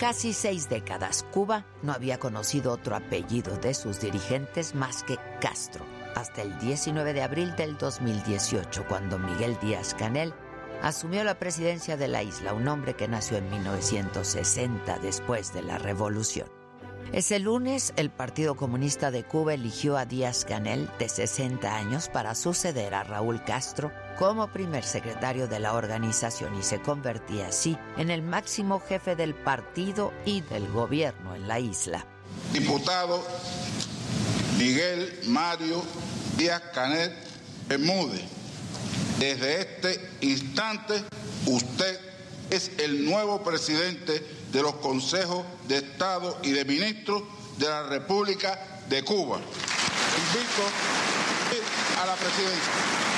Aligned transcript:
Casi 0.00 0.32
seis 0.32 0.70
décadas, 0.70 1.26
Cuba 1.30 1.66
no 1.82 1.92
había 1.92 2.18
conocido 2.18 2.72
otro 2.72 2.96
apellido 2.96 3.58
de 3.58 3.74
sus 3.74 4.00
dirigentes 4.00 4.74
más 4.74 5.02
que 5.02 5.18
Castro, 5.42 5.84
hasta 6.16 6.40
el 6.40 6.58
19 6.58 7.12
de 7.12 7.22
abril 7.22 7.54
del 7.54 7.76
2018, 7.76 8.86
cuando 8.88 9.18
Miguel 9.18 9.58
Díaz 9.60 9.92
Canel 9.92 10.32
asumió 10.82 11.22
la 11.22 11.38
presidencia 11.38 11.98
de 11.98 12.08
la 12.08 12.22
isla, 12.22 12.54
un 12.54 12.66
hombre 12.66 12.94
que 12.94 13.08
nació 13.08 13.36
en 13.36 13.50
1960 13.50 15.00
después 15.00 15.52
de 15.52 15.62
la 15.64 15.76
revolución. 15.76 16.48
Ese 17.12 17.38
lunes, 17.38 17.92
el 17.96 18.08
Partido 18.08 18.54
Comunista 18.54 19.10
de 19.10 19.24
Cuba 19.24 19.52
eligió 19.52 19.98
a 19.98 20.06
Díaz 20.06 20.46
Canel, 20.46 20.88
de 20.98 21.10
60 21.10 21.76
años, 21.76 22.08
para 22.08 22.34
suceder 22.34 22.94
a 22.94 23.02
Raúl 23.02 23.44
Castro 23.44 23.92
como 24.20 24.48
primer 24.48 24.84
secretario 24.84 25.48
de 25.48 25.58
la 25.60 25.72
organización 25.72 26.54
y 26.54 26.62
se 26.62 26.82
convertía 26.82 27.46
así 27.46 27.78
en 27.96 28.10
el 28.10 28.20
máximo 28.20 28.78
jefe 28.78 29.16
del 29.16 29.34
partido 29.34 30.12
y 30.26 30.42
del 30.42 30.70
gobierno 30.70 31.34
en 31.34 31.48
la 31.48 31.58
isla. 31.58 32.06
Diputado 32.52 33.26
Miguel 34.58 35.20
Mario 35.28 35.82
Díaz 36.36 36.60
Canel 36.74 37.16
Bermúdez, 37.66 38.20
desde 39.18 39.62
este 39.62 40.10
instante 40.20 41.02
usted 41.46 41.98
es 42.50 42.72
el 42.76 43.06
nuevo 43.06 43.42
presidente 43.42 44.22
de 44.52 44.60
los 44.62 44.74
consejos 44.76 45.46
de 45.66 45.78
Estado 45.78 46.38
y 46.42 46.50
de 46.50 46.66
ministros 46.66 47.22
de 47.56 47.70
la 47.70 47.84
República 47.84 48.82
de 48.90 49.02
Cuba. 49.02 49.38
Invito 49.38 50.62
a 52.02 52.06
la 52.06 52.14
presidencia. 52.16 53.09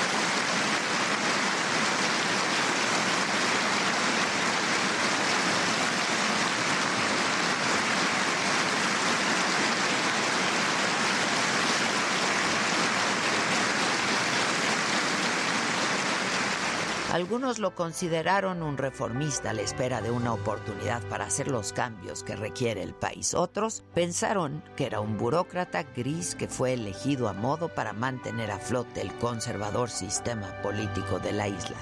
Algunos 17.23 17.57
lo 17.57 17.73
consideraron 17.73 18.61
un 18.61 18.77
reformista 18.77 19.51
a 19.51 19.53
la 19.53 19.61
espera 19.61 20.01
de 20.01 20.11
una 20.11 20.33
oportunidad 20.33 21.01
para 21.03 21.23
hacer 21.23 21.47
los 21.47 21.71
cambios 21.71 22.21
que 22.21 22.35
requiere 22.35 22.83
el 22.83 22.93
país. 22.93 23.33
Otros 23.33 23.85
pensaron 23.93 24.61
que 24.75 24.85
era 24.87 24.99
un 24.99 25.17
burócrata 25.17 25.83
gris 25.83 26.35
que 26.35 26.49
fue 26.49 26.73
elegido 26.73 27.29
a 27.29 27.33
modo 27.33 27.69
para 27.69 27.93
mantener 27.93 28.51
a 28.51 28.59
flote 28.59 28.99
el 28.99 29.13
conservador 29.19 29.89
sistema 29.89 30.61
político 30.61 31.17
de 31.19 31.31
la 31.31 31.47
isla. 31.47 31.77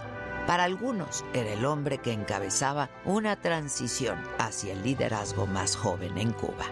Para 0.46 0.66
algunos 0.66 1.26
era 1.34 1.52
el 1.52 1.66
hombre 1.66 1.98
que 1.98 2.14
encabezaba 2.14 2.92
una 3.04 3.36
transición 3.36 4.20
hacia 4.38 4.74
el 4.74 4.84
liderazgo 4.84 5.48
más 5.48 5.76
joven 5.76 6.20
en 6.20 6.34
Cuba. 6.34 6.68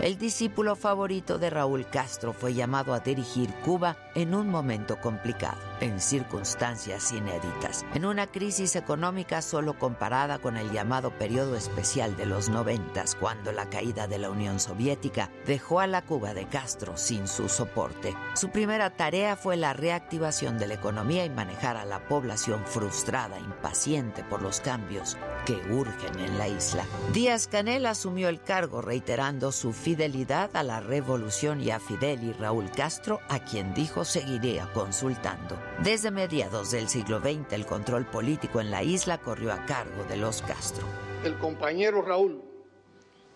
El 0.00 0.16
discípulo 0.16 0.76
favorito 0.76 1.38
de 1.38 1.50
Raúl 1.50 1.88
Castro 1.88 2.32
fue 2.32 2.54
llamado 2.54 2.94
a 2.94 3.00
dirigir 3.00 3.52
Cuba 3.64 3.96
en 4.14 4.32
un 4.32 4.48
momento 4.48 5.00
complicado, 5.00 5.58
en 5.80 6.00
circunstancias 6.00 7.12
inéditas, 7.12 7.84
en 7.94 8.04
una 8.04 8.26
crisis 8.26 8.76
económica 8.76 9.42
solo 9.42 9.78
comparada 9.78 10.38
con 10.38 10.56
el 10.56 10.70
llamado 10.70 11.10
periodo 11.10 11.56
especial 11.56 12.16
de 12.16 12.26
los 12.26 12.48
noventas, 12.48 13.14
cuando 13.14 13.52
la 13.52 13.68
caída 13.68 14.06
de 14.06 14.18
la 14.18 14.30
Unión 14.30 14.60
Soviética 14.60 15.30
dejó 15.46 15.80
a 15.80 15.86
la 15.86 16.02
Cuba 16.02 16.34
de 16.34 16.46
Castro 16.46 16.96
sin 16.96 17.28
su 17.28 17.48
soporte. 17.48 18.14
Su 18.34 18.50
primera 18.50 18.90
tarea 18.90 19.36
fue 19.36 19.56
la 19.56 19.72
reactivación 19.72 20.58
de 20.58 20.66
la 20.66 20.74
economía 20.74 21.24
y 21.24 21.30
manejar 21.30 21.76
a 21.76 21.84
la 21.84 22.06
población 22.08 22.64
frustrada, 22.66 23.38
impaciente 23.38 24.24
por 24.24 24.42
los 24.42 24.60
cambios 24.60 25.16
que 25.44 25.54
urgen 25.72 26.18
en 26.18 26.38
la 26.38 26.48
isla. 26.48 26.84
Díaz 27.12 27.46
Canel 27.46 27.86
asumió 27.86 28.28
el 28.28 28.42
cargo 28.42 28.82
reiterando 28.82 29.52
su 29.52 29.72
fidelidad 29.72 30.50
a 30.54 30.62
la 30.62 30.80
revolución 30.80 31.60
y 31.60 31.70
a 31.70 31.80
Fidel 31.80 32.22
y 32.24 32.32
Raúl 32.32 32.70
Castro, 32.70 33.20
a 33.28 33.38
quien 33.38 33.74
dijo 33.74 34.04
seguiría 34.04 34.66
consultando. 34.72 35.56
Desde 35.82 36.10
mediados 36.10 36.70
del 36.70 36.88
siglo 36.88 37.20
XX, 37.20 37.52
el 37.52 37.66
control 37.66 38.06
político 38.06 38.60
en 38.60 38.70
la 38.70 38.82
isla 38.82 39.18
corrió 39.18 39.52
a 39.52 39.66
cargo 39.66 40.04
de 40.04 40.16
los 40.16 40.42
Castro. 40.42 40.86
El 41.22 41.36
compañero 41.38 42.02
Raúl, 42.02 42.42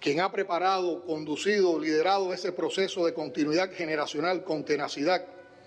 quien 0.01 0.21
ha 0.21 0.33
preparado, 0.33 1.05
conducido, 1.05 1.79
liderado 1.79 2.33
ese 2.33 2.53
proceso 2.53 3.05
de 3.05 3.13
continuidad 3.13 3.71
generacional 3.73 4.43
con 4.43 4.65
tenacidad, 4.65 5.27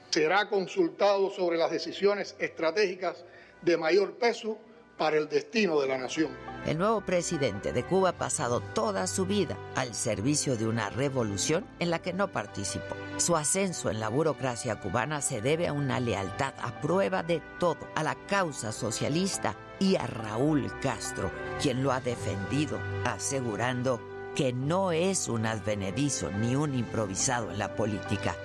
será 0.09 0.49
consultado 0.49 1.29
sobre 1.29 1.57
las 1.57 1.71
decisiones 1.71 2.35
estratégicas 2.39 3.23
de 3.61 3.77
mayor 3.77 4.17
peso 4.17 4.57
para 4.97 5.17
el 5.17 5.27
destino 5.29 5.79
de 5.81 5.87
la 5.87 5.97
nación. 5.97 6.29
El 6.65 6.77
nuevo 6.77 7.01
presidente 7.01 7.73
de 7.73 7.83
Cuba 7.83 8.09
ha 8.09 8.17
pasado 8.17 8.61
toda 8.61 9.05
su 9.07 9.25
vida 9.25 9.57
al 9.75 9.93
servicio 9.93 10.55
de 10.55 10.65
una 10.65 10.89
revolución 10.89 11.65
en 11.79 11.89
la 11.89 11.99
que 11.99 12.13
no 12.13 12.29
participó. 12.29 12.95
Su 13.17 13.35
ascenso 13.35 13.89
en 13.89 13.99
la 13.99 14.07
burocracia 14.07 14.79
cubana 14.79 15.21
se 15.21 15.41
debe 15.41 15.67
a 15.67 15.73
una 15.73 15.99
lealtad 15.99 16.53
a 16.61 16.79
prueba 16.79 17.21
de 17.21 17.41
todo, 17.59 17.89
a 17.95 18.03
la 18.03 18.15
causa 18.15 18.71
socialista 18.71 19.55
y 19.77 19.97
a 19.97 20.07
Raúl 20.07 20.71
Castro, 20.79 21.31
quien 21.61 21.83
lo 21.83 21.91
ha 21.91 21.99
defendido, 21.99 22.79
asegurando 23.03 23.99
que 24.33 24.53
no 24.53 24.93
es 24.93 25.27
un 25.27 25.45
advenedizo 25.45 26.31
ni 26.31 26.55
un 26.55 26.75
improvisado 26.75 27.51
en 27.51 27.59
la 27.59 27.75
política. 27.75 28.35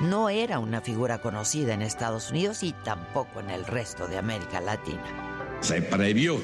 No 0.00 0.30
era 0.30 0.58
una 0.60 0.80
figura 0.80 1.20
conocida 1.20 1.74
en 1.74 1.82
Estados 1.82 2.30
Unidos 2.30 2.62
y 2.62 2.72
tampoco 2.72 3.40
en 3.40 3.50
el 3.50 3.66
resto 3.66 4.08
de 4.08 4.16
América 4.16 4.60
Latina 4.60 5.25
se 5.60 5.82
previó 5.82 6.40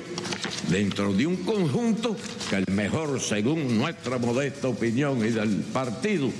dentro 0.68 1.12
de 1.12 1.26
un 1.26 1.36
conjunto 1.36 2.16
que 2.48 2.56
el 2.56 2.66
mejor, 2.72 3.20
según 3.20 3.78
nuestra 3.78 4.18
modesta 4.18 4.68
opinión 4.68 5.18
y 5.18 5.30
del 5.30 5.62
partido, 5.72 6.30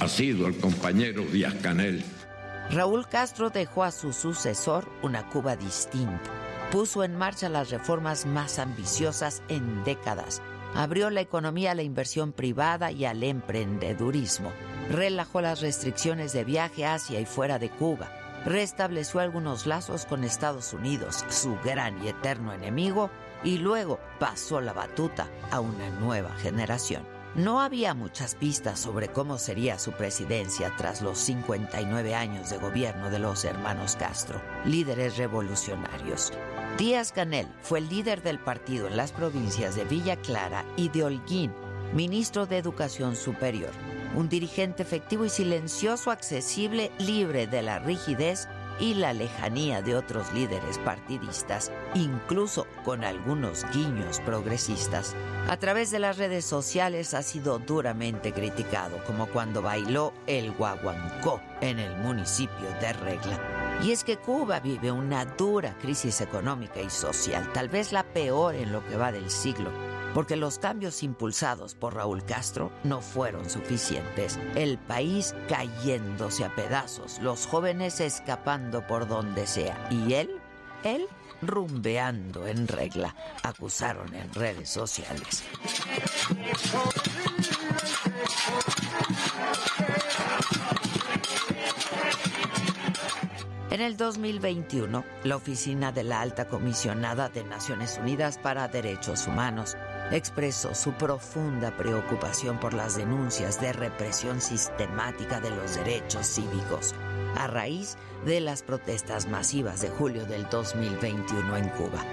ha 0.00 0.08
sido 0.08 0.46
el 0.46 0.56
compañero 0.58 1.22
Díaz 1.24 1.54
Canel. 1.62 2.04
Raúl 2.70 3.08
Castro 3.08 3.50
dejó 3.50 3.84
a 3.84 3.90
su 3.90 4.12
sucesor 4.12 4.88
una 5.02 5.28
Cuba 5.28 5.56
distinta. 5.56 6.30
Puso 6.70 7.02
en 7.02 7.16
marcha 7.16 7.48
las 7.48 7.70
reformas 7.70 8.26
más 8.26 8.58
ambiciosas 8.58 9.42
en 9.48 9.84
décadas. 9.84 10.42
Abrió 10.74 11.08
la 11.08 11.22
economía 11.22 11.70
a 11.70 11.74
la 11.74 11.82
inversión 11.82 12.32
privada 12.32 12.92
y 12.92 13.06
al 13.06 13.22
emprendedurismo. 13.22 14.52
Relajó 14.90 15.40
las 15.40 15.62
restricciones 15.62 16.34
de 16.34 16.44
viaje 16.44 16.84
hacia 16.84 17.20
y 17.20 17.24
fuera 17.24 17.58
de 17.58 17.70
Cuba 17.70 18.27
restableció 18.44 19.20
algunos 19.20 19.66
lazos 19.66 20.06
con 20.06 20.24
Estados 20.24 20.72
Unidos, 20.72 21.24
su 21.28 21.56
gran 21.64 22.02
y 22.04 22.08
eterno 22.08 22.52
enemigo, 22.52 23.10
y 23.44 23.58
luego 23.58 24.00
pasó 24.18 24.60
la 24.60 24.72
batuta 24.72 25.28
a 25.50 25.60
una 25.60 25.90
nueva 26.00 26.30
generación. 26.36 27.02
No 27.34 27.60
había 27.60 27.94
muchas 27.94 28.34
pistas 28.34 28.80
sobre 28.80 29.08
cómo 29.08 29.38
sería 29.38 29.78
su 29.78 29.92
presidencia 29.92 30.72
tras 30.76 31.02
los 31.02 31.18
59 31.18 32.14
años 32.14 32.50
de 32.50 32.58
gobierno 32.58 33.10
de 33.10 33.18
los 33.18 33.44
hermanos 33.44 33.96
Castro, 33.96 34.40
líderes 34.64 35.18
revolucionarios. 35.18 36.32
Díaz 36.78 37.12
Canel 37.12 37.46
fue 37.60 37.80
el 37.80 37.88
líder 37.88 38.22
del 38.22 38.38
partido 38.38 38.88
en 38.88 38.96
las 38.96 39.12
provincias 39.12 39.76
de 39.76 39.84
Villa 39.84 40.16
Clara 40.16 40.64
y 40.76 40.88
de 40.88 41.04
Holguín, 41.04 41.52
ministro 41.92 42.46
de 42.46 42.58
Educación 42.58 43.14
Superior, 43.14 43.70
un 44.18 44.28
dirigente 44.28 44.82
efectivo 44.82 45.24
y 45.24 45.28
silencioso, 45.28 46.10
accesible, 46.10 46.90
libre 46.98 47.46
de 47.46 47.62
la 47.62 47.78
rigidez 47.78 48.48
y 48.80 48.94
la 48.94 49.12
lejanía 49.12 49.80
de 49.80 49.94
otros 49.94 50.32
líderes 50.32 50.78
partidistas, 50.78 51.70
incluso 51.94 52.66
con 52.84 53.04
algunos 53.04 53.64
guiños 53.72 54.18
progresistas. 54.20 55.14
A 55.48 55.56
través 55.56 55.92
de 55.92 56.00
las 56.00 56.18
redes 56.18 56.44
sociales 56.44 57.14
ha 57.14 57.22
sido 57.22 57.60
duramente 57.60 58.32
criticado, 58.32 58.98
como 59.06 59.26
cuando 59.26 59.62
bailó 59.62 60.12
el 60.26 60.50
guaguancó 60.50 61.40
en 61.60 61.78
el 61.78 61.96
municipio 61.98 62.68
de 62.80 62.92
Regla. 62.94 63.38
Y 63.84 63.92
es 63.92 64.02
que 64.02 64.16
Cuba 64.16 64.58
vive 64.58 64.90
una 64.90 65.26
dura 65.26 65.76
crisis 65.80 66.20
económica 66.20 66.80
y 66.80 66.90
social, 66.90 67.52
tal 67.52 67.68
vez 67.68 67.92
la 67.92 68.02
peor 68.02 68.56
en 68.56 68.72
lo 68.72 68.84
que 68.84 68.96
va 68.96 69.12
del 69.12 69.30
siglo 69.30 69.70
porque 70.14 70.36
los 70.36 70.58
cambios 70.58 71.02
impulsados 71.02 71.74
por 71.74 71.94
Raúl 71.94 72.24
Castro 72.24 72.70
no 72.84 73.00
fueron 73.00 73.48
suficientes. 73.48 74.38
El 74.54 74.78
país 74.78 75.34
cayéndose 75.48 76.44
a 76.44 76.54
pedazos, 76.54 77.18
los 77.20 77.46
jóvenes 77.46 78.00
escapando 78.00 78.86
por 78.86 79.08
donde 79.08 79.46
sea 79.46 79.88
y 79.90 80.14
él, 80.14 80.30
él 80.84 81.06
rumbeando 81.42 82.46
en 82.46 82.66
regla, 82.66 83.14
acusaron 83.42 84.12
en 84.14 84.32
redes 84.34 84.70
sociales. 84.70 85.44
En 93.70 93.82
el 93.82 93.96
2021, 93.96 95.04
la 95.24 95.36
Oficina 95.36 95.92
de 95.92 96.02
la 96.02 96.20
Alta 96.20 96.48
Comisionada 96.48 97.28
de 97.28 97.44
Naciones 97.44 97.98
Unidas 98.02 98.38
para 98.38 98.66
Derechos 98.66 99.26
Humanos 99.26 99.76
expresó 100.10 100.74
su 100.74 100.92
profunda 100.92 101.76
preocupación 101.76 102.58
por 102.58 102.74
las 102.74 102.96
denuncias 102.96 103.60
de 103.60 103.72
represión 103.72 104.40
sistemática 104.40 105.40
de 105.40 105.50
los 105.50 105.76
derechos 105.76 106.26
cívicos 106.26 106.94
a 107.36 107.46
raíz 107.46 107.96
de 108.24 108.40
las 108.40 108.62
protestas 108.62 109.28
masivas 109.28 109.80
de 109.80 109.90
julio 109.90 110.26
del 110.26 110.48
2021 110.48 111.56
en 111.56 111.68
Cuba. 111.70 112.04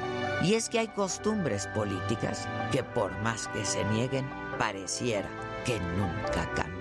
Y 0.44 0.53
es 0.53 0.69
que 0.69 0.80
hay 0.80 0.88
costumbres 0.89 1.68
políticas 1.68 2.47
que 2.71 2.83
por 2.83 3.12
más 3.21 3.47
que 3.50 3.65
se 3.65 3.83
nieguen, 3.86 4.30
pareciera 4.59 5.30
que 5.65 5.80
nunca 5.80 6.45
cambiarán. 6.53 6.75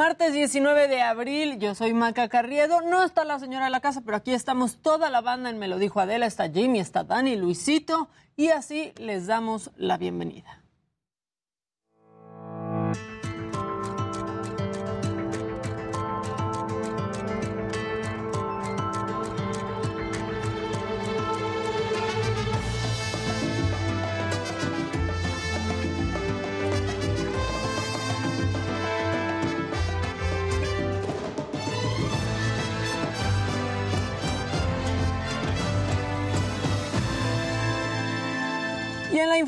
Martes 0.00 0.32
19 0.32 0.88
de 0.88 1.02
abril, 1.02 1.58
yo 1.58 1.74
soy 1.74 1.92
Maca 1.92 2.26
Carriedo. 2.30 2.80
No 2.80 3.04
está 3.04 3.26
la 3.26 3.38
señora 3.38 3.66
de 3.66 3.70
la 3.70 3.80
casa, 3.80 4.00
pero 4.00 4.16
aquí 4.16 4.32
estamos 4.32 4.78
toda 4.80 5.10
la 5.10 5.20
banda 5.20 5.50
en 5.50 5.58
Me 5.58 5.68
lo 5.68 5.78
dijo 5.78 6.00
Adela. 6.00 6.24
Está 6.24 6.48
Jimmy, 6.48 6.80
está 6.80 7.04
Dani, 7.04 7.36
Luisito. 7.36 8.08
Y 8.34 8.48
así 8.48 8.94
les 8.96 9.26
damos 9.26 9.70
la 9.76 9.98
bienvenida. 9.98 10.59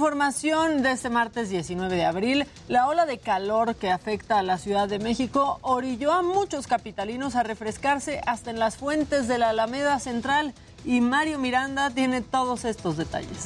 Información 0.02 0.82
de 0.82 0.90
este 0.90 1.10
martes 1.10 1.48
19 1.48 1.94
de 1.94 2.04
abril, 2.04 2.44
la 2.66 2.88
ola 2.88 3.06
de 3.06 3.18
calor 3.18 3.76
que 3.76 3.88
afecta 3.88 4.40
a 4.40 4.42
la 4.42 4.58
Ciudad 4.58 4.88
de 4.88 4.98
México 4.98 5.60
orilló 5.62 6.10
a 6.10 6.22
muchos 6.22 6.66
capitalinos 6.66 7.36
a 7.36 7.44
refrescarse 7.44 8.20
hasta 8.26 8.50
en 8.50 8.58
las 8.58 8.76
fuentes 8.76 9.28
de 9.28 9.38
la 9.38 9.50
Alameda 9.50 10.00
Central. 10.00 10.54
Y 10.84 11.00
Mario 11.00 11.38
Miranda 11.38 11.88
tiene 11.90 12.20
todos 12.20 12.64
estos 12.64 12.96
detalles. 12.96 13.44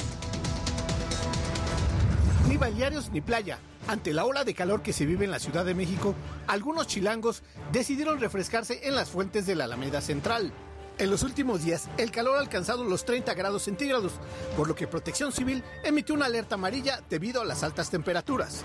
Ni 2.49 2.57
balnearios 2.57 3.11
ni 3.11 3.21
playa. 3.21 3.59
Ante 3.87 4.11
la 4.11 4.25
ola 4.25 4.43
de 4.43 4.55
calor 4.55 4.81
que 4.81 4.93
se 4.93 5.05
vive 5.05 5.25
en 5.25 5.31
la 5.31 5.39
Ciudad 5.39 5.63
de 5.63 5.75
México, 5.75 6.15
algunos 6.47 6.87
chilangos 6.87 7.43
decidieron 7.71 8.19
refrescarse 8.19 8.87
en 8.87 8.95
las 8.95 9.09
fuentes 9.09 9.45
de 9.45 9.53
la 9.53 9.65
Alameda 9.65 10.01
Central. 10.01 10.51
En 10.99 11.11
los 11.11 11.21
últimos 11.21 11.63
días, 11.63 11.89
el 11.97 12.09
calor 12.09 12.37
ha 12.37 12.39
alcanzado 12.39 12.83
los 12.83 13.05
30 13.05 13.35
grados 13.35 13.61
centígrados, 13.63 14.13
por 14.55 14.67
lo 14.67 14.73
que 14.73 14.87
Protección 14.87 15.31
Civil 15.31 15.63
emitió 15.83 16.15
una 16.15 16.25
alerta 16.25 16.55
amarilla 16.55 17.03
debido 17.07 17.39
a 17.41 17.45
las 17.45 17.61
altas 17.61 17.91
temperaturas. 17.91 18.63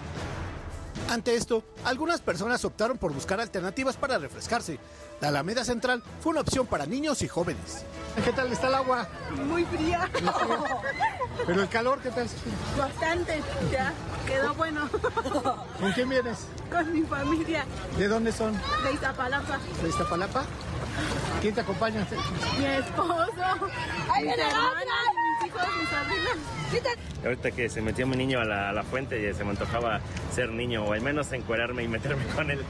Ante 1.11 1.35
esto, 1.35 1.63
algunas 1.85 2.23
personas 2.23 2.65
optaron 2.65 2.97
por 2.97 3.13
buscar 3.13 3.39
alternativas 3.39 3.99
para 3.99 4.17
refrescarse. 4.17 4.79
La 5.23 5.29
Alameda 5.29 5.65
Central 5.65 6.03
fue 6.21 6.31
una 6.33 6.41
opción 6.41 6.67
para 6.67 6.85
niños 6.85 7.23
y 7.23 7.29
jóvenes. 7.29 7.85
¿Qué 8.25 8.33
tal 8.33 8.51
está 8.51 8.67
el 8.67 8.75
agua? 8.75 9.07
Muy 9.47 9.65
fría. 9.67 10.11
Pero 11.47 11.63
el 11.63 11.69
calor, 11.69 12.01
¿qué 12.01 12.11
tal? 12.11 12.27
Bastante, 12.77 13.41
ya 13.71 13.93
quedó 14.27 14.53
bueno. 14.55 14.89
¿Con 15.81 15.93
quién 15.93 16.09
vienes? 16.09 16.49
Con 16.73 16.93
mi 16.93 17.03
familia 17.03 17.65
¿De 17.97 18.09
dónde 18.09 18.33
son? 18.33 18.53
de 18.83 18.95
Iztapalapa. 18.95 19.61
¿De 19.81 19.89
Iztapalapa? 19.91 20.45
¿Quién 21.41 21.55
te 21.55 21.61
acompaña? 21.61 22.05
Mi 22.59 22.65
esposo, 22.65 23.23
mis 23.23 24.39
hermanas, 24.39 25.13
mis 25.41 25.49
hijos, 25.49 25.63
mis 25.79 25.89
sobrinos. 25.89 27.03
Ahorita 27.25 27.53
que 27.53 27.69
se 27.69 27.81
metió 27.81 28.09
mi 28.09 28.17
niño 28.17 28.41
a 28.41 28.45
la, 28.45 28.71
a 28.71 28.73
la 28.73 28.83
fuente, 28.83 29.23
ya 29.23 29.33
se 29.33 29.45
me 29.45 29.51
antojaba 29.51 30.01
ser 30.35 30.51
niño 30.51 30.85
o 30.85 30.93
al 30.95 31.01
menos 31.01 31.31
encuerarme 31.31 31.85
y 31.85 31.89
meterme 31.89 32.27
con 32.35 32.51
él. 32.51 32.65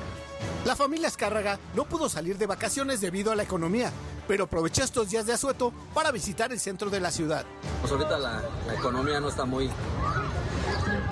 La 0.65 0.77
familia 0.77 1.09
Escárraga 1.09 1.59
no 1.75 1.85
pudo 1.85 2.09
salir 2.09 2.39
de 2.39 2.42
vacaciones 2.47 3.01
debido 3.01 3.33
a 3.33 3.37
la 3.37 3.43
economía, 3.43 3.91
pero 4.29 4.45
aprovechó 4.45 4.83
estos 4.83 5.11
días 5.11 5.27
de 5.27 5.33
asueto 5.33 5.73
para 5.95 6.11
visitar 6.11 6.53
el 6.53 6.61
centro 6.61 6.91
de 6.91 7.01
la 7.01 7.11
ciudad. 7.11 7.45
Pues 7.81 7.93
ahorita 7.93 8.19
la, 8.19 8.43
la 8.67 8.75
economía 8.75 9.21
no 9.21 9.29
está 9.29 9.45
muy, 9.45 9.71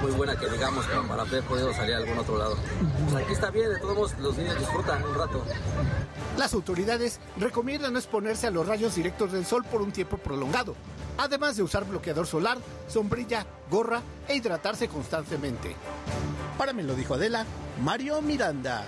muy 0.00 0.10
buena 0.12 0.38
que 0.38 0.48
digamos 0.48 0.86
como 0.86 1.08
para 1.08 1.22
haber 1.22 1.42
podido 1.44 1.72
salir 1.72 1.94
a 1.94 1.98
algún 1.98 2.18
otro 2.18 2.38
lado. 2.38 2.56
Pues 3.10 3.24
aquí 3.24 3.32
está 3.32 3.50
bien, 3.50 3.70
de 3.70 3.78
todos 3.80 3.94
modos 3.94 4.18
los 4.18 4.36
niños 4.36 4.58
disfrutan 4.58 5.04
un 5.04 5.14
rato. 5.14 5.44
Las 6.38 6.54
autoridades 6.54 7.20
recomiendan 7.36 7.92
no 7.92 7.98
exponerse 7.98 8.46
a 8.46 8.50
los 8.50 8.66
rayos 8.66 8.94
directos 8.94 9.32
del 9.32 9.44
sol 9.44 9.64
por 9.64 9.82
un 9.82 9.92
tiempo 9.92 10.16
prolongado, 10.16 10.74
además 11.18 11.56
de 11.56 11.62
usar 11.62 11.84
bloqueador 11.84 12.26
solar, 12.26 12.58
sombrilla, 12.88 13.46
gorra 13.70 14.00
e 14.26 14.36
hidratarse 14.36 14.88
constantemente. 14.88 15.74
Para 16.56 16.72
me 16.72 16.82
lo 16.82 16.94
dijo 16.94 17.14
Adela, 17.14 17.44
Mario 17.82 18.22
Miranda. 18.22 18.84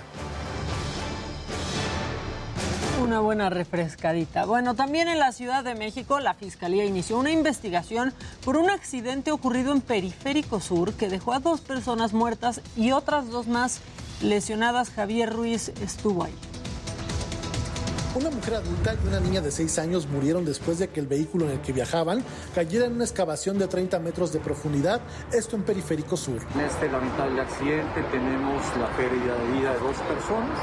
Una 3.01 3.19
buena 3.19 3.49
refrescadita. 3.49 4.45
Bueno, 4.45 4.75
también 4.75 5.07
en 5.07 5.19
la 5.19 5.31
Ciudad 5.31 5.63
de 5.63 5.75
México, 5.75 6.19
la 6.19 6.35
Fiscalía 6.35 6.85
inició 6.85 7.17
una 7.17 7.31
investigación 7.31 8.13
por 8.45 8.55
un 8.55 8.69
accidente 8.69 9.31
ocurrido 9.31 9.73
en 9.73 9.81
Periférico 9.81 10.59
Sur 10.61 10.93
que 10.93 11.09
dejó 11.09 11.33
a 11.33 11.39
dos 11.39 11.61
personas 11.61 12.13
muertas 12.13 12.61
y 12.75 12.91
otras 12.91 13.29
dos 13.29 13.47
más 13.47 13.81
lesionadas. 14.21 14.91
Javier 14.91 15.33
Ruiz 15.33 15.69
estuvo 15.81 16.23
ahí. 16.23 16.33
Una 18.15 18.29
mujer 18.29 18.53
adulta 18.53 18.93
y 18.93 19.07
una 19.07 19.19
niña 19.19 19.41
de 19.41 19.49
6 19.49 19.79
años 19.79 20.07
murieron 20.07 20.45
después 20.45 20.77
de 20.77 20.87
que 20.87 20.99
el 20.99 21.07
vehículo 21.07 21.45
en 21.45 21.53
el 21.53 21.61
que 21.61 21.73
viajaban 21.73 22.23
cayera 22.53 22.85
en 22.85 22.93
una 22.93 23.05
excavación 23.05 23.57
de 23.57 23.67
30 23.67 23.97
metros 23.97 24.31
de 24.31 24.39
profundidad, 24.39 25.01
esto 25.31 25.55
en 25.55 25.63
Periférico 25.63 26.15
Sur. 26.15 26.37
En 26.53 26.61
este 26.61 26.91
lamentable 26.91 27.41
accidente 27.41 28.03
tenemos 28.11 28.61
la 28.77 28.95
pérdida 28.95 29.33
de 29.33 29.57
vida 29.57 29.73
de 29.73 29.79
dos 29.79 29.97
personas 30.05 30.59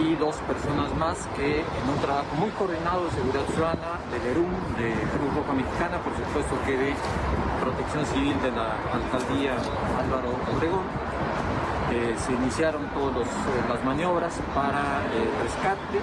y 0.00 0.16
dos 0.16 0.36
personas 0.48 0.88
más 0.96 1.18
que 1.36 1.60
en 1.60 1.86
un 1.86 2.00
trabajo 2.00 2.34
muy 2.36 2.48
coordinado 2.56 3.04
de 3.04 3.10
seguridad 3.10 3.44
ciudadana, 3.52 4.00
de 4.10 4.18
LERUM, 4.24 4.50
de 4.80 4.88
Cruz 5.12 5.34
Roja 5.36 5.52
Mexicana, 5.52 6.00
por 6.02 6.16
supuesto 6.16 6.56
que 6.64 6.78
de 6.80 6.94
Protección 7.60 8.06
Civil 8.06 8.40
de 8.40 8.50
la 8.50 8.72
Alcaldía 8.88 9.52
Álvaro 10.00 10.32
Obregón, 10.56 10.88
eh, 11.94 12.14
se 12.18 12.32
iniciaron 12.32 12.88
todas 12.90 13.28
las 13.68 13.84
maniobras 13.84 14.34
para 14.52 15.02
el 15.14 15.30
rescate, 15.44 16.00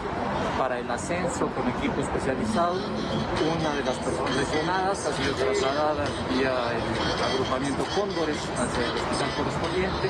para 0.57 0.79
el 0.79 0.89
ascenso 0.89 1.47
con 1.47 1.67
equipo 1.67 1.99
especializado. 1.99 2.75
Una 2.75 3.75
de 3.75 3.83
las 3.83 3.97
personas 3.97 4.35
lesionadas 4.35 5.05
ha 5.05 5.11
sido 5.11 5.33
trasladada 5.35 6.05
vía 6.29 6.53
el 6.71 7.23
agrupamiento 7.33 7.83
Cóndores 7.93 8.37
hacia 8.37 8.85
el 8.85 8.91
hospital 8.91 9.29
correspondiente 9.35 10.09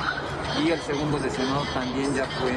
y 0.60 0.70
el 0.70 0.80
segundo 0.82 1.18
lesionado 1.18 1.62
también 1.72 2.14
ya 2.14 2.26
fue 2.26 2.52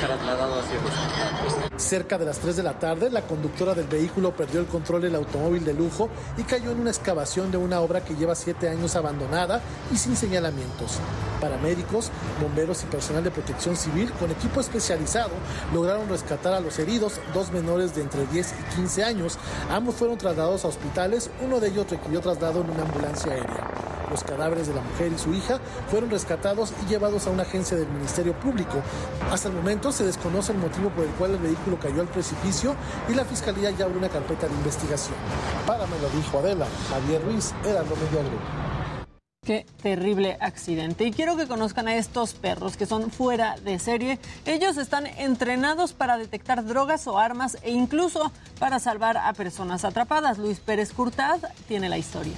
trasladado 0.00 0.60
hacia 0.60 0.78
el 0.78 0.86
hospital. 0.86 1.70
Cerca 1.76 2.18
de 2.18 2.24
las 2.24 2.38
3 2.38 2.56
de 2.56 2.62
la 2.62 2.78
tarde, 2.78 3.10
la 3.10 3.22
conductora 3.22 3.74
del 3.74 3.86
vehículo 3.86 4.34
perdió 4.34 4.60
el 4.60 4.66
control 4.66 5.02
del 5.02 5.14
automóvil 5.14 5.64
de 5.64 5.74
lujo 5.74 6.08
y 6.36 6.42
cayó 6.42 6.70
en 6.70 6.80
una 6.80 6.90
excavación 6.90 7.50
de 7.50 7.58
una 7.58 7.80
obra 7.80 8.04
que 8.04 8.14
lleva 8.14 8.34
siete 8.34 8.68
años 8.68 8.96
abandonada 8.96 9.60
y 9.92 9.96
sin 9.96 10.16
señalamientos. 10.16 10.98
Paramédicos, 11.40 12.10
bomberos 12.40 12.82
y 12.82 12.86
personal 12.86 13.22
de 13.22 13.30
protección 13.30 13.76
civil 13.76 14.10
con 14.12 14.30
equipo 14.30 14.60
especializado 14.60 15.32
lograron 15.74 16.08
rescatar 16.08 16.54
a 16.54 16.60
los 16.60 16.78
heridos, 16.78 17.20
dos 17.34 17.52
menores 17.52 17.94
de 17.94 18.02
entre 18.02 18.26
10 18.26 18.54
y 18.58 18.76
15 18.76 19.04
años. 19.04 19.38
Ambos 19.70 19.96
fueron 19.96 20.16
trasladados 20.16 20.64
a 20.64 20.68
hospitales, 20.68 21.30
uno 21.44 21.60
de 21.60 21.68
ellos 21.68 21.90
requirió 21.90 22.20
traslado 22.20 22.62
en 22.62 22.70
una 22.70 22.82
ambulancia 22.82 23.32
aérea. 23.32 23.70
Los 24.10 24.22
cadáveres 24.22 24.68
de 24.68 24.74
la 24.74 24.82
mujer 24.82 25.12
y 25.12 25.18
su 25.18 25.34
hija 25.34 25.58
fueron 25.90 26.10
rescatados 26.10 26.72
y 26.84 26.88
llevados 26.88 27.25
a 27.30 27.32
una 27.32 27.42
agencia 27.42 27.76
del 27.76 27.88
Ministerio 27.88 28.32
Público. 28.34 28.82
Hasta 29.30 29.48
el 29.48 29.54
momento 29.54 29.92
se 29.92 30.04
desconoce 30.04 30.52
el 30.52 30.58
motivo 30.58 30.90
por 30.90 31.04
el 31.04 31.10
cual 31.12 31.32
el 31.32 31.38
vehículo 31.38 31.78
cayó 31.78 32.00
al 32.00 32.08
precipicio 32.08 32.74
y 33.08 33.14
la 33.14 33.24
Fiscalía 33.24 33.70
ya 33.70 33.84
abrió 33.84 33.98
una 33.98 34.08
carpeta 34.08 34.46
de 34.48 34.54
investigación. 34.54 35.16
Para 35.66 35.86
me 35.86 35.98
lo 35.98 36.08
dijo 36.10 36.38
Adela, 36.38 36.66
Javier 36.90 37.22
Ruiz, 37.22 37.52
era 37.64 37.82
lo 37.82 37.96
medio 37.96 38.20
grupo. 38.20 38.66
Qué 39.46 39.64
terrible 39.80 40.36
accidente. 40.40 41.04
Y 41.04 41.12
quiero 41.12 41.36
que 41.36 41.46
conozcan 41.46 41.86
a 41.86 41.94
estos 41.94 42.34
perros 42.34 42.76
que 42.76 42.84
son 42.84 43.12
fuera 43.12 43.54
de 43.62 43.78
serie. 43.78 44.18
Ellos 44.44 44.76
están 44.76 45.06
entrenados 45.06 45.92
para 45.92 46.18
detectar 46.18 46.64
drogas 46.64 47.06
o 47.06 47.16
armas 47.16 47.56
e 47.62 47.70
incluso 47.70 48.32
para 48.58 48.80
salvar 48.80 49.16
a 49.16 49.32
personas 49.34 49.84
atrapadas. 49.84 50.38
Luis 50.38 50.58
Pérez 50.58 50.92
Curtad 50.92 51.38
tiene 51.68 51.88
la 51.88 51.96
historia. 51.96 52.34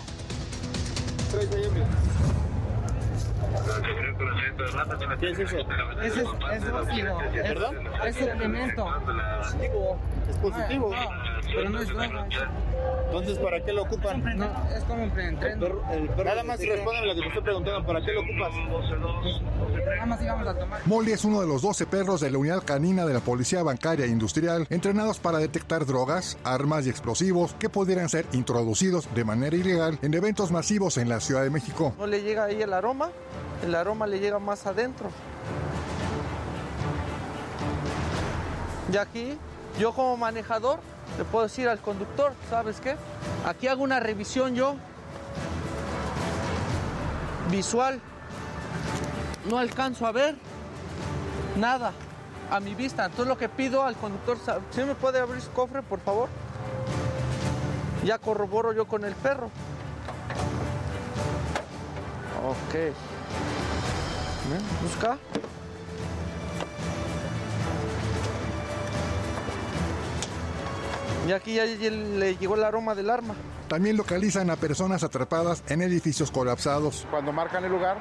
¿Qué 5.21 5.31
es 5.31 5.38
eso? 5.38 5.59
Ese 6.03 6.21
es, 6.21 6.29
es 6.62 6.73
óxido. 6.73 7.19
¿Perdón? 7.33 7.77
Es 8.07 8.17
suplemento. 8.17 8.87
Es 10.29 10.37
positivo. 10.37 10.91
Pero 11.47 11.71
no 11.71 11.81
es 11.81 11.88
droga. 11.88 12.29
Entonces, 13.07 13.38
¿para 13.38 13.65
qué 13.65 13.73
lo 13.73 13.83
ocupan? 13.83 14.23
No, 14.38 14.47
es 14.77 14.85
como 14.85 15.05
un 15.05 15.11
preentreno. 15.11 15.69
Nada 16.23 16.43
más 16.45 16.61
responde 16.61 17.07
lo 17.07 17.15
que 17.15 17.21
te 17.23 17.27
estoy 17.29 17.43
preguntando. 17.43 17.87
¿Para 17.87 18.00
qué 18.05 18.12
lo 18.12 18.21
ocupas? 18.21 18.53
Nada 19.87 20.07
más 20.07 20.23
íbamos 20.23 20.47
a 20.47 20.55
tomar. 20.55 20.81
Molly 20.85 21.12
es 21.12 21.25
uno 21.25 21.41
de 21.41 21.47
los 21.47 21.62
12 21.62 21.87
perros 21.87 22.21
de 22.21 22.31
la 22.31 22.38
unidad 22.38 22.62
canina 22.65 23.07
de 23.07 23.15
la 23.15 23.21
Policía 23.21 23.62
Bancaria 23.62 24.05
e 24.05 24.09
Industrial 24.09 24.67
entrenados 24.71 25.19
para 25.19 25.38
detectar 25.38 25.87
drogas, 25.87 26.37
armas 26.45 26.87
y 26.87 26.91
explosivos 26.91 27.55
que 27.59 27.69
pudieran 27.69 28.09
ser 28.09 28.27
introducidos 28.33 29.12
de 29.15 29.25
manera 29.25 29.57
ilegal 29.57 29.99
en 30.03 30.15
eventos 30.15 30.53
masivos 30.53 30.99
en 30.99 31.09
la 31.09 31.21
Ciudad 31.21 31.43
de 31.43 31.50
México. 31.50 31.95
No 31.99 32.07
le 32.07 32.23
llega 32.23 32.45
ahí 32.45 32.61
el 32.61 32.73
aroma, 32.73 33.11
el 33.62 33.75
aroma 33.75 34.07
le 34.07 34.21
llega 34.21 34.38
más 34.38 34.67
adentro. 34.67 35.11
Y 38.93 38.97
aquí, 38.97 39.38
yo 39.79 39.93
como 39.93 40.17
manejador, 40.17 40.81
le 41.19 41.25
puedo 41.25 41.45
decir 41.45 41.69
al 41.69 41.81
conductor, 41.81 42.33
¿sabes 42.49 42.81
qué? 42.81 42.97
Aquí 43.47 43.69
hago 43.69 43.83
una 43.83 44.00
revisión 44.00 44.55
yo, 44.55 44.77
visual. 47.50 48.00
No 49.49 49.59
alcanzo 49.59 50.07
a 50.07 50.12
ver 50.12 50.37
nada 51.57 51.93
a 52.50 52.61
mi 52.61 52.75
vista. 52.75 53.07
Entonces 53.07 53.27
lo 53.27 53.38
que 53.38 53.49
pido 53.49 53.85
al 53.85 53.97
conductor, 53.97 54.38
¿sí 54.71 54.83
me 54.83 54.95
puede 54.95 55.21
abrir 55.21 55.41
su 55.41 55.50
cofre, 55.50 55.83
por 55.83 56.00
favor? 56.00 56.29
Ya 58.05 58.19
corroboro 58.19 58.73
yo 58.73 58.87
con 58.87 59.05
el 59.05 59.15
perro. 59.15 59.50
Ok. 62.47 62.95
Busca. 64.83 65.19
Y 71.26 71.33
aquí 71.33 71.55
ya 71.55 71.64
le 71.64 72.37
llegó 72.37 72.55
el 72.55 72.64
aroma 72.64 72.95
del 72.95 73.11
arma. 73.11 73.35
También 73.69 73.99
localizan 73.99 74.49
a 74.49 74.57
personas 74.57 75.02
atrapadas 75.02 75.62
en 75.69 75.83
edificios 75.83 76.31
colapsados. 76.31 77.07
Cuando 77.11 77.33
marcan 77.33 77.64
el 77.64 77.71
lugar, 77.71 77.99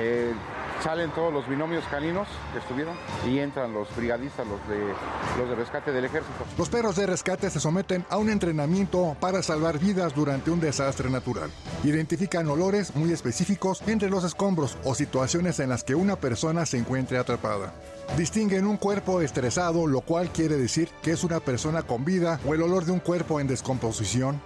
eh, 0.00 0.34
salen 0.82 1.10
todos 1.10 1.32
los 1.32 1.48
binomios 1.48 1.84
caninos 1.90 2.28
que 2.52 2.58
estuvieron 2.58 2.96
y 3.26 3.38
entran 3.38 3.72
los 3.72 3.94
brigadistas, 3.96 4.46
los 4.46 4.60
de, 4.68 4.94
los 5.38 5.48
de 5.48 5.54
rescate 5.54 5.92
del 5.92 6.04
ejército. 6.04 6.44
Los 6.56 6.68
perros 6.68 6.96
de 6.96 7.06
rescate 7.06 7.50
se 7.50 7.60
someten 7.60 8.04
a 8.10 8.16
un 8.16 8.30
entrenamiento 8.30 9.16
para 9.20 9.42
salvar 9.42 9.78
vidas 9.78 10.14
durante 10.14 10.50
un 10.50 10.60
desastre 10.60 11.10
natural. 11.10 11.50
Identifican 11.84 12.48
olores 12.48 12.94
muy 12.94 13.12
específicos 13.12 13.82
entre 13.86 14.10
los 14.10 14.24
escombros 14.24 14.78
o 14.84 14.94
situaciones 14.94 15.60
en 15.60 15.68
las 15.70 15.84
que 15.84 15.94
una 15.94 16.16
persona 16.16 16.66
se 16.66 16.78
encuentre 16.78 17.18
atrapada. 17.18 17.72
Distinguen 18.16 18.66
un 18.66 18.76
cuerpo 18.76 19.20
estresado, 19.20 19.86
lo 19.86 20.00
cual 20.00 20.30
quiere 20.30 20.56
decir 20.56 20.88
que 21.02 21.12
es 21.12 21.24
una 21.24 21.40
persona 21.40 21.82
con 21.82 22.04
vida 22.04 22.40
o 22.46 22.54
el 22.54 22.62
olor 22.62 22.84
de 22.84 22.92
un 22.92 23.00
cuerpo 23.00 23.40
en 23.40 23.46
descomposición. 23.46 24.40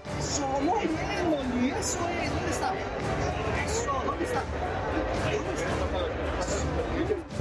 Eso, 1.78 1.98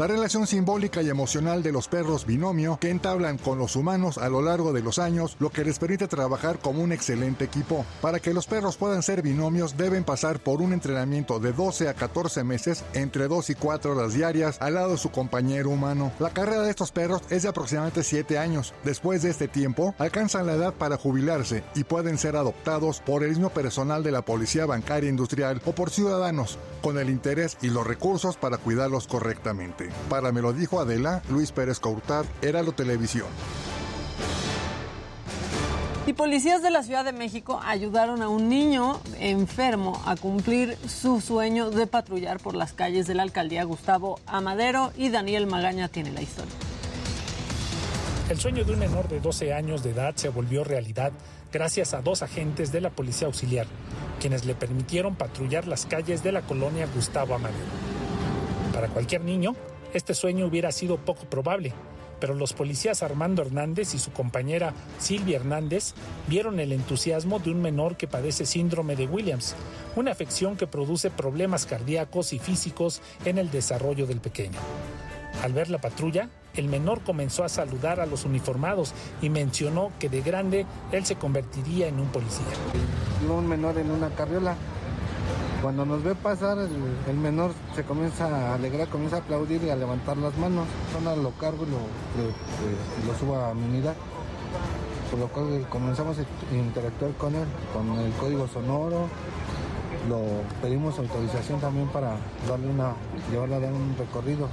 La 0.02 0.08
relación 0.08 0.48
simbólica 0.48 1.04
y 1.04 1.10
emocional 1.12 1.62
de 1.62 1.72
los 1.72 1.88
perros 1.88 2.26
binomio 2.26 2.80
que 2.82 2.90
entablan 2.90 3.38
con 3.38 3.60
los 3.60 3.76
humanos 3.76 4.18
a 4.18 4.30
lo 4.30 4.42
largo 4.42 4.74
de 4.74 4.82
los 4.82 4.98
años, 4.98 5.38
lo 5.38 5.52
que 5.52 5.64
les 5.64 5.78
permite 5.78 6.08
trabajar 6.08 6.58
como 6.58 6.82
un 6.82 6.92
excelente 6.92 7.46
equipo. 7.46 7.86
Para 8.02 8.20
que 8.20 8.34
los 8.34 8.48
perros 8.48 8.78
puedan 8.78 9.04
ser 9.04 9.22
binomios, 9.22 9.78
deben 9.78 10.04
pasar 10.04 10.40
por 10.40 10.60
un 10.60 10.74
entrenamiento 10.74 11.40
de 11.40 11.54
12 11.54 11.88
a 11.88 11.94
14 11.94 12.44
meses, 12.44 12.84
entre 12.96 13.28
2 13.28 13.52
y 13.52 13.54
4 13.54 13.92
horas 13.92 14.16
diarias, 14.16 14.58
al 14.60 14.74
lado 14.74 14.94
de 14.94 14.98
su 14.98 15.12
compañero 15.12 15.70
humano. 15.70 16.12
La 16.18 16.32
carrera 16.32 16.64
de 16.64 16.72
estos 16.72 16.92
perros 16.92 17.22
es 17.30 17.44
de 17.44 17.50
aproximadamente 17.50 18.02
7 18.02 18.40
años. 18.40 18.74
Después 18.84 19.22
de 19.22 19.30
este 19.30 19.48
tiempo, 19.48 19.94
alcanzan 20.00 20.48
la 20.48 20.54
edad 20.54 20.74
para 20.74 20.98
jubilarse 20.98 21.64
y 21.76 21.84
pueden 21.84 22.18
ser 22.18 22.38
adoptados 22.38 23.02
por 23.02 23.22
el 23.22 23.30
mismo 23.30 23.52
personal 23.52 24.02
de 24.02 24.12
la 24.12 24.24
Policía 24.24 24.66
Bancaria 24.66 25.12
Industrial 25.12 25.62
o 25.64 25.74
por 25.74 25.92
ciudadanos, 25.92 26.58
con 26.82 26.98
el 26.98 27.12
interés 27.12 27.56
y 27.62 27.68
los 27.68 27.86
recursos 27.86 28.36
para 28.36 28.58
cuidarlos 28.58 29.06
correctamente. 29.06 29.91
Para 30.10 30.32
me 30.32 30.42
lo 30.42 30.54
dijo 30.54 30.80
Adela, 30.80 31.22
Luis 31.30 31.52
Pérez 31.52 31.80
Courtad, 31.80 32.26
Heraldo 32.42 32.72
Televisión. 32.74 33.28
Y 36.08 36.14
policías 36.14 36.64
de 36.64 36.72
la 36.72 36.82
Ciudad 36.82 37.06
de 37.06 37.14
México 37.14 37.62
ayudaron 37.64 38.24
a 38.24 38.28
un 38.28 38.50
niño 38.50 39.00
enfermo 39.20 40.02
a 40.06 40.16
cumplir 40.16 40.76
su 40.88 41.22
sueño 41.22 41.70
de 41.70 41.86
patrullar 41.86 42.40
por 42.40 42.56
las 42.56 42.74
calles 42.74 43.06
de 43.06 43.14
la 43.14 43.22
alcaldía 43.22 43.64
Gustavo 43.64 44.20
Amadero 44.26 44.92
y 44.98 45.10
Daniel 45.10 45.46
Magaña 45.46 45.90
tiene 45.90 46.12
la 46.12 46.24
historia. 46.24 46.54
El 48.30 48.40
sueño 48.40 48.64
de 48.66 48.74
un 48.74 48.80
menor 48.80 49.08
de 49.10 49.20
12 49.20 49.54
años 49.54 49.84
de 49.84 49.92
edad 49.92 50.16
se 50.16 50.30
volvió 50.30 50.64
realidad 50.64 51.12
gracias 51.52 51.94
a 51.94 52.02
dos 52.02 52.24
agentes 52.24 52.72
de 52.72 52.82
la 52.82 52.90
Policía 52.90 53.28
Auxiliar, 53.28 53.68
quienes 54.20 54.46
le 54.46 54.56
permitieron 54.56 55.16
patrullar 55.16 55.68
las 55.68 55.86
calles 55.86 56.24
de 56.24 56.32
la 56.32 56.42
colonia 56.42 56.88
Gustavo 56.96 57.36
Amadero. 57.36 57.60
Para 58.74 58.88
cualquier 58.88 59.22
niño, 59.22 59.56
este 59.94 60.14
sueño 60.14 60.46
hubiera 60.46 60.72
sido 60.72 60.98
poco 60.98 61.26
probable, 61.26 61.74
pero 62.20 62.34
los 62.36 62.54
policías 62.54 63.04
Armando 63.04 63.42
Hernández 63.42 63.94
y 63.96 64.00
su 64.00 64.12
compañera 64.12 64.74
Silvia 65.00 65.38
Hernández 65.38 65.94
vieron 66.28 66.60
el 66.60 66.72
entusiasmo 66.72 67.40
de 67.40 67.52
un 67.52 67.62
menor 67.62 67.98
que 67.98 68.08
padece 68.08 68.46
síndrome 68.46 68.96
de 68.96 69.08
Williams, 69.08 69.56
una 69.96 70.12
afección 70.12 70.56
que 70.56 70.68
produce 70.68 71.10
problemas 71.10 71.66
cardíacos 71.66 72.32
y 72.32 72.40
físicos 72.40 73.02
en 73.26 73.38
el 73.38 73.50
desarrollo 73.50 74.06
del 74.06 74.22
pequeño. 74.22 74.60
Al 75.44 75.54
ver 75.54 75.70
la 75.70 75.82
patrulla, 75.82 76.30
el 76.56 76.68
menor 76.68 77.02
comenzó 77.02 77.44
a 77.44 77.50
saludar 77.50 78.00
a 78.00 78.06
los 78.06 78.26
uniformados 78.26 78.94
y 79.22 79.30
mencionó 79.30 79.92
que 80.00 80.10
de 80.10 80.22
grande 80.22 80.66
él 80.92 81.06
se 81.06 81.16
convertiría 81.16 81.88
en 81.88 82.00
un 82.00 82.08
policía. 82.10 82.46
Un 83.28 83.48
menor 83.48 83.78
en 83.78 83.90
una 83.90 84.10
carriola. 84.10 84.56
Cuando 85.62 85.86
nos 85.86 86.04
ve 86.04 86.16
pasar, 86.16 86.58
el, 86.58 87.16
menor 87.18 87.52
se 87.76 87.84
comienza 87.84 88.26
a 88.28 88.56
alegrar, 88.56 88.88
comienza 88.88 89.18
a 89.18 89.20
aplaudir 89.20 89.64
y 89.64 89.70
a 89.70 89.76
levantar 89.76 90.18
las 90.18 90.36
manos. 90.38 90.68
Ahora 90.98 91.16
lo 91.16 91.32
cargo 91.32 91.66
y 91.66 91.70
lo, 91.70 91.78
lo- 91.78 93.12
lo 93.14 93.20
subo 93.20 93.36
a 93.38 93.54
mi 93.54 93.66
unidad. 93.66 93.94
Por 95.12 95.20
lo 95.20 95.28
cual 95.28 95.68
comenzamos 95.70 96.18
a 96.18 96.56
interactuar 96.56 97.12
con 97.14 97.36
él, 97.36 97.46
con 97.74 98.00
el 98.00 98.12
código 98.14 98.48
sonoro. 98.48 99.08
Lo 100.10 100.20
pedimos 100.64 100.98
autorización 100.98 101.60
también 101.60 101.88
para 101.90 102.16
darle 102.50 102.68
una, 102.70 102.94
llevarla 103.30 103.58
a 103.58 103.60
dar 103.60 103.74
un 103.74 103.96
recorrido. 104.00 104.48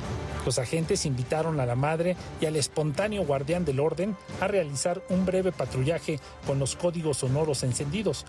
Los 0.44 0.58
agentes 0.58 1.06
invitaron 1.06 1.58
a 1.58 1.64
la 1.64 1.74
madre 1.74 2.16
y 2.40 2.44
al 2.46 2.56
espontáneo 2.56 3.24
guardián 3.24 3.64
del 3.64 3.80
orden 3.80 4.14
a 4.42 4.48
realizar 4.48 5.00
un 5.08 5.24
breve 5.24 5.52
patrullaje 5.52 6.20
con 6.46 6.58
los 6.58 6.76
códigos 6.76 7.18
sonoros 7.18 7.62
encendidos. 7.62 8.26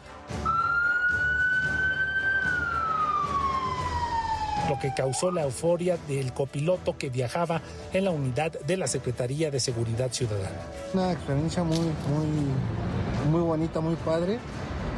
Lo 4.70 4.80
que 4.80 4.94
causó 4.94 5.32
la 5.32 5.42
euforia 5.44 5.98
del 6.08 6.32
copiloto 6.32 6.96
que 6.98 7.10
viajaba 7.10 7.62
en 7.92 8.06
la 8.06 8.12
unidad 8.12 8.52
de 8.52 8.78
la 8.78 8.88
Secretaría 8.88 9.50
de 9.50 9.60
Seguridad 9.60 10.12
Ciudadana. 10.12 10.60
Una 10.94 11.12
experiencia 11.12 11.64
muy, 11.64 11.78
muy, 11.80 13.32
muy 13.32 13.42
bonita, 13.42 13.80
muy 13.82 13.96
padre. 13.96 14.38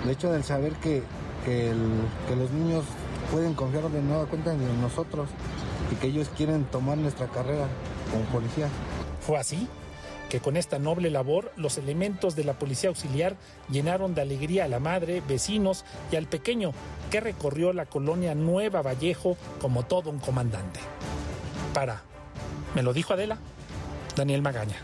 El 0.04 0.10
hecho 0.10 0.32
del 0.32 0.44
saber 0.44 0.74
que, 0.74 1.04
que, 1.46 1.70
el- 1.70 2.01
que 2.28 2.36
los 2.36 2.51
niños 2.51 2.84
pueden 3.32 3.54
confiar 3.54 3.90
de 3.90 4.01
nueva 4.01 4.25
cuenta 4.25 4.51
en 4.54 4.82
nosotros 4.82 5.30
y 5.92 5.96
que 5.96 6.08
ellos 6.08 6.30
quieren 6.36 6.66
tomar 6.66 6.98
nuestra 6.98 7.28
carrera 7.28 7.68
como 8.12 8.24
policía. 8.25 8.68
Fue 9.22 9.38
así 9.38 9.68
que 10.32 10.40
con 10.40 10.56
esta 10.56 10.80
noble 10.80 11.10
labor 11.10 11.52
los 11.58 11.78
elementos 11.78 12.38
de 12.38 12.46
la 12.46 12.54
policía 12.54 12.88
auxiliar 12.88 13.36
llenaron 13.70 14.16
de 14.16 14.22
alegría 14.22 14.64
a 14.64 14.70
la 14.70 14.80
madre, 14.80 15.22
vecinos 15.28 15.84
y 16.10 16.16
al 16.16 16.26
pequeño 16.26 16.72
que 17.12 17.20
recorrió 17.20 17.74
la 17.74 17.86
colonia 17.86 18.34
Nueva 18.34 18.82
Vallejo 18.82 19.36
como 19.60 19.84
todo 19.84 20.10
un 20.10 20.20
comandante. 20.20 20.80
Para, 21.74 22.04
me 22.74 22.82
lo 22.82 22.94
dijo 22.94 23.12
Adela, 23.12 23.40
Daniel 24.16 24.42
Magaña. 24.42 24.78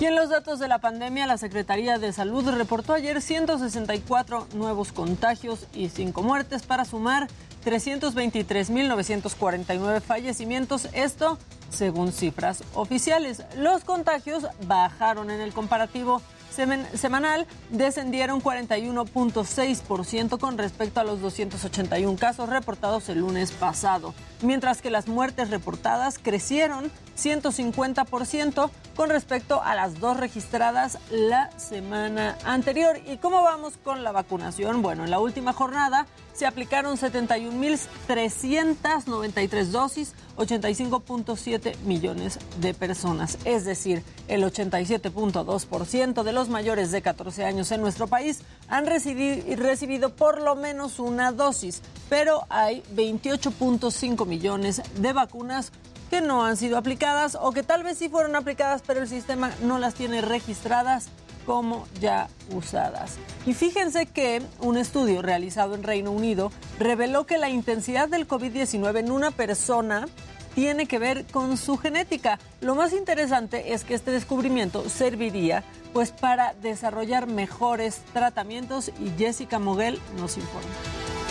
Y 0.00 0.06
en 0.06 0.16
los 0.16 0.30
datos 0.30 0.58
de 0.58 0.68
la 0.68 0.78
pandemia, 0.78 1.26
la 1.26 1.36
Secretaría 1.36 1.98
de 1.98 2.14
Salud 2.14 2.48
reportó 2.48 2.94
ayer 2.94 3.20
164 3.20 4.48
nuevos 4.54 4.90
contagios 4.90 5.66
y 5.74 5.90
5 5.90 6.22
muertes 6.22 6.62
para 6.62 6.86
sumar 6.86 7.28
323.949 7.62 10.00
fallecimientos, 10.00 10.88
esto 10.92 11.38
según 11.70 12.12
cifras 12.12 12.64
oficiales. 12.74 13.44
Los 13.56 13.84
contagios 13.84 14.46
bajaron 14.66 15.30
en 15.30 15.40
el 15.40 15.52
comparativo 15.52 16.20
semanal, 16.52 17.46
descendieron 17.70 18.42
41.6% 18.42 20.38
con 20.38 20.58
respecto 20.58 21.00
a 21.00 21.04
los 21.04 21.22
281 21.22 22.18
casos 22.18 22.50
reportados 22.50 23.08
el 23.08 23.20
lunes 23.20 23.52
pasado, 23.52 24.12
mientras 24.42 24.82
que 24.82 24.90
las 24.90 25.08
muertes 25.08 25.48
reportadas 25.48 26.18
crecieron 26.18 26.92
150% 27.16 28.70
con 28.94 29.08
respecto 29.08 29.62
a 29.62 29.74
las 29.74 29.98
dos 29.98 30.18
registradas 30.18 30.98
la 31.10 31.50
semana 31.58 32.36
anterior. 32.44 33.00
¿Y 33.06 33.16
cómo 33.16 33.42
vamos 33.42 33.78
con 33.82 34.04
la 34.04 34.12
vacunación? 34.12 34.82
Bueno, 34.82 35.04
en 35.04 35.10
la 35.10 35.20
última 35.20 35.54
jornada 35.54 36.06
se 36.32 36.46
aplicaron 36.46 36.96
71.393 36.96 39.64
dosis, 39.66 40.14
85.7 40.36 41.76
millones 41.80 42.38
de 42.60 42.74
personas, 42.74 43.38
es 43.44 43.64
decir, 43.64 44.04
el 44.28 44.44
87.2% 44.44 46.22
de 46.22 46.32
los 46.32 46.48
mayores 46.48 46.90
de 46.90 47.02
14 47.02 47.44
años 47.44 47.70
en 47.70 47.82
nuestro 47.82 48.06
país 48.06 48.40
han 48.68 48.86
recibido 48.86 50.16
por 50.16 50.40
lo 50.40 50.56
menos 50.56 50.98
una 50.98 51.32
dosis, 51.32 51.82
pero 52.08 52.46
hay 52.48 52.82
28.5 52.94 54.26
millones 54.26 54.80
de 55.00 55.12
vacunas 55.12 55.70
que 56.12 56.20
no 56.20 56.44
han 56.44 56.58
sido 56.58 56.76
aplicadas 56.76 57.38
o 57.40 57.52
que 57.52 57.62
tal 57.62 57.84
vez 57.84 57.96
sí 57.96 58.10
fueron 58.10 58.36
aplicadas, 58.36 58.82
pero 58.86 59.00
el 59.00 59.08
sistema 59.08 59.50
no 59.62 59.78
las 59.78 59.94
tiene 59.94 60.20
registradas 60.20 61.06
como 61.46 61.86
ya 62.02 62.28
usadas. 62.54 63.16
Y 63.46 63.54
fíjense 63.54 64.04
que 64.04 64.42
un 64.60 64.76
estudio 64.76 65.22
realizado 65.22 65.74
en 65.74 65.82
Reino 65.82 66.10
Unido 66.10 66.52
reveló 66.78 67.24
que 67.24 67.38
la 67.38 67.48
intensidad 67.48 68.10
del 68.10 68.28
COVID-19 68.28 68.98
en 68.98 69.10
una 69.10 69.30
persona 69.30 70.06
tiene 70.54 70.84
que 70.84 70.98
ver 70.98 71.24
con 71.32 71.56
su 71.56 71.78
genética. 71.78 72.38
Lo 72.60 72.74
más 72.74 72.92
interesante 72.92 73.72
es 73.72 73.82
que 73.82 73.94
este 73.94 74.10
descubrimiento 74.10 74.90
serviría 74.90 75.64
pues 75.94 76.10
para 76.10 76.52
desarrollar 76.60 77.26
mejores 77.26 78.02
tratamientos 78.12 78.90
y 79.00 79.18
Jessica 79.18 79.58
Moguel 79.58 79.98
nos 80.18 80.36
informa. 80.36 81.21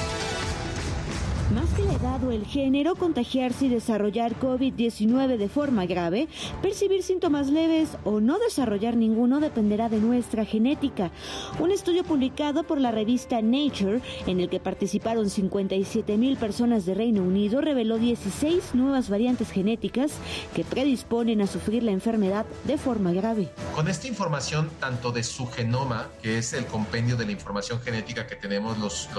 Más 1.56 1.70
que 1.72 1.84
la 1.84 1.94
edad 1.94 2.22
el 2.32 2.46
género, 2.46 2.96
contagiarse 2.96 3.66
y 3.66 3.70
desarrollar 3.70 4.40
COVID-19 4.40 5.38
de 5.38 5.50
forma 5.50 5.86
grave, 5.86 6.30
percibir 6.62 7.04
síntomas 7.04 7.48
leves 7.48 7.90
o 8.06 8.22
no 8.22 8.40
desarrollar 8.40 8.96
ninguno 8.96 9.40
dependerá 9.40 9.90
de 9.90 10.00
nuestra 10.00 10.46
genética. 10.46 11.12
Un 11.60 11.72
estudio 11.72 12.04
publicado 12.04 12.64
por 12.64 12.80
la 12.80 12.92
revista 12.92 13.42
Nature, 13.42 14.02
en 14.28 14.40
el 14.40 14.50
que 14.50 14.60
participaron 14.60 15.30
57 15.30 16.18
mil 16.18 16.38
personas 16.38 16.86
de 16.86 16.94
Reino 16.94 17.22
Unido, 17.24 17.60
reveló 17.60 17.98
16 17.98 18.76
nuevas 18.76 19.10
variantes 19.10 19.52
genéticas 19.52 20.14
que 20.56 20.64
predisponen 20.64 21.42
a 21.42 21.48
sufrir 21.48 21.84
la 21.84 21.92
enfermedad 21.92 22.46
de 22.66 22.78
forma 22.78 23.12
grave. 23.12 23.50
Con 23.76 23.88
esta 23.88 24.08
información, 24.08 24.70
tanto 24.80 25.12
de 25.12 25.24
su 25.24 25.48
genoma, 25.48 26.08
que 26.22 26.38
es 26.38 26.54
el 26.54 26.66
compendio 26.66 27.18
de 27.18 27.26
la 27.26 27.32
información 27.32 27.82
genética 27.82 28.28
que 28.28 28.36
tenemos 28.36 28.78
los, 28.78 29.10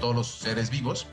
todos 0.00 0.14
los 0.14 0.26
seres 0.28 0.70
vivos, 0.70 1.06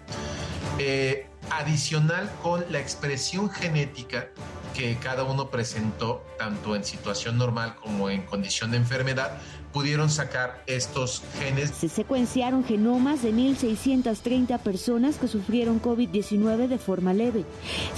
eh, 0.79 1.27
adicional 1.51 2.31
con 2.41 2.63
la 2.71 2.79
expresión 2.79 3.49
genética 3.49 4.29
que 4.73 4.95
cada 4.95 5.23
uno 5.23 5.49
presentó, 5.49 6.23
tanto 6.37 6.75
en 6.75 6.83
situación 6.83 7.37
normal 7.37 7.75
como 7.75 8.09
en 8.09 8.21
condición 8.21 8.71
de 8.71 8.77
enfermedad, 8.77 9.39
pudieron 9.73 10.09
sacar 10.09 10.63
estos 10.67 11.21
genes. 11.37 11.71
Se 11.71 11.89
secuenciaron 11.89 12.63
genomas 12.63 13.21
de 13.21 13.33
1.630 13.33 14.57
personas 14.59 15.17
que 15.17 15.27
sufrieron 15.27 15.81
COVID-19 15.81 16.67
de 16.67 16.77
forma 16.77 17.13
leve, 17.13 17.45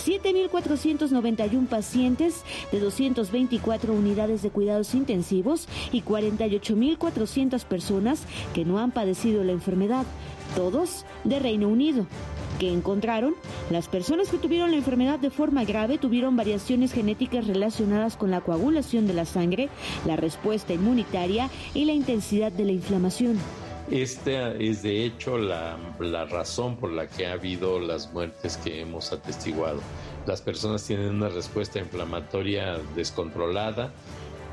7.491 0.04 1.68
pacientes 1.68 2.44
de 2.72 2.80
224 2.80 3.94
unidades 3.94 4.42
de 4.42 4.50
cuidados 4.50 4.94
intensivos 4.96 5.68
y 5.92 6.02
48.400 6.02 7.64
personas 7.66 8.24
que 8.54 8.66
no 8.66 8.80
han 8.80 8.92
padecido 8.92 9.44
la 9.44 9.52
enfermedad, 9.52 10.06
todos 10.56 11.06
de 11.24 11.40
Reino 11.40 11.68
Unido 11.68 12.06
que 12.60 12.72
encontraron, 12.72 13.34
las 13.72 13.88
personas 13.88 14.30
que 14.30 14.38
tuvieron 14.38 14.70
la 14.70 14.78
enfermedad 14.78 15.18
de 15.18 15.32
forma 15.32 15.64
grave 15.64 15.98
tuvieron 15.98 16.36
variaciones 16.36 16.94
genéticas 16.94 17.48
relacionadas 17.48 18.18
con 18.18 18.30
la 18.30 18.42
coagulación 18.42 19.08
de 19.08 19.14
la 19.14 19.26
sangre, 19.26 19.70
la 20.06 20.16
respuesta 20.16 20.72
inmunitaria 20.72 21.50
y 21.74 21.86
la 21.86 21.94
intensidad 21.94 22.52
de 22.52 22.66
la 22.66 22.72
inflamación. 22.74 23.40
Esta 23.90 24.54
es 24.54 24.84
de 24.84 25.04
hecho 25.06 25.40
la, 25.40 25.78
la, 26.00 26.26
razón 26.26 26.78
por 26.78 26.92
la 26.92 27.08
que 27.08 27.26
ha 27.26 27.34
habido 27.34 27.80
las 27.80 28.14
muertes 28.14 28.58
que 28.58 28.80
hemos 28.80 29.12
atestiguado. 29.12 29.82
Las 30.28 30.42
personas 30.42 30.86
tienen 30.86 31.10
una 31.10 31.30
respuesta 31.30 31.80
inflamatoria 31.80 32.78
descontrolada, 32.96 33.92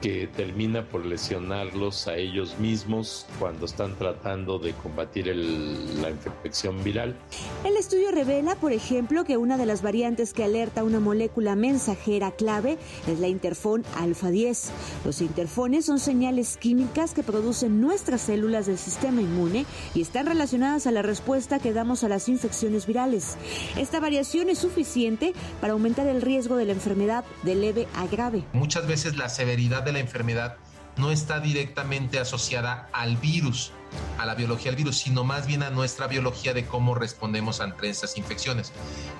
que 0.01 0.29
termina 0.29 0.83
por 0.89 1.05
lesionarlos 1.05 2.09
a 2.09 2.17
ellos 2.17 2.59
mismos 2.59 3.27
cuando 3.39 3.67
están 3.67 3.97
tratando 3.97 4.59
de 4.59 4.73
combatir 4.73 5.29
el, 5.29 6.01
la 6.01 6.11
infección 6.11 6.83
viral. 6.85 7.17
El 7.65 7.77
estudio 7.77 8.11
revela, 8.11 8.55
por 8.57 8.73
ejemplo, 8.73 9.25
que 9.25 9.37
una 9.37 9.57
de 9.57 9.67
las 9.67 9.83
variantes 9.83 10.33
que 10.33 10.45
alerta 10.45 10.85
una 10.85 11.01
molécula 11.01 11.57
mensajera 11.57 12.31
clave 12.33 12.79
es 13.07 13.19
la 13.19 13.29
interfón 13.29 13.85
alfa 13.97 14.31
10. 14.31 14.71
Los 15.05 15.21
interfones 15.21 15.87
son 15.87 15.99
señales 15.99 16.57
químicas 16.57 17.15
que 17.15 17.23
producen 17.23 17.81
nuestras 17.81 18.23
células 18.23 18.67
del 18.67 18.79
sistema 18.79 19.21
inmune 19.21 19.67
y 19.95 20.03
están 20.03 20.27
relacionadas 20.27 20.87
a 20.87 20.91
la 20.91 21.03
respuesta 21.03 21.59
que 21.59 21.73
damos 21.73 22.05
a 22.05 22.09
las 22.09 22.29
infecciones 22.29 22.87
virales. 22.87 23.37
Esta 23.77 24.01
variación 24.01 24.49
es 24.49 24.59
suficiente 24.59 25.33
para 25.61 25.73
aumentar 25.73 26.07
el 26.07 26.23
riesgo 26.23 26.57
de 26.57 26.67
la 26.67 26.73
enfermedad 26.73 27.25
de 27.43 27.55
leve 27.55 27.89
a 27.95 28.07
grave. 28.07 28.45
Muchas 28.53 28.87
veces 28.87 29.17
la 29.17 29.29
severidad 29.29 29.88
de 29.89 29.93
la 29.93 29.99
enfermedad 30.01 30.57
no 30.97 31.11
está 31.11 31.41
directamente 31.41 32.19
asociada 32.19 32.89
al 32.93 33.17
virus, 33.17 33.73
a 34.19 34.27
la 34.27 34.35
biología 34.35 34.71
del 34.71 34.77
virus, 34.77 34.99
sino 34.99 35.25
más 35.25 35.47
bien 35.47 35.63
a 35.63 35.71
nuestra 35.71 36.07
biología 36.09 36.53
de 36.55 36.67
cómo 36.67 36.95
respondemos 36.95 37.61
ante 37.61 37.89
estas 37.89 38.19
infecciones. 38.19 38.73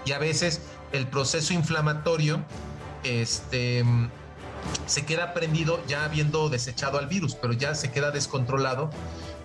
Y 0.05 0.13
a 0.13 0.19
veces 0.19 0.61
el 0.93 1.07
proceso 1.07 1.55
inflamatorio 1.55 2.45
este, 3.05 3.85
se 4.87 5.07
queda 5.07 5.35
prendido 5.35 5.81
ya 5.87 6.05
habiendo 6.05 6.49
desechado 6.49 6.99
al 6.99 7.07
virus, 7.07 7.35
pero 7.35 7.53
ya 7.53 7.75
se 7.75 7.91
queda 7.93 8.11
descontrolado 8.11 8.91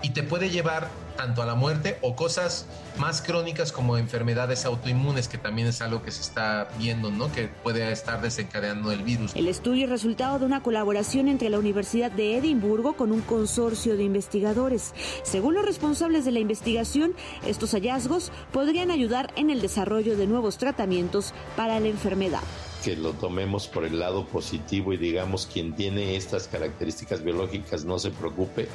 y 0.04 0.10
te 0.10 0.22
puede 0.22 0.52
llevar 0.52 0.90
tanto 1.16 1.42
a 1.42 1.46
la 1.46 1.56
muerte 1.56 1.98
o 2.02 2.16
cosas 2.16 2.66
más 2.98 3.22
crónicas 3.22 3.72
como 3.72 3.98
enfermedades 3.98 4.66
autoinmunes, 4.66 5.28
que 5.28 5.38
también 5.38 5.68
es 5.68 5.82
algo 5.82 6.04
que 6.04 6.12
se 6.12 6.22
está 6.22 6.68
viendo, 6.78 7.10
¿no? 7.10 7.32
Que 7.32 7.48
puede 7.48 7.92
estar 7.92 8.22
desencadenando 8.22 8.92
el 8.92 9.02
virus. 9.02 9.34
El 9.36 9.48
estudio 9.48 9.86
es 9.86 9.90
resultado 9.90 10.40
de 10.40 10.46
una 10.46 10.62
colaboración 10.62 11.28
entre 11.28 11.50
la 11.50 11.58
Universidad 11.58 12.12
de 12.12 12.38
Edimburgo 12.38 12.94
con 12.94 13.12
un 13.12 13.22
consorcio 13.22 13.96
de 13.96 14.04
investigadores. 14.04 14.94
Según 15.24 15.56
los 15.56 15.66
responsables 15.66 16.26
de 16.26 16.32
la 16.32 16.40
investigación, 16.40 17.14
estos 17.48 17.72
hallazgos 17.72 18.32
podrían 18.52 18.92
ayudar 18.92 19.32
en 19.38 19.50
el 19.50 19.62
desarrollo 19.62 20.18
de 20.18 20.28
nuevos 20.28 20.58
tratamientos 20.58 21.34
para 21.56 21.80
la 21.80 21.88
enfermedad 21.88 22.42
que 22.84 22.96
lo 22.98 23.14
tomemos 23.14 23.70
por 23.70 23.86
el 23.86 23.98
lado 23.98 24.26
positivo 24.26 24.92
y 24.92 24.98
digamos 24.98 25.48
quien 25.48 25.74
tiene 25.74 26.18
estas 26.18 26.50
características 26.50 27.24
biológicas 27.24 27.86
no 27.86 27.98
se 27.98 28.12
preocupe, 28.12 28.68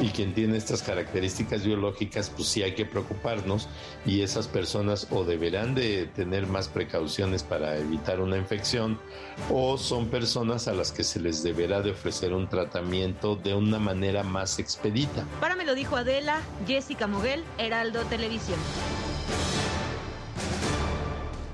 y 0.00 0.08
quien 0.08 0.34
tiene 0.34 0.56
estas 0.56 0.82
características 0.82 1.64
biológicas, 1.64 2.30
pues 2.30 2.48
sí 2.48 2.62
hay 2.62 2.74
que 2.74 2.84
preocuparnos 2.84 3.68
y 4.04 4.22
esas 4.22 4.48
personas 4.48 5.08
o 5.10 5.24
deberán 5.24 5.74
de 5.74 6.06
tener 6.06 6.46
más 6.46 6.68
precauciones 6.68 7.42
para 7.42 7.76
evitar 7.76 8.20
una 8.20 8.36
infección 8.36 8.98
o 9.50 9.78
son 9.78 10.08
personas 10.08 10.68
a 10.68 10.72
las 10.72 10.92
que 10.92 11.04
se 11.04 11.20
les 11.20 11.42
deberá 11.42 11.82
de 11.82 11.90
ofrecer 11.90 12.32
un 12.32 12.48
tratamiento 12.48 13.36
de 13.36 13.54
una 13.54 13.78
manera 13.78 14.22
más 14.22 14.58
expedita. 14.58 15.24
Para 15.40 15.56
me 15.56 15.64
lo 15.64 15.74
dijo 15.74 15.96
Adela, 15.96 16.40
Jessica 16.66 17.06
Moguel, 17.06 17.44
Heraldo 17.58 18.02
Televisión. 18.04 18.58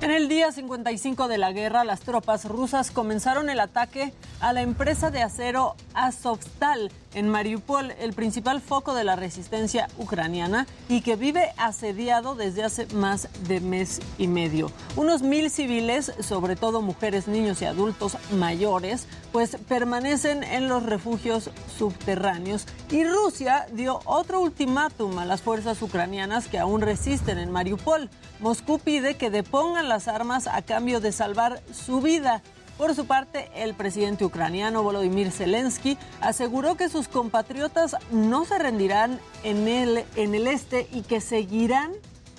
En 0.02 0.10
el 0.10 0.26
día 0.26 0.50
55 0.50 1.28
de 1.28 1.38
la 1.38 1.52
guerra, 1.52 1.84
las 1.84 2.00
tropas 2.00 2.46
rusas 2.46 2.90
comenzaron 2.90 3.48
el 3.48 3.60
ataque 3.60 4.12
a 4.40 4.52
la 4.52 4.60
empresa 4.60 5.12
de 5.12 5.22
acero 5.22 5.76
Azovstal 5.94 6.90
en 7.14 7.28
Mariupol, 7.28 7.92
el 7.92 8.12
principal 8.12 8.60
foco 8.60 8.94
de 8.94 9.04
la 9.04 9.14
resistencia 9.14 9.86
ucraniana 9.98 10.66
y 10.88 11.02
que 11.02 11.14
vive 11.14 11.52
asediado 11.56 12.34
desde 12.34 12.64
hace 12.64 12.86
más 12.86 13.28
de 13.46 13.60
mes 13.60 14.00
y 14.18 14.26
medio. 14.26 14.72
Unos 14.96 15.22
mil 15.22 15.50
civiles, 15.50 16.12
sobre 16.18 16.56
todo 16.56 16.82
mujeres, 16.82 17.28
niños 17.28 17.62
y 17.62 17.66
adultos 17.66 18.16
mayores, 18.32 19.06
pues 19.32 19.56
permanecen 19.68 20.44
en 20.44 20.68
los 20.68 20.84
refugios 20.84 21.50
subterráneos 21.76 22.66
y 22.90 23.04
Rusia 23.04 23.66
dio 23.72 24.00
otro 24.04 24.40
ultimátum 24.40 25.18
a 25.18 25.24
las 25.24 25.40
fuerzas 25.42 25.80
ucranianas 25.82 26.48
que 26.48 26.58
aún 26.58 26.82
resisten 26.82 27.38
en 27.38 27.50
Mariupol. 27.50 28.10
Moscú 28.40 28.78
pide 28.78 29.16
que 29.16 29.30
depongan 29.30 29.88
las 29.88 30.06
armas 30.06 30.46
a 30.46 30.62
cambio 30.62 31.00
de 31.00 31.12
salvar 31.12 31.62
su 31.72 32.00
vida. 32.00 32.42
Por 32.76 32.94
su 32.94 33.06
parte, 33.06 33.50
el 33.54 33.74
presidente 33.74 34.24
ucraniano 34.24 34.82
Volodymyr 34.82 35.30
Zelensky 35.30 35.96
aseguró 36.20 36.76
que 36.76 36.88
sus 36.88 37.08
compatriotas 37.08 37.96
no 38.10 38.44
se 38.44 38.58
rendirán 38.58 39.20
en 39.44 39.68
el, 39.68 40.04
en 40.16 40.34
el 40.34 40.46
este 40.46 40.88
y 40.92 41.02
que 41.02 41.20
seguirán 41.20 41.92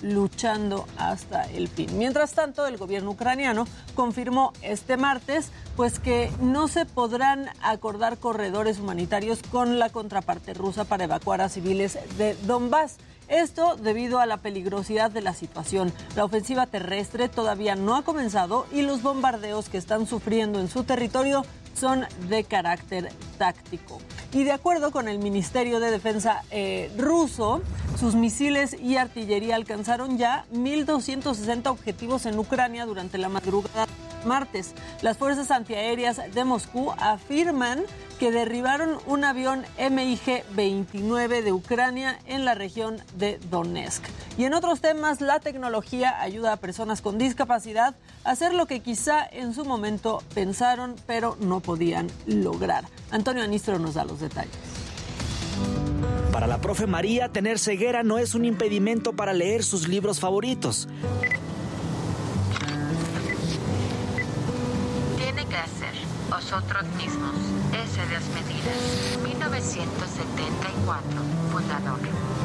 luchando 0.04 0.86
hasta 0.96 1.44
el 1.44 1.68
fin. 1.68 1.98
Mientras 1.98 2.32
tanto, 2.32 2.66
el 2.66 2.76
gobierno 2.76 3.12
ucraniano 3.12 3.66
confirmó 3.94 4.52
este 4.62 4.96
martes 4.96 5.50
pues 5.76 5.98
que 5.98 6.30
no 6.40 6.68
se 6.68 6.86
podrán 6.86 7.48
acordar 7.62 8.18
corredores 8.18 8.78
humanitarios 8.78 9.40
con 9.50 9.78
la 9.78 9.88
contraparte 9.88 10.54
rusa 10.54 10.84
para 10.84 11.04
evacuar 11.04 11.40
a 11.40 11.48
civiles 11.48 11.98
de 12.18 12.34
Donbass. 12.46 12.98
Esto 13.28 13.76
debido 13.76 14.18
a 14.18 14.26
la 14.26 14.36
peligrosidad 14.36 15.10
de 15.10 15.22
la 15.22 15.32
situación. 15.32 15.92
La 16.14 16.24
ofensiva 16.24 16.66
terrestre 16.66 17.30
todavía 17.30 17.74
no 17.74 17.96
ha 17.96 18.02
comenzado 18.02 18.66
y 18.70 18.82
los 18.82 19.02
bombardeos 19.02 19.70
que 19.70 19.78
están 19.78 20.06
sufriendo 20.06 20.60
en 20.60 20.68
su 20.68 20.84
territorio 20.84 21.44
son 21.74 22.06
de 22.28 22.44
carácter 22.44 23.10
táctico. 23.38 23.98
Y 24.32 24.44
de 24.44 24.52
acuerdo 24.52 24.90
con 24.90 25.08
el 25.08 25.18
Ministerio 25.18 25.80
de 25.80 25.90
Defensa 25.90 26.42
eh, 26.50 26.90
ruso, 26.96 27.62
sus 27.98 28.14
misiles 28.14 28.74
y 28.80 28.96
artillería 28.96 29.56
alcanzaron 29.56 30.18
ya 30.18 30.44
1.260 30.52 31.66
objetivos 31.68 32.26
en 32.26 32.38
Ucrania 32.38 32.86
durante 32.86 33.18
la 33.18 33.28
madrugada 33.28 33.86
martes. 34.24 34.74
Las 35.02 35.18
fuerzas 35.18 35.50
antiaéreas 35.50 36.20
de 36.32 36.44
Moscú 36.44 36.92
afirman 36.98 37.84
que 38.18 38.30
derribaron 38.30 38.98
un 39.06 39.24
avión 39.24 39.64
MiG-29 39.78 41.42
de 41.42 41.52
Ucrania 41.52 42.18
en 42.26 42.44
la 42.44 42.54
región 42.54 43.02
de 43.16 43.38
Donetsk. 43.50 44.04
Y 44.38 44.44
en 44.44 44.54
otros 44.54 44.80
temas, 44.80 45.20
la 45.20 45.40
tecnología 45.40 46.20
ayuda 46.20 46.52
a 46.52 46.56
personas 46.56 47.02
con 47.02 47.18
discapacidad 47.18 47.94
a 48.24 48.30
hacer 48.30 48.54
lo 48.54 48.66
que 48.66 48.80
quizá 48.80 49.24
en 49.26 49.52
su 49.52 49.64
momento 49.64 50.22
pensaron, 50.34 50.96
pero 51.06 51.36
no 51.40 51.60
podían 51.64 52.08
lograr. 52.26 52.84
Antonio 53.10 53.42
Anistro 53.42 53.78
nos 53.78 53.94
da 53.94 54.04
los 54.04 54.20
detalles. 54.20 54.52
Para 56.32 56.46
la 56.46 56.60
profe 56.60 56.86
María, 56.86 57.28
tener 57.28 57.58
ceguera 57.58 58.02
no 58.02 58.18
es 58.18 58.34
un 58.34 58.44
impedimento 58.44 59.12
para 59.12 59.32
leer 59.32 59.62
sus 59.62 59.88
libros 59.88 60.20
favoritos. 60.20 60.86
Tiene 65.16 65.46
que 65.46 65.56
hacer 65.56 65.94
vosotros 66.28 66.84
mismos. 66.96 67.34
S. 67.72 68.00
Medidas, 68.34 68.76
1974, 69.22 71.22
fundador. 71.52 72.00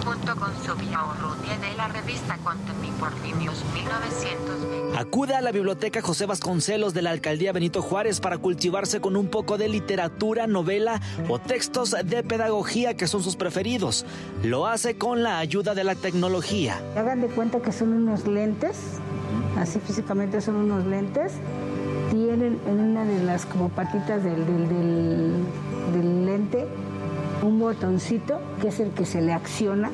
Junto 0.09 0.35
con 0.37 0.49
su 0.65 0.71
Rudia 0.71 1.57
de 1.59 1.77
la 1.77 1.87
revista 1.87 2.35
Contemporáneos 2.43 3.63
1920. 3.75 4.97
Acude 4.97 5.35
a 5.35 5.41
la 5.41 5.51
biblioteca 5.51 6.01
José 6.01 6.25
Vasconcelos 6.25 6.95
de 6.95 7.03
la 7.03 7.11
alcaldía 7.11 7.51
Benito 7.51 7.83
Juárez 7.83 8.19
para 8.19 8.39
cultivarse 8.39 9.01
con 9.01 9.15
un 9.15 9.27
poco 9.27 9.59
de 9.59 9.69
literatura, 9.69 10.47
novela 10.47 10.99
o 11.27 11.37
textos 11.37 11.91
de 11.91 12.23
pedagogía 12.23 12.97
que 12.97 13.05
son 13.05 13.21
sus 13.21 13.35
preferidos. 13.35 14.03
Lo 14.41 14.65
hace 14.65 14.97
con 14.97 15.21
la 15.21 15.37
ayuda 15.37 15.75
de 15.75 15.83
la 15.83 15.93
tecnología. 15.93 16.81
Hagan 16.95 17.21
de 17.21 17.27
cuenta 17.27 17.59
que 17.61 17.71
son 17.71 17.93
unos 17.93 18.25
lentes, 18.25 18.77
así 19.59 19.79
físicamente 19.79 20.41
son 20.41 20.55
unos 20.55 20.87
lentes 20.87 21.33
tienen 22.09 22.59
en 22.65 22.79
una 22.79 23.05
de 23.05 23.23
las 23.23 23.45
como 23.45 23.69
patitas 23.69 24.23
del, 24.23 24.43
del, 24.47 26.25
lente 26.25 26.67
un 27.41 27.59
botoncito 27.59 28.39
que 28.61 28.69
es 28.69 28.79
el 28.79 28.91
que 28.91 29.05
se 29.05 29.21
le 29.21 29.33
acciona 29.33 29.91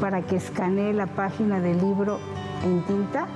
para 0.00 0.22
que 0.22 0.36
escanee 0.36 0.92
la 0.92 1.06
página 1.06 1.60
del 1.60 1.78
libro 1.80 2.18
en 2.64 2.82
tinta 2.82 3.26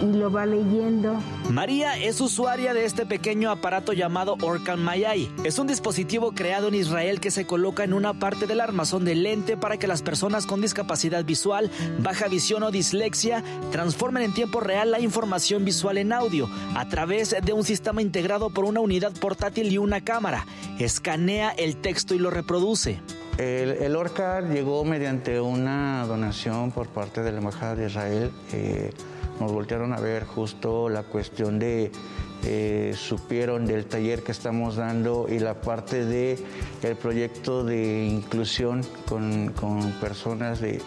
y 0.00 0.06
lo 0.06 0.30
va 0.30 0.46
leyendo. 0.46 1.18
María 1.50 1.98
es 1.98 2.20
usuaria 2.20 2.74
de 2.74 2.84
este 2.84 3.06
pequeño 3.06 3.50
aparato 3.50 3.92
llamado 3.92 4.36
Orkan 4.42 4.82
Mayai. 4.82 5.30
Es 5.44 5.58
un 5.58 5.66
dispositivo 5.66 6.32
creado 6.32 6.68
en 6.68 6.74
Israel 6.74 7.20
que 7.20 7.30
se 7.30 7.46
coloca 7.46 7.84
en 7.84 7.92
una 7.92 8.14
parte 8.14 8.46
del 8.46 8.60
armazón 8.60 9.04
del 9.04 9.22
lente 9.22 9.56
para 9.56 9.76
que 9.76 9.86
las 9.86 10.02
personas 10.02 10.46
con 10.46 10.60
discapacidad 10.60 11.24
visual, 11.24 11.70
baja 11.98 12.28
visión 12.28 12.62
o 12.62 12.70
dislexia 12.70 13.42
transformen 13.70 14.22
en 14.22 14.34
tiempo 14.34 14.60
real 14.60 14.90
la 14.90 15.00
información 15.00 15.64
visual 15.64 15.98
en 15.98 16.12
audio 16.12 16.48
a 16.74 16.88
través 16.88 17.36
de 17.42 17.52
un 17.52 17.64
sistema 17.64 18.02
integrado 18.02 18.50
por 18.50 18.64
una 18.64 18.80
unidad 18.80 19.12
portátil 19.12 19.70
y 19.72 19.78
una 19.78 20.00
cámara. 20.02 20.46
Escanea 20.78 21.50
el 21.50 21.76
texto 21.76 22.14
y 22.14 22.18
lo 22.18 22.30
reproduce. 22.30 23.00
El, 23.38 23.70
el 23.70 23.96
ORCAR 23.96 24.50
llegó 24.50 24.84
mediante 24.84 25.40
una 25.40 26.04
donación 26.06 26.72
por 26.72 26.88
parte 26.88 27.22
de 27.22 27.32
la 27.32 27.38
Embajada 27.38 27.74
de 27.74 27.86
Israel. 27.86 28.30
Eh, 28.52 28.90
nos 29.40 29.52
voltearon 29.52 29.92
a 29.92 30.00
ver 30.00 30.24
justo 30.24 30.88
la 30.88 31.02
cuestión 31.02 31.58
de, 31.58 31.90
eh, 32.44 32.94
supieron 32.96 33.66
del 33.66 33.86
taller 33.86 34.22
que 34.22 34.32
estamos 34.32 34.76
dando 34.76 35.26
y 35.28 35.38
la 35.38 35.60
parte 35.60 36.04
de 36.04 36.38
el 36.82 36.96
proyecto 36.96 37.64
de 37.64 38.06
inclusión 38.06 38.82
con, 39.06 39.52
personas 40.00 40.60
de, 40.60 40.80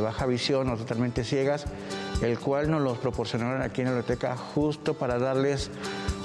baja 0.00 0.26
visión 0.26 0.68
o 0.70 0.76
totalmente 0.76 1.24
ciegas, 1.24 1.66
el 2.22 2.38
cual 2.38 2.70
nos 2.70 2.82
los 2.82 2.98
proporcionaron 2.98 3.62
aquí 3.62 3.80
en 3.80 3.88
la 3.88 3.94
biblioteca 3.94 4.36
justo 4.36 4.94
para 4.94 5.18
darles 5.18 5.70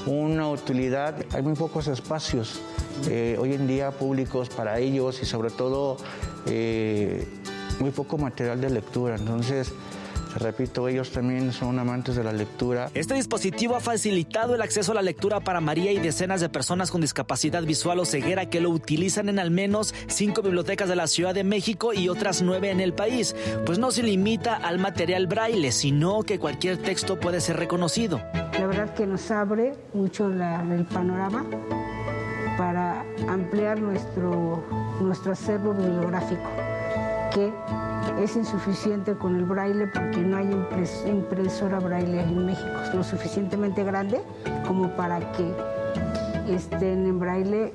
una 0.05 0.49
utilidad. 0.49 1.15
Hay 1.33 1.41
muy 1.41 1.55
pocos 1.55 1.87
espacios 1.87 2.61
eh, 3.09 3.37
hoy 3.39 3.53
en 3.53 3.67
día 3.67 3.91
públicos 3.91 4.49
para 4.49 4.79
ellos 4.79 5.21
y 5.21 5.25
sobre 5.25 5.49
todo 5.49 5.97
eh, 6.45 7.27
muy 7.79 7.91
poco 7.91 8.17
material 8.17 8.61
de 8.61 8.69
lectura. 8.69 9.15
Entonces, 9.15 9.73
Repito, 10.37 10.87
ellos 10.87 11.11
también 11.11 11.51
son 11.51 11.79
amantes 11.79 12.15
de 12.15 12.23
la 12.23 12.31
lectura. 12.31 12.89
Este 12.93 13.13
dispositivo 13.13 13.75
ha 13.75 13.79
facilitado 13.79 14.55
el 14.55 14.61
acceso 14.61 14.91
a 14.91 14.95
la 14.95 15.01
lectura 15.01 15.39
para 15.39 15.61
María 15.61 15.91
y 15.91 15.99
decenas 15.99 16.41
de 16.41 16.49
personas 16.49 16.91
con 16.91 17.01
discapacidad 17.01 17.63
visual 17.63 17.99
o 17.99 18.05
ceguera 18.05 18.49
que 18.49 18.61
lo 18.61 18.69
utilizan 18.69 19.29
en 19.29 19.39
al 19.39 19.51
menos 19.51 19.93
cinco 20.07 20.41
bibliotecas 20.41 20.89
de 20.89 20.95
la 20.95 21.07
Ciudad 21.07 21.33
de 21.33 21.43
México 21.43 21.93
y 21.93 22.09
otras 22.09 22.41
nueve 22.41 22.71
en 22.71 22.79
el 22.79 22.93
país, 22.93 23.35
pues 23.65 23.79
no 23.79 23.91
se 23.91 24.03
limita 24.03 24.55
al 24.55 24.79
material 24.79 25.27
braille, 25.27 25.71
sino 25.71 26.23
que 26.23 26.39
cualquier 26.39 26.77
texto 26.77 27.19
puede 27.19 27.41
ser 27.41 27.57
reconocido. 27.57 28.21
La 28.33 28.67
verdad 28.67 28.93
que 28.93 29.05
nos 29.05 29.29
abre 29.31 29.73
mucho 29.93 30.27
el 30.27 30.85
panorama 30.85 31.45
para 32.57 33.03
ampliar 33.27 33.79
nuestro, 33.79 34.63
nuestro 35.01 35.31
acervo 35.31 35.73
bibliográfico, 35.73 36.49
que 37.33 37.51
es 38.21 38.35
insuficiente 38.35 39.15
con 39.15 39.35
el 39.35 39.45
braille 39.45 39.87
porque 39.87 40.19
no 40.19 40.37
hay 40.37 40.49
impresora 41.05 41.79
braille 41.79 42.21
en 42.21 42.45
México 42.45 42.69
lo 42.93 43.03
suficientemente 43.03 43.83
grande 43.83 44.21
como 44.67 44.89
para 44.95 45.19
que 45.31 45.51
estén 46.47 47.05
en 47.07 47.19
braille 47.19 47.73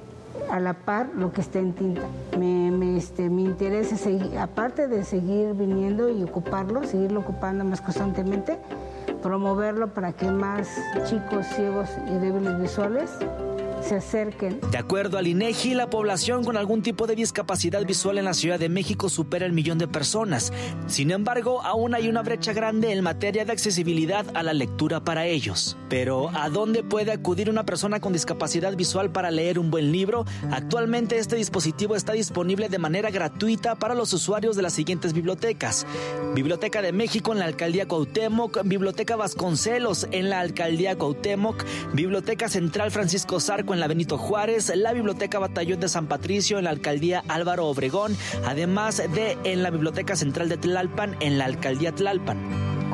a 0.50 0.60
la 0.60 0.74
par 0.74 1.08
lo 1.14 1.32
que 1.32 1.40
está 1.40 1.58
en 1.58 1.72
tinta. 1.72 2.02
Me, 2.38 2.96
este, 2.96 3.28
mi 3.28 3.44
interés 3.44 3.92
es 3.92 4.00
seguir, 4.00 4.38
aparte 4.38 4.86
de 4.86 5.04
seguir 5.04 5.54
viniendo 5.54 6.08
y 6.08 6.22
ocuparlo, 6.22 6.84
seguirlo 6.84 7.20
ocupando 7.20 7.64
más 7.64 7.80
constantemente, 7.80 8.58
promoverlo 9.22 9.88
para 9.88 10.12
que 10.12 10.30
más 10.30 10.68
chicos 11.04 11.46
ciegos 11.46 11.88
y 12.08 12.18
débiles 12.18 12.60
visuales 12.60 13.10
se 13.86 13.96
acerquen. 13.96 14.60
De 14.70 14.78
acuerdo 14.78 15.18
al 15.18 15.26
INEGI, 15.26 15.74
la 15.74 15.88
población 15.88 16.44
con 16.44 16.56
algún 16.56 16.82
tipo 16.82 17.06
de 17.06 17.14
discapacidad 17.14 17.84
visual 17.84 18.18
en 18.18 18.24
la 18.24 18.34
Ciudad 18.34 18.58
de 18.58 18.68
México 18.68 19.08
supera 19.08 19.46
el 19.46 19.52
millón 19.52 19.78
de 19.78 19.86
personas. 19.88 20.52
Sin 20.86 21.10
embargo, 21.10 21.62
aún 21.62 21.94
hay 21.94 22.08
una 22.08 22.22
brecha 22.22 22.52
grande 22.52 22.92
en 22.92 23.02
materia 23.02 23.44
de 23.44 23.52
accesibilidad 23.52 24.26
a 24.34 24.42
la 24.42 24.52
lectura 24.52 25.04
para 25.04 25.26
ellos. 25.26 25.76
Pero, 25.88 26.30
¿a 26.34 26.48
dónde 26.48 26.82
puede 26.82 27.12
acudir 27.12 27.48
una 27.48 27.64
persona 27.64 28.00
con 28.00 28.12
discapacidad 28.12 28.74
visual 28.76 29.10
para 29.10 29.30
leer 29.30 29.58
un 29.58 29.70
buen 29.70 29.92
libro? 29.92 30.24
Actualmente 30.50 31.18
este 31.18 31.36
dispositivo 31.36 31.94
está 31.94 32.12
disponible 32.12 32.68
de 32.68 32.78
manera 32.78 33.10
gratuita 33.10 33.76
para 33.76 33.94
los 33.94 34.12
usuarios 34.12 34.56
de 34.56 34.62
las 34.62 34.72
siguientes 34.72 35.12
bibliotecas. 35.12 35.86
Biblioteca 36.34 36.82
de 36.82 36.92
México 36.92 37.32
en 37.32 37.38
la 37.38 37.44
Alcaldía 37.44 37.86
Cuauhtémoc, 37.86 38.62
Biblioteca 38.64 39.16
Vasconcelos 39.16 40.08
en 40.10 40.30
la 40.30 40.40
Alcaldía 40.40 40.96
Cuauhtémoc, 40.96 41.64
Biblioteca 41.92 42.48
Central 42.48 42.90
Francisco 42.90 43.40
Zarco 43.40 43.74
en 43.74 43.75
la 43.80 43.86
Benito 43.88 44.18
Juárez, 44.18 44.72
la 44.74 44.92
Biblioteca 44.92 45.38
Batallón 45.38 45.80
de 45.80 45.88
San 45.88 46.06
Patricio 46.06 46.58
en 46.58 46.64
la 46.64 46.70
Alcaldía 46.70 47.22
Álvaro 47.28 47.66
Obregón, 47.66 48.16
además 48.44 48.96
de 48.96 49.36
en 49.44 49.62
la 49.62 49.70
Biblioteca 49.70 50.16
Central 50.16 50.48
de 50.48 50.56
Tlalpan 50.56 51.16
en 51.20 51.38
la 51.38 51.44
Alcaldía 51.46 51.92
Tlalpan. 51.92 52.38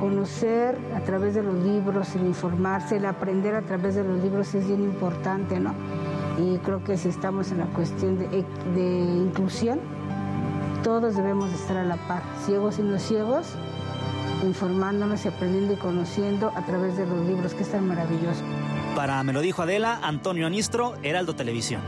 conocer 0.03 0.77
a 0.97 1.01
través 1.01 1.35
de 1.35 1.45
los 1.45 1.55
libros, 1.63 2.15
el 2.17 2.27
informarse, 2.27 2.97
el 2.97 3.07
aprender 3.07 3.55
a 3.55 3.63
través 3.63 3.95
de 3.95 4.03
los 4.03 4.21
libros 4.21 4.53
es 4.53 4.67
bien 4.67 4.83
importante, 4.83 5.61
¿no? 5.61 5.75
Y 6.39 6.59
creo 6.59 6.83
que 6.83 6.97
si 6.97 7.09
estamos 7.09 7.53
en 7.53 7.59
la 7.59 7.67
cuestión 7.67 8.19
de, 8.19 8.27
de 8.75 8.89
inclusión, 9.29 9.79
todos 10.83 11.15
debemos 11.15 11.53
estar 11.53 11.77
a 11.77 11.85
la 11.85 11.97
par, 12.09 12.23
ciegos 12.45 12.81
y 12.81 12.83
no 12.83 12.99
ciegos, 12.99 13.47
informándonos 14.43 15.25
y 15.25 15.29
aprendiendo 15.29 15.75
y 15.75 15.77
conociendo 15.77 16.51
a 16.57 16.67
través 16.67 16.97
de 16.97 17.07
los 17.07 17.25
libros, 17.25 17.55
que 17.55 17.63
es 17.63 17.71
tan 17.71 17.87
maravilloso. 17.87 18.43
Para 18.95 19.23
Me 19.23 19.33
lo 19.33 19.41
dijo 19.41 19.63
Adela, 19.63 20.01
Antonio 20.03 20.47
Anistro, 20.47 20.97
Heraldo 21.03 21.35
Televisión. 21.35 21.81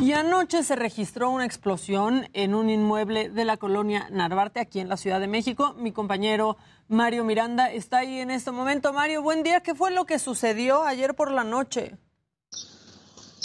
Y 0.00 0.12
anoche 0.12 0.62
se 0.62 0.74
registró 0.74 1.28
una 1.28 1.44
explosión 1.44 2.28
en 2.32 2.54
un 2.54 2.70
inmueble 2.70 3.28
de 3.28 3.44
la 3.44 3.58
colonia 3.58 4.08
Narvarte, 4.10 4.60
aquí 4.60 4.80
en 4.80 4.88
la 4.88 4.96
Ciudad 4.96 5.20
de 5.20 5.26
México. 5.26 5.74
Mi 5.76 5.92
compañero 5.92 6.56
Mario 6.88 7.24
Miranda 7.24 7.70
está 7.70 7.98
ahí 7.98 8.20
en 8.20 8.30
este 8.30 8.52
momento. 8.52 8.94
Mario, 8.94 9.20
buen 9.20 9.42
día. 9.42 9.60
¿Qué 9.60 9.74
fue 9.74 9.90
lo 9.90 10.06
que 10.06 10.18
sucedió 10.18 10.84
ayer 10.84 11.14
por 11.14 11.30
la 11.30 11.44
noche? 11.44 11.98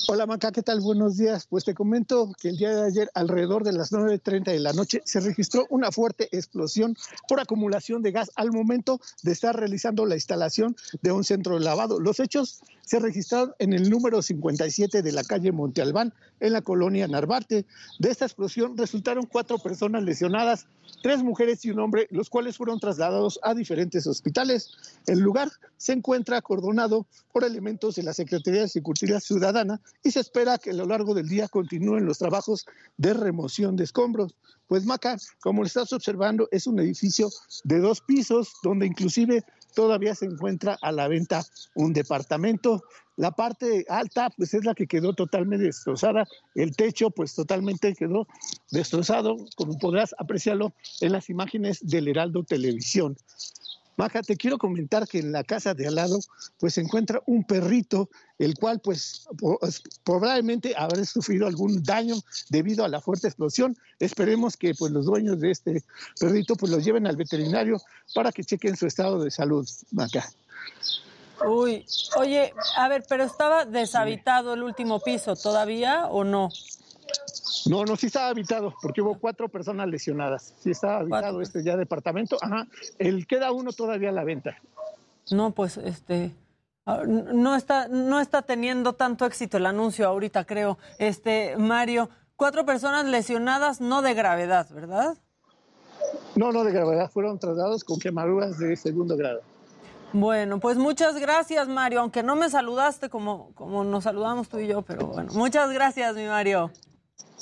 Hola 0.08 0.26
Maca, 0.26 0.52
¿qué 0.52 0.64
tal? 0.64 0.82
Buenos 0.82 1.18
días. 1.18 1.46
Pues 1.48 1.66
te 1.66 1.74
comento 1.74 2.32
que 2.42 2.50
el 2.50 2.58
día 2.58 2.76
de 2.76 2.88
ayer, 2.88 3.12
alrededor 3.14 3.64
de 3.64 3.74
las 3.74 3.92
9.30 3.92 4.46
de 4.46 4.60
la 4.60 4.74
noche, 4.74 5.02
se 5.06 5.20
registró 5.20 5.66
una 5.70 5.92
fuerte 5.92 6.28
explosión 6.36 6.98
por 7.28 7.40
acumulación 7.40 8.02
de 8.02 8.12
gas 8.12 8.32
al 8.36 8.52
momento 8.52 9.00
de 9.22 9.32
estar 9.32 9.56
realizando 9.56 10.06
la 10.06 10.16
instalación 10.16 10.76
de 11.02 11.12
un 11.12 11.24
centro 11.24 11.56
de 11.56 11.62
lavado. 11.62 12.00
Los 12.00 12.20
hechos 12.20 12.62
se 12.86 13.00
registraron 13.00 13.54
en 13.60 13.74
el 13.74 13.90
número 13.90 14.22
57 14.22 15.02
de 15.02 15.12
la 15.12 15.24
calle 15.24 15.52
Monte 15.52 15.82
Albán, 15.82 16.14
en 16.40 16.54
la 16.54 16.62
colonia 16.62 17.08
Narvarte. 17.08 17.66
De 18.00 18.10
esta 18.10 18.26
explosión 18.26 18.78
resultaron 18.78 19.26
cuatro 19.26 19.58
personas 19.58 20.04
lesionadas, 20.04 20.68
tres 21.02 21.24
mujeres 21.24 21.64
y 21.66 21.72
un 21.72 21.80
hombre, 21.80 22.08
los 22.12 22.30
cuales 22.30 22.58
fueron 22.58 22.80
trasladados 22.80 23.40
a 23.42 23.54
diferentes 23.54 24.06
hospitales. 24.06 24.72
El 25.08 25.20
lugar 25.20 25.50
se 25.78 25.94
encuentra 25.94 26.38
acordonado 26.38 27.08
por 27.32 27.44
elementos 27.44 27.96
de 27.96 28.04
la 28.04 28.14
Secretaría 28.14 28.62
de 28.62 28.70
Seguridad 28.70 29.22
Ciudadana 29.22 29.82
y 30.04 30.12
se 30.12 30.20
espera 30.20 30.58
que 30.58 30.72
a 30.72 30.74
lo 30.74 30.86
largo 30.86 31.14
del 31.14 31.30
día 31.30 31.48
continúen 31.48 32.06
los 32.06 32.18
trabajos 32.18 32.66
de 32.98 33.14
remoción 33.14 33.76
de 33.76 33.86
escombros. 33.86 34.36
Pues 34.68 34.86
Maca, 34.86 35.18
como 35.42 35.62
lo 35.62 35.68
estás 35.68 35.94
observando, 35.94 36.48
es 36.52 36.68
un 36.68 36.80
edificio 36.80 37.30
de 37.64 37.80
dos 37.80 38.02
pisos 38.02 38.54
donde 38.64 38.88
inclusive 38.88 39.44
todavía 39.74 40.16
se 40.16 40.26
encuentra 40.26 40.78
a 40.82 40.92
la 40.92 41.08
venta 41.08 41.44
un 41.76 41.94
departamento. 41.94 42.84
La 43.16 43.32
parte 43.32 43.86
alta, 43.90 44.32
pues 44.36 44.54
es 44.54 44.66
la 44.66 44.74
que 44.74 44.88
quedó 44.88 45.14
totalmente 45.14 45.66
destrozada. 45.66 46.26
El 46.56 46.76
techo, 46.76 47.12
pues 47.12 47.36
totalmente 47.36 47.94
quedó 47.94 48.28
destrozado, 48.72 49.38
como 49.56 49.78
podrás 49.78 50.16
apreciarlo 50.18 50.74
en 51.02 51.12
las 51.12 51.30
imágenes 51.30 51.80
del 51.86 52.08
Heraldo 52.08 52.44
Televisión. 52.44 53.16
Maja, 53.96 54.22
te 54.22 54.36
quiero 54.36 54.58
comentar 54.58 55.08
que 55.08 55.20
en 55.20 55.32
la 55.32 55.44
casa 55.44 55.74
de 55.74 55.88
al 55.88 55.96
lado, 55.96 56.20
pues 56.60 56.74
se 56.76 56.82
encuentra 56.82 57.22
un 57.26 57.44
perrito, 57.44 58.10
el 58.40 58.56
cual, 58.56 58.80
pues, 58.80 59.28
probablemente 60.04 60.74
habrá 60.76 61.04
sufrido 61.06 61.48
algún 61.48 61.84
daño 61.84 62.16
debido 62.50 62.84
a 62.84 62.88
la 62.88 63.02
fuerte 63.02 63.28
explosión. 63.28 63.78
Esperemos 64.00 64.58
que, 64.58 64.74
pues, 64.74 64.92
los 64.92 65.06
dueños 65.06 65.40
de 65.40 65.52
este 65.52 65.84
perrito, 66.20 66.56
pues, 66.56 66.72
lo 66.72 66.80
lleven 66.80 67.08
al 67.08 67.16
veterinario 67.16 67.80
para 68.16 68.32
que 68.32 68.44
chequen 68.44 68.76
su 68.76 68.88
estado 68.88 69.24
de 69.24 69.32
salud, 69.32 69.68
Maca. 69.92 70.28
Uy, 71.46 71.86
oye, 72.16 72.54
a 72.78 72.88
ver, 72.88 73.04
pero 73.08 73.24
estaba 73.24 73.66
deshabitado 73.66 74.54
el 74.54 74.64
último 74.64 75.00
piso, 75.00 75.36
¿todavía 75.36 76.08
o 76.08 76.24
no? 76.24 76.50
No, 77.70 77.86
no, 77.86 77.96
sí 77.96 78.08
estaba 78.08 78.28
habitado, 78.28 78.74
porque 78.82 79.02
hubo 79.02 79.18
cuatro 79.18 79.48
personas 79.48 79.88
lesionadas. 79.88 80.54
Sí 80.60 80.72
estaba 80.72 80.98
habitado 80.98 81.42
este 81.42 81.64
ya 81.64 81.78
departamento. 81.78 82.38
Ajá, 82.42 82.68
el 83.00 83.26
queda 83.26 83.52
uno 83.52 83.72
todavía 83.72 84.10
a 84.10 84.12
la 84.12 84.24
venta. 84.24 84.58
No, 85.32 85.52
pues 85.52 85.78
este 85.78 86.36
ah, 86.86 87.04
no 87.06 87.56
está 87.56 87.88
no 87.88 88.20
está 88.20 88.42
teniendo 88.42 88.94
tanto 88.94 89.26
éxito 89.26 89.58
el 89.58 89.66
anuncio 89.66 90.08
ahorita, 90.08 90.46
creo. 90.46 90.78
Este, 90.98 91.56
Mario, 91.58 92.10
cuatro 92.36 92.66
personas 92.66 93.06
lesionadas 93.06 93.80
no 93.80 94.02
de 94.02 94.14
gravedad, 94.14 94.68
¿verdad? 94.72 95.18
No, 96.36 96.52
no 96.52 96.64
de 96.64 96.72
gravedad, 96.72 97.10
fueron 97.12 97.40
trasladados 97.40 97.84
con 97.84 98.00
quemaduras 98.00 98.58
de 98.58 98.76
segundo 98.76 99.16
grado. 99.16 99.42
Bueno, 100.12 100.60
pues 100.60 100.78
muchas 100.78 101.20
gracias, 101.20 101.68
Mario, 101.68 102.02
aunque 102.02 102.22
no 102.22 102.36
me 102.36 102.50
saludaste 102.50 103.10
como, 103.10 103.52
como 103.56 103.84
nos 103.84 104.04
saludamos 104.04 104.48
tú 104.48 104.60
y 104.60 104.68
yo, 104.68 104.84
pero 104.84 105.08
bueno, 105.08 105.32
muchas 105.34 105.72
gracias, 105.72 106.16
mi 106.16 106.26
Mario. 106.26 106.72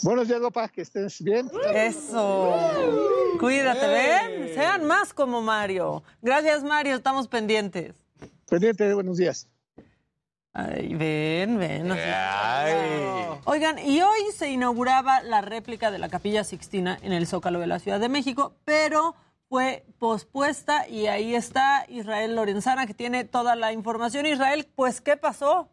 Buenos 0.03 0.27
días, 0.27 0.39
Gopa, 0.39 0.67
que 0.67 0.81
estés 0.81 1.21
bien. 1.21 1.47
Eso. 1.75 2.55
Cuídate, 3.39 3.87
¿ven? 3.87 4.51
Sean 4.55 4.87
más 4.87 5.13
como 5.13 5.43
Mario. 5.43 6.01
Gracias, 6.23 6.63
Mario, 6.63 6.95
estamos 6.95 7.27
pendientes. 7.27 7.93
Pendiente, 8.49 8.91
buenos 8.95 9.17
días. 9.17 9.47
Ay, 10.53 10.95
ven, 10.95 11.59
ven. 11.59 11.91
Oigan, 13.45 13.77
y 13.77 14.01
hoy 14.01 14.19
se 14.35 14.49
inauguraba 14.49 15.21
la 15.21 15.41
réplica 15.41 15.91
de 15.91 15.99
la 15.99 16.09
Capilla 16.09 16.43
Sixtina 16.43 16.97
en 17.03 17.13
el 17.13 17.27
Zócalo 17.27 17.59
de 17.59 17.67
la 17.67 17.77
Ciudad 17.77 17.99
de 17.99 18.09
México, 18.09 18.55
pero 18.65 19.15
fue 19.49 19.85
pospuesta 19.99 20.87
y 20.87 21.05
ahí 21.05 21.35
está 21.35 21.85
Israel 21.89 22.35
Lorenzana 22.35 22.87
que 22.87 22.95
tiene 22.95 23.23
toda 23.23 23.55
la 23.55 23.71
información. 23.71 24.25
Israel, 24.25 24.67
pues, 24.75 24.99
¿qué 24.99 25.15
pasó? 25.15 25.69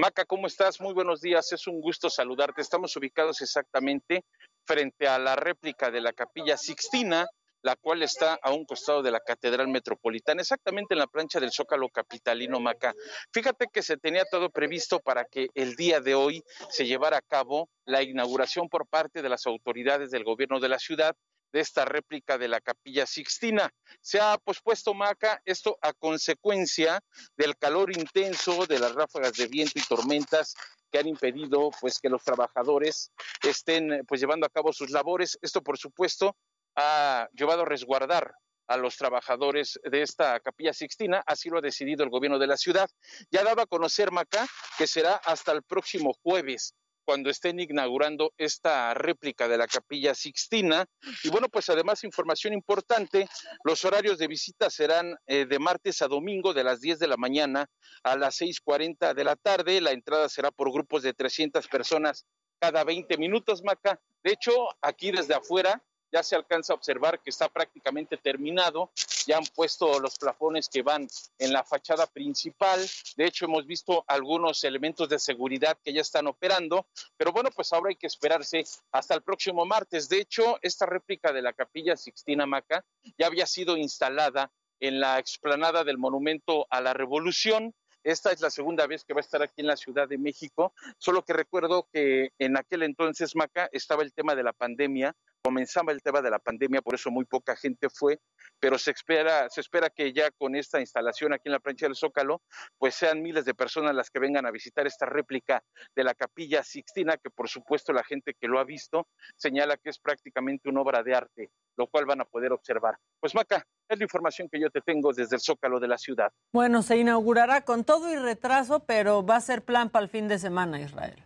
Maca, 0.00 0.24
¿cómo 0.24 0.46
estás? 0.46 0.80
Muy 0.80 0.94
buenos 0.94 1.20
días, 1.20 1.52
es 1.52 1.66
un 1.66 1.78
gusto 1.82 2.08
saludarte. 2.08 2.62
Estamos 2.62 2.96
ubicados 2.96 3.42
exactamente 3.42 4.24
frente 4.64 5.06
a 5.06 5.18
la 5.18 5.36
réplica 5.36 5.90
de 5.90 6.00
la 6.00 6.14
Capilla 6.14 6.56
Sixtina, 6.56 7.26
la 7.60 7.76
cual 7.76 8.02
está 8.02 8.38
a 8.42 8.50
un 8.50 8.64
costado 8.64 9.02
de 9.02 9.10
la 9.10 9.20
Catedral 9.20 9.68
Metropolitana, 9.68 10.40
exactamente 10.40 10.94
en 10.94 11.00
la 11.00 11.06
plancha 11.06 11.38
del 11.38 11.52
Zócalo 11.52 11.90
Capitalino 11.90 12.60
Maca. 12.60 12.94
Fíjate 13.30 13.66
que 13.70 13.82
se 13.82 13.98
tenía 13.98 14.24
todo 14.24 14.48
previsto 14.48 15.00
para 15.00 15.26
que 15.26 15.48
el 15.52 15.76
día 15.76 16.00
de 16.00 16.14
hoy 16.14 16.42
se 16.70 16.86
llevara 16.86 17.18
a 17.18 17.20
cabo 17.22 17.68
la 17.84 18.02
inauguración 18.02 18.70
por 18.70 18.86
parte 18.86 19.20
de 19.20 19.28
las 19.28 19.46
autoridades 19.46 20.10
del 20.10 20.24
gobierno 20.24 20.60
de 20.60 20.70
la 20.70 20.78
ciudad 20.78 21.14
de 21.52 21.60
esta 21.60 21.84
réplica 21.84 22.38
de 22.38 22.48
la 22.48 22.60
capilla 22.60 23.06
Sixtina. 23.06 23.72
Se 24.00 24.20
ha 24.20 24.38
pospuesto 24.38 24.94
Maca 24.94 25.40
esto 25.44 25.78
a 25.82 25.92
consecuencia 25.92 27.00
del 27.36 27.56
calor 27.56 27.96
intenso, 27.96 28.66
de 28.66 28.78
las 28.78 28.94
ráfagas 28.94 29.34
de 29.34 29.46
viento 29.46 29.78
y 29.78 29.82
tormentas 29.82 30.54
que 30.90 30.98
han 30.98 31.08
impedido 31.08 31.70
pues 31.80 31.98
que 31.98 32.08
los 32.08 32.22
trabajadores 32.24 33.12
estén 33.42 34.04
pues 34.06 34.20
llevando 34.20 34.46
a 34.46 34.50
cabo 34.50 34.72
sus 34.72 34.90
labores. 34.90 35.38
Esto 35.42 35.62
por 35.62 35.78
supuesto 35.78 36.36
ha 36.76 37.28
llevado 37.32 37.62
a 37.62 37.66
resguardar 37.66 38.34
a 38.66 38.76
los 38.76 38.96
trabajadores 38.96 39.80
de 39.82 40.02
esta 40.02 40.38
capilla 40.38 40.72
sixtina, 40.72 41.24
así 41.26 41.48
lo 41.48 41.58
ha 41.58 41.60
decidido 41.60 42.04
el 42.04 42.10
gobierno 42.10 42.38
de 42.38 42.46
la 42.46 42.56
ciudad. 42.56 42.88
Ya 43.30 43.42
daba 43.42 43.64
a 43.64 43.66
conocer 43.66 44.12
Maca 44.12 44.46
que 44.78 44.86
será 44.86 45.14
hasta 45.16 45.50
el 45.50 45.64
próximo 45.64 46.14
jueves 46.22 46.74
cuando 47.04 47.30
estén 47.30 47.60
inaugurando 47.60 48.32
esta 48.36 48.94
réplica 48.94 49.48
de 49.48 49.58
la 49.58 49.66
capilla 49.66 50.14
Sixtina. 50.14 50.86
Y 51.24 51.30
bueno, 51.30 51.48
pues 51.48 51.68
además 51.68 52.04
información 52.04 52.52
importante, 52.52 53.28
los 53.64 53.84
horarios 53.84 54.18
de 54.18 54.28
visita 54.28 54.70
serán 54.70 55.16
eh, 55.26 55.46
de 55.46 55.58
martes 55.58 56.02
a 56.02 56.08
domingo 56.08 56.54
de 56.54 56.64
las 56.64 56.80
10 56.80 56.98
de 56.98 57.08
la 57.08 57.16
mañana 57.16 57.66
a 58.02 58.16
las 58.16 58.40
6.40 58.40 59.14
de 59.14 59.24
la 59.24 59.36
tarde. 59.36 59.80
La 59.80 59.92
entrada 59.92 60.28
será 60.28 60.50
por 60.50 60.72
grupos 60.72 61.02
de 61.02 61.14
300 61.14 61.66
personas 61.68 62.26
cada 62.60 62.84
20 62.84 63.16
minutos, 63.16 63.62
Maca. 63.64 63.98
De 64.22 64.32
hecho, 64.32 64.52
aquí 64.82 65.10
desde 65.10 65.34
afuera 65.34 65.82
ya 66.12 66.22
se 66.22 66.36
alcanza 66.36 66.72
a 66.72 66.76
observar 66.76 67.20
que 67.20 67.30
está 67.30 67.48
prácticamente 67.48 68.16
terminado, 68.16 68.90
ya 69.26 69.36
han 69.36 69.44
puesto 69.54 70.00
los 70.00 70.18
plafones 70.18 70.68
que 70.68 70.82
van 70.82 71.06
en 71.38 71.52
la 71.52 71.64
fachada 71.64 72.06
principal, 72.06 72.80
de 73.16 73.26
hecho 73.26 73.44
hemos 73.44 73.66
visto 73.66 74.04
algunos 74.06 74.64
elementos 74.64 75.08
de 75.08 75.18
seguridad 75.18 75.78
que 75.82 75.92
ya 75.92 76.00
están 76.00 76.26
operando, 76.26 76.86
pero 77.16 77.32
bueno, 77.32 77.50
pues 77.54 77.72
ahora 77.72 77.90
hay 77.90 77.96
que 77.96 78.06
esperarse 78.06 78.64
hasta 78.92 79.14
el 79.14 79.22
próximo 79.22 79.64
martes. 79.64 80.08
De 80.08 80.20
hecho, 80.20 80.58
esta 80.62 80.86
réplica 80.86 81.32
de 81.32 81.42
la 81.42 81.52
capilla 81.52 81.96
Sixtina 81.96 82.46
Maca 82.46 82.84
ya 83.18 83.26
había 83.26 83.46
sido 83.46 83.76
instalada 83.76 84.50
en 84.80 84.98
la 84.98 85.18
explanada 85.18 85.84
del 85.84 85.98
Monumento 85.98 86.66
a 86.70 86.80
la 86.80 86.94
Revolución, 86.94 87.74
esta 88.02 88.32
es 88.32 88.40
la 88.40 88.48
segunda 88.48 88.86
vez 88.86 89.04
que 89.04 89.12
va 89.12 89.20
a 89.20 89.20
estar 89.20 89.42
aquí 89.42 89.60
en 89.60 89.66
la 89.66 89.76
Ciudad 89.76 90.08
de 90.08 90.16
México, 90.16 90.72
solo 90.96 91.22
que 91.22 91.34
recuerdo 91.34 91.86
que 91.92 92.30
en 92.38 92.56
aquel 92.56 92.82
entonces, 92.82 93.36
Maca, 93.36 93.68
estaba 93.72 94.02
el 94.02 94.14
tema 94.14 94.34
de 94.34 94.42
la 94.42 94.54
pandemia, 94.54 95.14
comenzaba 95.42 95.92
el 95.92 96.02
tema 96.02 96.22
de 96.22 96.30
la 96.30 96.38
pandemia, 96.38 96.82
por 96.82 96.94
eso 96.94 97.10
muy 97.10 97.24
poca 97.24 97.56
gente 97.56 97.88
fue, 97.90 98.20
pero 98.58 98.78
se 98.78 98.90
espera, 98.90 99.48
se 99.48 99.60
espera 99.60 99.90
que 99.90 100.12
ya 100.12 100.30
con 100.30 100.54
esta 100.54 100.80
instalación 100.80 101.32
aquí 101.32 101.48
en 101.48 101.52
la 101.52 101.60
plancha 101.60 101.86
del 101.86 101.96
Zócalo, 101.96 102.42
pues 102.78 102.94
sean 102.94 103.22
miles 103.22 103.44
de 103.44 103.54
personas 103.54 103.94
las 103.94 104.10
que 104.10 104.18
vengan 104.18 104.46
a 104.46 104.50
visitar 104.50 104.86
esta 104.86 105.06
réplica 105.06 105.62
de 105.96 106.04
la 106.04 106.14
Capilla 106.14 106.62
Sixtina, 106.62 107.16
que 107.16 107.30
por 107.30 107.48
supuesto 107.48 107.92
la 107.92 108.04
gente 108.04 108.34
que 108.38 108.48
lo 108.48 108.58
ha 108.58 108.64
visto 108.64 109.08
señala 109.36 109.76
que 109.76 109.90
es 109.90 109.98
prácticamente 109.98 110.68
una 110.68 110.82
obra 110.82 111.02
de 111.02 111.14
arte, 111.14 111.50
lo 111.76 111.86
cual 111.86 112.06
van 112.06 112.20
a 112.20 112.24
poder 112.24 112.52
observar. 112.52 112.96
Pues 113.18 113.34
Maca, 113.34 113.66
es 113.88 113.98
la 113.98 114.04
información 114.04 114.48
que 114.48 114.60
yo 114.60 114.70
te 114.70 114.80
tengo 114.80 115.12
desde 115.12 115.36
el 115.36 115.40
Zócalo 115.40 115.80
de 115.80 115.88
la 115.88 115.98
ciudad. 115.98 116.32
Bueno, 116.52 116.82
se 116.82 116.96
inaugurará 116.96 117.62
con 117.62 117.84
todo 117.84 118.12
y 118.12 118.16
retraso, 118.16 118.84
pero 118.84 119.24
va 119.24 119.36
a 119.36 119.40
ser 119.40 119.64
plan 119.64 119.90
para 119.90 120.04
el 120.04 120.10
fin 120.10 120.28
de 120.28 120.38
semana, 120.38 120.80
Israel. 120.80 121.16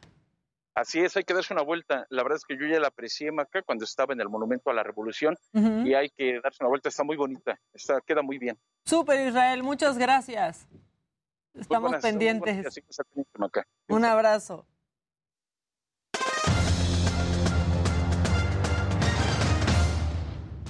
Así 0.75 0.99
es, 1.01 1.17
hay 1.17 1.23
que 1.23 1.35
darse 1.35 1.53
una 1.55 1.63
vuelta. 1.63 2.05
La 2.11 2.23
verdad 2.25 2.37
es 2.37 2.45
que 2.45 2.57
yo 2.59 2.67
ya 2.67 2.81
la 2.81 2.89
aprecié, 2.89 3.31
Maca, 3.31 3.63
cuando 3.63 3.85
estaba 3.85 4.13
en 4.13 4.21
el 4.21 4.29
Monumento 4.29 4.71
a 4.71 4.75
la 4.75 4.83
Revolución 4.83 5.37
y 5.53 5.95
hay 5.95 6.11
que 6.11 6.41
darse 6.43 6.59
una 6.63 6.69
vuelta. 6.69 6.89
Está 6.89 7.05
muy 7.05 7.17
bonita, 7.17 7.59
está, 7.73 8.01
queda 8.01 8.23
muy 8.23 8.39
bien. 8.39 8.59
Súper 8.85 9.29
Israel, 9.29 9.63
muchas 9.63 9.97
gracias. 9.99 10.67
Estamos 11.55 11.91
buenas- 11.91 12.03
pendientes. 12.03 12.75
días, 12.75 12.99
Maca. 13.39 13.65
Un 13.89 14.05
abrazo. 14.05 14.67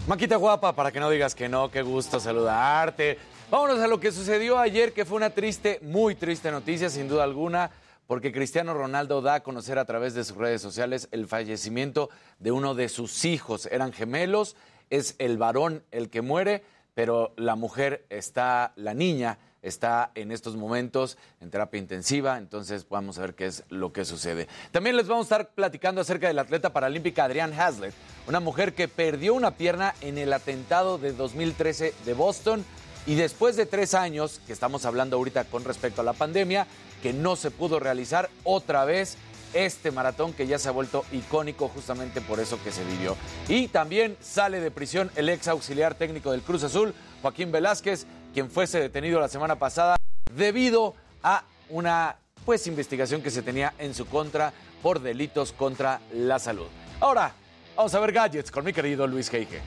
Maquita 0.06 0.36
guapa, 0.36 0.74
para 0.74 0.92
que 0.92 1.00
no 1.00 1.08
digas 1.08 1.34
que 1.34 1.48
no, 1.48 1.70
qué 1.70 1.80
gusto 1.80 2.20
saludarte. 2.20 3.18
Vámonos 3.50 3.78
a 3.80 3.86
lo 3.86 3.98
que 3.98 4.12
sucedió 4.12 4.58
ayer, 4.58 4.92
que 4.92 5.04
fue 5.06 5.16
una 5.16 5.30
triste, 5.30 5.78
muy 5.82 6.14
triste 6.14 6.50
noticia, 6.50 6.90
sin 6.90 7.08
duda 7.08 7.24
alguna, 7.24 7.70
porque 8.06 8.32
Cristiano 8.32 8.74
Ronaldo 8.74 9.22
da 9.22 9.34
a 9.34 9.42
conocer 9.42 9.78
a 9.78 9.84
través 9.84 10.14
de 10.14 10.24
sus 10.24 10.36
redes 10.36 10.60
sociales 10.62 11.08
el 11.10 11.26
fallecimiento 11.26 12.10
de 12.38 12.52
uno 12.52 12.74
de 12.74 12.88
sus 12.88 13.24
hijos. 13.24 13.66
Eran 13.66 13.92
gemelos, 13.92 14.56
es 14.90 15.14
el 15.18 15.38
varón 15.38 15.82
el 15.90 16.10
que 16.10 16.22
muere, 16.22 16.62
pero 16.94 17.32
la 17.36 17.56
mujer 17.56 18.06
está, 18.10 18.72
la 18.76 18.94
niña 18.94 19.38
está 19.64 20.10
en 20.14 20.30
estos 20.30 20.56
momentos 20.56 21.16
en 21.40 21.50
terapia 21.50 21.80
intensiva, 21.80 22.36
entonces 22.36 22.86
vamos 22.88 23.18
a 23.18 23.22
ver 23.22 23.34
qué 23.34 23.46
es 23.46 23.64
lo 23.70 23.92
que 23.92 24.04
sucede. 24.04 24.46
También 24.70 24.96
les 24.96 25.08
vamos 25.08 25.24
a 25.24 25.36
estar 25.36 25.54
platicando 25.54 26.02
acerca 26.02 26.28
de 26.28 26.34
la 26.34 26.42
atleta 26.42 26.72
paralímpica 26.72 27.24
Adrián 27.24 27.58
Hazlitt, 27.58 27.94
una 28.28 28.40
mujer 28.40 28.74
que 28.74 28.88
perdió 28.88 29.32
una 29.32 29.52
pierna 29.52 29.94
en 30.02 30.18
el 30.18 30.32
atentado 30.32 30.98
de 30.98 31.14
2013 31.14 31.94
de 32.04 32.14
Boston 32.14 32.64
y 33.06 33.16
después 33.16 33.56
de 33.56 33.66
tres 33.66 33.94
años, 33.94 34.40
que 34.46 34.52
estamos 34.52 34.84
hablando 34.84 35.16
ahorita 35.16 35.44
con 35.44 35.64
respecto 35.64 36.02
a 36.02 36.04
la 36.04 36.12
pandemia, 36.12 36.66
que 37.04 37.12
no 37.12 37.36
se 37.36 37.50
pudo 37.50 37.78
realizar 37.80 38.30
otra 38.44 38.86
vez 38.86 39.18
este 39.52 39.90
maratón 39.90 40.32
que 40.32 40.46
ya 40.46 40.58
se 40.58 40.70
ha 40.70 40.72
vuelto 40.72 41.04
icónico 41.12 41.68
justamente 41.68 42.22
por 42.22 42.40
eso 42.40 42.58
que 42.64 42.72
se 42.72 42.82
vivió. 42.82 43.14
Y 43.46 43.68
también 43.68 44.16
sale 44.22 44.58
de 44.58 44.70
prisión 44.70 45.10
el 45.14 45.28
ex 45.28 45.48
auxiliar 45.48 45.96
técnico 45.96 46.32
del 46.32 46.40
Cruz 46.40 46.64
Azul, 46.64 46.94
Joaquín 47.20 47.52
Velázquez, 47.52 48.06
quien 48.32 48.50
fuese 48.50 48.80
detenido 48.80 49.20
la 49.20 49.28
semana 49.28 49.56
pasada 49.56 49.96
debido 50.34 50.94
a 51.22 51.44
una 51.68 52.16
pues 52.46 52.66
investigación 52.66 53.20
que 53.20 53.30
se 53.30 53.42
tenía 53.42 53.74
en 53.78 53.92
su 53.92 54.06
contra 54.06 54.54
por 54.82 55.00
delitos 55.00 55.52
contra 55.52 56.00
la 56.14 56.38
salud. 56.38 56.68
Ahora, 57.00 57.34
vamos 57.76 57.94
a 57.94 58.00
ver 58.00 58.12
gadgets 58.12 58.50
con 58.50 58.64
mi 58.64 58.72
querido 58.72 59.06
Luis 59.06 59.28
Geige. 59.28 59.60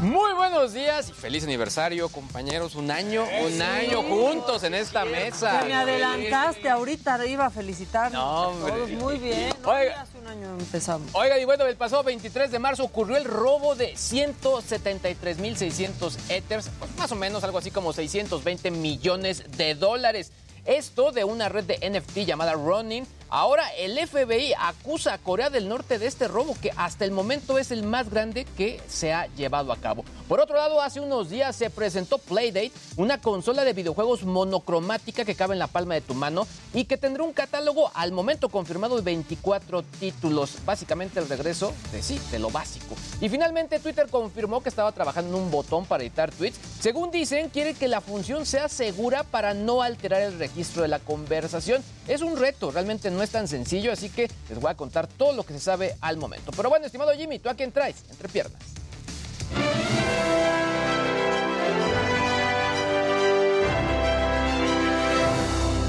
Muy 0.00 0.32
buenos 0.34 0.72
días 0.74 1.10
y 1.10 1.12
feliz 1.12 1.42
aniversario, 1.42 2.08
compañeros. 2.08 2.76
Un 2.76 2.92
año, 2.92 3.24
un 3.44 3.60
año 3.60 4.00
juntos 4.04 4.62
en 4.62 4.74
esta 4.74 5.04
mesa. 5.04 5.64
Me 5.66 5.74
adelantaste, 5.74 6.68
ahorita 6.70 7.26
iba 7.26 7.46
a 7.46 7.50
felicitar 7.50 8.12
No, 8.12 8.50
hombre. 8.50 8.72
todos. 8.74 8.90
Muy 8.90 9.18
bien. 9.18 9.52
No, 9.60 9.70
Oiga. 9.70 10.02
hace 10.02 10.16
un 10.18 10.28
año 10.28 10.50
empezamos. 10.50 11.10
Oigan, 11.14 11.40
y 11.40 11.44
bueno, 11.44 11.64
el 11.66 11.74
pasado 11.76 12.04
23 12.04 12.52
de 12.52 12.60
marzo 12.60 12.84
ocurrió 12.84 13.16
el 13.16 13.24
robo 13.24 13.74
de 13.74 13.94
173.600 13.94 16.16
Ethers, 16.28 16.70
pues 16.78 16.94
más 16.96 17.10
o 17.10 17.16
menos 17.16 17.42
algo 17.42 17.58
así 17.58 17.72
como 17.72 17.92
620 17.92 18.70
millones 18.70 19.42
de 19.56 19.74
dólares. 19.74 20.30
Esto 20.64 21.10
de 21.10 21.24
una 21.24 21.48
red 21.48 21.64
de 21.64 21.90
NFT 21.90 22.18
llamada 22.18 22.52
Ronin. 22.52 23.04
Ahora 23.30 23.68
el 23.76 23.98
FBI 23.98 24.54
acusa 24.58 25.12
a 25.12 25.18
Corea 25.18 25.50
del 25.50 25.68
Norte 25.68 25.98
de 25.98 26.06
este 26.06 26.28
robo 26.28 26.56
que 26.62 26.72
hasta 26.76 27.04
el 27.04 27.10
momento 27.10 27.58
es 27.58 27.70
el 27.70 27.82
más 27.82 28.08
grande 28.08 28.46
que 28.56 28.80
se 28.88 29.12
ha 29.12 29.26
llevado 29.34 29.70
a 29.70 29.76
cabo. 29.76 30.02
Por 30.28 30.40
otro 30.40 30.56
lado, 30.56 30.80
hace 30.80 31.00
unos 31.00 31.28
días 31.28 31.54
se 31.54 31.68
presentó 31.68 32.16
Playdate, 32.16 32.72
una 32.96 33.20
consola 33.20 33.64
de 33.64 33.74
videojuegos 33.74 34.24
monocromática 34.24 35.26
que 35.26 35.34
cabe 35.34 35.54
en 35.54 35.58
la 35.58 35.66
palma 35.66 35.94
de 35.94 36.00
tu 36.00 36.14
mano 36.14 36.46
y 36.72 36.86
que 36.86 36.96
tendrá 36.96 37.22
un 37.22 37.34
catálogo 37.34 37.90
al 37.94 38.12
momento 38.12 38.48
confirmado 38.48 38.96
de 38.96 39.02
24 39.02 39.82
títulos. 39.82 40.56
Básicamente 40.64 41.20
el 41.20 41.28
regreso 41.28 41.74
de 41.92 42.02
sí, 42.02 42.18
de 42.30 42.38
lo 42.38 42.50
básico. 42.50 42.96
Y 43.20 43.28
finalmente 43.28 43.78
Twitter 43.78 44.08
confirmó 44.10 44.62
que 44.62 44.70
estaba 44.70 44.92
trabajando 44.92 45.36
en 45.36 45.44
un 45.44 45.50
botón 45.50 45.84
para 45.84 46.02
editar 46.02 46.30
tweets. 46.30 46.58
Según 46.80 47.10
dicen, 47.10 47.50
quiere 47.50 47.74
que 47.74 47.88
la 47.88 48.00
función 48.00 48.46
sea 48.46 48.68
segura 48.68 49.22
para 49.22 49.52
no 49.52 49.82
alterar 49.82 50.22
el 50.22 50.38
registro 50.38 50.82
de 50.82 50.88
la 50.88 50.98
conversación. 50.98 51.82
Es 52.06 52.22
un 52.22 52.38
reto, 52.38 52.70
realmente 52.70 53.10
no 53.10 53.17
es 53.22 53.30
tan 53.30 53.48
sencillo, 53.48 53.92
así 53.92 54.10
que 54.10 54.28
les 54.48 54.60
voy 54.60 54.70
a 54.70 54.74
contar 54.74 55.06
todo 55.06 55.32
lo 55.32 55.44
que 55.44 55.52
se 55.52 55.60
sabe 55.60 55.96
al 56.00 56.16
momento. 56.16 56.50
Pero 56.56 56.68
bueno, 56.68 56.86
estimado 56.86 57.12
Jimmy, 57.12 57.38
¿tú 57.38 57.48
a 57.48 57.54
quién? 57.54 57.68
Entre 57.68 58.28
piernas. 58.28 58.60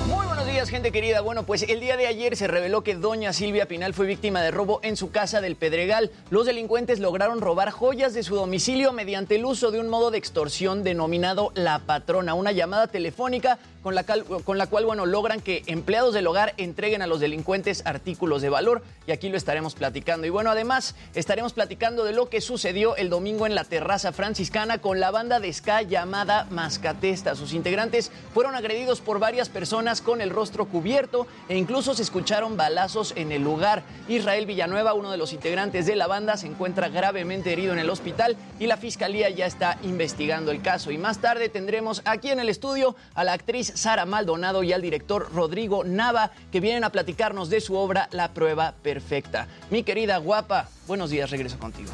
Muy 0.07 0.25
buenos 0.27 0.45
días, 0.45 0.69
gente 0.69 0.91
querida. 0.91 1.21
Bueno, 1.21 1.45
pues 1.45 1.63
el 1.63 1.79
día 1.79 1.95
de 1.97 2.05
ayer 2.07 2.35
se 2.35 2.47
reveló 2.47 2.83
que 2.83 2.95
doña 2.95 3.33
Silvia 3.33 3.65
Pinal 3.65 3.93
fue 3.93 4.05
víctima 4.05 4.41
de 4.41 4.51
robo 4.51 4.81
en 4.83 4.97
su 4.97 5.09
casa 5.09 5.41
del 5.41 5.55
Pedregal. 5.55 6.11
Los 6.29 6.45
delincuentes 6.45 6.99
lograron 6.99 7.41
robar 7.41 7.71
joyas 7.71 8.13
de 8.13 8.23
su 8.23 8.35
domicilio 8.35 8.91
mediante 8.91 9.37
el 9.37 9.45
uso 9.45 9.71
de 9.71 9.79
un 9.79 9.87
modo 9.87 10.11
de 10.11 10.17
extorsión 10.17 10.83
denominado 10.83 11.51
La 11.55 11.79
Patrona, 11.79 12.33
una 12.33 12.51
llamada 12.51 12.87
telefónica 12.87 13.57
con 13.83 13.95
la, 13.95 14.03
cal- 14.03 14.25
con 14.25 14.57
la 14.57 14.67
cual, 14.67 14.85
bueno, 14.85 15.05
logran 15.05 15.41
que 15.41 15.63
empleados 15.67 16.13
del 16.13 16.27
hogar 16.27 16.53
entreguen 16.57 17.01
a 17.01 17.07
los 17.07 17.19
delincuentes 17.19 17.81
artículos 17.85 18.41
de 18.41 18.49
valor 18.49 18.83
y 19.07 19.11
aquí 19.11 19.29
lo 19.29 19.37
estaremos 19.37 19.75
platicando. 19.75 20.27
Y 20.27 20.29
bueno, 20.29 20.51
además 20.51 20.95
estaremos 21.15 21.53
platicando 21.53 22.03
de 22.03 22.13
lo 22.13 22.29
que 22.29 22.41
sucedió 22.41 22.95
el 22.95 23.09
domingo 23.09 23.45
en 23.45 23.55
la 23.55 23.63
terraza 23.63 24.11
franciscana 24.11 24.79
con 24.79 24.99
la 24.99 25.11
banda 25.11 25.39
de 25.39 25.51
ska 25.53 25.81
llamada 25.81 26.47
Mascatesta. 26.49 27.35
Sus 27.35 27.53
integrantes 27.53 28.11
fueron 28.33 28.55
agredidos 28.55 29.01
por 29.01 29.19
varias 29.19 29.49
personas 29.49 30.01
con 30.01 30.21
el 30.21 30.29
rostro 30.29 30.65
cubierto 30.65 31.27
e 31.47 31.57
incluso 31.57 31.93
se 31.93 32.03
escucharon 32.03 32.57
balazos 32.57 33.13
en 33.15 33.31
el 33.31 33.43
lugar. 33.43 33.83
Israel 34.07 34.45
Villanueva, 34.45 34.93
uno 34.93 35.11
de 35.11 35.17
los 35.17 35.33
integrantes 35.33 35.85
de 35.85 35.95
la 35.95 36.07
banda, 36.07 36.37
se 36.37 36.47
encuentra 36.47 36.89
gravemente 36.89 37.53
herido 37.53 37.73
en 37.73 37.79
el 37.79 37.89
hospital 37.89 38.37
y 38.59 38.67
la 38.67 38.77
fiscalía 38.77 39.29
ya 39.29 39.45
está 39.45 39.77
investigando 39.83 40.51
el 40.51 40.61
caso. 40.61 40.91
Y 40.91 40.97
más 40.97 41.19
tarde 41.19 41.49
tendremos 41.49 42.01
aquí 42.05 42.29
en 42.29 42.39
el 42.39 42.49
estudio 42.49 42.95
a 43.13 43.23
la 43.23 43.33
actriz 43.33 43.68
Sara 43.75 44.05
Maldonado 44.05 44.63
y 44.63 44.73
al 44.73 44.81
director 44.81 45.31
Rodrigo 45.33 45.83
Nava 45.83 46.31
que 46.51 46.59
vienen 46.59 46.83
a 46.83 46.91
platicarnos 46.91 47.49
de 47.49 47.61
su 47.61 47.75
obra 47.75 48.09
La 48.11 48.33
prueba 48.33 48.73
perfecta. 48.81 49.47
Mi 49.69 49.83
querida 49.83 50.17
guapa, 50.17 50.69
buenos 50.87 51.09
días, 51.09 51.29
regreso 51.29 51.57
contigo. 51.59 51.91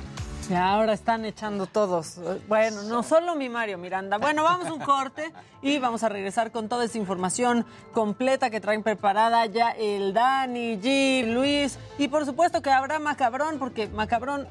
Ahora 0.53 0.93
están 0.93 1.25
echando 1.25 1.65
todos. 1.65 2.19
Bueno, 2.47 2.83
no 2.83 3.01
solo 3.01 3.35
mi 3.35 3.49
Mario 3.49 3.77
Miranda. 3.77 4.17
Bueno, 4.17 4.43
vamos 4.43 4.67
a 4.67 4.73
un 4.73 4.79
corte 4.79 5.33
y 5.61 5.79
vamos 5.79 6.03
a 6.03 6.09
regresar 6.09 6.51
con 6.51 6.69
toda 6.69 6.85
esta 6.85 6.97
información 6.97 7.65
completa 7.93 8.49
que 8.49 8.61
traen 8.61 8.83
preparada 8.83 9.45
ya 9.47 9.71
el 9.71 10.13
Dani, 10.13 10.77
G, 10.77 11.33
Luis 11.33 11.79
y 11.97 12.09
por 12.09 12.25
supuesto 12.25 12.61
que 12.61 12.69
habrá 12.69 12.99
macabrón 12.99 13.57
porque 13.57 13.87
macabrón, 13.87 14.47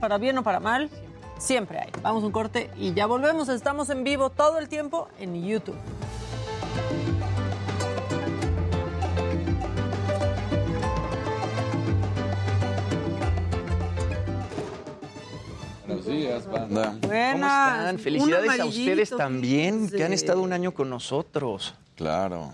para 0.00 0.18
bien 0.18 0.38
o 0.38 0.42
para 0.44 0.60
mal, 0.60 0.90
siempre 1.38 1.80
hay. 1.80 1.90
Vamos 2.02 2.22
a 2.22 2.26
un 2.26 2.32
corte 2.32 2.70
y 2.76 2.94
ya 2.94 3.06
volvemos. 3.06 3.48
Estamos 3.48 3.90
en 3.90 4.04
vivo 4.04 4.30
todo 4.30 4.58
el 4.58 4.68
tiempo 4.68 5.08
en 5.18 5.44
YouTube. 5.44 5.76
Buenos 15.86 16.06
días, 16.06 16.46
banda. 16.46 16.96
¿Cómo 17.00 17.12
están? 17.12 17.98
Felicidades 17.98 18.60
a 18.60 18.64
ustedes 18.64 19.10
también, 19.10 19.90
que 19.90 20.04
han 20.04 20.12
estado 20.12 20.42
un 20.42 20.52
año 20.52 20.72
con 20.72 20.88
nosotros. 20.88 21.74
Claro. 21.96 22.52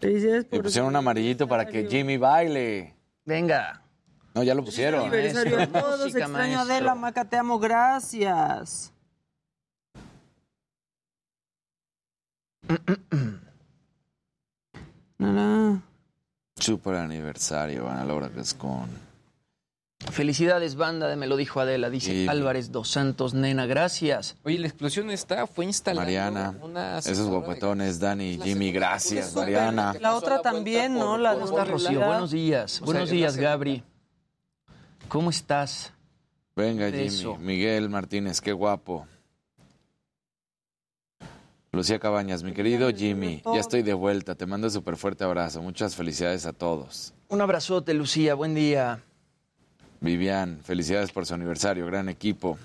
Felicidades 0.00 0.46
Y 0.50 0.58
pusieron 0.58 0.88
un 0.88 0.96
amarillito 0.96 1.46
para 1.46 1.66
que 1.66 1.86
Jimmy 1.86 2.16
baile. 2.16 2.94
Venga. 3.24 3.82
No, 4.34 4.42
ya 4.42 4.54
lo 4.54 4.64
pusieron. 4.64 5.02
aniversario 5.02 5.60
a 5.60 5.66
todos. 5.80 6.14
Extraño. 6.14 6.60
Adela, 6.60 6.94
Maca, 6.94 7.24
te 7.24 7.36
amo. 7.36 7.58
Gracias. 7.58 8.92
Super 16.56 16.94
aniversario, 16.96 17.88
Ana 17.88 18.04
Laura 18.04 18.28
Gascón. 18.28 18.88
Felicidades, 20.10 20.76
banda, 20.76 21.08
de 21.08 21.16
me 21.16 21.26
lo 21.26 21.36
dijo 21.36 21.60
Adela, 21.60 21.90
dice. 21.90 22.26
Álvarez 22.28 22.72
dos 22.72 22.88
Santos, 22.88 23.34
nena, 23.34 23.66
gracias. 23.66 24.36
Oye, 24.44 24.58
la 24.58 24.66
explosión 24.66 25.10
está, 25.10 25.46
fue 25.46 25.66
instalada. 25.66 26.04
Mariana, 26.04 26.54
una 26.62 26.98
esos 26.98 27.28
guapetones, 27.28 28.00
Dani, 28.00 28.38
Jimmy, 28.42 28.72
gracias. 28.72 29.34
Mariana. 29.34 29.94
La 30.00 30.16
otra 30.16 30.40
también, 30.40 30.94
¿no? 30.94 31.18
La 31.18 31.34
de 31.34 31.40
¿Cómo 31.40 31.50
estás, 31.50 31.68
Rocío? 31.68 32.00
Buenos 32.00 32.30
días. 32.30 32.76
O 32.76 32.76
sea, 32.78 32.86
Buenos 32.86 33.10
días, 33.10 33.36
gracias. 33.36 33.50
Gabri. 33.50 33.82
¿Cómo 35.08 35.28
estás? 35.28 35.92
Venga. 36.56 36.90
Jimmy. 36.90 37.36
Miguel 37.38 37.90
Martínez, 37.90 38.40
qué 38.40 38.52
guapo. 38.52 39.06
Lucía 41.72 42.00
Cabañas, 42.00 42.42
mi 42.42 42.52
querido 42.52 42.90
Jimmy, 42.90 43.42
ya 43.44 43.60
estoy 43.60 43.82
de 43.82 43.94
vuelta. 43.94 44.34
Te 44.34 44.44
mando 44.44 44.66
un 44.66 44.72
súper 44.72 44.96
fuerte 44.96 45.22
abrazo. 45.22 45.62
Muchas 45.62 45.94
felicidades 45.94 46.44
a 46.44 46.52
todos. 46.52 47.14
Un 47.28 47.40
abrazote, 47.40 47.94
Lucía. 47.94 48.34
Buen 48.34 48.56
día. 48.56 49.00
Vivian, 50.00 50.58
felicidades 50.64 51.12
por 51.12 51.26
su 51.26 51.34
aniversario. 51.34 51.86
Gran 51.86 52.08
equipo. 52.08 52.58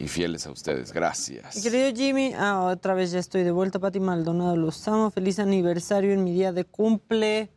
y 0.00 0.06
fieles 0.06 0.46
a 0.46 0.52
ustedes. 0.52 0.92
Gracias. 0.92 1.56
Mi 1.56 1.62
querido 1.62 1.92
Jimmy, 1.92 2.32
ah, 2.36 2.64
otra 2.70 2.94
vez 2.94 3.10
ya 3.10 3.18
estoy 3.18 3.42
de 3.42 3.50
vuelta. 3.50 3.80
Pati 3.80 3.98
Maldonado, 3.98 4.54
los 4.56 4.86
amo. 4.86 5.10
Feliz 5.10 5.40
aniversario 5.40 6.12
en 6.12 6.22
mi 6.22 6.32
día 6.32 6.52
de 6.52 6.64
cumple. 6.64 7.48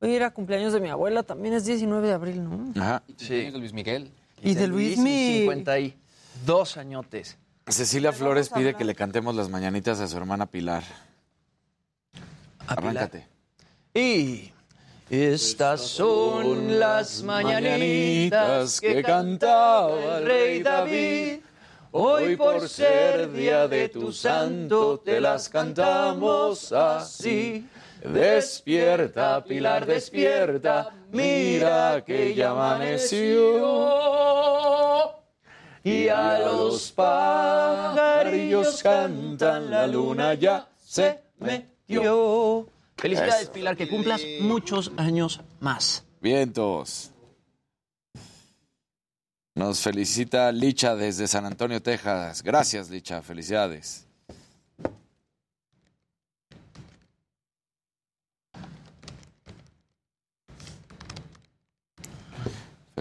Hoy 0.00 0.14
era 0.14 0.30
cumpleaños 0.30 0.72
de 0.72 0.80
mi 0.80 0.88
abuela, 0.88 1.24
también 1.24 1.52
es 1.52 1.66
19 1.66 2.08
de 2.08 2.14
abril, 2.14 2.42
¿no? 2.44 2.72
Ajá. 2.80 3.02
Sí. 3.18 3.50
de 3.50 3.58
Luis 3.58 3.74
Miguel. 3.74 4.10
Y 4.42 4.54
de 4.54 4.66
Luismi. 4.66 5.40
52 5.40 6.76
añotes. 6.78 7.36
Cecilia 7.66 8.12
Flores 8.12 8.48
pide 8.48 8.74
que 8.74 8.84
le 8.84 8.94
cantemos 8.94 9.34
las 9.34 9.48
mañanitas 9.48 10.00
a 10.00 10.08
su 10.08 10.16
hermana 10.16 10.46
Pilar. 10.46 10.82
Arráncate. 12.66 13.26
Y 13.94 14.52
estas 15.08 15.80
son 15.80 16.78
las 16.78 17.22
mañanitas 17.22 18.80
que 18.80 19.02
cantaba 19.02 20.18
el 20.18 20.24
rey 20.24 20.62
David. 20.62 21.40
Hoy 21.92 22.36
por 22.36 22.68
ser 22.68 23.32
día 23.32 23.66
de 23.66 23.88
tu 23.88 24.12
santo 24.12 25.00
te 25.04 25.20
las 25.20 25.48
cantamos 25.48 26.72
así. 26.72 27.68
Despierta, 28.04 29.42
Pilar, 29.44 29.84
despierta, 29.84 30.90
mira 31.10 32.04
que 32.06 32.32
ya 32.34 32.50
amaneció. 32.50 33.50
Y 35.82 36.08
a 36.08 36.38
los 36.40 36.92
pajarillos 36.92 38.82
cantan, 38.82 39.70
la 39.70 39.86
luna 39.86 40.34
ya 40.34 40.68
se 40.84 41.20
metió. 41.38 42.68
Felicidades, 42.96 43.42
Eso. 43.42 43.52
Pilar, 43.52 43.76
que 43.76 43.88
cumplas 43.88 44.20
muchos 44.40 44.92
años 44.98 45.40
más. 45.58 46.04
Vientos. 46.20 47.12
Nos 49.54 49.80
felicita 49.80 50.52
Licha 50.52 50.94
desde 50.94 51.26
San 51.26 51.46
Antonio, 51.46 51.82
Texas. 51.82 52.42
Gracias, 52.42 52.90
Licha. 52.90 53.22
Felicidades. 53.22 54.06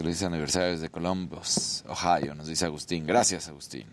Feliz 0.01 0.23
aniversario 0.23 0.71
desde 0.71 0.87
Columbus, 0.87 1.83
Ohio, 1.89 2.33
nos 2.33 2.47
dice 2.47 2.63
Agustín. 2.63 3.05
Gracias, 3.05 3.49
Agustín. 3.49 3.83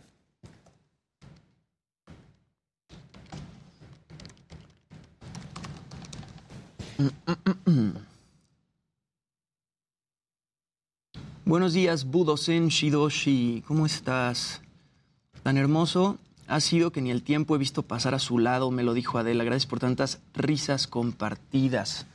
Buenos 11.44 11.72
días, 11.72 12.04
Budosen 12.04 12.68
Shidoshi. 12.68 13.64
¿Cómo 13.66 13.84
estás? 13.84 14.60
Tan 15.42 15.56
hermoso 15.56 16.18
ha 16.46 16.60
sido 16.60 16.92
que 16.92 17.02
ni 17.02 17.10
el 17.10 17.24
tiempo 17.24 17.56
he 17.56 17.58
visto 17.58 17.82
pasar 17.82 18.14
a 18.14 18.20
su 18.20 18.38
lado, 18.38 18.70
me 18.70 18.84
lo 18.84 18.94
dijo 18.94 19.18
Adela. 19.18 19.42
Gracias 19.42 19.66
por 19.66 19.80
tantas 19.80 20.20
risas 20.34 20.86
compartidas. 20.86 22.06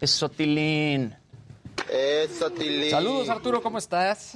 Es 0.00 0.10
Sotilín. 0.10 1.21
Eso, 1.90 2.50
Tilín. 2.50 2.90
Saludos, 2.90 3.28
Arturo, 3.28 3.62
¿cómo 3.62 3.78
estás? 3.78 4.34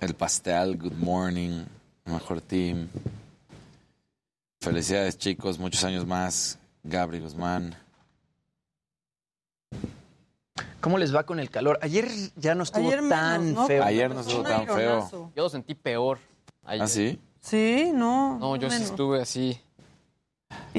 El 0.00 0.14
pastel, 0.14 0.76
good 0.78 0.92
morning, 0.94 1.64
mejor 2.04 2.40
team. 2.40 2.88
Felicidades, 4.60 5.18
chicos, 5.18 5.58
muchos 5.58 5.82
años 5.84 6.06
más. 6.06 6.58
Gabri 6.82 7.20
Guzmán. 7.20 7.74
¿Cómo 10.80 10.96
les 10.96 11.14
va 11.14 11.24
con 11.24 11.38
el 11.40 11.50
calor? 11.50 11.78
Ayer 11.82 12.08
ya 12.36 12.54
no 12.54 12.62
estuvo 12.62 12.86
Ayer 12.86 13.02
menos, 13.02 13.18
tan 13.18 13.54
¿no? 13.54 13.66
feo. 13.66 13.84
Ayer 13.84 14.14
no 14.14 14.20
estuvo 14.20 14.42
tan 14.42 14.66
feo. 14.66 15.08
Yo 15.36 15.42
lo 15.42 15.48
sentí 15.50 15.74
peor. 15.74 16.18
ayer. 16.64 16.82
¿Ah, 16.84 16.86
sí? 16.88 17.20
Sí, 17.40 17.90
no. 17.92 18.38
No, 18.38 18.56
yo 18.56 18.68
sí 18.70 18.76
menos. 18.76 18.90
estuve 18.90 19.20
así. 19.20 19.60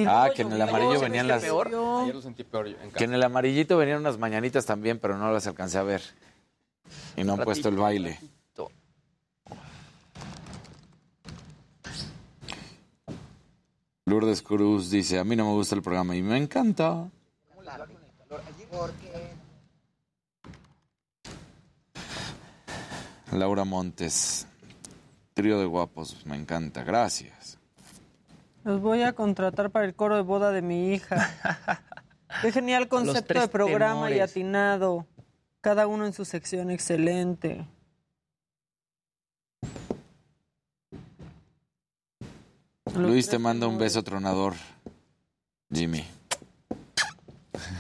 Ah, 0.08 0.30
que 0.34 0.42
en 0.42 0.52
el 0.52 0.62
amarillo 0.62 0.96
¿Yo 0.96 1.02
venían 1.02 1.28
las... 1.28 1.42
peor? 1.42 1.68
Ayer 1.68 2.16
lo 2.16 2.22
sentí 2.22 2.44
peor 2.44 2.68
yo 2.68 2.78
en 2.82 2.92
Que 2.92 3.04
en 3.06 3.14
el 3.14 3.24
amarillito 3.24 3.78
venían 3.78 4.00
unas 4.00 4.18
mañanitas 4.18 4.66
también, 4.66 5.00
pero 5.00 5.18
no 5.18 5.32
las 5.32 5.48
alcancé 5.48 5.78
a 5.78 5.84
ver. 5.84 6.02
Y 7.16 7.24
no 7.24 7.34
han 7.34 7.44
puesto 7.44 7.70
el 7.70 7.76
baile. 7.76 8.20
Lourdes 14.06 14.42
Cruz 14.42 14.90
dice, 14.90 15.20
a 15.20 15.24
mí 15.24 15.36
no 15.38 15.46
me 15.46 15.52
gusta 15.52 15.76
el 15.76 15.82
programa 15.82 16.16
y 16.16 16.22
me 16.22 16.36
encanta. 16.36 17.10
Laura 23.32 23.64
Montes, 23.64 24.46
trío 25.34 25.58
de 25.60 25.66
guapos, 25.66 26.26
me 26.26 26.36
encanta, 26.36 26.84
gracias. 26.84 27.41
Los 28.64 28.80
voy 28.80 29.02
a 29.02 29.14
contratar 29.14 29.72
para 29.72 29.86
el 29.86 29.96
coro 29.96 30.16
de 30.16 30.22
boda 30.22 30.52
de 30.52 30.62
mi 30.62 30.94
hija. 30.94 31.82
Qué 32.42 32.52
genial 32.52 32.88
concepto 32.88 33.40
de 33.40 33.48
programa 33.48 34.12
y 34.12 34.20
atinado. 34.20 35.08
Cada 35.62 35.88
uno 35.88 36.06
en 36.06 36.14
su 36.14 36.26
sección, 36.26 36.72
excelente. 36.72 37.68
Luis 42.96 43.30
te 43.30 43.40
manda 43.40 43.68
un 43.68 43.78
beso 43.78 44.04
tronador, 44.04 44.54
Jimmy. 45.72 46.06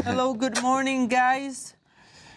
Hello, 0.05 0.33
good 0.33 0.59
morning, 0.61 1.07
guys. 1.07 1.75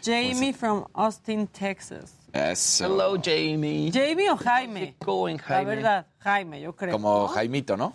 Jamie 0.03 0.53
from 0.53 0.87
Austin, 0.93 1.47
Texas. 1.47 2.15
Eso. 2.33 2.85
Hello, 2.85 3.17
Jamie. 3.17 3.91
¿Jamie 3.93 4.29
o 4.29 4.37
Jaime? 4.37 4.95
La 5.01 5.39
Jaime. 5.39 5.65
verdad, 5.77 6.07
Jaime, 6.19 6.61
yo 6.61 6.75
creo. 6.75 6.93
Como 6.93 7.21
¿no? 7.21 7.29
Jaimito, 7.29 7.77
¿no? 7.77 7.95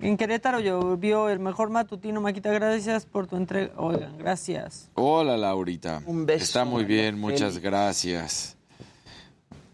En 0.00 0.16
Querétaro 0.16 0.60
llovió 0.60 1.28
el 1.28 1.40
mejor 1.40 1.70
matutino. 1.70 2.20
Maquita, 2.20 2.52
gracias 2.52 3.04
por 3.04 3.26
tu 3.26 3.36
entrega. 3.36 3.72
Oigan, 3.76 4.16
gracias. 4.16 4.90
Hola, 4.94 5.36
Laurita. 5.36 6.02
Un 6.06 6.24
beso, 6.24 6.44
Está 6.44 6.64
muy 6.64 6.84
bien, 6.84 7.18
muchas 7.18 7.58
gracias. 7.58 8.56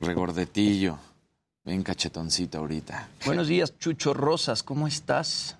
Regordetillo. 0.00 0.98
Ven 1.64 1.82
cachetoncito 1.82 2.58
ahorita. 2.58 3.08
Buenos 3.26 3.48
días, 3.48 3.78
Chucho 3.78 4.14
Rosas. 4.14 4.62
¿Cómo 4.62 4.86
estás? 4.86 5.56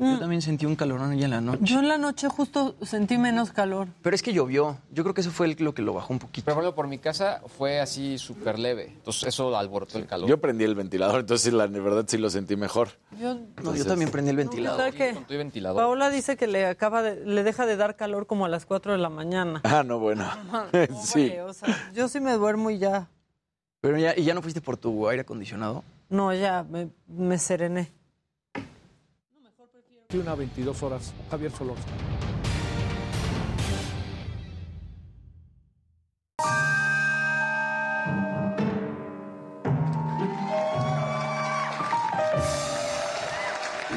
Yo 0.00 0.16
también 0.20 0.40
sentí 0.40 0.64
un 0.64 0.76
calorón 0.76 1.10
allá 1.10 1.24
en 1.24 1.30
la 1.32 1.40
noche. 1.40 1.58
Mm. 1.60 1.64
Yo 1.64 1.80
en 1.80 1.88
la 1.88 1.98
noche 1.98 2.28
justo 2.28 2.76
sentí 2.82 3.18
menos 3.18 3.50
calor. 3.50 3.88
Pero 4.00 4.14
es 4.14 4.22
que 4.22 4.32
llovió. 4.32 4.78
Yo 4.92 5.02
creo 5.02 5.12
que 5.12 5.22
eso 5.22 5.32
fue 5.32 5.48
lo 5.58 5.74
que 5.74 5.82
lo 5.82 5.92
bajó 5.92 6.12
un 6.12 6.20
poquito. 6.20 6.44
Pero 6.44 6.54
por 6.54 6.62
ejemplo, 6.62 6.76
por 6.76 6.86
mi 6.86 6.98
casa 6.98 7.42
fue 7.58 7.80
así 7.80 8.16
súper 8.16 8.60
leve. 8.60 8.92
Entonces 8.94 9.24
eso 9.24 9.56
alborotó 9.56 9.98
el 9.98 10.06
calor. 10.06 10.28
Yo 10.28 10.40
prendí 10.40 10.62
el 10.62 10.76
ventilador, 10.76 11.20
entonces 11.20 11.52
la 11.52 11.66
verdad 11.66 12.04
sí 12.06 12.16
lo 12.16 12.30
sentí 12.30 12.54
mejor. 12.54 12.90
Yo, 13.18 13.38
No, 13.64 13.74
yo 13.74 13.84
también 13.84 14.12
prendí 14.12 14.30
el 14.30 14.36
ventilador. 14.36 14.78
¿Verdad 14.78 14.94
que 14.96 15.14
Con 15.14 15.24
tu 15.24 15.34
ventilador. 15.34 15.82
Paola 15.82 16.10
dice 16.10 16.36
que 16.36 16.46
le 16.46 16.66
acaba 16.66 17.02
de, 17.02 17.26
le 17.26 17.42
deja 17.42 17.66
de 17.66 17.76
dar 17.76 17.96
calor 17.96 18.28
como 18.28 18.44
a 18.44 18.48
las 18.48 18.66
4 18.66 18.92
de 18.92 18.98
la 18.98 19.08
mañana. 19.08 19.62
Ah, 19.64 19.82
no, 19.84 19.98
bueno. 19.98 20.30
sí. 21.02 21.22
Hombre, 21.22 21.42
o 21.42 21.52
sea, 21.52 21.90
yo 21.92 22.06
sí 22.06 22.20
me 22.20 22.34
duermo 22.34 22.70
y 22.70 22.78
ya. 22.78 23.08
Pero 23.80 23.98
ya, 23.98 24.16
¿y 24.16 24.22
ya 24.22 24.34
no 24.34 24.42
fuiste 24.42 24.60
por 24.60 24.76
tu 24.76 25.08
aire 25.08 25.22
acondicionado? 25.22 25.82
No, 26.08 26.32
ya 26.32 26.62
me, 26.62 26.88
me 27.08 27.36
serené. 27.36 27.97
Una 30.14 30.34
22 30.34 30.82
horas. 30.82 31.12
Javier 31.30 31.52
Solórzano. 31.52 31.92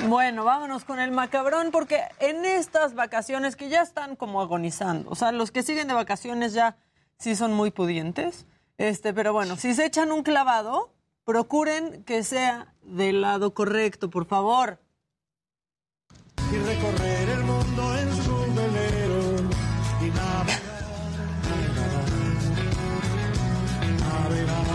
Bueno, 0.10 0.44
vámonos 0.44 0.84
con 0.84 1.00
el 1.00 1.12
macabrón 1.12 1.72
porque 1.72 2.02
en 2.20 2.44
estas 2.44 2.94
vacaciones 2.94 3.56
que 3.56 3.70
ya 3.70 3.82
están 3.82 4.18
como 4.18 4.42
agonizando, 4.42 5.10
o 5.10 5.16
sea, 5.16 5.32
los 5.32 5.52
que 5.52 5.64
siguen 5.64 5.88
de 5.88 5.94
vacaciones 5.94 6.52
ya 6.52 6.76
sí 7.20 7.38
son 7.38 7.54
muy 7.54 7.72
pudientes, 7.72 8.46
este, 8.78 9.14
pero 9.14 9.32
bueno, 9.32 9.56
si 9.56 9.74
se 9.74 9.86
echan 9.86 10.12
un 10.12 10.24
clavado, 10.24 10.94
procuren 11.24 12.04
que 12.04 12.24
sea 12.24 12.74
del 12.82 13.22
lado 13.22 13.54
correcto, 13.54 14.10
por 14.10 14.26
favor. 14.26 14.78
Y 16.52 16.58
recorrer 16.58 17.30
el 17.30 17.44
mundo 17.44 17.98
en 17.98 18.16
su 18.24 18.38
velero 18.54 19.38
y 20.02 20.10
navegar, 20.10 20.60
navegar, 21.48 22.10
navegar. 24.00 24.72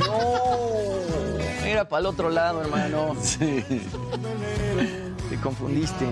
No. 0.00 1.64
Mira 1.64 1.88
para 1.88 2.00
el 2.00 2.06
otro 2.06 2.28
lado, 2.30 2.62
hermano. 2.62 3.14
Sí. 3.22 3.64
Te 5.30 5.36
confundiste. 5.40 6.06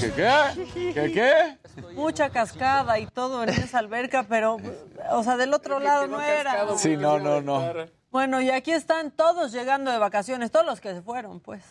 ¿Qué 0.00 0.10
qué? 0.12 0.92
¿Qué 0.94 1.12
qué? 1.12 1.61
Mucha 1.94 2.30
cascada 2.30 2.98
y 2.98 3.06
todo 3.06 3.42
en 3.42 3.50
esa 3.50 3.78
alberca, 3.78 4.24
pero, 4.28 4.58
o 5.10 5.22
sea, 5.22 5.36
del 5.36 5.54
otro 5.54 5.78
lado 5.78 6.06
no 6.06 6.20
era. 6.20 6.76
Sí, 6.76 6.96
no, 6.96 7.18
no, 7.18 7.40
no. 7.40 7.72
Bueno, 8.10 8.40
y 8.40 8.50
aquí 8.50 8.72
están 8.72 9.10
todos 9.10 9.52
llegando 9.52 9.90
de 9.90 9.98
vacaciones, 9.98 10.50
todos 10.50 10.66
los 10.66 10.80
que 10.80 10.92
se 10.92 11.02
fueron, 11.02 11.40
pues. 11.40 11.62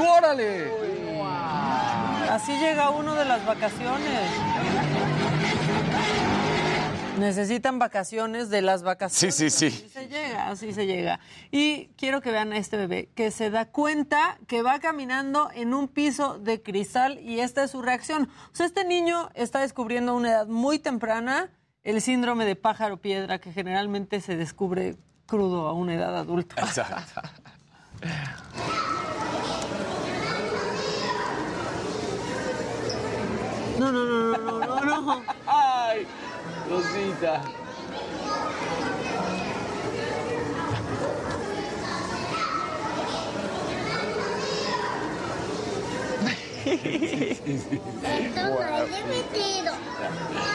¡Órale! 0.00 0.72
Así 2.30 2.52
llega 2.58 2.90
uno 2.90 3.14
de 3.14 3.24
las 3.24 3.44
vacaciones. 3.44 4.30
Necesitan 7.18 7.78
vacaciones 7.78 8.50
de 8.50 8.60
las 8.60 8.82
vacaciones. 8.82 9.34
Sí, 9.34 9.50
sí, 9.50 9.70
sí. 9.70 9.84
Así 9.84 9.88
se 9.88 10.08
llega, 10.08 10.48
así 10.48 10.72
se 10.72 10.86
llega. 10.86 11.20
Y 11.52 11.86
quiero 11.96 12.20
que 12.20 12.32
vean 12.32 12.52
a 12.52 12.56
este 12.56 12.76
bebé 12.76 13.08
que 13.14 13.30
se 13.30 13.50
da 13.50 13.66
cuenta 13.66 14.38
que 14.48 14.62
va 14.62 14.80
caminando 14.80 15.48
en 15.54 15.74
un 15.74 15.86
piso 15.88 16.38
de 16.38 16.60
cristal 16.62 17.20
y 17.20 17.40
esta 17.40 17.64
es 17.64 17.70
su 17.70 17.82
reacción. 17.82 18.28
O 18.52 18.56
sea, 18.56 18.66
este 18.66 18.84
niño 18.84 19.30
está 19.34 19.60
descubriendo 19.60 20.12
a 20.12 20.14
una 20.16 20.30
edad 20.30 20.46
muy 20.48 20.78
temprana 20.78 21.50
el 21.84 22.00
síndrome 22.00 22.44
de 22.46 22.56
pájaro 22.56 22.96
piedra 22.96 23.38
que 23.38 23.52
generalmente 23.52 24.20
se 24.20 24.36
descubre 24.36 24.96
crudo 25.26 25.68
a 25.68 25.72
una 25.72 25.94
edad 25.94 26.16
adulta. 26.16 26.62
Exacto. 26.62 27.20
No, 33.78 33.90
no, 33.90 34.04
no, 34.04 34.38
no, 34.38 34.58
no, 34.58 34.80
no, 34.80 35.00
no. 35.00 35.22
¡Ay! 35.46 36.06
Rosita. 36.68 37.42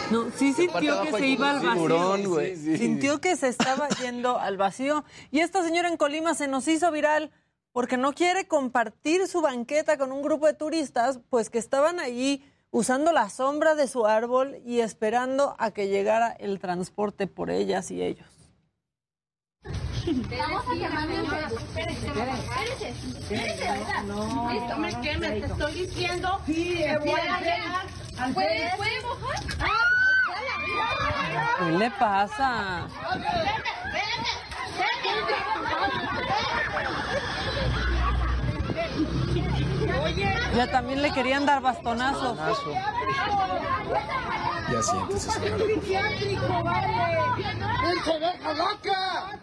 No, 0.09 0.31
sí 0.35 0.53
sintió 0.53 1.03
que 1.03 1.11
se 1.11 1.27
iba 1.27 1.51
al 1.51 1.59
vacío. 1.59 2.39
Sintió 2.77 3.21
que 3.21 3.35
se 3.35 3.47
estaba 3.47 3.87
yendo 4.01 4.39
al 4.39 4.57
vacío. 4.57 5.05
Y 5.31 5.41
esta 5.41 5.63
señora 5.63 5.87
en 5.87 5.97
Colima 5.97 6.33
se 6.33 6.47
nos 6.47 6.67
hizo 6.67 6.91
viral 6.91 7.31
porque 7.71 7.97
no 7.97 8.13
quiere 8.13 8.47
compartir 8.47 9.27
su 9.27 9.41
banqueta 9.41 9.97
con 9.97 10.11
un 10.11 10.23
grupo 10.23 10.47
de 10.47 10.53
turistas, 10.53 11.19
pues 11.29 11.51
que 11.51 11.59
estaban 11.59 11.99
allí 11.99 12.43
usando 12.71 13.11
la 13.11 13.29
sombra 13.29 13.75
de 13.75 13.87
su 13.87 14.05
árbol 14.05 14.57
y 14.65 14.81
esperando 14.81 15.55
a 15.59 15.71
que 15.71 15.87
llegara 15.87 16.31
el 16.31 16.59
transporte 16.59 17.27
por 17.27 17.49
ellas 17.49 17.91
y 17.91 18.01
ellos. 18.01 18.27
Vamos 19.65 20.65
a 20.67 20.75
llamarle 20.75 21.17
a 21.17 21.47
Espérese, 21.47 22.07
espérese. 22.07 22.89
Espérese, 23.19 23.63
¿verdad? 23.63 24.03
No. 24.05 24.51
Listo, 24.51 24.73
hombre, 24.73 24.93
¿qué 25.03 25.17
me 25.17 25.31
te 25.31 25.45
estoy 25.45 25.73
diciendo? 25.73 26.41
Sí, 26.45 26.77
que 26.77 26.97
voy 26.97 27.11
a 27.11 27.39
dejar. 27.39 28.33
¿Puede, 28.33 28.71
puede 28.77 29.01
mojar? 29.01 29.39
¿Qué 31.59 31.71
le 31.71 31.91
pasa? 31.91 32.87
Ya 40.55 40.67
también 40.71 41.01
le 41.01 41.11
querían 41.13 41.45
dar 41.45 41.61
bastonazos. 41.61 42.37
Ya 44.71 44.83
siéntese, 44.83 45.31
señora. 45.31 45.65
psiquiátrico, 45.65 46.63
vale! 46.63 46.87
¡Pinche 47.35 48.19
vieja 48.19 48.53
loca! 48.53 49.39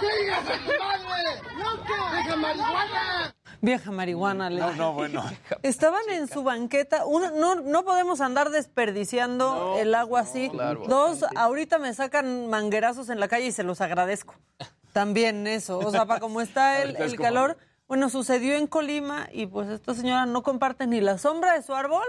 ¡Chingas 0.00 0.38
a 0.38 0.64
tu 0.64 0.72
madre! 0.78 1.42
¡Loca! 1.58 2.10
¡Vieja 2.12 2.36
marihuana! 2.36 3.34
Vieja 3.60 3.90
marihuana. 3.90 4.50
le- 4.50 4.60
No, 4.60 4.72
no, 4.72 4.92
bueno. 4.94 5.24
Estaban 5.62 6.02
en 6.10 6.28
su 6.28 6.42
banqueta. 6.42 7.04
Uno, 7.04 7.30
no, 7.32 7.56
no 7.56 7.84
podemos 7.84 8.20
andar 8.20 8.50
desperdiciando 8.50 9.76
el 9.78 9.94
agua 9.94 10.20
así. 10.20 10.48
claro. 10.50 10.84
Dos, 10.86 11.24
ahorita 11.34 11.78
me 11.78 11.92
sacan 11.92 12.48
manguerazos 12.48 13.08
en 13.10 13.20
la 13.20 13.28
calle 13.28 13.46
y 13.46 13.52
se 13.52 13.62
los 13.62 13.80
agradezco. 13.80 14.34
También 14.92 15.46
eso. 15.46 15.78
O 15.78 15.90
sea, 15.90 16.06
para 16.06 16.20
como 16.20 16.40
está 16.40 16.80
el, 16.82 16.96
es 16.96 17.00
el 17.12 17.16
como- 17.16 17.22
calor. 17.28 17.58
Bueno, 17.88 18.08
sucedió 18.10 18.56
en 18.56 18.66
Colima 18.66 19.28
y 19.32 19.46
pues 19.46 19.68
esta 19.68 19.94
señora 19.94 20.26
no 20.26 20.42
comparte 20.42 20.86
ni 20.86 21.00
la 21.00 21.18
sombra 21.18 21.54
de 21.54 21.62
su 21.62 21.72
árbol 21.74 22.06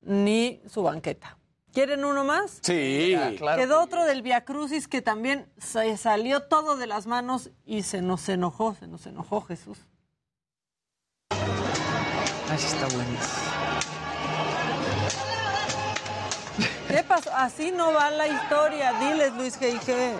ni 0.00 0.60
su 0.68 0.82
banqueta. 0.82 1.38
¿Quieren 1.72 2.04
uno 2.04 2.24
más? 2.24 2.58
Sí. 2.62 3.16
Quedó 3.56 3.80
otro 3.82 4.04
del 4.04 4.22
Via 4.22 4.44
Crucis 4.44 4.88
que 4.88 5.00
también 5.00 5.48
se 5.58 5.96
salió 5.96 6.42
todo 6.42 6.76
de 6.76 6.88
las 6.88 7.06
manos 7.06 7.50
y 7.64 7.82
se 7.82 8.02
nos 8.02 8.28
enojó, 8.28 8.74
se 8.74 8.88
nos 8.88 9.06
enojó 9.06 9.42
Jesús. 9.42 9.78
Ay, 11.30 12.56
está 12.56 12.88
bueno. 12.88 13.18
¿Qué 16.88 17.04
pasó? 17.04 17.30
Así 17.34 17.70
no 17.70 17.92
va 17.92 18.10
la 18.10 18.26
historia. 18.26 18.94
Diles, 18.94 19.32
Luis 19.34 19.60
G.I.G. 19.60 20.14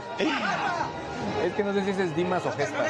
Es 1.42 1.54
que 1.54 1.64
no 1.64 1.72
sé 1.72 1.84
si 1.84 1.90
es 1.90 2.14
Dimas 2.14 2.44
o 2.46 2.52
Gestas. 2.52 2.86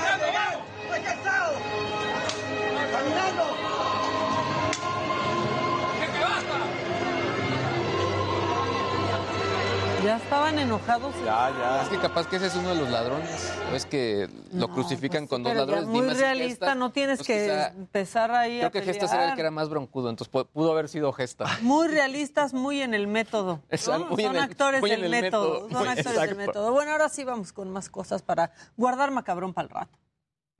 Ya 10.05 10.17
estaban 10.17 10.57
enojados. 10.61 11.13
Ya, 11.25 11.51
ya. 11.59 11.83
Es 11.83 11.89
que 11.89 11.99
capaz 11.99 12.29
que 12.29 12.37
ese 12.37 12.47
es 12.47 12.55
uno 12.55 12.69
de 12.69 12.77
los 12.77 12.89
ladrones. 12.89 13.53
O 13.73 13.75
es 13.75 13.85
que 13.85 14.29
lo 14.53 14.69
crucifican 14.69 15.27
con 15.27 15.43
dos 15.43 15.53
pues 15.53 15.65
Pero 15.65 15.67
ya 15.67 15.81
ladrones. 15.81 15.89
muy 15.93 16.03
Dimas 16.03 16.19
realista, 16.19 16.75
no 16.77 16.93
tienes 16.93 17.19
Pues 17.19 17.27
que 17.27 17.43
quizá- 17.45 17.69
empezar 17.77 18.31
ahí 18.31 18.59
Creo 18.59 18.69
a 18.69 18.71
que 18.71 18.83
Gestas 18.83 19.11
era 19.11 19.13
el 19.13 19.19
pelear. 19.23 19.35
que 19.35 19.41
era 19.41 19.51
más 19.51 19.69
broncudo, 19.69 20.09
entonces 20.09 20.33
pu- 20.33 20.47
pudo 20.47 20.71
haber 20.73 20.89
sido 20.89 21.13
Gesta. 21.13 21.47
Muy 21.63 21.89
realistas, 21.89 22.55
muy 22.55 22.81
en 22.81 22.95
el 22.95 23.09
método. 23.09 23.61
Exacto, 23.71 24.09
Son 24.17 24.37
el- 24.37 24.39
actores 24.43 24.83
del 24.83 25.05
el 25.05 25.11
método. 25.11 25.55
método. 25.55 25.69
Son 25.71 25.79
Muy- 25.81 25.89
actores 25.89 26.21
del 26.21 26.37
método. 26.37 26.73
Bueno, 26.73 26.93
ahora 26.93 27.09
sí 27.09 27.25
vamos 27.25 27.53
con 27.53 27.69
más 27.71 27.91
cosas 27.91 28.23
para 28.23 28.53
guardar 28.77 29.11
macabrón 29.11 29.53
para 29.53 29.67
el 29.67 29.71
rato. 29.75 29.99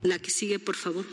La 0.01 0.19
que 0.19 0.29
sigue, 0.31 0.59
por 0.59 0.75
favor. 0.75 1.05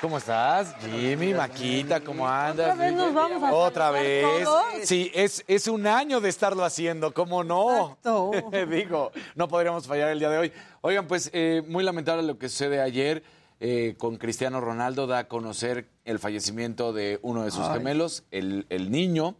¿Cómo 0.00 0.16
estás? 0.16 0.74
Jimmy, 0.80 1.34
Maquita, 1.34 2.00
¿cómo 2.00 2.26
andas? 2.26 2.72
¿Otra 2.72 2.86
vez 2.86 2.94
nos 2.94 3.12
vamos 3.12 3.42
a 3.42 3.52
¿Otra 3.52 3.90
vez? 3.90 4.44
todos? 4.44 4.64
Sí, 4.84 5.10
es, 5.14 5.44
es 5.46 5.68
un 5.68 5.86
año 5.86 6.22
de 6.22 6.30
estarlo 6.30 6.64
haciendo, 6.64 7.12
¿cómo 7.12 7.44
no? 7.44 7.70
Exacto. 7.70 8.30
Digo, 8.70 9.12
no 9.34 9.46
podríamos 9.48 9.86
fallar 9.86 10.08
el 10.08 10.18
día 10.18 10.30
de 10.30 10.38
hoy. 10.38 10.52
Oigan, 10.80 11.06
pues 11.06 11.28
eh, 11.34 11.62
muy 11.68 11.84
lamentable 11.84 12.22
lo 12.22 12.38
que 12.38 12.48
sucede 12.48 12.80
ayer 12.80 13.22
eh, 13.60 13.94
con 13.98 14.16
Cristiano 14.16 14.62
Ronaldo, 14.62 15.06
da 15.06 15.18
a 15.18 15.28
conocer 15.28 15.86
el 16.06 16.18
fallecimiento 16.18 16.94
de 16.94 17.18
uno 17.20 17.44
de 17.44 17.50
sus 17.50 17.66
Ay. 17.66 17.74
gemelos, 17.74 18.24
el, 18.30 18.64
el 18.70 18.90
niño. 18.90 19.36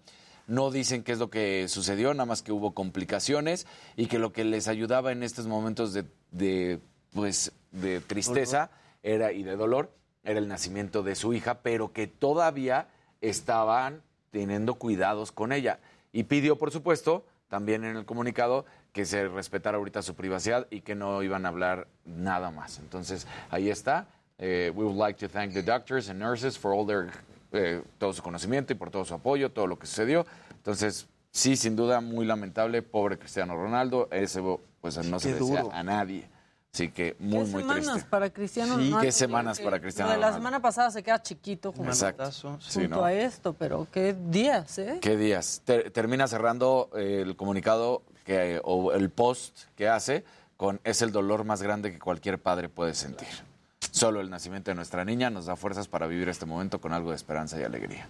No 0.46 0.70
dicen 0.70 1.04
qué 1.04 1.12
es 1.12 1.18
lo 1.18 1.30
que 1.30 1.68
sucedió, 1.68 2.12
nada 2.12 2.26
más 2.26 2.42
que 2.42 2.52
hubo 2.52 2.74
complicaciones 2.74 3.66
y 3.96 4.08
que 4.08 4.18
lo 4.18 4.34
que 4.34 4.44
les 4.44 4.68
ayudaba 4.68 5.10
en 5.10 5.22
estos 5.22 5.46
momentos 5.46 5.94
de, 5.94 6.04
de, 6.32 6.80
pues, 7.14 7.52
de 7.70 8.00
tristeza 8.00 8.70
era, 9.02 9.32
y 9.32 9.42
de 9.42 9.56
dolor 9.56 9.98
era 10.24 10.38
el 10.38 10.48
nacimiento 10.48 11.02
de 11.02 11.14
su 11.14 11.32
hija, 11.34 11.60
pero 11.62 11.92
que 11.92 12.06
todavía 12.06 12.88
estaban 13.20 14.02
teniendo 14.30 14.74
cuidados 14.74 15.32
con 15.32 15.52
ella. 15.52 15.78
Y 16.12 16.24
pidió, 16.24 16.56
por 16.56 16.70
supuesto, 16.70 17.24
también 17.48 17.84
en 17.84 17.96
el 17.96 18.04
comunicado, 18.04 18.64
que 18.92 19.04
se 19.04 19.28
respetara 19.28 19.78
ahorita 19.78 20.02
su 20.02 20.14
privacidad 20.14 20.66
y 20.70 20.80
que 20.80 20.94
no 20.94 21.22
iban 21.22 21.46
a 21.46 21.48
hablar 21.50 21.86
nada 22.04 22.50
más. 22.50 22.78
Entonces, 22.78 23.26
ahí 23.50 23.70
está. 23.70 24.06
Eh, 24.38 24.72
we 24.74 24.84
would 24.84 24.96
like 24.96 25.18
to 25.18 25.28
thank 25.32 25.52
the 25.52 25.62
doctors 25.62 26.08
and 26.08 26.18
nurses 26.18 26.58
for 26.58 26.72
all 26.72 26.86
their, 26.86 27.10
eh, 27.52 27.82
todo 27.98 28.12
su 28.12 28.22
conocimiento 28.22 28.72
y 28.72 28.76
por 28.76 28.90
todo 28.90 29.04
su 29.04 29.14
apoyo, 29.14 29.50
todo 29.52 29.66
lo 29.66 29.78
que 29.78 29.86
sucedió. 29.86 30.26
Entonces, 30.50 31.06
sí, 31.30 31.56
sin 31.56 31.76
duda, 31.76 32.00
muy 32.00 32.24
lamentable, 32.24 32.82
pobre 32.82 33.18
Cristiano 33.18 33.54
Ronaldo. 33.54 34.08
Ese, 34.10 34.42
pues, 34.80 34.96
no 35.06 35.20
se 35.20 35.28
Qué 35.28 35.34
desea 35.34 35.62
duro. 35.62 35.72
a 35.72 35.82
nadie. 35.82 36.28
Así 36.72 36.88
que 36.90 37.16
muy, 37.18 37.44
¿Qué 37.44 37.50
muy 37.50 37.62
semanas 37.62 37.90
triste. 37.92 38.08
para 38.10 38.30
Cristiano 38.30 38.78
Sí, 38.78 38.94
qué 39.00 39.10
semanas 39.10 39.58
para 39.60 39.80
Cristiano 39.80 40.10
Lo 40.10 40.14
de 40.14 40.20
la 40.20 40.32
semana 40.32 40.60
pasada 40.62 40.90
se 40.92 41.02
queda 41.02 41.20
chiquito 41.20 41.72
junto, 41.72 41.90
Exacto. 41.90 42.30
junto 42.30 42.60
Sí, 42.60 42.86
¿no? 42.86 43.04
a 43.04 43.12
esto, 43.12 43.54
pero 43.54 43.88
qué 43.90 44.14
días, 44.28 44.78
¿eh? 44.78 44.98
¿Qué 45.00 45.16
días? 45.16 45.62
Ter- 45.64 45.90
termina 45.90 46.28
cerrando 46.28 46.88
eh, 46.94 47.22
el 47.26 47.34
comunicado 47.34 48.02
que, 48.24 48.60
o 48.62 48.92
el 48.92 49.10
post 49.10 49.62
que 49.74 49.88
hace 49.88 50.24
con 50.56 50.80
es 50.84 51.02
el 51.02 51.10
dolor 51.10 51.44
más 51.44 51.60
grande 51.60 51.90
que 51.90 51.98
cualquier 51.98 52.40
padre 52.40 52.68
puede 52.68 52.94
sentir. 52.94 53.28
Solo 53.90 54.20
el 54.20 54.30
nacimiento 54.30 54.70
de 54.70 54.76
nuestra 54.76 55.04
niña 55.04 55.28
nos 55.28 55.46
da 55.46 55.56
fuerzas 55.56 55.88
para 55.88 56.06
vivir 56.06 56.28
este 56.28 56.46
momento 56.46 56.80
con 56.80 56.92
algo 56.92 57.10
de 57.10 57.16
esperanza 57.16 57.58
y 57.58 57.64
alegría. 57.64 58.06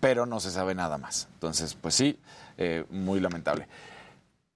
Pero 0.00 0.24
no 0.24 0.40
se 0.40 0.50
sabe 0.50 0.74
nada 0.74 0.96
más. 0.96 1.28
Entonces, 1.34 1.74
pues 1.74 1.94
sí, 1.94 2.18
eh, 2.56 2.86
muy 2.88 3.20
lamentable. 3.20 3.68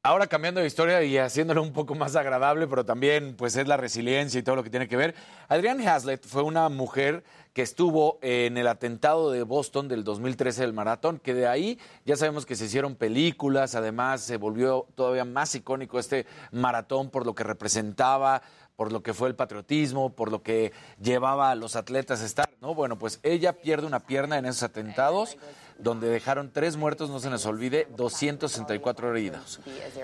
Ahora 0.04 0.26
cambiando 0.26 0.60
de 0.60 0.66
historia 0.66 1.00
y 1.04 1.16
haciéndolo 1.16 1.62
un 1.62 1.72
poco 1.72 1.94
más 1.94 2.16
agradable, 2.16 2.66
pero 2.66 2.84
también 2.84 3.36
pues 3.36 3.54
es 3.54 3.68
la 3.68 3.76
resiliencia 3.76 4.40
y 4.40 4.42
todo 4.42 4.56
lo 4.56 4.64
que 4.64 4.70
tiene 4.70 4.88
que 4.88 4.96
ver. 4.96 5.14
Adrienne 5.46 5.86
Hazlitt 5.86 6.26
fue 6.26 6.42
una 6.42 6.68
mujer 6.68 7.22
que 7.52 7.62
estuvo 7.62 8.18
en 8.20 8.56
el 8.56 8.66
atentado 8.66 9.30
de 9.30 9.44
Boston 9.44 9.86
del 9.86 10.02
2013 10.02 10.62
del 10.62 10.72
maratón, 10.72 11.20
que 11.20 11.34
de 11.34 11.46
ahí 11.46 11.78
ya 12.04 12.16
sabemos 12.16 12.46
que 12.46 12.56
se 12.56 12.64
hicieron 12.64 12.96
películas, 12.96 13.76
además 13.76 14.22
se 14.22 14.38
volvió 14.38 14.88
todavía 14.96 15.24
más 15.24 15.54
icónico 15.54 16.00
este 16.00 16.26
maratón 16.50 17.08
por 17.08 17.24
lo 17.24 17.36
que 17.36 17.44
representaba, 17.44 18.42
por 18.82 18.90
lo 18.90 19.00
que 19.00 19.14
fue 19.14 19.28
el 19.28 19.36
patriotismo, 19.36 20.10
por 20.10 20.32
lo 20.32 20.42
que 20.42 20.72
llevaba 21.00 21.52
a 21.52 21.54
los 21.54 21.76
atletas 21.76 22.20
a 22.20 22.26
estar, 22.26 22.50
¿no? 22.60 22.74
Bueno, 22.74 22.98
pues 22.98 23.20
ella 23.22 23.52
pierde 23.52 23.86
una 23.86 24.00
pierna 24.00 24.38
en 24.38 24.44
esos 24.44 24.64
atentados, 24.64 25.36
donde 25.78 26.08
dejaron 26.08 26.50
tres 26.50 26.76
muertos, 26.76 27.08
no 27.08 27.20
se 27.20 27.30
nos 27.30 27.46
olvide, 27.46 27.86
264 27.96 29.10
heridos. 29.12 29.60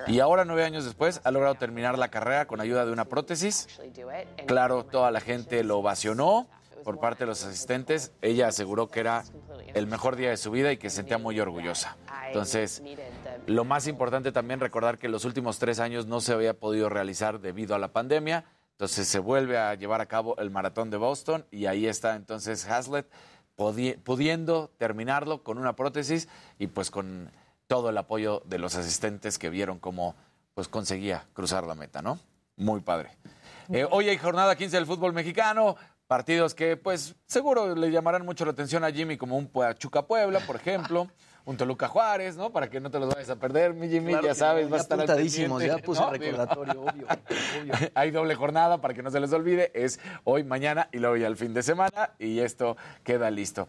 Y 0.07 0.21
ahora, 0.21 0.45
nueve 0.45 0.63
años 0.63 0.85
después, 0.85 1.21
ha 1.25 1.33
logrado 1.33 1.57
terminar 1.57 1.99
la 1.99 2.07
carrera 2.07 2.47
con 2.47 2.61
ayuda 2.61 2.87
de 2.87 2.93
una 2.93 3.07
prótesis. 3.07 3.67
Claro, 4.47 4.85
toda 4.85 5.11
la 5.11 5.21
gente 5.21 5.65
lo 5.65 5.79
ovacionó 5.79 6.47
por 6.85 7.01
parte 7.01 7.25
de 7.25 7.27
los 7.27 7.45
asistentes. 7.45 8.13
Ella 8.23 8.47
aseguró 8.47 8.89
que 8.89 9.01
era 9.01 9.25
el 9.75 9.89
mejor 9.89 10.15
día 10.15 10.31
de 10.31 10.37
su 10.37 10.53
vida 10.53 10.71
y 10.71 10.77
que 10.77 10.89
se 10.89 10.97
sentía 10.97 11.19
muy 11.19 11.41
orgullosa. 11.41 11.97
Entonces, 12.29 12.83
lo 13.47 13.65
más 13.65 13.87
importante 13.87 14.33
también 14.33 14.61
recordar 14.61 14.99
que 14.99 15.09
los 15.09 15.25
últimos 15.25 15.59
tres 15.59 15.81
años 15.81 16.07
no 16.07 16.21
se 16.21 16.33
había 16.33 16.55
podido 16.55 16.89
realizar 16.89 17.41
debido 17.41 17.75
a 17.75 17.79
la 17.79 17.89
pandemia. 17.89 18.45
Entonces 18.79 19.09
se 19.09 19.19
vuelve 19.19 19.59
a 19.59 19.75
llevar 19.75 20.01
a 20.01 20.07
cabo 20.07 20.37
el 20.39 20.51
maratón 20.53 20.89
de 20.89 20.99
Boston 20.99 21.45
y 21.51 21.67
ahí 21.67 21.89
está 21.89 22.15
entonces 22.15 22.65
podi- 23.57 24.01
pudiendo 24.05 24.71
terminarlo 24.79 25.43
con 25.43 25.59
una 25.59 25.75
prótesis 25.75 26.29
y 26.61 26.69
pues 26.69 26.93
con 26.93 27.33
todo 27.67 27.91
el 27.91 27.99
apoyo 27.99 28.41
de 28.47 28.59
los 28.59 28.77
asistentes 28.77 29.37
que 29.37 29.51
vieron 29.51 29.81
cómo 29.81 30.15
pues 30.55 30.69
conseguía 30.69 31.27
cruzar 31.33 31.65
la 31.67 31.75
meta, 31.75 32.03
¿no? 32.03 32.21
Muy 32.55 32.79
padre. 32.81 33.11
Eh, 33.69 33.85
hoy 33.91 34.11
hay 34.11 34.17
jornada 34.17 34.55
15 34.55 34.77
del 34.77 34.87
fútbol 34.87 35.13
mexicano, 35.13 35.75
partidos 36.07 36.55
que 36.55 36.77
pues 36.77 37.17
seguro 37.27 37.75
le 37.75 37.91
llamarán 37.91 38.25
mucho 38.25 38.45
la 38.45 38.53
atención 38.53 38.85
a 38.85 38.93
Jimmy 38.93 39.17
como 39.17 39.37
un 39.37 39.49
Pachuca 39.49 40.03
Puebla, 40.07 40.39
por 40.47 40.55
ejemplo. 40.55 41.09
Un 41.49 41.57
Toluca 41.57 41.89
Juárez, 41.89 42.37
¿no? 42.37 42.53
Para 42.53 42.69
que 42.69 42.79
no 42.79 42.91
te 42.91 42.99
los 42.99 43.09
vayas 43.09 43.31
a 43.31 43.37
perder, 43.37 43.73
mi 43.73 43.89
Jimmy, 43.89 44.13
Claro 44.13 44.27
ya 44.27 44.35
sabes, 44.35 44.67
no, 44.67 44.73
vas 44.73 44.81
a 44.81 44.83
estar 44.83 44.99
apuntadísimos, 44.99 45.63
ya 45.63 45.79
puse 45.79 46.03
¿no? 46.03 46.11
recordatorio, 46.11 46.83
obvio, 46.83 47.07
Hay 47.95 48.11
doble 48.11 48.35
jornada 48.35 48.83
para 48.83 48.93
que 48.93 49.03
no 49.03 49.11
se 49.11 49.19
les 49.19 49.33
olvide, 49.33 49.71
es 49.73 49.99
hoy, 50.25 50.45
mañana 50.45 50.91
y 50.93 50.99
luego 50.99 51.17
ya 51.17 51.27
el 51.27 51.39
fin 51.39 51.55
de 51.55 51.63
semana 51.63 52.11
y 52.19 52.41
esto 52.41 52.77
queda 53.03 53.31
listo. 53.31 53.67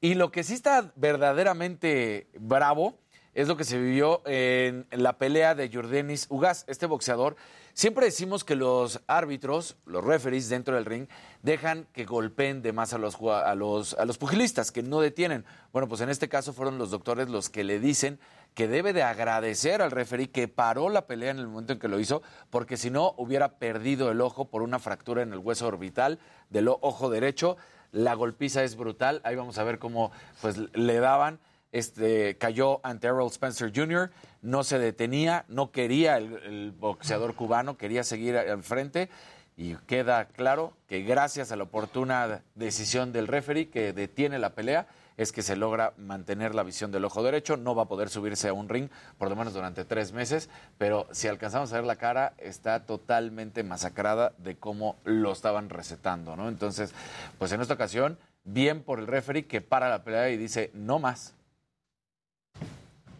Y 0.00 0.14
lo 0.14 0.32
que 0.32 0.42
sí 0.42 0.54
está 0.54 0.90
verdaderamente 0.96 2.26
bravo 2.36 2.98
es 3.32 3.46
lo 3.46 3.56
que 3.56 3.62
se 3.62 3.78
vivió 3.78 4.22
en 4.26 4.88
la 4.90 5.16
pelea 5.16 5.54
de 5.54 5.70
Jordanis 5.72 6.26
Ugas, 6.30 6.64
este 6.66 6.86
boxeador. 6.86 7.36
Siempre 7.74 8.06
decimos 8.06 8.44
que 8.44 8.56
los 8.56 9.00
árbitros, 9.06 9.76
los 9.86 10.04
referees 10.04 10.48
dentro 10.48 10.74
del 10.74 10.84
ring, 10.84 11.06
dejan 11.42 11.86
que 11.92 12.04
golpeen 12.04 12.62
de 12.62 12.72
más 12.72 12.92
a 12.92 12.98
los, 12.98 13.16
a 13.22 13.54
los, 13.54 13.94
a 13.94 14.04
los 14.04 14.18
pugilistas, 14.18 14.72
que 14.72 14.82
no 14.82 15.00
detienen. 15.00 15.44
Bueno, 15.72 15.88
pues 15.88 16.00
en 16.00 16.10
este 16.10 16.28
caso 16.28 16.52
fueron 16.52 16.78
los 16.78 16.90
doctores 16.90 17.28
los 17.28 17.48
que 17.48 17.64
le 17.64 17.80
dicen 17.80 18.18
que 18.54 18.68
debe 18.68 18.92
de 18.92 19.02
agradecer 19.02 19.80
al 19.80 19.90
referee 19.90 20.30
que 20.30 20.48
paró 20.48 20.88
la 20.88 21.06
pelea 21.06 21.30
en 21.30 21.38
el 21.38 21.46
momento 21.46 21.72
en 21.72 21.78
que 21.78 21.88
lo 21.88 22.00
hizo, 22.00 22.22
porque 22.50 22.76
si 22.76 22.90
no 22.90 23.14
hubiera 23.16 23.58
perdido 23.58 24.10
el 24.10 24.20
ojo 24.20 24.48
por 24.48 24.62
una 24.62 24.78
fractura 24.78 25.22
en 25.22 25.32
el 25.32 25.38
hueso 25.38 25.66
orbital 25.66 26.18
del 26.50 26.68
ojo 26.68 27.10
derecho. 27.10 27.56
La 27.92 28.14
golpiza 28.14 28.62
es 28.62 28.76
brutal. 28.76 29.20
Ahí 29.24 29.34
vamos 29.34 29.58
a 29.58 29.64
ver 29.64 29.78
cómo 29.78 30.12
pues, 30.40 30.56
le 30.74 31.00
daban. 31.00 31.40
Este, 31.72 32.36
cayó 32.36 32.80
ante 32.84 33.06
Errol 33.06 33.28
Spencer 33.28 33.72
Jr., 33.72 34.10
no 34.42 34.64
se 34.64 34.78
detenía, 34.78 35.44
no 35.48 35.70
quería 35.70 36.16
el, 36.16 36.34
el 36.44 36.72
boxeador 36.72 37.34
cubano, 37.34 37.76
quería 37.76 38.04
seguir 38.04 38.36
al 38.36 38.62
frente. 38.62 39.08
Y 39.56 39.74
queda 39.86 40.24
claro 40.24 40.72
que 40.88 41.02
gracias 41.02 41.52
a 41.52 41.56
la 41.56 41.64
oportuna 41.64 42.42
decisión 42.54 43.12
del 43.12 43.26
referee 43.26 43.68
que 43.68 43.92
detiene 43.92 44.38
la 44.38 44.54
pelea, 44.54 44.86
es 45.20 45.32
que 45.32 45.42
se 45.42 45.54
logra 45.54 45.92
mantener 45.98 46.54
la 46.54 46.62
visión 46.62 46.90
del 46.90 47.04
ojo 47.04 47.22
derecho. 47.22 47.58
No 47.58 47.74
va 47.74 47.82
a 47.82 47.88
poder 47.88 48.08
subirse 48.08 48.48
a 48.48 48.54
un 48.54 48.70
ring 48.70 48.88
por 49.18 49.28
lo 49.28 49.36
menos 49.36 49.52
durante 49.52 49.84
tres 49.84 50.14
meses, 50.14 50.48
pero 50.78 51.06
si 51.10 51.28
alcanzamos 51.28 51.70
a 51.72 51.76
ver 51.76 51.84
la 51.84 51.96
cara, 51.96 52.32
está 52.38 52.86
totalmente 52.86 53.62
masacrada 53.62 54.32
de 54.38 54.56
cómo 54.56 54.96
lo 55.04 55.30
estaban 55.30 55.68
recetando, 55.68 56.36
¿no? 56.36 56.48
Entonces, 56.48 56.94
pues 57.38 57.52
en 57.52 57.60
esta 57.60 57.74
ocasión, 57.74 58.18
bien 58.44 58.82
por 58.82 58.98
el 58.98 59.06
referee 59.06 59.44
que 59.44 59.60
para 59.60 59.90
la 59.90 60.04
pelea 60.04 60.30
y 60.30 60.38
dice, 60.38 60.70
no 60.72 60.98
más. 60.98 61.34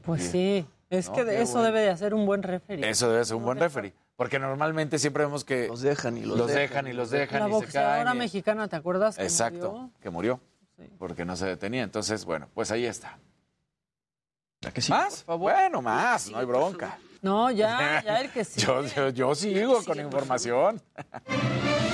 Pues 0.01 0.21
Bien. 0.21 0.33
sí, 0.33 0.67
es 0.91 1.09
No, 1.09 1.15
que 1.15 1.25
de 1.25 1.41
eso 1.41 1.53
bueno. 1.55 1.67
debe 1.69 1.81
de 1.81 1.91
hacer 1.91 2.13
un 2.15 2.27
buen 2.27 2.43
referee. 2.43 2.91
Eso 2.91 3.11
debe 3.11 3.25
ser 3.25 3.37
un 3.37 3.45
buen 3.45 3.59
referee. 3.59 3.95
Porque 4.17 4.39
normalmente 4.39 4.99
siempre 4.99 5.25
vemos 5.25 5.45
que 5.45 5.69
los 5.69 5.81
dejan 5.81 6.19
y 6.19 6.23
los, 6.27 6.47
dejan, 6.49 6.87
y 6.89 6.93
los 6.93 7.11
dejan 7.11 7.41
La 7.41 7.47
y 7.47 7.49
se 7.49 7.55
boxeadora 7.55 8.05
caen. 8.05 8.17
y- 8.17 8.19
mexicana, 8.19 8.69
¿te 8.69 8.77
acuerdas? 8.77 9.17
que 9.17 9.23
Exacto, 9.23 9.71
murió? 9.73 9.91
que 10.03 10.11
murió. 10.11 10.41
Porque 10.99 11.25
no 11.25 11.37
se 11.37 11.47
detenía. 11.47 11.83
Entonces, 11.85 12.25
bueno, 12.27 12.49
pues 12.53 12.71
ahí 12.71 12.85
está. 12.85 13.19
que 14.75 14.81
sí, 14.83 14.91
¿Más? 14.93 15.25
Bueno, 15.27 15.81
más, 15.81 16.31
no 16.31 16.39
hay 16.39 16.45
bronca. 16.47 16.99
No, 17.23 17.51
ya, 17.51 18.03
ya 18.05 18.21
el 18.21 18.31
que 18.31 18.45
sí. 18.45 18.61
Yo, 18.61 18.85
yo, 18.87 19.09
yo 19.11 19.35
sigo 19.35 19.83
con 19.85 19.99
información. 20.01 20.83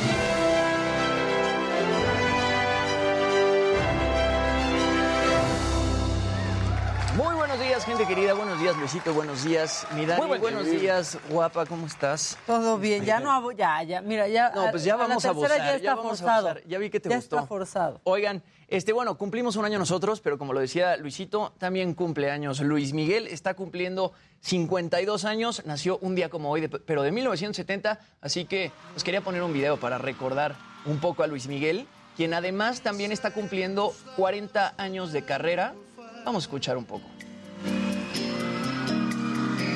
días, 7.76 7.84
gente 7.84 8.06
querida. 8.06 8.32
Buenos 8.34 8.58
días, 8.60 8.76
Luisito. 8.76 9.12
Buenos 9.12 9.44
días, 9.44 9.86
mi 9.94 10.06
Dani. 10.06 10.20
Muy 10.20 10.28
buen 10.28 10.40
buenos 10.40 10.64
día. 10.64 10.78
días, 10.80 11.18
guapa. 11.28 11.66
¿Cómo 11.66 11.86
estás? 11.86 12.38
Todo 12.46 12.78
bien, 12.78 13.04
ya 13.04 13.20
no 13.20 13.30
abo- 13.30 13.52
ya, 13.52 13.82
ya, 13.82 14.00
mira, 14.00 14.28
ya. 14.28 14.50
No, 14.54 14.70
pues 14.70 14.84
ya 14.84 14.92
a- 14.94 14.96
a 14.96 14.98
la 15.00 15.08
vamos 15.08 15.24
a 15.24 15.28
abusar. 15.30 15.58
Ya 15.58 15.74
está 15.76 15.94
vamos 15.94 16.04
a 16.04 16.24
forzado. 16.24 16.48
abusar. 16.48 16.66
Ya 16.68 16.78
vi 16.78 16.88
que 16.90 17.00
te 17.00 17.08
ya 17.10 17.16
gustó. 17.16 17.36
está 17.36 17.46
forzado. 17.46 18.00
Oigan, 18.04 18.42
este, 18.68 18.92
bueno, 18.92 19.18
cumplimos 19.18 19.56
un 19.56 19.64
año 19.66 19.78
nosotros, 19.78 20.20
pero 20.20 20.38
como 20.38 20.52
lo 20.54 20.60
decía 20.60 20.96
Luisito, 20.96 21.52
también 21.58 21.92
cumple 21.94 22.30
años. 22.30 22.60
Luis 22.60 22.92
Miguel 22.94 23.26
está 23.26 23.54
cumpliendo 23.54 24.12
52 24.40 25.24
años, 25.24 25.62
nació 25.66 25.98
un 25.98 26.14
día 26.14 26.30
como 26.30 26.50
hoy, 26.50 26.62
de- 26.62 26.68
pero 26.68 27.02
de 27.02 27.12
1970, 27.12 28.00
así 28.22 28.46
que 28.46 28.72
os 28.96 29.04
quería 29.04 29.20
poner 29.20 29.42
un 29.42 29.52
video 29.52 29.78
para 29.78 29.98
recordar 29.98 30.56
un 30.86 30.98
poco 30.98 31.22
a 31.22 31.26
Luis 31.26 31.46
Miguel, 31.46 31.86
quien 32.16 32.32
además 32.32 32.80
también 32.80 33.12
está 33.12 33.32
cumpliendo 33.32 33.92
40 34.16 34.74
años 34.78 35.12
de 35.12 35.24
carrera. 35.24 35.74
Vamos 36.24 36.44
a 36.44 36.46
escuchar 36.46 36.76
un 36.76 36.84
poco. 36.86 37.04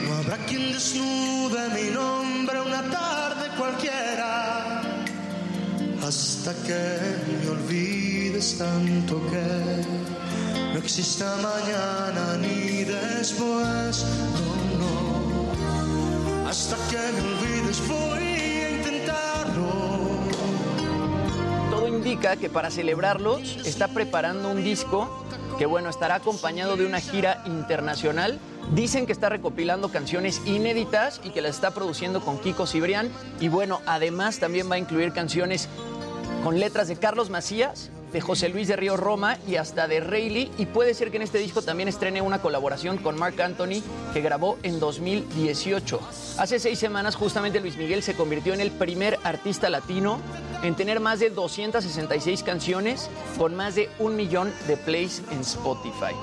No 0.07 0.15
habrá 0.19 0.37
quien 0.47 0.73
desnude 0.73 1.69
mi 1.71 1.91
nombre 1.91 2.61
una 2.61 2.83
tarde 2.91 3.49
cualquiera 3.57 4.83
hasta 6.11 6.53
que 6.67 6.99
me 7.41 7.51
olvides 7.51 8.59
tanto 8.59 9.21
que 9.31 10.01
no 10.73 10.79
exista 10.79 11.37
mañana 11.37 12.37
ni 12.37 12.83
después. 12.83 14.05
No, 14.35 14.81
no. 14.81 16.49
Hasta 16.49 16.77
que 16.91 16.97
me 16.97 17.21
olvides 17.21 17.87
voy 17.87 18.23
a 18.23 18.71
intentarlo. 18.77 19.71
Todo 21.71 21.87
indica 21.87 22.35
que 22.37 22.51
para 22.51 22.71
celebrarlos 22.71 23.59
está 23.65 23.87
preparando 23.87 24.51
un 24.51 24.65
disco 24.65 25.25
que, 25.61 25.67
bueno, 25.67 25.91
estará 25.91 26.15
acompañado 26.15 26.79
de 26.79 26.87
una 26.87 27.01
gira 27.01 27.43
internacional. 27.45 28.39
Dicen 28.73 29.05
que 29.05 29.13
está 29.13 29.29
recopilando 29.29 29.91
canciones 29.91 30.41
inéditas 30.47 31.21
y 31.23 31.33
que 31.33 31.43
las 31.43 31.57
está 31.57 31.73
produciendo 31.73 32.23
con 32.23 32.39
Kiko 32.39 32.67
Cibrián. 32.67 33.11
Y 33.41 33.49
bueno, 33.49 33.83
además 33.85 34.39
también 34.39 34.71
va 34.71 34.77
a 34.77 34.79
incluir 34.79 35.13
canciones 35.13 35.69
con 36.43 36.59
letras 36.59 36.89
de 36.89 36.97
Carlos 36.97 37.29
Macías, 37.29 37.91
de 38.13 38.21
José 38.21 38.49
Luis 38.49 38.69
de 38.69 38.77
Río 38.77 38.97
Roma 38.97 39.39
y 39.47 39.57
hasta 39.57 39.89
de 39.89 40.01
Rayleigh. 40.01 40.51
Y 40.59 40.67
puede 40.67 40.95
ser 40.95 41.11
que 41.11 41.17
en 41.17 41.23
este 41.23 41.39
disco 41.39 41.63
también 41.63 41.89
estrene 41.89 42.23
una 42.23 42.41
colaboración 42.41 42.99
con 42.99 43.19
Mark 43.19 43.41
Anthony 43.41 43.83
que 44.13 44.21
grabó 44.21 44.59
en 44.63 44.81
2018. 44.81 46.01
Hace 46.39 46.59
seis 46.59 46.79
semanas 46.79 47.17
justamente 47.17 47.61
Luis 47.61 47.77
Miguel 47.77 48.03
se 48.03 48.15
convirtió 48.15 48.55
en 48.55 48.61
el 48.61 48.71
primer 48.71 49.19
artista 49.25 49.71
latino 49.71 50.19
en 50.63 50.75
tener 50.75 51.01
más 51.01 51.21
de 51.21 51.31
266 51.31 52.43
canciones 52.43 53.09
con 53.39 53.55
más 53.55 53.75
de 53.75 53.89
un 53.99 54.17
millón 54.17 54.53
de 54.67 54.77
plays 54.77 55.23
en 55.31 55.41
Spotify. 55.41 56.15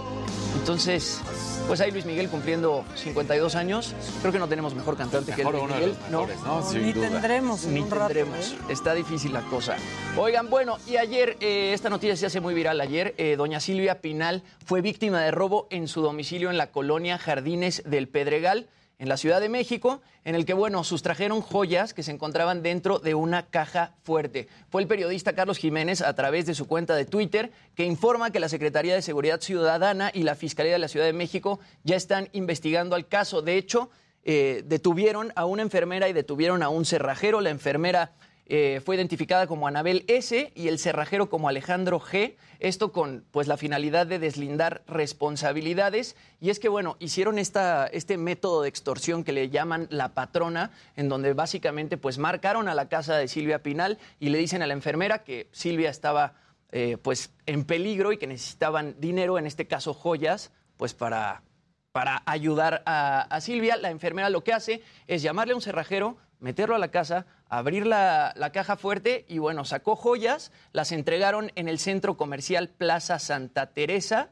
Entonces, 0.59 1.21
pues 1.67 1.79
ahí 1.81 1.91
Luis 1.91 2.05
Miguel 2.05 2.29
cumpliendo 2.29 2.83
52 2.95 3.55
años. 3.55 3.93
Creo 4.21 4.33
que 4.33 4.39
no 4.39 4.47
tenemos 4.49 4.73
mejor 4.73 4.97
cantante 4.97 5.31
que 5.33 5.43
Luis 5.43 5.55
uno 5.55 5.67
de 5.67 5.73
Miguel. 5.75 5.89
los 5.89 6.09
mejores, 6.09 6.39
¿no? 6.41 6.71
Ni 6.73 6.93
duda. 6.93 7.09
tendremos 7.09 7.63
en 7.63 7.73
Ni 7.75 7.79
un 7.81 7.91
rato, 7.91 8.07
tendremos. 8.07 8.51
¿eh? 8.51 8.57
Está 8.69 8.93
difícil 8.93 9.33
la 9.33 9.41
cosa. 9.43 9.77
Oigan, 10.17 10.49
bueno, 10.49 10.77
y 10.87 10.97
ayer, 10.97 11.37
eh, 11.39 11.71
esta 11.73 11.89
noticia 11.89 12.15
se 12.15 12.25
hace 12.25 12.41
muy 12.41 12.53
viral. 12.53 12.81
Ayer, 12.81 13.13
eh, 13.17 13.35
doña 13.37 13.59
Silvia 13.59 14.01
Pinal 14.01 14.43
fue 14.65 14.81
víctima 14.81 15.21
de 15.21 15.31
robo 15.31 15.67
en 15.69 15.87
su 15.87 16.01
domicilio 16.01 16.49
en 16.49 16.57
la 16.57 16.71
colonia 16.71 17.17
Jardines 17.17 17.83
del 17.85 18.07
Pedregal, 18.09 18.67
en 18.99 19.09
la 19.09 19.17
Ciudad 19.17 19.39
de 19.39 19.49
México, 19.49 20.01
en 20.23 20.35
el 20.35 20.45
que, 20.45 20.53
bueno, 20.53 20.83
sustrajeron 20.83 21.41
joyas 21.41 21.93
que 21.93 22.03
se 22.03 22.11
encontraban 22.11 22.63
dentro 22.63 22.99
de 22.99 23.13
una 23.13 23.45
caja 23.45 23.93
fuerte. 24.03 24.47
Fue 24.69 24.81
el 24.81 24.87
periodista 24.87 25.33
Carlos 25.33 25.57
Jiménez, 25.57 26.01
a 26.01 26.13
través 26.15 26.45
de 26.45 26.55
su 26.55 26.67
cuenta 26.67 26.95
de 26.95 27.05
Twitter, 27.05 27.51
que 27.75 27.85
informa 27.85 28.31
que 28.31 28.39
la 28.39 28.49
Secretaría 28.49 28.95
de 28.95 29.01
Seguridad 29.01 29.39
Ciudadana 29.41 30.11
y 30.13 30.23
la 30.23 30.35
Fiscalía 30.35 30.73
de 30.73 30.79
la 30.79 30.87
Ciudad 30.87 31.05
de 31.05 31.13
México 31.13 31.59
ya 31.83 31.95
están 31.95 32.29
investigando 32.33 32.95
al 32.95 33.07
caso. 33.07 33.41
De 33.41 33.57
hecho, 33.57 33.89
eh, 34.23 34.63
detuvieron 34.65 35.31
a 35.35 35.45
una 35.45 35.61
enfermera 35.61 36.09
y 36.09 36.13
detuvieron 36.13 36.63
a 36.63 36.69
un 36.69 36.83
cerrajero. 36.83 37.39
La 37.39 37.51
enfermera 37.51 38.11
eh, 38.49 38.81
fue 38.83 38.95
identificada 38.95 39.45
como 39.45 39.67
Anabel 39.67 40.05
S. 40.07 40.53
y 40.55 40.69
el 40.69 40.79
cerrajero 40.79 41.29
como 41.29 41.49
Alejandro 41.49 41.99
G. 41.99 42.35
Esto 42.59 42.93
con 42.93 43.25
pues, 43.31 43.47
la 43.47 43.57
finalidad 43.57 44.07
de 44.07 44.19
deslindar 44.19 44.83
responsabilidades. 44.87 46.15
Y 46.39 46.49
es 46.49 46.59
que, 46.59 46.69
bueno, 46.69 46.95
hicieron 46.99 47.39
esta, 47.39 47.87
este 47.87 48.17
método 48.17 48.61
de 48.61 48.69
extorsión 48.69 49.25
que 49.25 49.33
le 49.33 49.49
llaman 49.49 49.87
la 49.89 50.13
patrona, 50.13 50.71
en 50.95 51.09
donde 51.09 51.33
básicamente 51.33 51.97
pues 51.97 52.17
marcaron 52.19 52.69
a 52.69 52.75
la 52.75 52.87
casa 52.87 53.17
de 53.17 53.27
Silvia 53.27 53.61
Pinal 53.61 53.97
y 54.17 54.29
le 54.29 54.37
dicen 54.37 54.61
a 54.61 54.67
la 54.67 54.73
enfermera 54.73 55.23
que 55.23 55.49
Silvia 55.51 55.89
estaba 55.89 56.35
eh, 56.71 56.97
pues 57.01 57.33
en 57.45 57.65
peligro 57.65 58.13
y 58.13 58.17
que 58.17 58.27
necesitaban 58.27 58.95
dinero, 58.97 59.37
en 59.37 59.45
este 59.45 59.67
caso 59.67 59.93
joyas, 59.93 60.51
pues 60.77 60.93
para, 60.93 61.43
para 61.91 62.23
ayudar 62.25 62.81
a, 62.85 63.23
a 63.23 63.41
Silvia. 63.41 63.75
La 63.75 63.89
enfermera 63.89 64.29
lo 64.29 64.45
que 64.45 64.53
hace 64.53 64.81
es 65.07 65.21
llamarle 65.21 65.51
a 65.51 65.57
un 65.57 65.61
cerrajero, 65.61 66.15
meterlo 66.39 66.75
a 66.75 66.79
la 66.79 66.91
casa, 66.91 67.25
abrir 67.49 67.85
la, 67.85 68.33
la 68.35 68.51
caja 68.51 68.75
fuerte 68.77 69.25
y 69.27 69.37
bueno, 69.37 69.65
sacó 69.65 69.95
joyas, 69.95 70.51
las 70.73 70.91
entregaron 70.91 71.51
en 71.55 71.67
el 71.67 71.79
centro 71.79 72.17
comercial 72.17 72.69
Plaza 72.69 73.19
Santa 73.19 73.67
Teresa 73.71 74.29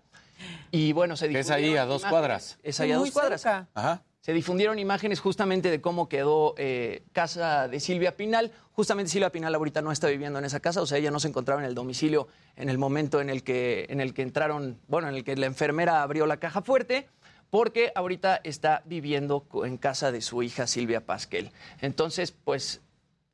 y 0.72 0.92
bueno, 0.94 1.16
se 1.16 1.30
Que 1.30 1.40
es 1.40 1.48
difundieron 1.48 1.72
ahí 1.74 1.78
a 1.78 1.86
dos 1.86 2.02
imágenes. 2.02 2.12
cuadras. 2.12 2.60
Es 2.64 2.80
ahí 2.80 2.92
a 2.92 2.98
Muy 2.98 3.10
dos 3.10 3.14
cuadras. 3.14 3.42
cerca. 3.42 3.68
Ajá. 3.74 4.04
Se 4.22 4.34
difundieron 4.34 4.80
imágenes 4.80 5.20
justamente 5.20 5.70
de 5.70 5.82
cómo 5.82 6.10
quedó 6.10 6.56
eh, 6.58 7.04
casa 7.14 7.68
de 7.68 7.80
Silvia 7.80 8.18
Pinal. 8.18 8.52
Justamente 8.72 9.12
Silvia 9.12 9.32
Pinal 9.32 9.54
ahorita 9.54 9.84
no 9.84 9.92
está 9.92 10.08
viviendo 10.08 10.40
en 10.40 10.46
esa 10.46 10.60
casa, 10.60 10.82
o 10.82 10.88
sea, 10.88 10.98
ella 10.98 11.12
no 11.12 11.20
se 11.20 11.28
encontraba 11.28 11.62
en 11.62 11.68
el 11.68 11.76
domicilio 11.76 12.28
en 12.56 12.70
el 12.70 12.80
momento 12.80 13.22
en 13.22 13.30
el 13.30 13.44
que, 13.44 13.86
en 13.90 14.02
el 14.02 14.16
que 14.16 14.24
entraron, 14.24 14.80
bueno, 14.88 15.08
en 15.10 15.16
el 15.16 15.24
que 15.24 15.36
la 15.38 15.46
enfermera 15.46 16.02
abrió 16.02 16.26
la 16.26 16.38
caja 16.38 16.64
fuerte, 16.64 17.08
porque 17.52 17.92
ahorita 17.94 18.42
está 18.44 18.82
viviendo 18.86 19.46
en 19.64 19.78
casa 19.78 20.12
de 20.12 20.22
su 20.22 20.42
hija 20.42 20.66
Silvia 20.66 21.06
Pasquel. 21.06 21.52
Entonces, 21.80 22.32
pues, 22.32 22.82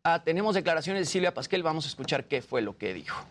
ah, 0.04 0.24
tenemos 0.24 0.56
declaraciones 0.56 1.02
de 1.02 1.06
Silvia 1.06 1.34
Pasquel, 1.34 1.64
vamos 1.64 1.86
a 1.86 1.88
escuchar 1.89 2.26
qué 2.26 2.41
fue 2.41 2.62
lo 2.62 2.78
que 2.78 2.93
dijo. 2.93 3.26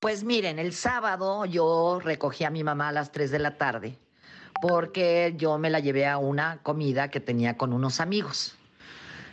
Pues 0.00 0.24
miren, 0.24 0.58
el 0.58 0.72
sábado 0.72 1.44
yo 1.44 2.00
recogí 2.02 2.44
a 2.44 2.50
mi 2.50 2.64
mamá 2.64 2.88
a 2.88 2.92
las 2.92 3.12
3 3.12 3.30
de 3.30 3.38
la 3.38 3.58
tarde 3.58 3.98
porque 4.60 5.34
yo 5.36 5.58
me 5.58 5.70
la 5.70 5.80
llevé 5.80 6.06
a 6.06 6.18
una 6.18 6.58
comida 6.62 7.08
que 7.08 7.20
tenía 7.20 7.56
con 7.56 7.72
unos 7.72 8.00
amigos. 8.00 8.56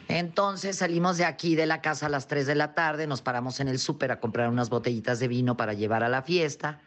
Entonces 0.08 0.78
salimos 0.78 1.18
de 1.18 1.26
aquí 1.26 1.56
de 1.56 1.66
la 1.66 1.82
casa 1.82 2.06
a 2.06 2.10
las 2.10 2.28
3 2.28 2.48
de 2.48 2.56
la 2.56 2.74
tarde, 2.74 3.08
nos 3.08 3.22
paramos 3.22 3.60
en 3.60 3.68
el 3.68 3.78
súper 3.78 4.12
a 4.12 4.20
comprar 4.22 4.50
unas 4.50 4.70
botellitas 4.70 5.20
de 5.20 5.28
vino 5.28 5.58
para 5.58 5.74
llevar 5.74 6.04
a 6.04 6.10
la 6.10 6.22
fiesta. 6.22 6.80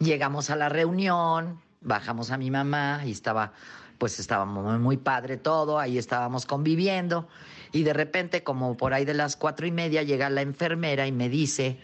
Llegamos 0.00 0.50
a 0.50 0.56
la 0.56 0.68
reunión, 0.68 1.60
bajamos 1.80 2.32
a 2.32 2.38
mi 2.38 2.50
mamá 2.50 3.02
y 3.04 3.12
estaba, 3.12 3.52
pues 3.98 4.18
estaba 4.18 4.44
muy, 4.46 4.78
muy 4.78 4.96
padre 4.96 5.36
todo, 5.36 5.78
ahí 5.78 5.96
estábamos 5.96 6.46
conviviendo 6.46 7.28
y 7.72 7.82
de 7.82 7.92
repente 7.92 8.42
como 8.42 8.76
por 8.76 8.94
ahí 8.94 9.04
de 9.04 9.14
las 9.14 9.36
cuatro 9.36 9.66
y 9.66 9.70
media 9.70 10.02
llega 10.02 10.30
la 10.30 10.42
enfermera 10.42 11.06
y 11.06 11.12
me 11.12 11.28
dice 11.28 11.78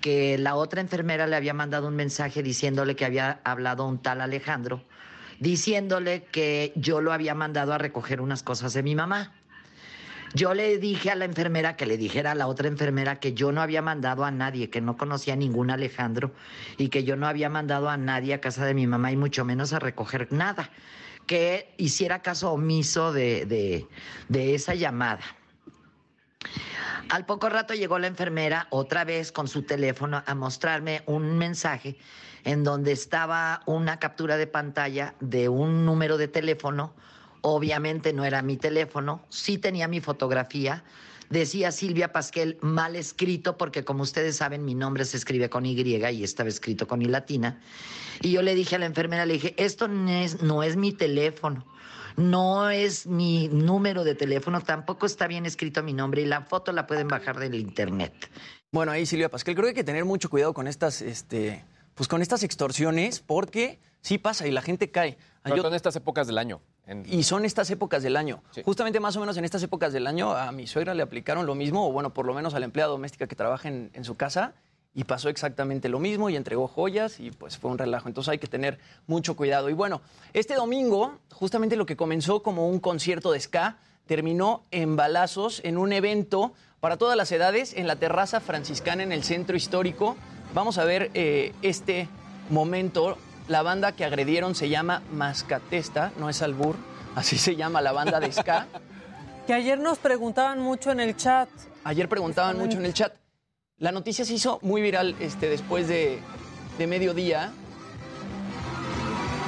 que 0.00 0.38
la 0.38 0.54
otra 0.54 0.80
enfermera 0.80 1.26
le 1.26 1.36
había 1.36 1.54
mandado 1.54 1.88
un 1.88 1.96
mensaje 1.96 2.42
diciéndole 2.42 2.96
que 2.96 3.04
había 3.04 3.40
hablado 3.44 3.86
un 3.86 3.98
tal 3.98 4.20
Alejandro, 4.20 4.82
diciéndole 5.40 6.24
que 6.24 6.72
yo 6.76 7.00
lo 7.00 7.12
había 7.12 7.34
mandado 7.34 7.72
a 7.72 7.78
recoger 7.78 8.20
unas 8.20 8.42
cosas 8.42 8.72
de 8.74 8.82
mi 8.82 8.94
mamá. 8.94 9.32
Yo 10.34 10.54
le 10.54 10.78
dije 10.78 11.10
a 11.10 11.14
la 11.14 11.26
enfermera 11.26 11.76
que 11.76 11.84
le 11.84 11.98
dijera 11.98 12.30
a 12.30 12.34
la 12.34 12.46
otra 12.46 12.66
enfermera 12.66 13.20
que 13.20 13.34
yo 13.34 13.52
no 13.52 13.60
había 13.60 13.82
mandado 13.82 14.24
a 14.24 14.30
nadie, 14.30 14.70
que 14.70 14.80
no 14.80 14.96
conocía 14.96 15.34
a 15.34 15.36
ningún 15.36 15.70
Alejandro 15.70 16.32
y 16.78 16.88
que 16.88 17.04
yo 17.04 17.16
no 17.16 17.26
había 17.26 17.50
mandado 17.50 17.90
a 17.90 17.98
nadie 17.98 18.32
a 18.32 18.40
casa 18.40 18.64
de 18.64 18.72
mi 18.72 18.86
mamá 18.86 19.12
y 19.12 19.16
mucho 19.16 19.44
menos 19.44 19.74
a 19.74 19.78
recoger 19.78 20.32
nada, 20.32 20.70
que 21.26 21.74
hiciera 21.76 22.22
caso 22.22 22.52
omiso 22.52 23.12
de, 23.12 23.46
de, 23.46 23.86
de 24.28 24.54
esa 24.54 24.74
llamada. 24.74 25.22
Al 27.08 27.26
poco 27.26 27.48
rato 27.48 27.74
llegó 27.74 27.98
la 27.98 28.06
enfermera 28.06 28.66
otra 28.70 29.04
vez 29.04 29.32
con 29.32 29.48
su 29.48 29.62
teléfono 29.62 30.22
a 30.24 30.34
mostrarme 30.34 31.02
un 31.06 31.36
mensaje 31.36 31.96
en 32.44 32.64
donde 32.64 32.92
estaba 32.92 33.62
una 33.66 33.98
captura 33.98 34.36
de 34.36 34.46
pantalla 34.46 35.14
de 35.20 35.48
un 35.48 35.84
número 35.84 36.16
de 36.16 36.28
teléfono. 36.28 36.92
Obviamente 37.42 38.12
no 38.12 38.24
era 38.24 38.42
mi 38.42 38.56
teléfono, 38.56 39.24
sí 39.28 39.58
tenía 39.58 39.88
mi 39.88 40.00
fotografía. 40.00 40.84
Decía 41.32 41.72
Silvia 41.72 42.12
Pasquel 42.12 42.58
mal 42.60 42.94
escrito 42.94 43.56
porque 43.56 43.86
como 43.86 44.02
ustedes 44.02 44.36
saben 44.36 44.66
mi 44.66 44.74
nombre 44.74 45.06
se 45.06 45.16
escribe 45.16 45.48
con 45.48 45.64
Y 45.64 45.72
y 45.80 46.24
estaba 46.24 46.50
escrito 46.50 46.86
con 46.86 47.00
I 47.00 47.06
latina. 47.06 47.58
Y 48.20 48.32
yo 48.32 48.42
le 48.42 48.54
dije 48.54 48.76
a 48.76 48.78
la 48.78 48.84
enfermera, 48.84 49.24
le 49.24 49.32
dije, 49.32 49.54
esto 49.56 49.88
no 49.88 50.10
es, 50.10 50.42
no 50.42 50.62
es 50.62 50.76
mi 50.76 50.92
teléfono. 50.92 51.64
No 52.18 52.68
es 52.68 53.06
mi 53.06 53.48
número 53.48 54.04
de 54.04 54.14
teléfono, 54.14 54.60
tampoco 54.60 55.06
está 55.06 55.26
bien 55.26 55.46
escrito 55.46 55.82
mi 55.82 55.94
nombre 55.94 56.20
y 56.20 56.26
la 56.26 56.42
foto 56.42 56.70
la 56.70 56.86
pueden 56.86 57.08
bajar 57.08 57.38
del 57.38 57.54
internet. 57.54 58.12
Bueno, 58.70 58.92
ahí 58.92 59.06
Silvia 59.06 59.30
Pasquel, 59.30 59.54
creo 59.54 59.64
que 59.64 59.68
hay 59.70 59.74
que 59.74 59.84
tener 59.84 60.04
mucho 60.04 60.28
cuidado 60.28 60.52
con 60.52 60.68
estas, 60.68 61.00
este, 61.00 61.64
pues 61.94 62.08
con 62.08 62.20
estas 62.20 62.42
extorsiones, 62.42 63.20
porque 63.20 63.80
sí 64.02 64.18
pasa 64.18 64.46
y 64.46 64.50
la 64.50 64.60
gente 64.62 64.90
cae. 64.90 65.16
Sobre 65.44 65.56
Yo- 65.56 65.62
todo 65.62 65.72
en 65.72 65.76
estas 65.76 65.96
épocas 65.96 66.26
del 66.26 66.38
año. 66.38 66.60
En- 66.86 67.04
y 67.06 67.22
son 67.22 67.44
estas 67.44 67.70
épocas 67.70 68.02
del 68.02 68.16
año. 68.16 68.42
Justamente 68.64 69.00
más 69.00 69.16
o 69.16 69.20
menos 69.20 69.36
en 69.36 69.44
estas 69.44 69.62
épocas 69.62 69.92
del 69.92 70.06
año 70.06 70.32
a 70.32 70.52
mi 70.52 70.66
suegra 70.66 70.94
le 70.94 71.02
aplicaron 71.02 71.46
lo 71.46 71.54
mismo, 71.54 71.88
o 71.88 71.92
bueno, 71.92 72.12
por 72.12 72.26
lo 72.26 72.34
menos 72.34 72.54
a 72.54 72.58
la 72.58 72.64
empleada 72.66 72.90
doméstica 72.90 73.26
que 73.26 73.34
trabaja 73.36 73.68
en, 73.68 73.90
en 73.94 74.04
su 74.04 74.16
casa, 74.16 74.52
y 74.94 75.04
pasó 75.04 75.30
exactamente 75.30 75.88
lo 75.88 75.98
mismo 76.00 76.28
y 76.28 76.36
entregó 76.36 76.68
joyas 76.68 77.18
y 77.18 77.30
pues 77.30 77.56
fue 77.56 77.70
un 77.70 77.78
relajo. 77.78 78.08
Entonces 78.08 78.30
hay 78.30 78.38
que 78.38 78.46
tener 78.46 78.78
mucho 79.06 79.36
cuidado. 79.36 79.70
Y 79.70 79.72
bueno, 79.72 80.02
este 80.34 80.54
domingo, 80.54 81.18
justamente 81.32 81.76
lo 81.76 81.86
que 81.86 81.96
comenzó 81.96 82.42
como 82.42 82.68
un 82.68 82.78
concierto 82.78 83.32
de 83.32 83.40
ska, 83.40 83.78
terminó 84.06 84.64
en 84.70 84.96
balazos 84.96 85.60
en 85.64 85.78
un 85.78 85.92
evento 85.94 86.52
para 86.80 86.98
todas 86.98 87.16
las 87.16 87.32
edades 87.32 87.72
en 87.74 87.86
la 87.86 87.96
terraza 87.96 88.40
franciscana 88.40 89.02
en 89.02 89.12
el 89.12 89.22
centro 89.22 89.56
histórico. 89.56 90.16
Vamos 90.52 90.76
a 90.76 90.84
ver 90.84 91.10
eh, 91.14 91.54
este 91.62 92.08
momento. 92.50 93.16
La 93.48 93.62
banda 93.62 93.92
que 93.92 94.04
agredieron 94.04 94.54
se 94.54 94.68
llama 94.68 95.02
Mascatesta, 95.12 96.12
no 96.18 96.28
es 96.28 96.42
albur, 96.42 96.76
así 97.14 97.38
se 97.38 97.56
llama 97.56 97.80
la 97.80 97.92
banda 97.92 98.20
de 98.20 98.32
ska. 98.32 98.66
Que 99.46 99.54
ayer 99.54 99.76
nos 99.76 99.98
preguntaban 99.98 100.60
mucho 100.60 100.92
en 100.92 101.00
el 101.00 101.16
chat. 101.16 101.48
Ayer 101.82 102.08
preguntaban 102.08 102.56
mucho 102.56 102.78
en 102.78 102.86
el 102.86 102.94
chat. 102.94 103.12
La 103.78 103.90
noticia 103.90 104.24
se 104.24 104.34
hizo 104.34 104.60
muy 104.62 104.80
viral 104.80 105.16
este, 105.18 105.48
después 105.48 105.88
de, 105.88 106.20
de 106.78 106.86
mediodía. 106.86 107.50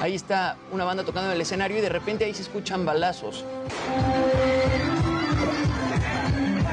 Ahí 0.03 0.17
está 0.17 0.57
una 0.73 0.85
banda 0.85 1.05
tocando 1.05 1.29
en 1.29 1.37
el 1.37 1.41
escenario 1.41 1.79
y 1.79 1.81
de 1.81 1.91
repente 1.91 2.25
ahí 2.25 2.35
se 2.35 2.43
escuchan 2.43 2.85
balazos. 2.85 3.45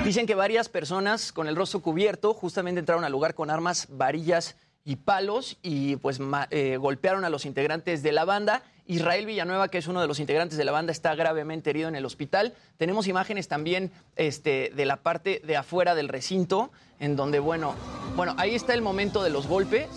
Dicen 0.04 0.26
que 0.26 0.34
varias 0.34 0.68
personas 0.68 1.32
con 1.32 1.48
el 1.48 1.56
rostro 1.56 1.80
cubierto 1.80 2.34
justamente 2.34 2.80
entraron 2.80 3.04
al 3.04 3.12
lugar 3.12 3.36
con 3.36 3.52
armas, 3.52 3.86
varillas 3.88 4.56
y 4.84 4.96
palos 4.98 5.58
y 5.62 5.96
pues 5.98 6.20
eh, 6.50 6.78
golpearon 6.78 7.26
a 7.26 7.30
los 7.30 7.46
integrantes 7.46 8.04
de 8.04 8.12
la 8.12 8.26
banda. 8.26 8.64
Israel 8.88 9.26
Villanueva, 9.26 9.70
que 9.70 9.78
es 9.78 9.88
uno 9.88 10.02
de 10.02 10.08
los 10.08 10.20
integrantes 10.20 10.58
de 10.58 10.66
la 10.66 10.72
banda, 10.72 10.92
está 10.92 11.16
gravemente 11.16 11.70
herido 11.70 11.88
en 11.88 11.96
el 11.96 12.06
hospital. 12.06 12.54
Tenemos 12.78 13.08
imágenes 13.08 13.48
también 13.48 13.92
este, 14.16 14.72
de 14.76 14.86
la 14.86 14.98
parte 14.98 15.42
de 15.46 15.56
afuera 15.56 15.96
del 15.96 16.10
recinto, 16.10 16.72
en 17.00 17.16
donde, 17.16 17.40
bueno, 17.40 17.76
bueno, 18.16 18.34
ahí 18.38 18.56
está 18.56 18.74
el 18.74 18.82
momento 18.82 19.24
de 19.24 19.30
los 19.30 19.48
golpes, 19.48 19.88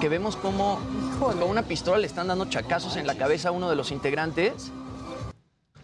que 0.00 0.08
vemos 0.08 0.36
como 0.36 0.78
con 1.18 1.42
una 1.42 1.62
pistola 1.62 1.98
le 1.98 2.06
están 2.06 2.28
dando 2.28 2.44
chacazos 2.44 2.96
en 2.96 3.06
la 3.06 3.16
cabeza 3.16 3.48
a 3.48 3.52
uno 3.52 3.68
de 3.68 3.74
los 3.74 3.90
integrantes. 3.90 4.70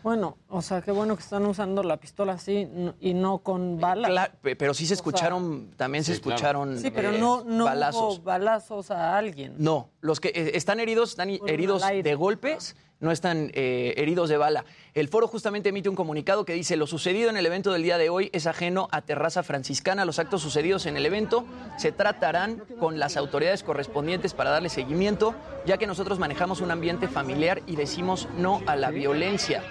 Bueno, 0.05 0.37
o 0.51 0.61
sea, 0.61 0.83
qué 0.83 0.93
bueno 0.93 1.17
que 1.17 1.23
están 1.23 1.47
usando 1.47 1.83
la 1.83 1.97
pistola 1.97 2.35
así 2.35 2.69
y 3.01 3.15
no 3.15 3.39
con 3.39 3.81
balas. 3.81 4.11
Cla- 4.11 4.31
pe- 4.43 4.55
pero 4.55 4.75
sí 4.75 4.85
se 4.85 4.93
O 4.93 4.97
sea, 4.97 5.01
escucharon, 5.01 5.71
también 5.79 6.05
se 6.05 6.15
Sí, 6.15 6.21
claro. 6.21 6.35
escucharon 6.37 6.79
Sí, 6.79 6.91
pero 6.91 7.11
eh, 7.11 7.19
no, 7.19 7.43
no 7.43 7.65
balazos. 7.65 8.19
hubo 8.19 8.23
balazos 8.25 8.91
a 8.91 9.17
alguien. 9.17 9.55
No, 9.57 9.89
los 10.03 10.21
que 10.21 10.29
eh, 10.29 10.51
están 10.57 10.79
heridos 10.79 11.11
están 11.11 11.31
heridos 11.31 11.83
de 12.03 12.15
golpes, 12.17 12.77
no 13.01 13.13
están 13.13 13.51
eh, 13.55 13.95
heridos 13.97 14.29
de 14.29 14.37
bala. 14.37 14.67
El 14.93 15.09
foro 15.09 15.27
justamente 15.27 15.71
emite 15.71 15.89
un 15.89 15.97
comunicado 15.97 16.45
que 16.45 16.53
dice, 16.53 16.77
lo 16.77 16.87
sucedido 16.87 17.31
en 17.31 17.39
el 17.39 17.47
evento 17.47 17.73
del 17.73 17.83
día 17.83 17.97
de 17.97 18.11
hoy 18.11 18.29
es 18.35 18.47
ajeno 18.47 18.89
a 18.93 19.01
Terraza 19.01 19.43
Franciscana. 19.43 20.05
Los 20.05 20.19
actos 20.19 20.43
sucedidos 20.43 20.85
en 20.85 20.99
el 20.99 21.07
evento 21.07 21.47
se 21.79 21.93
tratarán 21.93 22.63
con 22.79 22.99
las 22.99 23.17
autoridades 23.17 23.63
correspondientes 23.63 24.35
para 24.35 24.51
darle 24.51 24.69
seguimiento, 24.69 25.35
ya 25.65 25.79
que 25.79 25.87
nosotros 25.87 26.19
manejamos 26.19 26.61
un 26.61 26.71
ambiente 26.71 27.09
familiar 27.09 27.63
y 27.67 27.77
decimos 27.77 28.29
no 28.37 28.61
a 28.67 28.77
la 28.77 28.91
violencia. 28.91 29.63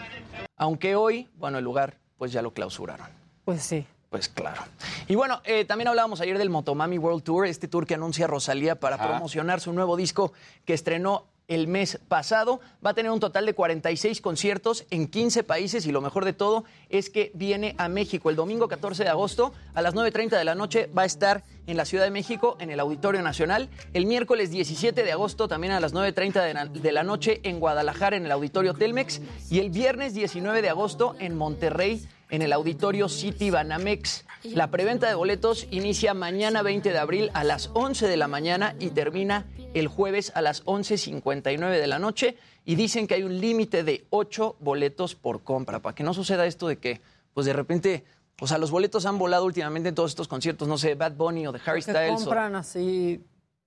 Aunque 0.55 0.95
hoy, 0.95 1.29
bueno, 1.37 1.57
el 1.57 1.63
lugar 1.63 1.97
pues 2.17 2.31
ya 2.31 2.41
lo 2.41 2.53
clausuraron. 2.53 3.07
Pues 3.45 3.63
sí. 3.63 3.85
Pues 4.09 4.29
claro. 4.29 4.61
Y 5.07 5.15
bueno, 5.15 5.41
eh, 5.43 5.65
también 5.65 5.87
hablábamos 5.87 6.21
ayer 6.21 6.37
del 6.37 6.51
Motomami 6.51 6.99
World 6.99 7.23
Tour, 7.23 7.47
este 7.47 7.67
tour 7.67 7.87
que 7.87 7.95
anuncia 7.95 8.27
Rosalía 8.27 8.79
para 8.79 8.95
Ajá. 8.95 9.07
promocionar 9.09 9.59
su 9.59 9.73
nuevo 9.73 9.97
disco 9.97 10.33
que 10.65 10.73
estrenó 10.75 11.25
el 11.53 11.67
mes 11.67 11.99
pasado. 12.07 12.59
Va 12.85 12.91
a 12.91 12.93
tener 12.93 13.11
un 13.11 13.19
total 13.19 13.45
de 13.45 13.53
46 13.53 14.21
conciertos 14.21 14.85
en 14.89 15.07
15 15.07 15.43
países 15.43 15.85
y 15.85 15.91
lo 15.91 16.01
mejor 16.01 16.25
de 16.25 16.33
todo 16.33 16.65
es 16.89 17.09
que 17.09 17.31
viene 17.33 17.75
a 17.77 17.87
México 17.89 18.29
el 18.29 18.35
domingo 18.35 18.67
14 18.67 19.03
de 19.03 19.09
agosto 19.09 19.53
a 19.73 19.81
las 19.81 19.95
9.30 19.95 20.37
de 20.37 20.43
la 20.43 20.55
noche. 20.55 20.89
Va 20.97 21.03
a 21.03 21.05
estar 21.05 21.43
en 21.67 21.77
la 21.77 21.85
Ciudad 21.85 22.03
de 22.03 22.11
México 22.11 22.57
en 22.59 22.69
el 22.69 22.79
Auditorio 22.79 23.21
Nacional. 23.21 23.69
El 23.93 24.05
miércoles 24.05 24.51
17 24.51 25.03
de 25.03 25.11
agosto 25.11 25.47
también 25.47 25.73
a 25.73 25.79
las 25.79 25.93
9.30 25.93 26.43
de 26.43 26.53
la, 26.53 26.65
de 26.65 26.91
la 26.91 27.03
noche 27.03 27.39
en 27.43 27.59
Guadalajara 27.59 28.17
en 28.17 28.25
el 28.25 28.31
Auditorio 28.31 28.73
Telmex. 28.73 29.21
Y 29.49 29.59
el 29.59 29.69
viernes 29.69 30.13
19 30.13 30.61
de 30.61 30.69
agosto 30.69 31.15
en 31.19 31.35
Monterrey 31.35 32.07
en 32.33 32.41
el 32.41 32.51
auditorio 32.51 33.09
City 33.09 33.51
Banamex. 33.51 34.25
La 34.43 34.69
preventa 34.69 35.07
de 35.07 35.15
boletos 35.15 35.67
inicia 35.71 36.13
mañana 36.13 36.61
20 36.63 36.91
de 36.91 36.97
abril 36.99 37.31
a 37.33 37.43
las 37.43 37.69
11 37.73 38.07
de 38.07 38.17
la 38.17 38.27
mañana 38.27 38.75
y 38.79 38.89
termina 38.89 39.45
el 39.73 39.87
jueves 39.87 40.31
a 40.35 40.41
las 40.41 40.65
11.59 40.65 41.79
de 41.79 41.87
la 41.87 41.97
noche. 41.99 42.37
Y 42.65 42.75
dicen 42.75 43.07
que 43.07 43.15
hay 43.15 43.23
un 43.23 43.39
límite 43.39 43.83
de 43.83 44.05
8 44.09 44.57
boletos 44.59 45.15
por 45.15 45.43
compra, 45.43 45.79
para 45.79 45.95
que 45.95 46.03
no 46.03 46.13
suceda 46.13 46.45
esto 46.45 46.67
de 46.67 46.77
que, 46.77 47.01
pues 47.33 47.45
de 47.45 47.53
repente, 47.53 48.03
o 48.41 48.47
sea, 48.47 48.57
los 48.57 48.69
boletos 48.71 49.05
han 49.05 49.17
volado 49.17 49.45
últimamente 49.45 49.89
en 49.89 49.95
todos 49.95 50.11
estos 50.11 50.27
conciertos, 50.27 50.67
no 50.67 50.77
sé, 50.77 50.95
Bad 50.95 51.13
Bunny 51.13 51.47
o 51.47 51.51
de 51.51 51.59
Harry 51.65 51.81
Que 51.81 51.91
Styles. 51.91 52.21
o- 52.21 52.25
compran 52.25 52.55
así 52.55 53.21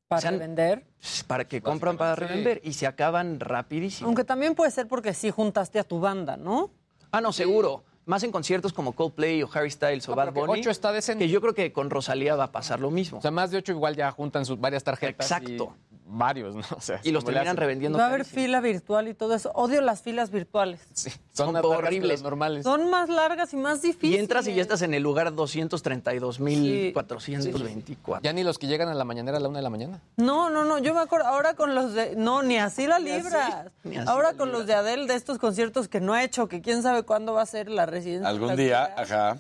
para 0.09 0.21
Se 0.23 0.29
han- 0.29 0.39
vender. 0.39 0.85
para 1.27 1.47
que 1.49 1.61
compran 1.63 1.97
para 1.97 2.15
revender 2.17 2.61
y 2.65 2.75
se 2.75 2.87
acaban 2.87 3.41
rapidísimo. 3.41 4.07
Aunque 4.09 4.25
también 4.25 4.55
puede 4.55 4.71
ser 4.71 4.87
porque 4.89 5.15
sí 5.15 5.31
juntaste 5.31 5.79
a 5.79 5.85
tu 5.85 6.01
banda, 6.01 6.37
¿no? 6.37 6.71
Ah, 7.13 7.21
no, 7.21 7.33
seguro. 7.33 7.83
Más 8.07 8.23
en 8.23 8.31
conciertos 8.31 8.73
como 8.73 8.93
Coldplay 8.93 9.43
o 9.43 9.49
Harry 9.53 9.71
Styles 9.71 10.09
o 10.09 10.13
No, 10.13 10.17
Bad 10.17 10.33
Bunny. 10.33 10.61
ocho 10.61 10.71
está 10.71 10.93
decente. 10.93 11.25
Que 11.27 11.31
yo 11.31 11.41
creo 11.41 11.55
que 11.55 11.73
con 11.73 11.91
Rosalía 11.91 12.37
va 12.37 12.45
a 12.45 12.53
pasar 12.53 12.79
lo 12.81 12.91
mismo. 12.91 13.19
O 13.19 13.21
sea, 13.21 13.33
más 13.33 13.51
de 13.51 13.59
ocho 13.59 13.73
igual 13.73 13.97
ya 13.97 14.11
juntan 14.13 14.47
sus 14.47 14.61
varias 14.61 14.85
tarjetas. 14.85 15.27
Exacto. 15.31 15.75
y 15.91 15.96
varios, 16.07 16.55
¿no? 16.55 16.63
O 16.77 16.81
sea, 16.81 17.01
Y 17.03 17.11
los 17.11 17.25
terminan 17.25 17.57
revendiendo. 17.57 17.99
Va 17.99 18.05
a 18.05 18.09
haber 18.09 18.25
fila 18.25 18.61
virtual 18.61 19.09
y 19.09 19.15
todo 19.15 19.35
eso. 19.35 19.51
Odio 19.55 19.81
las 19.81 20.03
filas 20.03 20.31
virtuales. 20.31 20.81
Son, 20.93 21.13
Son 21.33 21.53
más 21.53 21.63
que 21.63 21.69
horribles. 21.69 22.23
normales. 22.23 22.63
Son 22.65 22.89
más 22.91 23.09
largas 23.09 23.53
y 23.53 23.57
más 23.57 23.83
difíciles. 23.83 24.17
Y 24.17 24.21
entras 24.21 24.47
y 24.47 24.55
ya 24.55 24.63
estás 24.63 24.83
en 24.83 24.95
el 24.95 25.03
lugar 25.03 25.33
232.424. 25.33 28.21
Ya 28.23 28.33
ni 28.33 28.45
los 28.45 28.59
que 28.59 28.67
llegan 28.67 28.89
a 28.89 28.95
la 28.95 29.05
mañanera 29.05 29.39
a 29.39 29.41
la 29.41 29.49
una 29.49 29.59
de 29.59 29.63
la 29.63 29.71
mañana. 29.71 30.01
No, 30.17 30.51
no, 30.51 30.65
no. 30.65 30.79
Yo 30.79 30.95
me 30.95 31.01
acuerdo 31.01 31.27
ahora 31.27 31.55
con 31.55 31.75
los 31.75 31.95
de. 31.95 32.15
No, 32.17 32.43
ni 32.43 32.59
así 32.59 32.87
la 32.87 32.99
libras. 32.99 33.67
ni 33.85 33.97
así 33.97 34.09
ahora 34.09 34.33
la 34.33 34.39
con 34.39 34.53
los 34.53 34.67
de 34.67 34.75
Adele, 34.75 35.07
de 35.07 35.15
estos 35.15 35.39
conciertos 35.39 35.89
que 35.89 36.01
no 36.01 36.15
ha 36.15 36.25
hecho, 36.25 36.49
que 36.49 36.61
quién 36.63 36.83
sabe 36.83 37.03
cuándo 37.03 37.35
va 37.35 37.43
a 37.43 37.47
ser 37.47 37.69
la 37.71 37.87
residencia. 37.87 38.29
Algún 38.29 38.57
día, 38.57 38.95
ajá. 38.97 39.39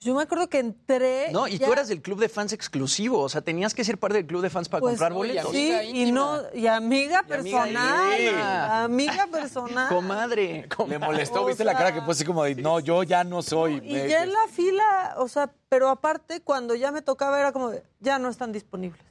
Yo 0.00 0.14
me 0.14 0.22
acuerdo 0.22 0.48
que 0.48 0.60
entré. 0.60 1.32
No, 1.32 1.48
y 1.48 1.58
ya- 1.58 1.66
tú 1.66 1.72
eras 1.72 1.88
del 1.88 2.00
club 2.00 2.20
de 2.20 2.28
fans 2.28 2.52
exclusivo. 2.52 3.18
O 3.20 3.28
sea, 3.28 3.40
tenías 3.40 3.74
que 3.74 3.82
ser 3.82 3.98
parte 3.98 4.18
del 4.18 4.26
club 4.26 4.42
de 4.42 4.50
fans 4.50 4.68
para 4.68 4.80
pues, 4.80 4.92
comprar 4.92 5.12
boletos. 5.12 5.50
Sí, 5.50 5.72
y 5.92 6.12
no. 6.12 6.40
Y 6.54 6.68
amiga 6.68 7.24
Y 7.28 7.32
amiga 7.32 7.62
personal. 7.64 8.20
íntima. 8.20 8.84
Amiga 8.84 9.26
personal. 9.26 9.88
Comadre. 9.88 10.68
Le 10.86 10.98
molestó, 11.00 11.42
O 11.42 11.46
¿viste 11.46 11.64
la 11.64 11.74
cara 11.74 11.92
que 11.92 12.00
así 12.08 12.24
como 12.24 12.44
de, 12.44 12.54
no, 12.54 12.78
yo 12.78 13.02
ya 13.02 13.24
no 13.24 13.42
soy. 13.42 13.80
Y 13.84 13.94
Me- 13.94 14.08
ya 14.08 14.22
en 14.22 14.32
la 14.32 14.46
fila, 14.52 15.14
o 15.18 15.26
sea, 15.26 15.50
pero 15.68 15.88
aparte, 15.88 16.40
cuando 16.42 16.76
ya 16.76 16.92
me 16.92 17.02
tocaba, 17.02 17.40
era 17.40 17.50
como, 17.50 17.70
de, 17.70 17.82
ya 17.98 18.20
no 18.20 18.28
están 18.28 18.52
disponibles. 18.52 19.02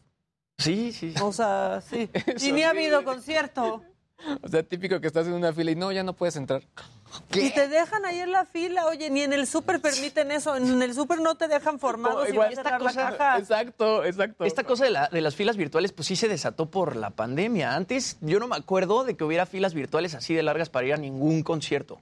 Sí, 0.57 0.93
sí. 0.93 1.13
O 1.21 1.33
sea, 1.33 1.81
sí. 1.87 2.09
y 2.41 2.51
ni 2.53 2.63
ha 2.63 2.69
habido 2.69 3.03
concierto. 3.03 3.83
O 4.41 4.47
sea, 4.47 4.63
típico 4.63 4.99
que 4.99 5.07
estás 5.07 5.27
en 5.27 5.33
una 5.33 5.53
fila 5.53 5.71
y 5.71 5.75
no, 5.75 5.91
ya 5.91 6.03
no 6.03 6.13
puedes 6.13 6.35
entrar. 6.35 6.63
Y 7.33 7.51
te 7.51 7.67
dejan 7.67 8.03
ahí 8.05 8.19
en 8.19 8.31
la 8.31 8.45
fila, 8.45 8.85
oye, 8.87 9.09
ni 9.09 9.21
en 9.21 9.31
el 9.31 9.47
súper 9.47 9.79
permiten 9.79 10.31
eso. 10.31 10.55
En 10.57 10.81
el 10.81 10.93
súper 10.93 11.19
no 11.21 11.35
te 11.35 11.47
dejan 11.47 11.79
formado 11.79 12.25
si 12.25 12.31
Igual 12.33 12.51
esta 12.51 12.77
la 12.79 12.93
caja. 12.93 13.37
Exacto, 13.37 14.03
exacto. 14.03 14.43
Esta 14.43 14.63
cosa 14.63 14.83
de, 14.85 14.91
la- 14.91 15.07
de 15.07 15.21
las 15.21 15.35
filas 15.35 15.55
virtuales, 15.55 15.93
pues 15.93 16.07
sí 16.07 16.15
se 16.15 16.27
desató 16.27 16.69
por 16.69 16.95
la 16.95 17.11
pandemia. 17.11 17.75
Antes 17.75 18.17
yo 18.21 18.39
no 18.39 18.47
me 18.47 18.55
acuerdo 18.57 19.03
de 19.05 19.15
que 19.15 19.23
hubiera 19.23 19.45
filas 19.45 19.73
virtuales 19.73 20.15
así 20.15 20.33
de 20.33 20.43
largas 20.43 20.69
para 20.69 20.87
ir 20.87 20.93
a 20.93 20.97
ningún 20.97 21.43
concierto. 21.43 21.99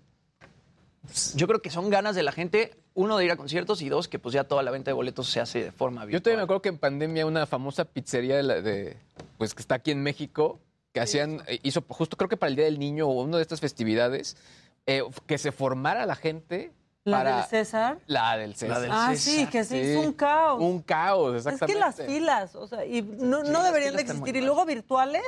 Yo 1.36 1.45
creo 1.47 1.61
que 1.61 1.70
son 1.70 1.91
ganas 1.91 2.16
de 2.16 2.24
la 2.24 2.32
gente, 2.32 2.76
uno, 2.95 3.18
de 3.18 3.26
ir 3.26 3.32
a 3.32 3.36
conciertos 3.38 3.84
y 3.84 3.89
dos, 3.89 4.07
que 4.07 4.18
pues 4.18 4.34
ya 4.34 4.45
toda 4.45 4.63
la 4.63 4.72
venta 4.72 4.89
de 4.89 4.93
boletos 4.93 5.30
se 5.30 5.39
hace 5.39 5.66
de 5.66 5.72
forma 5.72 6.01
Yo 6.01 6.07
virtual. 6.07 6.24
todavía 6.24 6.38
me 6.38 6.43
acuerdo 6.45 6.61
que 6.63 6.70
en 6.70 6.78
pandemia 6.80 7.26
una 7.28 7.45
famosa 7.45 7.86
pizzería 7.86 8.38
de, 8.38 8.43
la- 8.43 8.61
de- 8.61 8.97
pues 9.38 9.53
que 9.53 9.61
está 9.61 9.76
aquí 9.76 9.91
en 9.91 10.01
México, 10.01 10.59
que 10.96 11.02
hacían, 11.02 11.41
eh, 11.48 11.60
hizo 11.62 11.84
justo 11.89 12.16
creo 12.16 12.30
que 12.30 12.38
para 12.38 12.50
el 12.50 12.56
Día 12.56 12.64
del 12.64 12.80
Niño 12.80 13.06
o 13.06 13.22
una 13.22 13.36
de 13.36 13.41
estas 13.41 13.60
festividades, 13.60 14.38
eh, 14.86 15.04
que 15.28 15.38
se 15.38 15.52
formara 15.52 16.06
la 16.06 16.16
gente 16.16 16.72
¿La 17.04 17.18
para... 17.18 17.36
del 17.36 17.46
César? 17.48 18.00
La 18.08 18.38
del 18.38 18.56
César. 18.56 18.88
ah, 18.89 19.14
sí, 19.18 19.46
que 19.48 19.66
se 19.66 19.78
hizo 19.78 20.00
un 20.00 20.14
caos. 20.14 20.62
Un 20.62 20.82
caos, 20.82 21.36
es 21.36 21.46
exactamente. 21.46 21.74
que 21.74 21.80
las 21.82 21.96
filas, 21.98 22.56
o 22.56 22.66
sea, 22.66 22.86
y 22.86 23.02
no, 23.02 23.43
deberían 23.43 23.98
de 23.98 24.04
existir. 24.04 24.38
Y 24.38 24.39
luego 24.39 24.64
virtuales 24.66 25.26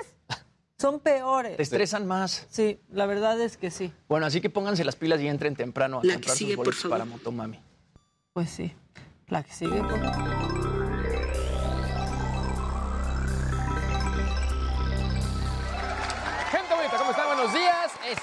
son 0.78 1.01
peores. 1.01 1.57
Te 1.57 1.63
estresan 1.63 2.07
más. 2.07 2.47
Sí, 2.49 2.80
la 2.89 3.05
verdad 3.05 3.38
es 3.41 3.57
que 3.57 3.70
sí. 3.70 3.91
Bueno, 4.07 4.26
así 4.26 4.39
que 4.39 4.49
pónganse 4.49 4.86
las 4.86 4.95
pilas 4.95 5.20
y 5.20 5.28
entren 5.28 5.57
temprano 5.57 5.99
a 5.99 6.05
La 6.05 6.13
que 6.13 6.13
comprar 6.13 6.38
sigue, 6.38 6.51
sus 6.51 6.55
por 6.55 6.65
boletos 6.68 6.89
para 6.89 7.03
Motomami. 7.03 7.59
Pues 8.32 8.51
sí. 8.51 8.74
La 9.28 9.43
que 9.43 9.51
sigue, 9.51 9.82
por 9.82 9.99
favor. 9.99 10.66
Es 18.10 18.18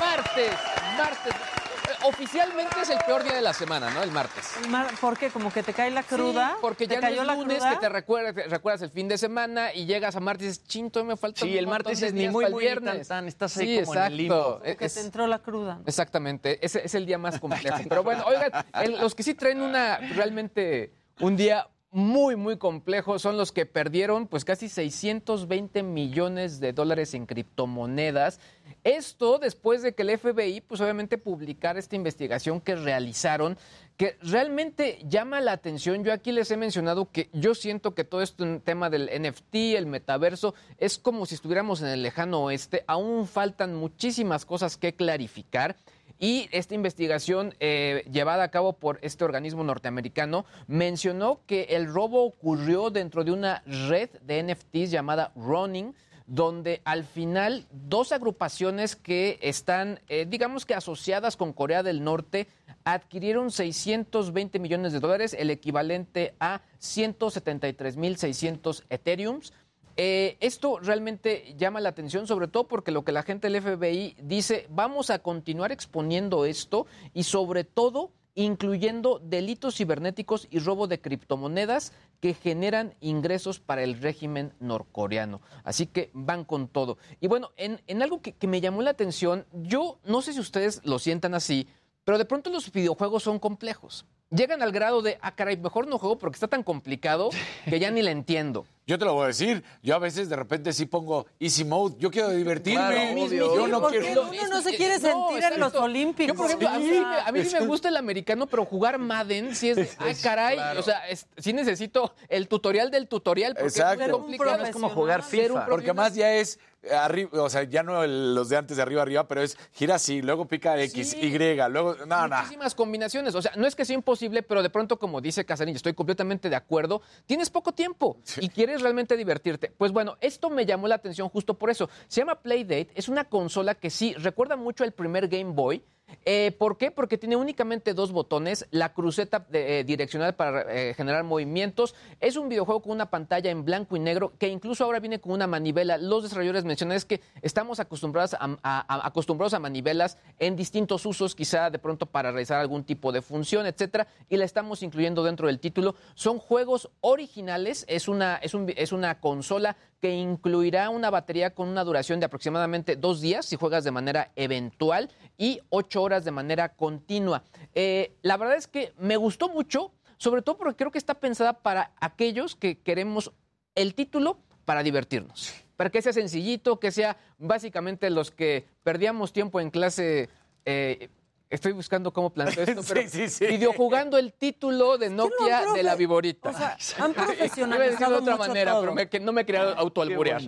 martes, 0.00 0.52
martes. 0.98 1.32
Eh, 1.34 2.04
Oficialmente 2.04 2.80
es 2.82 2.88
el 2.90 2.98
peor 3.06 3.22
día 3.24 3.34
de 3.34 3.40
la 3.42 3.52
semana, 3.52 3.90
¿no? 3.90 4.02
El 4.02 4.10
martes. 4.10 4.52
¿Por 5.00 5.18
qué? 5.18 5.28
¿Como 5.30 5.52
que 5.52 5.62
te 5.62 5.72
cae 5.72 5.90
la 5.90 6.02
cruda? 6.02 6.50
Sí, 6.52 6.58
porque 6.60 6.86
¿Te 6.86 6.94
ya 6.94 7.00
cayó 7.00 7.16
no 7.18 7.24
la 7.24 7.32
es 7.34 7.38
lunes 7.38 7.58
cruda? 7.58 7.70
que 7.70 7.76
te 7.80 7.88
recuerdas, 7.88 8.34
te 8.34 8.46
recuerdas 8.48 8.82
el 8.82 8.90
fin 8.90 9.08
de 9.08 9.18
semana 9.18 9.72
y 9.74 9.86
llegas 9.86 10.14
a 10.16 10.20
martes 10.20 10.44
y 10.44 10.48
dices, 10.48 10.64
chinto, 10.66 11.04
me 11.04 11.16
falta 11.16 11.40
Sí, 11.40 11.52
un 11.52 11.58
el 11.58 11.66
martes 11.66 12.02
es 12.02 12.12
ni 12.12 12.28
muy, 12.28 12.48
muy, 12.50 12.62
viernes. 12.64 13.08
tan, 13.08 13.18
tan. 13.20 13.28
Estás 13.28 13.56
ahí 13.56 13.78
Sí, 13.78 13.84
como 13.84 13.94
en 13.98 14.02
el 14.06 14.16
limbo. 14.16 14.60
exacto. 14.62 14.78
Que 14.78 14.84
Es- 14.84 14.94
te 14.94 15.00
entró 15.00 15.26
la 15.26 15.38
cruda. 15.40 15.74
¿no? 15.76 15.82
Exactamente, 15.86 16.64
ese 16.64 16.84
es 16.84 16.94
el 16.94 17.06
día 17.06 17.18
más 17.18 17.38
complejo. 17.40 17.78
Pero 17.88 18.02
bueno, 18.02 18.24
oigan, 18.26 18.50
el- 18.82 19.00
los 19.00 19.14
que 19.14 19.22
sí 19.22 19.34
traen 19.34 19.60
una 19.62 19.98
realmente 20.14 20.92
un 21.20 21.36
día 21.36 21.66
muy, 21.92 22.36
muy 22.36 22.56
complejo 22.56 23.18
son 23.18 23.36
los 23.36 23.50
que 23.50 23.66
perdieron 23.66 24.28
pues 24.28 24.44
casi 24.44 24.68
620 24.68 25.82
millones 25.82 26.60
de 26.60 26.72
dólares 26.72 27.14
en 27.14 27.26
criptomonedas. 27.26 28.38
Esto 28.84 29.38
después 29.38 29.82
de 29.82 29.94
que 29.94 30.02
el 30.02 30.16
FBI 30.16 30.60
pues 30.60 30.80
obviamente 30.80 31.18
publicara 31.18 31.78
esta 31.78 31.96
investigación 31.96 32.60
que 32.60 32.76
realizaron 32.76 33.58
que 33.96 34.16
realmente 34.22 34.98
llama 35.06 35.40
la 35.40 35.52
atención. 35.52 36.04
Yo 36.04 36.12
aquí 36.12 36.32
les 36.32 36.50
he 36.50 36.56
mencionado 36.56 37.10
que 37.10 37.28
yo 37.32 37.54
siento 37.54 37.94
que 37.94 38.04
todo 38.04 38.22
este 38.22 38.60
tema 38.60 38.88
del 38.88 39.10
NFT, 39.12 39.54
el 39.76 39.86
metaverso, 39.86 40.54
es 40.78 40.96
como 40.96 41.26
si 41.26 41.34
estuviéramos 41.34 41.82
en 41.82 41.88
el 41.88 42.02
lejano 42.02 42.44
oeste. 42.44 42.82
Aún 42.86 43.26
faltan 43.26 43.74
muchísimas 43.74 44.46
cosas 44.46 44.78
que 44.78 44.94
clarificar. 44.94 45.76
Y 46.22 46.50
esta 46.52 46.74
investigación 46.74 47.54
eh, 47.60 48.04
llevada 48.12 48.42
a 48.42 48.50
cabo 48.50 48.74
por 48.74 48.98
este 49.00 49.24
organismo 49.24 49.64
norteamericano 49.64 50.44
mencionó 50.66 51.40
que 51.46 51.62
el 51.70 51.86
robo 51.86 52.24
ocurrió 52.24 52.90
dentro 52.90 53.24
de 53.24 53.32
una 53.32 53.62
red 53.64 54.10
de 54.20 54.42
NFTs 54.42 54.90
llamada 54.90 55.32
Running, 55.34 55.94
donde 56.26 56.82
al 56.84 57.04
final 57.04 57.64
dos 57.72 58.12
agrupaciones 58.12 58.96
que 58.96 59.38
están, 59.40 60.00
eh, 60.10 60.26
digamos 60.28 60.66
que 60.66 60.74
asociadas 60.74 61.38
con 61.38 61.54
Corea 61.54 61.82
del 61.82 62.04
Norte, 62.04 62.48
adquirieron 62.84 63.50
620 63.50 64.58
millones 64.58 64.92
de 64.92 65.00
dólares, 65.00 65.34
el 65.38 65.48
equivalente 65.48 66.34
a 66.38 66.60
173.600 66.80 68.84
Ethereums. 68.90 69.54
Eh, 69.96 70.36
esto 70.40 70.78
realmente 70.80 71.54
llama 71.58 71.80
la 71.80 71.90
atención, 71.90 72.26
sobre 72.26 72.48
todo 72.48 72.66
porque 72.68 72.90
lo 72.90 73.04
que 73.04 73.12
la 73.12 73.22
gente 73.22 73.50
del 73.50 73.62
FBI 73.62 74.16
dice, 74.22 74.66
vamos 74.70 75.10
a 75.10 75.20
continuar 75.20 75.72
exponiendo 75.72 76.44
esto 76.44 76.86
y 77.12 77.24
sobre 77.24 77.64
todo 77.64 78.12
incluyendo 78.34 79.20
delitos 79.22 79.76
cibernéticos 79.76 80.46
y 80.50 80.60
robo 80.60 80.86
de 80.86 81.00
criptomonedas 81.00 81.92
que 82.20 82.34
generan 82.34 82.94
ingresos 83.00 83.58
para 83.58 83.82
el 83.82 84.00
régimen 84.00 84.52
norcoreano. 84.60 85.40
Así 85.64 85.86
que 85.86 86.10
van 86.12 86.44
con 86.44 86.68
todo. 86.68 86.96
Y 87.20 87.26
bueno, 87.26 87.50
en, 87.56 88.02
algo 88.02 88.22
que, 88.22 88.32
que 88.32 88.46
me 88.46 88.60
llamó 88.60 88.82
la 88.82 88.90
atención, 88.90 89.46
yo 89.52 89.98
no 90.04 90.22
sé 90.22 90.32
si 90.32 90.40
ustedes 90.40 90.80
lo 90.84 90.98
sientan 90.98 91.34
así, 91.34 91.66
pero 92.04 92.18
de 92.18 92.24
pronto 92.24 92.50
los 92.50 92.70
videojuegos 92.72 93.22
son 93.22 93.38
complejos. 93.38 94.06
Llegan 94.32 94.62
al 94.62 94.70
grado 94.70 95.02
de, 95.02 95.18
ah, 95.22 95.34
caray, 95.34 95.56
mejor 95.56 95.88
no 95.88 95.98
juego 95.98 96.16
porque 96.16 96.36
está 96.36 96.46
tan 96.46 96.62
complicado 96.62 97.30
que 97.68 97.80
ya 97.80 97.90
ni 97.90 98.00
le 98.00 98.12
entiendo. 98.12 98.64
Yo 98.86 98.98
te 98.98 99.04
lo 99.04 99.14
voy 99.14 99.24
a 99.24 99.26
decir, 99.28 99.62
yo 99.84 99.94
a 99.94 100.00
veces 100.00 100.28
de 100.28 100.34
repente 100.34 100.72
sí 100.72 100.84
pongo 100.84 101.24
easy 101.38 101.64
mode, 101.64 101.94
yo 102.00 102.10
quiero 102.10 102.30
divertirme, 102.30 102.80
Claro, 102.88 103.26
yo 103.54 103.68
no 103.68 103.80
porque 103.80 104.00
quiero... 104.00 104.22
uno 104.22 104.48
no 104.50 104.62
se 104.62 104.74
quiere 104.76 104.98
No, 104.98 105.28
sentir 105.30 105.52
en 105.52 105.60
los 105.60 105.74
olímpicos. 105.76 106.34
Yo, 106.34 106.34
por 106.36 106.46
ejemplo, 106.46 106.68
a 106.70 106.78
mí, 106.80 106.86
sí 106.90 106.98
me- 106.98 107.20
a 107.20 107.30
mí 107.30 107.44
sí 107.44 107.54
me 107.60 107.66
gusta 107.66 107.88
el 107.88 107.96
americano, 107.96 108.48
pero 108.48 108.64
jugar 108.64 108.98
Madden 108.98 109.54
sí 109.54 109.68
es 109.70 109.76
de, 109.76 109.88
ay, 109.98 110.16
caray, 110.22 110.58
o 110.76 110.82
sea, 110.82 111.06
es- 111.08 111.24
sí 111.38 111.52
necesito 111.52 112.12
el 112.28 112.48
tutorial 112.48 112.90
del 112.90 113.06
tutorial 113.06 113.52
porque 113.54 113.68
Exacto. 113.68 114.02
es 114.02 114.08
muy 114.10 114.18
complicado. 114.38 114.64
Es 114.64 114.70
como 114.72 114.88
jugar 114.88 115.22
FIFA. 115.22 115.66
Porque 115.66 115.92
más 115.92 116.16
ya 116.16 116.32
es 116.34 116.58
arriba, 116.92 117.42
o 117.42 117.50
sea, 117.50 117.62
ya 117.64 117.82
no 117.82 118.02
el- 118.02 118.34
los 118.34 118.48
de 118.48 118.56
antes 118.56 118.76
de 118.76 118.82
arriba 118.82 119.02
arriba, 119.02 119.28
pero 119.28 119.42
es 119.42 119.58
gira 119.72 119.96
así, 119.96 120.22
luego 120.22 120.46
pica 120.46 120.80
X, 120.80 121.10
Sí. 121.10 121.18
Y, 121.20 121.38
luego 121.70 121.96
no, 122.06 122.28
no. 122.28 122.36
Muchísimas 122.36 122.74
combinaciones. 122.74 123.34
O 123.34 123.42
sea, 123.42 123.52
no 123.56 123.66
es 123.66 123.74
que 123.74 123.84
sea 123.84 123.94
imposible, 123.94 124.42
pero 124.42 124.62
de 124.62 124.70
pronto, 124.70 124.98
como 124.98 125.20
dice 125.20 125.44
Casarín, 125.44 125.76
estoy 125.76 125.94
completamente 125.94 126.48
de 126.48 126.56
acuerdo, 126.56 127.02
tienes 127.26 127.50
poco 127.50 127.72
tiempo 127.72 128.16
y 128.40 128.48
quieres 128.48 128.80
realmente 128.82 129.16
divertirte. 129.16 129.72
Pues 129.76 129.92
bueno, 129.92 130.16
esto 130.20 130.48
me 130.50 130.64
llamó 130.66 130.88
la 130.88 130.94
atención 130.96 131.28
justo 131.28 131.54
por 131.54 131.70
eso. 131.70 131.88
Se 132.08 132.20
llama 132.20 132.36
Playdate, 132.40 132.88
es 132.94 133.08
una 133.08 133.24
consola 133.24 133.74
que 133.74 133.90
sí 133.90 134.14
recuerda 134.14 134.56
mucho 134.56 134.84
el 134.84 134.92
primer 134.92 135.28
Game 135.28 135.52
Boy. 135.52 135.84
Eh, 136.24 136.54
¿Por 136.58 136.76
qué? 136.76 136.90
Porque 136.90 137.18
tiene 137.18 137.36
únicamente 137.36 137.94
dos 137.94 138.12
botones, 138.12 138.66
la 138.70 138.92
cruceta 138.92 139.46
eh, 139.52 139.84
direccional 139.86 140.34
para 140.34 140.62
eh, 140.68 140.94
generar 140.94 141.24
movimientos. 141.24 141.94
Es 142.20 142.36
un 142.36 142.48
videojuego 142.48 142.82
con 142.82 142.92
una 142.92 143.10
pantalla 143.10 143.50
en 143.50 143.64
blanco 143.64 143.96
y 143.96 144.00
negro 144.00 144.32
que 144.38 144.48
incluso 144.48 144.84
ahora 144.84 145.00
viene 145.00 145.20
con 145.20 145.32
una 145.32 145.46
manivela. 145.46 145.98
Los 145.98 146.22
desarrolladores 146.22 146.64
mencionan 146.64 146.96
es 146.96 147.04
que 147.04 147.20
estamos 147.42 147.80
acostumbrados 147.80 148.34
a, 148.34 149.58
manivelas 149.60 150.18
en 150.38 150.56
distintos 150.56 151.06
usos, 151.06 151.34
quizá 151.34 151.70
de 151.70 151.78
pronto 151.78 152.06
para 152.06 152.30
realizar 152.30 152.60
algún 152.60 152.84
tipo 152.84 153.12
de 153.12 153.22
función, 153.22 153.66
etcétera, 153.66 154.06
y 154.28 154.36
la 154.36 154.44
estamos 154.44 154.82
incluyendo 154.82 155.22
dentro 155.22 155.46
del 155.46 155.58
título. 155.60 155.94
Son 156.14 156.38
juegos 156.38 156.90
originales, 157.00 157.84
es 157.88 158.08
una, 158.08 158.36
es 158.36 158.54
un- 158.54 158.72
es 158.76 158.92
una 158.92 159.20
consola 159.20 159.76
que 160.00 160.12
incluirá 160.14 160.90
una 160.90 161.10
batería 161.10 161.54
con 161.54 161.68
una 161.68 161.84
duración 161.84 162.20
de 162.20 162.26
aproximadamente 162.26 162.96
dos 162.96 163.20
días 163.20 163.46
si 163.46 163.56
juegas 163.56 163.84
de 163.84 163.90
manera 163.90 164.32
eventual 164.34 165.10
y 165.36 165.60
ocho 165.68 166.02
horas 166.02 166.24
de 166.24 166.30
manera 166.30 166.70
continua. 166.70 167.44
Eh, 167.74 168.16
la 168.22 168.36
verdad 168.36 168.56
es 168.56 168.66
que 168.66 168.92
me 168.98 169.16
gustó 169.16 169.48
mucho, 169.48 169.92
sobre 170.16 170.42
todo 170.42 170.56
porque 170.56 170.76
creo 170.76 170.90
que 170.90 170.98
está 170.98 171.14
pensada 171.14 171.52
para 171.52 171.92
aquellos 172.00 172.56
que 172.56 172.78
queremos 172.78 173.32
el 173.74 173.94
título 173.94 174.38
para 174.64 174.82
divertirnos. 174.82 175.54
Para 175.76 175.90
que 175.90 176.02
sea 176.02 176.12
sencillito, 176.12 176.80
que 176.80 176.90
sea 176.90 177.16
básicamente 177.38 178.10
los 178.10 178.30
que 178.30 178.66
perdíamos 178.82 179.32
tiempo 179.32 179.60
en 179.60 179.70
clase. 179.70 180.28
eh, 180.64 181.08
Estoy 181.50 181.72
buscando 181.72 182.12
cómo 182.12 182.30
plantear 182.30 182.68
esto, 182.70 182.82
pero 182.86 183.02
Sí, 183.02 183.08
sí, 183.08 183.28
sí. 183.28 183.46
videojugando 183.46 184.16
el 184.18 184.32
título 184.32 184.96
de 184.98 185.10
Nokia 185.10 185.72
de 185.74 185.82
la 185.82 185.96
viborita. 185.96 186.50
o 186.50 186.52
sea, 186.52 186.76
han 187.04 187.12
profesionalizado 187.12 188.12
de 188.12 188.18
otra 188.18 188.36
mucho 188.36 188.48
manera, 188.48 188.70
todo. 188.72 188.80
pero 188.82 188.94
me- 188.94 189.08
que 189.08 189.18
no 189.18 189.32
me 189.32 189.44
quería 189.44 189.72
autoalburear. 189.72 190.40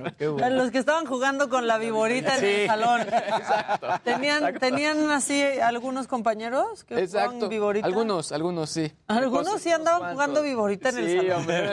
A 0.42 0.50
Los 0.50 0.70
que 0.70 0.78
estaban 0.78 1.04
jugando 1.06 1.48
con 1.48 1.66
la 1.66 1.78
viborita 1.78 2.38
en 2.38 2.44
el 2.44 2.66
salón. 2.68 3.00
Exacto. 3.02 3.88
¿Tenían, 4.04 4.38
Exacto. 4.44 4.60
¿Tenían 4.60 5.10
así 5.10 5.42
algunos 5.42 6.06
compañeros 6.06 6.84
que 6.84 7.00
Exacto. 7.00 7.30
jugaban 7.32 7.48
viborita? 7.50 7.86
Algunos, 7.86 8.30
algunos 8.30 8.70
sí. 8.70 8.92
Algunos 9.08 9.48
Unos- 9.48 9.60
sí 9.60 9.72
andaban 9.72 10.12
jugando 10.12 10.40
viborita 10.42 10.90
en 10.90 10.98
el 10.98 11.06
Sí, 11.08 11.16
salón. 11.16 11.32
hombre. 11.40 11.68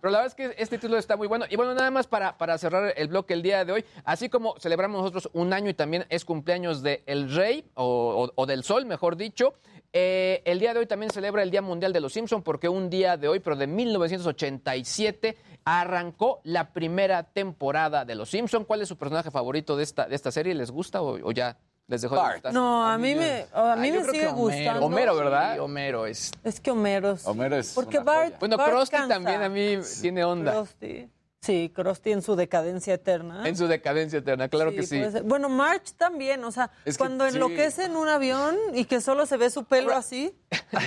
Pero 0.00 0.10
la 0.12 0.18
verdad 0.20 0.26
es 0.26 0.34
que 0.34 0.54
este 0.56 0.78
título 0.78 0.98
está 0.98 1.16
muy 1.16 1.26
bueno. 1.26 1.46
Y 1.50 1.56
bueno, 1.56 1.74
nada 1.74 1.90
más 1.90 2.06
para, 2.06 2.38
para 2.38 2.56
cerrar 2.58 2.94
el 2.96 3.08
bloque 3.08 3.34
el 3.34 3.42
día 3.42 3.64
de 3.64 3.72
hoy, 3.72 3.84
así 4.04 4.28
como 4.28 4.54
celebramos 4.60 5.00
nosotros 5.00 5.28
un 5.32 5.52
año 5.52 5.68
y 5.68 5.74
también 5.74 6.06
es 6.10 6.24
cumpleaños 6.24 6.82
de 6.82 7.02
El 7.06 7.34
Rey 7.34 7.64
o, 7.74 8.19
o- 8.24 8.32
o 8.34 8.46
del 8.46 8.62
Sol, 8.64 8.86
mejor 8.86 9.16
dicho. 9.16 9.54
eh, 9.92 10.40
el 10.44 10.60
día 10.60 10.72
de 10.72 10.78
hoy 10.78 10.86
también 10.86 11.10
celebra 11.10 11.42
el 11.42 11.50
Día 11.50 11.62
Mundial 11.62 11.92
de 11.92 11.98
los 11.98 12.12
Simpson 12.12 12.42
porque 12.44 12.68
un 12.68 12.88
día 12.90 13.16
de 13.16 13.26
hoy, 13.26 13.40
pero 13.40 13.56
de 13.56 13.66
1987, 13.66 15.36
arrancó 15.64 16.40
la 16.44 16.72
primera 16.72 17.22
temporada 17.24 18.04
de 18.04 18.14
los 18.14 18.30
Simpson. 18.30 18.64
¿Cuál 18.64 18.82
es 18.82 18.88
su 18.88 18.96
personaje 18.96 19.30
favorito 19.30 19.76
de 19.76 19.82
esta, 19.82 20.06
de 20.06 20.14
esta 20.14 20.30
serie? 20.30 20.54
¿Les 20.54 20.70
gusta 20.70 21.02
o, 21.02 21.18
o 21.26 21.32
ya 21.32 21.56
les 21.88 22.02
dejó 22.02 22.14
de 22.16 22.32
gustar? 22.34 22.52
No, 22.52 22.86
a 22.86 22.96
mí 22.98 23.14
me, 23.14 23.46
a 23.52 23.76
mí 23.76 23.88
Ah, 23.90 23.92
me 23.92 24.04
sigue 24.04 24.28
gustando. 24.30 24.86
Homero, 24.86 25.16
¿verdad? 25.16 25.54
Sí, 25.54 25.58
Homero 25.58 26.06
es. 26.06 26.30
Es 26.44 26.60
que 26.60 26.70
Homero. 26.70 27.16
sí. 27.16 27.24
Homero 27.26 27.56
es 27.56 27.72
Porque 27.74 27.98
una 27.98 28.04
Bart, 28.04 28.24
joya. 28.26 28.36
Bueno, 28.38 28.56
Bart 28.56 28.70
Krusty 28.70 28.96
cansa. 28.96 29.14
también 29.14 29.42
a 29.42 29.48
mí 29.48 29.78
tiene 30.00 30.24
onda. 30.24 30.52
Krusty. 30.52 31.08
Sí, 31.42 31.72
Krusty 31.74 32.12
en 32.12 32.20
su 32.20 32.36
decadencia 32.36 32.92
eterna. 32.94 33.48
En 33.48 33.56
su 33.56 33.66
decadencia 33.66 34.18
eterna, 34.18 34.48
claro 34.50 34.72
que 34.72 34.82
sí. 34.82 35.02
Bueno, 35.24 35.48
March 35.48 35.94
también, 35.96 36.44
o 36.44 36.50
sea, 36.52 36.70
Es 36.84 36.96
que 36.96 36.98
cuando 36.98 37.26
sí. 37.28 37.34
enloquece 37.34 37.84
en 37.84 37.96
un 37.96 38.08
avión 38.08 38.56
y 38.74 38.84
que 38.84 39.00
solo 39.00 39.24
se 39.24 39.38
ve 39.38 39.48
su 39.48 39.64
pelo 39.64 39.94
así, 39.96 40.34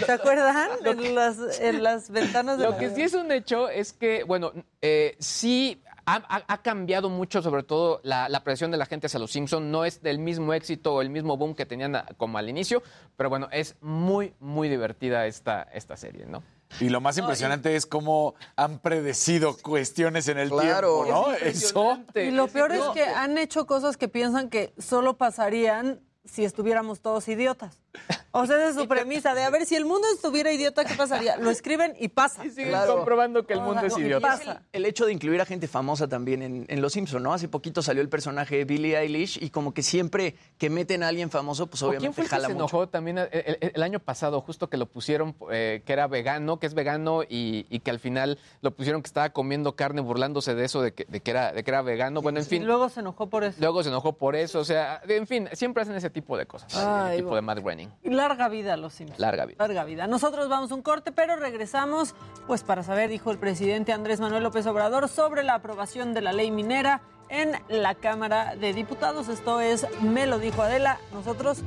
¿se 0.05 0.11
acuerdan? 0.11 0.69
en, 0.85 1.15
las, 1.15 1.59
en 1.59 1.81
las 1.81 2.11
ventanas 2.11 2.59
de 2.59 2.65
Lo 2.65 2.77
que 2.77 2.91
sí 2.91 3.01
es 3.01 3.15
un 3.15 3.31
hecho 3.31 3.67
es 3.67 3.93
que, 3.93 4.23
bueno, 4.25 4.51
eh, 4.83 5.15
sí 5.17 5.81
ha, 6.05 6.17
ha- 6.17 6.43
ha 6.47 6.61
cambiado 6.61 7.09
mucho, 7.09 7.41
sobre 7.41 7.63
todo 7.63 7.99
la, 8.03 8.29
la 8.29 8.43
presión 8.43 8.69
de 8.69 8.77
la 8.77 8.85
gente 8.85 9.07
hacia 9.07 9.19
los 9.19 9.31
Simpsons. 9.31 9.65
No 9.65 9.85
es 9.85 10.03
del 10.03 10.19
mismo 10.19 10.53
éxito 10.53 10.93
o 10.93 11.01
el 11.01 11.09
mismo 11.09 11.35
boom 11.35 11.55
que 11.55 11.65
tenían 11.65 11.99
como 12.17 12.37
al 12.37 12.47
inicio, 12.47 12.83
pero 13.17 13.27
bueno, 13.27 13.47
es 13.51 13.75
muy, 13.81 14.35
muy 14.39 14.69
divertida 14.69 15.25
esta, 15.25 15.63
esta 15.73 15.97
serie, 15.97 16.27
¿no? 16.27 16.43
Y 16.79 16.89
lo 16.89 17.01
más 17.01 17.17
impresionante 17.17 17.75
es 17.75 17.85
cómo 17.85 18.35
han 18.55 18.79
predecido 18.79 19.55
cuestiones 19.57 20.27
en 20.27 20.37
el 20.39 20.49
Claro. 20.49 21.03
tiempo, 21.03 21.27
¿no? 21.27 21.33
Es 21.33 21.63
Eso. 21.63 21.99
Y 22.15 22.31
lo 22.31 22.47
peor 22.47 22.71
es 22.71 22.81
que 22.93 23.03
han 23.05 23.37
hecho 23.37 23.65
cosas 23.65 23.97
que 23.97 24.07
piensan 24.07 24.49
que 24.49 24.73
solo 24.77 25.17
pasarían 25.17 26.01
si 26.25 26.45
estuviéramos 26.45 27.01
todos 27.01 27.27
idiotas. 27.27 27.82
O 28.35 28.47
sea, 28.47 28.55
esa 28.57 28.69
es 28.69 28.75
su 28.75 28.87
premisa 28.87 29.35
de 29.35 29.43
a 29.43 29.49
ver 29.51 29.63
si 29.67 29.75
el 29.75 29.85
mundo 29.85 30.07
estuviera 30.11 30.51
idiota, 30.51 30.83
¿qué 30.85 30.95
pasaría? 30.95 31.37
Lo 31.37 31.51
escriben 31.51 31.93
y 31.99 32.07
pasa. 32.07 32.43
Y 32.43 32.49
siguen 32.49 32.69
Claro. 32.69 32.95
comprobando 32.95 33.45
que 33.45 33.53
el 33.53 33.61
mundo 33.61 33.85
es 33.85 33.95
y 33.95 34.01
idiota. 34.01 34.27
pasa. 34.27 34.63
El 34.71 34.87
hecho 34.87 35.05
de 35.05 35.11
incluir 35.13 35.39
a 35.39 35.45
gente 35.45 35.67
famosa 35.67 36.07
también 36.07 36.41
en, 36.41 36.65
en 36.67 36.81
Los 36.81 36.93
Simpson, 36.93 37.21
¿no? 37.21 37.31
Hace 37.31 37.47
poquito 37.47 37.83
salió 37.83 38.01
el 38.01 38.09
personaje 38.09 38.57
de 38.57 38.65
Billie 38.65 38.97
Eilish 38.97 39.37
y 39.39 39.51
como 39.51 39.71
que 39.75 39.83
siempre 39.83 40.33
que 40.57 40.71
meten 40.71 41.03
a 41.03 41.09
alguien 41.09 41.29
famoso, 41.29 41.67
pues 41.67 41.83
¿O 41.83 41.89
obviamente 41.89 42.05
quién 42.07 42.13
fue 42.15 42.23
el 42.23 42.29
que 42.31 42.35
jala 42.35 42.47
se 42.47 42.53
mucho. 42.55 42.63
enojó 42.75 42.89
también 42.89 43.19
el, 43.19 43.29
el- 43.31 43.71
el 43.75 43.83
año 43.83 43.99
pasado, 43.99 44.41
justo 44.41 44.67
que 44.67 44.77
lo 44.77 44.87
pusieron, 44.87 45.35
eh, 45.51 45.83
que 45.85 45.93
era 45.93 46.07
vegano, 46.07 46.57
que 46.57 46.65
es 46.65 46.73
vegano 46.73 47.21
y, 47.21 47.67
y 47.69 47.81
que 47.81 47.91
al 47.91 47.99
final 47.99 48.39
lo 48.61 48.71
pusieron 48.71 49.03
que 49.03 49.07
estaba 49.09 49.29
comiendo 49.29 49.75
carne 49.75 50.01
burlándose 50.01 50.55
de 50.55 50.65
eso, 50.65 50.81
de 50.81 50.95
que, 50.95 51.05
de 51.07 51.19
que, 51.19 51.29
era, 51.29 51.51
de 51.51 51.63
que 51.63 51.69
era 51.69 51.83
vegano? 51.83 52.23
Bueno, 52.23 52.39
en 52.39 52.45
Y 52.45 52.49
fin, 52.49 52.65
luego 52.65 52.89
se 52.89 53.01
enojó 53.01 53.29
por 53.29 53.43
eso. 53.43 53.57
luego 53.59 53.83
se 53.83 53.89
enojó 53.89 54.13
por 54.13 54.35
eso, 54.35 54.57
o 54.59 54.65
sea, 54.65 55.03
en 55.07 55.27
fin, 55.27 55.47
siempre 55.53 55.83
hacen 55.83 55.93
ese 55.93 56.09
tipo 56.09 56.35
de 56.35 56.47
cosas, 56.47 56.73
Ay, 56.75 57.11
el 57.11 57.17
tipo 57.17 57.29
bueno. 57.29 57.35
de 57.35 57.41
Matt 57.43 57.59
Groening. 57.59 57.82
Y 58.03 58.09
Larga 58.09 58.49
vida 58.49 58.73
a 58.73 58.77
los 58.77 58.93
Simpsons. 58.93 59.19
Larga 59.19 59.45
vida. 59.45 59.57
Larga 59.59 59.83
vida. 59.83 60.07
Nosotros 60.07 60.49
vamos 60.49 60.71
a 60.71 60.75
un 60.75 60.81
corte, 60.81 61.11
pero 61.11 61.35
regresamos, 61.35 62.15
pues 62.47 62.63
para 62.63 62.83
saber, 62.83 63.09
dijo 63.09 63.31
el 63.31 63.37
presidente 63.37 63.93
Andrés 63.93 64.19
Manuel 64.19 64.43
López 64.43 64.65
Obrador, 64.67 65.09
sobre 65.09 65.43
la 65.43 65.55
aprobación 65.55 66.13
de 66.13 66.21
la 66.21 66.33
ley 66.33 66.51
minera 66.51 67.01
en 67.29 67.53
la 67.69 67.95
Cámara 67.95 68.55
de 68.55 68.73
Diputados. 68.73 69.27
Esto 69.27 69.61
es 69.61 69.87
Me 70.01 70.27
lo 70.27 70.39
dijo 70.39 70.61
Adela. 70.61 70.99
Nosotros 71.11 71.63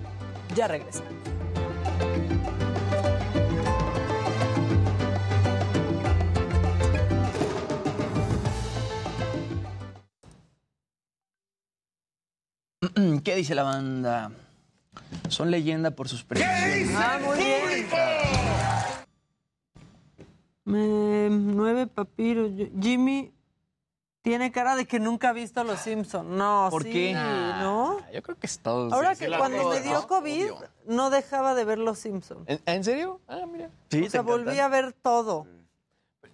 ya 0.55 0.69
regresamos. 0.69 1.13
¿Qué 13.25 13.35
dice 13.35 13.55
la 13.55 13.63
banda? 13.63 14.31
Son 15.29 15.51
leyenda 15.51 15.91
por 15.91 16.09
sus 16.09 16.23
predicciones. 16.25 16.91
Ah, 16.97 17.19
muy 17.25 17.39
bien. 17.39 17.87
Me- 20.65 21.29
nueve 21.31 21.87
papiros. 21.87 22.51
Jimmy 22.81 23.33
tiene 24.23 24.51
cara 24.51 24.75
de 24.75 24.87
que 24.87 24.99
nunca 24.99 25.29
ha 25.29 25.33
visto 25.33 25.63
Los 25.63 25.81
Simpsons. 25.81 26.29
No, 26.29 26.67
¿Por 26.71 26.83
sí, 26.83 26.91
qué? 26.93 27.13
¿no? 27.15 27.99
Yo 28.13 28.23
creo 28.23 28.37
que 28.37 28.47
es 28.47 28.59
todo. 28.59 28.93
Ahora 28.93 29.15
sí, 29.15 29.25
que 29.25 29.31
sí, 29.31 29.37
cuando 29.39 29.71
me 29.71 29.81
dio 29.81 30.07
COVID, 30.09 30.51
no 30.87 31.11
dejaba 31.11 31.55
de 31.55 31.65
ver 31.65 31.79
Los 31.79 32.01
Simpsons. 32.01 32.43
¿En, 32.49 32.61
en 32.67 32.83
serio? 32.85 33.21
Ah, 33.29 33.45
mira. 33.51 33.71
Sí, 33.91 34.03
O 34.05 34.11
sea, 34.11 34.23
volví 34.23 34.59
a 34.59 34.67
ver 34.69 34.93
todo. 34.93 35.47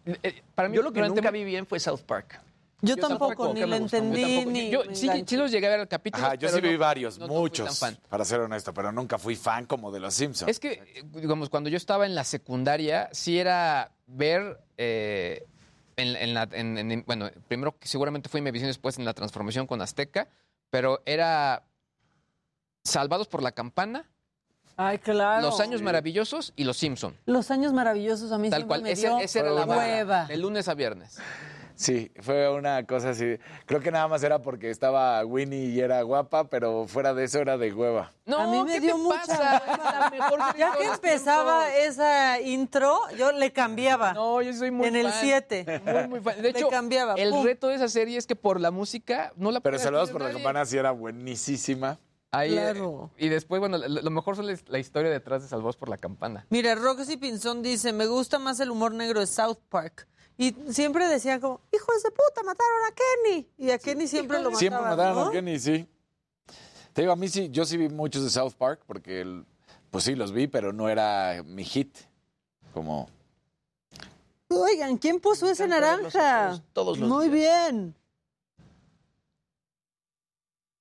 Eh, 0.07 0.43
para 0.55 0.69
mí, 0.69 0.77
Yo 0.77 0.83
lo 0.83 0.93
que 0.93 1.03
nunca 1.03 1.31
vi 1.31 1.45
bien 1.45 1.67
fue 1.67 1.79
South 1.79 2.01
Park. 2.07 2.41
Yo, 2.85 2.97
Yo 2.97 3.01
tampoco, 3.09 3.29
tampoco, 3.45 3.55
ni 3.55 3.65
le 3.65 3.77
entendí, 3.77 4.45
ni. 4.45 4.71
Yo 4.71 4.83
sí, 4.93 5.09
sí 5.25 5.37
los 5.37 5.53
llegué 5.53 5.69
a 5.69 5.71
ver 5.71 5.81
el 5.81 5.89
capítulo. 5.89 6.27
Ajá, 6.27 6.35
yo 6.35 6.49
pero 6.49 6.55
sí 6.57 6.61
vi 6.61 6.73
no- 6.73 6.79
varios, 6.81 7.17
no- 7.19 7.29
muchos, 7.29 7.81
para 8.09 8.25
ser 8.25 8.41
honesto, 8.41 8.75
pero 8.75 8.91
nunca 8.91 9.19
fui 9.19 9.37
fan 9.37 9.67
como 9.67 9.93
de 9.93 10.01
los 10.01 10.13
Simpsons. 10.15 10.51
Es 10.51 10.59
que, 10.59 11.05
digamos, 11.13 11.49
cuando 11.49 11.71
yo 11.71 11.77
estaba 11.77 12.07
en 12.07 12.15
la 12.17 12.25
secundaria, 12.25 13.09
sí 13.13 13.39
era 13.39 13.93
ver 14.09 14.59
eh, 14.79 15.47
en, 15.97 16.17
en 16.17 16.35
la, 16.35 16.49
en- 16.51 16.77
en- 16.77 17.05
bueno, 17.07 17.31
primero 17.47 17.77
seguramente 17.83 18.29
fue 18.29 18.41
Imevisión, 18.41 18.67
después 18.69 18.99
en 18.99 19.05
la 19.05 19.15
transformación 19.15 19.69
con 19.69 19.81
Azteca, 19.81 20.27
pero 20.71 21.03
era 21.07 21.63
Salvados 22.85 23.29
por 23.29 23.43
la 23.43 23.53
Campana, 23.53 24.09
Ay, 24.77 24.99
claro. 24.99 25.43
Los 25.43 25.61
Años 25.61 25.83
Maravillosos 25.83 26.53
y 26.57 26.65
Los 26.65 26.79
Simpson. 26.79 27.15
Los 27.27 27.51
años 27.51 27.75
maravillosos 27.75 28.33
a 28.33 28.39
mí 28.39 28.49
Tal 28.49 28.61
siempre 28.63 28.69
cual, 28.69 28.83
me 28.83 28.93
ese- 28.93 29.07
dio 29.07 29.47
era 29.47 29.51
la 29.53 29.67
hueva. 29.67 30.25
de 30.25 30.37
lunes 30.39 30.67
a 30.67 30.75
viernes. 30.75 31.19
Sí, 31.83 32.13
fue 32.21 32.49
una 32.49 32.87
cosa 32.87 33.11
así. 33.11 33.39
Creo 33.67 33.81
que 33.81 33.91
nada 33.91 34.07
más 34.07 34.23
era 34.23 34.41
porque 34.41 34.71
estaba 34.71 35.25
Winnie 35.25 35.71
y 35.71 35.81
era 35.81 36.01
guapa, 36.03 36.49
pero 36.49 36.87
fuera 36.87 37.13
de 37.13 37.25
eso 37.25 37.41
era 37.41 37.59
de 37.59 37.73
hueva. 37.73 38.13
No, 38.25 38.39
a 38.39 38.47
mí 38.47 38.63
me 38.63 38.75
¿qué 38.75 38.81
dio 38.81 38.95
te 38.95 39.01
mucha 39.03 39.19
pasa? 39.27 39.63
hueva. 39.67 40.11
Mejor 40.11 40.41
Ya 40.57 40.73
que 40.77 40.85
empezaba 40.85 41.65
tiempos. 41.67 41.85
esa 41.89 42.41
intro, 42.41 43.01
yo 43.19 43.33
le 43.33 43.53
cambiaba. 43.53 44.13
No, 44.13 44.41
yo 44.43 44.53
soy 44.55 44.71
muy 44.71 44.87
en 44.87 44.95
el 44.97 45.09
fan. 45.09 45.21
7. 45.23 45.83
Muy, 45.85 46.09
muy 46.09 46.21
fan. 46.21 46.41
De 46.41 46.51
hecho, 46.51 46.67
le 46.67 46.71
cambiaba. 46.71 47.15
el 47.15 47.31
pum. 47.31 47.45
reto 47.45 47.67
de 47.67 47.75
esa 47.75 47.89
serie 47.89 48.17
es 48.17 48.29
que 48.29 48.37
por 48.37 48.61
la 48.61 48.71
música 48.71 49.33
no 49.37 49.51
la 49.51 49.59
Pero 49.61 49.79
Saludos 49.81 50.11
por 50.11 50.23
la. 50.23 50.31
Campana 50.31 50.65
sí 50.65 50.77
era 50.79 50.93
buenísima. 50.93 51.99
Ahí, 52.31 52.53
eh, 52.57 52.61
Claro. 52.73 53.11
y 53.19 53.29
después, 53.29 53.59
bueno, 53.61 53.77
lo, 53.77 53.89
lo 53.89 54.11
mejor 54.11 54.37
son 54.37 54.47
la, 54.47 54.57
la 54.69 54.79
historia 54.79 55.11
detrás 55.11 55.43
de 55.43 55.49
Salvados 55.49 55.77
por 55.77 55.89
la 55.91 55.99
Campana. 55.99 56.47
Mira, 56.49 56.75
Roxy 56.77 57.17
Pinzón 57.19 57.61
dice, 57.63 57.93
me 57.93 58.07
gusta 58.07 58.39
más 58.39 58.59
el 58.61 58.71
humor 58.71 58.95
negro 58.95 59.21
de 59.21 59.27
South 59.27 59.59
Park. 59.69 60.07
Y 60.39 60.55
siempre 60.71 61.07
decía 61.09 61.39
como, 61.41 61.61
hijos 61.73 62.03
de 62.03 62.11
puta, 62.11 62.43
mataron 62.45 62.79
a 62.89 62.95
Kenny. 62.95 63.47
Y 63.59 63.71
a 63.71 63.79
Kenny 63.79 64.07
siempre 64.09 64.39
lo 64.39 64.45
mataban, 64.51 64.59
Siempre 64.59 64.81
mataron 64.83 65.15
¿no? 65.17 65.27
a 65.27 65.31
Kenny, 65.31 65.59
sí. 65.59 65.87
Te 66.93 67.03
digo, 67.03 67.13
a 67.13 67.17
mí 67.17 67.29
sí, 67.29 67.49
yo 67.51 67.65
sí 67.65 67.77
vi 67.77 67.89
muchos 67.89 68.25
de 68.25 68.31
South 68.31 68.53
Park, 68.59 68.81
porque 68.87 69.21
el- 69.21 69.47
pues 69.91 70.05
sí, 70.05 70.15
los 70.15 70.33
vi, 70.33 70.47
pero 70.47 70.73
no 70.73 70.89
era 70.89 71.43
mi 71.45 71.65
hit. 71.65 71.97
Como, 72.75 73.09
Oigan, 74.49 74.97
¿quién 74.99 75.21
puso 75.21 75.47
ese 75.49 75.67
naranja? 75.67 76.49
todos, 76.49 76.63
todos 76.73 76.99
los 76.99 77.09
Muy 77.09 77.29
bien. 77.29 77.95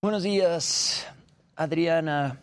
Buenos 0.02 0.24
días, 0.24 1.06
Adriana. 1.56 2.41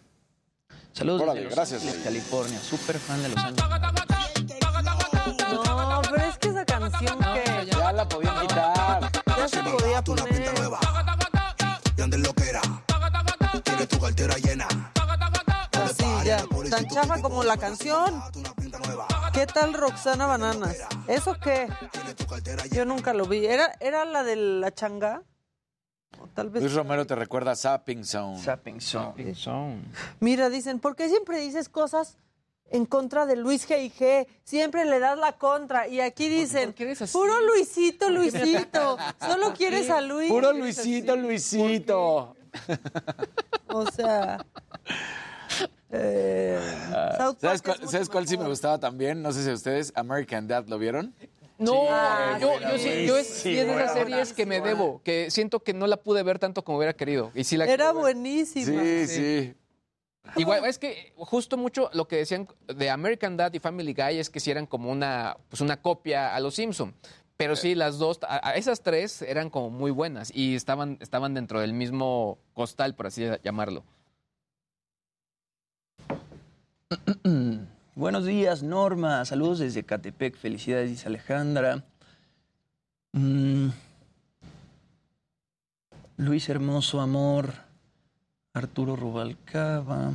Saludos 0.93 1.23
Órale, 1.23 1.41
desde 1.41 1.49
Los 1.51 1.57
gracias, 1.57 1.83
Ángeles. 1.83 2.05
California. 2.05 2.59
Súper 2.61 2.99
fan 2.99 3.23
de 3.23 3.29
Los 3.31 3.39
Ángeles. 3.45 4.08
Canción 6.91 7.18
que 7.18 7.66
Ya 7.66 7.93
la 7.93 8.09
podían 8.09 8.41
quitar. 8.41 9.11
ya 9.36 9.49
se 9.49 9.62
podía 9.62 10.03
poner. 10.03 10.53
Y 11.97 12.03
andes 12.03 12.20
lo 12.20 12.32
que 12.34 12.49
era. 12.49 12.61
Tienes 13.62 13.89
tu 13.89 13.99
cartera 13.99 14.34
llena. 14.36 14.66
Así, 15.72 16.05
ya. 16.24 16.45
Tan 16.70 16.86
chafa 16.89 17.20
como 17.20 17.43
la 17.45 17.57
canción. 17.57 18.22
¿Qué 19.32 19.47
tal 19.47 19.74
Roxana 19.74 20.26
Bananas? 20.26 20.76
¿Eso 21.07 21.36
qué? 21.41 21.68
Yo 22.72 22.84
nunca 22.84 23.14
lo 23.14 23.26
vi. 23.26 23.47
¿Era, 23.47 23.72
era 23.80 24.05
la 24.05 24.22
de 24.24 24.36
la 24.36 24.72
changa? 24.72 25.22
O 26.20 26.26
tal 26.28 26.51
vez. 26.51 26.62
Luis 26.62 26.74
Romero 26.74 27.07
te 27.07 27.14
recuerda 27.14 27.53
a 27.53 27.57
Zapping 27.57 28.05
Zone. 28.05 28.39
Zapping 28.43 28.80
Zone. 28.80 29.84
Mira, 30.20 30.49
dicen, 30.49 30.80
¿por 30.80 30.97
qué 30.97 31.09
siempre 31.09 31.39
dices 31.39 31.68
cosas 31.68 32.16
en 32.71 32.87
contra 32.87 33.27
de 33.27 33.37
Luis 33.37 33.69
G&G? 33.69 34.27
Siempre 34.45 34.85
le 34.85 34.99
das 34.99 35.19
la 35.19 35.33
contra. 35.33 35.89
Y 35.89 36.01
aquí 36.01 36.29
dicen, 36.29 36.75
puro 37.12 37.41
Luisito, 37.43 38.11
Luisito. 38.11 38.99
Solo 39.21 39.53
quieres 39.55 39.91
a 39.91 40.01
Luis. 40.01 40.31
Puro 40.31 40.53
Luisito, 40.53 41.16
Luisito. 41.16 42.35
O 43.71 43.85
sea... 43.91 44.45
eh, 45.91 46.59
South 47.19 47.37
¿Sabes 47.39 47.61
cuál, 47.61 47.75
es 47.77 47.81
mucho 47.83 47.93
¿sabes 47.93 48.09
cuál 48.09 48.27
sí 48.27 48.39
me 48.39 48.49
gustaba 48.49 48.79
también? 48.81 49.21
No 49.21 49.31
sé 49.33 49.45
si 49.45 49.51
ustedes, 49.51 49.93
American 49.95 50.49
Dad, 50.49 50.66
¿lo 50.66 50.79
vieron? 50.79 51.14
No, 51.59 51.87
Ah, 51.91 52.39
yo, 52.41 52.53
sí, 52.55 52.62
yo 52.62 52.79
sí, 52.79 53.07
yo 53.07 53.16
es, 53.19 53.27
sí 53.27 53.59
es 53.59 53.66
de 53.66 53.75
esas 53.75 53.93
series 53.93 54.33
que 54.33 54.47
me 54.47 54.61
debo, 54.61 55.03
que 55.03 55.31
siento 55.31 55.61
que 55.61 55.75
no 55.75 55.87
la 55.87 55.97
pude 55.97 56.23
ver 56.23 56.39
tanto 56.39 56.62
como 56.64 56.79
hubiera 56.79 56.95
querido. 56.95 57.33
Y 57.35 57.45
sí 57.45 57.57
la 57.57 57.64
Era 57.66 57.93
buenísima. 57.93 58.81
Sí, 58.81 59.07
sí. 59.09 59.55
Igual, 60.37 60.64
es 60.66 60.79
que 60.79 61.12
justo 61.16 61.57
mucho 61.57 61.91
lo 61.93 62.09
que 62.09 62.16
decían 62.16 62.49
de 62.66 62.91
American 62.91 63.37
Dad 63.37 63.53
y 63.55 63.59
Family 63.59 63.95
Guy 63.95 64.18
es 64.18 64.31
que 64.31 64.41
sí 64.41 64.51
eran 64.51 64.66
como 64.66 64.91
una, 64.91 65.37
pues 65.49 65.61
una 65.61 65.81
copia 65.81 66.35
a 66.35 66.41
los 66.41 66.55
Simpson. 66.55 66.95
Pero 67.37 67.55
sí, 67.55 67.74
las 67.74 67.99
dos, 67.99 68.18
a, 68.22 68.49
a 68.49 68.57
esas 68.57 68.83
tres 68.83 69.22
eran 69.22 69.49
como 69.49 69.70
muy 69.70 69.93
buenas 69.93 70.35
y 70.35 70.57
estaban, 70.57 70.99
estaban 71.01 71.35
dentro 71.35 71.61
del 71.61 71.72
mismo 71.72 72.39
costal, 72.53 72.95
por 72.95 73.07
así 73.07 73.24
llamarlo. 73.45 73.85
Buenos 77.95 78.24
días, 78.24 78.62
Norma. 78.62 79.24
Saludos 79.24 79.59
desde 79.59 79.83
Catepec. 79.83 80.37
Felicidades, 80.37 80.91
dice 80.91 81.09
Alejandra. 81.09 81.85
Mm. 83.12 83.68
Luis 86.16 86.49
Hermoso, 86.49 87.01
amor. 87.01 87.68
Arturo 88.59 88.97
Rubalcaba. 88.97 90.13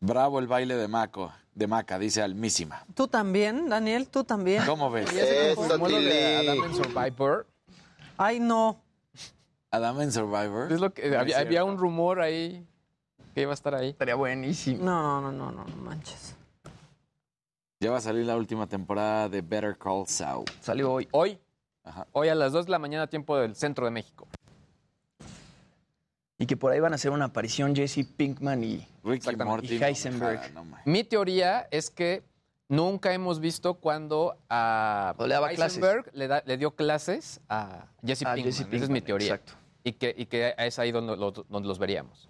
Bravo 0.00 0.38
el 0.38 0.46
baile 0.46 0.76
de 0.76 0.86
Maco, 0.86 1.32
de 1.54 1.66
Maca, 1.66 1.98
dice 1.98 2.22
Almísima. 2.22 2.84
¿Tú 2.94 3.08
también, 3.08 3.68
Daniel? 3.68 4.08
¿Tú 4.08 4.22
también? 4.24 4.64
¿Cómo 4.64 4.90
ves? 4.90 5.08
Como 5.56 5.88
lo 5.88 6.00
de 6.00 6.36
Adam 6.36 6.72
Survivor. 6.74 7.46
Ay, 8.16 8.38
no. 8.38 8.80
Adam 9.70 10.00
en 10.00 10.12
Survivor. 10.12 10.72
Es 10.72 10.80
lo 10.80 10.94
que, 10.94 11.02
No 11.02 11.08
es 11.08 11.20
había, 11.20 11.34
cierto. 11.36 11.48
había 11.48 11.64
un 11.64 11.78
rumor 11.78 12.20
ahí 12.20 12.64
que 13.34 13.42
iba 13.42 13.50
a 13.50 13.54
estar 13.54 13.74
ahí. 13.74 13.90
Estaría 13.90 14.14
buenísimo. 14.14 14.84
No, 14.84 15.20
no, 15.20 15.32
no, 15.32 15.50
no, 15.50 15.64
no 15.64 15.76
manches. 15.82 16.36
Ya 17.80 17.90
va 17.90 17.98
a 17.98 18.00
salir 18.00 18.24
la 18.24 18.36
última 18.36 18.66
temporada 18.66 19.28
de 19.28 19.40
Better 19.42 19.76
Call 19.76 20.06
Saul. 20.06 20.44
Salió 20.60 20.92
hoy. 20.92 21.08
Hoy, 21.12 21.38
Ajá. 21.84 22.06
hoy 22.12 22.28
a 22.28 22.34
las 22.34 22.52
2 22.52 22.66
de 22.66 22.72
la 22.72 22.78
mañana, 22.78 23.06
tiempo 23.08 23.36
del 23.36 23.54
centro 23.56 23.84
de 23.84 23.90
México. 23.90 24.26
Y 26.38 26.46
que 26.46 26.56
por 26.56 26.70
ahí 26.70 26.78
van 26.78 26.92
a 26.92 26.94
hacer 26.94 27.10
una 27.10 27.26
aparición 27.26 27.74
Jesse 27.74 28.06
Pinkman 28.16 28.62
y, 28.62 28.86
Ricky 29.02 29.34
Morty. 29.36 29.74
y 29.74 29.82
Heisenberg. 29.82 30.40
Ah, 30.44 30.48
no, 30.54 30.64
Mi 30.84 31.02
teoría 31.02 31.66
es 31.72 31.90
que 31.90 32.22
nunca 32.68 33.12
hemos 33.12 33.40
visto 33.40 33.74
cuando 33.74 34.36
a 34.48 35.14
O 35.18 35.26
le 35.26 35.34
daba 35.34 35.50
Heisenberg 35.50 36.10
le, 36.14 36.28
da- 36.28 36.42
le 36.46 36.56
dio 36.56 36.76
clases 36.76 37.40
a 37.48 37.86
Jesse 38.06 38.22
A 38.24 38.34
Pinkman. 38.34 38.44
Jesse 38.52 38.60
Esa 38.60 38.62
es 38.62 38.68
mi 38.68 38.78
Pinkman, 39.00 39.02
teoría. 39.04 39.34
exacto. 39.34 39.52
Y 39.82 39.92
que, 39.94 40.14
y 40.16 40.26
que 40.26 40.54
es 40.58 40.78
ahí 40.78 40.92
donde, 40.92 41.16
lo- 41.16 41.32
donde 41.32 41.66
los 41.66 41.78
veríamos. 41.80 42.28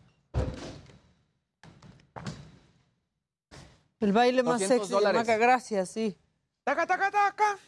El 4.00 4.12
baile 4.12 4.42
más 4.42 4.60
200 4.60 4.88
sexy 4.88 5.04
de. 5.04 5.12
Maca, 5.12 5.36
gracias, 5.36 5.90
sí. 5.90 6.16
Taca, 6.64 6.86
taca, 6.86 7.10
taca. 7.10 7.58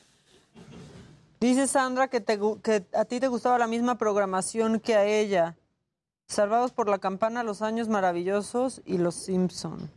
Dice 1.40 1.66
Sandra 1.66 2.08
que, 2.08 2.20
te 2.20 2.38
que 2.62 2.86
a 2.94 3.04
ti 3.04 3.18
te 3.18 3.28
gustaba 3.28 3.58
la 3.58 3.66
misma 3.66 3.98
programación 3.98 4.78
que 4.80 4.94
a 4.94 5.04
ella. 5.04 5.56
Salvados 6.30 6.70
por 6.70 6.88
la 6.88 6.98
campana, 6.98 7.42
Los 7.42 7.60
Años 7.60 7.88
Maravillosos 7.88 8.82
y 8.86 8.98
Los 8.98 9.16
Simpson. 9.16 9.90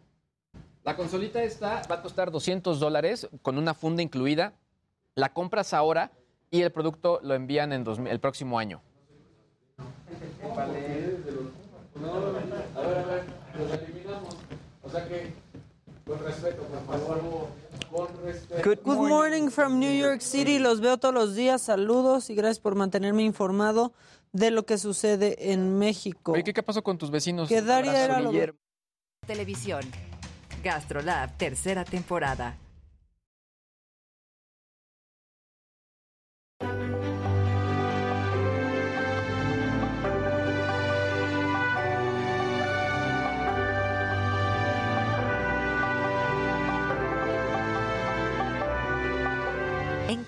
La 0.83 0.97
consolita 0.97 1.43
esta 1.43 1.83
va 1.89 1.97
a 1.97 2.01
costar 2.01 2.31
200 2.31 2.79
dólares 2.79 3.29
con 3.43 3.59
una 3.59 3.75
funda 3.75 4.01
incluida. 4.01 4.53
La 5.13 5.31
compras 5.31 5.75
ahora 5.75 6.09
y 6.49 6.63
el 6.63 6.71
producto 6.71 7.19
lo 7.21 7.35
envían 7.35 7.71
en 7.71 7.83
2000 7.83 8.11
el 8.11 8.19
próximo 8.19 8.57
año. 8.57 8.81
A 9.77 10.65
ver, 10.65 11.21
a 12.77 12.81
ver, 12.81 13.23
los 13.59 13.71
eliminamos. 13.71 14.35
O 14.81 14.89
sea 14.89 15.07
que, 15.07 15.33
con 16.03 16.17
respeto, 16.17 16.63
por 16.63 16.99
favor, 16.99 17.47
con 17.91 18.07
respeto. 18.25 18.81
Good 18.83 19.07
morning 19.07 19.49
from 19.49 19.79
New 19.79 19.95
York 19.95 20.21
City. 20.21 20.57
Los 20.57 20.81
veo 20.81 20.97
todos 20.97 21.13
los 21.13 21.35
días. 21.35 21.61
Saludos 21.61 22.31
y 22.31 22.35
gracias 22.35 22.59
por 22.59 22.73
mantenerme 22.73 23.21
informado 23.21 23.93
de 24.33 24.51
lo 24.51 24.65
que 24.65 24.77
sucede 24.77 25.53
en 25.53 25.77
México. 25.77 26.33
Oye, 26.33 26.43
¿qué, 26.43 26.53
qué 26.53 26.63
pasó 26.63 26.83
con 26.83 26.97
tus 26.97 27.11
vecinos? 27.11 27.47
Que 27.47 27.61
Daria 27.61 28.03
era 28.03 28.19
lo. 28.19 28.31
Televisión. 29.25 29.81
Gastrolab, 30.63 31.37
tercera 31.37 31.85
temporada. 31.85 32.57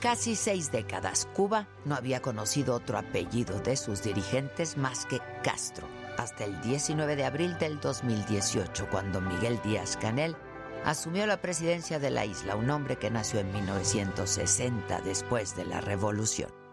Casi 0.06 0.36
seis 0.36 0.72
décadas, 0.72 1.28
Cuba 1.34 1.68
no 1.84 1.96
había 1.96 2.22
conocido 2.22 2.76
otro 2.76 3.00
apellido 3.00 3.60
de 3.62 3.76
sus 3.76 4.04
dirigentes 4.04 4.78
más 4.78 5.08
que 5.08 5.20
Castro, 5.44 5.88
hasta 6.20 6.44
el 6.44 6.62
19 6.62 7.16
de 7.16 7.26
abril 7.26 7.58
del 7.58 7.80
2018, 7.80 8.88
cuando 8.92 9.20
Miguel 9.20 9.60
Díaz 9.64 9.98
Canel 9.98 10.36
asumió 10.84 11.26
la 11.26 11.42
presidencia 11.42 11.98
de 11.98 12.12
la 12.12 12.24
isla, 12.24 12.56
un 12.56 12.70
hombre 12.70 12.98
que 12.98 13.10
nació 13.10 13.40
en 13.40 13.52
1960 13.52 15.02
después 15.02 15.56
de 15.56 15.66
la 15.66 15.82
revolución. 15.82 16.65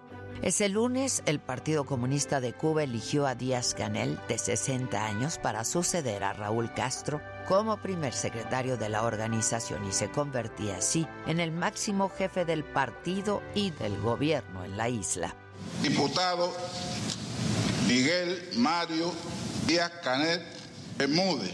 Ese 0.42 0.68
lunes, 0.68 1.22
el 1.26 1.38
Partido 1.38 1.86
Comunista 1.86 2.40
de 2.40 2.52
Cuba 2.52 2.82
eligió 2.82 3.28
a 3.28 3.36
Díaz 3.36 3.74
Canel, 3.74 4.18
de 4.26 4.38
60 4.38 5.06
años, 5.06 5.38
para 5.38 5.64
suceder 5.64 6.24
a 6.24 6.32
Raúl 6.32 6.74
Castro 6.74 7.22
como 7.46 7.80
primer 7.80 8.12
secretario 8.12 8.76
de 8.76 8.88
la 8.88 9.04
organización 9.04 9.86
y 9.86 9.92
se 9.92 10.10
convertía 10.10 10.78
así 10.78 11.06
en 11.28 11.38
el 11.38 11.52
máximo 11.52 12.08
jefe 12.08 12.44
del 12.44 12.64
partido 12.64 13.40
y 13.54 13.70
del 13.70 13.96
gobierno 14.00 14.64
en 14.64 14.76
la 14.76 14.88
isla. 14.88 15.32
Diputado 15.80 16.52
Miguel 17.86 18.50
Mario 18.56 19.12
Díaz 19.68 19.92
Canel 20.02 20.42
Bermúdez, 20.98 21.52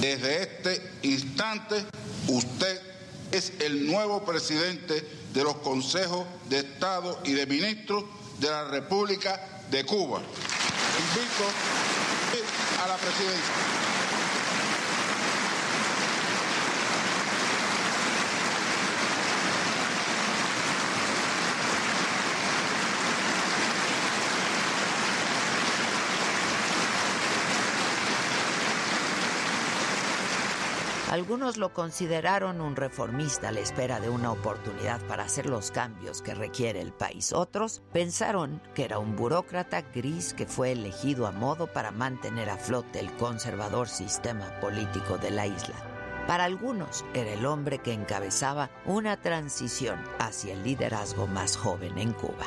desde 0.00 0.42
este 0.42 0.90
instante 1.02 1.84
usted 2.26 2.80
es 3.30 3.52
el 3.60 3.86
nuevo 3.86 4.24
presidente 4.24 5.23
de 5.34 5.42
los 5.42 5.56
consejos 5.56 6.24
de 6.48 6.60
Estado 6.60 7.18
y 7.24 7.32
de 7.32 7.46
ministros 7.46 8.04
de 8.38 8.48
la 8.48 8.64
República 8.64 9.64
de 9.70 9.84
Cuba. 9.84 10.20
Invito 10.20 11.44
a 12.82 12.88
la 12.88 12.96
presidencia. 12.96 13.93
Algunos 31.14 31.58
lo 31.58 31.72
consideraron 31.72 32.60
un 32.60 32.74
reformista 32.74 33.50
a 33.50 33.52
la 33.52 33.60
espera 33.60 34.00
de 34.00 34.10
una 34.10 34.32
oportunidad 34.32 35.00
para 35.02 35.22
hacer 35.22 35.46
los 35.46 35.70
cambios 35.70 36.22
que 36.22 36.34
requiere 36.34 36.80
el 36.80 36.92
país. 36.92 37.32
Otros 37.32 37.82
pensaron 37.92 38.60
que 38.74 38.84
era 38.84 38.98
un 38.98 39.14
burócrata 39.14 39.82
gris 39.94 40.34
que 40.34 40.44
fue 40.44 40.72
elegido 40.72 41.28
a 41.28 41.30
modo 41.30 41.68
para 41.68 41.92
mantener 41.92 42.50
a 42.50 42.56
flote 42.56 42.98
el 42.98 43.12
conservador 43.12 43.88
sistema 43.88 44.58
político 44.58 45.16
de 45.16 45.30
la 45.30 45.46
isla. 45.46 45.76
Para 46.26 46.46
algunos 46.46 47.04
era 47.14 47.30
el 47.30 47.46
hombre 47.46 47.78
que 47.78 47.92
encabezaba 47.92 48.70
una 48.84 49.16
transición 49.16 50.02
hacia 50.18 50.54
el 50.54 50.64
liderazgo 50.64 51.28
más 51.28 51.56
joven 51.56 51.96
en 51.96 52.12
Cuba. 52.12 52.46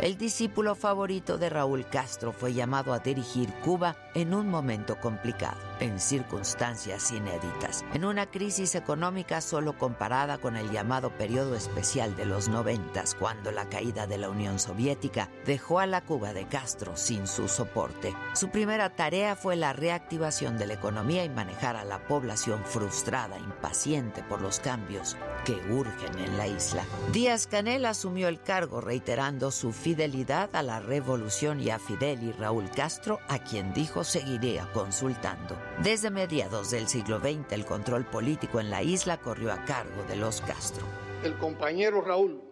El 0.00 0.16
discípulo 0.16 0.76
favorito 0.76 1.36
de 1.36 1.50
Raúl 1.50 1.84
Castro 1.84 2.30
fue 2.30 2.54
llamado 2.54 2.92
a 2.92 3.00
dirigir 3.00 3.52
Cuba 3.64 3.96
en 4.14 4.34
un 4.34 4.48
momento 4.48 5.00
complicado, 5.00 5.58
en 5.80 6.00
circunstancias 6.00 7.10
inéditas, 7.12 7.84
en 7.94 8.04
una 8.04 8.30
crisis 8.30 8.74
económica 8.74 9.40
solo 9.40 9.76
comparada 9.76 10.38
con 10.38 10.56
el 10.56 10.70
llamado 10.70 11.10
periodo 11.10 11.54
especial 11.54 12.16
de 12.16 12.26
los 12.26 12.48
noventas, 12.48 13.14
cuando 13.14 13.52
la 13.52 13.68
caída 13.68 14.06
de 14.06 14.18
la 14.18 14.28
Unión 14.28 14.58
Soviética 14.58 15.28
dejó 15.46 15.80
a 15.80 15.86
la 15.86 16.00
Cuba 16.02 16.32
de 16.32 16.46
Castro 16.46 16.96
sin 16.96 17.26
su 17.26 17.48
soporte. 17.48 18.14
Su 18.34 18.50
primera 18.50 18.90
tarea 18.90 19.36
fue 19.36 19.56
la 19.56 19.72
reactivación 19.72 20.58
de 20.58 20.66
la 20.66 20.74
economía 20.74 21.24
y 21.24 21.28
manejar 21.28 21.76
a 21.76 21.84
la 21.84 22.06
población 22.06 22.64
frustrada, 22.64 23.38
impaciente 23.38 24.22
por 24.22 24.40
los 24.40 24.60
cambios 24.60 25.16
que 25.44 25.54
urgen 25.70 26.18
en 26.18 26.36
la 26.36 26.46
isla. 26.46 26.84
Díaz 27.12 27.46
Canel 27.46 27.86
asumió 27.86 28.28
el 28.28 28.40
cargo 28.40 28.80
reiterando 28.80 29.50
su 29.50 29.72
fidelidad 29.72 30.54
a 30.54 30.62
la 30.62 30.80
revolución 30.80 31.60
y 31.60 31.70
a 31.70 31.78
Fidel 31.78 32.22
y 32.22 32.32
Raúl 32.32 32.70
Castro, 32.70 33.20
a 33.28 33.38
quien 33.38 33.72
dijo 33.72 34.04
seguiría 34.04 34.66
consultando. 34.72 35.67
Desde 35.82 36.10
mediados 36.10 36.72
del 36.72 36.88
siglo 36.88 37.20
XX 37.20 37.52
el 37.52 37.64
control 37.64 38.04
político 38.04 38.58
en 38.58 38.68
la 38.68 38.82
isla 38.82 39.18
corrió 39.18 39.52
a 39.52 39.64
cargo 39.64 40.02
de 40.08 40.16
los 40.16 40.40
Castro. 40.40 40.84
El 41.22 41.38
compañero 41.38 42.00
Raúl, 42.00 42.42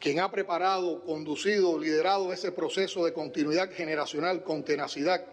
quien 0.00 0.18
ha 0.18 0.28
preparado, 0.28 1.04
conducido, 1.04 1.78
liderado 1.78 2.32
ese 2.32 2.50
proceso 2.50 3.04
de 3.04 3.12
continuidad 3.12 3.70
generacional 3.70 4.42
con 4.42 4.64
tenacidad, 4.64 5.24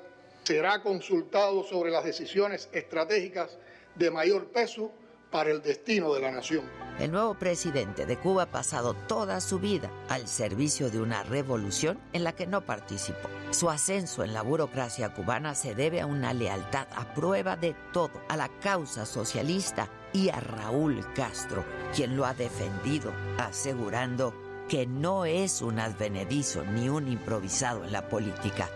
será 0.44 0.84
consultado 0.84 1.64
sobre 1.64 1.90
las 1.90 2.04
decisiones 2.04 2.70
estratégicas 2.74 3.58
de 3.96 4.12
mayor 4.12 4.52
peso 4.52 4.92
para 5.30 5.52
el 5.52 5.62
destino 5.62 6.14
de 6.14 6.22
la 6.22 6.32
nación. 6.32 6.64
El 7.00 7.14
nuevo 7.14 7.34
presidente 7.34 8.06
de 8.06 8.18
Cuba 8.18 8.44
ha 8.44 8.52
pasado 8.52 8.94
toda 8.94 9.40
su 9.40 9.58
vida 9.58 9.90
al 10.10 10.28
servicio 10.28 10.90
de 10.90 11.00
una 11.00 11.24
revolución 11.24 11.98
en 12.12 12.26
la 12.26 12.34
que 12.34 12.46
no 12.46 12.66
participó. 12.66 13.30
Su 13.52 13.70
ascenso 13.70 14.24
en 14.26 14.34
la 14.34 14.42
burocracia 14.42 15.14
cubana 15.14 15.56
se 15.56 15.76
debe 15.76 16.02
a 16.02 16.06
una 16.06 16.34
lealtad 16.34 16.88
a 16.94 17.14
prueba 17.14 17.56
de 17.56 17.74
todo, 17.94 18.22
a 18.28 18.36
la 18.36 18.50
causa 18.60 19.06
socialista 19.06 19.88
y 20.12 20.28
a 20.28 20.42
Raúl 20.42 21.06
Castro, 21.14 21.64
quien 21.96 22.18
lo 22.18 22.26
ha 22.26 22.34
defendido, 22.34 23.14
asegurando 23.38 24.34
que 24.68 24.86
no 24.86 25.26
es 25.26 25.62
un 25.62 25.80
advenedizo 25.80 26.66
ni 26.66 26.90
un 26.90 27.08
improvisado 27.08 27.86
en 27.86 27.94
la 27.94 28.10
política. 28.10 28.68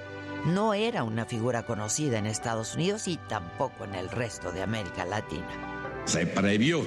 No 0.45 0.73
era 0.73 1.03
una 1.03 1.25
figura 1.25 1.65
conocida 1.65 2.19
en 2.19 2.25
Estados 2.25 2.75
Unidos 2.75 3.07
y 3.07 3.17
tampoco 3.17 3.83
en 3.83 3.95
el 3.95 4.09
resto 4.09 4.51
de 4.51 4.61
América 4.61 5.05
Latina. 5.05 5.72
Se 6.05 6.25
previó 6.27 6.85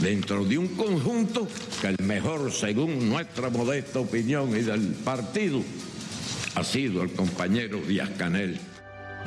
dentro 0.00 0.44
de 0.44 0.56
un 0.56 0.68
conjunto 0.68 1.48
que 1.80 1.88
el 1.88 1.96
mejor, 2.02 2.52
según 2.52 3.08
nuestra 3.08 3.50
modesta 3.50 4.00
opinión 4.00 4.50
y 4.50 4.62
del 4.62 4.94
partido, 4.94 5.60
ha 6.54 6.64
sido 6.64 7.02
el 7.02 7.12
compañero 7.12 7.78
Díaz 7.78 8.10
Canel. 8.16 8.58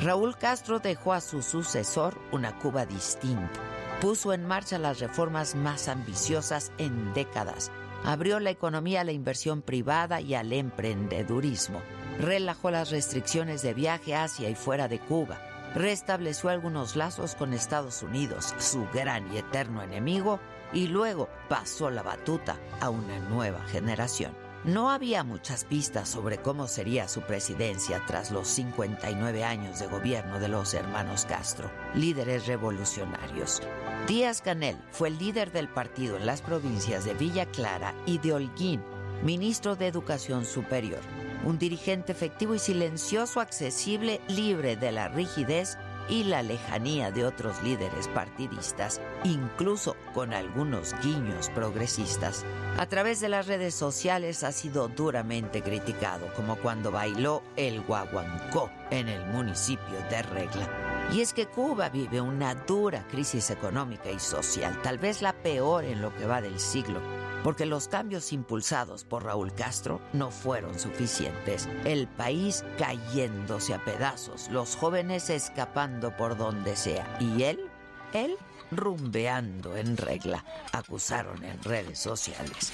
Raúl 0.00 0.36
Castro 0.36 0.80
dejó 0.80 1.12
a 1.12 1.20
su 1.20 1.42
sucesor 1.42 2.18
una 2.32 2.58
Cuba 2.58 2.86
distinta. 2.86 3.60
Puso 4.00 4.32
en 4.32 4.46
marcha 4.46 4.78
las 4.78 4.98
reformas 4.98 5.54
más 5.54 5.88
ambiciosas 5.88 6.72
en 6.78 7.12
décadas. 7.12 7.70
Abrió 8.02 8.40
la 8.40 8.50
economía 8.50 9.02
a 9.02 9.04
la 9.04 9.12
inversión 9.12 9.60
privada 9.60 10.22
y 10.22 10.34
al 10.34 10.54
emprendedurismo. 10.54 11.82
Relajó 12.18 12.70
las 12.70 12.90
restricciones 12.90 13.60
de 13.60 13.74
viaje 13.74 14.14
hacia 14.14 14.48
y 14.48 14.54
fuera 14.54 14.88
de 14.88 14.98
Cuba 14.98 15.49
restableció 15.74 16.50
algunos 16.50 16.96
lazos 16.96 17.34
con 17.34 17.52
Estados 17.52 18.02
Unidos, 18.02 18.54
su 18.58 18.86
gran 18.92 19.32
y 19.32 19.38
eterno 19.38 19.82
enemigo, 19.82 20.40
y 20.72 20.86
luego 20.86 21.28
pasó 21.48 21.90
la 21.90 22.02
batuta 22.02 22.56
a 22.80 22.90
una 22.90 23.18
nueva 23.18 23.60
generación. 23.64 24.32
No 24.64 24.90
había 24.90 25.24
muchas 25.24 25.64
pistas 25.64 26.06
sobre 26.06 26.36
cómo 26.36 26.66
sería 26.66 27.08
su 27.08 27.22
presidencia 27.22 28.02
tras 28.06 28.30
los 28.30 28.46
59 28.46 29.42
años 29.42 29.78
de 29.78 29.86
gobierno 29.86 30.38
de 30.38 30.48
los 30.48 30.74
hermanos 30.74 31.24
Castro, 31.24 31.70
líderes 31.94 32.46
revolucionarios. 32.46 33.62
Díaz 34.06 34.42
Canel 34.42 34.76
fue 34.90 35.08
el 35.08 35.18
líder 35.18 35.50
del 35.50 35.68
partido 35.68 36.18
en 36.18 36.26
las 36.26 36.42
provincias 36.42 37.06
de 37.06 37.14
Villa 37.14 37.46
Clara 37.46 37.94
y 38.04 38.18
de 38.18 38.34
Holguín, 38.34 38.82
ministro 39.22 39.76
de 39.76 39.86
Educación 39.86 40.44
Superior 40.44 41.00
un 41.44 41.58
dirigente 41.58 42.12
efectivo 42.12 42.54
y 42.54 42.58
silencioso, 42.58 43.40
accesible, 43.40 44.20
libre 44.28 44.76
de 44.76 44.92
la 44.92 45.08
rigidez 45.08 45.78
y 46.08 46.24
la 46.24 46.42
lejanía 46.42 47.12
de 47.12 47.24
otros 47.24 47.62
líderes 47.62 48.08
partidistas, 48.08 49.00
incluso 49.22 49.96
con 50.12 50.32
algunos 50.32 50.94
guiños 51.02 51.50
progresistas. 51.50 52.44
A 52.78 52.86
través 52.86 53.20
de 53.20 53.28
las 53.28 53.46
redes 53.46 53.74
sociales 53.74 54.42
ha 54.42 54.50
sido 54.50 54.88
duramente 54.88 55.62
criticado, 55.62 56.26
como 56.34 56.56
cuando 56.56 56.90
bailó 56.90 57.42
el 57.56 57.80
guaguancó 57.82 58.70
en 58.90 59.08
el 59.08 59.24
municipio 59.26 60.00
de 60.10 60.22
Regla. 60.22 60.68
Y 61.12 61.20
es 61.20 61.32
que 61.32 61.46
Cuba 61.46 61.88
vive 61.88 62.20
una 62.20 62.54
dura 62.54 63.06
crisis 63.08 63.50
económica 63.50 64.10
y 64.10 64.18
social, 64.18 64.80
tal 64.82 64.98
vez 64.98 65.22
la 65.22 65.32
peor 65.32 65.84
en 65.84 66.02
lo 66.02 66.14
que 66.16 66.26
va 66.26 66.40
del 66.40 66.58
siglo 66.58 67.00
porque 67.42 67.66
los 67.66 67.88
cambios 67.88 68.32
impulsados 68.32 69.04
por 69.04 69.24
Raúl 69.24 69.52
Castro 69.54 70.00
no 70.12 70.30
fueron 70.30 70.78
suficientes. 70.78 71.68
El 71.84 72.06
país 72.06 72.64
cayéndose 72.78 73.74
a 73.74 73.84
pedazos, 73.84 74.48
los 74.50 74.76
jóvenes 74.76 75.30
escapando 75.30 76.16
por 76.16 76.36
donde 76.36 76.76
sea 76.76 77.16
y 77.20 77.42
él, 77.42 77.60
él 78.12 78.36
rumbeando 78.70 79.76
en 79.76 79.96
regla, 79.96 80.44
acusaron 80.72 81.42
en 81.44 81.62
redes 81.62 81.98
sociales. 81.98 82.72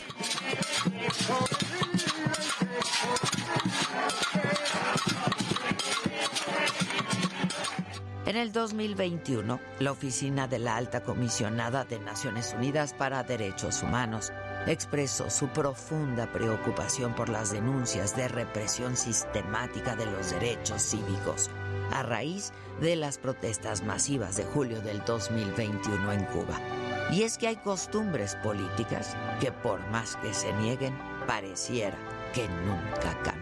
En 8.26 8.36
el 8.36 8.52
2021, 8.52 9.60
la 9.78 9.92
Oficina 9.92 10.48
de 10.48 10.58
la 10.58 10.76
Alta 10.76 11.04
Comisionada 11.04 11.84
de 11.84 12.00
Naciones 12.00 12.54
Unidas 12.58 12.92
para 12.92 13.22
Derechos 13.22 13.84
Humanos 13.84 14.32
expresó 14.66 15.30
su 15.30 15.48
profunda 15.48 16.26
preocupación 16.32 17.14
por 17.14 17.28
las 17.28 17.52
denuncias 17.52 18.16
de 18.16 18.28
represión 18.28 18.96
sistemática 18.96 19.96
de 19.96 20.06
los 20.06 20.30
derechos 20.30 20.82
cívicos 20.82 21.50
a 21.92 22.02
raíz 22.02 22.52
de 22.80 22.96
las 22.96 23.18
protestas 23.18 23.82
masivas 23.82 24.36
de 24.36 24.44
julio 24.44 24.80
del 24.80 25.04
2021 25.04 26.12
en 26.12 26.24
Cuba. 26.26 26.60
Y 27.10 27.22
es 27.22 27.38
que 27.38 27.46
hay 27.48 27.56
costumbres 27.56 28.34
políticas 28.36 29.16
que 29.40 29.52
por 29.52 29.80
más 29.88 30.16
que 30.16 30.34
se 30.34 30.52
nieguen, 30.54 30.96
pareciera 31.26 31.96
que 32.34 32.48
nunca 32.48 33.12
cambiarán. 33.22 33.35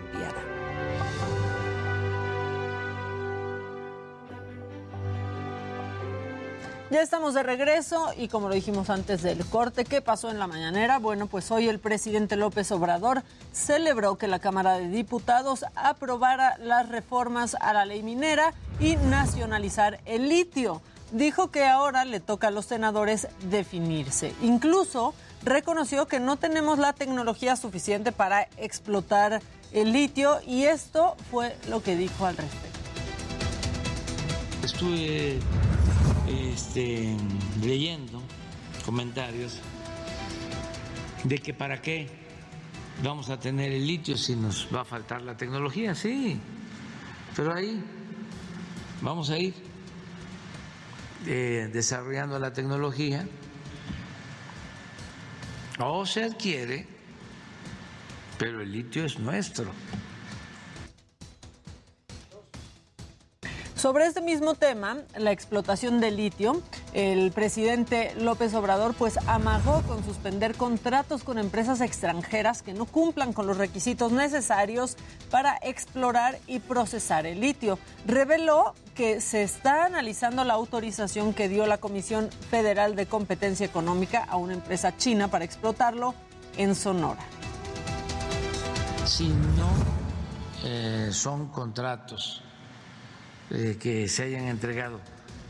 Ya 6.94 7.02
estamos 7.02 7.34
de 7.34 7.42
regreso 7.42 8.12
y 8.16 8.28
como 8.28 8.48
lo 8.48 8.54
dijimos 8.54 8.88
antes 8.88 9.20
del 9.20 9.44
corte, 9.46 9.84
¿qué 9.84 10.00
pasó 10.00 10.30
en 10.30 10.38
la 10.38 10.46
mañanera? 10.46 11.00
Bueno, 11.00 11.26
pues 11.26 11.50
hoy 11.50 11.68
el 11.68 11.80
presidente 11.80 12.36
López 12.36 12.70
Obrador 12.70 13.24
celebró 13.52 14.16
que 14.16 14.28
la 14.28 14.38
Cámara 14.38 14.74
de 14.78 14.86
Diputados 14.86 15.64
aprobara 15.74 16.56
las 16.58 16.88
reformas 16.88 17.56
a 17.58 17.72
la 17.72 17.84
ley 17.84 18.04
minera 18.04 18.54
y 18.78 18.94
nacionalizar 18.94 19.98
el 20.04 20.28
litio. 20.28 20.82
Dijo 21.10 21.50
que 21.50 21.64
ahora 21.64 22.04
le 22.04 22.20
toca 22.20 22.46
a 22.46 22.52
los 22.52 22.66
senadores 22.66 23.26
definirse. 23.50 24.32
Incluso 24.40 25.14
reconoció 25.42 26.06
que 26.06 26.20
no 26.20 26.36
tenemos 26.36 26.78
la 26.78 26.92
tecnología 26.92 27.56
suficiente 27.56 28.12
para 28.12 28.42
explotar 28.56 29.42
el 29.72 29.90
litio 29.90 30.38
y 30.46 30.66
esto 30.66 31.16
fue 31.32 31.56
lo 31.68 31.82
que 31.82 31.96
dijo 31.96 32.24
al 32.24 32.36
respecto. 32.36 32.78
Estuve 34.62 35.40
este, 36.54 37.16
leyendo 37.62 38.22
comentarios 38.84 39.58
de 41.24 41.38
que 41.38 41.52
para 41.52 41.82
qué 41.82 42.08
vamos 43.02 43.28
a 43.28 43.40
tener 43.40 43.72
el 43.72 43.84
litio 43.84 44.16
si 44.16 44.36
nos 44.36 44.68
va 44.72 44.82
a 44.82 44.84
faltar 44.84 45.22
la 45.22 45.36
tecnología, 45.36 45.96
sí, 45.96 46.38
pero 47.34 47.54
ahí 47.54 47.82
vamos 49.02 49.30
a 49.30 49.38
ir 49.38 49.52
eh, 51.26 51.70
desarrollando 51.72 52.38
la 52.38 52.52
tecnología 52.52 53.26
o 55.80 56.06
se 56.06 56.22
adquiere, 56.22 56.86
pero 58.38 58.62
el 58.62 58.70
litio 58.70 59.04
es 59.04 59.18
nuestro. 59.18 59.72
Sobre 63.84 64.06
este 64.06 64.22
mismo 64.22 64.54
tema, 64.54 64.96
la 65.14 65.30
explotación 65.30 66.00
del 66.00 66.16
litio, 66.16 66.62
el 66.94 67.30
presidente 67.32 68.14
López 68.18 68.54
Obrador 68.54 68.94
pues 68.94 69.18
amagó 69.26 69.82
con 69.82 70.02
suspender 70.02 70.54
contratos 70.54 71.22
con 71.22 71.36
empresas 71.36 71.82
extranjeras 71.82 72.62
que 72.62 72.72
no 72.72 72.86
cumplan 72.86 73.34
con 73.34 73.46
los 73.46 73.58
requisitos 73.58 74.10
necesarios 74.10 74.96
para 75.30 75.58
explorar 75.60 76.38
y 76.46 76.60
procesar 76.60 77.26
el 77.26 77.42
litio. 77.42 77.78
Reveló 78.06 78.72
que 78.94 79.20
se 79.20 79.42
está 79.42 79.84
analizando 79.84 80.44
la 80.44 80.54
autorización 80.54 81.34
que 81.34 81.50
dio 81.50 81.66
la 81.66 81.76
Comisión 81.76 82.30
Federal 82.48 82.96
de 82.96 83.04
Competencia 83.04 83.66
Económica 83.66 84.24
a 84.30 84.38
una 84.38 84.54
empresa 84.54 84.96
china 84.96 85.28
para 85.28 85.44
explotarlo 85.44 86.14
en 86.56 86.74
Sonora. 86.74 87.20
si 89.04 89.28
no 89.28 89.68
eh, 90.64 91.10
son 91.12 91.48
contratos 91.48 92.40
eh, 93.54 93.76
que 93.78 94.08
se 94.08 94.24
hayan 94.24 94.48
entregado 94.48 95.00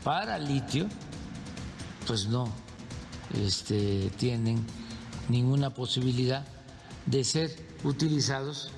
para 0.03 0.37
litio, 0.37 0.87
pues 2.05 2.27
no 2.27 2.47
este, 3.33 4.11
tienen 4.17 4.63
ninguna 5.27 5.73
posibilidad 5.73 6.45
de 7.07 7.23
ser 7.23 7.49
utilizados 7.83 8.71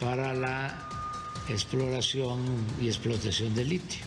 para 0.00 0.34
la 0.34 0.76
exploración 1.48 2.40
y 2.80 2.88
explotación 2.88 3.54
de 3.54 3.64
litio. 3.64 4.04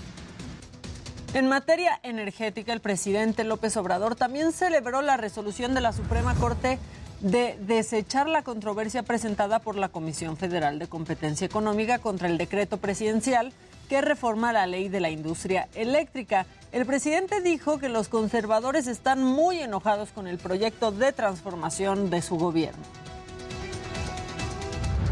En 1.33 1.47
materia 1.47 1.99
energética, 2.03 2.73
el 2.73 2.81
presidente 2.81 3.45
López 3.45 3.77
Obrador 3.77 4.15
también 4.15 4.51
celebró 4.51 5.01
la 5.01 5.15
resolución 5.15 5.73
de 5.73 5.81
la 5.81 5.93
Suprema 5.93 6.35
Corte 6.35 6.79
de 7.21 7.57
desechar 7.61 8.27
la 8.27 8.43
controversia 8.43 9.03
presentada 9.03 9.59
por 9.59 9.77
la 9.77 9.87
Comisión 9.87 10.35
Federal 10.35 10.77
de 10.77 10.87
Competencia 10.87 11.45
Económica 11.45 11.99
contra 11.99 12.27
el 12.27 12.37
decreto 12.37 12.77
presidencial 12.77 13.53
que 13.93 14.01
reforma 14.01 14.51
la 14.51 14.65
ley 14.65 14.89
de 14.89 14.99
la 14.99 15.11
industria 15.11 15.69
eléctrica. 15.75 16.47
El 16.71 16.83
presidente 16.87 17.41
dijo 17.41 17.77
que 17.77 17.89
los 17.89 18.07
conservadores 18.07 18.87
están 18.87 19.23
muy 19.23 19.59
enojados 19.59 20.09
con 20.09 20.25
el 20.25 20.39
proyecto 20.39 20.91
de 20.91 21.13
transformación 21.13 22.09
de 22.09 22.23
su 22.23 22.37
gobierno. 22.37 22.81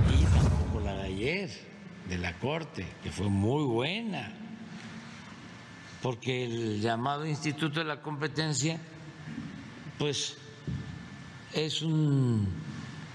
Y 0.10 0.24
tampoco 0.24 0.80
la 0.84 0.95
de 0.95 1.03
ayer, 1.03 1.52
de 2.10 2.18
la 2.18 2.40
Corte, 2.40 2.88
que 3.03 3.12
fue 3.12 3.30
muy 3.30 3.66
buena 3.66 4.34
porque 6.02 6.45
el 6.45 6.82
llamado 6.82 7.28
Instituto 7.28 7.82
de 7.82 7.86
la 7.86 8.02
Competencia, 8.02 8.82
pues 9.99 10.38
es 11.53 11.84
un 11.84 12.48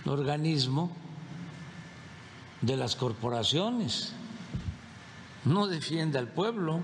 organismo 0.05 0.93
de 2.62 2.76
las 2.76 2.94
corporaciones, 2.94 4.14
no 5.47 5.68
defiende 5.68 6.18
al 6.18 6.28
pueblo. 6.28 6.82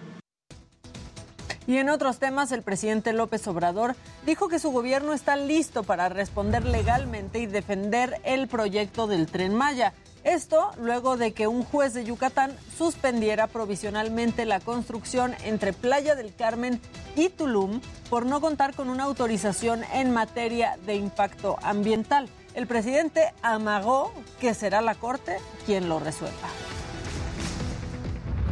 Y 1.67 1.77
en 1.77 1.91
otros 1.91 2.19
temas, 2.19 2.51
el 2.51 2.63
presidente 2.63 3.13
López 3.13 3.47
Obrador 3.47 3.95
dijo 4.27 4.49
que 4.49 4.59
su 4.59 4.71
gobierno 4.71 5.13
está 5.13 5.37
listo 5.37 5.85
para 5.85 6.09
responder 6.09 6.65
legalmente 6.65 7.39
y 7.39 7.47
defender 7.47 8.21
el 8.25 8.49
proyecto 8.49 9.07
del 9.07 9.27
tren 9.27 9.55
Maya. 9.55 9.93
Esto 10.25 10.71
luego 10.81 11.17
de 11.17 11.33
que 11.33 11.49
un 11.49 11.65
juez 11.65 11.95
de 11.95 12.05
Yucatán 12.05 12.57
suspendiera 12.77 13.49
provisionalmente 13.49 14.45
la 14.45 14.61
construcción 14.61 15.35
entre 15.45 15.73
Playa 15.73 16.15
del 16.15 16.35
Carmen 16.35 16.81
y 17.17 17.29
Tulum 17.29 17.81
por 18.09 18.27
no 18.27 18.41
contar 18.41 18.75
con 18.75 18.89
una 18.89 19.05
autorización 19.05 19.83
en 19.93 20.13
materia 20.13 20.79
de 20.87 20.95
impacto 20.95 21.57
ambiental. 21.63 22.29
El 22.55 22.67
presidente 22.67 23.33
amagó 23.43 24.13
que 24.41 24.55
será 24.55 24.81
la 24.81 24.95
Corte 24.95 25.39
quien 25.65 25.89
lo 25.89 25.99
resuelva. 25.99 26.49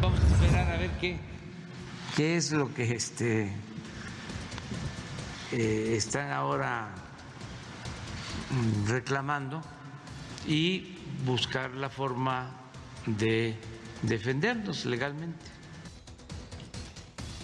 Vamos 0.00 0.20
a 0.20 0.26
esperar 0.26 0.70
a 0.72 0.76
ver 0.78 0.90
qué, 1.00 1.18
qué 2.16 2.36
es 2.36 2.52
lo 2.52 2.72
que 2.72 2.92
este, 2.92 3.52
eh, 5.52 5.94
están 5.96 6.30
ahora 6.30 6.88
mm, 8.50 8.88
reclamando 8.88 9.60
y 10.46 10.96
buscar 11.26 11.72
la 11.72 11.90
forma 11.90 12.50
de 13.06 13.56
defendernos 14.02 14.86
legalmente. 14.86 15.44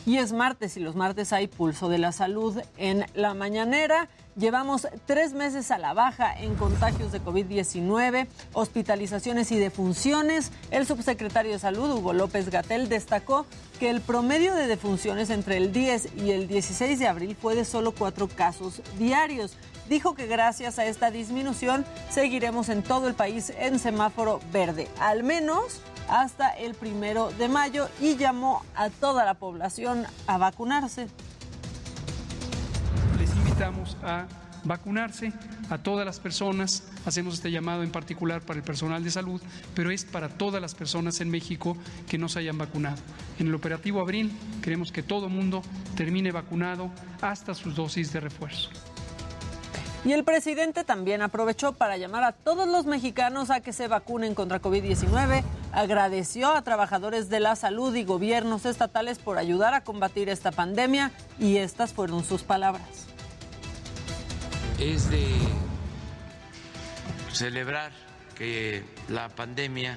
Y 0.06 0.18
es 0.18 0.32
martes 0.32 0.76
y 0.76 0.80
los 0.80 0.94
martes 0.94 1.32
hay 1.32 1.48
pulso 1.48 1.88
de 1.88 1.98
la 1.98 2.12
salud 2.12 2.58
en 2.78 3.04
la 3.14 3.34
mañanera. 3.34 4.08
Llevamos 4.38 4.86
tres 5.06 5.32
meses 5.32 5.70
a 5.70 5.78
la 5.78 5.94
baja 5.94 6.38
en 6.38 6.56
contagios 6.56 7.10
de 7.10 7.22
COVID-19, 7.22 8.26
hospitalizaciones 8.52 9.50
y 9.50 9.58
defunciones. 9.58 10.52
El 10.70 10.86
subsecretario 10.86 11.52
de 11.52 11.58
Salud, 11.58 11.90
Hugo 11.90 12.12
López 12.12 12.50
Gatel, 12.50 12.90
destacó 12.90 13.46
que 13.80 13.88
el 13.88 14.02
promedio 14.02 14.54
de 14.54 14.66
defunciones 14.66 15.30
entre 15.30 15.56
el 15.56 15.72
10 15.72 16.16
y 16.18 16.32
el 16.32 16.48
16 16.48 16.98
de 16.98 17.08
abril 17.08 17.34
fue 17.40 17.54
de 17.54 17.64
solo 17.64 17.92
cuatro 17.92 18.28
casos 18.28 18.82
diarios. 18.98 19.56
Dijo 19.88 20.14
que 20.14 20.26
gracias 20.26 20.78
a 20.78 20.84
esta 20.84 21.10
disminución 21.10 21.86
seguiremos 22.10 22.68
en 22.68 22.82
todo 22.82 23.08
el 23.08 23.14
país 23.14 23.54
en 23.58 23.78
semáforo 23.78 24.40
verde, 24.52 24.86
al 25.00 25.22
menos 25.22 25.80
hasta 26.10 26.50
el 26.50 26.74
primero 26.74 27.30
de 27.38 27.48
mayo, 27.48 27.88
y 28.02 28.16
llamó 28.16 28.62
a 28.74 28.90
toda 28.90 29.24
la 29.24 29.32
población 29.32 30.04
a 30.26 30.36
vacunarse. 30.36 31.08
Les 33.56 33.62
invitamos 33.62 33.96
a 34.02 34.26
vacunarse 34.64 35.32
a 35.70 35.78
todas 35.78 36.04
las 36.04 36.20
personas. 36.20 36.82
Hacemos 37.06 37.34
este 37.34 37.50
llamado 37.50 37.82
en 37.82 37.90
particular 37.90 38.42
para 38.42 38.58
el 38.58 38.62
personal 38.62 39.02
de 39.02 39.10
salud, 39.10 39.40
pero 39.74 39.90
es 39.90 40.04
para 40.04 40.28
todas 40.28 40.60
las 40.60 40.74
personas 40.74 41.22
en 41.22 41.30
México 41.30 41.74
que 42.06 42.18
no 42.18 42.28
se 42.28 42.40
hayan 42.40 42.58
vacunado. 42.58 42.98
En 43.38 43.46
el 43.46 43.54
operativo 43.54 44.00
Abril 44.00 44.30
queremos 44.62 44.92
que 44.92 45.02
todo 45.02 45.30
mundo 45.30 45.62
termine 45.96 46.32
vacunado 46.32 46.90
hasta 47.22 47.54
sus 47.54 47.74
dosis 47.74 48.12
de 48.12 48.20
refuerzo. 48.20 48.68
Y 50.04 50.12
el 50.12 50.22
presidente 50.22 50.84
también 50.84 51.22
aprovechó 51.22 51.72
para 51.72 51.96
llamar 51.96 52.24
a 52.24 52.32
todos 52.32 52.68
los 52.68 52.84
mexicanos 52.84 53.50
a 53.50 53.60
que 53.60 53.72
se 53.72 53.88
vacunen 53.88 54.34
contra 54.34 54.60
COVID-19. 54.60 55.42
Agradeció 55.72 56.54
a 56.54 56.62
trabajadores 56.62 57.30
de 57.30 57.40
la 57.40 57.56
salud 57.56 57.94
y 57.94 58.04
gobiernos 58.04 58.66
estatales 58.66 59.18
por 59.18 59.38
ayudar 59.38 59.72
a 59.72 59.82
combatir 59.82 60.28
esta 60.28 60.52
pandemia 60.52 61.10
y 61.38 61.56
estas 61.56 61.94
fueron 61.94 62.22
sus 62.22 62.42
palabras. 62.42 63.05
Es 64.78 65.10
de 65.10 65.24
celebrar 67.32 67.92
que 68.36 68.84
la 69.08 69.30
pandemia 69.30 69.96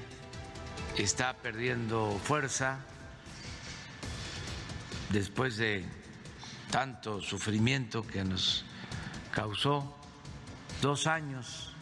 está 0.97 1.33
perdiendo 1.33 2.11
fuerza 2.23 2.79
después 5.11 5.57
de 5.57 5.83
tanto 6.71 7.19
sufrimiento 7.19 8.07
que 8.07 8.23
nos 8.23 8.65
causó 9.33 9.97
dos 10.81 11.07
años. 11.07 11.75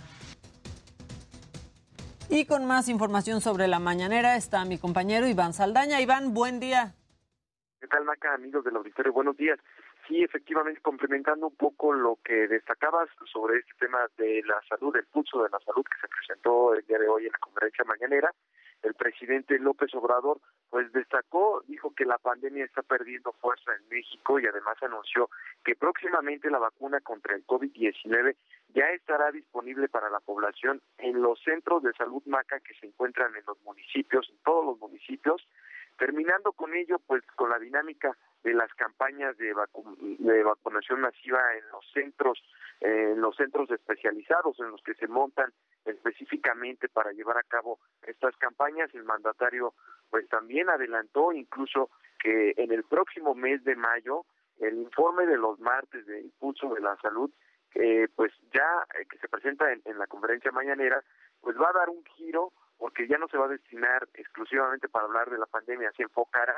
Y 2.30 2.46
con 2.46 2.66
más 2.66 2.90
información 2.90 3.42
sobre 3.42 3.68
la 3.68 3.78
mañanera 3.78 4.36
está 4.36 4.66
mi 4.66 4.80
compañero 4.80 5.28
Iván 5.28 5.54
Saldaña. 5.54 6.02
Iván, 6.02 6.34
buen 6.34 6.60
día. 6.60 6.96
¿Qué 7.80 7.86
tal, 7.86 8.06
Maca, 8.06 8.34
amigos 8.34 8.66
del 8.66 8.76
auditorio? 8.76 9.14
Buenos 9.14 9.38
días. 9.38 9.60
Sí, 10.08 10.24
efectivamente, 10.24 10.80
complementando 10.82 11.48
un 11.48 11.56
poco 11.58 11.92
lo 11.92 12.18
que 12.24 12.48
destacabas 12.48 13.10
sobre 13.30 13.60
este 13.60 13.74
tema 13.78 14.08
de 14.18 14.42
la 14.46 14.62
salud, 14.70 14.96
el 14.96 15.06
pulso 15.06 15.44
de 15.44 15.50
la 15.50 15.60
salud 15.60 15.84
que 15.84 16.00
se 16.00 16.08
presentó 16.08 16.74
el 16.74 16.86
día 16.86 16.98
de 16.98 17.10
hoy 17.10 17.26
en 17.26 17.34
la 17.34 17.40
conferencia 17.40 17.84
mañanera, 17.84 18.32
el 18.84 18.94
presidente 18.94 19.60
López 19.60 19.94
Obrador 19.96 20.40
pues 20.70 20.92
destacó, 20.94 21.62
dijo 21.68 21.94
que 21.94 22.06
la 22.06 22.18
pandemia 22.20 22.64
está 22.64 22.84
perdiendo 22.84 23.34
fuerza 23.34 23.74
en 23.76 23.88
México 23.90 24.40
y 24.40 24.46
además 24.46 24.82
anunció 24.82 25.30
que 25.66 25.76
próximamente 25.76 26.50
la 26.50 26.60
vacuna 26.60 27.02
contra 27.02 27.36
el 27.36 27.46
COVID-19 27.46 28.36
ya 28.70 28.90
estará 28.92 29.32
disponible 29.32 29.90
para 29.90 30.10
la 30.10 30.20
población 30.22 30.82
en 31.00 31.22
los 31.22 31.42
centros 31.44 31.84
de 31.84 31.92
salud 31.94 32.22
MACA 32.26 32.62
que 32.62 32.76
se 32.76 32.86
encuentran 32.86 33.36
en 33.36 33.44
los 33.46 33.60
municipios, 33.64 34.30
en 34.30 34.38
todos 34.44 34.66
los 34.66 34.80
municipios, 34.80 35.46
terminando 35.98 36.54
con 36.54 36.74
ello 36.76 37.00
pues 37.08 37.24
con 37.36 37.50
la 37.50 37.60
dinámica 37.60 38.16
de 38.44 38.54
las 38.54 38.74
campañas 38.76 39.38
de, 39.38 39.54
de 40.20 40.44
vacunación 40.44 41.02
masiva 41.02 41.40
en 41.56 41.68
los 41.72 41.86
centros 41.94 42.42
en 42.80 43.20
los 43.20 43.36
centros 43.36 43.70
especializados 43.72 44.60
en 44.60 44.70
los 44.70 44.82
que 44.84 44.94
se 44.94 45.08
montan 45.08 45.52
específicamente 45.86 46.90
para 46.90 47.12
llevar 47.12 47.38
a 47.38 47.44
cabo 47.44 47.80
estas 48.04 48.36
campañas 48.38 48.94
el 48.94 49.04
mandatario 49.04 49.74
pues 50.10 50.28
también 50.30 50.70
adelantó 50.70 51.32
incluso 51.32 51.90
que 52.20 52.54
en 52.58 52.72
el 52.72 52.84
próximo 52.84 53.34
mes 53.34 53.64
de 53.64 53.76
mayo 53.76 54.26
el 54.60 54.76
informe 54.78 55.26
de 55.26 55.38
los 55.38 55.60
martes 55.60 56.06
de 56.06 56.22
impulso 56.22 56.74
de 56.74 56.82
la 56.82 56.96
salud 56.98 57.32
eh, 57.76 58.08
pues 58.16 58.32
ya 58.54 58.86
eh, 59.00 59.06
que 59.10 59.18
se 59.18 59.28
presenta 59.28 59.72
en, 59.72 59.82
en 59.86 59.98
la 59.98 60.08
conferencia 60.08 60.52
mañanera 60.52 61.04
pues 61.42 61.58
va 61.58 61.70
a 61.70 61.80
dar 61.80 61.90
un 61.90 62.04
giro 62.16 62.54
porque 62.78 63.08
ya 63.08 63.18
no 63.18 63.28
se 63.28 63.38
va 63.38 63.46
a 63.46 63.50
destinar 63.50 64.08
exclusivamente 64.14 64.88
para 64.88 65.06
hablar 65.06 65.30
de 65.30 65.38
la 65.38 65.48
pandemia, 65.48 65.92
se 65.98 66.04
enfocará 66.04 66.56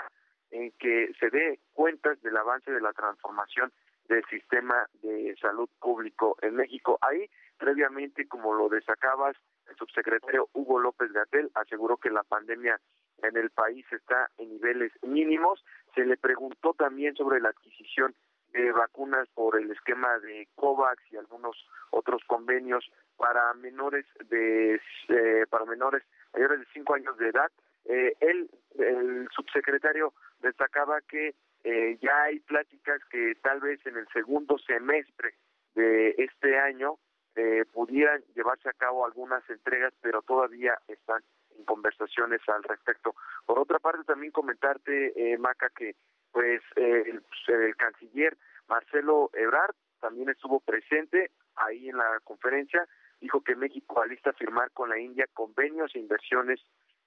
en 0.52 0.72
que 0.80 1.12
se 1.20 1.30
dé 1.30 1.60
cuentas 1.74 2.22
del 2.22 2.38
avance 2.38 2.72
de 2.72 2.82
la 2.82 2.94
transformación 2.94 3.72
del 4.08 4.26
sistema 4.26 4.88
de 5.02 5.36
salud 5.40 5.70
público 5.80 6.36
en 6.42 6.56
México. 6.56 6.98
Ahí, 7.02 7.30
previamente, 7.58 8.28
como 8.28 8.54
lo 8.54 8.68
destacabas, 8.68 9.36
el 9.70 9.76
subsecretario 9.76 10.50
Hugo 10.54 10.80
López 10.80 11.12
Gatel 11.12 11.52
aseguró 11.54 11.98
que 11.98 12.10
la 12.10 12.24
pandemia 12.24 12.80
en 13.22 13.38
el 13.38 13.52
país 13.52 13.86
está 13.92 14.30
en 14.38 14.50
niveles 14.50 14.92
mínimos. 15.04 15.64
Se 15.94 16.06
le 16.06 16.18
preguntó 16.18 16.74
también 16.74 17.16
sobre 17.16 17.40
la 17.40 17.50
adquisición 17.50 18.16
de 18.52 18.72
vacunas 18.72 19.28
por 19.36 19.60
el 19.60 19.70
esquema 19.72 20.18
de 20.20 20.48
COVAX 20.56 21.04
y 21.12 21.18
algunos 21.18 21.56
otros 21.92 22.24
convenios 22.26 22.90
para 23.16 23.54
menores 23.54 24.06
de 24.28 24.82
eh, 25.10 25.46
para 25.50 25.66
menores 25.66 26.04
mayores 26.34 26.60
de 26.60 26.66
cinco 26.74 26.96
años 26.96 27.16
de 27.18 27.30
edad. 27.30 27.52
Eh, 27.86 28.16
él, 28.20 28.50
el 28.80 29.28
subsecretario 29.36 30.14
destacaba 30.42 31.02
que 31.02 31.36
eh, 31.64 31.98
ya 32.02 32.24
hay 32.24 32.40
pláticas 32.40 33.02
que 33.12 33.36
tal 33.42 33.60
vez 33.60 33.86
en 33.86 33.98
el 33.98 34.08
segundo 34.14 34.58
semestre 34.60 35.36
de 35.76 36.16
este 36.18 36.58
año 36.58 36.98
eh, 37.36 37.64
pudieran 37.72 38.22
llevarse 38.36 38.70
a 38.70 38.74
cabo 38.74 39.06
algunas 39.06 39.48
entregas, 39.50 39.94
pero 40.02 40.22
todavía 40.22 40.78
están 40.88 41.22
en 41.58 41.64
conversaciones 41.66 42.42
al 42.48 42.64
respecto. 42.64 43.16
Por 43.46 43.60
otra 43.60 43.80
parte, 43.80 44.04
también 44.04 44.32
comentarte, 44.32 45.14
eh, 45.16 45.38
Maca, 45.38 45.70
que 45.70 45.96
pues 46.32 46.62
eh, 46.76 47.04
el, 47.08 47.24
el 47.48 47.76
canciller 47.76 48.38
Marcelo 48.68 49.30
Ebrard 49.34 49.76
también 50.00 50.30
estuvo 50.30 50.60
presente 50.60 51.32
ahí 51.56 51.90
en 51.90 51.98
la 51.98 52.20
conferencia, 52.24 52.88
dijo 53.20 53.42
que 53.42 53.56
México 53.56 54.02
alista 54.02 54.34
firmar 54.34 54.72
con 54.72 54.90
la 54.90 55.00
India 55.00 55.26
convenios 55.34 55.96
e 55.96 56.00
inversiones 56.00 56.60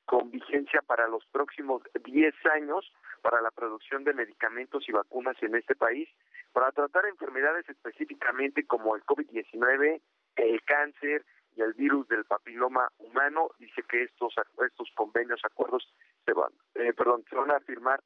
con 0.04 0.30
vigencia 0.30 0.82
para 0.82 1.08
los 1.08 1.24
próximos 1.26 1.82
10 2.04 2.34
años 2.54 2.92
para 3.22 3.40
la 3.40 3.50
producción 3.50 4.04
de 4.04 4.12
medicamentos 4.12 4.86
y 4.88 4.92
vacunas 4.92 5.36
en 5.42 5.54
este 5.54 5.74
país, 5.74 6.08
para 6.52 6.72
tratar 6.72 7.06
enfermedades 7.06 7.68
específicamente 7.68 8.66
como 8.66 8.94
el 8.96 9.04
COVID-19, 9.04 10.00
el 10.36 10.62
cáncer 10.64 11.24
y 11.56 11.62
el 11.62 11.72
virus 11.74 12.08
del 12.08 12.24
papiloma 12.24 12.90
humano. 12.98 13.50
Dice 13.58 13.82
que 13.88 14.02
estos 14.02 14.34
estos 14.66 14.90
convenios, 14.94 15.40
acuerdos 15.44 15.88
se 16.26 16.32
van, 16.32 16.52
eh, 16.74 16.92
perdón, 16.92 17.24
se 17.30 17.36
van 17.36 17.50
a 17.50 17.60
firmar 17.60 18.02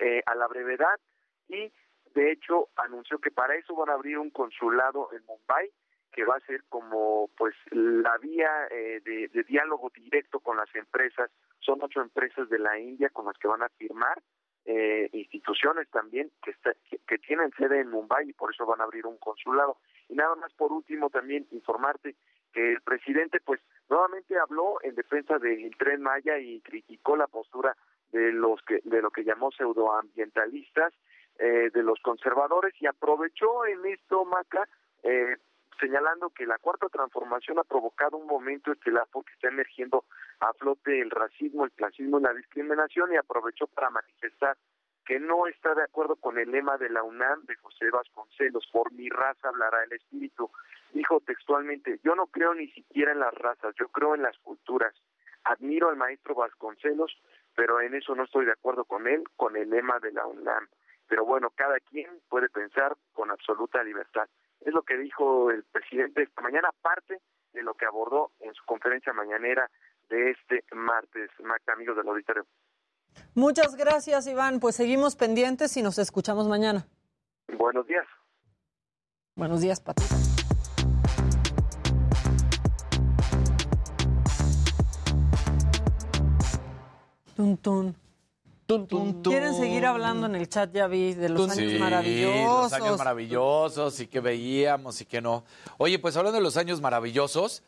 eh, 0.00 0.22
a 0.26 0.34
la 0.34 0.46
brevedad 0.48 0.98
y 1.48 1.72
de 2.14 2.32
hecho 2.32 2.68
anunció 2.76 3.18
que 3.18 3.30
para 3.30 3.54
eso 3.54 3.74
van 3.74 3.90
a 3.90 3.94
abrir 3.94 4.18
un 4.18 4.30
consulado 4.30 5.10
en 5.12 5.24
Mumbai 5.26 5.70
que 6.12 6.24
va 6.24 6.36
a 6.36 6.40
ser 6.40 6.64
como 6.68 7.30
pues 7.36 7.54
la 7.70 8.16
vía 8.18 8.50
eh, 8.70 9.00
de, 9.04 9.28
de, 9.28 9.42
diálogo 9.44 9.90
directo 9.94 10.40
con 10.40 10.56
las 10.56 10.74
empresas. 10.74 11.30
Son 11.66 11.80
ocho 11.82 12.00
empresas 12.00 12.48
de 12.48 12.60
la 12.60 12.78
India 12.78 13.10
con 13.10 13.26
las 13.26 13.36
que 13.38 13.48
van 13.48 13.62
a 13.62 13.68
firmar, 13.70 14.22
eh, 14.64 15.08
instituciones 15.12 15.88
también 15.90 16.30
que, 16.42 16.52
está, 16.52 16.72
que, 17.06 17.18
tienen 17.18 17.50
sede 17.58 17.80
en 17.80 17.90
Mumbai 17.90 18.28
y 18.28 18.32
por 18.32 18.52
eso 18.52 18.64
van 18.64 18.80
a 18.80 18.84
abrir 18.84 19.04
un 19.04 19.18
consulado. 19.18 19.78
Y 20.08 20.14
nada 20.14 20.36
más 20.36 20.52
por 20.54 20.72
último 20.72 21.10
también 21.10 21.46
informarte 21.50 22.14
que 22.52 22.72
el 22.72 22.80
presidente 22.82 23.40
pues 23.44 23.60
nuevamente 23.88 24.38
habló 24.38 24.78
en 24.82 24.94
defensa 24.94 25.38
del 25.38 25.76
tren 25.76 26.02
Maya 26.02 26.38
y 26.38 26.60
criticó 26.60 27.16
la 27.16 27.26
postura 27.26 27.76
de 28.12 28.32
los 28.32 28.62
que 28.62 28.80
de 28.84 29.02
lo 29.02 29.10
que 29.10 29.24
llamó 29.24 29.50
pseudoambientalistas, 29.50 30.94
eh, 31.38 31.70
de 31.74 31.82
los 31.82 32.00
conservadores 32.00 32.74
y 32.80 32.86
aprovechó 32.86 33.66
en 33.66 33.84
esto 33.86 34.24
Maca 34.24 34.68
eh, 35.02 35.36
señalando 35.78 36.30
que 36.30 36.46
la 36.46 36.58
cuarta 36.58 36.88
transformación 36.88 37.58
ha 37.58 37.64
provocado 37.64 38.16
un 38.16 38.26
momento 38.26 38.72
estelar 38.72 39.06
porque 39.12 39.32
está 39.32 39.48
emergiendo 39.48 40.04
a 40.40 40.52
flote 40.54 41.00
el 41.00 41.10
racismo, 41.10 41.64
el 41.64 41.72
clasismo 41.72 42.18
y 42.18 42.22
la 42.22 42.34
discriminación 42.34 43.12
y 43.12 43.16
aprovechó 43.16 43.66
para 43.68 43.90
manifestar 43.90 44.56
que 45.06 45.20
no 45.20 45.46
está 45.46 45.74
de 45.74 45.84
acuerdo 45.84 46.16
con 46.16 46.36
el 46.36 46.50
lema 46.50 46.76
de 46.78 46.90
la 46.90 47.04
UNAM 47.04 47.44
de 47.44 47.54
José 47.54 47.90
Vasconcelos, 47.90 48.66
por 48.72 48.92
mi 48.92 49.08
raza 49.08 49.48
hablará 49.48 49.84
el 49.84 49.92
espíritu. 49.92 50.50
Dijo 50.92 51.20
textualmente, 51.20 52.00
yo 52.02 52.16
no 52.16 52.26
creo 52.26 52.54
ni 52.54 52.68
siquiera 52.72 53.12
en 53.12 53.20
las 53.20 53.32
razas, 53.34 53.74
yo 53.78 53.88
creo 53.88 54.16
en 54.16 54.22
las 54.22 54.36
culturas. 54.38 54.94
Admiro 55.44 55.90
al 55.90 55.96
maestro 55.96 56.34
Vasconcelos, 56.34 57.16
pero 57.54 57.80
en 57.80 57.94
eso 57.94 58.16
no 58.16 58.24
estoy 58.24 58.46
de 58.46 58.52
acuerdo 58.52 58.84
con 58.84 59.06
él, 59.06 59.22
con 59.36 59.56
el 59.56 59.70
lema 59.70 60.00
de 60.00 60.10
la 60.10 60.26
UNAM. 60.26 60.66
Pero 61.06 61.24
bueno, 61.24 61.50
cada 61.54 61.78
quien 61.78 62.10
puede 62.28 62.48
pensar 62.48 62.96
con 63.12 63.30
absoluta 63.30 63.84
libertad. 63.84 64.28
Es 64.60 64.72
lo 64.72 64.82
que 64.82 64.96
dijo 64.96 65.50
el 65.50 65.64
presidente 65.64 66.22
esta 66.22 66.42
mañana, 66.42 66.70
parte 66.82 67.20
de 67.52 67.62
lo 67.62 67.74
que 67.74 67.86
abordó 67.86 68.32
en 68.40 68.52
su 68.54 68.64
conferencia 68.64 69.12
mañanera 69.12 69.70
de 70.08 70.30
este 70.30 70.64
martes. 70.74 71.30
Magda, 71.40 71.72
amigos 71.72 71.96
del 71.96 72.08
auditorio. 72.08 72.46
Muchas 73.34 73.76
gracias, 73.76 74.26
Iván. 74.26 74.60
Pues 74.60 74.76
seguimos 74.76 75.16
pendientes 75.16 75.76
y 75.76 75.82
nos 75.82 75.98
escuchamos 75.98 76.48
mañana. 76.48 76.86
Buenos 77.56 77.86
días. 77.86 78.06
Buenos 79.34 79.60
días, 79.60 79.80
Pati. 79.80 80.02
Tun, 87.36 87.56
tun. 87.58 88.05
Tun, 88.66 88.88
tun, 88.88 89.22
tun. 89.22 89.32
¿Quieren 89.32 89.54
seguir 89.54 89.86
hablando 89.86 90.26
en 90.26 90.34
el 90.34 90.48
chat? 90.48 90.72
Ya 90.72 90.88
vi 90.88 91.14
de 91.14 91.28
los 91.28 91.50
años 91.50 91.72
sí, 91.72 91.78
maravillosos. 91.78 92.72
Los 92.72 92.72
años 92.72 92.98
maravillosos 92.98 94.00
y 94.00 94.08
que 94.08 94.20
veíamos 94.20 95.00
y 95.00 95.06
que 95.06 95.20
no. 95.20 95.44
Oye, 95.78 96.00
pues 96.00 96.16
hablando 96.16 96.38
de 96.38 96.42
los 96.42 96.56
años 96.56 96.80
maravillosos, 96.80 97.62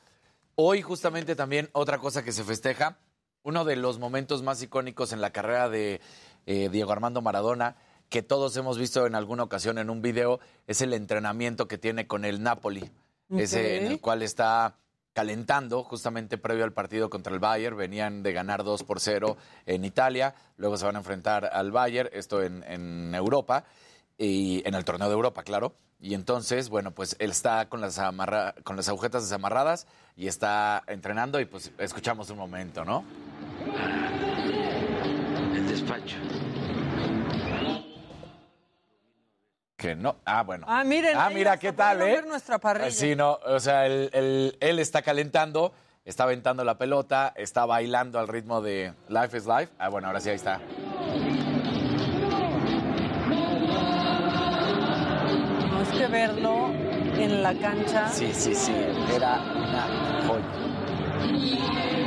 hoy 0.57 0.83
justamente 0.83 1.37
también 1.37 1.71
otra 1.73 1.99
cosa 1.99 2.25
que 2.25 2.33
se 2.33 2.43
festeja, 2.43 2.99
uno 3.45 3.65
de 3.65 3.77
los 3.77 4.01
momentos 4.01 4.43
más 4.43 4.61
icónicos 4.61 5.13
en 5.13 5.21
la 5.21 5.31
carrera 5.31 5.69
de 5.69 6.01
eh, 6.47 6.69
Diego 6.69 6.91
Armando 6.91 7.23
Maradona, 7.23 7.77
que 8.09 8.23
todos 8.23 8.57
hemos 8.57 8.77
visto 8.77 9.07
en 9.07 9.15
alguna 9.15 9.45
ocasión 9.45 9.79
en 9.79 9.91
un 9.91 10.03
video, 10.03 10.41
es 10.67 10.83
el 10.83 10.93
entrenamiento 10.95 11.69
que 11.69 11.79
tiene 11.79 12.09
con 12.09 12.25
el 12.25 12.43
Napoli, 12.43 12.91
okay. 13.31 13.45
ese 13.45 13.77
en 13.77 13.87
el 13.87 14.01
cual 14.01 14.23
está 14.23 14.79
calentando 15.19 15.83
justamente 15.83 16.39
previo 16.39 16.63
al 16.63 16.73
partido 16.73 17.11
contra 17.11 17.35
el 17.35 17.41
Bayern. 17.41 17.77
Venían 17.77 18.23
de 18.23 18.33
ganar 18.33 18.63
2 18.63 18.85
por 18.85 19.01
0 19.01 19.37
en 19.67 19.85
Italia, 19.85 20.33
luego 20.59 20.77
se 20.77 20.87
van 20.87 20.95
a 20.95 21.01
enfrentar 21.01 21.45
al 21.45 21.73
Bayern, 21.73 22.09
esto 22.13 22.41
en, 22.41 23.13
Europa, 23.17 23.65
y 24.17 24.63
en 24.65 24.77
el 24.77 24.85
torneo 24.85 25.09
de 25.09 25.15
Europa, 25.15 25.43
claro. 25.43 25.75
Y 26.01 26.15
entonces, 26.15 26.69
bueno, 26.69 26.93
pues 26.93 27.17
él 27.19 27.33
está 27.33 27.69
con 27.69 27.81
las, 27.81 28.01
con 28.63 28.77
las 28.77 28.89
agujetas 28.89 29.25
desamarradas 29.25 29.89
y 30.15 30.29
está 30.29 30.85
entrenando 30.87 31.41
y 31.41 31.47
pues 31.47 31.73
escuchamos 31.79 32.31
un 32.31 32.39
momento, 32.39 32.85
¿no? 32.85 33.03
El 35.53 35.67
despacho. 35.67 36.19
Que 39.79 39.95
no. 39.95 40.17
Ah, 40.25 40.43
bueno. 40.43 40.67
Ah, 40.69 40.83
miren. 40.83 41.17
Ah, 41.17 41.31
mira, 41.33 41.57
¿qué 41.57 41.73
tal, 41.73 42.03
eh? 42.03 42.07
Ver 42.07 42.27
nuestra 42.27 42.59
parrilla. 42.59 42.91
Sí, 42.91 43.15
no, 43.15 43.39
o 43.47 43.61
sea, 43.61 43.87
él, 43.87 44.11
él, 44.13 44.57
él, 44.59 44.81
está 44.81 45.03
calentando, 45.03 45.73
está 46.05 46.25
aventando 46.25 46.65
la 46.65 46.77
pelota, 46.77 47.33
está 47.37 47.65
bailando 47.65 48.19
al 48.19 48.27
ritmo 48.27 48.61
de 48.61 48.93
Life 49.09 49.37
is 49.37 49.47
Life. 49.47 49.73
Ah, 49.79 49.89
bueno, 49.89 50.09
ahora 50.09 50.21
sí, 50.21 50.31
ahí 50.31 50.35
está. 50.35 50.59
No 55.71 55.81
es 55.81 55.89
que 55.91 56.07
verlo 56.09 56.71
en 57.17 57.41
la 57.45 57.55
cancha. 57.55 58.09
Sí, 58.09 58.33
sí, 58.35 58.57
sí. 58.57 58.75
Era 59.15 59.37
una 59.37 60.25
joya. 60.27 61.98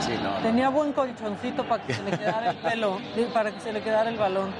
Sí, 0.00 0.12
no, 0.22 0.30
no. 0.30 0.42
Tenía 0.42 0.68
buen 0.68 0.92
colchoncito 0.92 1.64
para 1.64 1.82
que 1.82 1.94
se 1.94 2.02
le 2.02 2.10
quedara 2.16 2.50
el 2.50 2.56
pelo, 2.56 3.00
para 3.32 3.50
que 3.50 3.60
se 3.60 3.72
le 3.72 3.82
quedara 3.82 4.10
el 4.10 4.16
balón. 4.16 4.52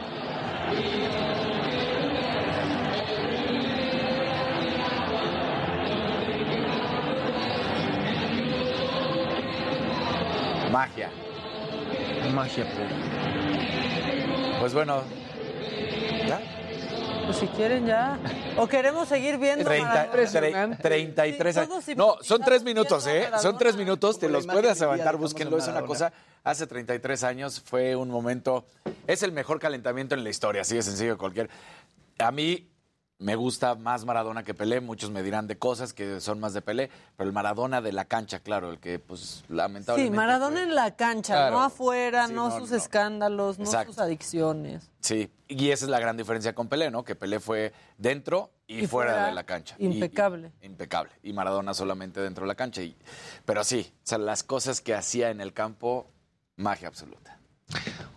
Magia. 10.72 11.10
Magia 12.34 12.64
pura. 12.64 12.88
Pues 14.60 14.74
bueno, 14.74 15.02
¿ya? 16.26 16.40
Pues 17.28 17.40
si 17.40 17.46
quieren 17.48 17.84
ya. 17.84 18.18
O 18.56 18.66
queremos 18.66 19.06
seguir 19.06 19.36
viendo. 19.36 19.62
30, 19.66 20.78
33 20.80 21.56
años. 21.58 21.84
No, 21.94 22.16
son 22.22 22.40
tres 22.40 22.64
minutos, 22.64 23.06
¿eh? 23.06 23.28
Son 23.42 23.58
tres 23.58 23.76
minutos. 23.76 24.18
Te 24.18 24.30
los 24.30 24.46
puedes 24.46 24.80
aventar, 24.80 25.18
búsquenlo. 25.18 25.58
Es 25.58 25.68
una 25.68 25.82
cosa. 25.82 26.10
Hace 26.42 26.66
33 26.66 27.24
años 27.24 27.60
fue 27.60 27.94
un 27.94 28.08
momento. 28.08 28.64
Es 29.06 29.22
el 29.22 29.32
mejor 29.32 29.60
calentamiento 29.60 30.14
en 30.14 30.24
la 30.24 30.30
historia, 30.30 30.62
así 30.62 30.76
de 30.76 30.82
sencillo 30.82 31.18
cualquier. 31.18 31.50
A 32.18 32.32
mí 32.32 32.66
me 33.18 33.34
gusta 33.34 33.74
más 33.74 34.04
Maradona 34.04 34.44
que 34.44 34.54
Pelé. 34.54 34.80
Muchos 34.80 35.10
me 35.10 35.22
dirán 35.22 35.46
de 35.46 35.58
cosas 35.58 35.92
que 35.92 36.20
son 36.20 36.38
más 36.38 36.54
de 36.54 36.62
Pelé, 36.62 36.90
pero 37.16 37.28
el 37.28 37.34
Maradona 37.34 37.80
de 37.80 37.92
la 37.92 38.04
cancha, 38.04 38.40
claro, 38.40 38.70
el 38.70 38.78
que, 38.78 38.98
pues, 38.98 39.44
lamentablemente. 39.48 40.12
Sí, 40.12 40.16
Maradona 40.16 40.56
fue... 40.56 40.62
en 40.62 40.74
la 40.74 40.94
cancha, 40.96 41.34
claro. 41.34 41.56
no 41.56 41.62
afuera, 41.62 42.28
sí, 42.28 42.32
no, 42.32 42.48
no, 42.48 42.58
sus 42.60 42.70
no. 42.70 42.76
escándalos, 42.76 43.58
no 43.58 43.66
sus 43.84 43.98
adicciones. 43.98 44.90
Sí, 45.00 45.30
y 45.48 45.70
esa 45.70 45.86
es 45.86 45.90
la 45.90 45.98
gran 45.98 46.16
diferencia 46.16 46.54
con 46.54 46.68
Pelé, 46.68 46.90
¿no? 46.90 47.04
Que 47.04 47.16
Pelé 47.16 47.40
fue 47.40 47.72
dentro 47.96 48.50
y, 48.66 48.84
Y 48.84 48.86
fuera, 48.86 49.12
fuera, 49.12 49.26
de 49.26 49.32
la 49.34 49.44
cancha. 49.44 49.74
Impecable. 49.78 50.52
y- 50.62 50.66
impecable. 50.66 51.12
Y 51.22 51.32
Maradona 51.32 51.74
solamente 51.74 52.20
dentro 52.20 52.44
de 52.44 52.48
la 52.48 52.54
cancha. 52.54 52.82
Y, 52.82 52.96
pero 53.44 53.64
sí, 53.64 53.92
o 53.96 54.06
sea, 54.06 54.18
las 54.18 54.42
cosas 54.44 54.80
que 54.80 54.94
hacía 54.94 55.30
en 55.30 55.40
el 55.40 55.52
campo, 55.52 56.06
magia 56.56 56.86
absoluta. 56.88 57.37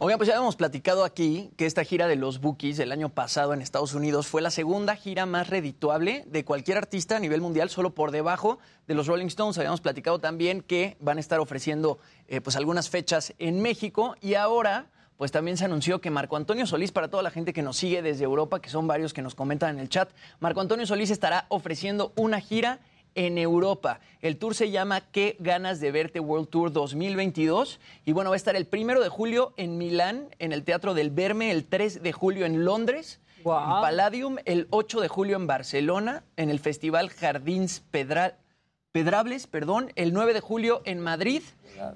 Oigan, 0.04 0.18
pues 0.18 0.28
ya 0.28 0.34
habíamos 0.34 0.56
platicado 0.56 1.04
aquí 1.04 1.52
que 1.58 1.66
esta 1.66 1.84
gira 1.84 2.08
de 2.08 2.16
los 2.16 2.40
Bookies 2.40 2.80
el 2.80 2.92
año 2.92 3.10
pasado 3.10 3.54
en 3.54 3.62
Estados 3.62 3.94
Unidos 3.94 4.28
fue 4.28 4.42
la 4.42 4.50
segunda 4.50 4.96
gira 4.96 5.26
más 5.26 5.50
redituable 5.50 6.24
de 6.28 6.44
cualquier 6.44 6.78
artista 6.78 7.18
a 7.18 7.20
nivel 7.20 7.42
mundial, 7.42 7.70
solo 7.70 7.94
por 7.94 8.12
debajo 8.12 8.58
de 8.88 8.96
los 8.96 9.08
Rolling 9.08 9.28
Stones. 9.28 9.58
Habíamos 9.58 9.82
platicado 9.82 10.20
también 10.20 10.62
que 10.62 10.98
van 11.02 11.18
a 11.18 11.20
estar 11.20 11.40
ofreciendo 11.40 12.00
eh, 12.28 12.42
pues 12.42 12.56
algunas 12.56 12.90
fechas 12.90 13.34
en 13.38 13.62
México 13.62 14.16
y 14.22 14.36
ahora 14.36 14.88
pues 15.18 15.32
también 15.32 15.56
se 15.56 15.66
anunció 15.66 16.02
que 16.02 16.10
Marco 16.10 16.36
Antonio 16.36 16.66
Solís, 16.66 16.92
para 16.92 17.10
toda 17.10 17.22
la 17.22 17.30
gente 17.30 17.54
que 17.54 17.62
nos 17.62 17.78
sigue 17.78 18.02
desde 18.02 18.24
Europa, 18.24 18.60
que 18.60 18.72
son 18.72 18.88
varios 18.88 19.14
que 19.14 19.22
nos 19.22 19.36
comentan 19.36 19.76
en 19.76 19.80
el 19.80 19.88
chat, 19.88 20.10
Marco 20.40 20.62
Antonio 20.62 20.88
Solís 20.88 21.12
estará 21.12 21.46
ofreciendo 21.50 22.12
una 22.16 22.40
gira 22.40 22.80
en 23.16 23.38
Europa. 23.38 24.00
El 24.22 24.38
tour 24.38 24.56
se 24.56 24.72
llama 24.72 25.02
¿Qué 25.12 25.36
ganas 25.40 25.80
de 25.80 25.92
verte 25.92 26.20
World 26.20 26.48
Tour 26.50 26.72
2022? 26.72 27.80
Y 28.06 28.12
bueno, 28.14 28.30
va 28.30 28.36
a 28.36 28.38
estar 28.38 28.56
el 28.56 28.66
primero 28.66 29.02
de 29.02 29.10
julio 29.10 29.54
en 29.58 29.78
Milán, 29.78 30.30
en 30.40 30.52
el 30.54 30.64
Teatro 30.64 30.94
del 30.94 31.10
Verme, 31.10 31.52
el 31.52 31.66
3 31.66 32.02
de 32.04 32.12
julio 32.12 32.46
en 32.46 32.64
Londres, 32.66 33.20
en 33.38 33.44
Palladium, 33.82 34.38
el 34.46 34.68
8 34.70 35.02
de 35.02 35.08
julio 35.08 35.36
en 35.36 35.48
Barcelona, 35.48 36.24
en 36.38 36.50
el 36.50 36.60
Festival 36.60 37.10
Jardins 37.10 37.82
Pedra- 37.92 38.38
Pedrables, 38.92 39.48
perdón, 39.48 39.92
el 39.96 40.14
9 40.14 40.34
de 40.34 40.42
julio 40.42 40.82
en 40.86 41.00
Madrid 41.00 41.42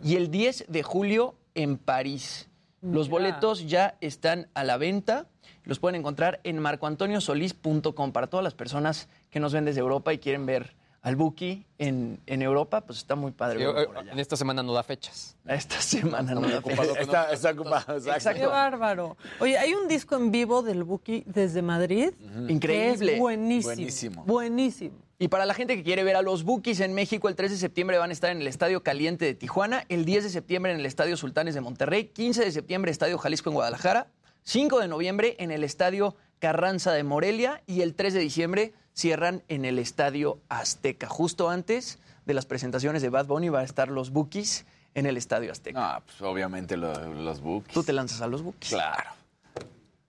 y 0.04 0.16
el 0.16 0.32
10 0.32 0.66
de 0.70 0.82
julio 0.84 1.36
en 1.54 1.78
París. 1.78 2.48
Los 2.82 3.10
boletos 3.10 3.68
ya 3.68 3.98
están 4.00 4.48
a 4.54 4.64
la 4.64 4.78
venta. 4.78 5.28
Los 5.64 5.80
pueden 5.80 6.00
encontrar 6.00 6.40
en 6.44 6.60
marcoantoniosolis.com 6.60 8.12
para 8.12 8.28
todas 8.28 8.44
las 8.44 8.54
personas 8.54 9.08
que 9.30 9.40
nos 9.40 9.54
ven 9.54 9.66
desde 9.66 9.80
Europa 9.80 10.14
y 10.14 10.20
quieren 10.20 10.46
ver 10.46 10.76
al 11.06 11.16
Buki 11.16 11.64
en, 11.78 12.20
en 12.26 12.42
Europa, 12.42 12.82
pues 12.82 12.98
está 12.98 13.14
muy 13.14 13.32
padre. 13.32 13.60
Sí, 13.60 13.64
eh, 13.64 13.86
por 13.86 13.98
allá. 14.00 14.12
en 14.12 14.18
esta 14.18 14.36
semana 14.36 14.64
no 14.64 14.74
da 14.74 14.82
fechas. 14.82 15.38
Esta 15.46 15.80
semana 15.80 16.34
no 16.34 16.42
da 16.42 16.58
ocupado 16.58 16.96
fecha. 16.96 17.02
Está, 17.02 17.32
está 17.32 17.52
ocupado, 17.52 17.98
exacto. 17.98 18.42
Qué 18.42 18.48
bárbaro. 18.48 19.16
Oye, 19.40 19.56
hay 19.56 19.76
un 19.76 19.88
disco 19.88 20.16
en 20.16 20.32
vivo 20.32 20.64
del 20.64 20.84
Buki 20.84 21.24
desde 21.28 21.62
Madrid. 21.62 22.10
Increíble. 22.48 23.06
Que 23.06 23.14
es 23.14 23.20
buenísimo. 23.20 23.76
Buenísimo. 23.76 24.24
Buenísimo. 24.26 24.96
Y 25.20 25.28
para 25.28 25.46
la 25.46 25.54
gente 25.54 25.76
que 25.76 25.84
quiere 25.84 26.04
ver 26.04 26.16
a 26.16 26.24
los 26.24 26.44
Bookies 26.44 26.80
en 26.80 26.96
México, 26.96 27.30
el 27.30 27.36
3 27.36 27.52
de 27.52 27.58
septiembre 27.58 28.00
van 28.00 28.10
a 28.10 28.14
estar 28.14 28.32
en 28.32 28.42
el 28.42 28.48
Estadio 28.48 28.82
Caliente 28.82 29.26
de 29.26 29.36
Tijuana, 29.36 29.86
el 29.90 30.06
10 30.06 30.24
de 30.24 30.30
septiembre 30.32 30.72
en 30.72 30.80
el 30.80 30.88
Estadio 30.88 31.18
Sultanes 31.18 31.54
de 31.54 31.62
Monterrey, 31.62 32.06
15 32.06 32.44
de 32.44 32.52
septiembre 32.52 32.90
Estadio 32.90 33.20
Jalisco 33.20 33.52
en 33.52 33.54
Guadalajara, 33.54 34.08
5 34.42 34.80
de 34.80 34.88
noviembre 34.88 35.36
en 35.38 35.52
el 35.52 35.64
Estadio 35.64 36.16
Carranza 36.40 36.94
de 36.94 37.04
Morelia 37.04 37.62
y 37.68 37.82
el 37.82 37.94
3 37.94 38.16
de 38.16 38.20
diciembre 38.22 38.74
cierran 38.96 39.44
en 39.50 39.66
el 39.66 39.78
Estadio 39.78 40.40
Azteca. 40.50 41.08
Justo 41.08 41.50
antes 41.50 42.00
de 42.26 42.34
las 42.34 42.46
presentaciones 42.48 43.02
de 43.04 43.10
Bad 43.10 43.28
Bunny 43.28 43.50
va 43.50 43.60
a 43.60 43.64
estar 43.64 43.90
los 43.90 44.10
Bookies 44.10 44.66
en 44.96 45.06
el 45.06 45.18
Estadio 45.18 45.52
Azteca. 45.52 45.80
No, 45.98 46.04
pues 46.06 46.22
obviamente 46.22 46.78
lo- 46.78 47.14
los 47.14 47.42
books. 47.42 47.74
¿Tú 47.74 47.84
te 47.84 47.94
lanzas 47.94 48.22
a 48.22 48.28
los 48.28 48.42
Bookies? 48.42 48.70
Claro. 48.72 49.12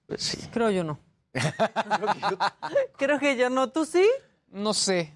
Pues 0.07 0.23
sí. 0.23 0.39
Creo 0.53 0.71
yo 0.71 0.85
no. 0.85 0.99
Creo 2.97 3.19
que 3.19 3.37
yo 3.37 3.51
no. 3.51 3.69
¿Tú 3.71 3.85
sí? 3.85 4.07
No 4.51 4.73
sé. 4.75 5.13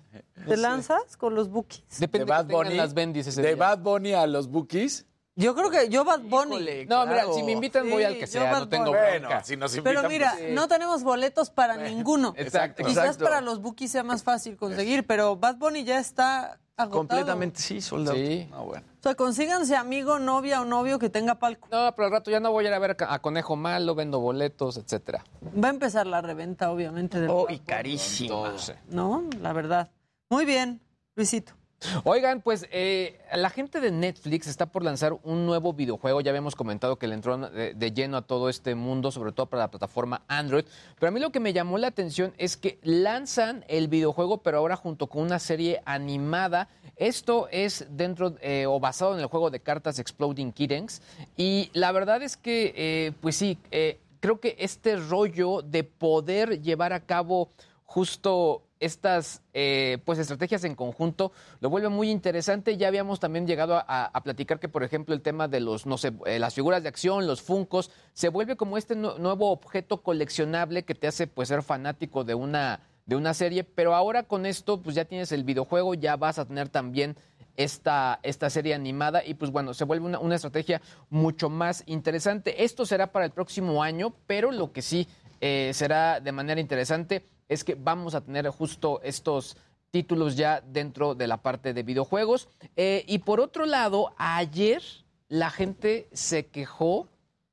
¿Te 0.47 0.57
lanzas 0.57 1.17
con 1.17 1.35
los 1.35 1.49
Bookies? 1.49 2.01
Depende 2.01 2.25
de 2.27 2.31
Bad 2.31 2.47
que 2.49 2.53
Bunny, 2.55 2.75
las 2.75 2.93
bendis 2.95 3.27
ese 3.29 3.41
de 3.43 3.49
día. 3.49 3.57
Bad 3.57 3.79
Bunny 3.79 4.13
a 4.13 4.27
los 4.27 4.49
bookies. 4.49 5.07
Yo 5.41 5.55
creo 5.55 5.71
que 5.71 5.89
yo 5.89 6.05
Bad 6.05 6.21
Bunny. 6.21 6.57
Híjole, 6.57 6.87
No, 6.87 7.07
mira, 7.07 7.25
si 7.33 7.43
me 7.43 7.53
invitan 7.53 7.89
voy 7.89 8.03
Sí, 8.03 8.05
al 8.05 8.15
que 8.15 8.21
yo 8.21 8.27
sea, 8.27 8.53
Bad 8.53 8.59
no 8.61 8.69
tengo. 8.69 8.91
Bueno, 8.91 9.29
bronca. 9.29 9.45
si 9.45 9.57
nos 9.57 9.75
invitan. 9.75 9.95
Pero 9.95 10.09
mira, 10.09 10.35
pues, 10.37 10.53
no 10.53 10.69
tenemos 10.69 11.03
boletos 11.03 11.51
para 11.51 11.77
ninguno. 11.77 12.35
Exacto. 12.37 12.85
Quizás 12.85 13.05
Exacto. 13.05 13.25
para 13.25 13.41
los 13.41 13.61
Bookies 13.61 13.91
sea 13.91 14.03
más 14.03 14.23
fácil 14.23 14.57
conseguir, 14.57 15.07
pero 15.07 15.37
Bad 15.37 15.57
Bunny 15.57 15.85
ya 15.85 15.99
está 15.99 16.59
agotado. 16.77 16.91
Completamente 16.91 17.61
sí, 17.61 17.81
soldado. 17.81 18.17
Sí. 18.17 18.47
No, 18.51 18.65
bueno. 18.67 18.85
O 18.99 19.03
sea, 19.03 19.15
consíganse 19.15 19.77
amigo, 19.77 20.19
novia 20.19 20.61
o 20.61 20.67
novio 20.67 20.99
que 20.99 21.09
tenga 21.09 21.37
palco. 21.37 21.69
No, 21.71 21.95
pero 21.95 22.07
al 22.07 22.13
rato 22.13 22.31
ya 22.31 22.41
no 22.41 22.53
voy 22.53 22.67
a 22.67 22.69
ir 22.69 22.75
a 22.75 22.79
ver 22.79 22.97
a 23.01 23.19
Conejo 23.21 23.57
Malo, 23.57 23.95
vendo 23.95 24.21
boletos, 24.21 24.77
etcétera. 24.77 25.25
Va 25.63 25.69
a 25.69 25.71
empezar 25.71 26.07
la 26.07 26.21
reventa, 26.21 26.71
obviamente. 26.71 27.19
del 27.19 27.31
Oh, 27.31 27.47
Bad 27.47 27.85
y. 27.87 28.25
Entonces. 28.25 28.77
¿No? 28.89 29.25
La 29.41 29.55
verdad. 29.55 29.91
Muy 30.29 30.45
bien, 30.45 30.81
Luisito. 31.17 31.55
Oigan, 32.05 32.43
pues 32.43 32.67
eh, 32.73 33.19
la 33.35 33.49
gente 33.49 33.81
de 33.81 33.91
Netflix 33.91 34.47
está 34.47 34.67
por 34.67 34.85
lanzar 34.85 35.19
un 35.23 35.47
nuevo 35.47 35.73
videojuego. 35.73 36.21
Ya 36.21 36.31
habíamos 36.31 36.55
comentado 36.55 36.97
que 36.97 37.07
le 37.07 37.15
entró 37.15 37.39
de, 37.39 37.93
lleno 37.93 38.19
a 38.19 38.23
todo 38.23 38.51
este 38.51 38.75
mundo, 38.75 39.11
sobre 39.11 39.33
todo 39.33 39.47
para 39.47 39.63
la 39.63 39.71
plataforma 39.71 40.23
Android. 40.29 40.65
Pero 40.99 41.09
a 41.09 41.11
mí 41.11 41.21
lo 41.21 41.31
que 41.31 41.41
me 41.41 41.55
llamó 41.55 41.79
la 41.79 41.87
atención 41.87 42.35
es 42.37 42.59
que 42.59 42.79
lanzan 42.83 43.65
el 43.69 43.89
videojuego, 43.89 44.39
pero 44.43 44.59
ahora 44.59 44.77
junto 44.77 45.07
con 45.07 45.23
una 45.23 45.39
serie 45.39 45.81
animada. 45.87 46.69
Esto 46.97 47.49
es 47.51 47.87
dentro 47.91 48.35
eh, 48.43 48.67
o 48.67 48.79
basado 48.79 49.15
en 49.15 49.21
el 49.21 49.27
juego 49.27 49.51
de 49.51 49.61
cartas 49.61 49.99
Exploding 49.99 50.53
Kittens. 50.53 51.01
Y 51.37 51.71
la 51.73 51.93
verdad 51.93 52.23
es 52.23 52.37
que, 52.37 52.75
eh, 52.77 53.13
pues 53.23 53.37
sí, 53.37 53.57
creo 54.21 54.39
que 54.39 54.55
este 54.59 54.97
rollo 54.97 55.63
de 55.63 55.85
poder 55.85 56.61
llevar 56.61 56.93
a 56.93 57.01
cabo 57.01 57.49
justo 57.87 58.65
estas 58.81 59.43
eh, 59.53 59.99
pues 60.05 60.19
estrategias 60.19 60.65
en 60.65 60.75
conjunto 60.75 61.33
lo 61.61 61.71
vuelve 61.71 61.91
muy 61.91 62.11
interesante. 62.11 62.77
Ya 62.77 62.89
habíamos 62.89 63.21
también 63.21 63.47
llegado 63.47 63.83
a, 63.87 64.21
platicar 64.25 64.59
que, 64.59 64.69
por 64.69 64.83
ejemplo, 64.83 65.15
el 65.15 65.23
tema 65.23 65.47
de 65.49 65.61
los, 65.61 65.87
no 65.87 65.99
sé, 65.99 66.13
eh, 66.27 66.39
las 66.39 66.55
figuras 66.55 66.83
de 66.83 66.89
acción, 66.89 67.27
los 67.27 67.43
funcos, 67.43 67.91
se 68.15 68.31
vuelve 68.31 68.57
como 68.57 68.77
este 68.79 68.97
nu- 68.97 69.19
nuevo 69.19 69.51
objeto 69.51 70.03
coleccionable 70.03 70.85
que 70.85 70.95
te 70.95 71.07
hace 71.07 71.27
pues 71.27 71.49
ser 71.49 71.63
fanático 71.63 72.25
de 72.25 72.35
una, 72.35 72.81
de 73.07 73.17
una 73.17 73.35
serie. 73.35 73.65
Pero 73.65 73.95
ahora 73.95 74.25
con 74.25 74.47
esto, 74.47 74.81
pues 74.83 74.97
ya 74.97 75.05
tienes 75.05 75.31
el 75.33 75.45
videojuego, 75.45 75.95
ya 75.95 76.17
vas 76.17 76.39
a 76.39 76.47
tener 76.47 76.71
también 76.71 77.17
esta, 77.57 78.21
esta 78.23 78.49
serie 78.49 78.75
animada 78.75 79.23
y 79.25 79.35
pues 79.35 79.51
bueno, 79.51 79.75
se 79.75 79.85
vuelve 79.85 80.07
una, 80.07 80.19
una 80.19 80.37
estrategia 80.37 80.81
mucho 81.11 81.51
más 81.51 81.83
interesante. 81.87 82.65
Esto 82.65 82.87
será 82.87 83.13
para 83.13 83.27
el 83.27 83.33
próximo 83.33 83.83
año, 83.83 84.15
pero 84.27 84.51
lo 84.51 84.73
que 84.73 84.81
sí 84.81 85.07
eh, 85.43 85.73
será 85.75 86.21
de 86.21 86.33
manera 86.33 86.61
interesante 86.61 87.25
es 87.51 87.65
que 87.65 87.75
vamos 87.75 88.15
a 88.15 88.23
tener 88.23 88.49
justo 88.49 89.01
estos 89.03 89.57
títulos 89.91 90.37
ya 90.37 90.63
dentro 90.63 91.15
de 91.15 91.27
la 91.27 91.37
parte 91.39 91.75
de 91.75 91.83
videojuegos. 91.83 92.49
Eh, 92.77 93.05
y 93.07 93.19
por 93.19 93.41
otro 93.41 93.67
lado, 93.67 94.15
ayer 94.17 94.83
la 95.29 95.51
gente 95.51 96.09
se 96.13 96.47
quejó 96.47 97.09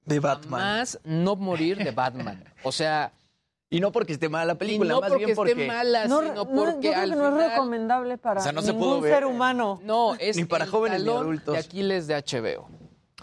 De 0.05 0.19
Batman. 0.19 0.61
más 0.61 0.99
no 1.03 1.35
morir 1.35 1.77
de 1.83 1.91
Batman. 1.91 2.43
O 2.63 2.71
sea, 2.71 3.11
Y 3.69 3.81
no 3.81 3.91
porque 3.91 4.13
esté 4.13 4.29
mala 4.29 4.45
la 4.45 4.53
y 4.53 4.55
película, 4.55 4.93
no 4.93 5.01
más 5.01 5.09
porque 5.09 5.25
bien 5.25 5.35
porque... 5.35 5.51
esté 5.51 5.67
mala, 5.67 6.05
No, 6.07 6.21
sino 6.21 6.33
no, 6.35 6.45
porque 6.47 6.87
yo 6.87 6.91
creo 6.93 7.03
al 7.03 7.09
que 7.09 7.15
no 7.17 7.27
es 7.27 7.33
final- 7.33 7.49
recomendable 7.49 8.17
para 8.17 8.39
O 8.39 8.43
sea, 8.43 8.53
no 8.53 8.61
se 8.61 8.71
ningún 8.71 8.87
pudo 8.87 9.01
ver. 9.01 9.13
ser 9.15 9.25
humano. 9.25 9.81
No, 9.83 10.15
es 10.15 10.37
Ni 10.37 10.45
para 10.45 10.63
el 10.63 10.69
jóvenes 10.71 11.03
ni 11.03 11.09
adultos. 11.09 11.53
de 11.53 11.59
Aquiles 11.59 12.07
de 12.07 12.15
HBO. 12.15 12.69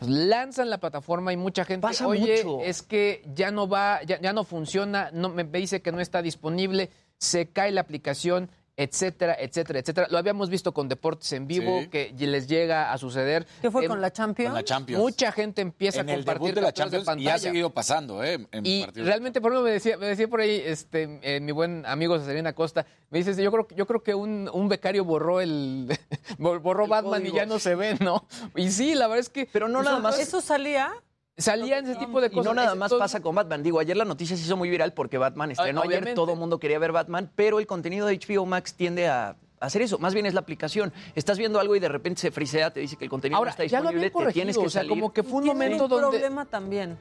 Lanzan 0.00 0.70
la 0.70 0.78
plataforma 0.78 1.32
y 1.32 1.36
mucha 1.36 1.64
gente, 1.64 1.86
Pasa 1.86 2.06
oye, 2.08 2.42
mucho. 2.44 2.64
es 2.64 2.82
que 2.82 3.22
ya 3.34 3.50
no 3.50 3.68
va, 3.68 4.02
ya, 4.02 4.20
ya 4.20 4.32
no 4.32 4.44
funciona, 4.44 5.10
no 5.12 5.28
me 5.28 5.44
me 5.44 5.58
dice 5.60 5.82
que 5.82 5.92
no 5.92 6.00
está 6.00 6.20
disponible, 6.20 6.90
se 7.18 7.50
cae 7.50 7.70
la 7.70 7.82
aplicación, 7.82 8.50
etcétera, 8.76 9.36
etcétera, 9.38 9.78
etcétera. 9.78 10.06
Lo 10.10 10.18
habíamos 10.18 10.50
visto 10.50 10.72
con 10.74 10.88
deportes 10.88 11.32
en 11.32 11.46
vivo 11.46 11.80
Sí. 11.82 11.88
que 11.88 12.14
les 12.18 12.48
llega 12.48 12.92
a 12.92 12.98
suceder. 12.98 13.46
¿Qué 13.62 13.70
fue 13.70 13.86
con 13.86 14.00
la 14.00 14.12
Champions? 14.12 14.48
Con 14.50 14.54
la 14.56 14.64
Champions. 14.64 15.00
Mucha 15.02 15.30
gente 15.32 15.62
empieza 15.62 16.00
en 16.00 16.08
a 16.08 16.12
el 16.14 16.18
compartir 16.20 16.40
debut 16.46 16.54
de 16.56 16.60
la 16.60 16.66
de 16.68 16.72
Champions 16.72 17.08
y 17.18 17.28
ha 17.28 17.38
seguido 17.38 17.70
pasando, 17.70 18.22
¿eh? 18.24 18.46
En 18.50 18.66
Y 18.66 18.84
realmente, 18.94 19.40
por 19.40 19.52
ejemplo, 19.52 19.64
me 19.68 19.72
decía, 19.72 19.96
me 19.96 20.06
decía 20.06 20.26
por 20.28 20.40
ahí 20.40 20.60
este, 20.64 21.20
eh, 21.22 21.40
mi 21.40 21.52
buen 21.52 21.84
amigo 21.86 22.18
Cesarina 22.18 22.52
Costa, 22.52 22.84
me 23.10 23.18
dice, 23.22 23.40
yo 23.42 23.52
creo, 23.52 23.68
yo 23.76 23.86
creo 23.86 24.02
que 24.02 24.14
un, 24.14 24.50
un 24.52 24.68
becario 24.68 25.04
borró 25.04 25.40
el 25.40 25.88
borró 26.38 26.84
El 26.84 26.90
Batman 26.90 27.24
y 27.26 27.32
ya 27.32 27.46
no 27.46 27.58
se 27.60 27.74
ve, 27.76 27.96
¿no? 28.00 28.26
Y 28.56 28.70
sí, 28.70 28.94
la 28.94 29.06
verdad 29.06 29.20
es 29.20 29.28
que... 29.28 29.48
Pero 29.52 29.68
no 29.68 29.82
nada 29.82 30.00
más- 30.00 30.18
¿Eso 30.18 30.40
salía? 30.40 30.92
Salían 31.36 31.84
ese 31.84 31.96
tipo 31.96 32.20
de 32.20 32.28
Y 32.28 32.30
cosas. 32.30 32.44
no 32.44 32.54
nada 32.54 32.74
más 32.76 32.92
pasa 32.94 33.20
con 33.20 33.34
Batman. 33.34 33.62
Digo, 33.62 33.80
ayer 33.80 33.96
la 33.96 34.04
noticia 34.04 34.36
se 34.36 34.42
hizo 34.44 34.56
muy 34.56 34.70
viral 34.70 34.92
porque 34.92 35.18
Batman 35.18 35.50
estrenó 35.50 35.82
ayer, 35.82 36.14
todo 36.14 36.32
el 36.34 36.38
mundo 36.38 36.58
quería 36.58 36.78
ver 36.78 36.92
Batman, 36.92 37.30
pero 37.34 37.58
el 37.58 37.66
contenido 37.66 38.06
de 38.06 38.18
HBO 38.18 38.46
Max 38.46 38.74
tiende 38.74 39.08
a 39.08 39.36
hacer 39.58 39.82
eso. 39.82 39.98
Más 39.98 40.14
bien 40.14 40.26
es 40.26 40.34
la 40.34 40.40
aplicación. 40.40 40.92
Estás 41.16 41.38
viendo 41.38 41.58
algo 41.58 41.74
y 41.74 41.80
de 41.80 41.88
repente 41.88 42.20
se 42.20 42.30
frisea, 42.30 42.70
te 42.70 42.80
dice 42.80 42.96
que 42.96 43.04
el 43.04 43.10
contenido 43.10 43.38
Ahora, 43.38 43.50
no 43.50 43.52
está 43.52 43.64
ya 43.64 43.80
lo 43.80 43.90
disponible, 43.90 44.12
habían 44.14 44.28
te 44.28 44.32
tienes 44.32 44.58
que 44.58 44.66
o 44.66 44.70
sea, 44.70 44.82
salir. 44.82 44.90
como 44.90 45.12
que 45.12 45.22
fue 45.24 45.40
un 45.40 45.46
momento 45.46 45.88
donde... 45.88 46.08
problema 46.18 46.44
también. 46.44 46.96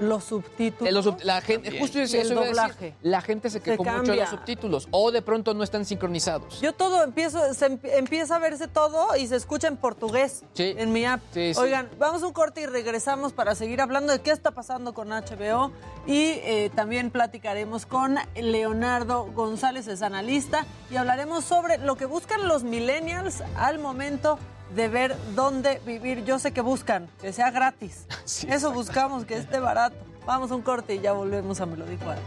Los 0.00 0.24
subtítulos. 0.24 0.88
Eh, 0.88 0.92
los 0.92 1.04
sub- 1.04 1.18
la 1.22 1.40
gente, 1.40 1.64
También. 1.64 1.82
justo 1.82 1.98
Y 1.98 2.02
el 2.02 2.10
decir, 2.10 2.34
doblaje. 2.34 2.94
la 3.02 3.20
gente 3.20 3.50
se 3.50 3.60
quejó 3.60 3.82
mucho 3.84 4.12
de 4.12 4.16
los 4.18 4.28
subtítulos 4.28 4.88
o 4.90 5.10
de 5.10 5.22
pronto 5.22 5.54
no 5.54 5.62
están 5.64 5.84
sincronizados. 5.84 6.60
Yo 6.60 6.72
todo 6.74 7.02
empiezo, 7.02 7.54
se 7.54 7.66
em- 7.66 7.78
empieza 7.82 8.36
a 8.36 8.38
verse 8.38 8.68
todo 8.68 9.16
y 9.16 9.26
se 9.26 9.36
escucha 9.36 9.68
en 9.68 9.76
portugués 9.76 10.42
Sí. 10.54 10.74
en 10.76 10.92
mi 10.92 11.04
app. 11.04 11.20
Sí, 11.32 11.54
sí. 11.54 11.60
Oigan, 11.60 11.88
vamos 11.98 12.22
a 12.22 12.26
un 12.26 12.32
corte 12.32 12.60
y 12.62 12.66
regresamos 12.66 13.32
para 13.32 13.54
seguir 13.54 13.80
hablando 13.80 14.12
de 14.12 14.20
qué 14.20 14.30
está 14.30 14.50
pasando 14.50 14.94
con 14.94 15.12
HBO 15.12 15.72
y 16.06 16.22
eh, 16.44 16.70
también 16.74 17.10
platicaremos 17.10 17.86
con 17.86 18.16
Leonardo 18.34 19.26
González, 19.34 19.86
es 19.88 20.02
analista, 20.02 20.64
y 20.90 20.96
hablaremos 20.96 21.44
sobre 21.44 21.78
lo 21.78 21.96
que 21.96 22.04
buscan 22.06 22.48
los 22.48 22.62
millennials 22.62 23.42
al 23.56 23.78
momento 23.78 24.38
de 24.74 24.88
ver 24.88 25.16
dónde 25.34 25.80
vivir. 25.86 26.24
Yo 26.24 26.38
sé 26.38 26.52
que 26.52 26.60
buscan, 26.60 27.08
que 27.20 27.32
sea 27.32 27.50
gratis. 27.50 28.06
Sí, 28.24 28.46
Eso 28.50 28.72
buscamos, 28.72 29.24
que 29.24 29.36
esté 29.36 29.60
barato. 29.60 29.96
Vamos 30.26 30.50
a 30.50 30.56
un 30.56 30.62
corte 30.62 30.96
y 30.96 31.00
ya 31.00 31.12
volvemos 31.12 31.60
a 31.60 31.66
Me 31.66 31.76
lo 31.76 31.86
dijo 31.86 32.10
Adri. 32.10 32.22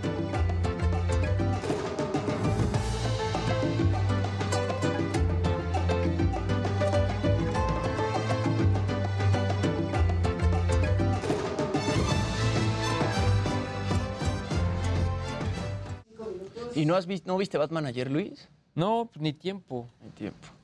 ¿Y 16.75 16.85
no, 16.85 16.95
has 16.95 17.07
visto, 17.07 17.27
no 17.27 17.37
viste 17.37 17.57
Batman 17.57 17.85
ayer, 17.87 18.09
Luis? 18.09 18.47
No, 18.73 19.09
ni 19.19 19.33
tiempo. 19.33 19.89
Hay 20.01 20.11
tiempo. 20.11 20.58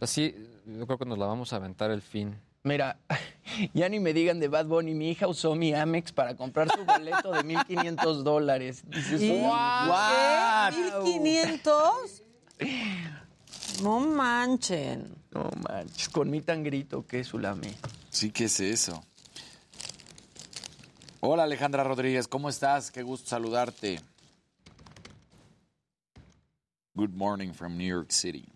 Así, 0.00 0.34
yo 0.66 0.86
creo 0.86 0.98
que 0.98 1.04
nos 1.06 1.18
la 1.18 1.26
vamos 1.26 1.52
a 1.52 1.56
aventar 1.56 1.90
el 1.90 2.02
fin. 2.02 2.36
Mira, 2.64 2.98
ya 3.74 3.88
ni 3.88 4.00
me 4.00 4.12
digan 4.12 4.40
de 4.40 4.48
Bad 4.48 4.66
Bunny. 4.66 4.94
Mi 4.94 5.10
hija 5.10 5.28
usó 5.28 5.54
mi 5.54 5.72
Amex 5.72 6.12
para 6.12 6.36
comprar 6.36 6.68
su 6.70 6.84
boleto 6.84 7.32
de 7.32 7.40
1.500 7.44 8.22
dólares. 8.22 8.82
Dices, 8.88 9.22
¿Y 9.22 9.30
"What?". 9.40 10.74
qué? 10.74 11.50
¿1500? 12.58 13.82
No 13.82 14.00
manchen. 14.00 15.14
No 15.32 15.50
manches, 15.68 16.08
con 16.08 16.30
mi 16.30 16.40
tan 16.40 16.62
grito 16.64 17.06
que 17.06 17.22
Sulami. 17.24 17.72
Sí, 18.10 18.30
¿qué 18.30 18.44
es 18.44 18.58
eso? 18.60 19.04
Hola 21.20 21.42
Alejandra 21.44 21.82
Rodríguez, 21.84 22.28
¿cómo 22.28 22.48
estás? 22.48 22.90
Qué 22.90 23.02
gusto 23.02 23.28
saludarte. 23.28 24.00
Good 26.94 27.10
morning 27.10 27.52
from 27.52 27.76
New 27.76 27.86
York 27.86 28.10
City. 28.10 28.46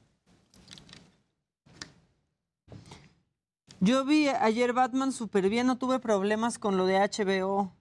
Yo 3.81 4.05
vi 4.05 4.29
ayer 4.29 4.73
Batman 4.73 5.11
súper 5.13 5.49
bien, 5.49 5.67
no 5.67 5.79
tuve 5.79 5.99
problemas 5.99 6.59
con 6.59 6.77
lo 6.77 6.87
de 6.87 6.99
HBO. 6.99 7.73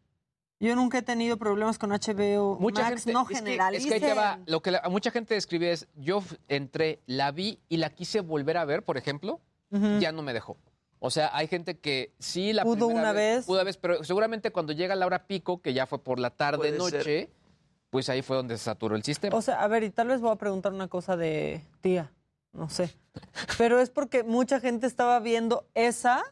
Yo 0.61 0.75
nunca 0.75 0.97
he 0.97 1.01
tenido 1.01 1.37
problemas 1.37 1.77
con 1.77 1.91
HBO. 1.91 2.57
Mucha 2.59 2.81
Max, 2.83 3.03
gente, 3.03 3.13
no 3.13 3.21
es 3.23 3.27
que- 3.29 3.35
generalicen. 3.35 3.93
Es 3.93 3.99
que, 3.99 4.05
ahí 4.05 4.11
te 4.13 4.17
va. 4.17 4.39
Lo 4.45 4.61
que 4.61 4.71
la- 4.71 4.81
mucha 4.89 5.11
gente 5.11 5.33
describe 5.33 5.71
es, 5.71 5.87
yo 5.95 6.21
entré, 6.47 6.99
la 7.05 7.31
vi 7.31 7.59
y 7.69 7.77
la 7.77 7.89
quise 7.89 8.21
volver 8.21 8.57
a 8.57 8.65
ver, 8.65 8.83
por 8.83 8.97
ejemplo, 8.97 9.39
ya 9.99 10.11
no 10.11 10.21
me 10.21 10.33
dejó. 10.33 10.57
O 11.01 11.11
sea, 11.11 11.29
hay 11.33 11.47
gente 11.47 11.77
que 11.79 12.13
sí 12.19 12.51
la 12.51 12.63
Pudo 12.63 12.87
una 12.87 13.13
vez. 13.13 13.45
Pudo 13.45 13.57
una 13.57 13.63
vez, 13.63 13.77
pero 13.77 14.03
seguramente 14.03 14.51
cuando 14.51 14.73
llega 14.73 14.95
la 14.95 15.05
hora 15.05 15.27
pico, 15.27 15.61
que 15.61 15.73
ya 15.73 15.85
fue 15.85 16.03
por 16.03 16.19
la 16.19 16.29
tarde, 16.29 16.57
Puede 16.57 16.77
noche, 16.77 17.03
ser. 17.03 17.29
pues 17.89 18.09
ahí 18.09 18.21
fue 18.21 18.35
donde 18.35 18.57
se 18.57 18.65
saturó 18.65 18.95
el 18.97 19.03
sistema. 19.03 19.37
O 19.37 19.41
sea, 19.41 19.61
a 19.61 19.67
ver, 19.69 19.83
y 19.83 19.91
tal 19.91 20.07
vez 20.07 20.19
voy 20.19 20.31
a 20.31 20.35
preguntar 20.35 20.73
una 20.73 20.89
cosa 20.89 21.15
de 21.15 21.63
tía, 21.79 22.11
no 22.53 22.69
sé. 22.69 22.95
Pero 23.57 23.79
es 23.79 23.89
porque 23.89 24.23
mucha 24.23 24.59
gente 24.59 24.87
estaba 24.87 25.19
viendo 25.19 25.67
esa 25.73 26.23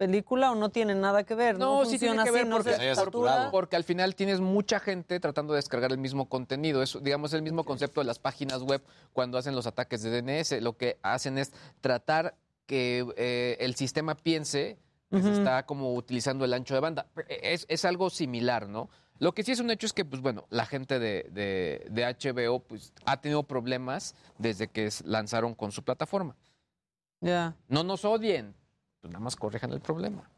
película 0.00 0.50
o 0.50 0.54
no 0.54 0.70
tiene 0.70 0.94
nada 0.94 1.24
que 1.24 1.34
ver. 1.34 1.58
No, 1.58 1.80
No, 1.80 1.84
sí 1.84 1.98
tiene 1.98 2.14
funciona 2.14 2.24
que 2.24 2.30
ver 2.30 2.42
así, 2.42 2.98
no 2.98 3.10
porque, 3.10 3.48
porque 3.50 3.76
al 3.76 3.84
final 3.84 4.14
tienes 4.14 4.40
mucha 4.40 4.80
gente 4.80 5.20
tratando 5.20 5.52
de 5.52 5.58
descargar 5.58 5.92
el 5.92 5.98
mismo 5.98 6.26
contenido. 6.26 6.82
Es, 6.82 6.96
digamos, 7.02 7.34
el 7.34 7.42
mismo 7.42 7.64
concepto 7.64 8.00
de 8.00 8.06
las 8.06 8.18
páginas 8.18 8.62
web 8.62 8.82
cuando 9.12 9.36
hacen 9.36 9.54
los 9.54 9.66
ataques 9.66 10.02
de 10.02 10.22
DNS. 10.22 10.62
Lo 10.62 10.78
que 10.78 10.98
hacen 11.02 11.36
es 11.36 11.52
tratar 11.82 12.34
que 12.64 13.04
eh, 13.18 13.58
el 13.60 13.74
sistema 13.74 14.14
piense 14.14 14.78
que 15.10 15.20
se 15.20 15.32
está 15.32 15.66
como 15.66 15.92
utilizando 15.94 16.44
el 16.44 16.54
ancho 16.54 16.72
de 16.72 16.80
banda. 16.80 17.06
Es, 17.28 17.66
es 17.68 17.84
algo 17.84 18.08
similar, 18.08 18.68
¿no? 18.68 18.88
Lo 19.20 19.32
que 19.32 19.44
sí 19.44 19.52
es 19.52 19.60
un 19.60 19.70
hecho 19.70 19.86
es 19.86 19.92
que, 19.92 20.04
pues 20.04 20.20
bueno, 20.20 20.46
la 20.50 20.66
gente 20.66 20.98
de, 20.98 21.28
de- 21.30 21.86
de 21.90 22.04
HBO 22.04 22.58
pues, 22.60 22.92
ha 23.04 23.20
tenido 23.20 23.42
problemas 23.44 24.14
desde 24.38 24.66
que 24.66 24.88
lanzaron 25.04 25.54
con 25.54 25.70
su 25.70 25.84
plataforma. 25.84 26.34
Ya. 27.20 27.54
No 27.68 27.84
nos 27.84 28.04
odien, 28.04 28.54
pues 29.00 29.12
nada 29.12 29.22
más 29.22 29.36
corrijan 29.36 29.72
el 29.72 29.80
problema. 29.80 30.28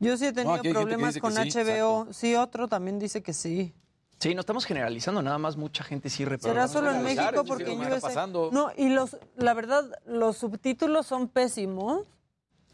Yo 0.00 0.16
sí 0.16 0.26
he 0.26 0.32
tenido 0.32 0.60
problemas 0.60 1.16
con 1.18 1.32
sí, 1.32 1.50
HBO. 1.50 2.12
Sí, 2.12 2.34
otro 2.34 2.68
también 2.68 2.98
dice 2.98 3.22
que 3.22 3.32
sí. 3.32 3.72
Sí, 4.18 4.34
no 4.34 4.40
estamos 4.40 4.64
generalizando, 4.64 5.22
nada 5.22 5.38
más 5.38 5.56
mucha 5.56 5.84
gente 5.84 6.08
sí 6.10 6.24
reproduce. 6.24 6.48
¿Será 6.52 6.68
solo 6.68 6.90
en 6.90 7.02
México? 7.04 7.44
Porque 7.46 7.70
USA... 7.70 8.26
No, 8.26 8.72
y 8.76 8.88
los, 8.88 9.16
la 9.36 9.54
verdad, 9.54 9.84
los 10.06 10.38
subtítulos 10.38 11.06
son 11.06 11.28
pésimos 11.28 12.06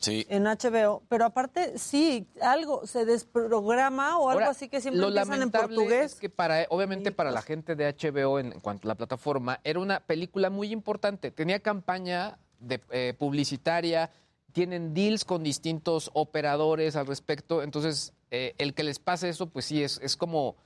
Sí. 0.02 0.26
en 0.28 0.44
HBO, 0.44 1.02
pero 1.08 1.24
aparte 1.24 1.78
sí, 1.78 2.26
algo 2.42 2.86
se 2.86 3.04
desprograma 3.04 4.18
o 4.18 4.28
algo 4.28 4.40
Ahora, 4.40 4.50
así 4.50 4.68
que 4.68 4.80
siempre 4.80 5.00
lo 5.00 5.08
empiezan 5.08 5.42
en 5.42 5.50
portugués. 5.50 6.14
Es 6.14 6.20
que 6.20 6.28
para, 6.28 6.66
obviamente 6.70 7.12
para 7.12 7.30
la 7.30 7.40
pues. 7.40 7.46
gente 7.46 7.76
de 7.76 7.94
HBO 7.94 8.40
en, 8.40 8.52
en 8.52 8.60
cuanto 8.60 8.86
a 8.86 8.90
la 8.90 8.94
plataforma, 8.96 9.60
era 9.62 9.78
una 9.78 10.00
película 10.00 10.50
muy 10.50 10.72
importante. 10.72 11.30
Tenía 11.30 11.60
campaña 11.60 12.36
de, 12.62 12.80
eh, 12.90 13.14
publicitaria, 13.18 14.10
tienen 14.52 14.94
deals 14.94 15.24
con 15.24 15.42
distintos 15.42 16.10
operadores 16.14 16.96
al 16.96 17.06
respecto. 17.06 17.62
Entonces, 17.62 18.12
eh, 18.30 18.54
el 18.58 18.74
que 18.74 18.82
les 18.82 18.98
pase 18.98 19.28
eso, 19.28 19.46
pues 19.46 19.66
sí, 19.66 19.82
es, 19.82 20.00
es 20.02 20.16
como, 20.16 20.56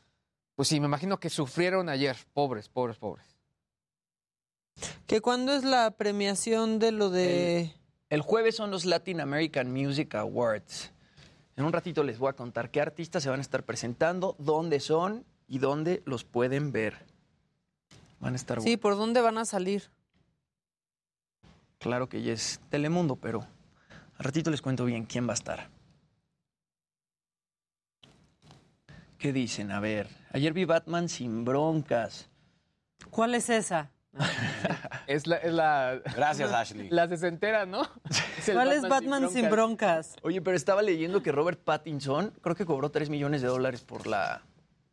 pues 0.54 0.68
sí, 0.68 0.80
me 0.80 0.86
imagino 0.86 1.18
que 1.18 1.30
sufrieron 1.30 1.88
ayer. 1.88 2.16
Pobres, 2.32 2.68
pobres, 2.68 2.96
pobres. 2.98 3.26
Que 5.06 5.20
cuando 5.20 5.52
es 5.52 5.64
la 5.64 5.92
premiación 5.92 6.78
de 6.78 6.92
lo 6.92 7.10
de... 7.10 7.60
El 7.62 7.85
jueves 8.20 8.56
son 8.56 8.70
los 8.70 8.84
Latin 8.84 9.20
American 9.20 9.72
Music 9.72 10.14
Awards. 10.14 10.92
En 11.56 11.64
un 11.64 11.72
ratito 11.72 12.04
les 12.04 12.18
voy 12.18 12.30
a 12.30 12.34
contar 12.34 12.70
qué 12.70 12.80
artistas 12.80 13.22
se 13.22 13.30
van 13.30 13.40
a 13.40 13.42
estar 13.42 13.64
presentando, 13.64 14.36
dónde 14.38 14.80
son 14.80 15.24
y 15.48 15.58
dónde 15.58 16.02
los 16.04 16.24
pueden 16.24 16.70
ver. 16.70 17.06
Van 18.20 18.34
a 18.34 18.36
estar 18.36 18.60
Sí, 18.60 18.76
¿por 18.76 18.96
dónde 18.96 19.20
van 19.20 19.38
a 19.38 19.44
salir? 19.44 19.90
Claro 21.78 22.08
que 22.08 22.22
ya 22.22 22.32
es 22.32 22.60
Telemundo, 22.70 23.16
pero 23.16 23.46
al 24.18 24.24
ratito 24.24 24.50
les 24.50 24.62
cuento 24.62 24.84
bien 24.84 25.04
quién 25.04 25.26
va 25.26 25.32
a 25.32 25.34
estar. 25.34 25.68
¿Qué 29.18 29.32
dicen? 29.32 29.70
A 29.70 29.80
ver, 29.80 30.08
ayer 30.30 30.52
vi 30.52 30.64
Batman 30.64 31.08
sin 31.08 31.44
broncas. 31.44 32.28
¿Cuál 33.10 33.34
es 33.34 33.48
esa? 33.48 33.90
Es 35.06 35.26
la, 35.26 35.36
es 35.36 35.52
la... 35.52 36.00
Gracias, 36.16 36.50
Ashley. 36.52 36.88
La 36.90 37.06
sesentera, 37.08 37.64
¿no? 37.64 37.88
¿Cuál 38.52 38.72
es 38.72 38.82
Batman 38.82 39.30
sin 39.30 39.48
broncas? 39.48 40.16
Oye, 40.22 40.40
pero 40.42 40.56
estaba 40.56 40.82
leyendo 40.82 41.22
que 41.22 41.30
Robert 41.32 41.60
Pattinson 41.62 42.32
creo 42.42 42.56
que 42.56 42.66
cobró 42.66 42.90
3 42.90 43.08
millones 43.10 43.42
de 43.42 43.48
dólares 43.48 43.82
por 43.82 44.06
la 44.06 44.42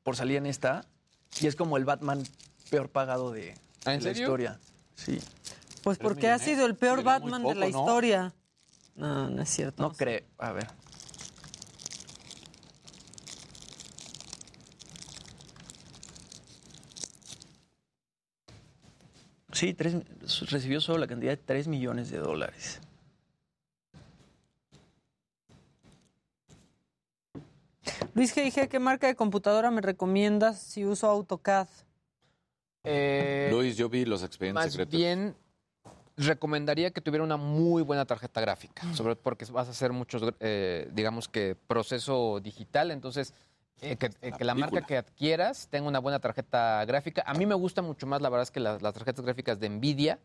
por 0.03 0.15
salir 0.15 0.37
en 0.37 0.45
esta 0.45 0.85
y 1.39 1.47
es 1.47 1.55
como 1.55 1.77
el 1.77 1.85
Batman 1.85 2.21
peor 2.69 2.89
pagado 2.89 3.31
de, 3.31 3.55
¿Ah, 3.85 3.93
en 3.93 3.99
de 4.01 4.05
la 4.05 4.13
serio? 4.13 4.23
historia. 4.23 4.59
Sí. 4.95 5.19
Pues 5.83 5.97
porque 5.97 6.29
ha 6.29 6.37
sido 6.37 6.65
el 6.65 6.75
peor 6.75 7.03
Batman 7.03 7.43
de 7.43 7.55
la 7.55 7.67
¿no? 7.69 7.79
historia. 7.79 8.33
No, 8.95 9.29
no 9.29 9.41
es 9.41 9.49
cierto. 9.49 9.81
No 9.81 9.93
creo. 9.93 10.21
A 10.37 10.51
ver. 10.51 10.67
Sí, 19.53 19.73
tres- 19.73 19.95
recibió 20.51 20.81
solo 20.81 20.97
la 20.99 21.07
cantidad 21.07 21.31
de 21.31 21.37
3 21.37 21.67
millones 21.67 22.09
de 22.11 22.17
dólares. 22.17 22.81
Luis 28.13 28.35
G.I.G., 28.35 28.67
¿qué 28.69 28.79
marca 28.79 29.07
de 29.07 29.15
computadora 29.15 29.71
me 29.71 29.81
recomiendas 29.81 30.59
si 30.61 30.85
uso 30.85 31.07
AutoCAD? 31.07 31.67
Eh, 32.85 33.49
Luis, 33.51 33.77
yo 33.77 33.89
vi 33.89 34.05
los 34.05 34.23
expedientes 34.23 34.63
Más 34.65 34.71
secretos. 34.71 34.93
bien, 34.93 35.35
recomendaría 36.17 36.91
que 36.91 37.01
tuviera 37.01 37.23
una 37.23 37.37
muy 37.37 37.81
buena 37.81 38.05
tarjeta 38.05 38.39
gráfica, 38.41 38.83
sobre 38.93 39.15
todo 39.15 39.23
porque 39.23 39.45
vas 39.45 39.67
a 39.67 39.71
hacer 39.71 39.91
muchos, 39.93 40.21
eh, 40.39 40.89
digamos 40.93 41.27
que 41.27 41.55
proceso 41.55 42.39
digital, 42.41 42.91
entonces 42.91 43.33
eh, 43.83 43.95
que, 43.97 44.09
eh, 44.21 44.31
que 44.37 44.43
la 44.43 44.53
marca 44.55 44.81
que 44.81 44.97
adquieras 44.97 45.67
tenga 45.69 45.87
una 45.87 45.99
buena 45.99 46.19
tarjeta 46.19 46.83
gráfica. 46.85 47.23
A 47.25 47.33
mí 47.33 47.45
me 47.45 47.55
gusta 47.55 47.81
mucho 47.81 48.05
más, 48.07 48.21
la 48.21 48.29
verdad 48.29 48.43
es 48.43 48.51
que 48.51 48.59
las, 48.59 48.81
las 48.81 48.93
tarjetas 48.93 49.23
gráficas 49.25 49.59
de 49.59 49.69
Nvidia 49.69 50.19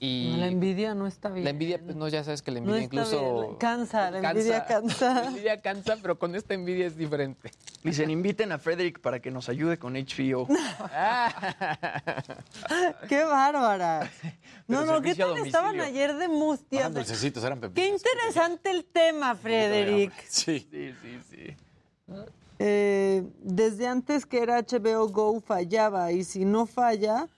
y 0.00 0.36
La 0.36 0.46
envidia 0.46 0.94
no 0.94 1.06
está 1.08 1.28
bien. 1.28 1.44
la 1.44 1.52
Nvidia, 1.52 1.80
pues 1.82 1.96
no, 1.96 2.06
ya 2.08 2.22
sabes 2.22 2.40
que 2.42 2.52
la 2.52 2.60
No 2.60 2.66
Nvidia 2.66 2.82
está 2.84 2.94
incluso 2.94 3.40
bien. 3.42 3.56
Cansa, 3.56 4.10
la 4.12 4.30
envidia 4.30 4.64
cansa. 4.64 5.14
La 5.24 5.30
Nvidia 5.30 5.60
cansa, 5.60 5.96
pero 6.00 6.16
con 6.18 6.34
esta 6.36 6.56
Nvidia 6.56 6.86
es 6.86 6.96
diferente. 6.96 7.50
Dicen, 7.82 8.08
inviten 8.10 8.52
a 8.52 8.58
Frederick 8.58 9.00
para 9.00 9.18
que 9.20 9.30
nos 9.32 9.48
ayude 9.48 9.76
con 9.78 9.94
HBO. 9.94 10.46
¡Qué 13.08 13.24
bárbara! 13.24 14.08
No, 14.68 14.84
no, 14.84 15.02
¿qué 15.02 15.14
tal 15.16 15.36
estaban 15.38 15.80
ayer 15.80 16.14
de 16.14 16.28
mustia? 16.28 16.80
Eran 16.80 16.94
dulcecitos, 16.94 17.42
eran 17.42 17.58
pepitas. 17.60 17.82
Qué 17.82 17.88
interesante 17.88 18.70
el 18.70 18.84
tema, 18.84 19.34
Frederick. 19.34 20.12
Sí. 20.28 20.68
Sí, 20.70 20.94
sí, 21.02 21.20
sí. 21.30 21.56
Eh, 22.58 23.24
desde 23.42 23.86
antes 23.86 24.26
que 24.26 24.42
era 24.42 24.58
HBO 24.58 25.08
Go 25.08 25.40
fallaba 25.40 26.10
y 26.12 26.24
si 26.24 26.44
no 26.44 26.66
falla, 26.66 27.28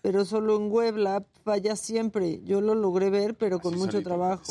pero 0.00 0.24
solo 0.24 0.56
en 0.56 0.70
Weblab 0.70 1.24
falla 1.44 1.76
siempre. 1.76 2.40
Yo 2.44 2.60
lo 2.60 2.74
logré 2.74 3.10
ver, 3.10 3.34
pero 3.34 3.58
con 3.58 3.76
mucho 3.76 4.02
trabajo. 4.02 4.44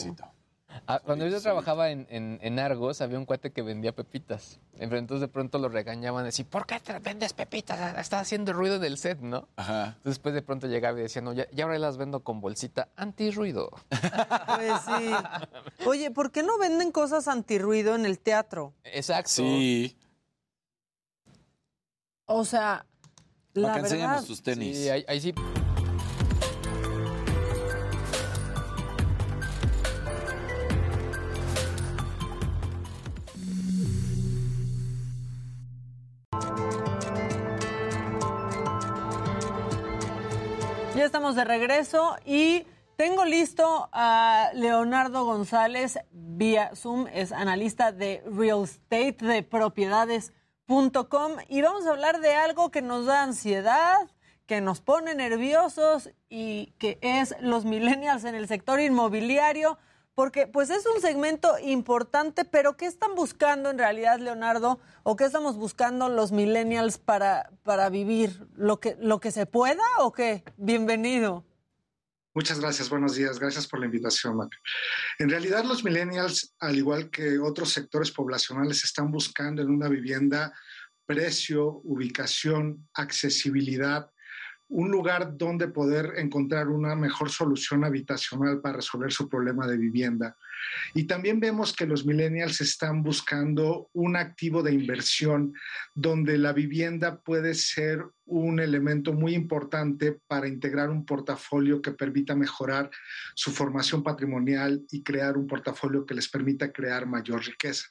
Ah, 0.87 0.99
cuando 1.03 1.27
yo 1.27 1.39
trabajaba 1.41 1.89
en, 1.91 2.07
en- 2.09 2.39
en 2.41 2.59
Argos, 2.59 3.01
había 3.01 3.17
un 3.17 3.25
cuate 3.25 3.51
que 3.51 3.61
vendía 3.61 3.93
pepitas. 3.93 4.59
Entonces 4.79 5.21
de 5.21 5.27
pronto 5.27 5.59
lo 5.59 5.69
regañaban 5.69 6.25
así, 6.25 6.43
¿por 6.43 6.65
qué 6.65 6.79
te 6.79 6.97
vendes 6.99 7.33
pepitas? 7.33 7.97
Está 7.97 8.19
haciendo 8.19 8.53
ruido 8.53 8.75
en 8.75 8.83
el 8.83 8.97
set, 8.97 9.19
¿no? 9.19 9.47
Ajá. 9.55 9.85
Entonces 9.87 10.03
después 10.03 10.33
de 10.35 10.41
pronto 10.41 10.67
llegaba 10.67 10.99
y 10.99 11.03
decía, 11.03 11.21
no, 11.21 11.33
ya, 11.33 11.47
ya 11.51 11.63
ahora 11.65 11.77
las 11.79 11.97
vendo 11.97 12.21
con 12.23 12.41
bolsita 12.41 12.89
antirruido. 12.95 13.69
Pues 13.89 14.73
sí. 14.85 15.85
Oye, 15.85 16.11
¿por 16.11 16.31
qué 16.31 16.43
no 16.43 16.57
venden 16.57 16.91
cosas 16.91 17.27
antirruido 17.27 17.95
en 17.95 18.05
el 18.05 18.19
teatro? 18.19 18.73
Exacto. 18.83 19.29
Sí. 19.29 19.95
O 22.25 22.45
sea, 22.45 22.85
la 23.53 23.73
Acá 23.75 23.81
verdad. 23.83 24.23
tus 24.23 24.41
tenis. 24.41 24.77
Sí, 24.77 24.89
ahí, 24.89 25.05
ahí 25.07 25.21
sí. 25.21 25.33
Estamos 41.13 41.35
de 41.35 41.43
regreso 41.43 42.17
y 42.25 42.65
tengo 42.95 43.23
listo 43.23 43.87
a 43.91 44.49
Leonardo 44.55 45.25
González 45.25 45.99
vía 46.09 46.71
Zoom, 46.73 47.05
es 47.05 47.31
analista 47.31 47.91
de 47.91 48.23
real 48.25 48.63
estate 48.63 49.17
de 49.19 49.43
propiedades.com 49.43 51.33
y 51.49 51.61
vamos 51.61 51.85
a 51.85 51.91
hablar 51.91 52.19
de 52.19 52.33
algo 52.33 52.71
que 52.71 52.81
nos 52.81 53.05
da 53.05 53.21
ansiedad, 53.21 53.97
que 54.47 54.59
nos 54.59 54.81
pone 54.81 55.13
nerviosos 55.13 56.09
y 56.29 56.73
que 56.79 56.97
es 57.03 57.35
los 57.41 57.63
millennials 57.63 58.23
en 58.23 58.33
el 58.33 58.47
sector 58.47 58.79
inmobiliario, 58.79 59.77
porque 60.15 60.47
pues 60.47 60.69
es 60.69 60.85
un 60.85 61.01
segmento 61.01 61.57
importante, 61.59 62.45
pero 62.45 62.77
¿qué 62.77 62.85
están 62.85 63.15
buscando 63.15 63.69
en 63.69 63.77
realidad, 63.77 64.19
Leonardo? 64.19 64.79
¿O 65.03 65.15
qué 65.15 65.25
estamos 65.25 65.57
buscando 65.57 66.09
los 66.09 66.31
millennials 66.31 66.97
para, 66.97 67.49
para 67.63 67.89
vivir? 67.89 68.45
¿Lo 68.55 68.79
que, 68.79 68.95
¿Lo 68.99 69.19
que 69.19 69.31
se 69.31 69.45
pueda 69.45 69.83
o 69.99 70.13
qué? 70.13 70.43
Bienvenido. 70.57 71.43
Muchas 72.35 72.59
gracias, 72.59 72.89
buenos 72.89 73.15
días, 73.15 73.37
gracias 73.37 73.67
por 73.67 73.79
la 73.79 73.85
invitación, 73.85 74.37
Mac. 74.37 74.49
En 75.19 75.29
realidad 75.29 75.63
los 75.65 75.83
millennials, 75.83 76.55
al 76.59 76.75
igual 76.75 77.11
que 77.11 77.37
otros 77.37 77.71
sectores 77.71 78.11
poblacionales, 78.11 78.83
están 78.83 79.11
buscando 79.11 79.61
en 79.61 79.69
una 79.69 79.87
vivienda 79.87 80.51
precio, 81.05 81.81
ubicación, 81.83 82.87
accesibilidad, 82.93 84.09
un 84.73 84.89
lugar 84.89 85.37
donde 85.37 85.67
poder 85.67 86.13
encontrar 86.17 86.67
una 86.67 86.95
mejor 86.95 87.29
solución 87.29 87.83
habitacional 87.83 88.59
para 88.59 88.77
resolver 88.77 89.11
su 89.11 89.29
problema 89.29 89.67
de 89.67 89.77
vivienda. 89.77 90.35
Y 90.95 91.03
también 91.03 91.39
vemos 91.39 91.73
que 91.73 91.85
los 91.85 92.07
millennials 92.07 92.59
están 92.59 93.03
buscando 93.03 93.89
un 93.93 94.15
activo 94.15 94.63
de 94.63 94.73
inversión 94.73 95.53
donde 95.93 96.39
la 96.39 96.53
vivienda 96.53 97.19
puede 97.19 97.53
ser 97.53 98.03
un 98.25 98.59
elemento 98.59 99.13
muy 99.13 99.35
importante 99.35 100.19
para 100.27 100.47
integrar 100.47 100.89
un 100.89 101.05
portafolio 101.05 101.79
que 101.79 101.91
permita 101.91 102.35
mejorar 102.35 102.89
su 103.35 103.51
formación 103.51 104.01
patrimonial 104.01 104.83
y 104.89 105.03
crear 105.03 105.37
un 105.37 105.45
portafolio 105.45 106.03
que 106.03 106.15
les 106.15 106.27
permita 106.27 106.71
crear 106.71 107.05
mayor 107.05 107.45
riqueza. 107.45 107.85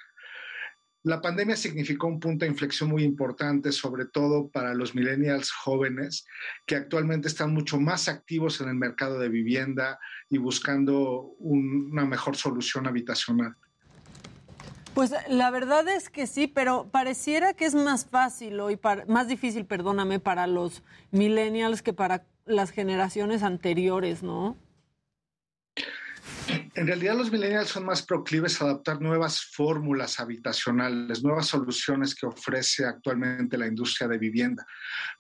La 1.05 1.21
pandemia 1.21 1.57
significó 1.57 2.07
un 2.07 2.21
punto 2.21 2.45
de 2.45 2.51
inflexión 2.51 2.89
muy 2.89 3.03
importante, 3.03 3.73
sobre 3.73 4.07
todo 4.07 4.49
para 4.49 4.73
los 4.73 4.95
millennials 4.95 5.51
jóvenes, 5.51 6.25
que 6.65 6.77
actualmente 6.77 7.27
están 7.27 7.53
mucho 7.53 7.81
más 7.81 8.09
activos 8.09 8.61
en 8.61 8.69
el 8.69 8.77
mercado 8.77 9.19
de 9.19 9.29
vivienda 9.29 9.99
y 10.31 10.39
buscando 10.39 11.35
una 11.39 12.05
mejor 12.05 12.37
solución 12.37 12.87
habitacional. 12.87 13.57
Pues 14.95 15.13
la 15.29 15.51
verdad 15.51 15.89
es 15.89 16.09
que 16.09 16.29
sí, 16.29 16.47
pero 16.47 16.89
pareciera 16.93 17.55
que 17.55 17.65
es 17.65 17.75
más 17.75 18.07
fácil 18.07 18.61
o 18.61 18.69
más 19.09 19.27
difícil, 19.27 19.65
perdóname, 19.65 20.21
para 20.21 20.47
los 20.47 20.85
millennials 21.11 21.83
que 21.83 21.93
para 21.93 22.27
las 22.45 22.71
generaciones 22.71 23.43
anteriores, 23.43 24.23
¿no? 24.23 24.57
En 26.75 26.87
realidad 26.87 27.17
los 27.17 27.31
millennials 27.31 27.69
son 27.69 27.85
más 27.85 28.03
proclives 28.03 28.61
a 28.61 28.65
adaptar 28.65 29.01
nuevas 29.01 29.43
fórmulas 29.53 30.19
habitacionales, 30.19 31.23
nuevas 31.23 31.49
soluciones 31.49 32.15
que 32.15 32.25
ofrece 32.27 32.87
actualmente 32.87 33.59
la 33.59 33.67
industria 33.67 34.09
de 34.09 34.17
vivienda. 34.17 34.67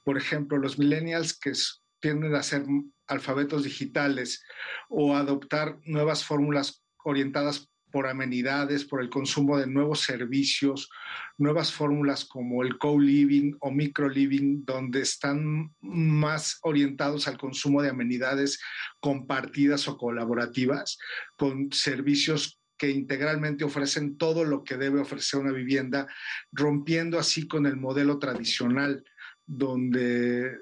Por 0.02 0.16
ejemplo, 0.16 0.56
los 0.56 0.78
millennials 0.78 1.38
que 1.38 1.52
tienden 2.00 2.34
a 2.34 2.42
ser 2.42 2.64
alfabetos 3.06 3.64
digitales 3.64 4.42
o 4.88 5.14
adoptar 5.14 5.78
nuevas 5.84 6.24
fórmulas 6.24 6.82
orientadas 7.04 7.68
por 7.92 8.08
amenidades, 8.08 8.84
por 8.84 9.00
el 9.00 9.10
consumo 9.10 9.58
de 9.58 9.68
nuevos 9.68 10.00
servicios, 10.00 10.90
nuevas 11.38 11.72
fórmulas 11.72 12.24
como 12.24 12.64
el 12.64 12.78
co-living 12.78 13.54
o 13.60 13.70
micro-living, 13.70 14.64
donde 14.64 15.02
están 15.02 15.72
más 15.80 16.58
orientados 16.62 17.28
al 17.28 17.38
consumo 17.38 17.82
de 17.82 17.90
amenidades 17.90 18.60
compartidas 19.00 19.86
o 19.86 19.96
colaborativas, 19.96 20.98
con 21.36 21.70
servicios 21.70 22.58
que 22.76 22.90
integralmente 22.90 23.62
ofrecen 23.62 24.16
todo 24.16 24.44
lo 24.44 24.64
que 24.64 24.76
debe 24.76 25.00
ofrecer 25.00 25.38
una 25.38 25.52
vivienda, 25.52 26.08
rompiendo 26.50 27.18
así 27.18 27.46
con 27.46 27.66
el 27.66 27.76
modelo 27.76 28.18
tradicional, 28.18 29.04
donde 29.46 30.56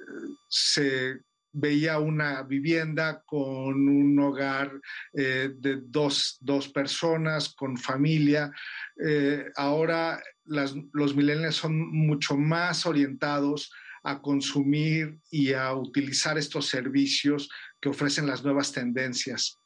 se 0.49 1.21
veía 1.53 1.99
una 1.99 2.43
vivienda 2.43 3.23
con 3.25 3.89
un 3.89 4.19
hogar 4.19 4.73
eh, 5.13 5.51
de 5.57 5.79
dos, 5.83 6.39
personas, 6.73 7.55
con 7.55 7.77
familia. 7.77 8.51
Eh, 9.05 9.47
ahora 9.57 10.23
los 10.45 11.15
millennials 11.15 11.57
son 11.57 11.91
mucho 11.91 12.37
más 12.37 12.87
orientados 12.87 13.71
a 14.03 14.21
consumir 14.21 15.19
y 15.31 15.53
a 15.53 15.75
utilizar 15.75 16.39
estos 16.39 16.67
servicios 16.67 17.49
que 17.81 17.89
ofrecen 17.89 18.27
las 18.27 18.43
nuevas 18.43 18.73
tendencias. 18.73 19.59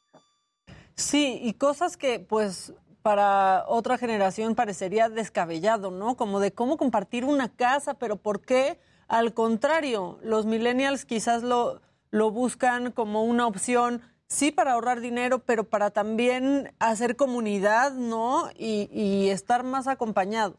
Sí, 0.95 1.39
y 1.41 1.53
cosas 1.53 1.97
que 1.97 2.19
pues 2.19 2.73
para 3.01 3.65
otra 3.67 3.97
generación 3.97 4.55
parecería 4.55 5.09
descabellado, 5.09 5.91
¿no? 5.91 6.15
Como 6.17 6.39
de 6.39 6.53
cómo 6.53 6.77
compartir 6.77 7.23
una 7.23 7.49
casa, 7.49 7.93
pero 7.99 8.15
¿por 8.17 8.41
qué? 8.41 8.79
Al 9.07 9.33
contrario, 9.33 10.19
los 10.23 10.45
millennials 10.45 11.05
quizás 11.05 11.43
lo, 11.43 11.81
lo 12.11 12.31
buscan 12.31 12.91
como 12.91 13.23
una 13.23 13.45
opción, 13.45 14.01
sí 14.27 14.51
para 14.51 14.73
ahorrar 14.73 15.01
dinero, 15.01 15.39
pero 15.39 15.65
para 15.65 15.91
también 15.91 16.73
hacer 16.79 17.15
comunidad, 17.15 17.93
¿no? 17.93 18.49
Y, 18.57 19.27
estar 19.29 19.63
más 19.63 19.87
acompañados. 19.87 20.57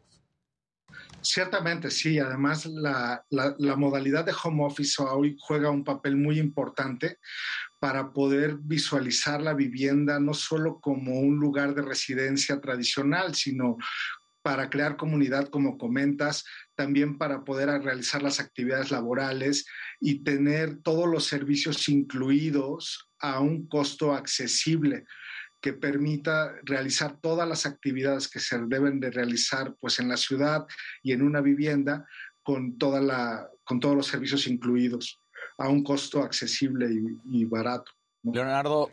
Ciertamente, 1.21 1.89
sí. 1.89 2.19
Además, 2.19 2.65
la, 2.67 3.25
la, 3.29 3.75
modalidad 3.75 4.23
de 4.23 4.33
home 4.41 4.63
office 4.63 5.01
hoy 5.01 5.35
juega 5.39 5.71
un 5.71 5.83
papel 5.83 6.15
muy 6.15 6.39
importante 6.39 7.17
para 7.79 8.13
poder 8.13 8.55
visualizar 8.57 9.41
la 9.41 9.53
vivienda 9.53 10.19
no 10.19 10.33
solo 10.33 10.79
como 10.79 11.19
un 11.19 11.37
lugar 11.37 11.75
de 11.75 11.81
residencia 11.81 12.61
tradicional, 12.61 13.35
sino 13.35 13.77
para 14.41 14.69
crear 14.69 14.95
comunidad, 14.95 15.49
como 15.49 15.77
comentas, 15.77 16.45
también 16.77 17.17
para 17.17 17.43
poder 17.43 17.69
realizar 17.81 18.21
las 18.21 18.39
actividades 18.39 18.91
laborales 18.91 19.65
y 19.99 20.23
tener 20.23 20.77
todos 20.83 21.07
los 21.07 21.25
servicios 21.25 21.89
incluidos 21.89 23.09
a 23.19 23.39
un 23.39 23.67
costo 23.67 24.13
accesible 24.13 25.05
que 25.59 25.73
permita 25.73 26.53
realizar 26.63 27.19
todas 27.19 27.49
las 27.49 27.65
actividades 27.65 28.29
que 28.29 28.39
se 28.39 28.59
deben 28.67 28.99
de 28.99 29.09
realizar 29.09 29.75
pues 29.79 29.99
en 29.99 30.07
la 30.07 30.17
ciudad 30.17 30.67
y 31.01 31.13
en 31.13 31.23
una 31.23 31.41
vivienda 31.41 32.05
con 32.43 32.77
toda 32.77 33.01
la 33.01 33.49
con 33.63 33.79
todos 33.79 33.95
los 33.95 34.05
servicios 34.05 34.45
incluidos 34.45 35.19
a 35.57 35.67
un 35.69 35.83
costo 35.83 36.21
accesible 36.21 36.87
y, 37.25 37.43
barato. 37.45 37.91
Leonardo. 38.21 38.91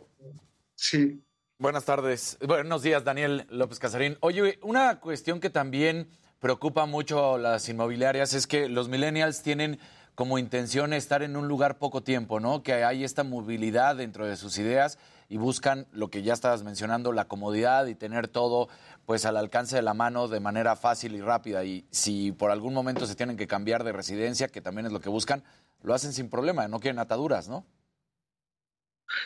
Sí. 0.73 1.21
Buenas 1.59 1.85
tardes. 1.85 2.39
Buenos 2.45 2.81
días, 2.81 3.03
Daniel 3.03 3.45
López 3.49 3.77
Casarín. 3.77 4.17
Oye, 4.21 4.57
una 4.63 4.99
cuestión 4.99 5.39
que 5.39 5.51
también 5.51 6.09
preocupa 6.39 6.85
mucho 6.85 7.37
las 7.37 7.67
inmobiliarias 7.69 8.33
es 8.33 8.47
que 8.47 8.69
los 8.69 8.89
millennials 8.89 9.41
tienen 9.41 9.79
como 10.15 10.37
intención 10.37 10.93
estar 10.93 11.23
en 11.23 11.35
un 11.35 11.47
lugar 11.47 11.77
poco 11.77 12.01
tiempo, 12.01 12.39
¿no? 12.39 12.63
Que 12.63 12.85
hay 12.85 13.03
esta 13.03 13.23
movilidad 13.23 13.97
dentro 13.97 14.25
de 14.25 14.37
sus 14.37 14.57
ideas 14.57 14.97
y 15.27 15.37
buscan 15.37 15.87
lo 15.91 16.09
que 16.09 16.23
ya 16.23 16.33
estabas 16.33 16.63
mencionando, 16.63 17.11
la 17.11 17.27
comodidad 17.27 17.85
y 17.87 17.95
tener 17.95 18.27
todo 18.27 18.69
pues 19.05 19.25
al 19.25 19.37
alcance 19.37 19.75
de 19.75 19.81
la 19.81 19.93
mano 19.93 20.27
de 20.27 20.39
manera 20.39 20.75
fácil 20.75 21.15
y 21.15 21.21
rápida. 21.21 21.63
Y 21.65 21.85
si 21.91 22.31
por 22.31 22.51
algún 22.51 22.73
momento 22.73 23.05
se 23.05 23.15
tienen 23.15 23.37
que 23.37 23.47
cambiar 23.47 23.83
de 23.83 23.91
residencia, 23.91 24.47
que 24.47 24.61
también 24.61 24.85
es 24.85 24.93
lo 24.93 25.01
que 25.01 25.09
buscan, 25.09 25.43
lo 25.83 25.93
hacen 25.93 26.13
sin 26.13 26.29
problema, 26.29 26.67
no 26.67 26.79
quieren 26.79 26.99
ataduras, 26.99 27.49
¿no? 27.49 27.65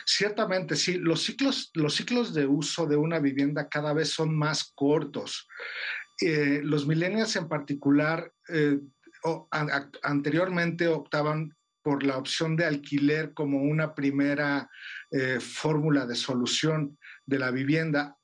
Ciertamente, 0.04 0.76
sí, 0.76 0.98
los 0.98 1.22
ciclos, 1.22 1.70
los 1.74 1.94
ciclos 1.94 2.34
de 2.34 2.46
uso 2.46 2.86
de 2.86 2.96
una 2.96 3.18
vivienda 3.18 3.68
cada 3.68 3.92
vez 3.92 4.10
son 4.10 4.36
más 4.36 4.72
cortos. 4.74 5.48
Eh, 6.20 6.60
los 6.62 6.86
millennials 6.86 7.34
en 7.36 7.48
particular 7.48 8.32
eh, 8.48 8.78
anteriormente 10.02 10.86
optaban 10.88 11.54
por 11.82 12.02
la 12.02 12.18
opción 12.18 12.56
de 12.56 12.66
alquiler 12.66 13.32
como 13.32 13.62
una 13.62 13.94
primera 13.94 14.68
eh, 15.10 15.40
fórmula 15.40 16.06
de 16.06 16.14
solución 16.14 16.98
de 17.24 17.38
la 17.38 17.50
vivienda. 17.50 18.16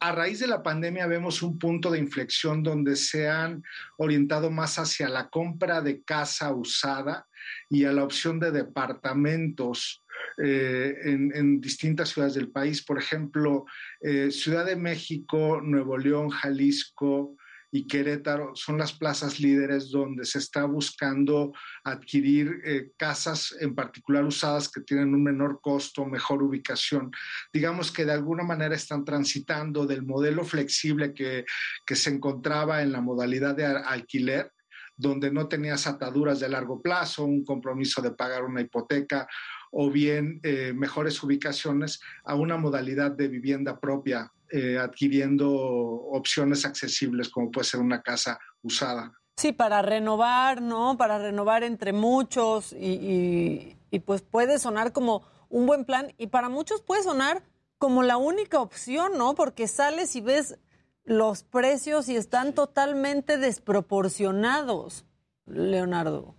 A 0.00 0.12
raíz 0.12 0.38
de 0.38 0.46
la 0.46 0.62
pandemia 0.62 1.06
vemos 1.06 1.42
un 1.42 1.58
punto 1.58 1.90
de 1.90 1.98
inflexión 1.98 2.62
donde 2.62 2.96
se 2.96 3.28
han 3.28 3.62
orientado 3.96 4.50
más 4.50 4.78
hacia 4.78 5.08
la 5.08 5.28
compra 5.28 5.80
de 5.80 6.02
casa 6.02 6.54
usada 6.54 7.26
y 7.68 7.84
a 7.84 7.92
la 7.92 8.04
opción 8.04 8.38
de 8.38 8.50
departamentos 8.50 10.04
eh, 10.42 10.94
en, 11.04 11.60
distintas 11.60 12.10
ciudades 12.10 12.34
del 12.34 12.50
país. 12.50 12.82
Por 12.84 12.98
ejemplo, 12.98 13.66
eh, 14.00 14.30
Ciudad 14.30 14.64
de 14.64 14.76
México, 14.76 15.60
Nuevo 15.62 15.98
León, 15.98 16.30
Jalisco 16.30 17.36
y 17.72 17.86
Querétaro 17.86 18.52
son 18.54 18.78
las 18.78 18.92
plazas 18.92 19.38
líderes 19.38 19.90
donde 19.90 20.24
se 20.24 20.38
está 20.38 20.64
buscando 20.64 21.52
adquirir 21.84 22.60
eh, 22.64 22.90
casas 22.96 23.54
en 23.60 23.74
particular 23.74 24.24
usadas 24.24 24.68
que 24.68 24.80
tienen 24.80 25.14
un 25.14 25.22
menor 25.22 25.60
costo, 25.60 26.04
mejor 26.04 26.42
ubicación. 26.42 27.10
Digamos 27.52 27.92
que 27.92 28.04
de 28.04 28.12
alguna 28.12 28.42
manera 28.42 28.74
están 28.74 29.04
transitando 29.04 29.86
del 29.86 30.02
modelo 30.02 30.44
flexible 30.44 31.14
que, 31.14 31.44
que 31.86 31.96
se 31.96 32.10
encontraba 32.10 32.82
en 32.82 32.92
la 32.92 33.00
modalidad 33.00 33.54
de 33.54 33.66
alquiler 33.66 34.52
donde 35.00 35.30
no 35.30 35.48
tenías 35.48 35.86
ataduras 35.86 36.40
de 36.40 36.48
largo 36.50 36.82
plazo, 36.82 37.24
un 37.24 37.42
compromiso 37.42 38.02
de 38.02 38.10
pagar 38.10 38.44
una 38.44 38.60
hipoteca 38.60 39.26
o 39.70 39.90
bien 39.90 40.40
eh, 40.42 40.72
mejores 40.74 41.22
ubicaciones 41.22 42.00
a 42.24 42.34
una 42.34 42.56
modalidad 42.56 43.12
de 43.12 43.28
vivienda 43.28 43.78
propia, 43.78 44.32
eh, 44.50 44.78
adquiriendo 44.78 45.50
opciones 45.50 46.64
accesibles 46.64 47.28
como 47.28 47.50
puede 47.50 47.66
ser 47.66 47.80
una 47.80 48.02
casa 48.02 48.38
usada. 48.62 49.12
Sí, 49.36 49.52
para 49.52 49.80
renovar, 49.80 50.60
¿no? 50.60 50.96
Para 50.96 51.18
renovar 51.18 51.62
entre 51.62 51.92
muchos 51.92 52.72
y, 52.72 53.76
y 53.90 53.98
pues 54.00 54.22
puede 54.22 54.58
sonar 54.58 54.92
como 54.92 55.22
un 55.48 55.66
buen 55.66 55.84
plan 55.84 56.12
y 56.18 56.26
para 56.26 56.48
muchos 56.48 56.82
puede 56.82 57.02
sonar 57.02 57.42
como 57.78 58.02
la 58.02 58.18
única 58.18 58.60
opción, 58.60 59.16
¿no? 59.16 59.34
Porque 59.34 59.66
sales 59.66 60.14
y 60.14 60.20
ves 60.20 60.58
los 61.04 61.42
precios 61.42 62.08
y 62.08 62.16
están 62.16 62.52
totalmente 62.54 63.38
desproporcionados, 63.38 65.06
Leonardo. 65.46 66.34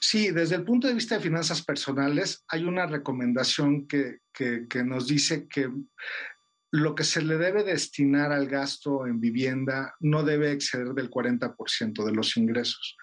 Sí, 0.00 0.30
desde 0.30 0.56
el 0.56 0.64
punto 0.64 0.88
de 0.88 0.94
vista 0.94 1.16
de 1.16 1.22
finanzas 1.22 1.62
personales, 1.62 2.44
hay 2.48 2.64
una 2.64 2.86
recomendación 2.86 3.86
que, 3.86 4.20
que, 4.32 4.84
nos 4.84 5.06
dice 5.06 5.46
que 5.48 5.70
lo 6.70 6.94
que 6.94 7.04
se 7.04 7.22
le 7.22 7.38
debe 7.38 7.64
destinar 7.64 8.32
al 8.32 8.48
gasto 8.48 9.06
en 9.06 9.20
vivienda 9.20 9.94
no 10.00 10.22
debe 10.22 10.52
exceder 10.52 10.88
del 10.88 11.10
40% 11.10 12.04
de 12.04 12.12
los 12.12 12.36
ingresos. 12.36 12.96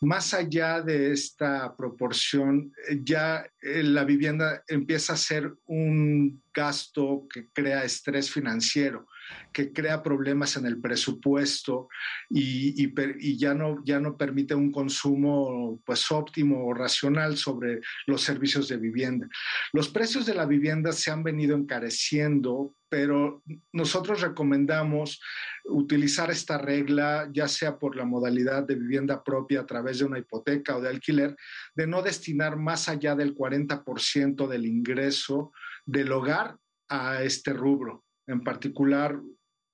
Más 0.00 0.34
allá 0.34 0.82
de 0.82 1.12
esta 1.12 1.74
proporción, 1.76 2.72
ya 3.02 3.46
eh, 3.62 3.82
la 3.82 4.04
vivienda 4.04 4.62
empieza 4.68 5.14
a 5.14 5.16
ser 5.16 5.54
un 5.66 6.42
gasto 6.52 7.26
que 7.32 7.48
crea 7.52 7.84
estrés 7.84 8.30
financiero 8.30 9.06
que 9.52 9.72
crea 9.72 10.02
problemas 10.02 10.56
en 10.56 10.66
el 10.66 10.80
presupuesto 10.80 11.88
y, 12.30 13.36
ya, 13.38 13.54
no, 13.54 13.82
ya 13.84 13.98
no 13.98 14.16
permite 14.16 14.54
un 14.54 14.70
consumo 14.70 15.80
pues 15.84 16.10
óptimo 16.10 16.66
o 16.66 16.74
racional 16.74 17.36
sobre 17.36 17.80
los 18.06 18.22
servicios 18.22 18.68
de 18.68 18.76
vivienda. 18.76 19.28
Los 19.72 19.88
precios 19.88 20.26
de 20.26 20.34
la 20.34 20.46
vivienda 20.46 20.92
se 20.92 21.10
han 21.10 21.22
venido 21.22 21.56
encareciendo, 21.56 22.74
pero 22.88 23.42
nosotros 23.72 24.20
recomendamos 24.20 25.20
utilizar 25.64 26.30
esta 26.30 26.58
regla, 26.58 27.28
ya 27.32 27.48
sea 27.48 27.78
por 27.78 27.96
la 27.96 28.04
modalidad 28.04 28.64
de 28.64 28.76
vivienda 28.76 29.22
propia 29.22 29.60
a 29.60 29.66
través 29.66 29.98
de 29.98 30.04
una 30.04 30.18
hipoteca 30.18 30.76
o 30.76 30.80
de 30.80 30.88
alquiler, 30.88 31.36
de 31.74 31.86
no 31.86 32.02
destinar 32.02 32.56
más 32.56 32.88
allá 32.88 33.14
del 33.14 33.34
40% 33.34 34.46
del 34.46 34.66
ingreso 34.66 35.52
del 35.84 36.12
hogar 36.12 36.56
a 36.88 37.22
este 37.22 37.52
rubro 37.52 38.04
en 38.28 38.44
particular 38.44 39.20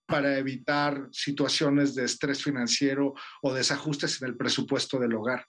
para 0.07 0.39
evitar 0.39 1.09
situaciones 1.13 1.95
de 1.95 2.05
estrés 2.05 2.43
financiero 2.43 3.15
o 3.43 3.53
desajustes 3.53 4.21
en 4.23 4.29
el 4.29 4.37
presupuesto 4.37 4.99
del 4.99 5.15
hogar. 5.15 5.45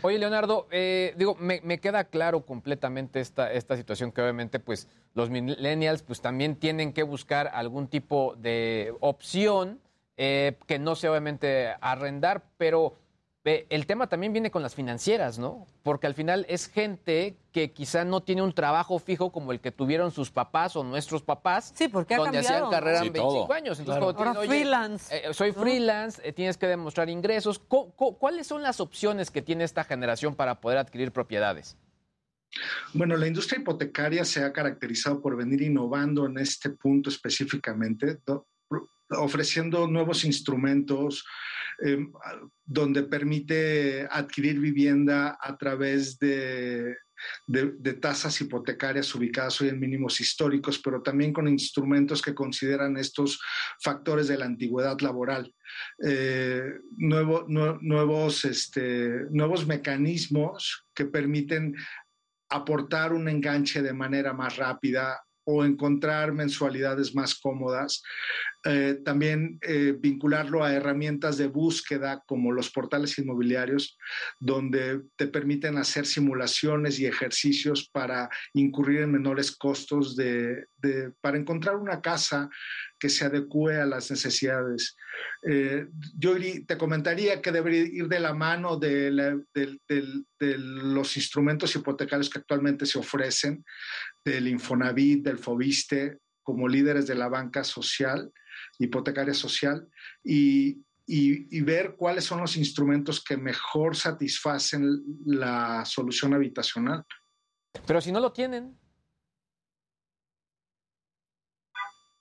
Oye, 0.00 0.18
Leonardo, 0.18 0.68
eh, 0.70 1.14
digo, 1.18 1.36
me, 1.36 1.80
queda 1.80 2.04
claro 2.04 2.46
completamente 2.46 3.20
esta, 3.20 3.52
esta 3.52 3.76
situación 3.76 4.10
que 4.10 4.22
obviamente 4.22 4.58
pues 4.58 4.88
los 5.14 5.28
millennials 5.28 6.02
pues 6.02 6.22
también 6.22 6.56
tienen 6.56 6.92
que 6.92 7.02
buscar 7.02 7.50
algún 7.52 7.88
tipo 7.88 8.34
de 8.38 8.94
opción 9.00 9.80
eh, 10.16 10.56
que 10.66 10.78
no 10.78 10.96
sea 10.96 11.10
obviamente 11.10 11.74
arrendar, 11.80 12.44
pero 12.56 12.96
el 13.46 13.86
tema 13.86 14.08
también 14.08 14.32
viene 14.32 14.50
con 14.50 14.62
las 14.62 14.74
financieras, 14.74 15.38
¿no? 15.38 15.66
Porque 15.84 16.08
al 16.08 16.14
final 16.14 16.44
es 16.48 16.66
gente 16.66 17.36
que 17.52 17.70
quizá 17.72 18.04
no 18.04 18.22
tiene 18.22 18.42
un 18.42 18.52
trabajo 18.52 18.98
fijo 18.98 19.30
como 19.30 19.52
el 19.52 19.60
que 19.60 19.70
tuvieron 19.70 20.10
sus 20.10 20.30
papás 20.30 20.74
o 20.74 20.82
nuestros 20.82 21.22
papás. 21.22 21.72
Sí, 21.74 21.86
porque 21.86 22.14
ha 22.14 22.18
donde 22.18 22.38
hacían 22.38 22.68
carrera 22.70 22.98
en 23.04 23.12
25 23.12 23.52
años. 23.52 23.78
Entonces, 23.78 24.02
Ahora 24.02 24.34
freelance. 24.34 25.16
Eh, 25.16 25.32
soy 25.32 25.52
freelance, 25.52 26.20
eh, 26.24 26.32
tienes 26.32 26.56
que 26.56 26.66
demostrar 26.66 27.08
ingresos. 27.08 27.60
¿Cuáles 27.60 28.48
son 28.48 28.62
las 28.62 28.80
opciones 28.80 29.30
que 29.30 29.42
tiene 29.42 29.62
esta 29.62 29.84
generación 29.84 30.34
para 30.34 30.60
poder 30.60 30.78
adquirir 30.78 31.12
propiedades? 31.12 31.76
Bueno, 32.94 33.16
la 33.16 33.28
industria 33.28 33.60
hipotecaria 33.60 34.24
se 34.24 34.42
ha 34.42 34.52
caracterizado 34.52 35.20
por 35.20 35.36
venir 35.36 35.62
innovando 35.62 36.26
en 36.26 36.38
este 36.38 36.70
punto 36.70 37.10
específicamente, 37.10 38.18
ofreciendo 39.10 39.86
nuevos 39.86 40.24
instrumentos, 40.24 41.24
Em, 41.78 42.10
donde 42.64 43.02
permite 43.04 44.08
adquirir 44.10 44.58
vivienda 44.58 45.36
a 45.40 45.56
través 45.56 46.18
de, 46.18 46.96
tasas 48.00 48.40
hipotecarias 48.40 49.14
ubicadas 49.14 49.60
hoy 49.60 49.68
en 49.68 49.78
mínimos 49.78 50.20
históricos, 50.20 50.78
pero 50.78 51.02
también 51.02 51.32
con 51.32 51.48
instrumentos 51.48 52.20
que 52.22 52.34
consideran 52.34 52.96
estos 52.96 53.40
factores 53.82 54.28
de 54.28 54.38
la 54.38 54.46
antigüedad 54.46 54.98
laboral. 55.00 55.54
Eh, 56.04 56.62
nuevos, 56.96 58.44
este, 58.44 59.26
nuevos 59.30 59.66
mecanismos 59.66 60.86
que 60.94 61.04
permiten 61.04 61.74
aportar 62.48 63.12
un 63.12 63.28
enganche 63.28 63.82
de 63.82 63.92
manera 63.92 64.32
más 64.32 64.56
rápida 64.56 65.20
o 65.46 65.64
encontrar 65.64 66.32
mensualidades 66.32 67.14
más 67.14 67.36
cómodas. 67.36 68.02
Eh, 68.64 68.98
también 69.04 69.58
eh, 69.62 69.94
vincularlo 69.96 70.64
a 70.64 70.72
herramientas 70.72 71.38
de 71.38 71.46
búsqueda 71.46 72.24
como 72.26 72.50
los 72.50 72.68
portales 72.70 73.16
inmobiliarios, 73.16 73.96
donde 74.40 75.02
te 75.14 75.28
permiten 75.28 75.78
hacer 75.78 76.04
simulaciones 76.04 76.98
y 76.98 77.06
ejercicios 77.06 77.88
para 77.92 78.28
incurrir 78.54 79.02
en 79.02 79.12
menores 79.12 79.56
costos 79.56 80.16
de, 80.16 80.66
para 81.20 81.38
encontrar 81.38 81.76
una 81.76 82.00
casa 82.00 82.50
que 82.98 83.08
se 83.08 83.24
adecue 83.24 83.80
a 83.80 83.86
las 83.86 84.10
necesidades. 84.10 84.96
Eh, 85.48 85.86
yo 86.18 86.34
te 86.66 86.76
comentaría 86.76 87.40
que 87.40 87.52
debería 87.52 87.82
ir 87.82 88.08
de 88.08 88.20
la 88.20 88.34
mano 88.34 88.78
de, 88.78 89.10
de, 89.54 90.58
los 90.58 91.16
instrumentos 91.16 91.74
hipotecarios 91.76 92.30
que 92.30 92.38
actualmente 92.38 92.84
se 92.84 92.98
ofrecen, 92.98 93.64
del 94.30 94.48
Infonavit, 94.48 95.24
del 95.24 95.38
Fobiste, 95.38 96.18
como 96.42 96.68
líderes 96.68 97.06
de 97.06 97.14
la 97.14 97.28
banca 97.28 97.62
social, 97.64 98.32
hipotecaria 98.78 99.34
social, 99.34 99.88
y, 100.22 100.84
y, 101.06 101.60
ver 101.60 101.94
cuáles 101.96 102.24
son 102.24 102.40
los 102.40 102.56
instrumentos 102.56 103.22
que 103.22 103.36
mejor 103.36 103.94
satisfacen 103.96 105.02
la 105.24 105.84
solución 105.84 106.34
habitacional. 106.34 107.04
Pero 107.86 108.00
si 108.00 108.10
no 108.10 108.20
lo 108.20 108.32
tienen. 108.32 108.76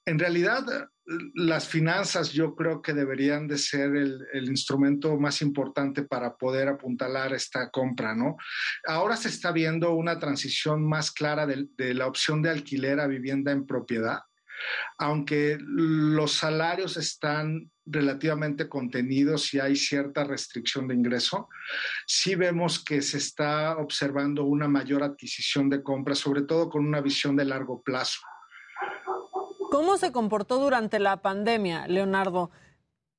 En 0.05 0.19
realidad, 0.19 0.87
las 1.35 1.67
finanzas 1.67 2.31
yo 2.31 2.55
creo 2.55 2.81
que 2.81 2.93
deberían 2.93 3.47
de 3.47 3.57
ser 3.57 3.95
el, 3.95 4.49
instrumento 4.49 5.17
más 5.17 5.41
importante 5.41 6.03
para 6.03 6.35
poder 6.35 6.67
apuntalar 6.67 7.33
esta 7.33 7.69
compra, 7.69 8.15
¿no? 8.15 8.37
Ahora 8.87 9.15
se 9.15 9.29
está 9.29 9.51
viendo 9.51 9.93
una 9.93 10.17
transición 10.19 10.87
más 10.87 11.11
clara 11.11 11.45
de, 11.45 11.93
la 11.93 12.07
opción 12.07 12.41
de 12.41 12.49
alquiler 12.49 12.99
a 12.99 13.07
vivienda 13.07 13.51
en 13.51 13.67
propiedad, 13.67 14.19
aunque 14.97 15.57
los 15.59 16.33
salarios 16.33 16.97
están 16.97 17.69
relativamente 17.85 18.67
contenidos 18.67 19.53
y 19.53 19.59
hay 19.59 19.75
cierta 19.75 20.23
restricción 20.23 20.87
de 20.87 20.95
ingreso, 20.95 21.49
sí 22.07 22.33
vemos 22.33 22.83
que 22.83 23.01
se 23.01 23.17
está 23.17 23.77
observando 23.77 24.45
una 24.45 24.67
mayor 24.67 25.03
adquisición 25.03 25.69
de 25.69 25.83
compras, 25.83 26.17
sobre 26.17 26.43
todo 26.43 26.69
con 26.69 26.85
una 26.85 27.01
visión 27.01 27.35
de 27.35 27.45
largo 27.45 27.83
plazo. 27.83 28.19
¿Cómo 29.75 29.97
se 29.97 30.13
comportó 30.13 30.57
durante 30.57 30.99
la 30.99 31.21
pandemia, 31.21 31.85
Leonardo? 31.87 32.49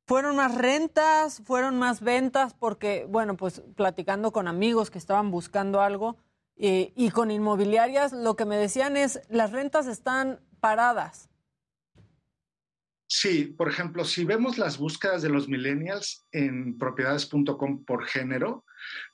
¿Fueron 0.06 0.36
más 0.36 0.54
rentas? 0.54 1.42
¿Fueron 1.44 1.78
más 1.78 2.00
ventas? 2.00 2.54
Porque, 2.54 3.04
bueno, 3.06 3.36
pues 3.36 3.60
platicando 3.76 4.32
con 4.32 4.48
amigos 4.48 4.90
que 4.90 4.96
estaban 4.96 5.30
buscando 5.30 5.82
algo 5.82 6.16
eh, 6.56 6.94
y 6.96 7.10
con 7.10 7.30
inmobiliarias, 7.30 8.14
lo 8.14 8.36
que 8.36 8.46
me 8.46 8.56
decían 8.56 8.96
es, 8.96 9.20
las 9.28 9.52
rentas 9.52 9.86
están 9.86 10.40
paradas. 10.58 11.28
Sí, 13.06 13.44
por 13.44 13.68
ejemplo, 13.68 14.06
si 14.06 14.24
vemos 14.24 14.56
las 14.56 14.78
búsquedas 14.78 15.20
de 15.20 15.28
los 15.28 15.48
millennials 15.48 16.26
en 16.32 16.78
propiedades.com 16.78 17.84
por 17.84 18.06
género, 18.06 18.64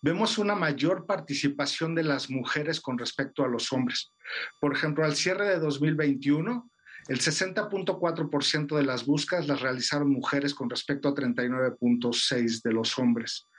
vemos 0.00 0.38
una 0.38 0.54
mayor 0.54 1.06
participación 1.06 1.96
de 1.96 2.04
las 2.04 2.30
mujeres 2.30 2.80
con 2.80 2.98
respecto 2.98 3.44
a 3.44 3.48
los 3.48 3.72
hombres. 3.72 4.12
Por 4.60 4.76
ejemplo, 4.76 5.04
al 5.04 5.16
cierre 5.16 5.48
de 5.48 5.58
2021, 5.58 6.71
el 7.12 7.20
60.4% 7.20 8.74
de 8.74 8.82
las 8.84 9.04
búsquedas 9.04 9.46
las 9.46 9.60
realizaron 9.60 10.10
mujeres 10.10 10.54
con 10.54 10.70
respecto 10.70 11.10
a 11.10 11.14
39.6% 11.14 12.62
de 12.62 12.72
los 12.72 12.98
hombres. 12.98 13.50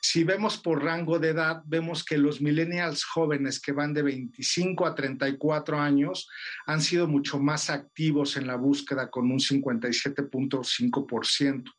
Si 0.00 0.24
vemos 0.24 0.56
por 0.56 0.82
rango 0.82 1.18
de 1.18 1.28
edad, 1.28 1.60
vemos 1.66 2.02
que 2.02 2.16
los 2.16 2.40
millennials 2.40 3.04
jóvenes 3.04 3.60
que 3.60 3.72
van 3.72 3.92
de 3.92 4.04
25 4.04 4.86
a 4.86 4.94
34 4.94 5.78
años 5.78 6.26
han 6.64 6.80
sido 6.80 7.06
mucho 7.06 7.38
más 7.38 7.68
activos 7.68 8.38
en 8.38 8.46
la 8.46 8.56
búsqueda 8.56 9.10
con 9.10 9.30
un 9.30 9.38
57.5%. 9.38 11.70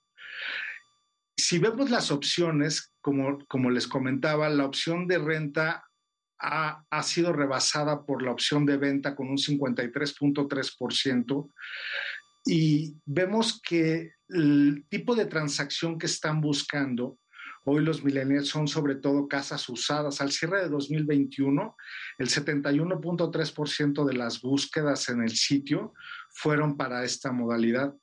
Si 1.36 1.58
vemos 1.58 1.90
las 1.90 2.12
opciones, 2.12 2.94
como, 3.02 3.40
como 3.48 3.72
les 3.72 3.88
comentaba, 3.88 4.48
la 4.50 4.66
opción 4.66 5.08
de 5.08 5.18
renta 5.18 5.86
ha, 6.40 7.04
sido 7.04 7.34
rebasada 7.34 8.06
por 8.06 8.22
la 8.22 8.32
opción 8.32 8.66
de 8.66 8.78
venta 8.78 9.16
con 9.16 9.30
un 9.30 9.38
53.3%. 9.38 11.52
Y 12.46 12.96
vemos 13.06 13.62
que 13.62 14.12
el 14.30 14.86
tipo 14.90 15.16
de 15.16 15.26
transacción 15.26 15.98
que 15.98 16.06
están 16.06 16.40
buscando 16.42 17.18
hoy 17.68 17.84
los 17.84 18.04
millennials 18.04 18.50
son 18.50 18.68
sobre 18.68 18.94
todo 18.96 19.28
casas 19.28 19.68
usadas. 19.70 20.22
Al 20.22 20.32
cierre 20.32 20.62
de 20.62 20.70
2021, 20.70 21.76
el 22.20 22.28
71.3% 22.28 24.06
de 24.06 24.14
las 24.14 24.42
búsquedas 24.42 25.10
en 25.10 25.24
el 25.24 25.32
sitio 25.32 25.96
fueron 26.30 26.78
para 26.78 27.04
esta 27.04 27.32
modalidad 27.32 27.96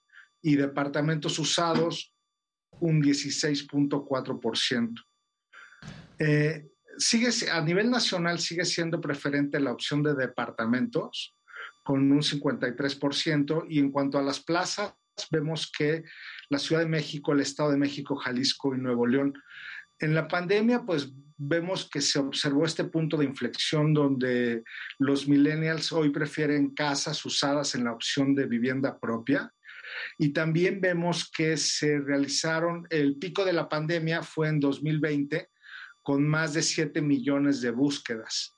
y 0.42 0.56
departamentos 0.56 1.38
usados 1.38 2.12
un 2.80 3.00
16.4%. 3.00 5.04
Eh, 6.18 6.71
sigue, 6.98 7.28
a 7.50 7.60
nivel 7.60 7.90
nacional 7.90 8.38
sigue 8.38 8.64
siendo 8.64 9.00
preferente 9.00 9.60
la 9.60 9.72
opción 9.72 10.02
de 10.02 10.14
departamentos 10.14 11.36
con 11.82 12.10
un 12.12 12.20
53% 12.20 13.66
y 13.68 13.78
en 13.78 13.90
cuanto 13.90 14.18
a 14.18 14.22
las 14.22 14.40
plazas 14.40 14.94
vemos 15.30 15.70
que 15.76 16.04
la 16.48 16.58
Ciudad 16.58 16.82
de 16.82 16.88
México, 16.88 17.32
el 17.32 17.40
Estado 17.40 17.70
de 17.70 17.76
México, 17.76 18.16
Jalisco 18.16 18.74
y 18.74 18.78
Nuevo 18.78 19.06
León 19.06 19.34
en 19.98 20.14
la 20.14 20.26
pandemia, 20.26 20.82
pues 20.84 21.12
vemos 21.36 21.88
que 21.88 22.00
se 22.00 22.18
observó 22.18 22.64
este 22.64 22.84
punto 22.84 23.16
de 23.16 23.24
inflexión 23.24 23.94
donde 23.94 24.64
los 24.98 25.28
millennials 25.28 25.92
hoy 25.92 26.10
prefieren 26.10 26.74
casas 26.74 27.24
usadas 27.24 27.74
en 27.74 27.84
la 27.84 27.92
opción 27.92 28.34
de 28.34 28.46
vivienda 28.46 28.98
propia. 28.98 29.52
Y 30.18 30.32
también 30.32 30.80
vemos 30.80 31.30
que 31.30 31.56
se 31.56 32.00
realizaron, 32.00 32.86
el 32.90 33.16
pico 33.18 33.44
de 33.44 33.52
la 33.52 33.68
pandemia 33.68 34.22
fue 34.22 34.48
en 34.48 34.58
2020 34.58 35.51
con 36.02 36.26
más 36.26 36.54
de 36.54 36.62
7 36.62 37.00
millones 37.02 37.60
de 37.60 37.70
búsquedas. 37.70 38.56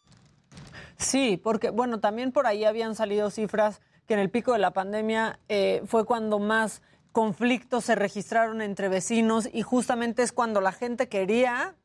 Sí, 0.97 1.41
porque 1.43 1.71
bueno, 1.71 2.01
también 2.01 2.33
por 2.33 2.47
ahí 2.47 2.65
habían 2.65 2.95
salido 2.95 3.31
cifras 3.31 3.81
que 4.07 4.15
en 4.15 4.21
el 4.21 4.31
pico 4.31 4.53
de 4.53 4.59
la 4.59 4.73
pandemia 4.73 5.41
eh, 5.49 5.83
fue 5.87 6.05
cuando 6.05 6.39
más 6.39 6.83
conflictos 7.13 7.85
se 7.85 7.95
registraron 7.95 8.61
entre 8.61 8.89
vecinos 8.89 9.49
y 9.53 9.63
justamente 9.63 10.23
es 10.23 10.33
cuando 10.33 10.61
la 10.61 10.73
gente 10.73 11.09
quería 11.09 11.77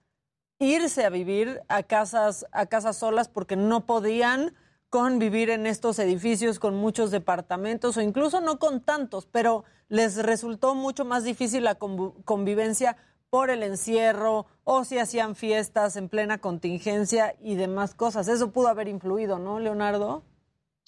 irse 0.59 1.05
a 1.05 1.09
vivir 1.09 1.61
a 1.69 1.83
casas, 1.83 2.45
a 2.51 2.65
casas 2.65 2.97
solas 2.97 3.29
porque 3.29 3.55
no 3.55 3.85
podían 3.85 4.53
convivir 4.89 5.49
en 5.49 5.67
estos 5.67 5.99
edificios 5.99 6.59
con 6.59 6.75
muchos 6.75 7.11
departamentos 7.11 7.95
o 7.95 8.01
incluso 8.01 8.41
no 8.41 8.57
con 8.59 8.81
tantos, 8.81 9.27
pero 9.27 9.63
les 9.87 10.17
resultó 10.17 10.75
mucho 10.75 11.05
más 11.05 11.23
difícil 11.23 11.63
la 11.63 11.75
convivencia 11.75 12.97
por 13.29 13.49
el 13.49 13.63
encierro 13.63 14.45
o 14.63 14.83
si 14.85 14.97
hacían 14.97 15.35
fiestas 15.35 15.95
en 15.95 16.09
plena 16.09 16.39
contingencia 16.39 17.35
y 17.41 17.55
demás 17.55 17.93
cosas. 17.93 18.27
Eso 18.27 18.51
pudo 18.51 18.67
haber 18.67 18.87
influido, 18.87 19.39
¿no, 19.39 19.59
Leonardo? 19.59 20.23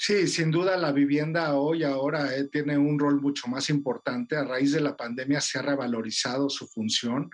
Sí, 0.04 0.28
sin 0.28 0.50
duda 0.50 0.78
la 0.78 0.92
vivienda 0.92 1.54
hoy 1.54 1.84
ahora 1.84 2.36
eh, 2.36 2.46
tiene 2.52 2.76
un 2.76 2.98
rol 2.98 3.22
mucho 3.22 3.48
más 3.48 3.70
importante. 3.70 4.36
A 4.36 4.44
raíz 4.44 4.72
de 4.72 4.82
la 4.82 4.98
pandemia 4.98 5.40
se 5.40 5.60
ha 5.60 5.62
revalorizado 5.62 6.50
su 6.50 6.66
función, 6.68 7.30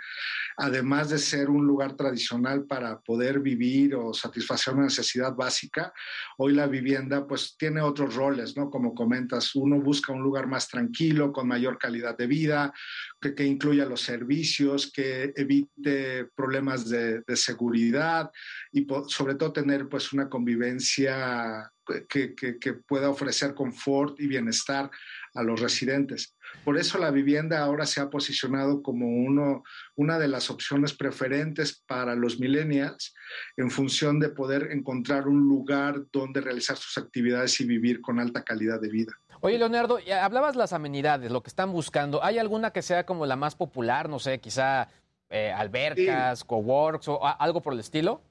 además 0.57 1.09
de 1.09 1.17
ser 1.17 1.49
un 1.49 1.65
lugar 1.65 1.95
tradicional 1.95 2.65
para 2.65 2.99
poder 2.99 3.39
vivir 3.39 3.95
o 3.95 4.13
satisfacer 4.13 4.73
una 4.73 4.83
necesidad 4.83 5.33
básica. 5.33 5.93
Hoy 6.37 6.51
la 6.51 6.67
vivienda 6.67 7.25
pues 7.25 7.55
tiene 7.57 7.79
otros 7.79 8.15
roles, 8.15 8.57
¿no? 8.57 8.69
Como 8.69 8.93
comentas, 8.93 9.55
uno 9.55 9.79
busca 9.79 10.11
un 10.11 10.21
lugar 10.21 10.47
más 10.47 10.67
tranquilo, 10.67 11.31
con 11.31 11.47
mayor 11.47 11.77
calidad 11.77 12.17
de 12.17 12.27
vida, 12.27 12.73
que, 13.19 13.43
incluya 13.43 13.85
los 13.85 14.01
servicios, 14.01 14.91
que 14.91 15.33
evite 15.35 16.25
problemas 16.35 16.87
de, 16.89 17.23
seguridad 17.35 18.31
y 18.71 18.85
sobre 19.07 19.35
todo 19.35 19.53
tener 19.53 19.87
pues 19.89 20.13
una 20.13 20.29
convivencia 20.29 21.71
que, 22.09 22.73
pueda 22.87 23.09
ofrecer 23.09 23.53
confort 23.53 24.19
y 24.19 24.27
bienestar 24.27 24.89
a 25.33 25.43
los 25.43 25.59
residentes. 25.59 26.35
Por 26.63 26.77
eso 26.77 26.97
la 26.97 27.11
vivienda 27.11 27.59
ahora 27.59 27.85
se 27.85 28.01
ha 28.01 28.09
posicionado 28.09 28.81
como 28.81 29.07
uno, 29.07 29.63
una 29.95 30.19
de 30.19 30.27
las 30.27 30.49
opciones 30.49 30.93
preferentes 30.93 31.83
para 31.87 32.15
los 32.15 32.39
millennials 32.39 33.13
en 33.55 33.71
función 33.71 34.19
de 34.19 34.29
poder 34.29 34.69
encontrar 34.71 35.27
un 35.27 35.39
lugar 35.47 36.03
donde 36.11 36.41
realizar 36.41 36.75
sus 36.75 36.97
actividades 36.97 37.59
y 37.61 37.65
vivir 37.65 38.01
con 38.01 38.19
alta 38.19 38.43
calidad 38.43 38.81
de 38.81 38.89
vida. 38.89 39.13
Oye, 39.39 39.57
Leonardo, 39.57 39.99
hablabas 40.21 40.55
las 40.55 40.73
amenidades, 40.73 41.31
lo 41.31 41.41
que 41.41 41.49
están 41.49 41.71
buscando. 41.71 42.23
¿Hay 42.23 42.37
alguna 42.39 42.71
que 42.71 42.81
sea 42.81 43.05
como 43.05 43.25
la 43.25 43.35
más 43.35 43.55
popular? 43.55 44.09
No 44.09 44.19
sé, 44.19 44.39
quizá 44.39 44.89
eh, 45.29 45.51
albercas, 45.51 46.43
coworks 46.43 47.07
o 47.07 47.25
algo 47.25 47.61
por 47.61 47.73
el 47.73 47.79
estilo. 47.79 48.21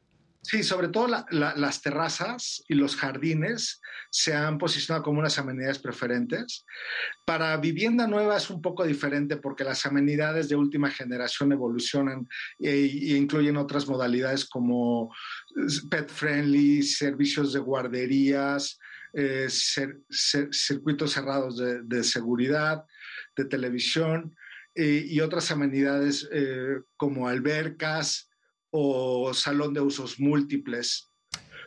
Sí, 0.49 0.63
sobre 0.63 0.89
todo 0.89 1.09
las 1.33 1.83
terrazas 1.83 2.63
y 2.69 2.75
los 2.75 2.95
jardines 2.95 3.81
se 4.13 4.33
han 4.33 4.59
posicionado 4.59 5.03
como 5.03 5.19
unas 5.19 5.41
amenidades 5.41 5.81
preferentes. 5.81 6.65
Para 7.25 7.57
vivienda 7.57 8.07
nueva 8.07 8.37
es 8.37 8.49
un 8.49 8.63
poco 8.63 8.85
diferente 8.85 9.39
porque 9.39 9.65
las 9.65 9.85
amenidades 9.87 10.49
de 10.49 10.55
última 10.55 10.89
generación 10.89 11.51
evolucionan 11.51 12.29
e, 12.61 12.71
e 12.71 13.17
incluyen 13.17 13.57
otras 13.57 13.89
modalidades 13.89 14.49
como 14.49 15.13
pet 15.91 16.09
friendly, 16.09 16.81
servicios 16.85 17.53
de 17.53 17.59
guarderías, 17.59 18.79
eh, 19.15 19.49
circuitos 19.51 21.11
cerrados 21.11 21.59
de, 21.59 22.05
seguridad, 22.05 22.85
de 23.37 23.47
televisión 23.47 24.37
eh, 24.77 25.05
y 25.09 25.19
otras 25.23 25.51
amenidades 25.51 26.29
eh, 26.31 26.83
como 26.97 27.27
albercas, 27.27 28.31
o 28.71 29.33
salón 29.35 29.75
de 29.75 29.81
usos 29.81 30.19
múltiples. 30.19 31.11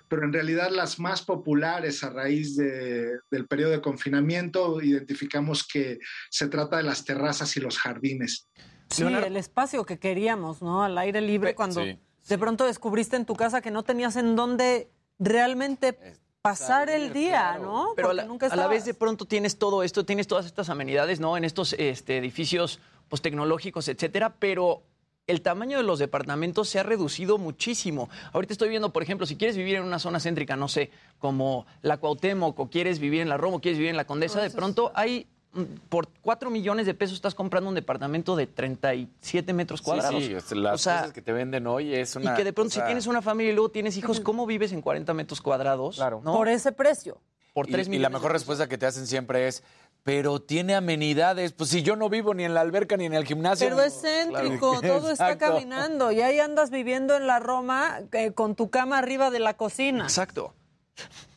Pero 0.08 0.24
en 0.24 0.34
realidad 0.34 0.72
las 0.72 1.00
más 1.00 1.22
populares 1.22 2.04
a 2.04 2.10
raíz 2.10 2.56
de, 2.56 3.20
del 3.30 3.48
periodo 3.48 3.72
de 3.72 3.82
confinamiento 3.82 4.82
identificamos 4.82 5.68
que 5.68 6.00
se 6.32 6.48
trata 6.48 6.78
de 6.78 6.84
las 6.84 7.06
terrazas 7.06 7.56
y 7.58 7.60
los 7.60 7.78
jardines. 7.78 8.50
Sí, 8.90 9.04
el 9.04 9.38
espacio 9.38 9.86
que 9.86 10.00
queríamos, 10.00 10.64
¿no? 10.64 10.84
Al 10.84 10.98
aire 10.98 11.22
libre, 11.22 11.54
cuando 11.54 11.82
de 11.84 12.38
pronto 12.38 12.66
descubriste 12.66 13.16
en 13.16 13.26
tu 13.26 13.36
casa 13.36 13.62
que 13.62 13.70
no 13.70 13.84
tenías 13.84 14.16
en 14.16 14.36
dónde 14.36 14.90
realmente 15.20 16.18
pasar 16.42 16.90
el 16.90 17.14
día, 17.14 17.60
¿no? 17.60 17.94
Pero 17.96 18.10
a 18.10 18.14
la, 18.14 18.24
a 18.24 18.56
la, 18.56 18.68
vez 18.68 18.86
de 18.86 18.94
pronto 18.94 19.26
tienes 19.26 19.60
todo 19.60 19.84
esto, 19.84 20.06
tienes 20.06 20.28
todas 20.28 20.46
estas 20.46 20.70
amenidades, 20.70 21.20
¿no? 21.20 21.38
En 21.38 21.44
estos 21.44 21.74
este, 21.74 22.18
edificios 22.18 22.80
pues, 23.10 23.22
tecnológicos, 23.22 23.88
etcétera, 23.88 24.36
pero 24.40 24.84
el 25.30 25.42
tamaño 25.42 25.78
de 25.78 25.84
los 25.84 26.00
departamentos 26.00 26.68
se 26.70 26.80
ha 26.80 26.84
reducido 26.84 27.38
muchísimo. 27.38 28.10
Ahorita 28.34 28.54
estoy 28.54 28.70
viendo, 28.70 28.92
por 28.92 29.04
ejemplo, 29.04 29.28
si 29.28 29.36
quieres 29.36 29.56
vivir 29.56 29.76
en 29.76 29.84
una 29.84 30.00
zona 30.00 30.20
céntrica, 30.20 30.56
no 30.56 30.68
sé, 30.68 30.90
como 31.20 31.68
la 31.84 31.98
Cuauhtémoc, 31.98 32.60
o 32.60 32.70
quieres 32.70 33.00
vivir 33.00 33.22
en 33.22 33.30
la 33.30 33.38
Roma, 33.38 33.58
o 33.58 33.62
quieres 33.62 33.78
vivir 33.78 33.92
en 33.92 33.98
la 33.98 34.06
Condesa, 34.06 34.42
de 34.42 34.50
pronto 34.50 34.92
hay 34.96 35.28
mm, 35.54 35.62
por 35.88 36.10
4 36.22 36.50
millones 36.50 36.88
de 36.88 36.96
pesos 36.96 37.16
estás 37.16 37.36
comprando 37.36 37.70
un 37.70 37.76
departamento 37.76 38.36
de 38.36 38.48
37 38.48 39.54
metros 39.54 39.84
cuadrados. 39.84 40.24
Sí, 40.24 40.36
sí 40.44 40.56
las 40.56 40.72
cosas 40.72 41.14
que 41.14 41.22
te 41.22 41.32
venden 41.32 41.68
hoy 41.68 41.94
es 41.94 42.16
una... 42.16 42.34
Y 42.34 42.36
que 42.36 42.44
de 42.44 42.52
pronto 42.52 42.74
si 42.74 42.82
tienes 42.82 43.06
una 43.06 43.22
familia 43.22 43.52
y 43.52 43.56
luego 43.56 43.70
tienes 43.70 43.98
hijos, 43.98 44.20
¿cómo 44.20 44.48
vives 44.48 44.72
en 44.72 44.82
40 44.82 45.14
metros 45.14 45.42
cuadrados? 45.42 45.98
Claro. 45.98 46.22
Por 46.22 46.48
ese 46.48 46.72
precio. 46.72 47.20
Por 47.54 47.68
3 47.68 47.88
y, 47.88 47.96
y 47.96 48.00
la 48.00 48.10
mejor 48.10 48.32
respuesta 48.32 48.68
que 48.68 48.80
te 48.80 48.88
hacen 48.88 49.06
siempre 49.06 49.48
es, 49.48 49.64
pero 50.04 50.42
tiene 50.42 50.76
amenidades. 50.76 51.54
Pues 51.54 51.70
si 51.70 51.84
yo 51.84 51.96
no 51.96 52.10
vivo 52.10 52.34
ni 52.34 52.44
en 52.44 52.54
la 52.54 52.62
alberca 52.62 52.98
ni 52.98 53.06
en 53.06 53.14
el 53.14 53.26
gimnasio. 53.26 53.68
Pero 53.68 53.82
es 53.82 54.02
céntrico, 54.02 54.82
todo 54.82 55.12
está 55.12 55.38
caminando. 55.38 56.12
Y 56.12 56.22
ahí 56.22 56.40
andas 56.40 56.70
viviendo 56.70 57.16
en 57.16 57.28
la 57.28 57.40
Roma 57.40 58.02
eh, 58.12 58.32
con 58.32 58.56
tu 58.56 58.70
cama 58.70 58.98
arriba 58.98 59.30
de 59.30 59.40
la 59.40 59.56
cocina. 59.56 60.04
Exacto. 60.04 60.54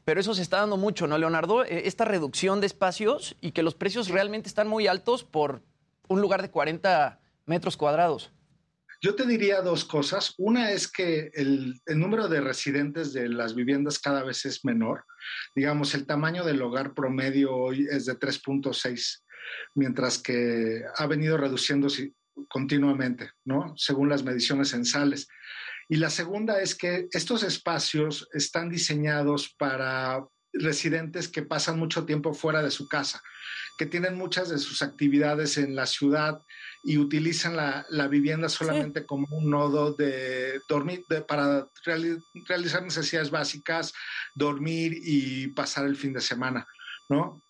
Pero 0.04 0.20
eso 0.20 0.34
se 0.34 0.42
está 0.42 0.58
dando 0.58 0.76
mucho, 0.76 1.06
¿no, 1.06 1.16
Leonardo? 1.18 1.64
Eh, 1.64 1.82
esta 1.86 2.04
reducción 2.04 2.60
de 2.60 2.66
espacios 2.66 3.36
y 3.40 3.52
que 3.52 3.62
los 3.62 3.74
precios 3.74 4.08
realmente 4.08 4.48
están 4.48 4.68
muy 4.68 4.86
altos 4.86 5.24
por 5.24 5.62
un 6.08 6.20
lugar 6.20 6.42
de 6.42 6.50
40 6.50 7.20
metros 7.46 7.76
cuadrados. 7.76 8.32
Yo 9.04 9.16
te 9.16 9.26
diría 9.26 9.62
dos 9.62 9.84
cosas. 9.84 10.32
Una 10.38 10.70
es 10.70 10.86
que 10.86 11.32
el, 11.34 11.80
número 11.86 12.28
de 12.28 12.40
residentes 12.40 13.12
de 13.12 13.28
las 13.28 13.56
viviendas 13.56 13.98
cada 13.98 14.22
vez 14.22 14.44
es 14.44 14.64
menor. 14.64 15.04
Digamos, 15.56 15.94
el 15.94 16.06
tamaño 16.06 16.44
del 16.44 16.62
hogar 16.62 16.94
promedio 16.94 17.52
hoy 17.52 17.88
es 17.90 18.06
de 18.06 18.16
3.6, 18.16 19.22
mientras 19.74 20.18
que 20.18 20.84
ha 20.96 21.06
venido 21.08 21.36
reduciéndose 21.36 22.12
continuamente, 22.48 23.32
¿no? 23.44 23.74
Según 23.76 24.08
las 24.08 24.22
mediciones 24.22 24.68
censales. 24.68 25.26
Y 25.88 25.96
la 25.96 26.08
segunda 26.08 26.60
es 26.60 26.76
que 26.76 27.08
estos 27.10 27.42
espacios 27.42 28.28
están 28.32 28.70
diseñados 28.70 29.52
para 29.58 30.24
residentes 30.52 31.28
que 31.28 31.42
pasan 31.42 31.78
mucho 31.78 32.04
tiempo 32.04 32.34
fuera 32.34 32.62
de 32.62 32.70
su 32.70 32.88
casa, 32.88 33.22
que 33.78 33.86
tienen 33.86 34.16
muchas 34.16 34.48
de 34.50 34.58
sus 34.58 34.82
actividades 34.82 35.56
en 35.56 35.74
la 35.74 35.86
ciudad 35.86 36.42
y 36.82 36.98
utilizan 36.98 37.56
la, 37.56 38.08
vivienda 38.08 38.48
solamente 38.48 39.06
como 39.06 39.26
un 39.30 39.50
nodo 39.50 39.94
de 39.94 40.60
dormir, 40.68 41.04
para 41.26 41.68
realizar 41.84 42.82
necesidades 42.82 43.30
básicas, 43.30 43.92
dormir 44.34 44.92
y 45.02 45.48
pasar 45.48 45.86
el 45.86 45.96
fin 45.96 46.12
de 46.12 46.20
semana, 46.20 46.66
¿no? 47.08 47.42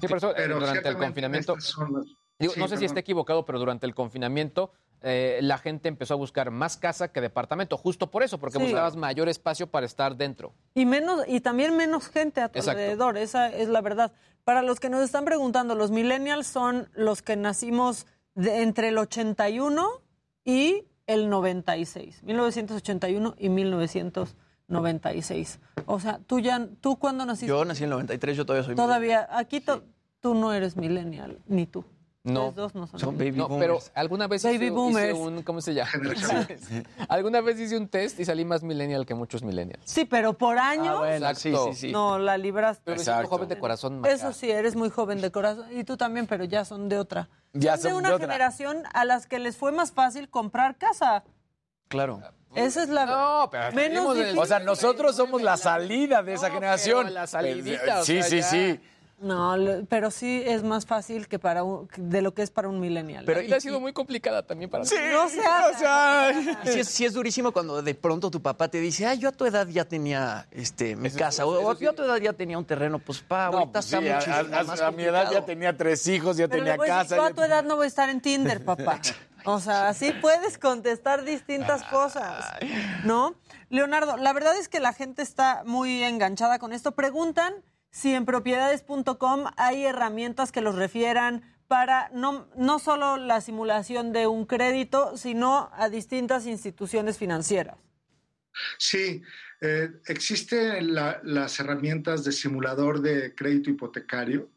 Sí, 0.00 0.06
por 0.06 0.18
eso 0.18 0.36
eh, 0.36 0.46
durante 0.46 0.88
el 0.88 0.96
confinamiento, 0.96 1.56
no 2.56 2.68
sé 2.68 2.76
si 2.76 2.84
está 2.84 3.00
equivocado, 3.00 3.44
pero 3.44 3.58
durante 3.58 3.86
el 3.86 3.94
confinamiento 3.94 4.72
eh, 5.06 5.40
la 5.42 5.58
gente 5.58 5.88
empezó 5.88 6.14
a 6.14 6.16
buscar 6.16 6.50
más 6.50 6.78
casa 6.78 7.12
que 7.12 7.20
departamento, 7.20 7.76
justo 7.76 8.10
por 8.10 8.22
eso, 8.22 8.38
porque 8.38 8.56
buscabas 8.56 8.96
mayor 8.96 9.28
espacio 9.28 9.66
para 9.66 9.84
estar 9.84 10.16
dentro. 10.16 10.54
Y 10.74 10.86
menos, 10.86 11.24
y 11.28 11.40
también 11.40 11.76
menos 11.76 12.08
gente 12.08 12.40
a 12.40 12.48
tu 12.48 12.58
alrededor, 12.58 13.18
esa 13.18 13.50
es 13.50 13.68
la 13.68 13.82
verdad. 13.82 14.12
Para 14.44 14.62
los 14.62 14.80
que 14.80 14.88
nos 14.88 15.04
están 15.04 15.26
preguntando, 15.26 15.74
los 15.74 15.90
millennials 15.90 16.46
son 16.46 16.88
los 16.94 17.20
que 17.20 17.36
nacimos 17.36 18.06
de, 18.34 18.62
entre 18.62 18.88
el 18.88 18.96
81 18.96 19.86
y 20.42 20.86
el 21.06 21.28
96, 21.28 22.22
1981 22.22 23.34
y 23.36 23.50
1996. 23.50 25.60
O 25.84 26.00
sea, 26.00 26.18
tú 26.26 26.40
ya, 26.40 26.66
¿tú 26.80 26.98
cuándo 26.98 27.26
naciste? 27.26 27.48
Yo 27.48 27.62
nací 27.66 27.84
en 27.84 27.90
el 27.90 27.96
93, 27.96 28.38
yo 28.38 28.46
todavía 28.46 28.64
soy 28.64 28.74
Todavía, 28.74 29.28
aquí 29.30 29.62
tú 30.20 30.34
no 30.34 30.54
eres 30.54 30.78
millennial, 30.78 31.42
ni 31.46 31.66
tú. 31.66 31.84
No, 32.26 32.52
dos 32.52 32.74
no 32.74 32.86
son, 32.86 32.98
Son 32.98 33.18
baby 33.18 33.32
no, 33.32 33.48
pero 33.58 33.78
alguna 33.94 34.26
vez 34.26 34.42
Baby 34.44 34.68
hice, 34.68 35.12
un, 35.12 35.42
¿cómo 35.42 35.60
se 35.60 35.74
llama? 35.74 35.90
Alguna 37.08 37.42
vez 37.42 37.60
hice 37.60 37.76
un 37.76 37.86
test 37.86 38.18
y 38.18 38.24
salí 38.24 38.46
más 38.46 38.62
millennial 38.62 39.04
que 39.04 39.14
muchos 39.14 39.42
millennials. 39.42 39.82
Sí, 39.84 40.06
pero 40.06 40.32
por 40.32 40.58
años. 40.58 40.94
Ah, 40.96 40.98
bueno, 41.00 41.34
sí, 41.34 41.50
Exacto. 41.50 41.72
sí, 41.74 41.80
sí. 41.88 41.92
No, 41.92 42.18
la 42.18 42.38
libraste. 42.38 42.82
Pero 42.86 42.96
Exacto. 42.98 43.28
joven 43.28 43.48
de 43.50 43.58
corazón. 43.58 44.00
Maca. 44.00 44.14
Eso 44.14 44.32
sí, 44.32 44.50
eres 44.50 44.74
muy 44.74 44.88
joven 44.88 45.20
de 45.20 45.30
corazón. 45.30 45.66
Y 45.76 45.84
tú 45.84 45.98
también, 45.98 46.26
pero 46.26 46.44
ya 46.44 46.64
son 46.64 46.88
de 46.88 46.98
otra. 46.98 47.28
Ya 47.52 47.76
son 47.76 47.90
de 47.92 47.96
una 47.98 48.08
de 48.08 48.14
otra. 48.14 48.26
generación 48.26 48.82
a 48.94 49.04
las 49.04 49.26
que 49.26 49.38
les 49.38 49.58
fue 49.58 49.70
más 49.72 49.92
fácil 49.92 50.30
comprar 50.30 50.76
casa. 50.78 51.24
Claro. 51.88 52.22
Esa 52.54 52.84
es 52.84 52.88
la. 52.88 53.04
No, 53.04 53.48
pero 53.50 53.70
Menos 53.72 54.14
difícil. 54.16 54.38
O 54.38 54.46
sea, 54.46 54.60
nosotros 54.60 55.14
somos 55.16 55.42
la 55.42 55.58
salida 55.58 56.22
de 56.22 56.34
esa 56.34 56.48
No, 56.48 56.54
generación. 56.54 57.02
pero 57.02 57.14
la 57.14 57.26
salidita, 57.26 58.00
o 58.00 58.04
Sí, 58.04 58.22
sea, 58.22 58.30
sí, 58.30 58.36
ya. 58.38 58.42
sí. 58.44 58.80
No, 59.20 59.54
pero 59.88 60.10
sí 60.10 60.42
es 60.44 60.62
más 60.64 60.86
fácil 60.86 61.28
que 61.28 61.38
para 61.38 61.62
un- 61.64 61.88
de 61.96 62.20
lo 62.20 62.34
que 62.34 62.42
es 62.42 62.50
para 62.50 62.68
un 62.68 62.80
millennial. 62.80 63.24
Pero 63.24 63.40
ella 63.40 63.56
ha 63.56 63.60
sido 63.60 63.80
muy 63.80 63.92
complicada 63.92 64.42
también 64.44 64.68
para 64.70 64.84
Sí, 64.84 64.96
No 65.12 65.28
se 65.28 65.40
haga. 65.40 65.68
o 65.74 65.78
sea, 65.78 66.32
Y 66.64 66.68
sí 66.68 66.80
es, 66.80 66.88
sí 66.88 67.04
es 67.04 67.12
durísimo 67.14 67.52
cuando 67.52 67.80
de 67.80 67.94
pronto 67.94 68.30
tu 68.30 68.42
papá 68.42 68.68
te 68.68 68.80
dice, 68.80 69.06
ay, 69.06 69.18
yo 69.18 69.28
a 69.28 69.32
tu 69.32 69.46
edad 69.46 69.66
ya 69.68 69.84
tenía 69.84 70.46
este, 70.50 70.96
mi 70.96 71.08
Eso- 71.08 71.18
casa, 71.18 71.42
eso 71.44 71.50
o 71.66 71.78
yo 71.78 71.90
a 71.90 71.92
tu 71.94 72.02
edad 72.02 72.16
ya 72.16 72.32
tenía 72.32 72.58
un 72.58 72.64
terreno, 72.64 72.98
pues 72.98 73.20
pa, 73.20 73.50
No, 73.50 73.58
ahorita 73.58 73.72
pues 73.72 73.84
está 73.86 74.00
sí, 74.00 74.08
a, 74.08 74.14
muchísimo 74.16 74.56
a- 74.58 74.64
más 74.64 74.80
a 74.80 74.90
mi 74.90 75.04
edad 75.04 75.30
ya 75.30 75.44
tenía 75.44 75.76
tres 75.76 76.06
hijos, 76.08 76.36
ya 76.36 76.48
Pero 76.48 76.58
tenía 76.64 76.76
voy 76.76 76.88
decir, 76.88 77.02
casa. 77.02 77.16
yo 77.16 77.24
a 77.24 77.28
ya 77.30 77.34
tu 77.34 77.42
edad 77.42 77.64
no 77.64 77.76
voy 77.76 77.84
a 77.84 77.88
estar 77.88 78.10
en 78.10 78.20
Tinder, 78.20 78.64
papá. 78.64 79.00
O 79.46 79.60
sea, 79.60 79.88
así 79.88 80.10
puedes 80.22 80.58
contestar 80.58 81.22
distintas 81.24 81.82
cosas, 81.84 82.44
¿no? 83.04 83.34
Leonardo, 83.70 84.16
la 84.16 84.32
verdad 84.32 84.56
es 84.58 84.68
que 84.68 84.80
la 84.80 84.92
gente 84.92 85.22
está 85.22 85.62
muy 85.66 86.02
enganchada 86.02 86.58
con 86.58 86.72
esto. 86.72 86.92
Preguntan 86.92 87.52
si 87.94 88.12
en 88.12 88.24
propiedades.com 88.24 89.44
hay 89.56 89.84
herramientas 89.84 90.50
que 90.50 90.60
los 90.60 90.74
refieran 90.74 91.42
para 91.68 92.10
no, 92.12 92.48
no 92.56 92.80
solo 92.80 93.16
la 93.16 93.40
simulación 93.40 94.12
de 94.12 94.26
un 94.26 94.46
crédito, 94.46 95.16
sino 95.16 95.70
a 95.72 95.88
distintas 95.88 96.44
instituciones 96.46 97.18
financieras. 97.18 97.76
Sí, 98.78 99.22
eh, 99.60 99.90
existen 100.08 100.92
la- 100.92 101.20
las 101.22 101.60
herramientas 101.60 102.24
de 102.24 102.32
simulador 102.32 103.00
de 103.00 103.32
crédito 103.32 103.70
hipotecario 103.70 104.50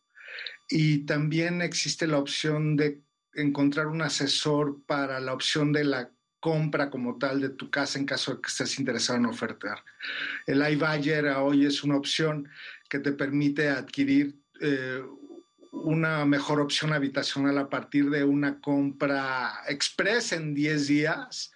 y 0.68 1.06
también 1.06 1.62
existe 1.62 2.08
la 2.08 2.18
opción 2.18 2.76
de 2.76 3.02
encontrar 3.36 3.86
un 3.86 4.02
asesor 4.02 4.82
para 4.88 5.20
la 5.20 5.34
opción 5.34 5.72
de 5.72 5.84
la 5.84 6.10
compra 6.40 6.90
como 6.90 7.18
tal 7.18 7.42
de 7.42 7.50
tu 7.50 7.70
casa 7.72 7.98
en 7.98 8.06
caso 8.06 8.36
de 8.36 8.42
que 8.42 8.48
estés 8.48 8.80
interesado 8.80 9.18
en 9.20 9.26
ofertar. 9.26 9.84
El 10.46 10.62
iBuyer 10.74 11.26
hoy 11.30 11.66
es 11.66 11.84
una 11.84 11.98
opción 11.98 12.48
que 12.90 13.00
te 13.00 13.12
permite 13.12 13.70
adquirir 13.70 14.36
eh, 14.62 15.02
una 15.72 16.26
mejor 16.26 16.60
opción 16.60 16.94
habitacional 16.94 17.58
a 17.58 17.70
partir 17.70 18.10
de 18.10 18.24
una 18.24 18.60
compra 18.60 19.62
express 19.68 20.32
en 20.32 20.54
10 20.54 20.88
días 20.88 21.52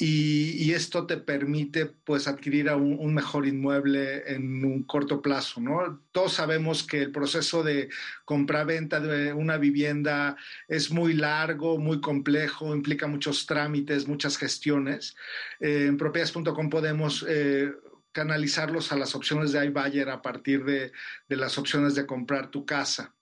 y, 0.00 0.72
esto 0.72 1.06
te 1.06 1.16
permite 1.16 1.86
pues 1.86 2.28
adquirir 2.28 2.70
un 2.70 3.14
mejor 3.14 3.48
inmueble 3.48 4.32
en 4.32 4.64
un 4.64 4.84
corto 4.84 5.20
plazo, 5.20 5.60
¿no? 5.60 6.04
Todos 6.12 6.34
sabemos 6.34 6.84
que 6.84 7.02
el 7.02 7.10
proceso 7.10 7.64
de 7.64 7.88
compra-venta 8.24 9.00
de 9.00 9.32
una 9.32 9.56
vivienda 9.56 10.36
es 10.68 10.92
muy 10.92 11.14
largo, 11.14 11.78
muy 11.78 12.00
complejo, 12.00 12.76
implica 12.76 13.08
muchos 13.08 13.46
trámites, 13.46 14.06
muchas 14.06 14.36
gestiones. 14.36 15.16
Eh, 15.58 15.86
en 15.88 15.96
propiedades.com 15.96 16.70
podemos 16.70 17.26
eh, 17.28 17.72
canalizarlos 18.18 18.90
a 18.90 18.96
las 18.96 19.14
opciones 19.14 19.52
de 19.52 19.64
iBuyer 19.66 20.08
a 20.10 20.20
partir 20.20 20.64
de, 20.64 20.90
las 21.28 21.56
opciones 21.56 21.94
de 21.94 22.04
comprar 22.04 22.50
tu 22.50 22.66
casa. 22.66 23.14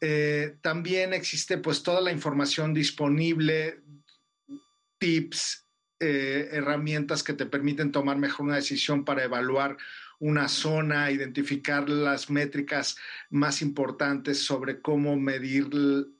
Eh, 0.00 0.54
también 0.60 1.12
existe 1.12 1.58
pues 1.58 1.82
toda 1.82 2.00
la 2.00 2.12
información 2.12 2.72
disponible, 2.72 3.80
tips, 4.98 5.66
eh, 5.98 6.48
herramientas 6.52 7.24
que 7.24 7.32
te 7.32 7.44
permiten 7.44 7.90
tomar 7.90 8.18
mejor 8.18 8.46
una 8.46 8.54
decisión 8.54 9.04
para 9.04 9.24
evaluar 9.24 9.76
una 10.20 10.46
zona, 10.46 11.10
identificar 11.10 11.88
las 11.88 12.30
métricas 12.30 12.96
más 13.30 13.62
importantes 13.62 14.44
sobre 14.44 14.80
cómo 14.80 15.16
medir 15.16 15.70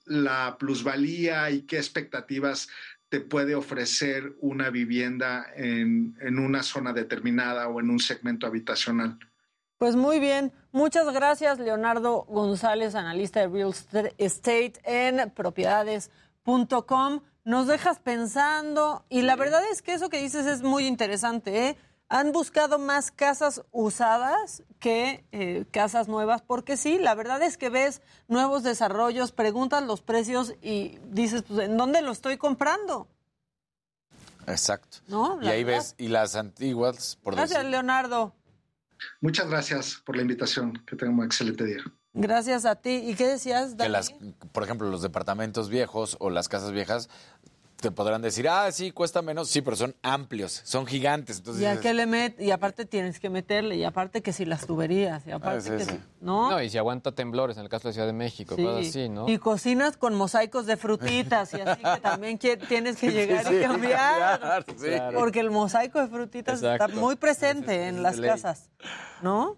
la 0.05 0.57
plusvalía 0.59 1.49
y 1.53 1.62
qué 1.62 1.77
expectativas 1.77 2.69
te 3.11 3.20
puede 3.20 3.55
ofrecer 3.55 4.37
una 4.41 4.70
vivienda 4.70 5.47
en, 5.57 6.16
en 6.20 6.39
una 6.39 6.62
zona 6.62 6.93
determinada 6.93 7.69
o 7.69 7.81
en 7.81 7.91
un 7.91 7.99
segmento 7.99 8.47
habitacional. 8.47 9.19
Pues 9.78 9.97
muy 9.97 10.20
bien, 10.20 10.53
muchas 10.73 11.12
gracias 11.12 11.59
Leonardo 11.59 12.24
González, 12.28 12.95
analista 12.95 13.41
de 13.41 13.49
real 13.49 13.74
estate 14.19 14.74
en 14.85 15.31
propiedades.com. 15.31 17.20
Nos 17.45 17.66
dejas 17.66 17.99
pensando 17.99 19.05
y 19.09 19.23
la 19.23 19.37
verdad 19.37 19.62
es 19.73 19.82
que 19.82 19.95
eso 19.95 20.09
que 20.09 20.23
dices 20.23 20.47
es 20.47 20.62
muy 20.62 20.87
interesante. 20.87 21.69
¿eh? 21.69 21.77
Han 22.12 22.32
buscado 22.32 22.78
más 22.78 23.11
casas 23.12 23.62
usadas 23.70 24.62
que 24.81 25.24
eh, 25.32 25.65
casas 25.70 26.09
nuevas 26.09 26.43
porque 26.43 26.77
sí, 26.77 26.99
la 26.99 27.15
verdad 27.15 27.41
es 27.43 27.57
que 27.57 27.70
ves 27.70 28.03
nuevos 28.28 28.62
desarrollos, 28.65 29.31
preguntas 29.32 29.82
los 29.85 30.03
precios 30.03 30.55
y 30.61 30.99
dices, 31.07 31.45
pues, 31.47 31.61
¿en 31.69 31.77
dónde 31.77 32.03
lo 32.03 32.11
estoy 32.11 32.37
comprando? 32.37 33.07
Exacto. 34.47 34.99
¿No? 35.07 35.41
Y 35.43 35.49
ahí 35.49 35.65
verdad. 35.65 35.78
ves, 35.81 35.95
y 35.99 36.09
las 36.09 36.35
antiguas, 36.35 37.16
por 37.23 37.35
Gracias 37.37 37.59
decir. 37.61 37.70
Leonardo, 37.70 38.35
Muchas 39.23 39.49
gracias 39.49 40.03
por 40.05 40.15
la 40.16 40.23
invitación. 40.23 40.74
Que 40.87 40.95
tengan 40.97 41.19
un 41.19 41.24
excelente 41.24 41.65
día. 41.65 41.78
gracias 42.12 42.66
a 42.66 42.74
ti. 42.77 42.97
¿Y 43.07 43.15
qué 43.15 43.28
decías, 43.28 43.70
Que 43.70 43.77
Dani? 43.77 43.93
las, 43.93 44.12
por 44.53 44.62
ejemplo, 44.65 44.91
los 44.91 45.01
departamentos 45.01 45.70
viejos 45.70 46.16
o 46.20 46.28
las 46.28 46.49
casas 46.49 46.73
viejas 46.73 47.09
te 47.81 47.90
podrán 47.90 48.23
decir, 48.23 48.48
ah, 48.48 48.70
sí, 48.73 48.90
cuesta 48.90 49.23
menos, 49.23 49.48
sí, 49.48 49.62
pero 49.62 49.77
son 49.77 49.94
amplios, 50.02 50.61
son 50.65 50.86
gigantes. 50.86 51.39
Entonces 51.39 51.77
¿Y 51.77 51.81
qué 51.81 51.94
le 51.94 52.07
met 52.07 52.40
Y 52.40 52.51
aparte 52.51 52.85
tienes 52.86 53.19
que 53.20 53.31
meterle, 53.31 53.77
y 53.77 53.85
aparte 53.85 54.23
que 54.23 54.32
si 54.32 54.44
las 54.44 54.66
tuberías, 54.66 55.27
y 55.27 55.31
aparte 55.31 55.61
sí, 55.62 55.70
que 55.70 55.85
sí. 55.85 55.90
si- 55.93 56.01
¿no? 56.20 56.51
No, 56.51 56.62
y 56.62 56.69
si 56.70 56.78
aguanta 56.78 57.12
temblores 57.12 57.57
en 57.57 57.62
el 57.65 57.69
caso 57.69 57.89
de 57.89 57.94
Ciudad 57.94 58.07
de 58.07 58.12
México, 58.12 58.55
Sí. 58.57 58.62
cosas 58.65 58.86
así, 58.89 59.09
¿no? 59.09 59.28
Y 59.28 59.39
cocinas 59.39 59.97
con 59.97 60.15
mosaicos 60.15 60.66
de 60.66 60.77
frutitas, 60.77 61.52
y 61.55 61.61
así 61.61 61.82
que 61.82 62.01
también 62.01 62.39
qui- 62.39 62.59
tienes 62.69 62.97
que 62.97 63.11
llegar 63.11 63.47
Sí, 63.47 63.57
y 63.57 63.62
cambiar. 63.62 64.40
cambiar, 64.40 64.65
sí. 64.78 64.86
Claro. 64.86 65.19
Porque 65.19 65.40
el 65.40 65.51
mosaico 65.51 66.01
de 66.01 66.09
frutitas 66.09 66.62
está 66.62 66.89
muy 66.89 67.16
presente 67.16 67.89
en 67.89 67.97
es 67.97 68.02
las 68.02 68.16
ley. 68.19 68.31
casas, 68.31 68.70
¿no? 69.23 69.57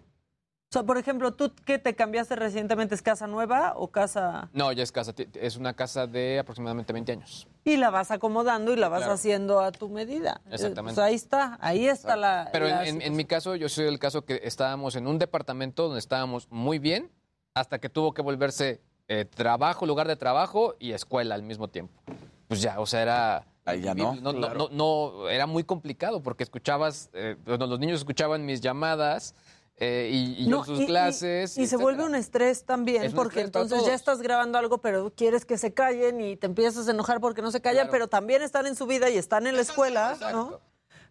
O 0.73 0.77
sea, 0.77 0.81
por 0.81 0.97
ejemplo, 0.97 1.31
¿tú 1.31 1.51
qué 1.65 1.77
te 1.77 1.93
cambiaste 1.93 2.35
recientemente? 2.35 2.95
¿Es 2.95 3.03
casa 3.03 3.27
nueva 3.27 3.73
o 3.75 3.89
casa...? 3.91 4.49
No, 4.53 4.71
ya 4.71 4.81
es 4.81 4.91
casa, 4.91 5.13
es 5.35 5.55
una 5.55 5.75
casa 5.75 6.07
de 6.07 6.39
aproximadamente 6.39 6.91
20 6.91 7.11
años. 7.11 7.47
Y 7.63 7.77
la 7.77 7.91
vas 7.91 8.09
acomodando 8.09 8.73
y 8.73 8.75
la 8.77 8.89
vas 8.89 9.01
Claro. 9.01 9.13
haciendo 9.13 9.59
a 9.61 9.71
tu 9.71 9.87
medida. 9.89 10.41
Eh, 10.47 10.55
Exactamente. 10.55 10.95
pues 10.95 10.97
ahí 11.07 11.13
está, 11.13 11.59
ahí 11.61 11.85
está 11.87 12.15
la... 12.15 12.49
Pero 12.51 12.65
en, 12.67 12.71
la 12.71 12.87
en- 12.87 13.01
en 13.03 13.15
mi 13.15 13.23
caso, 13.25 13.55
yo 13.55 13.69
soy 13.69 13.85
el 13.85 13.99
caso 13.99 14.25
que 14.25 14.41
estábamos 14.45 14.95
en 14.95 15.05
un 15.05 15.19
departamento 15.19 15.83
donde 15.83 15.99
estábamos 15.99 16.47
muy 16.49 16.79
bien 16.79 17.11
hasta 17.53 17.77
que 17.77 17.89
tuvo 17.89 18.15
que 18.15 18.23
volverse 18.23 18.81
eh, 19.09 19.25
trabajo, 19.25 19.85
lugar 19.85 20.07
de 20.07 20.15
trabajo 20.15 20.73
y 20.79 20.93
escuela 20.93 21.35
al 21.35 21.43
mismo 21.43 21.67
tiempo. 21.67 22.01
Pues 22.47 22.63
ya, 22.63 22.79
o 22.79 22.87
sea, 22.87 23.03
era... 23.03 23.45
Ahí 23.65 23.79
ya 23.81 23.93
no. 23.93 24.15
No, 24.15 24.33
no, 24.33 24.49
no, 24.55 24.69
no, 24.71 25.29
era 25.29 25.45
muy 25.45 25.63
complicado 25.65 26.23
porque 26.23 26.41
escuchabas, 26.43 27.11
eh, 27.13 27.37
los 27.45 27.79
niños 27.79 27.99
escuchaban 27.99 28.43
mis 28.43 28.59
llamadas 28.59 29.35
eh, 29.77 30.09
y, 30.37 30.47
No, 30.47 30.63
sus 30.63 30.81
y- 30.81 30.85
clases. 30.85 31.57
Y, 31.57 31.67
se 31.67 31.77
vuelve 31.77 32.03
un 32.03 32.15
estrés 32.15 32.63
también, 32.65 33.03
Es 33.03 33.13
porque 33.13 33.41
estrés 33.41 33.45
entonces 33.45 33.85
ya 33.87 33.93
estás 33.93 34.21
grabando 34.21 34.57
algo, 34.57 34.77
pero 34.79 35.11
quieres 35.15 35.45
que 35.45 35.57
se 35.57 35.73
callen 35.73 36.21
y 36.21 36.35
te 36.35 36.45
empiezas 36.45 36.87
a 36.87 36.91
enojar 36.91 37.19
porque 37.19 37.41
no 37.41 37.51
se 37.51 37.59
callan, 37.61 37.85
Claro. 37.87 37.91
pero 37.91 38.07
también 38.07 38.41
están 38.41 38.67
en 38.67 38.75
su 38.75 38.85
vida 38.85 39.09
y 39.09 39.17
están 39.17 39.47
en 39.47 39.55
la 39.55 39.61
escuela, 39.61 40.15
¿no? 40.31 40.59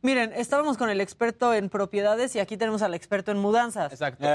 Miren, 0.04 0.32
estábamos 0.32 0.78
con 0.78 0.90
el 0.90 1.00
experto 1.00 1.54
en 1.54 1.68
propiedades 1.68 2.34
y 2.34 2.40
aquí 2.40 2.56
tenemos 2.56 2.82
al 2.82 2.92
experto 2.92 3.30
en 3.30 3.38
mudanzas. 3.38 3.92
Exacto. 3.92 4.26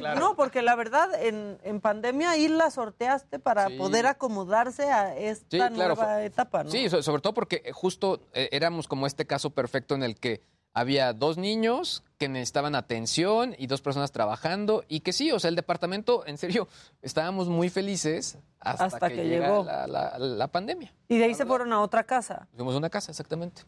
Claro. 0.00 0.20
No, 0.20 0.36
porque 0.36 0.60
la 0.60 0.74
verdad, 0.76 1.08
en, 1.22 1.56
en 1.62 1.80
pandemia 1.80 2.30
ahí 2.32 2.46
la 2.48 2.70
sorteaste 2.70 3.38
para 3.38 3.68
Sí. 3.68 3.78
poder 3.78 4.06
acomodarse 4.06 4.90
a 4.90 5.16
esta 5.16 5.68
Sí, 5.68 5.74
nueva 5.74 6.22
etapa, 6.24 6.64
¿no? 6.64 6.70
Sí, 6.70 6.90
so- 6.90 7.02
sobre 7.02 7.22
todo 7.22 7.32
porque 7.32 7.70
justo 7.72 8.20
eh, 8.34 8.50
éramos 8.52 8.86
como 8.86 9.06
este 9.06 9.26
caso 9.26 9.48
perfecto 9.48 9.94
en 9.94 10.02
el 10.02 10.16
que 10.20 10.42
había 10.74 11.12
dos 11.12 11.36
niños 11.38 12.02
que 12.18 12.28
necesitaban 12.28 12.74
atención 12.74 13.54
y 13.58 13.66
dos 13.68 13.80
personas 13.80 14.10
trabajando 14.12 14.84
y 14.88 15.00
que 15.00 15.12
sí, 15.12 15.30
o 15.32 15.38
sea, 15.38 15.48
el 15.50 15.56
departamento, 15.56 16.26
en 16.26 16.36
serio, 16.38 16.68
estábamos 17.02 17.48
muy 17.48 17.68
felices 17.70 18.38
hasta, 18.60 18.84
Hasta 18.86 19.08
que, 19.08 19.16
que 19.16 19.28
llegó. 19.28 19.64
La, 19.64 19.86
la- 19.86 20.18
la 20.18 20.46
pandemia. 20.48 20.92
Y 21.08 21.18
de 21.18 21.24
ahí 21.24 21.34
se 21.34 21.46
fueron 21.46 21.72
a 21.72 21.80
otra 21.80 22.04
casa. 22.04 22.48
Fuimos 22.56 22.74
a 22.74 22.78
una 22.78 22.90
casa, 22.90 23.12
exactamente. 23.12 23.62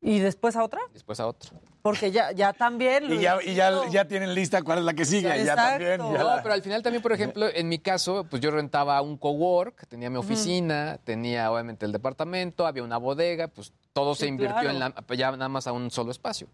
¿Y 0.00 0.20
después 0.20 0.54
a 0.54 0.62
otra? 0.62 0.80
Después 0.92 1.18
a 1.18 1.26
otra. 1.26 1.50
Porque 1.82 2.12
ya, 2.12 2.30
ya 2.30 2.52
también... 2.52 3.12
Y 3.12 3.18
ya, 3.20 3.38
y 3.42 3.54
ya, 3.54 3.72
ya 3.90 4.06
tienen 4.06 4.34
lista 4.34 4.62
cuál 4.62 4.78
es 4.80 4.84
la 4.84 4.94
que 4.94 5.04
sigue. 5.04 5.22
Ya 5.28 5.36
Exacto. 5.36 5.62
también. 5.62 5.98
ya 5.98 6.18
No, 6.18 6.36
la- 6.36 6.42
pero 6.42 6.54
al 6.54 6.62
final 6.62 6.82
también, 6.82 7.02
por 7.02 7.12
ejemplo, 7.12 7.46
en 7.52 7.68
mi 7.68 7.78
caso, 7.78 8.24
pues 8.30 8.40
yo 8.40 8.50
rentaba 8.52 9.00
un 9.02 9.16
cowork, 9.16 9.86
tenía 9.88 10.10
mi 10.10 10.16
oficina, 10.18 10.98
tenía 11.02 11.50
obviamente 11.50 11.86
el 11.86 11.92
departamento, 11.92 12.66
había 12.66 12.84
una 12.84 12.98
bodega, 12.98 13.48
pues 13.48 13.72
todo 13.96 14.14
Sí, 14.14 14.20
se 14.20 14.26
invirtió 14.28 14.60
claro. 14.60 14.70
en 14.70 14.78
la, 14.78 14.94
ya 15.16 15.30
nada 15.32 15.48
más 15.48 15.66
a 15.66 15.72
un 15.72 15.90
solo 15.90 16.10
espacio, 16.10 16.48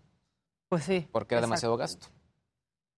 Pues 0.68 0.84
sí. 0.84 1.08
porque 1.10 1.34
era 1.34 1.40
exacto. 1.40 1.46
demasiado 1.50 1.76
gasto. 1.76 2.06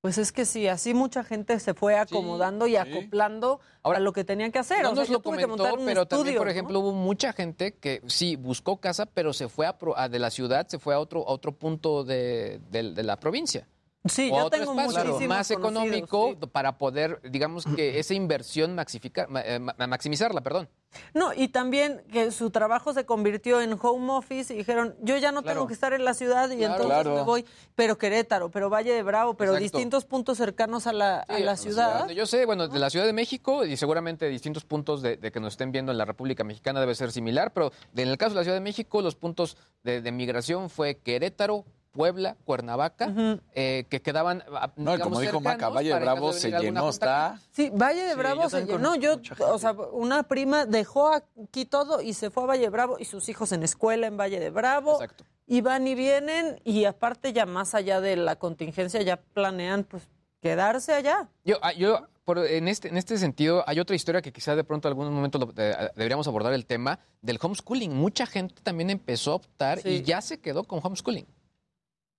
Pues 0.02 0.18
es 0.18 0.32
que 0.32 0.44
sí, 0.44 0.68
así 0.68 0.92
mucha 0.92 1.24
gente 1.24 1.58
se 1.58 1.72
fue 1.72 1.96
acomodando 1.98 2.66
y 2.66 2.76
acoplando 2.76 3.60
a 3.82 3.98
lo 4.00 4.12
que 4.12 4.22
tenían 4.22 4.52
que 4.52 4.58
hacer. 4.58 4.82
No 4.82 4.90
O 4.90 4.94
sea, 4.94 5.00
nos 5.04 5.08
lo 5.08 5.20
tuve 5.20 5.38
que 5.38 5.44
comentó, 5.44 5.62
montar 5.64 5.78
un 5.80 5.86
pero 5.86 6.04
también, 6.04 6.26
estudio, 6.26 6.38
por 6.40 6.46
¿no? 6.46 6.50
ejemplo, 6.52 6.80
hubo 6.80 6.92
mucha 6.92 7.32
gente 7.32 7.72
que 7.78 8.02
sí 8.06 8.36
buscó 8.36 8.76
casa, 8.76 9.06
pero 9.06 9.32
se 9.32 9.48
fue 9.48 9.66
a 9.66 9.78
pro- 9.78 9.96
a 9.96 10.10
de 10.10 10.18
la 10.18 10.28
ciudad, 10.30 10.68
se 10.68 10.78
fue 10.78 10.92
a 10.94 10.98
otro, 11.00 11.26
a 11.26 11.32
otro 11.32 11.52
punto 11.52 12.04
de, 12.04 12.60
de- 12.70 12.92
de 12.92 13.02
la 13.02 13.16
provincia. 13.18 13.66
Sí, 14.04 14.28
o 14.30 14.36
yo 14.36 14.44
otro 14.44 14.58
tengo 14.58 14.72
espacio 14.78 15.04
muchísimos 15.06 15.28
más 15.38 15.48
conocidos, 15.48 15.96
económico 15.96 16.36
para 16.52 16.76
poder, 16.76 17.22
digamos 17.30 17.64
que 17.74 17.98
esa 17.98 18.12
inversión 18.12 18.74
maxificar, 18.74 19.26
eh, 19.42 19.58
ma- 19.58 19.74
maximizarla, 19.86 20.42
perdón. 20.42 20.68
No, 21.14 21.32
y 21.34 21.48
también 21.48 22.02
que 22.12 22.30
su 22.30 22.50
trabajo 22.50 22.92
se 22.92 23.04
convirtió 23.04 23.60
en 23.60 23.76
home 23.80 24.12
office 24.12 24.52
y 24.54 24.58
dijeron, 24.58 24.94
yo 25.00 25.16
ya 25.16 25.32
no 25.32 25.42
Claro. 25.42 25.54
tengo 25.60 25.66
que 25.68 25.74
estar 25.74 25.92
en 25.92 26.04
la 26.04 26.14
ciudad 26.14 26.50
y 26.50 26.56
Claro. 26.58 26.74
entonces 26.74 26.86
Claro. 27.02 27.14
me 27.16 27.22
voy, 27.22 27.44
pero 27.74 27.98
Querétaro, 27.98 28.50
pero 28.50 28.70
Valle 28.70 28.92
de 28.92 29.02
Bravo, 29.02 29.34
pero 29.34 29.52
Exacto. 29.52 29.62
distintos 29.78 30.04
puntos 30.04 30.38
cercanos 30.38 30.86
a 30.86 30.92
la, 30.92 31.20
a 31.20 31.38
la 31.38 31.56
ciudad. 31.56 32.08
Yo 32.10 32.26
sé, 32.26 32.46
bueno, 32.46 32.68
de 32.68 32.78
la 32.78 32.90
Ciudad 32.90 33.06
de 33.06 33.12
México 33.12 33.64
y 33.64 33.76
seguramente 33.76 34.28
distintos 34.28 34.64
puntos 34.64 35.02
de, 35.02 35.16
de 35.16 35.30
que 35.32 35.40
nos 35.40 35.54
estén 35.54 35.72
viendo 35.72 35.92
en 35.92 35.98
la 35.98 36.04
República 36.04 36.44
Mexicana 36.44 36.80
debe 36.80 36.94
ser 36.94 37.12
similar, 37.12 37.52
pero 37.52 37.72
en 37.96 38.08
el 38.08 38.16
caso 38.18 38.30
de 38.30 38.36
la 38.36 38.42
Ciudad 38.44 38.56
de 38.56 38.60
México, 38.62 39.02
los 39.02 39.14
puntos 39.16 39.56
de, 39.82 40.00
de 40.00 40.12
migración 40.12 40.70
fue 40.70 40.96
Querétaro, 40.98 41.64
Puebla, 41.94 42.36
Cuernavaca, 42.44 43.14
eh, 43.54 43.86
que 43.88 44.02
quedaban. 44.02 44.42
ah, 44.52 44.72
No, 44.76 44.92
digamos, 44.92 45.02
como 45.04 45.20
dijo 45.20 45.40
Maca, 45.40 45.68
Valle 45.68 45.94
de 45.94 46.00
Bravo 46.00 46.32
se 46.32 46.50
llenó, 46.50 46.88
está. 46.90 47.38
Sí, 47.52 47.70
Valle 47.72 48.02
de 48.02 48.10
Sí, 48.12 48.18
Bravo 48.18 48.50
se 48.50 48.66
llenó. 48.66 48.96
Yo, 48.96 49.20
o 49.48 49.58
sea, 49.58 49.72
una 49.92 50.24
prima 50.24 50.66
dejó 50.66 51.12
aquí 51.12 51.64
todo 51.64 52.00
y 52.00 52.12
se 52.14 52.30
fue 52.30 52.42
a 52.42 52.46
Valle 52.46 52.62
de 52.62 52.70
Bravo 52.70 52.96
y 52.98 53.04
sus 53.04 53.28
hijos 53.28 53.52
en 53.52 53.62
escuela 53.62 54.08
en 54.08 54.16
Valle 54.16 54.40
de 54.40 54.50
Bravo. 54.50 54.94
Exacto. 54.94 55.24
Y 55.46 55.60
van 55.60 55.86
y 55.86 55.94
vienen 55.94 56.60
y 56.64 56.84
aparte 56.84 57.32
ya 57.32 57.46
más 57.46 57.74
allá 57.76 58.00
de 58.00 58.16
la 58.16 58.36
contingencia 58.36 59.00
ya 59.02 59.18
planean 59.18 59.84
pues 59.84 60.08
quedarse 60.42 60.92
allá. 60.94 61.28
Yo, 61.44 61.58
ah, 61.62 61.72
yo 61.72 62.08
por- 62.24 62.38
en, 62.38 62.66
este, 62.68 62.88
en 62.88 62.96
este 62.96 63.18
sentido, 63.18 63.62
hay 63.66 63.78
otra 63.78 63.94
historia 63.94 64.20
que 64.20 64.32
quizá 64.32 64.56
de 64.56 64.64
pronto 64.64 64.88
en 64.88 64.92
algún 64.92 65.12
momento 65.14 65.38
lo- 65.38 65.52
eh, 65.56 65.90
deberíamos 65.94 66.26
abordar 66.26 66.54
el 66.54 66.66
tema 66.66 66.98
del 67.22 67.38
homeschooling. 67.40 67.94
Mucha 67.94 68.26
gente 68.26 68.54
también 68.62 68.90
empezó 68.90 69.32
a 69.32 69.34
optar 69.36 69.86
y 69.86 70.02
ya 70.02 70.20
se 70.22 70.40
quedó 70.40 70.64
con 70.64 70.80
homeschooling. 70.82 71.26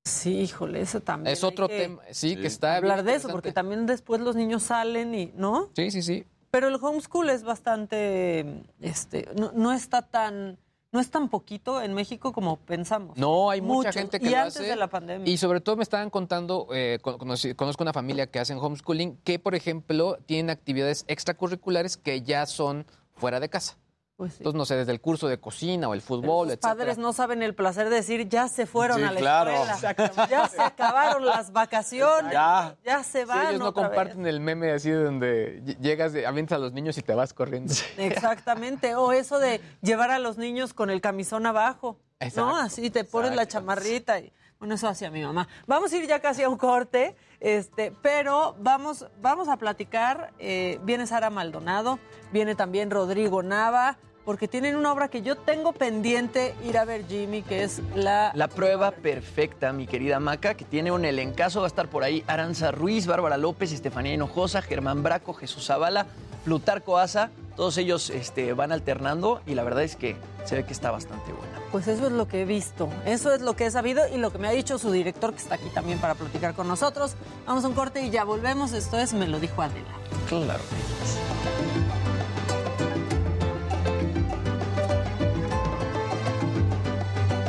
Sí, 0.06 0.40
híjole, 0.40 0.82
eso 0.82 1.02
también. 1.02 1.34
Es 1.34 1.44
otro 1.44 1.68
que 1.68 1.80
tema, 1.80 2.02
sí, 2.12 2.36
que 2.36 2.46
está. 2.46 2.76
Hablar 2.78 3.04
de 3.04 3.16
eso, 3.16 3.28
porque 3.30 3.52
también 3.52 3.88
después 3.88 4.22
los 4.22 4.36
niños 4.36 4.62
salen 4.64 5.16
y, 5.16 5.32
¿no? 5.36 5.72
Sí, 5.76 5.90
sí, 5.90 6.04
sí. 6.04 6.26
Pero 6.52 6.68
el 6.68 6.76
homeschool 6.76 7.30
es 7.32 7.44
bastante, 7.44 8.64
este, 8.80 9.28
no, 9.36 9.52
no 9.54 9.74
está 9.74 10.04
tan, 10.04 10.60
no 10.92 11.00
es 11.00 11.10
tan 11.10 11.28
poquito 11.28 11.82
en 11.82 11.94
México 11.96 12.32
como 12.34 12.58
pensamos. 12.58 13.18
No, 13.18 13.50
hay 13.50 13.62
mucha 13.62 13.90
Muchos. 13.90 13.96
gente 13.96 14.20
que 14.20 14.28
y 14.28 14.30
lo 14.30 14.38
antes 14.38 14.58
hace. 14.58 14.68
de 14.70 14.76
la 14.76 14.88
pandemia. 14.88 15.28
Y 15.28 15.38
sobre 15.38 15.60
todo 15.60 15.76
me 15.76 15.84
estaban 15.84 16.12
contando, 16.12 16.68
eh, 16.72 17.00
conozco 17.02 17.84
una 17.84 17.92
familia 17.92 18.28
que 18.28 18.40
hacen 18.40 18.60
homeschooling, 18.60 19.18
que 19.24 19.40
por 19.40 19.56
ejemplo 19.56 20.18
tienen 20.28 20.52
actividades 20.52 21.04
extracurriculares 21.08 21.98
que 21.98 22.22
ya 22.22 22.46
son 22.46 22.86
fuera 23.16 23.40
de 23.40 23.50
casa. 23.50 23.76
Pues 24.18 24.32
sí. 24.34 24.38
Entonces, 24.40 24.58
no 24.58 24.64
sé, 24.66 24.76
desde 24.78 24.94
el 24.94 25.02
curso 25.02 25.28
de 25.28 25.40
cocina 25.42 25.90
o 25.90 25.94
el 25.94 26.02
fútbol, 26.02 26.48
Los 26.48 26.54
etcétera. 26.54 26.76
padres 26.76 26.98
no 26.98 27.12
saben 27.12 27.44
el 27.44 27.54
placer 27.54 27.90
de 27.90 27.98
decir 27.98 28.30
ya 28.30 28.48
se 28.48 28.66
fueron 28.66 28.98
Sí, 29.00 29.04
a 29.04 29.12
la 29.12 29.20
claro. 29.20 29.52
escuela. 29.52 30.28
Ya 30.30 30.48
se 30.48 30.62
acabaron 30.62 31.26
las 31.26 31.52
vacaciones. 31.52 32.32
Ya. 32.32 32.78
Ya 32.86 33.04
se 33.04 33.24
Sí, 33.24 33.26
van 33.28 33.48
ellos 33.48 33.60
no 33.60 33.68
otra 33.70 33.90
vez. 33.90 33.98
comparten 33.98 34.26
el 34.26 34.40
meme 34.40 34.72
así 34.72 34.90
de 34.90 35.04
donde 35.04 35.62
ll- 35.64 35.78
llegas, 35.80 36.14
de, 36.14 36.26
avientas 36.26 36.56
a 36.56 36.60
los 36.60 36.72
niños 36.72 36.98
y 36.98 37.02
te 37.02 37.14
vas 37.14 37.34
corriendo. 37.34 37.74
Exactamente. 37.98 38.96
O 38.96 39.12
eso 39.12 39.38
de 39.40 39.60
llevar 39.82 40.12
a 40.12 40.20
los 40.20 40.38
niños 40.38 40.74
con 40.74 40.90
el 40.90 41.02
camisón 41.02 41.46
abajo. 41.46 41.98
Exacto, 42.20 42.50
¿No? 42.52 42.58
Así 42.58 42.90
te 42.90 43.04
pones 43.04 43.36
la 43.36 43.46
chamarrita. 43.48 44.20
Y, 44.20 44.32
bueno, 44.60 44.76
eso 44.76 44.88
hacía 44.88 45.12
mi 45.12 45.22
mamá. 45.22 45.48
Vamos 45.68 45.92
a 45.92 45.98
ir 45.98 46.08
ya 46.08 46.20
casi 46.22 46.42
a 46.44 46.48
un 46.50 46.58
corte, 46.58 47.16
este, 47.46 47.94
pero 48.02 48.56
vamos, 48.60 49.06
vamos 49.22 49.50
a 49.50 49.58
platicar. 49.58 50.34
eh, 50.40 50.80
viene 50.82 51.06
Sara 51.06 51.30
Maldonado, 51.30 52.00
viene 52.32 52.56
también 52.56 52.90
Rodrigo 52.90 53.44
Nava, 53.44 53.98
porque 54.26 54.48
tienen 54.48 54.76
una 54.76 54.92
obra 54.92 55.10
que 55.10 55.22
yo 55.22 55.36
tengo 55.36 55.72
pendiente 55.72 56.56
ir 56.64 56.80
a 56.80 56.86
ver, 56.86 57.06
Jimmy, 57.08 57.44
que 57.44 57.64
es 57.64 57.84
la... 57.94 58.32
La 58.34 58.48
prueba 58.48 58.90
perfecta, 58.90 59.72
mi 59.74 59.86
querida 59.86 60.20
Maca, 60.20 60.56
que 60.56 60.66
tiene 60.66 60.92
un 60.92 61.06
elencazo. 61.06 61.60
Va 61.60 61.68
a 61.68 61.70
estar 61.70 61.88
por 61.88 62.04
ahí 62.04 62.24
Aranza 62.26 62.72
Ruiz, 62.72 63.06
Bárbara 63.06 63.38
López, 63.38 63.72
Estefanía 63.72 64.16
Hinojosa, 64.16 64.64
Germán 64.64 65.04
Braco, 65.04 65.36
Jesús 65.36 65.68
Zavala, 65.68 66.08
Plutarco 66.46 66.98
Asa. 67.00 67.32
Todos 67.56 67.78
ellos 67.78 68.10
este, 68.10 68.54
van 68.54 68.72
alternando 68.72 69.42
y 69.46 69.56
la 69.56 69.64
verdad 69.64 69.84
es 69.84 69.96
que 69.96 70.16
se 70.46 70.56
ve 70.56 70.66
que 70.66 70.74
está 70.74 70.92
bastante 70.92 71.32
buena. 71.32 71.60
Pues 71.72 71.88
eso 71.88 72.06
es 72.06 72.12
lo 72.12 72.28
que 72.28 72.42
he 72.42 72.46
visto, 72.46 72.90
eso 73.06 73.34
es 73.34 73.42
lo 73.42 73.56
que 73.56 73.66
he 73.66 73.72
sabido 73.72 74.04
y 74.14 74.18
lo 74.18 74.32
que 74.32 74.38
me 74.38 74.48
ha 74.48 74.52
dicho 74.52 74.78
su 74.78 74.92
director, 74.92 75.34
que 75.34 75.42
está 75.42 75.56
aquí 75.56 75.70
también 75.74 76.00
para 76.00 76.16
platicar 76.16 76.54
con 76.54 76.68
nosotros. 76.68 77.16
Vamos 77.46 77.64
a 77.64 77.68
un 77.70 77.74
corte 77.74 78.06
y 78.06 78.10
ya 78.10 78.24
volvemos. 78.26 78.74
Esto 78.74 79.00
es 79.00 79.14
Me 79.14 79.28
lo 79.28 79.40
dijo 79.40 79.62
Adela. 79.62 79.88
Claro. 80.28 80.64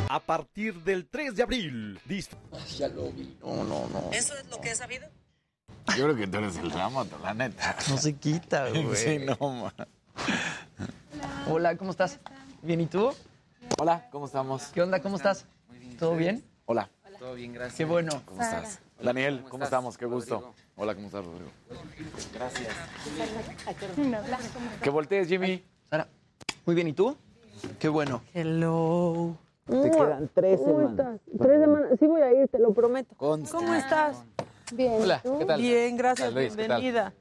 A 0.09 0.19
partir 0.21 0.81
del 0.83 1.07
3 1.07 1.35
de 1.35 1.43
abril. 1.43 1.99
Ya 2.77 2.87
lo 2.87 3.11
vi. 3.11 3.37
No, 3.41 3.63
no, 3.63 3.87
no. 3.89 4.09
Eso 4.13 4.33
es 4.35 4.47
lo 4.49 4.59
que 4.61 4.71
he 4.71 4.75
sabido. 4.75 5.07
Yo 5.95 6.03
creo 6.03 6.15
que 6.15 6.27
tú 6.27 6.37
eres 6.37 6.57
el 6.57 6.71
ramo, 6.71 7.05
la 7.23 7.33
neta. 7.33 7.75
No 7.89 7.97
se 7.97 8.15
quita, 8.15 8.69
güey. 8.69 8.95
Sí, 8.95 9.19
no, 9.19 9.37
ma. 9.51 9.73
Hola, 11.49 11.77
¿cómo 11.77 11.91
estás? 11.91 12.19
¿Bien 12.61 12.81
y 12.81 12.85
tú? 12.87 13.13
Hola, 13.79 14.07
¿cómo 14.11 14.25
estamos? 14.25 14.67
¿Qué 14.73 14.81
onda? 14.81 15.01
¿Cómo 15.01 15.15
estás? 15.17 15.45
¿Todo 15.97 16.15
bien? 16.15 16.43
Hola. 16.65 16.89
Todo 17.19 17.33
bien, 17.33 17.53
gracias. 17.53 17.77
Qué 17.77 17.85
bueno. 17.85 18.21
¿Cómo 18.25 18.41
estás? 18.41 18.79
Daniel, 19.01 19.43
¿cómo, 19.49 19.63
estamos? 19.63 19.97
Qué 19.97 20.05
gusto. 20.05 20.53
Hola, 20.75 20.95
¿cómo 20.95 21.07
estás, 21.07 21.25
Rodrigo? 21.25 21.49
Gracias. 22.33 22.75
Que 24.81 24.89
voltees, 24.89 25.27
Jimmy. 25.27 25.63
Sara, 25.89 26.07
muy 26.65 26.75
bien, 26.75 26.87
¿y 26.87 26.93
tú? 26.93 27.15
Qué 27.79 27.89
bueno. 27.89 28.21
Hello. 28.33 29.35
Te 29.65 29.91
quedan 29.91 30.29
tres 30.33 30.59
¿Cómo 30.59 30.79
semanas. 30.79 30.91
estás? 30.91 31.39
Tres 31.39 31.59
semanas. 31.59 31.91
Sí 31.99 32.07
voy 32.07 32.21
a 32.21 32.33
ir, 32.33 32.47
te 32.47 32.59
lo 32.59 32.73
prometo. 32.73 33.15
Consta. 33.15 33.57
¿Cómo 33.57 33.73
estás? 33.73 34.23
Bien. 34.73 34.93
Hola, 35.01 35.21
¿qué 35.21 35.45
tal? 35.45 35.61
Bien, 35.61 35.97
gracias. 35.97 36.29
¿Qué 36.29 36.33
tal, 36.33 36.43
Luis? 36.43 36.55
¿Qué 36.55 36.67
tal? 36.67 36.81
Bienvenida. 36.81 37.13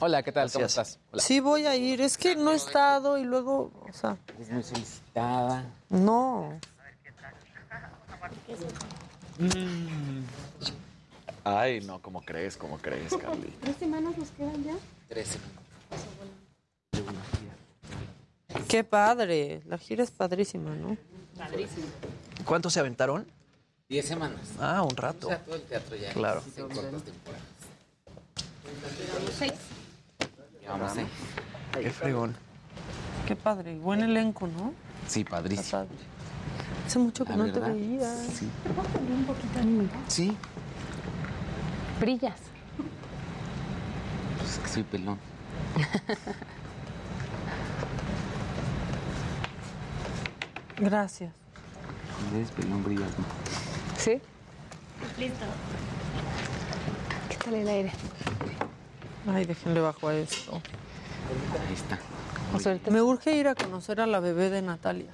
Hola, 0.00 0.22
¿qué 0.22 0.32
tal? 0.32 0.50
¿Cómo 0.50 0.64
estás? 0.64 0.98
Hola. 1.12 1.22
Sí 1.22 1.40
voy 1.40 1.66
a 1.66 1.76
ir. 1.76 2.00
Es 2.00 2.16
que 2.16 2.36
no 2.36 2.52
he 2.52 2.56
estado 2.56 3.18
y 3.18 3.24
luego, 3.24 3.72
o 3.88 3.92
sea, 3.92 4.16
Es 4.40 4.50
muy 4.50 4.62
solicitada. 4.62 5.64
no. 5.90 6.58
Ay, 11.44 11.80
no, 11.80 12.00
¿cómo 12.02 12.20
crees? 12.22 12.56
¿Cómo 12.56 12.78
crees, 12.78 13.14
Carly? 13.16 13.52
¿Tres 13.60 13.76
semanas 13.76 14.16
nos 14.18 14.30
quedan 14.30 14.62
ya? 14.64 14.74
Tres. 15.08 15.38
Qué 18.68 18.84
padre. 18.84 19.62
La 19.66 19.78
gira 19.78 20.04
es 20.04 20.10
padrísima, 20.10 20.74
¿no? 20.74 20.96
Padrísimo. 21.36 21.86
¿Cuántos 22.44 22.72
se 22.74 22.80
aventaron? 22.80 23.26
Diez 23.88 24.06
semanas. 24.06 24.40
Ah, 24.60 24.82
un 24.82 24.94
rato. 24.94 25.28
O 25.28 25.30
sea, 25.30 25.38
todo 25.38 25.54
el 25.54 25.62
teatro 25.62 25.96
ya. 25.96 26.12
Claro. 26.12 26.42
En 26.58 26.68
cortas 26.68 27.02
temporadas. 27.04 27.46
Llevamos 29.00 29.30
seis. 29.38 29.52
Llevamos 30.60 30.92
seis. 30.92 31.06
Qué 31.72 31.90
fregón. 31.90 32.36
Qué 33.26 33.34
padre. 33.34 33.78
Buen 33.78 34.02
elenco, 34.02 34.46
¿no? 34.46 34.74
Sí, 35.06 35.24
padrísimo. 35.24 35.86
Hace 36.86 36.98
mucho 36.98 37.24
que 37.24 37.32
Ah, 37.32 37.36
no 37.36 37.46
te 37.46 37.52
¿verdad? 37.52 37.72
veía. 37.74 38.14
Sí. 38.14 38.46
¿Te 38.62 38.68
puedo 38.70 38.88
pedir 38.90 39.10
un 39.10 39.24
poquito 39.24 39.58
de 39.58 39.64
mi 39.64 39.88
Sí. 40.06 40.36
Brillas. 41.98 42.40
Pues 44.36 44.50
es 44.52 44.58
que 44.58 44.68
soy 44.68 44.82
pelón. 44.82 45.18
Gracias. 50.78 51.32
Eres 52.34 52.50
pelón, 52.50 52.84
brillas, 52.84 53.10
¿no? 53.18 53.24
¿Sí? 53.98 54.20
Listo. 55.18 55.44
¿Qué 57.28 57.36
tal 57.36 57.54
el 57.54 57.68
aire? 57.68 57.92
Ay, 59.26 59.44
déjenle 59.44 59.80
bajo 59.80 60.08
a 60.08 60.14
esto. 60.14 60.62
Ahí 61.66 61.74
está. 61.74 61.98
Me 62.90 63.02
urge 63.02 63.36
ir 63.36 63.48
a 63.48 63.54
conocer 63.54 64.00
a 64.00 64.06
la 64.06 64.20
bebé 64.20 64.48
de 64.50 64.62
Natalia. 64.62 65.10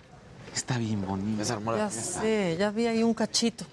Está 0.55 0.79
bien 0.79 1.05
bonita. 1.05 1.43
Esa 1.43 1.59
Ya 1.77 1.91
sé, 1.91 2.57
ya 2.59 2.71
vi 2.71 2.87
ahí 2.87 3.03
un 3.03 3.15
cachito 3.15 3.65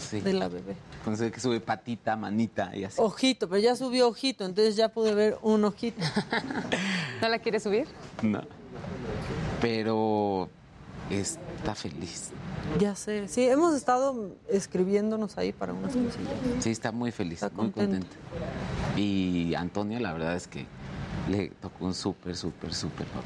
Sí. 0.00 0.20
de 0.20 0.32
la 0.32 0.48
bebé. 0.48 0.74
Entonces 0.98 1.30
que 1.30 1.38
sube 1.38 1.60
patita, 1.60 2.16
manita 2.16 2.74
y 2.74 2.84
así. 2.84 2.96
Ojito, 2.98 3.48
pero 3.48 3.60
ya 3.60 3.76
subió 3.76 4.08
ojito, 4.08 4.44
entonces 4.44 4.74
ya 4.74 4.88
pude 4.88 5.14
ver 5.14 5.38
un 5.42 5.64
ojito. 5.64 6.02
¿No 7.20 7.28
la 7.28 7.38
quieres 7.38 7.62
subir? 7.62 7.86
No. 8.22 8.40
Pero 9.60 10.48
está 11.10 11.74
feliz. 11.74 12.30
Ya 12.78 12.94
sé, 12.94 13.28
sí, 13.28 13.46
hemos 13.48 13.74
estado 13.74 14.36
escribiéndonos 14.48 15.36
ahí 15.38 15.52
para 15.52 15.72
unas 15.72 15.92
cosillas. 15.94 16.14
Sí, 16.60 16.70
está 16.70 16.92
muy 16.92 17.12
feliz, 17.12 17.42
Está 17.42 17.50
muy 17.50 17.70
contenta. 17.70 18.06
contenta. 18.06 18.98
Y 19.00 19.54
Antonio, 19.54 19.98
la 20.00 20.12
verdad 20.12 20.34
es 20.36 20.46
que 20.46 20.66
le 21.28 21.48
tocó 21.60 21.84
un 21.86 21.94
súper, 21.94 22.36
súper, 22.36 22.72
súper 22.74 23.06
papá. 23.08 23.24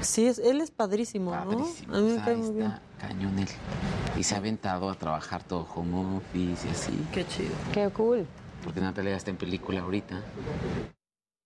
Sí, 0.00 0.26
es, 0.26 0.38
él 0.38 0.60
es 0.60 0.70
padrísimo, 0.70 1.30
Padrísimo. 1.32 1.92
¿no? 1.92 1.98
A 1.98 2.00
mí 2.00 2.06
O 2.06 2.10
me 2.10 2.14
sea, 2.16 2.24
cae 2.24 2.36
muy 2.36 2.50
bien. 2.52 2.72
cañón 3.00 3.38
él. 3.38 3.48
Y 4.16 4.22
se 4.22 4.34
ha 4.34 4.38
aventado 4.38 4.88
a 4.90 4.94
trabajar 4.94 5.42
todo 5.42 5.66
home 5.74 6.16
office 6.18 6.66
y 6.66 6.70
así. 6.70 7.06
Qué 7.12 7.26
chido. 7.26 7.54
Qué 7.72 7.88
cool. 7.90 8.26
porque 8.64 8.80
Natalia 8.80 9.16
está 9.16 9.30
en 9.30 9.36
película 9.36 9.80
ahorita. 9.80 10.20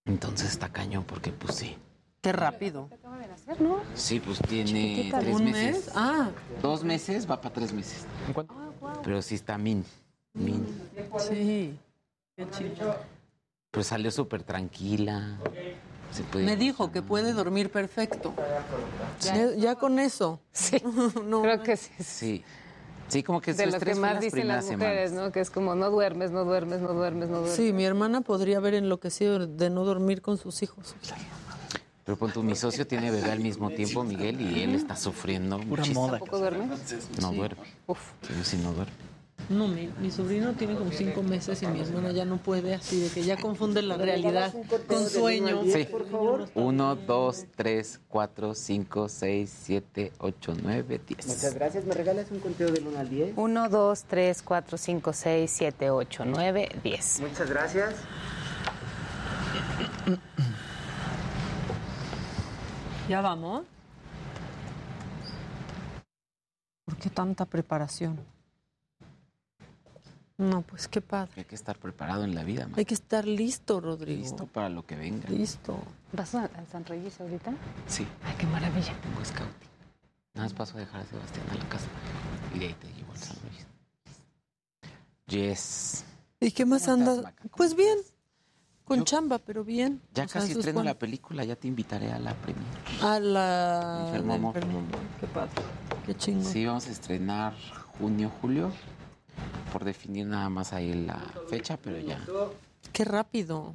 Entonces 0.05 0.51
está 0.51 0.69
cañón, 0.69 1.05
porque 1.05 1.31
pues 1.33 1.55
sí. 1.57 1.77
Qué 2.21 2.33
rápido. 2.33 2.89
Nacer, 3.47 3.61
¿no? 3.61 3.81
Sí, 3.95 4.21
pues 4.21 4.39
tiene 4.49 4.65
Chiquitita, 4.71 5.19
tres 5.21 5.37
¿un 5.37 5.45
meses. 5.45 5.87
mes? 5.87 5.93
Ah. 5.95 6.31
Dos 6.61 6.85
meses, 6.85 7.29
va 7.31 7.41
para 7.41 7.55
tres 7.55 7.73
meses. 7.73 8.05
Pero 9.03 9.23
sí 9.23 9.35
está 9.35 9.59
min. 9.59 9.85
Min. 10.35 10.65
Sí. 11.19 11.79
Qué 12.37 12.49
chido. 12.51 12.97
Pero 13.71 13.85
salió 13.85 14.11
súper 14.11 14.43
tranquila. 14.43 15.39
Se 16.11 16.23
puede 16.25 16.45
Me 16.45 16.57
dijo 16.57 16.93
que 16.93 17.01
puede 17.03 17.33
dormir 17.33 17.71
perfecto. 17.71 18.35
Ya, 19.21 19.55
ya 19.57 19.75
con 19.77 19.99
eso. 19.99 20.41
Sí. 20.53 20.79
Creo 21.43 21.63
que 21.63 21.77
sí. 21.77 21.91
Sí. 22.03 22.45
Sí, 23.09 23.23
como 23.23 23.41
que 23.43 23.53
De 23.53 23.67
lo 23.67 23.73
estrés 23.73 23.97
que 23.97 24.01
más 24.01 24.21
dicen 24.21 24.49
las 24.49 24.65
mujeres, 24.71 25.11
semanas. 25.11 25.27
¿no? 25.27 25.33
Que 25.33 25.41
es 25.41 25.51
como 25.51 25.75
no 25.75 25.91
duermes, 25.91 26.31
no 26.31 26.45
duermes, 26.45 26.81
no 26.81 26.95
duermes, 26.95 27.29
no 27.29 27.39
duermes. 27.39 27.55
Sí, 27.57 27.73
mi 27.75 27.85
hermana 27.85 28.23
podría 28.23 28.57
haber 28.57 28.73
enloquecido 28.75 29.47
de 29.47 29.69
no 29.69 29.85
dormir 29.85 30.23
con 30.23 30.39
sus 30.39 30.63
hijos. 30.63 30.95
Pero 32.05 32.19
pon 32.19 32.33
tú, 32.33 32.43
mi 32.43 32.57
socio 32.57 32.87
tiene 32.87 33.11
bebé 33.11 33.31
al 33.31 33.41
mismo 33.41 33.71
tiempo, 33.71 34.03
Miguel, 34.03 34.41
y 34.41 34.63
él 34.63 34.75
está 34.75 34.97
sufriendo 34.97 35.59
muchísimo. 35.59 36.11
¿Tampoco 36.11 36.39
duerme? 36.39 36.67
No 36.67 37.31
Sí. 37.31 37.37
duerme. 37.37 37.63
Sí, 38.23 38.35
sí, 38.43 38.57
no 38.63 38.73
duerme. 38.73 38.93
No, 39.49 39.67
mi, 39.67 39.91
mi 40.01 40.11
sobrino 40.11 40.53
tiene 40.53 40.77
como 40.77 40.93
cinco 40.93 41.23
meses 41.23 41.63
y 41.63 41.67
mi 41.67 41.81
hermana 41.81 42.13
ya 42.13 42.25
no 42.25 42.37
puede, 42.37 42.75
así 42.75 43.01
de 43.01 43.09
que 43.09 43.23
ya 43.25 43.37
confunde 43.37 43.83
la 43.83 43.97
realidad 43.97 44.55
con 44.87 45.09
sueño. 45.09 45.63
Sí. 45.65 45.89
Uno, 46.55 46.95
dos, 46.97 47.47
tres, 47.57 48.01
cuatro, 48.09 48.55
cinco, 48.55 49.09
seis, 49.09 49.53
siete, 49.65 50.13
ocho, 50.19 50.55
nueve, 50.63 51.01
diez. 51.07 51.27
Muchas 51.27 51.55
gracias. 51.55 51.85
¿Me 51.85 51.93
regalas 51.95 52.31
un 52.31 52.39
conteo 52.39 52.71
del 52.71 52.87
1 52.87 52.99
al 52.99 53.09
10? 53.11 53.33
1, 53.37 53.69
2, 53.69 54.05
3, 54.05 54.43
4, 54.43 54.79
5, 54.79 55.13
6, 55.13 55.51
7, 55.53 55.91
8, 55.91 56.25
9, 56.25 56.69
10. 56.83 57.21
Muchas 57.21 57.51
gracias. 57.51 57.95
¿Ya 63.13 63.21
vamos? 63.21 63.67
¿Por 66.87 66.97
qué 66.97 67.11
tanta 67.11 67.45
preparación? 67.45 68.19
No, 70.39 70.63
pues 70.63 70.89
qué 70.89 71.03
padre. 71.03 71.31
Hay 71.37 71.45
que 71.45 71.55
estar 71.55 71.77
preparado 71.79 72.25
en 72.25 72.35
la 72.35 72.43
vida, 72.43 72.67
man. 72.67 72.79
Hay 72.79 72.87
que 72.87 72.95
estar 72.95 73.27
listo, 73.27 73.83
Rodrigo. 73.83 74.19
Listo 74.19 74.47
para 74.47 74.71
lo 74.71 74.87
que 74.87 74.97
venga. 74.97 75.29
Listo. 75.29 75.79
¿Vas 76.15 76.35
a 76.35 76.49
San 76.71 76.87
Reyes 76.87 77.21
ahorita? 77.21 77.53
Sí. 77.87 78.07
Ay, 78.25 78.35
qué 78.39 78.47
maravilla. 78.47 78.99
Tengo 79.03 79.23
scouting. 79.23 79.69
Nada 80.33 80.47
más 80.47 80.55
paso 80.55 80.79
a 80.79 80.81
dejar 80.81 81.03
a 81.03 81.05
Sebastián 81.05 81.47
a 81.51 81.55
la 81.57 81.69
casa. 81.69 81.89
Y 82.55 82.61
de 82.61 82.67
ahí 82.69 82.75
te 82.81 82.87
llevo 82.95 83.13
al 83.13 83.19
San 83.19 83.37
Luis. 83.43 83.67
Yes. 85.27 86.07
¿Y 86.41 86.51
qué 86.51 86.65
más 86.65 86.87
¿Cómo 86.87 86.95
estás, 86.95 87.19
andas? 87.19 87.35
Pues 87.59 87.77
bien. 87.77 87.99
Con 88.85 89.05
chamba, 89.05 89.39
pero 89.39 89.65
bien. 89.65 90.01
Ya 90.13 90.25
O 90.25 90.29
casi 90.29 90.53
estreno 90.53 90.83
la 90.83 90.99
película, 90.99 91.45
ya 91.45 91.57
te 91.57 91.69
invitaré 91.69 92.13
a 92.13 92.19
la 92.19 92.35
premier. 92.35 92.67
A 93.01 93.21
la... 93.21 94.05
Enfermo 94.07 94.35
amor. 94.35 94.55
Qué 95.21 95.27
padre. 95.29 95.51
Qué 96.05 96.15
chingo. 96.17 96.45
Sí, 96.45 96.67
vamos 96.67 96.87
a 96.89 96.91
estrenar 96.91 97.55
junio, 97.99 98.31
julio. 98.41 98.73
Por 99.73 99.85
definir 99.85 100.27
nada 100.27 100.49
más 100.51 100.73
ahí 100.73 100.93
la 101.07 101.19
fecha, 101.49 101.77
pero 101.77 101.99
ya. 102.01 102.21
Qué 102.93 103.05
rápido. 103.05 103.75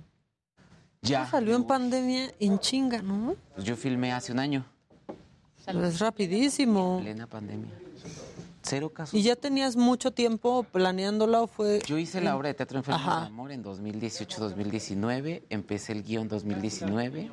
Ya. 1.02 1.26
Salió 1.26 1.56
en 1.56 1.64
pandemia 1.64 2.32
en 2.40 2.60
chinga, 2.60 3.02
¿no? 3.02 3.36
Pues 3.56 3.66
yo 3.66 3.76
filmé 3.76 4.12
hace 4.12 4.32
un 4.32 4.40
año, 4.40 4.66
Es 5.66 6.00
rapidísimo. 6.00 7.00
plena 7.02 7.28
pandemia. 7.28 7.72
Cero 8.68 8.90
casos. 8.90 9.14
¿Y 9.18 9.24
ya 9.24 9.36
tenías 9.36 9.76
mucho 9.78 10.12
tiempo 10.12 10.64
planeándola 10.64 11.42
o 11.42 11.48
fue...? 11.48 11.80
Yo 11.86 11.98
hice 11.98 12.20
la 12.22 12.36
obra 12.36 12.50
de 12.50 12.54
teatro 12.54 12.78
Enfermos 12.80 13.02
Ajá. 13.02 13.22
de 13.22 13.28
Amor 13.28 13.52
en 13.52 13.64
2018-2019. 13.64 15.44
Empecé 15.50 15.94
el 15.94 16.04
guion 16.04 16.28
2019, 16.28 17.32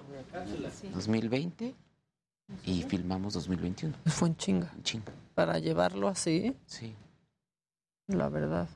2020 0.92 1.74
y 2.64 2.82
filmamos 2.82 3.34
2021. 3.34 3.96
Fue 4.06 4.28
en 4.28 4.36
chinga. 4.36 4.70
En 4.76 4.82
chinga. 4.82 5.12
Para 5.34 5.58
llevarlo 5.58 6.08
así, 6.08 6.54
Sí. 6.66 6.94
la 8.06 8.28
verdad. 8.28 8.68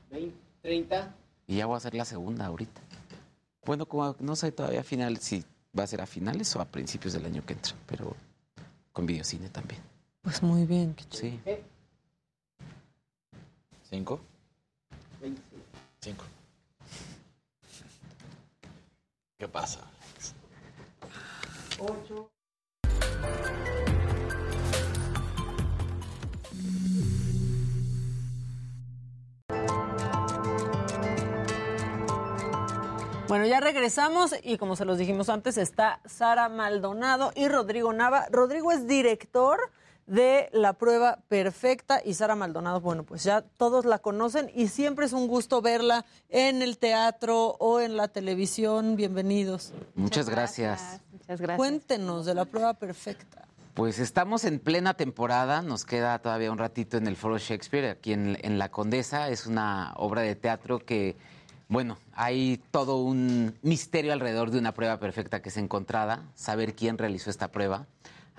30. 0.61 1.15
Y 1.47 1.57
ya 1.57 1.65
voy 1.65 1.75
a 1.75 1.77
hacer 1.77 1.95
la 1.95 2.05
segunda 2.05 2.45
ahorita. 2.45 2.81
Bueno, 3.65 3.85
como 3.85 4.15
no 4.19 4.35
sé 4.35 4.51
todavía 4.51 4.83
final 4.83 5.17
si 5.17 5.43
va 5.77 5.83
a 5.83 5.87
ser 5.87 6.01
a 6.01 6.05
finales 6.05 6.53
o 6.55 6.61
a 6.61 6.65
principios 6.65 7.13
del 7.13 7.25
año 7.25 7.45
que 7.45 7.53
entra, 7.53 7.73
pero 7.85 8.15
con 8.91 9.05
videocine 9.05 9.49
también. 9.49 9.81
Pues 10.21 10.43
muy 10.43 10.65
bien. 10.65 10.93
qué 10.95 11.05
chido. 11.05 11.37
Sí. 11.45 11.57
¿Cinco? 13.89 14.19
Cinco. 15.99 16.23
¿Qué 19.39 19.47
pasa? 19.47 19.79
Bueno, 33.27 33.45
ya 33.45 33.59
regresamos 33.59 34.35
y 34.43 34.57
como 34.57 34.75
se 34.75 34.85
los 34.85 34.99
dijimos 34.99 35.29
antes, 35.29 35.57
está 35.57 35.99
Sara 36.05 36.47
Maldonado 36.47 37.31
y 37.35 37.47
Rodrigo 37.47 37.91
Nava. 37.91 38.27
Rodrigo 38.29 38.71
es 38.71 38.85
director 38.85 39.71
de 40.09 40.49
La 40.53 40.73
Prueba 40.73 41.19
Perfecta 41.27 42.01
y 42.03 42.15
Sara 42.15 42.35
Maldonado, 42.35 42.81
bueno, 42.81 43.03
pues 43.03 43.23
ya 43.23 43.41
todos 43.41 43.85
la 43.85 43.99
conocen 43.99 44.51
y 44.55 44.67
siempre 44.67 45.05
es 45.05 45.13
un 45.13 45.27
gusto 45.27 45.61
verla 45.61 46.03
en 46.29 46.63
el 46.63 46.79
teatro 46.79 47.55
o 47.59 47.79
en 47.79 47.95
la 47.95 48.07
televisión. 48.07 48.95
Bienvenidos. 48.95 49.71
Muchas 49.93 50.27
gracias. 50.27 51.01
Muchas 51.11 51.39
gracias. 51.39 51.57
Cuéntenos 51.57 52.25
de 52.25 52.33
La 52.33 52.45
Prueba 52.45 52.73
Perfecta. 52.73 53.45
Pues 53.75 53.99
estamos 53.99 54.45
en 54.45 54.59
plena 54.59 54.95
temporada, 54.95 55.61
nos 55.61 55.85
queda 55.85 56.17
todavía 56.19 56.51
un 56.51 56.57
ratito 56.57 56.97
en 56.97 57.05
el 57.05 57.15
Foro 57.15 57.37
Shakespeare, 57.37 57.91
aquí 57.91 58.11
en, 58.11 58.37
en 58.41 58.57
La 58.57 58.69
Condesa. 58.71 59.29
Es 59.29 59.45
una 59.45 59.93
obra 59.95 60.23
de 60.23 60.35
teatro 60.35 60.79
que, 60.79 61.17
bueno, 61.67 61.99
hay 62.13 62.59
todo 62.71 62.97
un 62.97 63.55
misterio 63.61 64.11
alrededor 64.11 64.49
de 64.49 64.57
una 64.57 64.73
prueba 64.73 64.99
perfecta 64.99 65.43
que 65.43 65.49
es 65.49 65.57
encontrada, 65.57 66.23
saber 66.33 66.73
quién 66.73 66.97
realizó 66.97 67.29
esta 67.29 67.49
prueba. 67.49 67.85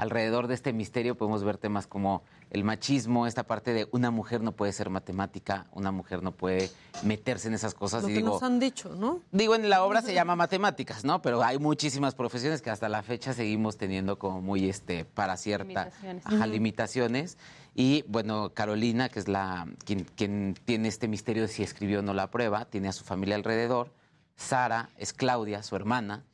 Alrededor 0.01 0.47
de 0.47 0.55
este 0.55 0.72
misterio 0.72 1.14
podemos 1.14 1.44
ver 1.44 1.59
temas 1.59 1.86
como 1.86 2.22
el 2.48 2.64
machismo, 2.64 3.27
esta 3.27 3.43
parte 3.43 3.74
de 3.74 3.86
una 3.93 4.10
mujer 4.10 4.40
no 4.40 4.52
puede 4.52 4.72
ser 4.72 4.89
matemática, 4.89 5.66
una 5.72 5.93
mujer 5.93 6.22
no 6.22 6.32
puede 6.32 6.70
meterse 7.02 7.48
en 7.48 7.55
esas 7.55 7.74
cosas. 7.74 8.05
Lo 8.05 8.09
y 8.09 8.12
que 8.12 8.18
digo, 8.20 8.31
nos 8.31 8.43
han 8.43 8.59
dicho, 8.59 8.94
¿no? 8.97 9.20
Digo, 9.31 9.55
en 9.55 9.68
la 9.68 9.85
obra 9.85 10.01
se 10.01 10.14
llama 10.14 10.36
matemáticas, 10.36 11.05
¿no? 11.05 11.20
Pero 11.20 11.43
hay 11.43 11.59
muchísimas 11.59 12.14
profesiones 12.14 12.62
que 12.62 12.70
hasta 12.70 12.89
la 12.89 13.02
fecha 13.02 13.35
seguimos 13.35 13.77
teniendo 13.77 14.18
como 14.18 14.40
muy, 14.40 14.70
este, 14.70 15.05
para 15.05 15.36
cierta, 15.36 15.85
Limitaciones. 15.85 16.27
ajá, 16.27 16.47
limitaciones. 16.47 17.39
Y 17.74 18.02
bueno, 18.09 18.55
Carolina, 18.55 19.10
que 19.10 19.18
es 19.18 19.28
la 19.28 19.68
quien, 19.85 20.05
quien 20.16 20.55
tiene 20.64 20.89
este 20.89 21.09
misterio 21.09 21.43
de 21.43 21.48
si 21.48 21.62
escribió 21.62 21.98
o 21.98 22.02
no 22.02 22.14
la 22.14 22.31
prueba, 22.31 22.64
tiene 22.64 22.89
a 22.89 22.93
su 22.93 23.05
familia 23.05 23.36
alrededor. 23.36 23.93
Sara 24.36 24.89
es 24.97 25.12
Claudia, 25.12 25.62
su 25.62 25.77
hermana, 25.77 26.24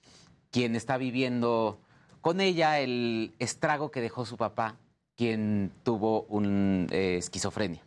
quien 0.52 0.76
está 0.76 0.98
viviendo 0.98 1.80
con 2.26 2.40
ella 2.40 2.80
el 2.80 3.36
estrago 3.38 3.92
que 3.92 4.00
dejó 4.00 4.26
su 4.26 4.36
papá, 4.36 4.74
quien 5.14 5.70
tuvo 5.84 6.22
un 6.22 6.88
eh, 6.90 7.18
esquizofrenia. 7.18 7.80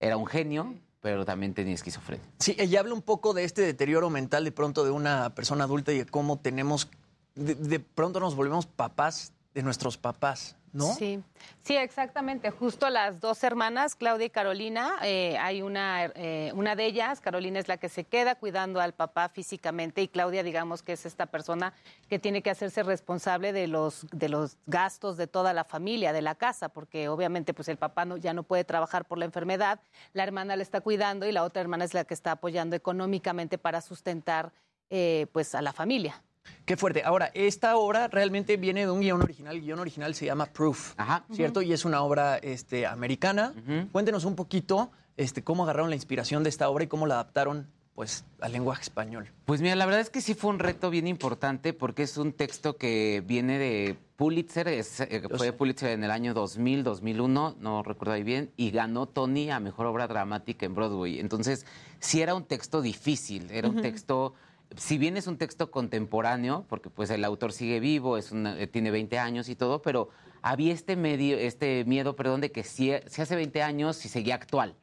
Era 0.00 0.16
un 0.16 0.26
genio, 0.26 0.74
pero 0.98 1.24
también 1.24 1.54
tenía 1.54 1.74
esquizofrenia. 1.74 2.26
Sí, 2.40 2.56
ella 2.58 2.80
habla 2.80 2.92
un 2.92 3.02
poco 3.02 3.34
de 3.34 3.44
este 3.44 3.62
deterioro 3.62 4.10
mental 4.10 4.42
de 4.42 4.50
pronto 4.50 4.84
de 4.84 4.90
una 4.90 5.32
persona 5.36 5.62
adulta 5.62 5.92
y 5.92 5.98
de 5.98 6.06
cómo 6.06 6.40
tenemos, 6.40 6.90
de, 7.36 7.54
de 7.54 7.78
pronto 7.78 8.18
nos 8.18 8.34
volvemos 8.34 8.66
papás 8.66 9.32
de 9.54 9.62
nuestros 9.62 9.96
papás, 9.96 10.56
Sí, 10.74 11.22
sí, 11.62 11.76
exactamente. 11.76 12.50
Justo 12.50 12.90
las 12.90 13.20
dos 13.20 13.44
hermanas, 13.44 13.94
Claudia 13.94 14.26
y 14.26 14.30
Carolina, 14.30 14.96
eh, 15.02 15.38
hay 15.38 15.62
una, 15.62 16.06
eh, 16.06 16.52
una 16.54 16.74
de 16.74 16.86
ellas, 16.86 17.20
Carolina 17.20 17.60
es 17.60 17.68
la 17.68 17.76
que 17.76 17.88
se 17.88 18.04
queda 18.04 18.34
cuidando 18.34 18.80
al 18.80 18.92
papá 18.92 19.28
físicamente 19.28 20.02
y 20.02 20.08
Claudia, 20.08 20.42
digamos 20.42 20.82
que 20.82 20.94
es 20.94 21.06
esta 21.06 21.26
persona 21.26 21.72
que 22.08 22.18
tiene 22.18 22.42
que 22.42 22.50
hacerse 22.50 22.82
responsable 22.82 23.52
de 23.52 23.68
los, 23.68 24.06
de 24.10 24.28
los 24.28 24.56
gastos 24.66 25.16
de 25.16 25.28
toda 25.28 25.52
la 25.52 25.64
familia, 25.64 26.12
de 26.12 26.22
la 26.22 26.34
casa, 26.34 26.68
porque 26.68 27.08
obviamente 27.08 27.54
pues 27.54 27.68
el 27.68 27.76
papá 27.76 28.04
no, 28.04 28.16
ya 28.16 28.34
no 28.34 28.42
puede 28.42 28.64
trabajar 28.64 29.04
por 29.04 29.18
la 29.18 29.26
enfermedad, 29.26 29.80
la 30.12 30.24
hermana 30.24 30.56
le 30.56 30.64
está 30.64 30.80
cuidando 30.80 31.26
y 31.26 31.32
la 31.32 31.44
otra 31.44 31.62
hermana 31.62 31.84
es 31.84 31.94
la 31.94 32.04
que 32.04 32.14
está 32.14 32.32
apoyando 32.32 32.74
económicamente 32.74 33.58
para 33.58 33.80
sustentar 33.80 34.52
eh, 34.90 35.26
pues 35.32 35.54
a 35.54 35.62
la 35.62 35.72
familia. 35.72 36.20
Qué 36.64 36.78
fuerte. 36.78 37.02
Ahora, 37.04 37.30
esta 37.34 37.76
obra 37.76 38.08
realmente 38.08 38.56
viene 38.56 38.86
de 38.86 38.90
un 38.90 39.00
guion 39.00 39.20
original. 39.20 39.56
El 39.56 39.62
guion 39.62 39.80
original 39.80 40.14
se 40.14 40.26
llama 40.26 40.46
Proof, 40.46 40.94
¿cierto? 41.32 41.60
Y 41.60 41.72
es 41.72 41.84
una 41.84 42.02
obra 42.02 42.38
este, 42.38 42.86
americana. 42.86 43.52
Cuéntenos 43.92 44.24
un 44.24 44.34
poquito 44.34 44.90
este, 45.16 45.44
cómo 45.44 45.64
agarraron 45.64 45.90
la 45.90 45.96
inspiración 45.96 46.42
de 46.42 46.48
esta 46.48 46.68
obra 46.70 46.84
y 46.84 46.86
cómo 46.86 47.06
la 47.06 47.14
adaptaron 47.14 47.68
pues 47.94 48.24
al 48.40 48.50
lenguaje 48.52 48.82
español. 48.82 49.30
Pues 49.44 49.60
mira, 49.60 49.76
la 49.76 49.86
verdad 49.86 50.00
es 50.00 50.10
que 50.10 50.20
sí 50.20 50.34
fue 50.34 50.50
un 50.50 50.58
reto 50.58 50.90
bien 50.90 51.06
importante 51.06 51.72
porque 51.72 52.02
es 52.02 52.16
un 52.16 52.32
texto 52.32 52.76
que 52.76 53.22
viene 53.24 53.58
de 53.58 53.96
Pulitzer, 54.16 54.66
es, 54.66 55.00
eh, 55.00 55.22
fue 55.36 55.52
Pulitzer 55.52 55.90
en 55.90 56.02
el 56.02 56.10
año 56.10 56.34
2000, 56.34 56.82
2001, 56.82 57.56
no 57.60 57.82
recuerdo 57.84 58.14
ahí 58.14 58.24
bien, 58.24 58.50
y 58.56 58.72
ganó 58.72 59.06
Tony 59.06 59.50
a 59.50 59.60
Mejor 59.60 59.86
Obra 59.86 60.08
Dramática 60.08 60.66
en 60.66 60.74
Broadway. 60.74 61.20
Entonces, 61.20 61.66
sí 62.00 62.20
era 62.20 62.34
un 62.34 62.44
texto 62.44 62.82
difícil, 62.82 63.48
era 63.52 63.68
un 63.68 63.80
texto, 63.80 64.34
si 64.76 64.98
bien 64.98 65.16
es 65.16 65.26
un 65.26 65.36
texto 65.38 65.70
contemporáneo, 65.70 66.64
porque 66.68 66.90
pues 66.90 67.10
el 67.10 67.24
autor 67.24 67.52
sigue 67.52 67.80
vivo, 67.80 68.16
es 68.18 68.32
una- 68.32 68.58
eh, 68.60 68.66
tiene 68.66 68.90
20 68.90 69.18
años 69.18 69.48
y 69.48 69.54
todo, 69.56 69.82
pero 69.82 70.08
había 70.42 70.72
este, 70.72 70.96
medio, 70.96 71.36
este 71.38 71.84
miedo, 71.86 72.16
perdón, 72.16 72.40
de 72.40 72.50
que 72.52 72.64
si, 72.64 72.92
si 73.06 73.22
hace 73.22 73.36
20 73.36 73.62
años, 73.62 73.96
si 73.96 74.08
seguía 74.08 74.34
actual. 74.34 74.74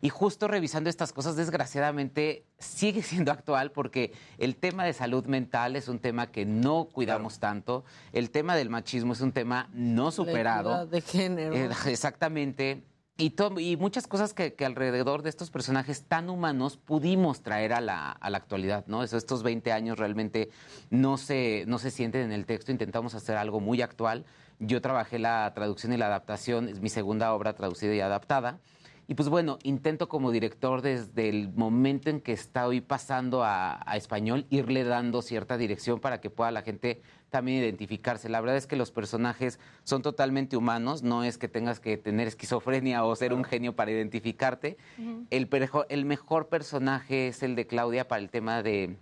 Y 0.00 0.10
justo 0.10 0.46
revisando 0.46 0.88
estas 0.90 1.12
cosas, 1.12 1.34
desgraciadamente 1.34 2.44
sigue 2.58 3.02
siendo 3.02 3.32
actual 3.32 3.72
porque 3.72 4.12
el 4.38 4.54
tema 4.54 4.84
de 4.84 4.92
salud 4.92 5.24
mental 5.26 5.74
es 5.74 5.88
un 5.88 5.98
tema 5.98 6.30
que 6.30 6.44
no 6.44 6.84
cuidamos 6.84 7.40
tanto, 7.40 7.84
el 8.12 8.30
tema 8.30 8.54
del 8.54 8.70
machismo 8.70 9.12
es 9.12 9.20
un 9.20 9.32
tema 9.32 9.68
no 9.72 10.12
superado. 10.12 10.70
equidad 10.70 10.86
de 10.88 11.00
género. 11.00 11.54
Eh, 11.54 11.70
exactamente. 11.86 12.84
Y, 13.20 13.76
muchas 13.78 14.06
cosas 14.06 14.32
que, 14.32 14.54
alrededor 14.64 15.22
de 15.22 15.28
estos 15.28 15.50
personajes 15.50 16.04
tan 16.04 16.30
humanos 16.30 16.76
pudimos 16.76 17.42
traer 17.42 17.72
a 17.72 17.80
la, 17.80 18.12
a 18.12 18.30
la 18.30 18.38
actualidad, 18.38 18.84
¿no? 18.86 19.02
Eso, 19.02 19.16
estos 19.16 19.42
20 19.42 19.72
años 19.72 19.98
realmente 19.98 20.50
no 20.90 21.16
se, 21.16 21.64
no 21.66 21.80
se 21.80 21.90
sienten 21.90 22.22
en 22.22 22.30
el 22.30 22.46
texto, 22.46 22.70
intentamos 22.70 23.16
hacer 23.16 23.36
algo 23.36 23.58
muy 23.58 23.82
actual. 23.82 24.24
Yo 24.60 24.80
trabajé 24.80 25.18
la 25.18 25.50
traducción 25.52 25.92
y 25.92 25.96
la 25.96 26.06
adaptación, 26.06 26.68
es 26.68 26.80
mi 26.80 26.90
segunda 26.90 27.34
obra 27.34 27.54
traducida 27.54 27.92
y 27.92 27.98
adaptada. 27.98 28.60
Y 29.08 29.14
pues 29.14 29.28
bueno, 29.28 29.58
intento 29.64 30.08
como 30.08 30.30
director 30.30 30.80
desde 30.80 31.28
el 31.28 31.48
momento 31.52 32.10
en 32.10 32.20
que 32.20 32.32
estoy 32.32 32.80
pasando 32.80 33.42
a, 33.42 33.80
a 33.84 33.96
español, 33.96 34.46
irle 34.48 34.84
dando 34.84 35.22
cierta 35.22 35.56
dirección 35.56 35.98
para 35.98 36.20
que 36.20 36.30
pueda 36.30 36.52
la 36.52 36.62
gente 36.62 37.02
también 37.30 37.58
identificarse. 37.62 38.28
La 38.28 38.40
verdad 38.40 38.56
es 38.56 38.66
que 38.66 38.76
los 38.76 38.90
personajes 38.90 39.58
son 39.84 40.02
totalmente 40.02 40.56
humanos, 40.56 41.02
no 41.02 41.24
es 41.24 41.38
que 41.38 41.48
tengas 41.48 41.80
que 41.80 41.96
tener 41.96 42.28
esquizofrenia 42.28 43.04
o 43.04 43.14
ser 43.16 43.32
un 43.34 43.44
genio 43.44 43.74
para 43.76 43.90
identificarte. 43.90 44.76
El, 45.30 45.48
el 45.88 46.04
mejor 46.04 46.48
personaje 46.48 47.28
es 47.28 47.42
el 47.42 47.54
de 47.54 47.66
Claudia 47.66 48.08
para 48.08 48.20
el 48.22 48.30
tema 48.30 48.62
de, 48.62 48.96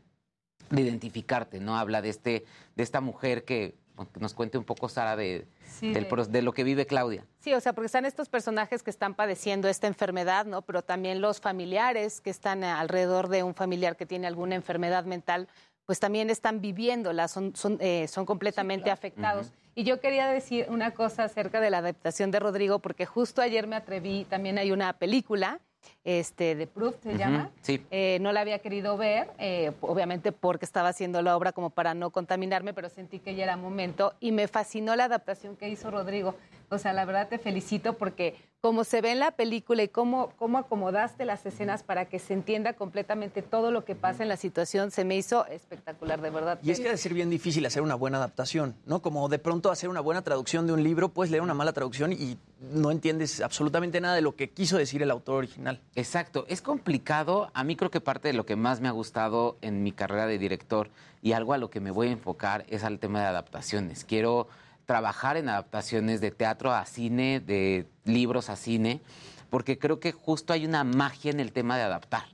de 0.71 0.83
identificarte, 0.83 1.61
¿no? 1.61 1.77
Habla 1.77 2.03
de, 2.03 2.09
este, 2.09 2.45
de 2.75 2.83
esta 2.83 3.01
mujer 3.01 3.45
que, 3.45 3.75
nos 4.21 4.35
cuente 4.35 4.59
un 4.59 4.65
poco, 4.65 4.89
Sara, 4.91 5.17
de, 5.17 5.47
Sí, 5.65 5.93
del 5.93 6.07
de- 6.29 6.43
lo 6.43 6.53
que 6.53 6.65
vive 6.65 6.87
Claudia. 6.87 7.25
Sí, 7.39 7.55
o 7.55 7.61
sea, 7.61 7.73
porque 7.73 7.87
están 7.87 8.05
estos 8.05 8.29
personajes 8.29 8.83
que 8.83 8.91
están 8.91 9.15
padeciendo 9.15 9.69
esta 9.69 9.87
enfermedad, 9.87 10.45
¿no? 10.47 10.63
Pero 10.63 10.83
también 10.83 11.21
los 11.21 11.41
familiares 11.41 12.21
que 12.21 12.31
están 12.31 12.63
alrededor 12.63 13.29
de 13.29 13.43
un 13.43 13.55
familiar 13.55 13.97
que 13.97 14.05
tiene 14.07 14.27
alguna 14.27 14.55
enfermedad 14.55 15.05
mental, 15.07 15.49
pues 15.87 16.01
también 16.01 16.29
están 16.31 16.61
viviéndola, 16.61 17.29
son, 17.29 17.55
son, 17.57 17.79
eh, 17.81 18.09
son 18.09 18.27
completamente 18.27 18.91
afectados. 18.91 19.53
Y 19.75 19.85
yo 19.85 20.01
quería 20.01 20.27
decir 20.29 20.67
una 20.69 20.93
cosa 20.93 21.25
acerca 21.25 21.61
de 21.61 21.71
la 21.71 21.79
adaptación 21.79 22.31
de 22.31 22.41
Rodrigo, 22.41 22.81
porque 22.81 23.07
justo 23.07 23.41
ayer 23.41 23.67
me 23.67 23.77
atreví, 23.77 24.25
también 24.29 24.59
hay 24.59 24.73
una 24.73 24.93
película, 24.95 25.61
este, 26.03 26.57
de 26.57 26.67
Proof 26.67 26.97
se 27.03 27.17
llama, 27.17 27.51
Sí. 27.63 27.85
eh, 27.93 28.19
no 28.21 28.33
la 28.33 28.41
había 28.41 28.59
querido 28.59 28.97
ver, 28.97 29.29
eh, 29.39 29.71
obviamente 29.83 30.33
porque 30.33 30.65
estaba 30.65 30.89
haciendo 30.89 31.23
la 31.23 31.37
obra 31.37 31.53
como 31.53 31.71
para 31.71 31.95
no 31.95 32.11
contaminarme, 32.11 32.75
pero 32.75 32.89
sentí 32.89 33.21
que 33.21 33.37
ya 33.37 33.45
era 33.45 33.57
momento 33.57 34.15
y 34.19 34.33
me 34.33 34.49
fascinó 34.49 34.97
la 34.97 35.05
adaptación 35.05 35.57
que 35.57 35.69
hizo 35.69 35.91
Rodrigo. 35.91 36.35
O 36.71 36.79
sea, 36.79 36.93
la 36.93 37.05
verdad 37.05 37.29
te 37.29 37.39
felicito 37.39 37.93
porque 37.93 38.35
como 38.67 38.83
se 38.83 39.01
ve 39.01 39.13
en 39.13 39.21
la 39.21 39.31
película 39.31 39.85
y 39.85 39.89
cómo, 39.89 40.33
cómo 40.41 40.59
acomodaste 40.59 41.25
las 41.25 41.47
escenas 41.47 41.85
para 41.85 42.07
que 42.07 42.19
se 42.19 42.35
entienda 42.35 42.73
completamente 42.73 43.41
todo 43.41 43.71
lo 43.71 43.85
que 43.85 43.95
pasa 43.95 44.25
en 44.25 44.29
la 44.29 44.37
situación, 44.37 44.91
se 44.91 45.05
me 45.05 45.17
hizo 45.17 45.47
espectacular, 45.47 46.21
de 46.21 46.31
verdad. 46.31 46.59
Y 46.65 46.73
es 46.73 46.81
que 46.81 46.89
ha 46.89 46.91
de 46.91 46.97
ser 46.97 47.15
bien 47.15 47.31
difícil 47.31 47.65
hacer 47.65 47.81
una 47.81 47.95
buena 47.95 48.17
adaptación, 48.17 48.75
¿no? 48.85 49.03
Como 49.03 49.29
de 49.29 49.39
pronto 49.39 49.71
hacer 49.71 49.89
una 49.89 50.01
buena 50.01 50.23
traducción 50.23 50.67
de 50.67 50.73
un 50.73 50.83
libro, 50.83 51.11
puedes 51.11 51.31
leer 51.31 51.45
una 51.45 51.55
mala 51.55 51.73
traducción 51.73 52.13
y 52.13 52.39
no 52.73 52.91
entiendes 52.91 53.41
absolutamente 53.41 54.01
nada 54.01 54.17
de 54.17 54.23
lo 54.23 54.35
que 54.35 54.51
quiso 54.51 54.79
decir 54.79 55.01
el 55.01 55.13
autor 55.13 55.37
original. 55.37 55.81
Exacto, 55.95 56.45
es 56.49 56.61
complicado. 56.61 57.53
A 57.55 57.63
mí 57.63 57.77
creo 57.77 57.93
que 57.93 58.01
parte 58.01 58.27
de 58.27 58.35
lo 58.35 58.47
que 58.47 58.57
más 58.57 58.81
me 58.81 58.89
ha 58.89 58.91
gustado 58.91 59.59
en 59.63 59.85
mi 59.85 59.93
carrera 59.93 60.27
de 60.27 60.39
director 60.39 60.91
y 61.23 61.35
algo 61.35 61.53
a 61.53 61.59
lo 61.59 61.71
que 61.71 61.79
me 61.79 61.93
voy 61.93 62.09
a 62.09 62.11
enfocar 62.11 62.67
es 62.69 62.83
al 62.83 62.99
tema 62.99 63.21
de 63.21 63.27
adaptaciones. 63.27 64.05
Quiero 64.05 64.49
trabajar 64.87 65.37
en 65.37 65.49
adaptaciones 65.49 66.21
de 66.21 66.31
teatro 66.31 66.73
a 66.73 66.87
cine, 66.87 67.41
de 67.41 67.87
libros 68.05 68.49
a 68.49 68.57
cine, 68.57 69.03
porque 69.51 69.79
creo 69.79 70.01
que 70.01 70.13
justo 70.13 70.53
hay 70.53 70.65
una 70.65 70.85
magia 70.85 71.31
en 71.31 71.41
el 71.41 71.53
tema 71.53 71.77
de 71.77 71.83
adaptar. 71.83 72.25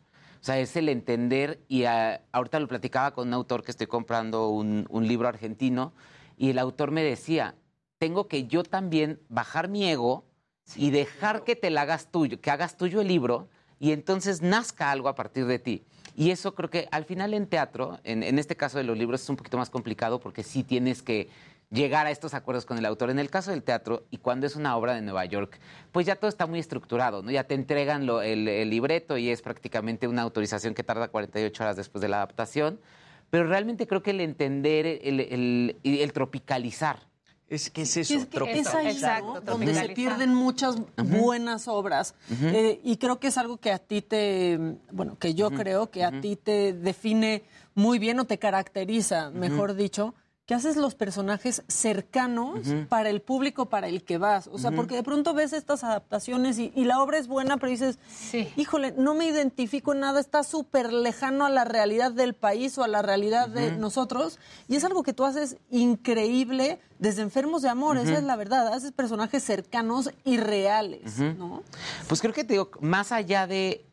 O 0.41 0.45
sea, 0.45 0.59
es 0.59 0.77
el 0.77 0.89
entender, 0.89 1.61
y 1.69 1.85
ah, 1.85 2.21
ahorita 2.33 2.61
lo 2.61 2.69
platicaba 2.69 3.13
con 3.13 3.29
un 3.29 3.35
autor 3.35 3.63
que 3.63 3.71
estoy 3.71 3.87
comprando 3.87 4.49
un, 4.49 4.87
un 4.91 5.09
libro 5.09 5.29
argentino, 5.29 5.93
y 6.37 6.51
el 6.51 6.59
autor 6.59 6.91
me 6.91 7.03
decía, 7.03 7.55
tengo 7.99 8.29
que 8.29 8.47
yo 8.47 8.63
también 8.65 9.21
bajar 9.29 9.69
mi 9.69 9.89
ego 9.89 10.25
y 10.77 10.91
dejar 10.91 11.45
que 11.45 11.57
te 11.57 11.71
la 11.71 11.83
hagas 11.83 12.11
tuyo, 12.11 12.41
que 12.41 12.51
hagas 12.51 12.77
tuyo 12.77 13.01
el 13.01 13.09
libro, 13.09 13.49
y 13.79 13.93
entonces 13.93 14.43
nazca 14.43 14.91
algo 14.91 15.09
a 15.09 15.15
partir 15.15 15.47
de 15.47 15.59
ti. 15.59 15.85
Y 16.15 16.31
eso 16.31 16.55
creo 16.55 16.71
que 16.71 16.89
al 16.91 17.05
final 17.05 17.35
en 17.35 17.47
teatro, 17.47 17.99
en, 18.05 18.23
en 18.23 18.39
este 18.39 18.57
caso 18.57 18.79
de 18.79 18.85
los 18.85 18.99
libros 18.99 19.23
es 19.23 19.29
un 19.29 19.37
poquito 19.37 19.57
más 19.57 19.71
complicado 19.71 20.21
porque 20.21 20.43
sí 20.43 20.63
tienes 20.63 21.03
que 21.03 21.29
llegar 21.73 22.07
a 22.07 22.11
estos 22.11 22.35
acuerdos 22.35 22.67
con 22.67 22.77
el 22.79 22.85
autor. 22.85 23.11
En 23.11 23.19
el 23.19 23.31
caso 23.31 23.51
del 23.51 23.63
teatro, 23.63 24.05
y 24.11 24.19
cuando 24.19 24.47
es 24.47 24.57
una 24.57 24.77
obra 24.77 24.95
de 24.95 25.01
Nueva 25.03 25.25
York, 25.25 25.59
pues 25.91 26.07
ya 26.07 26.17
todo 26.17 26.29
está 26.29 26.47
muy 26.47 26.59
estructurado, 26.59 27.23
¿no? 27.23 27.31
Ya 27.31 27.45
te 27.45 27.55
entregan 27.55 28.07
lo- 28.07 28.21
el, 28.23 28.47
el 28.47 28.69
libreto 28.71 29.17
y 29.17 29.31
es 29.31 29.41
prácticamente 29.43 30.07
una 30.07 30.23
autorización 30.23 30.75
que 30.75 30.85
tarda 30.85 31.09
48 31.09 31.63
horas 31.63 31.77
después 31.77 32.03
de 32.03 32.09
la 32.09 32.17
adaptación. 32.19 32.79
Pero 33.31 33.45
realmente 33.49 33.87
creo 33.87 34.03
que 34.03 34.11
el 34.11 34.21
entender, 34.21 34.85
el, 34.87 35.19
el- 35.21 35.77
el 35.83 36.13
tropicalizar. 36.13 37.09
Es 37.49 37.69
que 37.71 37.83
es 37.83 37.97
Y 37.97 38.01
es, 38.01 38.27
que 38.45 38.53
es 38.61 38.67
ahí, 38.75 38.87
¿no? 39.21 39.41
donde 39.43 39.67
se 39.75 39.81
pierden 39.95 40.35
muchas 40.35 40.77
buenas 40.97 41.69
obras. 41.69 42.15
Eh, 42.31 42.81
y 42.83 42.97
creo 42.97 43.19
que 43.21 43.27
es 43.29 43.37
algo 43.37 43.59
que 43.59 43.71
a 43.73 43.79
ti 43.79 44.01
te, 44.01 44.59
bueno, 44.91 45.19
que 45.19 45.35
yo 45.35 45.51
creo 45.51 45.91
que 45.91 46.03
a 46.05 46.21
ti 46.23 46.37
te 46.37 46.73
define 46.73 47.43
muy 47.75 47.99
bien 47.99 48.19
o 48.21 48.25
te 48.25 48.39
caracteriza, 48.39 49.31
mejor 49.31 49.75
dicho, 49.75 50.15
que 50.47 50.55
haces 50.55 50.77
los 50.77 50.97
personajes 50.97 51.63
cercanos 51.69 52.61
para 52.89 53.11
el 53.11 53.23
público 53.23 53.67
para 53.67 53.87
el 53.87 54.03
que 54.03 54.19
vas. 54.19 54.49
O 54.49 54.59
sea, 54.59 54.73
porque 54.73 54.97
de 54.97 55.05
pronto 55.05 55.35
ves 55.35 55.53
estas 55.53 55.85
adaptaciones 55.85 56.59
y, 56.59 56.73
y 56.75 56.85
la 56.85 57.01
obra 57.01 57.19
es 57.19 57.29
buena, 57.29 57.59
pero 57.59 57.71
dices, 57.71 57.99
híjole, 58.57 58.93
no 58.97 59.15
me 59.15 59.27
identifico 59.27 59.93
en 59.93 60.01
nada, 60.01 60.19
está 60.19 60.43
súper 60.43 60.93
lejano 60.93 61.47
a 61.47 61.51
la 61.51 61.65
realidad 61.65 62.11
del 62.11 62.35
país 62.35 62.77
o 62.77 62.83
a 62.83 62.89
la 62.89 63.03
realidad 63.03 63.49
de 63.49 63.73
nosotros. 63.73 64.41
Y 64.67 64.75
es 64.75 64.85
algo 64.85 65.05
que 65.05 65.13
tú 65.13 65.25
haces 65.25 65.59
increíble 65.71 66.81
desde 66.99 67.23
Enfermos 67.23 67.63
de 67.63 67.69
Amor, 67.69 67.97
esa 67.97 68.19
es 68.19 68.25
la 68.25 68.37
verdad. 68.37 68.73
Haces 68.73 68.93
personajes 68.93 69.45
cercanos 69.45 70.11
y 70.25 70.39
reales. 70.39 71.19
¿no? 71.19 71.63
Pues 72.09 72.21
creo 72.21 72.33
que 72.33 72.45
te 72.45 72.55
digo, 72.55 72.71
más 72.81 73.13
allá 73.13 73.47
de 73.47 73.87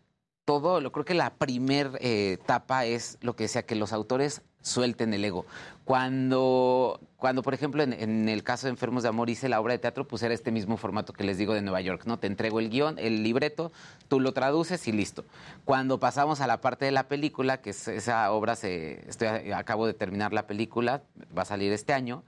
todo, 0.45 0.81
lo 0.81 0.91
creo 0.91 1.05
que 1.05 1.13
la 1.13 1.35
primer 1.35 1.91
eh, 2.01 2.33
etapa 2.33 2.85
es 2.85 3.19
lo 3.21 3.35
que 3.35 3.43
decía, 3.43 3.67
que 3.67 3.75
los 3.75 3.93
autores 3.93 4.41
suelten 4.61 5.13
el 5.13 5.25
ego. 5.25 5.45
Cuando, 5.85 6.99
cuando 7.17 7.41
por 7.41 7.53
ejemplo, 7.53 7.81
en, 7.81 8.29
el 8.29 8.43
caso 8.43 8.67
de 8.67 8.71
Enfermos 8.71 9.03
de 9.03 9.09
Amor 9.09 9.29
hice 9.29 9.49
la 9.49 9.59
obra 9.59 9.73
de 9.73 9.79
teatro, 9.79 10.07
pues 10.07 10.21
era 10.21 10.33
este 10.33 10.51
mismo 10.51 10.77
formato 10.77 11.13
que 11.13 11.23
les 11.23 11.37
digo 11.37 11.53
de 11.53 11.61
Nueva 11.61 11.81
York, 11.81 12.03
¿no? 12.05 12.19
Te 12.19 12.27
entrego 12.27 12.59
el 12.59 12.69
guion, 12.69 12.99
el 12.99 13.23
libreto, 13.23 13.71
tú 14.07 14.19
lo 14.19 14.33
traduces 14.33 14.87
y 14.87 14.91
listo. 14.91 15.25
Cuando 15.65 15.99
pasamos 15.99 16.41
a 16.41 16.47
la 16.47 16.61
parte 16.61 16.85
de 16.85 16.91
la 16.91 17.07
película, 17.07 17.61
que 17.61 17.71
es 17.71 17.87
esa 17.87 18.31
obra, 18.31 18.55
se, 18.55 19.09
estoy, 19.09 19.51
acabo 19.51 19.87
de 19.87 19.95
terminar 19.95 20.31
la 20.31 20.45
película, 20.45 21.01
va 21.35 21.41
a 21.41 21.45
salir 21.45 21.73
este 21.73 21.93
año, 21.93 22.23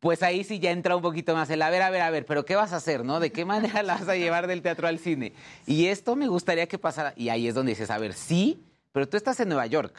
pues 0.00 0.22
ahí 0.22 0.44
sí 0.44 0.58
ya 0.58 0.70
entra 0.70 0.96
un 0.96 1.02
poquito 1.02 1.34
más 1.34 1.48
el 1.50 1.62
a 1.62 1.70
ver, 1.70 1.82
a 1.82 1.90
ver, 1.90 2.02
a 2.02 2.10
ver, 2.10 2.26
pero 2.26 2.44
¿qué 2.44 2.56
vas 2.56 2.72
a 2.72 2.76
hacer, 2.76 3.04
no? 3.04 3.20
¿De 3.20 3.32
qué 3.32 3.44
manera 3.44 3.82
la 3.82 3.94
vas 3.94 4.08
a 4.08 4.16
llevar 4.16 4.46
del 4.46 4.62
teatro 4.62 4.88
al 4.88 4.98
cine? 4.98 5.32
Y 5.66 5.86
esto 5.86 6.16
me 6.16 6.26
gustaría 6.26 6.66
que 6.66 6.78
pasara, 6.78 7.14
y 7.16 7.28
ahí 7.28 7.48
es 7.48 7.54
donde 7.54 7.72
dices, 7.72 7.90
a 7.90 7.98
ver, 7.98 8.14
sí, 8.14 8.62
pero 8.92 9.08
tú 9.08 9.16
estás 9.16 9.40
en 9.40 9.48
Nueva 9.48 9.66
York. 9.66 9.94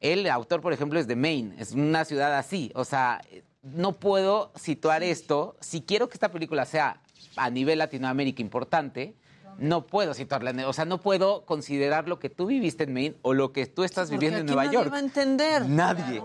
El 0.00 0.28
autor, 0.28 0.60
por 0.60 0.72
ejemplo, 0.72 0.98
es 0.98 1.06
de 1.06 1.16
Maine, 1.16 1.54
es 1.58 1.72
una 1.72 2.04
ciudad 2.04 2.36
así. 2.36 2.70
O 2.74 2.84
sea, 2.84 3.20
no 3.62 3.92
puedo 3.92 4.52
situar 4.54 5.02
esto. 5.02 5.56
Si 5.60 5.82
quiero 5.82 6.08
que 6.08 6.14
esta 6.14 6.30
película 6.30 6.64
sea 6.66 7.00
a 7.36 7.50
nivel 7.50 7.78
Latinoamérica 7.78 8.42
importante, 8.42 9.14
no 9.58 9.86
puedo 9.86 10.14
situarla. 10.14 10.68
O 10.68 10.72
sea, 10.72 10.84
no 10.84 10.98
puedo 11.00 11.44
considerar 11.46 12.08
lo 12.08 12.18
que 12.18 12.28
tú 12.28 12.46
viviste 12.46 12.84
en 12.84 12.92
Maine 12.92 13.16
o 13.22 13.34
lo 13.34 13.52
que 13.52 13.66
tú 13.66 13.84
estás 13.84 14.10
viviendo 14.10 14.38
en 14.40 14.46
Nueva 14.46 14.64
nadie 14.64 14.74
York. 14.74 14.92
va 14.92 14.96
a 14.96 15.00
entender. 15.00 15.66
Nadie. 15.68 16.22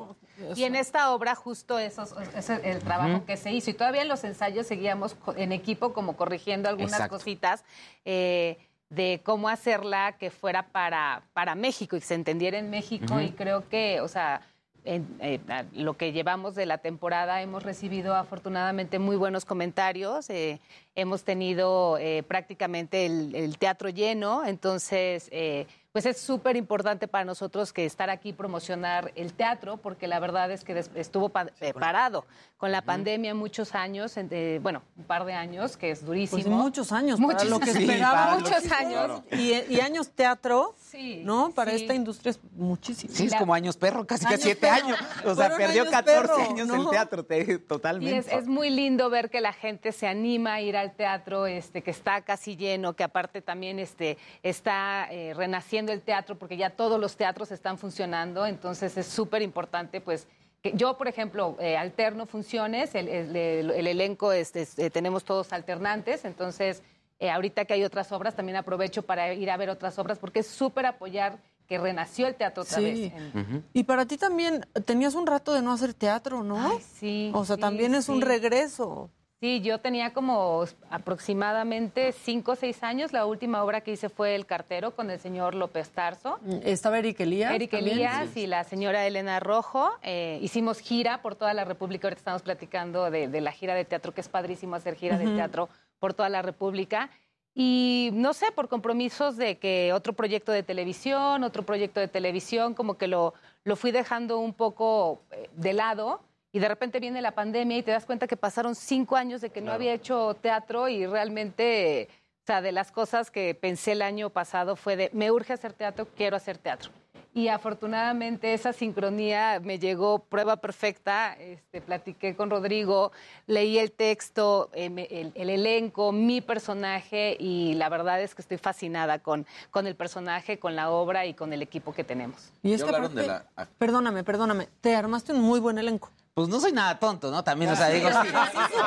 Y 0.55 0.63
en 0.63 0.75
esta 0.75 1.11
obra 1.13 1.35
justo 1.35 1.77
eso 1.79 2.07
es 2.35 2.49
el 2.49 2.79
trabajo 2.79 3.25
que 3.25 3.35
se 3.37 3.51
hizo. 3.51 3.69
Y 3.71 3.73
todavía 3.73 4.01
en 4.01 4.07
los 4.07 4.23
ensayos 4.23 4.65
seguíamos 4.67 5.13
co- 5.15 5.35
en 5.35 5.51
equipo 5.51 5.91
como 5.93 6.15
corrigiendo 6.15 6.69
algunas 6.69 6.93
Exacto. 6.93 7.17
cositas 7.17 7.65
eh, 8.05 8.57
de 8.89 9.21
cómo 9.23 9.49
hacerla 9.49 10.17
que 10.17 10.31
fuera 10.31 10.63
para, 10.67 11.21
para 11.33 11.55
México 11.55 11.95
y 11.95 11.99
que 11.99 12.05
se 12.05 12.15
entendiera 12.15 12.57
en 12.57 12.69
México. 12.69 13.19
Y 13.21 13.31
creo 13.31 13.67
que, 13.69 14.01
o 14.01 14.07
sea, 14.07 14.41
en, 14.83 15.07
eh, 15.19 15.39
lo 15.73 15.95
que 15.95 16.11
llevamos 16.11 16.55
de 16.55 16.65
la 16.65 16.79
temporada 16.79 17.41
hemos 17.41 17.63
recibido 17.63 18.15
afortunadamente 18.15 18.97
muy 18.97 19.15
buenos 19.15 19.45
comentarios. 19.45 20.29
eh, 20.29 20.59
hemos 20.95 21.23
tenido 21.23 21.97
eh, 21.99 22.23
prácticamente 22.23 23.05
el, 23.05 23.35
el 23.35 23.57
teatro 23.57 23.89
lleno. 23.89 24.45
Entonces, 24.45 25.29
eh, 25.31 25.67
pues 26.01 26.15
es 26.15 26.21
súper 26.21 26.55
importante 26.55 27.09
para 27.09 27.25
nosotros 27.25 27.73
que 27.73 27.85
estar 27.85 28.09
aquí 28.09 28.31
promocionar 28.31 29.11
el 29.15 29.33
teatro, 29.33 29.75
porque 29.75 30.07
la 30.07 30.19
verdad 30.21 30.49
es 30.49 30.63
que 30.63 30.81
estuvo 30.95 31.27
pa- 31.27 31.47
eh, 31.59 31.73
parado 31.73 32.25
con 32.57 32.71
la 32.71 32.81
pandemia 32.81 33.35
muchos 33.35 33.75
años, 33.75 34.15
en- 34.15 34.29
eh, 34.31 34.59
bueno, 34.61 34.81
un 34.97 35.03
par 35.03 35.25
de 35.25 35.33
años, 35.33 35.75
que 35.75 35.91
es 35.91 36.05
durísimo. 36.05 36.41
Pues 36.41 36.47
muchos 36.47 36.91
años, 36.93 37.19
para 37.19 37.33
Muchos 37.33 37.49
lo 37.49 37.59
que 37.59 37.71
años. 37.71 37.81
esperábamos. 37.83 38.41
Muchos 38.43 38.71
años. 38.71 39.21
Y, 39.31 39.53
y 39.73 39.79
años 39.81 40.09
teatro, 40.11 40.73
Sí, 40.79 41.21
¿no? 41.25 41.51
Para 41.51 41.71
sí. 41.71 41.81
esta 41.81 41.93
industria 41.93 42.31
es 42.31 42.39
muchísimo. 42.55 43.13
Sí, 43.13 43.25
es 43.25 43.35
como 43.35 43.53
años 43.53 43.75
perro, 43.77 44.07
casi 44.07 44.25
que 44.25 44.37
siete 44.37 44.61
perro. 44.61 44.85
años. 44.85 44.99
O 45.25 45.35
sea, 45.35 45.49
Fueron 45.49 45.57
perdió 45.57 45.81
años 45.81 45.91
14 45.91 46.21
perro, 46.21 46.49
años 46.49 46.67
¿no? 46.67 46.75
el 46.83 46.89
teatro, 46.89 47.23
te- 47.25 47.39
Y 47.53 47.57
totalmente. 47.59 48.17
es, 48.17 48.27
es 48.27 48.47
muy 48.47 48.69
lindo 48.69 49.09
ver 49.09 49.29
que 49.29 49.41
la 49.41 49.51
gente 49.53 49.91
se 49.91 50.07
anima 50.07 50.53
a 50.55 50.61
ir 50.61 50.75
al 50.77 50.93
teatro, 50.95 51.45
este, 51.45 51.81
que 51.83 51.91
está 51.91 52.21
casi 52.21 52.55
lleno, 52.55 52.93
que 52.93 53.03
aparte 53.03 53.41
también 53.41 53.79
este, 53.79 54.17
está 54.43 55.07
eh, 55.11 55.33
renaciendo 55.35 55.88
el 55.91 56.01
teatro, 56.01 56.37
porque 56.37 56.57
ya 56.57 56.69
todos 56.71 56.99
los 56.99 57.15
teatros 57.17 57.51
están 57.51 57.77
funcionando, 57.77 58.45
entonces 58.45 58.97
es 58.97 59.07
súper 59.07 59.41
importante, 59.41 60.01
pues, 60.01 60.27
que 60.61 60.73
yo, 60.73 60.97
por 60.97 61.07
ejemplo, 61.07 61.55
eh, 61.59 61.77
alterno 61.77 62.25
funciones, 62.25 62.93
el, 62.95 63.07
el- 63.07 63.35
el- 63.35 63.71
el 63.71 63.87
elenco, 63.87 64.31
este, 64.33 64.61
este, 64.61 64.89
tenemos 64.89 65.23
todos 65.23 65.53
alternantes, 65.53 66.25
entonces, 66.25 66.83
eh, 67.19 67.29
ahorita 67.31 67.65
que 67.65 67.73
hay 67.73 67.83
otras 67.83 68.11
obras, 68.11 68.35
también 68.35 68.57
aprovecho 68.57 69.03
para 69.03 69.33
ir 69.33 69.49
a 69.51 69.57
ver 69.57 69.69
otras 69.69 69.97
obras, 69.99 70.19
porque 70.19 70.39
es 70.39 70.47
súper 70.47 70.85
apoyar 70.85 71.37
que 71.67 71.77
renació 71.77 72.27
el 72.27 72.35
teatro 72.35 72.63
otra 72.63 72.77
Sí. 72.79 72.83
vez. 72.83 73.13
en- 73.13 73.63
Y 73.73 73.83
para 73.83 74.05
ti 74.05 74.17
también 74.17 74.65
tenías 74.85 75.13
un 75.15 75.27
rato 75.27 75.53
de 75.53 75.61
no 75.61 75.71
hacer 75.71 75.93
teatro, 75.93 76.43
¿no? 76.43 76.79
sí. 76.99 77.31
O 77.33 77.45
sea, 77.45 77.55
sí, 77.57 77.61
también 77.61 77.93
es 77.95 78.09
un 78.09 78.21
regreso. 78.21 79.09
Sí, 79.39 79.61
yo 79.61 79.79
tenía 79.79 80.11
como 80.11 80.65
aproximadamente 80.89 82.11
cinco 82.11 82.51
o 82.51 82.55
seis 82.57 82.83
años. 82.83 83.13
La 83.13 83.25
última 83.25 83.63
obra 83.63 83.79
que 83.79 83.93
hice 83.93 84.09
fue 84.09 84.35
El 84.35 84.45
cartero 84.45 84.93
con 84.93 85.09
el 85.09 85.17
señor 85.17 85.55
López 85.55 85.89
Tarso. 85.91 86.39
Estaba 86.63 86.99
Eric 86.99 87.21
Elías. 87.21 87.53
Eric 87.53 87.71
también. 87.71 87.99
Elías 87.99 88.35
y 88.35 88.47
la 88.47 88.65
señora 88.65 89.07
Elena 89.07 89.39
Rojo. 89.39 89.91
Eh, 90.03 90.39
hicimos 90.41 90.79
gira 90.79 91.21
por 91.21 91.35
toda 91.35 91.53
la 91.53 91.63
República. 91.63 92.07
Ahorita 92.07 92.19
estamos 92.19 92.41
platicando 92.41 93.09
de, 93.09 93.29
de 93.29 93.39
la 93.39 93.53
gira 93.53 93.75
de 93.75 93.85
teatro, 93.85 94.13
que 94.13 94.19
es 94.19 94.27
padrísimo 94.27 94.75
hacer 94.75 94.95
gira 94.95 95.17
de 95.17 95.27
teatro 95.27 95.69
por 95.99 96.13
toda 96.13 96.27
la 96.27 96.41
República. 96.41 97.09
Y 97.55 98.09
no 98.13 98.33
sé, 98.33 98.51
por 98.51 98.67
compromisos 98.67 99.37
de 99.37 99.57
que 99.57 99.93
otro 99.93 100.13
proyecto 100.13 100.51
de 100.51 100.63
televisión, 100.63 101.45
otro 101.45 101.63
proyecto 101.63 102.01
de 102.01 102.09
televisión, 102.09 102.73
como 102.73 102.97
que 102.97 103.07
lo, 103.07 103.33
lo 103.63 103.77
fui 103.77 103.91
dejando 103.91 104.39
un 104.39 104.53
poco 104.53 105.21
eh, 105.31 105.49
de 105.53 105.73
lado. 105.73 106.21
Y 106.51 106.59
de 106.59 106.67
repente 106.67 106.99
viene 106.99 107.21
la 107.21 107.31
pandemia 107.31 107.77
y 107.77 107.83
te 107.83 107.91
das 107.91 108.05
cuenta 108.05 108.25
que 108.27 108.35
pasaron 108.37 108.73
cinco 108.75 109.15
años 109.15 109.41
de 109.41 109.51
que 109.51 109.61
no 109.61 109.65
Claro. 109.65 109.75
había 109.75 109.93
hecho 109.93 110.33
teatro 110.41 110.89
y 110.89 111.05
realmente, 111.05 112.09
o 112.43 112.45
sea, 112.47 112.61
de 112.61 112.71
las 112.71 112.91
cosas 112.91 113.29
que 113.29 113.53
pensé 113.53 113.91
el 113.91 114.01
año 114.01 114.31
pasado 114.31 114.75
fue 114.75 114.95
de, 114.95 115.09
me 115.13 115.29
urge 115.31 115.53
hacer 115.53 115.73
teatro, 115.73 116.07
quiero 116.15 116.35
hacer 116.37 116.57
teatro. 116.57 116.91
Y 117.31 117.47
afortunadamente 117.47 118.53
esa 118.53 118.73
sincronía 118.73 119.59
me 119.63 119.77
llegó 119.77 120.19
prueba 120.19 120.57
perfecta. 120.57 121.33
Este, 121.39 121.79
platiqué 121.79 122.35
con 122.35 122.49
Rodrigo, 122.49 123.11
leí 123.45 123.77
el 123.77 123.91
texto, 123.91 124.69
me- 124.73 125.05
el, 125.11 125.31
el 125.35 125.49
elenco, 125.51 126.11
mi 126.11 126.41
personaje 126.41 127.37
y 127.39 127.75
la 127.75 127.87
verdad 127.89 128.19
es 128.21 128.33
que 128.33 128.41
estoy 128.41 128.57
fascinada 128.57 129.19
con, 129.19 129.45
con 129.69 129.85
el 129.85 129.95
personaje, 129.95 130.57
con 130.59 130.75
la 130.75 130.89
obra 130.89 131.27
y 131.27 131.33
con 131.35 131.53
el 131.53 131.61
equipo 131.61 131.93
que 131.93 132.03
tenemos. 132.03 132.51
Y 132.63 132.73
es 132.73 132.83
que 132.83 132.89
aparte- 132.89 133.43
Perdóname, 133.77 134.23
perdóname. 134.23 134.67
Te 134.81 134.95
armaste 134.95 135.31
un 135.31 135.41
muy 135.41 135.59
buen 135.59 135.77
elenco. 135.77 136.09
Pues 136.33 136.47
no 136.47 136.59
soy 136.59 136.71
nada 136.71 136.97
tonto, 136.99 137.31
¿no? 137.31 137.43
También, 137.43 137.71
o 137.71 137.75
sea, 137.75 137.89
digo, 137.89 138.07
sí. 138.09 138.29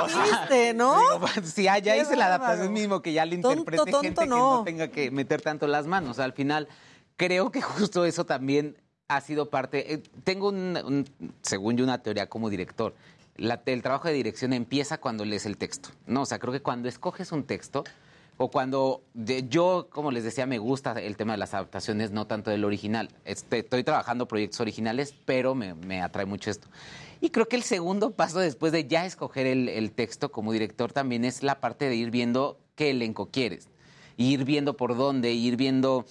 Supiste, 0.08 0.74
¿no? 0.74 0.98
digo, 1.00 1.20
sí, 1.44 1.68
ah, 1.68 1.78
ya 1.78 1.94
Qué 1.94 2.00
hice 2.02 2.16
la 2.16 2.26
adaptación 2.26 2.72
mismo, 2.72 3.02
que 3.02 3.12
ya 3.12 3.24
le 3.26 3.34
interprete 3.36 3.82
tonto, 3.84 4.00
gente 4.00 4.22
que 4.22 4.26
no. 4.28 4.58
no 4.58 4.64
tenga 4.64 4.88
que 4.88 5.10
meter 5.10 5.42
tanto 5.42 5.66
las 5.66 5.86
manos. 5.86 6.18
Al 6.18 6.32
final, 6.32 6.66
creo 7.16 7.50
que 7.50 7.62
justo 7.62 8.04
eso 8.04 8.24
también 8.24 8.76
ha 9.08 9.20
sido 9.20 9.50
parte. 9.50 9.94
eh, 9.94 10.02
tengo, 10.24 10.48
un, 10.48 11.04
según 11.42 11.76
yo, 11.76 11.84
una 11.84 12.02
teoría 12.02 12.28
como 12.28 12.50
director. 12.50 12.94
La- 13.36 13.62
el 13.66 13.82
trabajo 13.82 14.08
de 14.08 14.14
dirección 14.14 14.52
empieza 14.52 14.98
cuando 14.98 15.24
lees 15.24 15.46
el 15.46 15.56
texto, 15.56 15.90
¿no? 16.06 16.22
O 16.22 16.26
sea, 16.26 16.38
creo 16.38 16.52
que 16.52 16.60
cuando 16.60 16.88
escoges 16.88 17.32
un 17.32 17.44
texto 17.44 17.84
o 18.38 18.50
cuando 18.50 19.02
yo, 19.14 19.88
como 19.90 20.10
les 20.10 20.24
decía, 20.24 20.46
me 20.46 20.58
gusta 20.58 20.92
el 21.00 21.16
tema 21.16 21.32
de 21.32 21.38
las 21.38 21.54
adaptaciones, 21.54 22.10
no 22.10 22.26
tanto 22.26 22.50
del 22.50 22.64
original. 22.64 23.10
Este, 23.24 23.58
estoy 23.58 23.84
trabajando 23.84 24.26
proyectos 24.26 24.60
originales, 24.60 25.14
pero 25.26 25.54
me, 25.54 25.74
me 25.74 26.02
atrae 26.02 26.26
mucho 26.26 26.50
esto. 26.50 26.68
Y 27.20 27.30
creo 27.30 27.46
que 27.46 27.54
el 27.54 27.62
segundo 27.62 28.10
paso 28.10 28.40
después 28.40 28.72
de 28.72 28.88
ya 28.88 29.06
escoger 29.06 29.46
el, 29.46 29.92
texto 29.92 30.32
como 30.32 30.52
director 30.52 30.92
también 30.92 31.24
es 31.24 31.44
la 31.44 31.60
parte 31.60 31.88
de 31.88 31.94
ir 31.94 32.10
viendo 32.10 32.58
qué 32.74 32.90
elenco 32.90 33.28
quieres. 33.30 33.68
Ir 34.16 34.44
viendo 34.44 34.76
por 34.76 34.96
dónde, 34.96 35.32
ir 35.32 35.56
viendo 35.56 36.04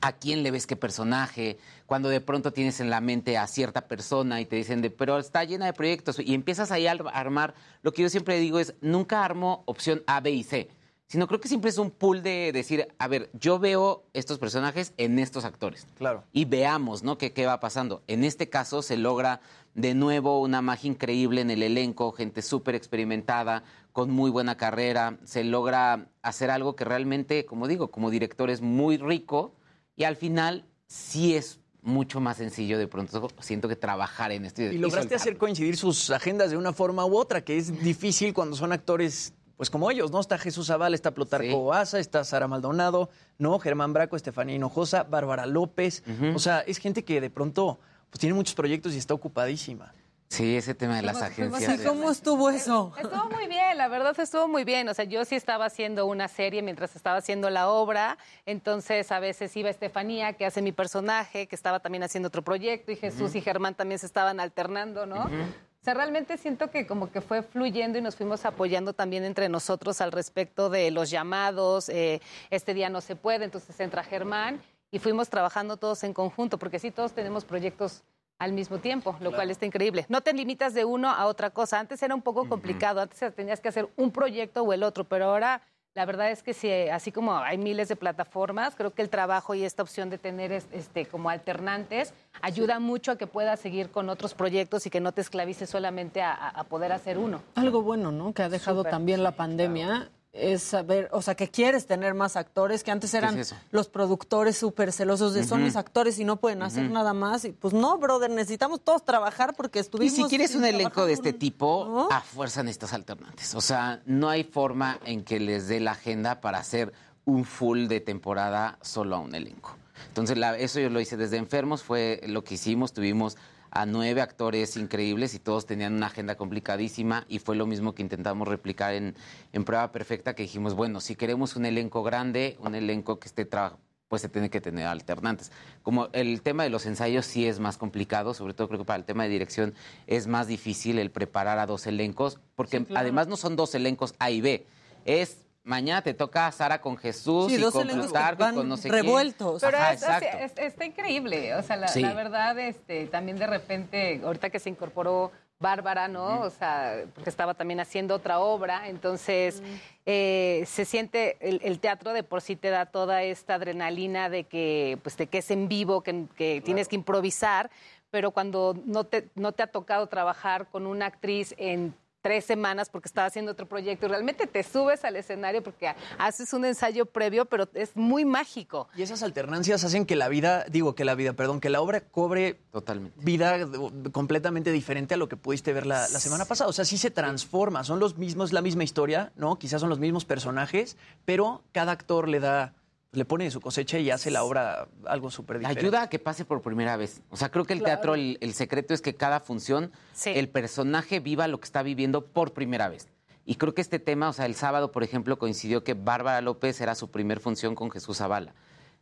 a 0.00 0.12
quién 0.12 0.42
le 0.42 0.50
ves 0.50 0.66
qué 0.66 0.76
personaje, 0.76 1.58
cuando 1.86 2.08
de 2.08 2.20
pronto 2.20 2.52
tienes 2.52 2.80
en 2.80 2.90
la 2.90 3.00
mente 3.00 3.36
a 3.36 3.46
cierta 3.46 3.88
persona 3.88 4.40
y 4.40 4.46
te 4.46 4.56
dicen, 4.56 4.82
de, 4.82 4.90
pero 4.90 5.18
está 5.18 5.44
llena 5.44 5.66
de 5.66 5.72
proyectos 5.72 6.18
y 6.18 6.34
empiezas 6.34 6.70
ahí 6.70 6.86
a 6.86 6.92
ar- 6.92 7.04
armar, 7.12 7.54
lo 7.82 7.92
que 7.92 8.02
yo 8.02 8.08
siempre 8.08 8.38
digo 8.38 8.58
es, 8.58 8.74
nunca 8.80 9.24
armo 9.24 9.62
opción 9.66 10.02
A, 10.06 10.20
B 10.20 10.30
y 10.30 10.42
C, 10.44 10.68
sino 11.06 11.26
creo 11.26 11.40
que 11.40 11.48
siempre 11.48 11.70
es 11.70 11.78
un 11.78 11.90
pool 11.90 12.22
de 12.22 12.52
decir, 12.52 12.86
a 12.98 13.08
ver, 13.08 13.30
yo 13.32 13.58
veo 13.58 14.04
estos 14.12 14.38
personajes 14.38 14.92
en 14.98 15.18
estos 15.18 15.46
actores. 15.46 15.86
Claro. 15.96 16.22
Y 16.32 16.44
veamos, 16.44 17.02
¿no? 17.02 17.16
¿Qué, 17.16 17.32
qué 17.32 17.46
va 17.46 17.60
pasando? 17.60 18.02
En 18.08 18.24
este 18.24 18.50
caso 18.50 18.82
se 18.82 18.98
logra 18.98 19.40
de 19.74 19.94
nuevo 19.94 20.40
una 20.42 20.60
magia 20.60 20.90
increíble 20.90 21.40
en 21.40 21.50
el 21.50 21.62
elenco, 21.62 22.12
gente 22.12 22.42
súper 22.42 22.74
experimentada, 22.74 23.62
con 23.92 24.10
muy 24.10 24.30
buena 24.30 24.56
carrera, 24.56 25.16
se 25.24 25.44
logra 25.44 26.08
hacer 26.20 26.50
algo 26.50 26.76
que 26.76 26.84
realmente, 26.84 27.46
como 27.46 27.66
digo, 27.68 27.90
como 27.90 28.10
director 28.10 28.50
es 28.50 28.60
muy 28.60 28.98
rico 28.98 29.54
y 29.98 30.04
al 30.04 30.16
final 30.16 30.64
sí 30.86 31.34
es 31.34 31.60
mucho 31.82 32.20
más 32.20 32.36
sencillo 32.36 32.78
de 32.78 32.86
pronto 32.86 33.28
siento 33.40 33.68
que 33.68 33.76
trabajar 33.76 34.30
en 34.30 34.44
esto. 34.44 34.62
Y 34.62 34.78
lograste 34.78 35.14
hacer 35.14 35.36
coincidir 35.36 35.76
sus 35.76 36.10
agendas 36.10 36.50
de 36.50 36.56
una 36.56 36.72
forma 36.72 37.04
u 37.04 37.16
otra, 37.16 37.42
que 37.42 37.58
es 37.58 37.82
difícil 37.82 38.32
cuando 38.32 38.56
son 38.56 38.72
actores, 38.72 39.34
pues 39.56 39.70
como 39.70 39.90
ellos, 39.90 40.12
¿no? 40.12 40.20
Está 40.20 40.38
Jesús 40.38 40.68
Zaval, 40.68 40.94
está 40.94 41.10
Plutarco 41.10 41.74
Asa, 41.74 41.98
está 41.98 42.22
Sara 42.24 42.46
Maldonado, 42.46 43.10
¿no? 43.38 43.58
Germán 43.58 43.92
Braco, 43.92 44.14
Estefanía 44.14 44.54
Hinojosa, 44.54 45.02
Bárbara 45.02 45.46
López. 45.46 46.04
O 46.34 46.38
sea, 46.38 46.60
es 46.60 46.78
gente 46.78 47.04
que 47.04 47.20
de 47.20 47.30
pronto 47.30 47.80
pues 48.10 48.20
tiene 48.20 48.34
muchos 48.34 48.54
proyectos 48.54 48.94
y 48.94 48.98
está 48.98 49.14
ocupadísima. 49.14 49.92
Sí, 50.28 50.56
ese 50.56 50.74
tema 50.74 50.96
de 50.96 51.02
las 51.02 51.22
agencias. 51.22 51.80
¿Y 51.80 51.84
cómo 51.84 52.10
estuvo 52.10 52.50
eso? 52.50 52.92
Estuvo 52.98 53.30
muy 53.30 53.48
bien, 53.48 53.78
la 53.78 53.88
verdad 53.88 54.18
estuvo 54.20 54.46
muy 54.46 54.64
bien. 54.64 54.88
O 54.88 54.94
sea, 54.94 55.06
yo 55.06 55.24
sí 55.24 55.34
estaba 55.34 55.64
haciendo 55.64 56.04
una 56.04 56.28
serie 56.28 56.62
mientras 56.62 56.94
estaba 56.96 57.16
haciendo 57.16 57.48
la 57.48 57.68
obra. 57.68 58.18
Entonces, 58.44 59.10
a 59.10 59.20
veces 59.20 59.56
iba 59.56 59.70
Estefanía, 59.70 60.34
que 60.34 60.44
hace 60.44 60.60
mi 60.60 60.72
personaje, 60.72 61.46
que 61.46 61.56
estaba 61.56 61.80
también 61.80 62.02
haciendo 62.02 62.26
otro 62.28 62.42
proyecto, 62.42 62.92
y 62.92 62.96
Jesús 62.96 63.34
y 63.34 63.40
Germán 63.40 63.74
también 63.74 63.98
se 63.98 64.06
estaban 64.06 64.38
alternando, 64.38 65.06
¿no? 65.06 65.24
O 65.24 65.84
sea, 65.84 65.94
realmente 65.94 66.36
siento 66.36 66.70
que 66.70 66.86
como 66.86 67.10
que 67.10 67.20
fue 67.20 67.42
fluyendo 67.42 67.98
y 67.98 68.02
nos 68.02 68.16
fuimos 68.16 68.44
apoyando 68.44 68.92
también 68.92 69.24
entre 69.24 69.48
nosotros 69.48 70.00
al 70.00 70.12
respecto 70.12 70.68
de 70.68 70.90
los 70.90 71.08
llamados, 71.08 71.88
eh, 71.88 72.20
este 72.50 72.74
día 72.74 72.90
no 72.90 73.00
se 73.00 73.16
puede, 73.16 73.44
entonces 73.44 73.78
entra 73.80 74.02
Germán 74.02 74.60
y 74.90 74.98
fuimos 74.98 75.30
trabajando 75.30 75.76
todos 75.76 76.02
en 76.02 76.12
conjunto, 76.12 76.58
porque 76.58 76.78
sí, 76.78 76.90
todos 76.90 77.12
tenemos 77.12 77.44
proyectos 77.44 78.02
al 78.38 78.52
mismo 78.52 78.78
tiempo, 78.78 79.16
lo 79.20 79.32
cual 79.32 79.50
está 79.50 79.66
increíble. 79.66 80.06
No 80.08 80.20
te 80.20 80.32
limitas 80.32 80.74
de 80.74 80.84
uno 80.84 81.10
a 81.10 81.26
otra 81.26 81.50
cosa. 81.50 81.80
Antes 81.80 82.02
era 82.02 82.14
un 82.14 82.22
poco 82.22 82.48
complicado, 82.48 83.00
antes 83.00 83.34
tenías 83.34 83.60
que 83.60 83.68
hacer 83.68 83.88
un 83.96 84.10
proyecto 84.10 84.62
o 84.62 84.72
el 84.72 84.82
otro, 84.82 85.04
pero 85.04 85.26
ahora 85.26 85.62
la 85.94 86.04
verdad 86.04 86.30
es 86.30 86.44
que 86.44 86.54
sí, 86.54 86.70
así 86.70 87.10
como 87.10 87.36
hay 87.36 87.58
miles 87.58 87.88
de 87.88 87.96
plataformas, 87.96 88.76
creo 88.76 88.94
que 88.94 89.02
el 89.02 89.08
trabajo 89.08 89.54
y 89.54 89.64
esta 89.64 89.82
opción 89.82 90.10
de 90.10 90.18
tener 90.18 90.52
es- 90.52 90.68
este, 90.70 91.06
como 91.06 91.28
alternantes 91.28 92.14
ayuda 92.40 92.78
mucho 92.78 93.10
a 93.10 93.16
que 93.18 93.26
puedas 93.26 93.58
seguir 93.58 93.90
con 93.90 94.08
otros 94.08 94.34
proyectos 94.34 94.86
y 94.86 94.90
que 94.90 95.00
no 95.00 95.10
te 95.10 95.22
esclavices 95.22 95.68
solamente 95.68 96.22
a, 96.22 96.64
poder 96.68 96.92
hacer 96.92 97.18
uno. 97.18 97.42
Algo 97.56 97.82
bueno, 97.82 98.12
¿no? 98.12 98.32
Que 98.32 98.42
ha 98.42 98.48
dejado 98.48 98.78
Súper, 98.80 98.90
también 98.92 99.24
la 99.24 99.32
pandemia 99.32 100.10
es 100.40 100.62
saber, 100.62 101.08
o 101.12 101.20
sea, 101.22 101.34
que 101.34 101.48
quieres 101.48 101.86
tener 101.86 102.14
más 102.14 102.36
actores, 102.36 102.84
que 102.84 102.90
antes 102.90 103.12
eran 103.14 103.38
es 103.38 103.54
los 103.70 103.88
productores 103.88 104.56
súper 104.56 104.92
celosos 104.92 105.34
de 105.34 105.44
son 105.44 105.62
mis 105.62 105.76
actores 105.76 106.18
y 106.18 106.24
no 106.24 106.36
pueden 106.36 106.62
hacer 106.62 106.90
nada 106.90 107.12
más. 107.14 107.44
Y 107.44 107.52
pues 107.52 107.74
no, 107.74 107.98
brother, 107.98 108.30
necesitamos 108.30 108.80
todos 108.82 109.04
trabajar 109.04 109.54
porque 109.56 109.78
Y 109.78 109.82
estuvimos... 109.82 110.14
si 110.14 110.24
quieres 110.24 110.54
un 110.54 110.64
elenco 110.64 111.04
de 111.06 111.12
este 111.12 111.32
tipo, 111.32 112.08
a 112.10 112.20
fuerza 112.20 112.62
necesitas 112.62 112.92
alternantes. 112.92 113.54
O 113.54 113.60
sea, 113.60 114.00
no 114.06 114.28
hay 114.28 114.44
forma 114.44 114.98
en 115.04 115.24
que 115.24 115.40
les 115.40 115.68
dé 115.68 115.80
la 115.80 115.92
agenda 115.92 116.40
para 116.40 116.58
hacer 116.58 116.92
un 117.24 117.44
full 117.44 117.86
de 117.88 118.00
temporada 118.00 118.78
solo 118.82 119.16
a 119.16 119.18
un 119.18 119.34
elenco. 119.34 119.76
Entonces, 120.08 120.38
la- 120.38 120.56
eso 120.56 120.78
yo 120.80 120.88
lo 120.90 121.00
hice 121.00 121.16
desde 121.16 121.36
Enfermos, 121.36 121.82
fue 121.82 122.20
lo 122.26 122.44
que 122.44 122.54
hicimos. 122.54 122.92
Tuvimos 122.92 123.36
a 123.70 123.86
nueve 123.86 124.20
actores 124.20 124.76
increíbles 124.76 125.34
y 125.34 125.38
todos 125.38 125.66
tenían 125.66 125.94
una 125.94 126.06
agenda 126.06 126.36
complicadísima 126.36 127.24
y 127.28 127.38
fue 127.38 127.56
lo 127.56 127.66
mismo 127.66 127.94
que 127.94 128.02
intentamos 128.02 128.48
replicar 128.48 128.94
en, 128.94 129.14
en 129.52 129.64
Prueba 129.64 129.92
Perfecta, 129.92 130.34
que 130.34 130.42
dijimos, 130.44 130.74
bueno, 130.74 131.00
si 131.00 131.16
queremos 131.16 131.56
un 131.56 131.66
elenco 131.66 132.02
grande, 132.02 132.56
un 132.60 132.74
elenco 132.74 133.18
que 133.18 133.28
esté 133.28 133.44
trabajando 133.44 133.82
pues 134.08 134.22
se 134.22 134.30
tiene 134.30 134.48
que 134.48 134.62
tener 134.62 134.86
alternantes. 134.86 135.52
Como 135.82 136.08
el 136.14 136.40
tema 136.40 136.62
de 136.62 136.70
los 136.70 136.86
ensayos 136.86 137.26
sí 137.26 137.46
es 137.46 137.60
más 137.60 137.76
complicado, 137.76 138.32
sobre 138.32 138.54
todo 138.54 138.66
creo 138.68 138.80
que 138.80 138.86
para 138.86 138.96
el 138.98 139.04
tema 139.04 139.24
de 139.24 139.28
dirección 139.28 139.74
es 140.06 140.26
más 140.26 140.46
difícil 140.46 140.98
el 140.98 141.10
preparar 141.10 141.58
a 141.58 141.66
dos 141.66 141.86
elencos, 141.86 142.40
porque 142.56 142.78
Sí, 142.78 142.84
claro. 142.86 143.00
además 143.02 143.28
no 143.28 143.36
son 143.36 143.54
dos 143.54 143.74
elencos 143.74 144.14
A 144.18 144.30
y 144.30 144.40
B, 144.40 144.66
es 145.04 145.44
mañana 145.68 146.02
te 146.02 146.14
toca 146.14 146.50
Sara 146.50 146.80
con 146.80 146.96
Jesús 146.96 147.52
Sí, 147.52 147.58
y 147.60 147.70
con 147.70 147.86
Plutarco 147.86 148.44
con 148.54 148.68
no 148.68 148.76
sé 148.76 148.88
revueltos. 148.88 149.60
quién. 149.60 149.70
Pero 149.70 149.82
Ajá, 149.82 149.92
es- 149.92 150.02
exacto. 150.02 150.26
es- 150.40 150.52
es- 150.52 150.58
está 150.58 150.84
increíble, 150.86 151.54
o 151.54 151.62
sea, 151.62 151.76
la, 151.76 151.88
Sí. 151.88 152.00
la 152.00 152.14
verdad, 152.14 152.58
este, 152.58 153.06
también 153.06 153.38
de 153.38 153.46
repente, 153.46 154.20
ahorita 154.24 154.50
que 154.50 154.58
se 154.58 154.70
incorporó 154.70 155.30
Bárbara, 155.60 156.06
¿no? 156.06 156.40
O 156.42 156.50
sea, 156.50 157.02
porque 157.14 157.28
estaba 157.28 157.52
también 157.54 157.80
haciendo 157.80 158.14
otra 158.14 158.38
obra, 158.38 158.88
entonces 158.88 159.60
eh, 160.06 160.62
se 160.66 160.84
siente, 160.86 161.36
el, 161.40 161.60
el 161.64 161.80
teatro 161.80 162.12
de 162.14 162.22
por 162.22 162.40
sí 162.40 162.54
te 162.56 162.70
da 162.70 162.86
toda 162.86 163.22
esta 163.24 163.54
adrenalina 163.54 164.30
de 164.30 164.44
que, 164.44 164.98
pues, 165.02 165.16
de 165.18 165.26
que 165.26 165.38
es 165.38 165.50
en 165.50 165.68
vivo, 165.68 166.02
que, 166.02 166.26
que 166.36 166.62
tienes 166.64 166.86
que 166.88 166.94
improvisar, 166.96 167.70
pero 168.10 168.30
cuando 168.30 168.74
no 168.86 169.04
te, 169.04 169.28
no 169.34 169.52
te 169.52 169.64
ha 169.64 169.66
tocado 169.66 170.06
trabajar 170.06 170.66
con 170.68 170.86
una 170.86 171.06
actriz 171.06 171.54
en 171.58 171.92
tres 172.28 172.44
semanas 172.44 172.90
porque 172.90 173.08
estaba 173.08 173.26
haciendo 173.26 173.52
otro 173.52 173.66
proyecto 173.66 174.04
y 174.04 174.10
realmente 174.10 174.46
te 174.46 174.62
subes 174.62 175.02
al 175.06 175.16
escenario 175.16 175.62
porque 175.62 175.94
haces 176.18 176.52
un 176.52 176.66
ensayo 176.66 177.06
previo, 177.06 177.46
pero 177.46 177.66
es 177.72 177.96
muy 177.96 178.26
mágico. 178.26 178.86
Y 178.94 179.00
esas 179.00 179.22
alternancias 179.22 179.82
hacen 179.82 180.04
que 180.04 180.14
la 180.14 180.28
vida, 180.28 180.66
digo 180.68 180.94
que 180.94 181.06
la 181.06 181.14
vida, 181.14 181.32
perdón, 181.32 181.58
que 181.58 181.70
la 181.70 181.80
obra 181.80 182.02
cobre 182.02 182.60
Totalmente. 182.70 183.18
vida 183.24 183.66
completamente 184.12 184.72
diferente 184.72 185.14
a 185.14 185.16
lo 185.16 185.26
que 185.30 185.38
pudiste 185.38 185.72
ver 185.72 185.86
la, 185.86 186.00
la 186.00 186.20
semana 186.20 186.44
pasada. 186.44 186.68
O 186.68 186.74
sea, 186.74 186.84
sí 186.84 186.98
se 186.98 187.10
transforma, 187.10 187.82
son 187.82 187.98
los 187.98 188.18
mismos, 188.18 188.52
la 188.52 188.60
misma 188.60 188.84
historia, 188.84 189.32
¿no? 189.36 189.56
Quizás 189.58 189.80
son 189.80 189.88
los 189.88 189.98
mismos 189.98 190.26
personajes, 190.26 190.98
pero 191.24 191.62
cada 191.72 191.92
actor 191.92 192.28
le 192.28 192.40
da, 192.40 192.74
le 193.12 193.24
pone 193.24 193.44
de 193.44 193.50
su 193.50 193.60
cosecha 193.60 193.98
y 193.98 194.10
hace 194.10 194.30
la 194.30 194.44
obra 194.44 194.88
algo 195.06 195.30
súper 195.30 195.58
diferente. 195.58 195.80
Ayuda 195.80 196.02
a 196.02 196.08
que 196.10 196.18
pase 196.18 196.44
por 196.44 196.60
primera 196.60 196.96
vez. 196.96 197.22
O 197.30 197.36
sea, 197.36 197.50
creo 197.50 197.64
que 197.64 197.72
el 197.72 197.82
teatro, 197.82 198.14
el, 198.14 198.36
el 198.40 198.52
secreto 198.52 198.92
es 198.92 199.00
que 199.00 199.14
cada 199.14 199.40
función, 199.40 199.92
el 200.26 200.48
personaje 200.50 201.20
viva 201.20 201.48
lo 201.48 201.58
que 201.58 201.64
está 201.64 201.82
viviendo 201.82 202.26
por 202.26 202.52
primera 202.52 202.88
vez. 202.88 203.08
Y 203.46 203.54
creo 203.54 203.74
que 203.74 203.80
este 203.80 203.98
tema, 203.98 204.28
o 204.28 204.32
sea, 204.34 204.44
el 204.44 204.54
sábado, 204.54 204.92
por 204.92 205.02
ejemplo, 205.02 205.38
coincidió 205.38 205.82
que 205.82 205.94
Bárbara 205.94 206.42
López 206.42 206.80
era 206.82 206.94
su 206.94 207.10
primer 207.10 207.40
función 207.40 207.74
con 207.74 207.90
Jesús 207.90 208.18
Zavala. 208.18 208.54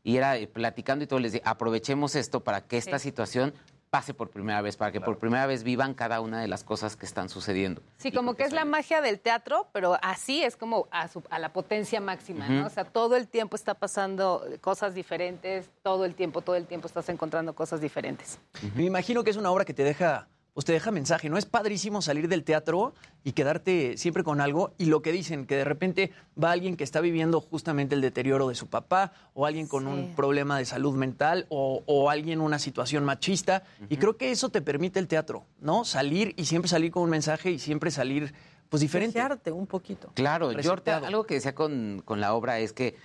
Y 0.04 0.16
era 0.18 0.36
eh, 0.36 0.46
platicando 0.46 1.02
y 1.04 1.08
todo, 1.08 1.18
les 1.18 1.32
dije, 1.32 1.42
aprovechemos 1.44 2.14
esto 2.14 2.44
para 2.44 2.60
que 2.60 2.76
esta 2.78 3.00
Sí. 3.00 3.08
situación 3.08 3.54
pase 3.90 4.12
por 4.14 4.30
primera 4.30 4.60
vez, 4.62 4.76
para 4.76 4.92
que 4.92 5.00
por 5.00 5.18
primera 5.18 5.46
vez 5.46 5.62
vivan 5.62 5.94
cada 5.94 6.20
una 6.20 6.40
de 6.40 6.48
las 6.48 6.64
cosas 6.64 6.96
que 6.96 7.06
están 7.06 7.28
sucediendo. 7.28 7.82
Sí, 7.98 8.10
como 8.12 8.34
que 8.34 8.42
es 8.44 8.52
la 8.52 8.64
magia 8.64 9.00
del 9.00 9.20
teatro, 9.20 9.68
pero 9.72 9.96
así 10.02 10.42
es 10.42 10.56
como 10.56 10.88
a, 10.90 11.08
su- 11.08 11.22
a 11.30 11.38
la 11.38 11.52
potencia 11.52 12.00
máxima, 12.00 12.48
¿no? 12.48 12.66
O 12.66 12.70
sea, 12.70 12.84
todo 12.84 13.16
el 13.16 13.28
tiempo 13.28 13.56
está 13.56 13.74
pasando 13.74 14.44
cosas 14.60 14.94
diferentes, 14.94 15.70
todo 15.82 16.04
el 16.04 16.14
tiempo, 16.14 16.40
todo 16.42 16.56
el 16.56 16.66
tiempo 16.66 16.86
estás 16.88 17.08
encontrando 17.08 17.54
cosas 17.54 17.80
diferentes. 17.80 18.38
Me 18.74 18.84
imagino 18.84 19.22
que 19.24 19.30
es 19.30 19.36
una 19.36 19.50
obra 19.50 19.64
que 19.64 19.72
te 19.74 19.84
deja, 19.84 20.26
pues 20.56 20.64
te 20.64 20.72
deja 20.72 20.90
mensaje, 20.90 21.28
¿no? 21.28 21.36
Es 21.36 21.44
padrísimo 21.44 22.00
salir 22.00 22.28
del 22.28 22.42
teatro 22.42 22.94
y 23.22 23.32
quedarte 23.32 23.98
siempre 23.98 24.24
con 24.24 24.40
algo. 24.40 24.72
Y 24.78 24.86
lo 24.86 25.02
que 25.02 25.12
dicen, 25.12 25.44
que 25.44 25.54
de 25.54 25.64
repente 25.64 26.12
va 26.42 26.50
alguien 26.50 26.78
que 26.78 26.84
está 26.84 27.02
viviendo 27.02 27.42
justamente 27.42 27.94
el 27.94 28.00
deterioro 28.00 28.48
de 28.48 28.54
su 28.54 28.66
papá, 28.66 29.12
o 29.34 29.44
alguien 29.44 29.66
con 29.66 29.86
un 29.86 30.14
problema 30.14 30.56
de 30.56 30.64
salud 30.64 30.94
mental, 30.94 31.44
o, 31.50 31.82
o 31.84 32.08
alguien 32.08 32.40
una 32.40 32.58
situación 32.58 33.04
machista. 33.04 33.64
Y 33.90 33.98
creo 33.98 34.16
que 34.16 34.30
eso 34.30 34.48
te 34.48 34.62
permite 34.62 34.98
el 34.98 35.08
teatro, 35.08 35.44
¿no? 35.60 35.84
Salir 35.84 36.32
y 36.38 36.46
siempre 36.46 36.70
salir 36.70 36.90
con 36.90 37.02
un 37.02 37.10
mensaje 37.10 37.50
y 37.50 37.58
siempre 37.58 37.90
salir, 37.90 38.32
pues 38.70 38.80
diferente. 38.80 39.18
Resetearte 39.18 39.52
un 39.52 39.66
poquito. 39.66 40.10
Claro, 40.14 40.52
yo 40.52 40.74
algo 40.86 41.24
que 41.24 41.34
decía 41.34 41.54
con, 41.54 42.00
con 42.02 42.22
la 42.22 42.32
obra 42.32 42.60
es 42.60 42.72
que 42.72 42.96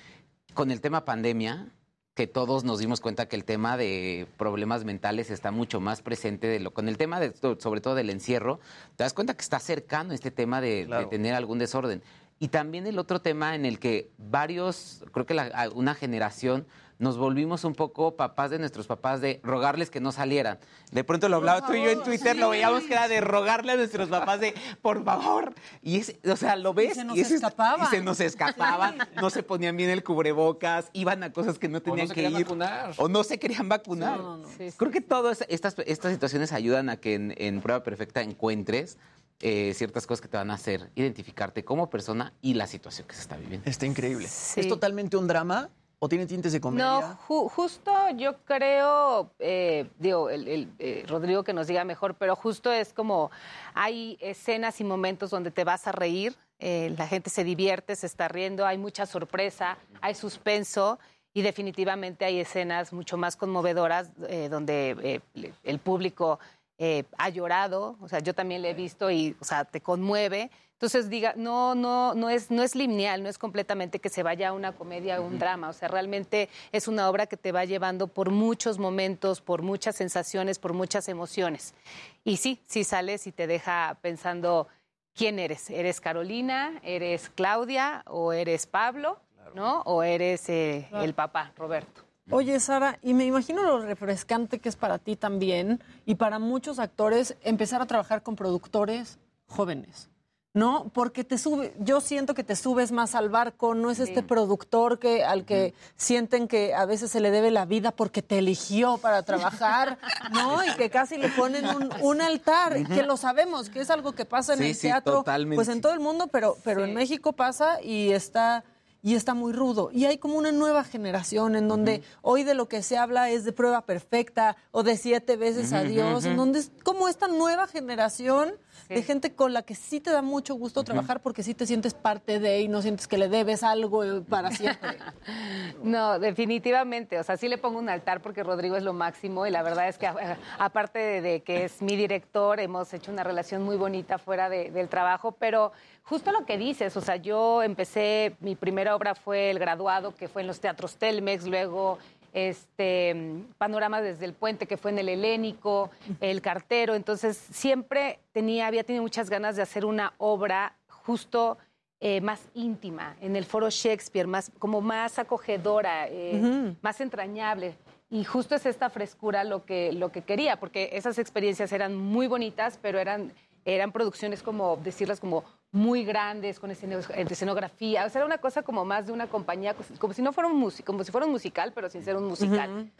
con 0.53 0.71
el 0.71 0.79
tema 0.79 1.03
pandemia, 1.03 1.67
que 2.13 2.27
todos 2.27 2.63
nos 2.65 2.79
dimos 2.79 2.99
cuenta 2.99 3.27
que 3.27 3.35
el 3.37 3.45
tema 3.45 3.77
de 3.77 4.27
problemas 4.37 4.83
mentales 4.83 5.29
está 5.31 5.51
mucho 5.51 5.79
más 5.79 6.01
presente 6.01 6.47
de 6.47 6.59
lo 6.59 6.71
con 6.73 6.89
el 6.89 6.97
tema 6.97 7.19
de 7.21 7.33
sobre 7.59 7.79
todo 7.79 7.95
del 7.95 8.09
encierro, 8.09 8.59
te 8.97 9.03
das 9.03 9.13
cuenta 9.13 9.33
que 9.33 9.41
está 9.41 9.59
cercano 9.59 10.13
este 10.13 10.29
tema 10.29 10.59
de, 10.59 10.85
de 10.85 11.05
tener 11.05 11.33
algún 11.35 11.57
desorden. 11.59 12.03
Y 12.39 12.49
también 12.49 12.85
el 12.87 12.97
otro 12.99 13.21
tema 13.21 13.55
en 13.55 13.65
el 13.65 13.79
que 13.79 14.09
varios, 14.17 15.05
creo 15.13 15.25
que 15.25 15.35
la- 15.35 15.69
una 15.73 15.93
generación 15.95 16.65
nos 17.01 17.17
volvimos 17.17 17.63
un 17.63 17.73
poco 17.73 18.15
papás 18.15 18.51
de 18.51 18.59
nuestros 18.59 18.85
papás 18.85 19.21
de 19.21 19.39
rogarles 19.43 19.89
que 19.89 19.99
no 19.99 20.11
salieran. 20.11 20.59
De 20.91 21.03
pronto 21.03 21.27
lo 21.29 21.37
hablaba 21.37 21.65
tú 21.65 21.73
y 21.73 21.83
yo 21.83 21.89
en 21.89 22.03
Twitter, 22.03 22.37
lo 22.37 22.49
veíamos 22.49 22.83
que 22.83 22.93
era 22.93 23.07
de 23.07 23.21
rogarle 23.21 23.71
a 23.71 23.75
nuestros 23.75 24.07
papás 24.07 24.39
de 24.39 24.53
por 24.83 25.03
favor. 25.03 25.55
Y 25.81 25.97
es, 25.97 26.15
o 26.29 26.35
sea, 26.35 26.55
lo 26.55 26.75
ves 26.75 26.93
se 26.93 27.03
nos 27.03 27.17
y 27.17 27.21
es- 27.21 27.31
escapaban. 27.31 27.87
y 27.87 27.89
se 27.89 28.01
nos 28.03 28.19
escapaban, 28.19 28.97
no 29.19 29.31
se 29.31 29.41
ponían 29.41 29.75
bien 29.75 29.89
el 29.89 30.03
cubrebocas, 30.03 30.89
iban 30.93 31.23
a 31.23 31.33
cosas 31.33 31.57
que 31.57 31.67
no 31.69 31.81
tenían 31.81 32.07
se 32.07 32.13
que 32.13 32.21
querían 32.21 32.39
ir. 32.39 32.45
vacunar. 32.45 32.93
O 32.97 33.07
no 33.09 33.23
se 33.23 33.39
querían 33.39 33.67
vacunar. 33.67 34.19
No, 34.19 34.37
no, 34.37 34.43
no. 34.43 34.47
Sí, 34.57 34.69
Creo 34.77 34.91
que 34.91 35.01
todas 35.01 35.43
estas, 35.49 35.75
estas 35.87 36.11
situaciones 36.13 36.53
ayudan 36.53 36.89
a 36.89 36.97
que 36.97 37.15
en, 37.15 37.33
en 37.37 37.61
prueba 37.61 37.81
perfecta 37.83 38.21
encuentres 38.21 38.99
eh, 39.39 39.73
ciertas 39.75 40.05
cosas 40.05 40.21
que 40.21 40.27
te 40.27 40.37
van 40.37 40.51
a 40.51 40.53
hacer 40.53 40.91
identificarte 40.93 41.65
como 41.65 41.89
persona 41.89 42.31
y 42.43 42.53
la 42.53 42.67
situación 42.67 43.07
que 43.07 43.15
se 43.15 43.21
está 43.21 43.37
viviendo. 43.37 43.67
Está 43.67 43.87
increíble. 43.87 44.25
¿Es 44.27 44.67
totalmente 44.69 45.17
un 45.17 45.25
drama 45.27 45.69
o 46.03 46.09
tiene 46.09 46.25
tintes 46.25 46.51
de 46.51 46.59
comedia? 46.59 46.83
No, 46.99 47.17
ju- 47.27 47.47
justo 47.49 47.93
yo 48.17 48.43
creo, 48.43 49.29
eh, 49.37 49.87
digo, 49.99 50.31
el, 50.31 50.73
eh, 50.79 51.05
Rodrigo 51.07 51.43
que 51.43 51.53
nos 51.53 51.67
diga 51.67 51.83
mejor, 51.83 52.15
pero 52.15 52.35
justo 52.35 52.71
es 52.71 52.91
como 52.91 53.29
hay 53.75 54.17
escenas 54.19 54.81
y 54.81 54.83
momentos 54.83 55.29
donde 55.29 55.51
te 55.51 55.63
vas 55.63 55.85
a 55.85 55.91
reír, 55.91 56.35
eh, 56.57 56.91
la 56.97 57.07
gente 57.07 57.29
se 57.29 57.43
divierte, 57.43 57.95
se 57.95 58.07
está 58.07 58.27
riendo, 58.27 58.65
hay 58.65 58.79
mucha 58.79 59.05
sorpresa, 59.05 59.77
hay 60.01 60.15
suspenso 60.15 60.97
y 61.35 61.43
definitivamente 61.43 62.25
hay 62.25 62.39
escenas 62.39 62.93
mucho 62.93 63.15
más 63.17 63.35
conmovedoras 63.35 64.09
eh, 64.27 64.49
donde 64.49 65.21
el 65.63 65.79
público 65.79 66.39
eh, 66.83 67.03
ha 67.19 67.29
llorado, 67.29 67.95
o 68.01 68.09
sea, 68.09 68.19
yo 68.21 68.33
también 68.33 68.63
le 68.63 68.71
he 68.71 68.73
visto 68.73 69.11
y, 69.11 69.35
o 69.39 69.43
sea, 69.45 69.65
te 69.65 69.81
conmueve. 69.81 70.49
Entonces, 70.73 71.11
diga, 71.11 71.35
no, 71.37 71.75
no, 71.75 72.15
no 72.15 72.27
es, 72.31 72.49
no 72.49 72.63
es 72.63 72.73
lineal, 72.75 73.21
no 73.21 73.29
es 73.29 73.37
completamente 73.37 73.99
que 73.99 74.09
se 74.09 74.23
vaya 74.23 74.49
a 74.49 74.53
una 74.53 74.71
comedia 74.71 75.21
o 75.21 75.23
un 75.23 75.37
drama, 75.37 75.69
o 75.69 75.73
sea, 75.73 75.89
realmente 75.89 76.49
es 76.71 76.87
una 76.87 77.07
obra 77.07 77.27
que 77.27 77.37
te 77.37 77.51
va 77.51 77.65
llevando 77.65 78.07
por 78.07 78.31
muchos 78.31 78.79
momentos, 78.79 79.41
por 79.41 79.61
muchas 79.61 79.95
sensaciones, 79.95 80.57
por 80.57 80.73
muchas 80.73 81.07
emociones. 81.07 81.75
Y 82.23 82.37
sí, 82.37 82.59
sí 82.67 82.83
sales 82.83 83.27
y 83.27 83.31
te 83.31 83.45
deja 83.45 83.99
pensando 84.01 84.67
quién 85.13 85.37
eres. 85.37 85.69
¿Eres 85.69 86.01
Carolina? 86.01 86.79
¿Eres 86.81 87.29
Claudia? 87.29 88.03
¿O 88.07 88.33
eres 88.33 88.65
Pablo? 88.65 89.19
¿No? 89.53 89.81
¿O 89.81 90.01
eres 90.01 90.49
eh, 90.49 90.87
Claro. 90.89 91.05
el 91.05 91.13
papá, 91.13 91.51
Roberto? 91.57 92.01
Oye, 92.31 92.59
Sara, 92.59 92.97
y 93.01 93.13
me 93.13 93.25
imagino 93.25 93.61
lo 93.63 93.79
refrescante 93.81 94.59
que 94.59 94.69
es 94.69 94.75
para 94.75 94.97
ti 94.99 95.15
también 95.15 95.83
y 96.05 96.15
para 96.15 96.39
muchos 96.39 96.79
actores 96.79 97.35
empezar 97.43 97.81
a 97.81 97.85
trabajar 97.85 98.23
con 98.23 98.35
productores 98.35 99.19
jóvenes. 99.47 100.07
¿No? 100.53 100.89
Porque 100.93 101.23
te 101.23 101.37
sube, 101.37 101.73
yo 101.79 102.01
siento 102.01 102.33
que 102.33 102.43
te 102.43 102.57
subes 102.57 102.91
más 102.91 103.15
al 103.15 103.29
barco, 103.29 103.73
no 103.73 103.89
es 103.89 103.99
este 103.99 104.21
productor 104.21 104.99
que, 104.99 105.23
al 105.23 105.45
que 105.45 105.73
sienten 105.95 106.49
que 106.49 106.73
a 106.73 106.85
veces 106.85 107.09
se 107.09 107.21
le 107.21 107.31
debe 107.31 107.51
la 107.51 107.63
vida 107.63 107.91
porque 107.91 108.21
te 108.21 108.39
eligió 108.39 108.97
para 108.97 109.23
trabajar, 109.23 109.97
¿no? 110.33 110.61
Y 110.65 110.73
que 110.75 110.89
casi 110.89 111.15
le 111.15 111.29
ponen 111.29 111.65
un, 111.67 111.89
un 112.01 112.19
altar, 112.21 112.85
que 112.85 113.03
lo 113.03 113.15
sabemos, 113.15 113.69
que 113.69 113.79
es 113.79 113.89
algo 113.89 114.11
que 114.11 114.25
pasa 114.25 114.51
en 114.51 114.59
Sí, 114.59 114.65
el 114.65 114.75
sí, 114.75 114.81
teatro, 114.87 115.13
totalmente. 115.19 115.55
pues 115.55 115.69
en 115.69 115.79
todo 115.79 115.93
el 115.93 116.01
mundo, 116.01 116.27
pero, 116.27 116.57
pero 116.65 116.83
en 116.83 116.93
México 116.95 117.31
pasa 117.31 117.81
y 117.81 118.11
está 118.11 118.65
y 119.03 119.15
está 119.15 119.33
muy 119.33 119.53
rudo. 119.53 119.89
Y 119.91 120.05
hay 120.05 120.17
como 120.17 120.37
una 120.37 120.51
nueva 120.51 120.83
generación 120.83 121.55
en 121.55 121.67
donde 121.67 122.03
hoy 122.21 122.43
de 122.43 122.53
lo 122.53 122.67
que 122.67 122.83
se 122.83 122.97
habla 122.97 123.29
es 123.29 123.43
de 123.43 123.51
prueba 123.51 123.85
perfecta 123.85 124.57
o 124.71 124.83
de 124.83 124.97
siete 124.97 125.37
veces 125.37 125.67
Ujú, 125.67 125.75
adiós, 125.77 126.25
en 126.25 126.33
ujú. 126.33 126.39
donde 126.41 126.59
es 126.59 126.71
como 126.83 127.07
esta 127.07 127.27
nueva 127.27 127.67
generación 127.67 128.53
de 128.89 129.03
gente 129.03 129.33
con 129.33 129.53
la 129.53 129.61
que 129.61 129.75
sí 129.75 129.99
te 129.99 130.11
da 130.11 130.21
mucho 130.21 130.55
gusto 130.55 130.83
trabajar 130.83 131.21
porque 131.21 131.43
sí 131.43 131.53
te 131.53 131.65
sientes 131.65 131.93
parte 131.93 132.39
de 132.39 132.61
y 132.61 132.67
no 132.67 132.81
sientes 132.81 133.07
que 133.07 133.17
le 133.17 133.29
debes 133.29 133.63
algo 133.63 134.03
eh, 134.03 134.21
para 134.21 134.51
siempre. 134.51 134.97
No, 135.83 136.19
definitivamente. 136.19 137.17
O 137.19 137.23
sea, 137.23 137.37
sí 137.37 137.47
le 137.47 137.57
pongo 137.57 137.79
un 137.79 137.89
altar 137.89 138.21
porque 138.21 138.43
Rodrigo 138.43 138.75
es 138.75 138.83
lo 138.83 138.93
máximo 138.93 139.47
y 139.47 139.51
la 139.51 139.63
verdad 139.63 139.87
es 139.87 139.97
que 139.97 140.07
a- 140.07 140.37
aparte 140.59 140.99
de, 140.99 141.21
de 141.21 141.41
que 141.41 141.65
es 141.65 141.81
mi 141.81 141.95
director, 141.95 142.59
hemos 142.59 142.93
hecho 142.93 143.11
una 143.11 143.23
relación 143.23 143.63
muy 143.63 143.77
bonita 143.77 144.17
fuera 144.17 144.49
de- 144.49 144.69
del 144.71 144.89
trabajo, 144.89 145.31
pero 145.33 145.71
justo 146.03 146.31
lo 146.31 146.45
que 146.45 146.57
dices, 146.57 146.95
o 146.97 147.01
sea, 147.01 147.15
yo 147.15 147.63
empecé, 147.63 148.35
mi 148.41 148.55
primera 148.55 148.95
obra 148.95 149.15
fue 149.15 149.49
El 149.49 149.59
Graduado, 149.59 150.13
que 150.15 150.27
fue 150.27 150.41
en 150.41 150.47
los 150.47 150.59
teatros 150.59 150.97
Telmex, 150.97 151.47
luego 151.47 151.97
este 152.33 153.43
Panorama 153.57 154.01
desde 154.01 154.25
el 154.25 154.33
Puente, 154.33 154.67
que 154.67 154.77
fue 154.77 154.91
en 154.91 154.99
el 154.99 155.09
Helénico, 155.09 155.91
El 156.19 156.41
Cartero, 156.41 156.95
entonces 156.95 157.37
siempre 157.37 158.19
tenía, 158.31 158.67
había 158.67 158.83
tenido 158.83 159.03
muchas 159.03 159.29
ganas 159.29 159.55
de 159.55 159.61
hacer 159.61 159.85
una 159.85 160.13
obra 160.17 160.75
justo 160.87 161.57
eh, 161.99 162.19
más 162.21 162.41
íntima, 162.55 163.15
en 163.21 163.35
el 163.35 163.45
foro 163.45 163.69
Shakespeare, 163.69 164.25
más, 164.25 164.51
como 164.57 164.81
más 164.81 165.19
acogedora, 165.19 166.07
eh, 166.07 166.73
más 166.81 166.99
entrañable. 166.99 167.75
Y 168.09 168.23
justo 168.23 168.55
es 168.55 168.65
esta 168.65 168.89
frescura 168.89 169.43
lo 169.43 169.65
que, 169.65 169.93
lo 169.93 170.11
que 170.11 170.23
quería, 170.23 170.59
porque 170.59 170.89
esas 170.93 171.19
experiencias 171.19 171.71
eran 171.71 171.95
muy 171.95 172.27
bonitas, 172.27 172.79
pero 172.81 172.99
eran, 172.99 173.31
eran 173.65 173.91
producciones 173.91 174.41
como, 174.43 174.77
decirlas 174.77 175.19
como 175.19 175.43
muy 175.71 176.03
grandes, 176.03 176.59
con 176.59 176.69
esceno- 176.71 176.99
escenografía. 177.31 178.05
O 178.05 178.09
sea, 178.09 178.19
era 178.19 178.25
una 178.25 178.39
cosa 178.39 178.61
como 178.63 178.83
más 178.85 179.07
de 179.07 179.13
una 179.13 179.27
compañía, 179.27 179.75
como 179.99 180.13
si 180.13 180.21
no 180.21 180.33
fuera 180.33 180.49
un 180.49 180.57
músico, 180.57 180.87
como 180.91 181.03
si 181.03 181.11
fuera 181.11 181.25
un 181.25 181.31
musical, 181.31 181.71
pero 181.73 181.89
sin 181.89 182.03
ser 182.03 182.15
un 182.17 182.25
musical. 182.27 182.91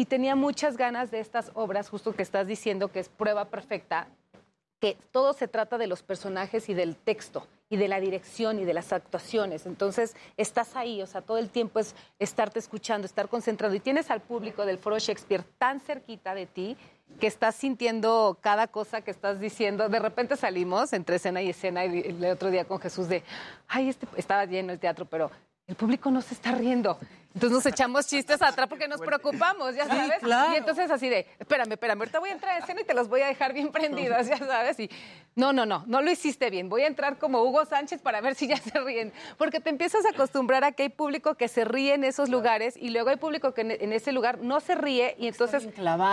Y 0.00 0.04
tenía 0.04 0.36
muchas 0.36 0.76
ganas 0.76 1.10
de 1.10 1.20
estas 1.20 1.50
obras, 1.54 1.88
justo 1.88 2.14
que 2.14 2.22
estás 2.22 2.46
diciendo 2.46 2.88
que 2.88 3.00
es 3.00 3.08
prueba 3.08 3.46
perfecta, 3.46 4.06
que 4.80 4.96
todo 5.10 5.34
se 5.34 5.46
trata 5.46 5.76
de 5.76 5.86
los 5.86 6.02
personajes 6.02 6.68
y 6.70 6.74
del 6.74 6.96
texto 6.96 7.46
y 7.68 7.76
de 7.76 7.86
la 7.86 8.00
dirección 8.00 8.58
y 8.58 8.64
de 8.64 8.72
las 8.72 8.92
actuaciones. 8.94 9.66
Entonces, 9.66 10.16
estás 10.38 10.74
ahí, 10.74 11.02
o 11.02 11.06
sea, 11.06 11.20
todo 11.20 11.36
el 11.36 11.50
tiempo 11.50 11.80
es 11.80 11.94
estarte 12.18 12.58
escuchando, 12.58 13.06
estar 13.06 13.28
concentrado. 13.28 13.74
Y 13.74 13.80
tienes 13.80 14.10
al 14.10 14.20
público 14.22 14.64
del 14.64 14.78
Foro 14.78 14.98
Shakespeare 14.98 15.44
tan 15.58 15.80
cerquita 15.80 16.34
de 16.34 16.46
ti 16.46 16.76
que 17.18 17.26
estás 17.26 17.54
sintiendo 17.54 18.38
cada 18.40 18.66
cosa 18.66 19.00
que 19.02 19.10
estás 19.10 19.40
diciendo. 19.40 19.88
De 19.88 19.98
repente 19.98 20.36
salimos 20.36 20.92
entre 20.92 21.16
escena 21.16 21.42
y 21.42 21.50
escena 21.50 21.84
y 21.84 22.00
el 22.00 22.24
otro 22.26 22.50
día 22.50 22.64
con 22.64 22.78
Jesús 22.80 23.08
de, 23.08 23.22
ay, 23.68 23.88
este, 23.88 24.06
estaba 24.16 24.44
lleno 24.44 24.72
el 24.72 24.78
teatro, 24.78 25.04
pero 25.04 25.30
el 25.66 25.74
público 25.76 26.10
no 26.10 26.20
se 26.22 26.34
está 26.34 26.52
riendo. 26.52 26.98
Entonces 27.32 27.52
nos 27.52 27.66
echamos 27.66 28.08
chistes 28.08 28.42
atrás 28.42 28.66
porque 28.68 28.88
nos 28.88 29.00
preocupamos, 29.00 29.76
ya 29.76 29.84
Sí, 29.84 29.90
sabes. 29.90 30.18
claro. 30.18 30.52
Y 30.52 30.56
entonces 30.56 30.90
así 30.90 31.08
de, 31.08 31.28
espérame, 31.38 31.70
espérame, 31.72 32.00
ahorita 32.00 32.18
voy 32.18 32.30
a 32.30 32.32
entrar 32.32 32.56
a 32.56 32.58
escena 32.58 32.80
y 32.80 32.84
te 32.84 32.92
los 32.92 33.08
voy 33.08 33.20
a 33.20 33.26
dejar 33.28 33.52
bien 33.52 33.70
prendidos, 33.72 34.26
ya 34.26 34.38
sabes. 34.38 34.80
Y 34.80 34.90
no, 35.40 35.52
no, 35.52 35.64
no, 35.66 35.82
no 35.86 36.02
lo 36.02 36.10
hiciste 36.10 36.50
bien. 36.50 36.68
Voy 36.68 36.82
a 36.82 36.86
entrar 36.86 37.18
como 37.18 37.42
Hugo 37.42 37.64
Sánchez 37.64 38.00
para 38.02 38.20
ver 38.20 38.34
si 38.34 38.46
ya 38.46 38.56
se 38.58 38.78
ríen. 38.80 39.12
Porque 39.38 39.58
te 39.60 39.70
empiezas 39.70 40.04
a 40.04 40.10
acostumbrar 40.10 40.62
a 40.64 40.72
que 40.72 40.84
hay 40.84 40.88
público 40.90 41.34
que 41.34 41.48
se 41.48 41.64
ríe 41.64 41.94
en 41.94 42.04
esos 42.04 42.28
lugares 42.28 42.76
y 42.76 42.90
luego 42.90 43.08
hay 43.10 43.16
público 43.16 43.54
que 43.54 43.62
en, 43.62 43.92
ese 43.92 44.12
lugar 44.12 44.38
no 44.38 44.60
se 44.60 44.74
ríe 44.74 45.16
y 45.18 45.26
entonces... 45.28 45.64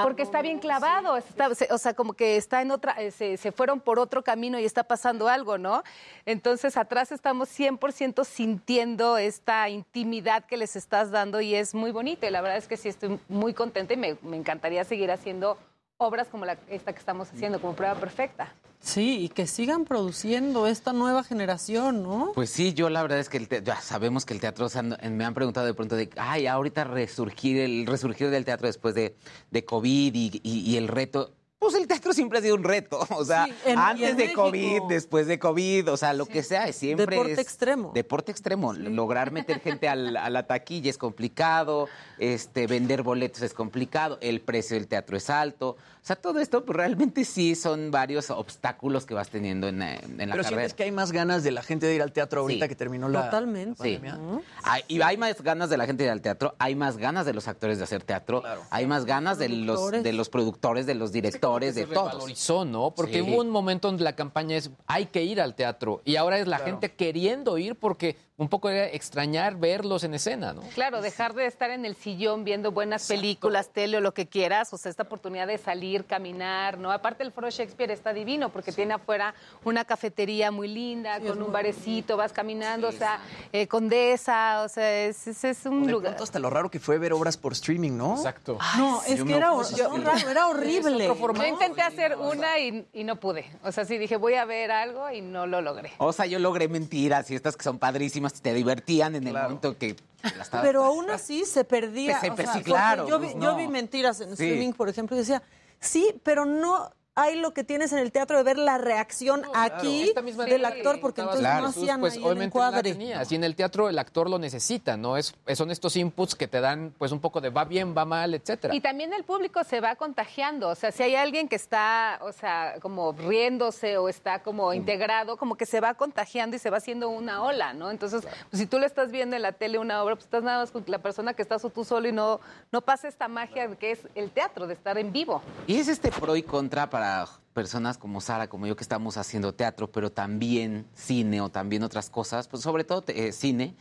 porque 0.03 0.23
está 0.23 0.41
bien 0.41 0.59
clavado, 0.59 1.17
está- 1.17 1.53
se- 1.53 1.67
o 1.71 1.77
sea, 1.77 1.93
como 1.93 2.13
que 2.13 2.37
está 2.37 2.61
en 2.61 2.71
otra, 2.71 2.93
eh, 2.93 3.11
se, 3.11 3.37
se 3.37 3.51
fueron 3.51 3.79
por 3.81 3.99
otro 3.99 4.23
camino 4.23 4.57
y 4.59 4.65
está 4.65 4.83
pasando 4.85 5.27
algo, 5.27 5.57
¿no? 5.57 5.83
Entonces 6.25 6.77
atrás 6.77 7.11
estamos 7.11 7.49
100% 7.49 8.23
sintiendo 8.25 9.17
esta 9.17 9.67
intimidad 9.69 10.45
que 10.45 10.55
les 10.57 10.75
estás 10.75 11.11
dando 11.11 11.41
y 11.41 11.53
es 11.53 11.75
muy 11.75 11.91
bonito. 11.91 12.25
Y 12.25 12.29
la 12.29 12.41
verdad 12.41 12.57
es 12.57 12.67
que 12.67 12.77
sí 12.77 12.87
estoy 12.89 13.19
muy 13.27 13.53
contenta 13.53 13.93
y 13.93 13.97
me, 13.97 14.17
me 14.21 14.37
encantaría 14.37 14.83
seguir 14.85 15.11
haciendo 15.11 15.57
obras 15.97 16.27
como 16.27 16.45
la, 16.45 16.57
esta 16.69 16.93
que 16.93 16.99
estamos 16.99 17.29
haciendo, 17.31 17.59
como 17.59 17.75
prueba 17.75 17.95
perfecta. 17.95 18.53
Sí, 18.79 19.21
y 19.23 19.29
que 19.29 19.47
sigan 19.47 19.85
produciendo 19.85 20.67
esta 20.67 20.93
nueva 20.93 21.23
generación, 21.23 22.03
¿no? 22.03 22.31
Pues 22.35 22.51
sí, 22.51 22.73
yo 22.75 22.89
la 22.89 23.01
verdad 23.01 23.17
es 23.19 23.27
que 23.29 23.37
el 23.37 23.47
te- 23.47 23.63
ya 23.63 23.81
sabemos 23.81 24.23
que 24.23 24.35
el 24.35 24.39
teatro, 24.39 24.67
o 24.67 24.69
sea, 24.69 24.83
no- 24.83 24.95
me 25.09 25.25
han 25.25 25.33
preguntado 25.33 25.65
de 25.65 25.73
pronto 25.73 25.95
de, 25.95 26.09
ay, 26.17 26.45
ahorita 26.45 26.83
resurgir, 26.83 27.57
el 27.59 27.87
resurgir 27.87 28.29
del 28.29 28.45
teatro 28.45 28.67
después 28.67 28.93
de, 28.93 29.15
de 29.49 29.65
COVID 29.65 30.13
y, 30.13 30.39
y- 30.43 30.59
y 30.71 30.77
el 30.77 30.87
reto. 30.87 31.33
Pues 31.59 31.73
el 31.73 31.87
teatro 31.87 32.13
siempre 32.13 32.37
ha 32.37 32.41
sido 32.43 32.53
un 32.55 32.63
reto, 32.63 32.99
o 33.09 33.25
sea, 33.25 33.45
Sí, 33.45 33.53
en- 33.65 33.77
y 33.77 33.81
antes 33.81 34.15
de 34.17 34.23
México. 34.25 34.43
COVID, 34.43 34.81
después 34.89 35.25
de 35.25 35.39
COVID, 35.39 35.91
o 35.91 35.97
sea, 35.97 36.13
lo 36.13 36.27
que 36.27 36.43
sea, 36.43 36.71
siempre 36.71 37.07
Deporte 37.07 37.31
es 37.33 37.39
extremo. 37.39 37.91
Deporte 37.95 38.31
extremo, 38.31 38.73
lograr 38.73 39.31
meter 39.31 39.59
gente 39.59 39.89
al- 39.89 40.15
a 40.17 40.29
la 40.29 40.45
taquilla 40.45 40.89
es 40.91 40.99
complicado, 40.99 41.87
este, 42.19 42.67
vender 42.67 43.01
boletos 43.01 43.41
es 43.41 43.55
complicado, 43.55 44.19
el 44.21 44.39
precio 44.41 44.75
del 44.77 44.87
teatro 44.87 45.17
es 45.17 45.31
alto, 45.31 45.69
o 45.69 46.05
sea, 46.07 46.15
todo 46.15 46.39
esto 46.39 46.63
pues, 46.63 46.75
realmente 46.77 47.25
sí 47.25 47.55
son 47.55 47.89
varios 47.89 48.29
obstáculos 48.29 49.05
que 49.07 49.15
vas 49.15 49.29
teniendo 49.29 49.67
en, 49.67 49.81
eh, 49.81 49.99
en 50.03 50.17
la 50.29 50.35
Pero 50.35 50.43
carrera. 50.43 50.47
sientes 50.49 50.73
que 50.75 50.83
hay 50.83 50.91
más 50.91 51.11
ganas 51.11 51.43
de 51.43 51.51
la 51.51 51.63
gente 51.63 51.87
de 51.87 51.95
ir 51.95 52.01
al 52.03 52.13
teatro 52.13 52.41
ahorita 52.41 52.65
Sí. 52.65 52.69
que 52.69 52.75
terminó 52.75 53.09
la, 53.09 53.25
Totalmente. 53.25 53.71
la 53.91 53.99
pandemia. 53.99 54.41
Hay, 54.63 54.83
y 54.87 55.01
hay 55.01 55.17
más 55.17 55.41
ganas 55.41 55.69
de 55.71 55.77
la 55.77 55.85
gente 55.87 56.03
de 56.03 56.07
ir 56.09 56.11
al 56.11 56.21
teatro, 56.21 56.53
hay 56.59 56.75
más 56.75 56.97
ganas 56.97 57.25
de 57.25 57.33
los 57.33 57.47
actores 57.47 57.79
de 57.79 57.83
hacer 57.83 58.03
teatro, 58.03 58.43
hay 58.69 58.85
más 58.85 59.05
ganas 59.05 59.37
de 59.39 59.49
los, 59.49 59.91
de 59.91 60.13
los 60.13 60.29
productores, 60.29 60.85
de 60.85 60.93
los 60.95 61.11
directores, 61.11 61.46
de 61.75 61.85
todos. 61.85 62.11
revalorizó, 62.13 62.65
¿no? 62.65 62.91
Porque 62.91 63.15
Sí. 63.15 63.21
hubo 63.21 63.41
un 63.41 63.49
momento 63.49 63.87
donde 63.87 64.03
la 64.03 64.15
campaña 64.15 64.57
es 64.57 64.69
hay 64.85 65.05
que 65.07 65.23
ir 65.23 65.39
al 65.41 65.55
teatro 65.55 66.01
y 66.05 66.15
ahora 66.15 66.39
es 66.39 66.47
la 66.47 66.57
Claro. 66.57 66.71
gente 66.71 66.93
queriendo 66.93 67.57
ir 67.57 67.75
porque 67.75 68.15
un 68.37 68.49
poco 68.49 68.69
era 68.69 68.85
extrañar 68.87 69.55
verlos 69.57 70.03
en 70.03 70.13
escena, 70.13 70.53
¿no? 70.53 70.61
Claro, 70.75 71.01
dejar 71.01 71.33
de 71.33 71.47
estar 71.47 71.71
en 71.71 71.85
el 71.85 71.95
sillón 71.95 72.43
viendo 72.43 72.71
buenas 72.71 73.07
películas, 73.07 73.69
tele 73.69 73.97
o 73.97 74.01
lo 74.01 74.13
que 74.13 74.27
quieras, 74.27 74.71
o 74.73 74.77
sea, 74.77 74.91
esta 74.91 75.03
oportunidad 75.03 75.47
de 75.47 75.57
salir, 75.57 76.05
caminar, 76.05 76.77
¿no? 76.77 76.91
Aparte 76.91 77.23
el 77.23 77.31
Foro 77.31 77.49
Shakespeare 77.49 77.89
está 77.91 78.13
divino 78.13 78.49
porque 78.49 78.71
tiene 78.71 78.93
afuera 78.93 79.33
una 79.63 79.85
cafetería 79.85 80.51
muy 80.51 80.67
linda, 80.67 81.19
con 81.19 81.41
un 81.41 81.51
barecito, 81.51 82.15
vas 82.15 82.31
caminando, 82.31 82.89
o 82.89 82.91
sea, 82.91 83.19
eh, 83.51 83.67
Condesa, 83.67 84.61
o 84.63 84.69
sea, 84.69 85.05
es, 85.05 85.25
es- 85.27 85.43
es 85.43 85.65
un 85.65 85.85
De 85.87 85.91
lugar. 85.93 86.15
hasta 86.21 86.37
lo 86.37 86.49
raro 86.51 86.69
que 86.69 86.79
fue 86.79 86.99
ver 86.99 87.13
obras 87.13 87.37
por 87.37 87.53
streaming, 87.53 87.97
¿no? 87.97 88.15
Exacto. 88.17 88.59
No, 88.77 89.01
es 89.07 89.23
que 89.23 89.33
era, 89.33 89.49
raro, 89.49 90.29
era 90.29 90.47
horrible. 90.47 91.07
Yo 91.07 91.45
intenté 91.45 91.81
hacer 91.81 92.15
una 92.17 92.59
y, 92.59 92.85
y 92.93 93.03
no 93.03 93.15
pude. 93.19 93.45
O 93.63 93.71
sea, 93.71 93.83
sí 93.85 93.97
dije, 93.97 94.15
voy 94.17 94.35
a 94.35 94.45
ver 94.45 94.69
algo 94.71 95.09
y 95.09 95.21
no 95.21 95.47
lo 95.47 95.61
logré. 95.61 95.91
O 95.97 96.13
sea, 96.13 96.27
yo 96.27 96.37
logré 96.37 96.67
mentiras 96.67 97.31
y 97.31 97.35
estas 97.35 97.57
que 97.57 97.63
son 97.63 97.79
padrísimas, 97.79 98.26
te 98.33 98.53
divertían 98.53 99.15
en 99.15 99.27
el 99.27 99.33
momento 99.33 99.77
que 99.77 99.95
la 100.35 100.43
estaba- 100.43 100.63
Pero 100.63 100.83
aún 100.83 101.09
así 101.09 101.45
se 101.45 101.63
perdía. 101.63 102.19
Pues, 102.19 102.31
o 102.31 102.35
sea, 102.35 102.53
sí, 102.53 102.61
claro, 102.63 103.07
Yo 103.07 103.19
vi, 103.19 103.27
pues, 103.27 103.43
yo 103.43 103.51
no. 103.51 103.57
vi 103.57 103.67
mentiras 103.67 104.19
en 104.21 104.35
Sí. 104.35 104.43
streaming, 104.43 104.73
por 104.73 104.89
ejemplo, 104.89 105.15
y 105.15 105.19
decía, 105.19 105.41
sí, 105.79 106.19
pero 106.23 106.45
no 106.45 106.91
hay 107.17 107.35
lo 107.35 107.51
que 107.51 107.63
tienes 107.63 107.91
en 107.93 107.97
el 107.97 108.11
teatro 108.11 108.37
de 108.37 108.43
ver 108.43 108.59
la 108.59 108.77
reacción 108.77 109.41
aquí 109.55 110.13
del 110.47 110.65
actor, 110.65 110.95
que 110.95 111.01
porque 111.01 111.21
entonces 111.21 111.41
no 111.41 111.65
hacían 111.65 111.99
pues 111.99 112.13
ahí 112.13 112.19
el 112.19 112.25
obviamente 112.25 112.45
encuadre. 112.45 112.89
en 113.31 113.43
el 113.43 113.55
teatro 113.55 113.89
el 113.89 113.97
actor 113.97 114.29
lo 114.29 114.37
necesita, 114.37 114.97
¿no? 114.97 115.17
Es, 115.17 115.33
son 115.55 115.71
estos 115.71 115.95
inputs 115.95 116.35
que 116.35 116.47
te 116.47 116.61
dan 116.61 116.93
pues 116.95 117.11
un 117.11 117.19
poco 117.19 117.41
de 117.41 117.49
va 117.49 117.65
bien, 117.65 117.97
va 117.97 118.05
mal, 118.05 118.35
etcétera. 118.35 118.75
Y 118.75 118.81
también 118.81 119.13
el 119.13 119.23
público 119.23 119.63
se 119.63 119.81
va 119.81 119.95
contagiando. 119.95 120.69
O 120.69 120.75
sea, 120.75 120.91
si 120.91 121.01
hay 121.01 121.15
alguien 121.15 121.49
que 121.49 121.55
está, 121.55 122.19
o 122.21 122.31
sea, 122.31 122.75
como 122.83 123.13
riéndose 123.13 123.97
o 123.97 124.09
está 124.09 124.43
como 124.43 124.71
integrado, 124.75 125.37
como 125.37 125.55
que 125.55 125.65
se 125.65 125.79
va 125.79 125.95
contagiando 125.95 126.55
y 126.55 126.59
se 126.59 126.69
va 126.69 126.77
haciendo 126.77 127.09
una 127.09 127.41
ola, 127.41 127.73
¿no? 127.73 127.89
Entonces, 127.89 128.27
pues, 128.51 128.61
si 128.61 128.67
tú 128.67 128.77
lo 128.77 128.85
estás 128.85 129.11
viendo 129.11 129.35
en 129.35 129.41
la 129.41 129.53
tele 129.53 129.79
una 129.79 130.03
obra, 130.03 130.13
pues 130.13 130.25
estás 130.25 130.43
nada 130.43 130.59
más 130.59 130.69
con 130.69 130.83
la 130.85 130.99
persona 130.99 131.33
que 131.33 131.41
estás 131.41 131.65
o 131.65 131.71
tú 131.71 131.83
solo 131.83 132.07
y 132.07 132.11
no, 132.11 132.39
no 132.71 132.81
pasa 132.81 133.07
esta 133.07 133.27
magia 133.27 133.67
que 133.75 133.91
es 133.91 133.99
el 134.13 134.29
teatro, 134.29 134.67
de 134.67 134.75
estar 134.75 134.99
en 134.99 135.11
vivo. 135.11 135.41
Y 135.65 135.79
es 135.79 135.87
este 135.87 136.11
pro 136.11 136.35
y 136.35 136.43
contra 136.43 136.87
para 136.87 137.06
personas 137.53 137.97
como 137.97 138.21
Sara, 138.21 138.47
como 138.47 138.67
yo, 138.67 138.75
que 138.75 138.83
estamos 138.83 139.17
haciendo 139.17 139.53
teatro, 139.53 139.91
pero 139.91 140.11
también 140.11 140.85
cine 140.93 141.41
o 141.41 141.49
también 141.49 141.83
otras 141.83 142.09
cosas, 142.09 142.47
pues 142.47 142.61
sobre 142.63 142.83
todo 142.83 143.03
eh, 143.07 143.31
cine. 143.31 143.75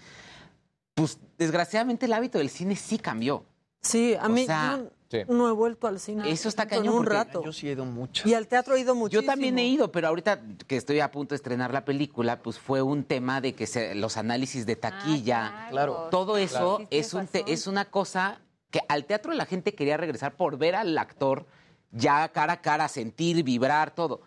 Pues 0.94 1.18
desgraciadamente 1.36 2.06
el 2.06 2.12
hábito 2.14 2.38
del 2.38 2.48
cine 2.48 2.74
sí 2.76 2.98
cambió. 2.98 3.44
Sí, 3.82 4.14
a 4.14 4.26
O 4.26 4.28
mí 4.30 4.46
sea, 4.46 4.80
yo 5.10 5.24
no 5.28 5.48
he 5.48 5.52
vuelto 5.52 5.86
al 5.86 6.00
cine. 6.00 6.30
Eso 6.30 6.48
está 6.48 6.62
en 6.64 6.68
cañón. 6.70 6.94
un 6.94 7.06
rato. 7.06 7.44
Yo 7.44 7.52
sí 7.52 7.68
he 7.68 7.72
ido 7.72 7.84
mucho. 7.84 8.26
Y 8.28 8.32
al 8.34 8.48
teatro 8.48 8.74
he 8.74 8.80
ido 8.80 8.94
muchísimo. 8.94 9.22
Yo 9.22 9.26
también 9.26 9.58
he 9.58 9.66
ido, 9.66 9.92
pero 9.92 10.08
ahorita 10.08 10.40
que 10.66 10.76
estoy 10.76 11.00
a 11.00 11.10
punto 11.10 11.34
de 11.34 11.36
estrenar 11.36 11.72
la 11.72 11.84
película, 11.84 12.42
pues 12.42 12.58
fue 12.58 12.80
un 12.82 13.04
tema 13.04 13.40
de 13.42 13.54
que 13.54 13.66
se- 13.66 13.94
los 13.94 14.16
análisis 14.16 14.64
de 14.66 14.74
taquilla, 14.76 15.66
claro. 15.70 16.08
todo 16.10 16.38
eso 16.38 16.56
Claro. 16.58 16.78
Sí, 16.78 16.86
es, 16.90 17.12
un 17.14 17.26
te- 17.26 17.44
es 17.46 17.66
una 17.66 17.84
cosa 17.84 18.40
que 18.70 18.80
al 18.88 19.04
teatro 19.04 19.32
la 19.34 19.44
gente 19.46 19.74
quería 19.74 19.96
regresar 19.98 20.34
por 20.34 20.56
ver 20.58 20.74
al 20.74 20.96
actor 20.98 21.46
ya 21.92 22.28
cara 22.30 22.54
a 22.54 22.60
cara, 22.62 22.88
sentir, 22.88 23.42
vibrar, 23.42 23.94
todo. 23.94 24.20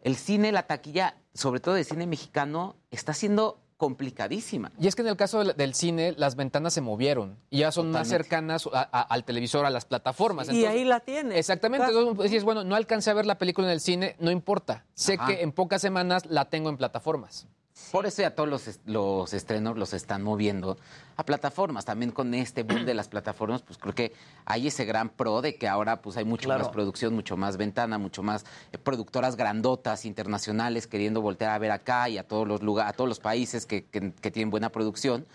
El 0.00 0.16
cine, 0.16 0.52
la 0.52 0.66
taquilla, 0.66 1.16
sobre 1.34 1.60
todo 1.60 1.74
de 1.74 1.84
cine 1.84 2.06
mexicano, 2.06 2.76
está 2.90 3.14
siendo 3.14 3.60
complicadísima. 3.76 4.70
Y 4.78 4.86
es 4.86 4.94
que 4.94 5.02
en 5.02 5.08
el 5.08 5.16
caso 5.16 5.40
del, 5.44 5.56
del 5.56 5.74
cine, 5.74 6.14
las 6.16 6.36
ventanas 6.36 6.72
se 6.74 6.80
movieron 6.80 7.38
y 7.50 7.58
ya 7.60 7.72
son 7.72 7.90
más 7.90 8.08
cercanas 8.08 8.68
a- 8.72 8.80
a- 8.92 9.02
al 9.02 9.24
televisor, 9.24 9.66
a 9.66 9.70
las 9.70 9.84
plataformas. 9.84 10.48
Y 10.50 10.64
ahí 10.66 10.84
la 10.84 11.00
tienes. 11.00 11.38
Exactamente. 11.38 11.86
Claro. 11.86 12.08
Entonces 12.10 12.30
dices, 12.30 12.44
bueno, 12.44 12.64
no 12.64 12.76
alcancé 12.76 13.10
a 13.10 13.14
ver 13.14 13.26
la 13.26 13.36
película 13.38 13.66
en 13.66 13.72
el 13.72 13.80
cine, 13.80 14.16
no 14.20 14.30
importa. 14.30 14.84
Sé 14.94 15.14
Ajá. 15.14 15.26
que 15.26 15.42
en 15.42 15.52
pocas 15.52 15.80
semanas 15.82 16.26
la 16.26 16.44
tengo 16.50 16.68
en 16.70 16.76
plataformas. 16.76 17.46
Por 17.90 18.06
eso 18.06 18.22
ya 18.22 18.34
todos 18.34 18.48
los, 18.48 18.68
est- 18.68 18.86
los 18.86 19.32
estrenos 19.34 19.76
los 19.76 19.94
están 19.94 20.22
moviendo 20.22 20.76
a 21.16 21.24
plataformas. 21.24 21.84
También 21.84 22.12
con 22.12 22.32
este 22.34 22.62
boom 22.62 22.84
de 22.84 22.94
las 22.94 23.08
plataformas, 23.08 23.62
pues 23.62 23.78
creo 23.78 23.94
que 23.94 24.12
hay 24.44 24.68
ese 24.68 24.84
gran 24.84 25.08
pro 25.08 25.42
de 25.42 25.56
que 25.56 25.66
ahora 25.66 26.00
pues 26.00 26.16
hay 26.16 26.24
mucho 26.24 26.44
Claro. 26.46 26.62
más 26.64 26.72
producción, 26.72 27.14
mucho 27.14 27.36
más 27.36 27.56
ventana, 27.56 27.98
mucho 27.98 28.22
más 28.22 28.44
eh, 28.72 28.78
productoras 28.78 29.34
grandotas, 29.36 30.04
internacionales, 30.04 30.86
queriendo 30.86 31.20
voltear 31.20 31.50
a 31.50 31.58
ver 31.58 31.72
acá 31.72 32.08
y 32.08 32.16
a 32.18 32.26
todos 32.28 32.46
los 32.46 32.62
lugares, 32.62 32.92
a 32.92 32.96
todos 32.96 33.08
los 33.08 33.18
países 33.18 33.66
que, 33.66 33.84
que- 33.86 34.12
que 34.12 34.30
tienen 34.30 34.50
buena 34.50 34.70
producción. 34.70 35.26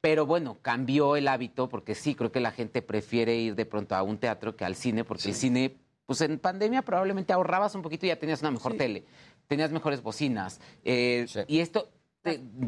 Pero 0.00 0.24
bueno, 0.24 0.58
cambió 0.62 1.16
el 1.16 1.26
hábito 1.26 1.68
porque 1.68 1.94
sí, 1.96 2.14
creo 2.14 2.30
que 2.30 2.40
la 2.40 2.52
gente 2.52 2.82
prefiere 2.82 3.36
ir 3.36 3.54
de 3.56 3.66
pronto 3.66 3.94
a 3.96 4.02
un 4.02 4.18
teatro 4.18 4.54
que 4.56 4.64
al 4.64 4.76
cine, 4.76 5.04
porque 5.04 5.28
el 5.28 5.34
cine, 5.34 5.76
pues 6.06 6.20
en 6.20 6.38
pandemia 6.40 6.82
probablemente 6.82 7.32
ahorrabas 7.32 7.74
un 7.76 7.82
poquito 7.82 8.06
y 8.06 8.08
ya 8.08 8.18
tenías 8.18 8.40
una 8.40 8.50
mejor 8.50 8.76
tele, 8.76 9.04
tenías 9.52 9.70
mejores 9.70 10.02
bocinas. 10.02 10.60
eh, 10.84 11.26
Y 11.46 11.60
esto, 11.60 11.90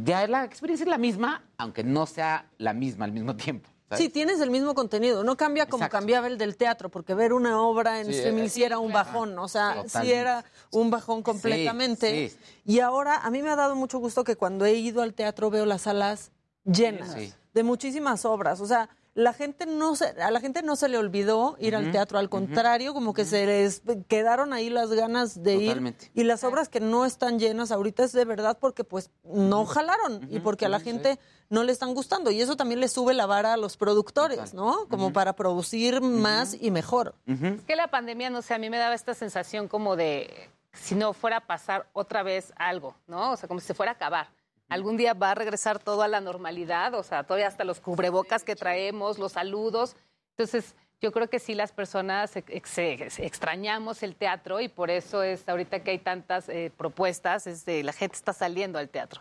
ya 0.05 0.27
la 0.27 0.45
experiencia 0.45 0.85
es 0.85 0.91
la 0.91 0.99
misma, 0.99 1.43
aunque 1.57 1.83
no 1.85 2.07
sea 2.07 2.51
la 2.59 2.73
misma 2.75 3.05
al 3.07 3.13
mismo 3.13 3.35
tiempo. 3.45 3.71
¿sabes? 3.89 4.05
Sí, 4.05 4.11
tienes 4.11 4.41
el 4.41 4.51
mismo 4.51 4.75
contenido. 4.75 5.25
No 5.25 5.37
cambia 5.37 5.67
como 5.67 5.85
Exacto. 5.85 5.99
cambiaba 5.99 6.27
el 6.27 6.37
del 6.39 6.57
teatro, 6.57 6.91
porque 6.91 7.15
ver 7.15 7.33
una 7.33 7.61
obra 7.61 8.01
en 8.01 8.07
Sí, 8.07 8.13
streaming 8.17 8.49
sí 8.49 8.63
era 8.65 8.79
un 8.79 8.93
bajón. 8.93 9.39
O 9.39 9.49
sea, 9.49 9.75
sí 9.75 9.83
Totalmente. 9.85 10.17
era 10.19 10.45
un 10.73 10.91
bajón 10.91 11.23
completamente. 11.23 12.29
sí. 12.31 12.37
Y 12.65 12.81
ahora 12.81 13.17
a 13.19 13.31
mí 13.31 13.43
me 13.43 13.51
ha 13.51 13.57
dado 13.57 13.75
mucho 13.77 13.99
gusto 13.99 14.25
que 14.25 14.37
cuando 14.37 14.65
he 14.67 14.75
ido 14.75 15.03
al 15.03 15.15
teatro 15.15 15.51
veo 15.51 15.65
las 15.67 15.83
salas 15.83 16.33
llenas 16.65 17.13
Sí. 17.13 17.33
de 17.53 17.63
muchísimas 17.63 18.25
obras. 18.25 18.61
O 18.61 18.67
sea, 18.67 18.89
la 19.15 19.33
gente 19.33 19.65
no 19.67 19.95
se, 19.95 20.07
a 20.07 20.31
la 20.33 20.41
gente 20.41 20.63
no 20.63 20.75
se 20.75 20.89
le 20.89 20.99
olvidó 20.99 21.57
ir 21.61 21.77
al 21.77 21.93
teatro, 21.93 22.19
al 22.19 22.29
contrario, 22.29 22.93
como 22.93 23.15
que 23.15 23.25
se 23.25 23.47
les 23.47 23.83
quedaron 24.09 24.53
ahí 24.53 24.71
las 24.71 24.91
ganas 24.91 25.43
de 25.43 25.59
Totalmente. 25.59 26.07
ir. 26.07 26.11
Y 26.15 26.25
las 26.25 26.43
obras 26.43 26.69
que 26.69 26.81
no 26.81 27.05
están 27.05 27.39
llenas 27.39 27.71
ahorita 27.71 28.03
es 28.03 28.13
de 28.13 28.25
verdad 28.25 28.59
porque 28.61 28.83
pues 28.83 29.11
no 29.23 29.67
jalaron 29.67 30.27
y 30.31 30.41
porque 30.41 30.67
a 30.67 30.69
la 30.69 30.81
gente 30.81 31.21
no 31.49 31.63
le 31.63 31.71
están 31.71 31.95
gustando. 31.95 32.33
Y 32.33 32.41
eso 32.41 32.57
también 32.57 32.81
le 32.81 32.89
sube 32.89 33.15
la 33.15 33.27
vara 33.27 33.53
a 33.53 33.57
los 33.57 33.77
productores, 33.77 34.53
¿no? 34.53 34.89
Como 34.89 35.13
para 35.13 35.35
producir 35.37 36.01
más 36.01 36.57
y 36.61 36.73
mejor. 36.73 37.15
Es 37.27 37.63
que 37.63 37.77
la 37.77 37.89
pandemia, 37.89 38.31
no 38.31 38.43
sé, 38.43 38.55
a 38.55 38.59
mí 38.59 38.69
me 38.69 38.79
daba 38.79 38.95
esta 38.95 39.15
sensación 39.15 39.69
como 39.69 39.95
de 39.95 40.51
si 40.73 40.97
no 40.97 41.13
fuera 41.13 41.37
a 41.37 41.47
pasar 41.47 41.89
otra 41.93 42.25
vez 42.25 42.53
algo, 42.57 42.97
¿no? 43.07 43.31
O 43.33 43.37
sea, 43.37 43.49
como 43.49 43.61
si 43.61 43.69
se 43.69 43.75
fuera 43.75 43.93
a 43.93 43.95
acabar. 43.95 44.29
Algún 44.69 44.97
día 44.97 45.15
va 45.15 45.33
a 45.33 45.35
regresar 45.35 45.79
todo 45.79 46.03
a 46.03 46.09
la 46.09 46.21
normalidad, 46.21 46.95
o 46.95 47.03
sea, 47.03 47.25
todavía 47.25 47.49
hasta 47.49 47.65
los 47.65 47.81
cubrebocas 47.81 48.45
que 48.45 48.57
traemos, 48.57 49.19
los 49.19 49.33
saludos. 49.33 49.97
Entonces, 50.31 50.75
yo 51.05 51.13
creo 51.13 51.29
que 51.29 51.39
sí 51.39 51.55
las 51.55 51.71
personas 51.71 52.35
ex- 52.37 52.79
ex- 52.79 53.19
extrañamos 53.19 54.03
el 54.03 54.17
teatro 54.17 54.61
y 54.61 54.69
por 54.69 54.91
eso 54.91 55.23
es 55.23 55.47
ahorita 55.49 55.81
que 55.81 55.91
hay 55.93 55.99
tantas 55.99 56.49
eh, 56.49 56.73
propuestas, 56.77 57.47
es 57.47 57.65
de, 57.67 57.83
la 57.83 57.93
gente 57.93 58.17
está 58.17 58.33
saliendo 58.33 58.79
al 58.79 58.89
teatro. 58.89 59.21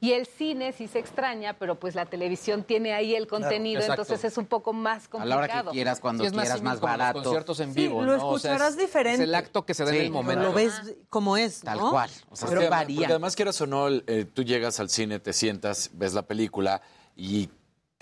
Y 0.00 0.12
el 0.12 0.26
cine 0.26 0.72
sí 0.72 0.86
se 0.86 1.00
extraña, 1.00 1.54
pero 1.58 1.74
pues 1.74 1.94
la 1.96 2.06
televisión 2.06 2.62
tiene 2.62 2.94
ahí 2.94 3.14
el 3.16 3.26
contenido, 3.26 3.82
entonces 3.82 4.24
es 4.24 4.38
un 4.38 4.46
poco 4.46 4.72
más 4.72 5.06
A 5.06 5.10
complicado. 5.10 5.28
la 5.28 5.36
hora 5.36 5.62
que 5.64 5.70
quieras, 5.72 6.00
cuando 6.00 6.22
Sí, 6.22 6.28
es 6.28 6.32
más 6.34 6.42
quieras, 6.44 6.58
cínico 6.60 6.70
más 6.70 6.80
como 6.80 6.92
los 6.92 6.98
barato. 6.98 7.22
conciertos 7.24 7.60
en 7.60 7.74
Sí, 7.74 7.80
vivo, 7.80 8.02
lo 8.02 8.16
¿no? 8.16 8.28
O 8.28 8.38
sea, 8.38 8.52
escucharás 8.52 8.74
es- 8.74 8.78
diferente. 8.78 9.22
Es 9.24 9.28
el 9.28 9.34
acto 9.34 9.66
que 9.66 9.74
se 9.74 9.84
da 9.84 9.90
en 9.90 9.96
Sí, 9.98 10.04
el 10.06 10.12
momento. 10.12 10.42
Lo 10.44 10.52
ves 10.52 10.94
como 11.10 11.36
es, 11.36 11.60
Tal 11.62 11.78
¿no? 11.78 11.90
cual. 11.90 12.10
O 12.30 12.36
sea, 12.36 12.48
Pero- 12.48 12.60
sí 12.60 12.66
porque 12.66 12.70
varía. 12.70 13.08
además, 13.08 13.34
quieras 13.34 13.60
o 13.60 13.66
no, 13.66 13.88
eh, 13.88 14.24
tú 14.32 14.44
llegas 14.44 14.78
al 14.78 14.88
cine, 14.88 15.18
te 15.18 15.32
sientas, 15.32 15.90
ves 15.94 16.14
la 16.14 16.22
película 16.22 16.80
y 17.16 17.48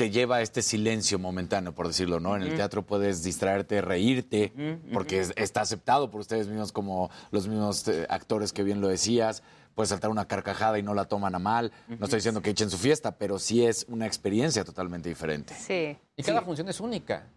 te 0.03 0.11
lleva 0.11 0.37
a 0.37 0.43
este 0.43 0.63
silencio 0.63 1.17
momentáneo, 1.21 1.73
por 1.77 1.87
decirlo, 1.87 2.19
¿no? 2.19 2.35
En 2.35 2.43
el 2.43 2.57
teatro 2.57 2.83
puedes 2.85 3.23
distraerte, 3.23 3.81
reírte, 3.81 4.53
porque 4.93 5.21
es- 5.21 5.33
está 5.37 5.61
aceptado 5.61 6.11
por 6.11 6.21
ustedes 6.21 6.49
mismos 6.49 6.73
como 6.73 7.09
los 7.31 7.47
mismos 7.47 7.87
eh, 7.87 8.05
actores 8.09 8.53
que 8.53 8.65
bien 8.65 8.81
lo 8.81 8.89
decías. 8.89 9.45
Puedes 9.77 9.91
saltar 9.91 10.11
una 10.11 10.27
carcajada 10.27 10.77
y 10.79 10.83
no 10.83 10.93
la 10.93 11.05
toman 11.05 11.37
a 11.37 11.39
mal. 11.39 11.71
No 11.87 12.05
estoy 12.07 12.17
diciendo 12.19 12.43
que 12.43 12.51
echen 12.51 12.69
su 12.69 12.79
fiesta, 12.79 13.17
pero 13.17 13.39
sí 13.39 13.65
es 13.65 13.87
una 13.89 14.07
experiencia 14.07 14.65
totalmente 14.65 15.09
diferente. 15.09 15.55
Sí. 15.55 15.97
Y 16.17 16.23
cada 16.25 16.43
función 16.43 16.69
es 16.69 16.81
única. 16.81 17.29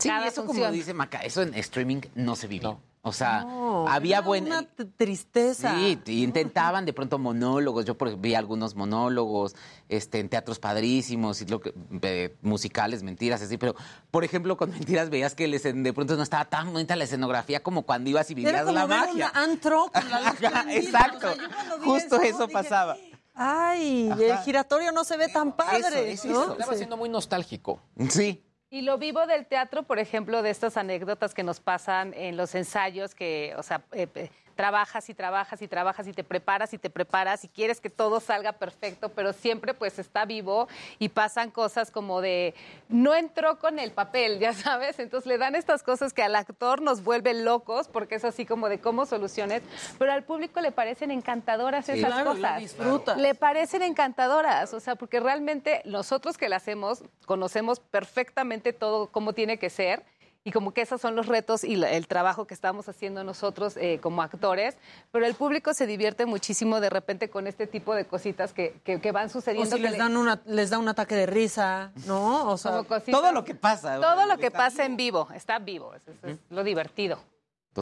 Sí, 0.00 0.08
Cada 0.08 0.26
eso 0.26 0.40
como 0.42 0.54
función. 0.54 0.72
dice 0.72 0.92
Maca, 0.94 1.18
eso 1.20 1.42
en 1.42 1.54
streaming 1.54 2.00
no 2.16 2.34
se 2.34 2.48
vivió. 2.48 2.80
O 3.06 3.12
sea, 3.12 3.44
No, 3.44 3.86
había 3.86 4.16
era 4.18 4.26
buen... 4.26 4.46
Una 4.46 4.62
tristeza. 4.96 5.74
Sí, 5.76 5.98
intentaban 6.06 6.86
de 6.86 6.94
pronto 6.94 7.18
monólogos. 7.18 7.84
Yo 7.84 7.98
por 7.98 8.08
ejemplo, 8.08 8.22
vi 8.22 8.34
algunos 8.34 8.74
monólogos 8.76 9.54
este, 9.90 10.20
en 10.20 10.30
teatros 10.30 10.58
padrísimos 10.58 11.42
y 11.42 11.46
lo 11.46 11.60
que, 11.60 11.74
eh, 12.02 12.34
musicales, 12.40 13.02
mentiras, 13.02 13.42
así. 13.42 13.58
Pero, 13.58 13.74
por 14.10 14.24
ejemplo, 14.24 14.56
con 14.56 14.70
mentiras 14.70 15.10
veías 15.10 15.34
que 15.34 15.46
escen- 15.46 15.82
de 15.82 15.92
pronto 15.92 16.16
no 16.16 16.22
estaba 16.22 16.46
tan 16.46 16.72
bonita 16.72 16.96
la 16.96 17.04
escenografía 17.04 17.62
como 17.62 17.82
cuando 17.82 18.08
ibas 18.08 18.30
y 18.30 18.32
Era 18.32 18.36
vivías 18.42 18.62
como 18.62 18.72
la 18.74 18.86
ver 18.86 18.98
magia. 19.00 19.32
un 19.34 19.38
antro 19.50 19.90
con 19.92 20.10
la 20.10 20.20
luz 20.32 20.42
Ajá, 20.42 20.62
prendida. 20.64 20.74
exacto. 20.74 21.28
O 21.28 21.34
sea, 21.34 21.78
Justo 21.84 22.16
eso, 22.16 22.22
eso 22.22 22.40
dije, 22.46 22.52
pasaba. 22.52 22.96
Ay, 23.34 24.08
el 24.18 24.38
giratorio 24.38 24.92
no 24.92 25.04
se 25.04 25.16
ve 25.16 25.28
tan 25.28 25.52
padre. 25.56 26.12
es 26.12 26.24
¿no? 26.24 26.30
eso. 26.42 26.52
Estaba 26.52 26.72
Sí. 26.72 26.78
siendo 26.78 26.96
muy 26.96 27.08
nostálgico. 27.08 27.80
Sí. 28.08 28.42
Y 28.74 28.82
lo 28.82 28.98
vivo 28.98 29.24
del 29.28 29.46
teatro, 29.46 29.84
por 29.84 30.00
ejemplo, 30.00 30.42
de 30.42 30.50
estas 30.50 30.76
anécdotas 30.76 31.32
que 31.32 31.44
nos 31.44 31.60
pasan 31.60 32.12
en 32.12 32.36
los 32.36 32.56
ensayos, 32.56 33.14
que, 33.14 33.54
o 33.56 33.62
sea, 33.62 33.84
eh, 33.92 34.08
eh, 34.16 34.30
trabajas 34.54 35.08
y 35.10 35.14
trabajas 35.14 35.60
y 35.62 35.68
trabajas 35.68 36.06
y 36.06 36.12
te 36.12 36.24
preparas 36.24 36.72
y 36.74 36.78
te 36.78 36.90
preparas 36.90 37.44
y 37.44 37.48
quieres 37.48 37.80
que 37.80 37.90
todo 37.90 38.20
salga 38.20 38.52
perfecto, 38.52 39.08
pero 39.10 39.32
siempre 39.32 39.74
pues 39.74 39.98
está 39.98 40.24
vivo 40.24 40.68
y 40.98 41.08
pasan 41.08 41.50
cosas 41.50 41.90
como 41.90 42.20
de 42.20 42.54
no 42.88 43.14
entró 43.14 43.58
con 43.58 43.78
el 43.78 43.90
papel, 43.92 44.38
ya 44.38 44.52
sabes, 44.52 44.98
entonces 44.98 45.26
le 45.26 45.38
dan 45.38 45.54
estas 45.54 45.82
cosas 45.82 46.12
que 46.12 46.22
al 46.22 46.36
actor 46.36 46.80
nos 46.82 47.02
vuelven 47.04 47.44
locos 47.44 47.88
porque 47.88 48.14
es 48.16 48.24
así 48.24 48.46
como 48.46 48.68
de 48.68 48.78
cómo 48.78 49.06
soluciones, 49.06 49.62
pero 49.98 50.12
al 50.12 50.22
público 50.24 50.60
le 50.60 50.72
parecen 50.72 51.10
encantadoras 51.10 51.86
Sí. 51.86 51.92
esas 51.92 52.12
Claro, 52.12 52.34
lo 52.34 52.36
cosas. 52.40 52.60
disfrutas. 52.60 53.18
Le 53.18 53.34
parecen 53.34 53.82
encantadoras, 53.82 54.72
o 54.74 54.80
sea, 54.80 54.94
porque 54.94 55.20
realmente 55.20 55.82
nosotros 55.84 56.38
que 56.38 56.48
la 56.48 56.56
hacemos 56.56 57.02
conocemos 57.26 57.80
perfectamente 57.80 58.72
todo 58.72 59.08
cómo 59.08 59.32
tiene 59.32 59.58
que 59.58 59.70
ser 59.70 60.02
y 60.46 60.52
como 60.52 60.72
que 60.74 60.82
esos 60.82 61.00
son 61.00 61.16
los 61.16 61.26
retos 61.26 61.64
y 61.64 61.76
la- 61.76 61.90
el 61.90 62.06
trabajo 62.06 62.46
que 62.46 62.52
estamos 62.52 62.86
haciendo 62.88 63.24
nosotros 63.24 63.76
eh, 63.78 63.98
como 64.00 64.22
actores, 64.22 64.76
pero 65.10 65.24
el 65.26 65.34
público 65.34 65.72
se 65.72 65.86
divierte 65.86 66.26
muchísimo 66.26 66.80
de 66.80 66.90
repente 66.90 67.30
con 67.30 67.46
este 67.46 67.66
tipo 67.66 67.94
de 67.94 68.04
cositas 68.04 68.52
que, 68.52 68.78
que- 68.84 69.00
que 69.00 69.10
van 69.10 69.26
O 69.26 69.30
sucediendo. 69.30 69.70
si 69.70 69.76
que 69.76 69.82
les, 69.82 69.92
le- 69.92 69.98
dan 69.98 70.16
una, 70.18 70.42
les 70.44 70.68
da 70.68 70.78
un 70.78 70.88
ataque 70.88 71.14
de 71.14 71.24
risa, 71.26 71.92
¿no? 72.06 72.50
O 72.50 72.58
sea, 72.58 72.82
cositas- 72.82 73.18
Todo 73.18 73.32
lo 73.32 73.42
que 73.44 73.54
pasa. 73.54 73.98
todo 74.00 74.26
lo 74.26 74.36
que 74.36 74.50
pasa 74.50 74.84
en 74.84 74.96
vivo, 74.98 75.28
está 75.34 75.58
vivo, 75.58 75.94
eso 75.94 76.10
es, 76.10 76.32
es 76.32 76.38
lo 76.50 76.62
divertido. 76.62 77.18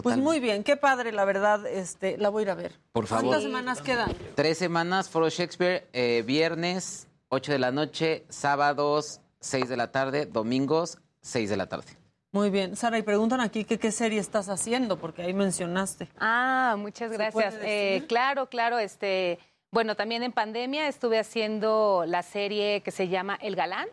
pues 0.03 0.17
muy 0.17 0.39
bien, 0.41 0.63
qué 0.65 0.77
padre, 0.77 1.13
la 1.13 1.25
verdad, 1.27 1.67
este, 1.67 2.17
la 2.17 2.29
voy 2.31 2.43
a 2.43 2.45
ir 2.45 2.51
a 2.51 2.55
ver. 2.55 2.79
Por 2.93 3.07
favor. 3.09 3.25
¿Cuántas 3.27 3.43
semanas 3.43 3.83
quedan? 3.83 4.15
Tres 4.37 4.57
semanas, 4.57 5.11
Foro 5.11 5.29
Shakespeare, 5.29 5.87
eh, 5.93 6.23
viernes, 6.25 7.09
8 7.29 7.53
de 7.53 7.59
la 7.59 7.73
noche, 7.73 8.25
sábados, 8.31 9.21
6 9.41 9.69
de 9.69 9.77
la 9.77 9.91
tarde, 9.93 10.25
domingos, 10.27 10.99
6 11.21 11.51
de 11.51 11.57
la 11.59 11.67
tarde. 11.67 11.99
Muy 12.33 12.49
bien. 12.49 12.77
Sara, 12.77 12.97
y 12.97 13.02
preguntan 13.02 13.43
aquí 13.43 13.65
que 13.65 13.78
qué 13.78 13.93
serie 13.93 14.19
estás 14.19 14.49
haciendo, 14.49 14.99
porque 14.99 15.20
ahí 15.20 15.35
mencionaste. 15.35 16.09
Ah, 16.19 16.77
muchas 16.78 17.11
¿Se 17.11 17.17
gracias. 17.19 17.55
Eh, 17.62 18.05
claro, 18.09 18.49
claro. 18.49 18.78
Este, 18.78 19.39
bueno, 19.70 19.97
también 19.97 20.23
en 20.23 20.33
pandemia 20.33 20.89
estuve 20.89 21.19
haciendo 21.19 22.05
la 22.07 22.23
serie 22.23 22.81
que 22.81 22.91
se 22.91 23.09
llama 23.09 23.39
El 23.43 23.55
Galán, 23.55 23.86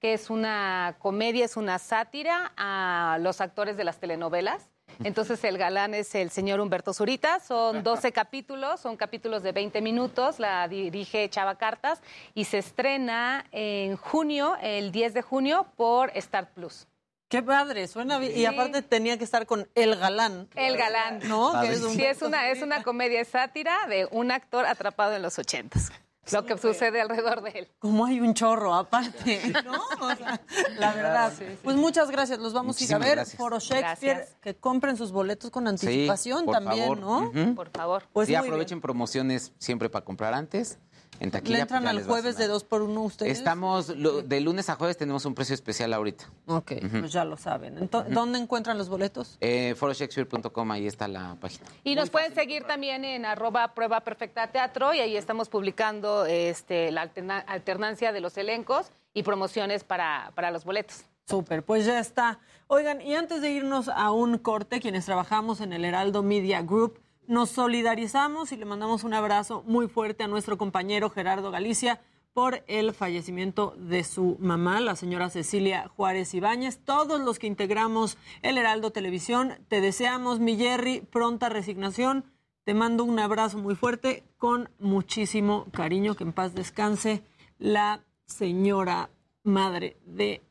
que 0.00 0.12
es 0.12 0.28
una 0.28 0.96
comedia, 0.98 1.44
es 1.44 1.56
una 1.56 1.78
sátira 1.78 2.52
a 2.56 3.18
los 3.20 3.40
actores 3.40 3.76
de 3.76 3.84
las 3.84 4.00
telenovelas. 4.00 4.70
Entonces 5.02 5.42
el 5.44 5.56
galán 5.56 5.94
es 5.94 6.14
el 6.14 6.30
señor 6.30 6.60
Humberto 6.60 6.92
Zurita, 6.92 7.40
son 7.40 7.82
12 7.84 8.12
capítulos, 8.12 8.80
son 8.80 8.96
capítulos 8.96 9.42
de 9.42 9.52
20 9.52 9.80
minutos, 9.80 10.38
la 10.38 10.68
dirige 10.68 11.28
Chava 11.30 11.56
Cartas 11.56 12.00
y 12.34 12.44
se 12.44 12.58
estrena 12.58 13.46
en 13.50 13.96
junio, 13.96 14.56
el 14.60 14.92
10 14.92 15.14
de 15.14 15.22
junio, 15.22 15.66
por 15.76 16.10
Star 16.14 16.52
Plus. 16.52 16.86
Qué 17.34 17.42
padre, 17.42 17.88
suena 17.88 18.18
bien. 18.18 18.36
Y 18.36 18.44
aparte 18.46 18.80
tenía 18.82 19.18
que 19.18 19.24
estar 19.24 19.44
con 19.46 19.68
El 19.74 19.96
Galán. 19.96 20.48
El 20.54 20.76
galán. 20.76 21.18
¿No? 21.28 21.60
Que 21.60 21.72
es 21.72 21.82
un- 21.82 21.94
Sí, 21.94 22.04
es 22.04 22.22
una, 22.22 22.48
es 22.50 22.62
una 22.62 22.82
comedia 22.82 23.24
sátira 23.24 23.86
de 23.88 24.06
un 24.12 24.30
actor 24.30 24.64
atrapado 24.66 25.14
en 25.14 25.22
los 25.22 25.38
ochentas. 25.38 25.90
Lo 26.32 26.46
que 26.46 26.56
sucede 26.56 27.00
alrededor 27.02 27.42
de 27.42 27.50
él. 27.50 27.68
Como 27.80 28.06
hay 28.06 28.18
un 28.20 28.32
chorro 28.32 28.72
aparte, 28.74 29.40
¿no? 29.64 29.82
O 30.00 30.14
sea, 30.16 30.40
la 30.78 30.92
verdad. 30.94 31.32
Pues 31.62 31.76
muchas 31.76 32.10
gracias. 32.10 32.38
Los 32.38 32.54
vamos 32.54 32.80
a 32.80 32.84
ir 32.84 32.94
a 32.94 32.98
ver. 32.98 33.16
gracias. 33.16 33.36
Foro 33.36 33.58
Shakespeare, 33.58 34.16
Gracias. 34.18 34.36
que 34.40 34.54
compren 34.56 34.96
sus 34.96 35.12
boletos 35.12 35.50
con 35.50 35.68
anticipación 35.68 36.46
por 36.46 36.54
también, 36.54 36.84
favor. 36.96 37.32
¿no? 37.34 37.54
Por 37.54 37.68
favor. 37.70 38.04
Pues 38.12 38.28
sí, 38.28 38.34
aprovechen 38.36 38.80
promociones 38.80 39.52
siempre 39.58 39.90
para 39.90 40.04
comprar 40.04 40.32
antes. 40.32 40.78
En 41.20 41.30
taquilla. 41.30 41.56
¿Le 41.56 41.62
entran 41.62 41.82
pues 41.82 41.84
ya 41.84 41.90
al 41.90 41.96
les 41.96 42.06
jueves 42.06 42.36
de 42.36 42.42
sonar. 42.44 42.48
dos 42.48 42.64
por 42.64 42.82
uno 42.82 43.02
ustedes? 43.02 43.38
Estamos, 43.38 43.88
lo- 43.90 44.22
de 44.22 44.40
lunes 44.40 44.68
a 44.68 44.74
jueves 44.74 44.96
tenemos 44.96 45.24
un 45.24 45.34
precio 45.34 45.54
especial 45.54 45.92
ahorita. 45.94 46.24
Ok, 46.46 46.72
pues 47.00 47.12
ya 47.12 47.24
lo 47.24 47.36
saben. 47.36 47.78
Entonces, 47.78 48.12
¿Dónde 48.12 48.38
encuentran 48.38 48.76
los 48.78 48.88
boletos? 48.88 49.36
Eh, 49.40 49.74
foroshakespeare.com, 49.76 50.70
ahí 50.72 50.86
está 50.86 51.08
la 51.08 51.36
página. 51.40 51.64
Y 51.84 51.94
nos 51.94 52.10
pueden 52.10 52.34
seguir 52.34 52.64
también 52.64 53.04
en 53.04 53.24
arroba 53.24 53.74
prueba 53.74 54.00
perfecta 54.00 54.48
teatro 54.50 54.92
y 54.94 55.00
ahí 55.00 55.16
estamos 55.16 55.48
publicando 55.48 56.26
este, 56.26 56.90
la 56.90 57.02
alterna- 57.02 57.44
alternancia 57.46 58.12
de 58.12 58.20
los 58.20 58.36
elencos 58.36 58.90
y 59.14 59.22
promociones 59.22 59.84
para, 59.84 60.32
para 60.34 60.50
los 60.50 60.64
boletos. 60.64 61.02
Súper, 61.28 61.62
pues 61.64 61.86
ya 61.86 61.98
está. 62.00 62.38
Oigan, 62.66 63.00
y 63.00 63.14
antes 63.14 63.40
de 63.40 63.50
irnos 63.50 63.88
a 63.88 64.10
un 64.10 64.36
corte, 64.38 64.80
quienes 64.80 65.06
trabajamos 65.06 65.60
en 65.60 65.72
el 65.72 65.84
Heraldo 65.84 66.22
Media 66.22 66.60
Group, 66.62 66.98
nos 67.26 67.50
solidarizamos 67.50 68.52
y 68.52 68.56
le 68.56 68.64
mandamos 68.64 69.04
un 69.04 69.14
abrazo 69.14 69.62
muy 69.66 69.88
fuerte 69.88 70.24
a 70.24 70.28
nuestro 70.28 70.58
compañero 70.58 71.10
Gerardo 71.10 71.50
Galicia 71.50 72.00
por 72.32 72.64
el 72.66 72.92
fallecimiento 72.92 73.74
de 73.78 74.02
su 74.02 74.36
mamá, 74.40 74.80
la 74.80 74.96
señora 74.96 75.30
Cecilia 75.30 75.88
Juárez 75.88 76.34
Ibáñez. 76.34 76.80
Todos 76.84 77.20
los 77.20 77.38
que 77.38 77.46
integramos 77.46 78.18
el 78.42 78.58
Heraldo 78.58 78.90
Televisión, 78.90 79.54
te 79.68 79.80
deseamos, 79.80 80.40
mi 80.40 80.56
Jerry, 80.56 81.00
pronta 81.00 81.48
resignación. 81.48 82.24
Te 82.64 82.74
mando 82.74 83.04
un 83.04 83.18
abrazo 83.20 83.58
muy 83.58 83.76
fuerte 83.76 84.24
con 84.36 84.68
muchísimo 84.80 85.66
cariño. 85.72 86.16
Que 86.16 86.24
en 86.24 86.32
paz 86.32 86.54
descanse 86.54 87.22
la 87.58 88.04
señora 88.26 89.10
madre 89.44 89.96
de 90.04 90.42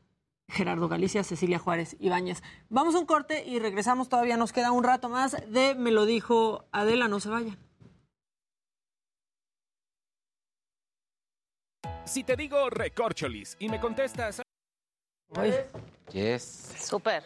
Gerardo 0.54 0.88
Galicia, 0.88 1.24
Cecilia 1.24 1.58
Juárez 1.58 1.96
Ibáñez. 1.98 2.42
Vamos 2.68 2.94
a 2.94 2.98
un 3.00 3.06
corte 3.06 3.44
y 3.44 3.58
regresamos. 3.58 4.08
Todavía 4.08 4.36
nos 4.36 4.52
queda 4.52 4.70
un 4.72 4.84
rato 4.84 5.08
más 5.08 5.36
de 5.50 5.74
Me 5.74 5.90
lo 5.90 6.06
dijo 6.06 6.64
Adela, 6.72 7.08
no 7.08 7.20
se 7.20 7.28
vayan. 7.28 7.58
Si 12.04 12.22
te 12.22 12.36
digo 12.36 12.70
recorcholis 12.70 13.56
y 13.58 13.68
me 13.68 13.80
contestas. 13.80 14.42
Yes. 16.12 16.72
Súper. 16.78 17.24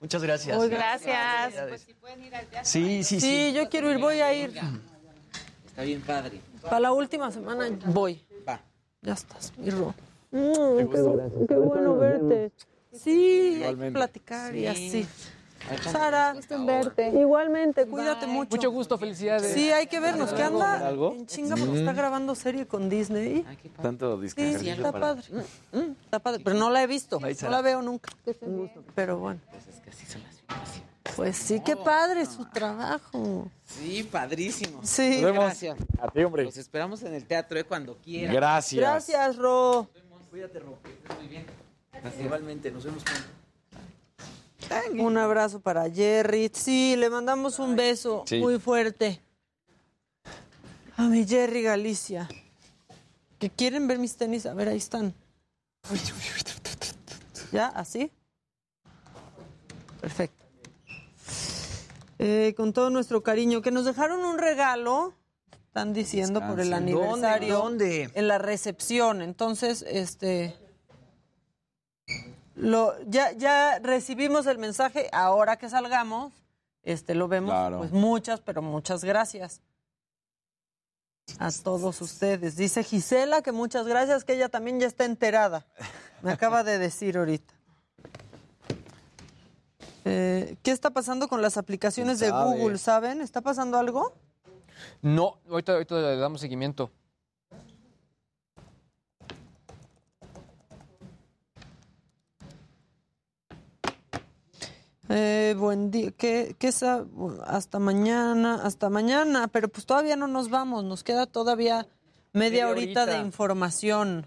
Muchas 0.00 0.22
gracias. 0.22 0.56
Oiga. 0.58 0.76
Gracias. 0.76 1.86
Sí, 2.62 3.02
sí, 3.02 3.20
Sí, 3.20 3.20
sí. 3.20 3.52
yo 3.54 3.68
quiero 3.68 3.90
ir, 3.90 3.98
voy 3.98 4.20
a 4.20 4.34
ir. 4.34 4.52
Está 5.66 5.82
bien 5.82 6.02
padre. 6.02 6.40
Para 6.62 6.80
la 6.80 6.92
última 6.92 7.30
semana 7.30 7.68
voy. 7.86 8.24
Va. 8.46 8.60
Ya 9.00 9.14
estás, 9.14 9.56
mi 9.56 9.70
Ro. 9.70 9.94
Mm, 10.30 10.76
qué, 10.90 11.46
qué 11.48 11.54
bueno 11.56 11.96
verte. 11.96 12.52
Sí, 12.92 13.10
hay 13.10 13.50
que 13.52 13.56
Igualmente. 13.58 13.98
platicar 13.98 14.54
y 14.54 14.60
Sí. 14.60 14.66
así. 14.66 15.06
Sara, 15.90 16.34
igualmente, 17.12 17.84
cuídate 17.86 18.26
mucho. 18.26 18.56
Mucho 18.56 18.70
gusto, 18.70 18.96
felicidades. 18.96 19.52
Sí, 19.52 19.70
hay 19.70 19.86
que 19.86 20.00
vernos. 20.00 20.32
¿Qué 20.32 20.42
anda? 20.42 20.86
¿Algo? 20.86 21.12
En 21.12 21.26
chinga 21.26 21.56
porque 21.56 21.80
está 21.80 21.92
grabando 21.92 22.34
serie 22.34 22.66
con 22.66 22.88
Disney. 22.88 23.44
Tanto 23.82 24.16
Sí, 24.16 24.22
disque. 24.22 24.70
está 24.70 24.92
padre. 24.92 25.22
Está 26.04 26.18
padre, 26.20 26.40
pero 26.44 26.56
no 26.56 26.70
la 26.70 26.82
he 26.82 26.86
visto. 26.86 27.18
No 27.20 27.50
la 27.50 27.60
veo 27.60 27.82
nunca. 27.82 28.10
Pero 28.94 29.18
bueno. 29.18 29.40
Pues 29.50 29.66
es 29.66 29.80
que 29.80 29.90
así 29.90 30.06
son 30.06 30.22
las 30.22 31.16
Pues 31.16 31.36
sí, 31.36 31.60
qué 31.60 31.76
padre 31.76 32.24
su 32.24 32.44
trabajo. 32.46 33.48
Sí, 33.64 34.08
padrísimo. 34.10 34.80
Sí. 34.84 35.16
Nos 35.20 35.22
vemos. 35.24 35.44
Gracias. 35.44 35.76
A 36.00 36.08
ti, 36.08 36.22
hombre. 36.22 36.44
Los 36.44 36.56
esperamos 36.56 37.02
en 37.02 37.14
el 37.14 37.24
teatro 37.26 37.58
eh, 37.58 37.64
cuando 37.64 37.96
quieran. 37.96 38.34
Gracias. 38.34 38.80
Gracias, 38.80 39.36
Ro. 39.36 39.88
Cuídate, 40.30 40.58
Ro. 40.60 40.78
que 40.82 40.90
estés 40.92 41.16
Muy 41.18 41.28
bien. 41.28 41.46
Igualmente, 42.20 42.70
nos 42.70 42.84
vemos 42.84 43.02
pronto. 43.02 43.28
Un 45.02 45.16
abrazo 45.16 45.60
para 45.60 45.90
Jerry. 45.90 46.50
Sí, 46.52 46.94
le 46.96 47.08
mandamos 47.10 47.58
un 47.58 47.74
beso 47.76 48.24
Sí. 48.26 48.38
muy 48.38 48.58
fuerte. 48.58 49.20
A 50.96 51.02
mi 51.04 51.26
Jerry 51.26 51.62
Galicia. 51.62 52.28
¿Que 53.38 53.48
quieren 53.50 53.86
ver 53.86 53.98
mis 53.98 54.16
tenis? 54.16 54.46
A 54.46 54.54
ver, 54.54 54.68
ahí 54.68 54.76
están. 54.78 55.14
¿Ya? 57.52 57.68
¿Así? 57.68 58.10
Perfecto. 60.00 60.44
Eh, 62.18 62.52
con 62.56 62.72
todo 62.72 62.90
nuestro 62.90 63.22
cariño, 63.22 63.62
que 63.62 63.70
nos 63.70 63.84
dejaron 63.84 64.24
un 64.24 64.38
regalo, 64.38 65.14
están 65.78 65.92
diciendo, 65.92 66.40
por 66.40 66.60
el 66.60 66.72
aniversario. 66.72 67.58
¿Dónde? 67.58 68.10
En 68.14 68.28
la 68.28 68.38
recepción. 68.38 69.22
Entonces, 69.22 69.84
este... 69.88 70.56
Lo, 72.56 73.00
ya, 73.06 73.30
ya 73.32 73.78
recibimos 73.78 74.46
el 74.46 74.58
mensaje, 74.58 75.08
ahora 75.12 75.56
que 75.58 75.68
salgamos, 75.68 76.32
este 76.82 77.14
lo 77.14 77.28
vemos, 77.28 77.50
Claro. 77.52 77.78
pues 77.78 77.92
muchas, 77.92 78.40
pero 78.40 78.62
muchas 78.62 79.04
gracias 79.04 79.60
a 81.38 81.52
todos 81.52 82.00
ustedes. 82.00 82.56
Dice 82.56 82.82
Gisela 82.82 83.42
que 83.42 83.52
muchas 83.52 83.86
gracias, 83.86 84.24
que 84.24 84.32
ella 84.32 84.48
también 84.48 84.80
ya 84.80 84.88
está 84.88 85.04
enterada. 85.04 85.66
Me 86.22 86.32
acaba 86.32 86.64
de 86.64 86.78
decir 86.78 87.16
ahorita. 87.16 87.54
Eh, 90.04 90.56
¿Qué 90.64 90.72
está 90.72 90.90
pasando 90.90 91.28
con 91.28 91.42
las 91.42 91.58
aplicaciones 91.58 92.18
de. 92.18 92.30
Google? 92.30 92.78
¿Saben? 92.78 93.20
¿Está 93.20 93.40
pasando 93.40 93.78
algo? 93.78 94.14
No, 95.02 95.38
ahorita, 95.48 95.72
ahorita 95.72 95.94
le 96.00 96.16
damos 96.16 96.40
seguimiento. 96.40 96.90
Eh, 105.08 105.54
buen 105.58 105.90
día. 105.90 106.10
¿Qué, 106.12 106.54
qué 106.58 106.70
sa- 106.72 107.06
Hasta 107.46 107.78
mañana, 107.78 108.60
hasta 108.62 108.90
mañana, 108.90 109.48
pero 109.48 109.68
pues 109.68 109.86
todavía 109.86 110.16
no 110.16 110.28
nos 110.28 110.50
vamos, 110.50 110.84
nos 110.84 111.02
queda 111.02 111.26
todavía 111.26 111.86
media, 112.32 112.68
horita, 112.68 113.06
de 113.06 113.18
información. 113.18 114.26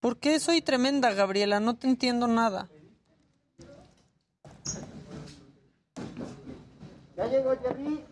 ¿Por 0.00 0.18
qué 0.18 0.40
soy 0.40 0.62
tremenda, 0.62 1.12
Gabriela? 1.12 1.60
No 1.60 1.76
te 1.76 1.88
entiendo 1.88 2.26
nada. 2.26 2.70
Ya 7.18 7.26
llegó 7.26 7.50
Jerry. 7.60 8.04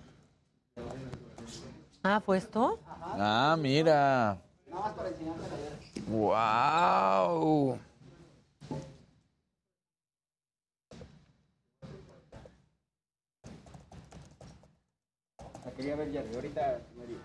Ah, 2.03 2.21
¿fue 2.21 2.39
esto? 2.39 2.81
Ah, 2.89 3.57
mira. 3.57 4.37
Nada 4.67 4.83
más 4.83 4.93
para 4.95 5.11
enseñarte 5.11 5.45
a 5.45 5.49
ver. 5.49 5.79
Wow. 6.09 7.79
La 15.65 15.71
quería 15.77 15.95
ver 15.95 16.11
Jerry. 16.11 16.35
Ahorita 16.35 16.81
me 16.99 17.07
digo. 17.07 17.21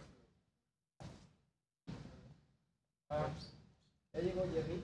Ya 4.14 4.19
llegó 4.22 4.43
Jerry. 4.53 4.84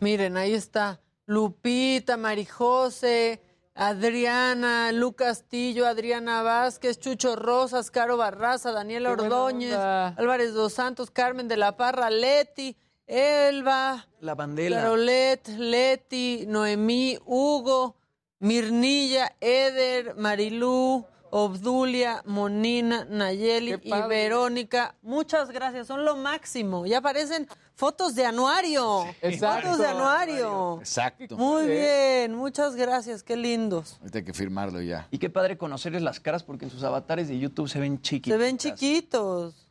Miren, 0.00 0.38
ahí 0.38 0.54
está 0.54 0.98
Lupita, 1.26 2.16
Marijose, 2.16 3.42
Adriana, 3.80 4.90
Lu 4.90 5.12
Castillo, 5.12 5.86
Adriana 5.86 6.42
Vázquez, 6.42 6.98
Chucho 6.98 7.36
Rosas, 7.36 7.92
Caro 7.92 8.16
Barraza, 8.16 8.72
Daniela 8.72 9.12
Ordóñez. 9.12 9.72
Álvarez 9.72 10.52
Dos 10.52 10.72
Santos, 10.72 11.12
Carmen 11.12 11.46
de 11.46 11.56
la 11.56 11.76
Parra, 11.76 12.10
Leti, 12.10 12.76
Elba, 13.06 14.08
La. 14.20 14.34
Carolet, 14.36 15.46
Leti, 15.56 16.44
Noemí, 16.48 17.20
Hugo, 17.24 17.94
Mirnilla, 18.40 19.36
Eder, 19.40 20.16
Marilú, 20.16 21.06
Obdulia, 21.30 22.22
Monina, 22.26 23.04
Nayeli 23.04 23.78
y. 23.82 23.90
Verónica. 24.08 24.94
Muchas 25.02 25.50
gracias, 25.50 25.86
son 25.86 26.04
lo 26.04 26.16
máximo. 26.16 26.86
Ya 26.86 26.98
aparecen 26.98 27.48
fotos 27.74 28.14
de 28.14 28.26
anuario. 28.26 29.04
Exacto. 29.22 29.68
Fotos 29.68 29.78
de 29.78 29.86
anuario. 29.86 30.78
Exacto. 30.80 31.36
Muy 31.36 31.66
bien, 31.66 32.34
muchas 32.34 32.76
gracias, 32.76 33.22
qué 33.22 33.36
lindos. 33.36 33.98
Ahorita 34.00 34.18
hay 34.18 34.24
que 34.24 34.34
firmarlo 34.34 34.80
ya. 34.80 35.06
Y 35.10 35.18
qué 35.18 35.30
padre 35.30 35.56
conocerles 35.56 36.02
las 36.02 36.20
caras 36.20 36.42
porque 36.42 36.64
en 36.64 36.70
sus 36.70 36.82
avatares 36.82 37.28
de 37.28 37.38
YouTube 37.38 37.68
se 37.68 37.80
ven 37.80 38.00
chiquitos. 38.00 38.38
Se 38.38 38.44
ven 38.44 38.58
chiquitos. 38.58 39.68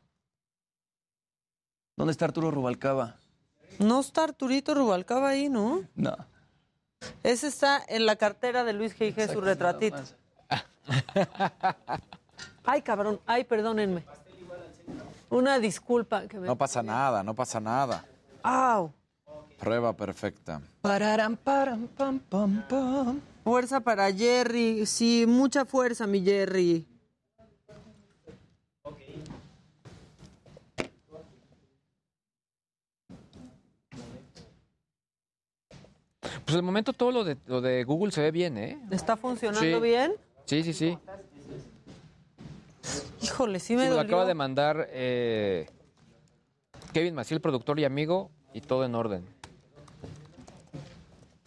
¿Dónde 1.95 2.11
está 2.11 2.25
Arturo 2.25 2.51
Rubalcaba? 2.51 3.17
No 3.79 3.99
está 3.99 4.23
Arturito 4.23 4.73
Rubalcaba 4.73 5.29
ahí, 5.29 5.49
¿no? 5.49 5.83
No. 5.95 6.15
Ese 7.23 7.47
está 7.47 7.83
en 7.87 8.05
la 8.05 8.15
cartera 8.15 8.63
de 8.63 8.73
Luis 8.73 8.97
G.I.G., 8.97 9.31
su 9.33 9.41
retratito. 9.41 9.97
más. 9.97 10.15
Ay, 12.65 12.81
cabrón, 12.81 13.19
ay, 13.25 13.43
perdónenme. 13.45 14.03
Una 15.29 15.57
disculpa. 15.59 16.27
Que 16.27 16.37
me... 16.39 16.47
No 16.47 16.55
pasa 16.57 16.83
nada, 16.83 17.23
no 17.23 17.33
pasa 17.33 17.59
nada. 17.59 18.03
¡Au! 18.43 18.91
Prueba 19.59 19.93
perfecta. 19.93 20.61
Pararam, 20.81 21.35
param, 21.35 21.87
pam, 21.87 22.19
pam, 22.19 22.63
pam. 22.67 23.21
Fuerza 23.43 23.79
para 23.79 24.11
Jerry. 24.13 24.85
Sí, 24.85 25.25
mucha 25.27 25.65
fuerza, 25.65 26.05
mi 26.07 26.21
Jerry. 26.23 26.85
Pues 36.45 36.55
de 36.55 36.61
momento 36.61 36.93
todo 36.93 37.11
lo 37.11 37.23
de, 37.23 37.37
lo 37.47 37.61
de 37.61 37.83
Google 37.83 38.11
se 38.11 38.21
ve 38.21 38.31
bien, 38.31 38.57
¿eh? 38.57 38.79
¿Está 38.91 39.17
funcionando 39.17 39.77
Sí. 39.77 39.81
bien? 39.83 40.13
Sí, 40.47 40.63
sí, 40.63 40.73
sí. 40.73 40.97
Híjole, 43.21 43.59
sí 43.59 43.67
Sí, 43.67 43.75
me 43.75 43.89
me 43.89 43.95
lo 43.95 43.99
acaba 43.99 44.25
de 44.25 44.33
mandar 44.33 44.87
eh, 44.91 45.67
Kevin 46.93 47.15
Maciel, 47.15 47.41
productor 47.41 47.79
y 47.79 47.85
amigo, 47.85 48.31
y 48.53 48.61
todo 48.61 48.85
en 48.85 48.95
orden. 48.95 49.25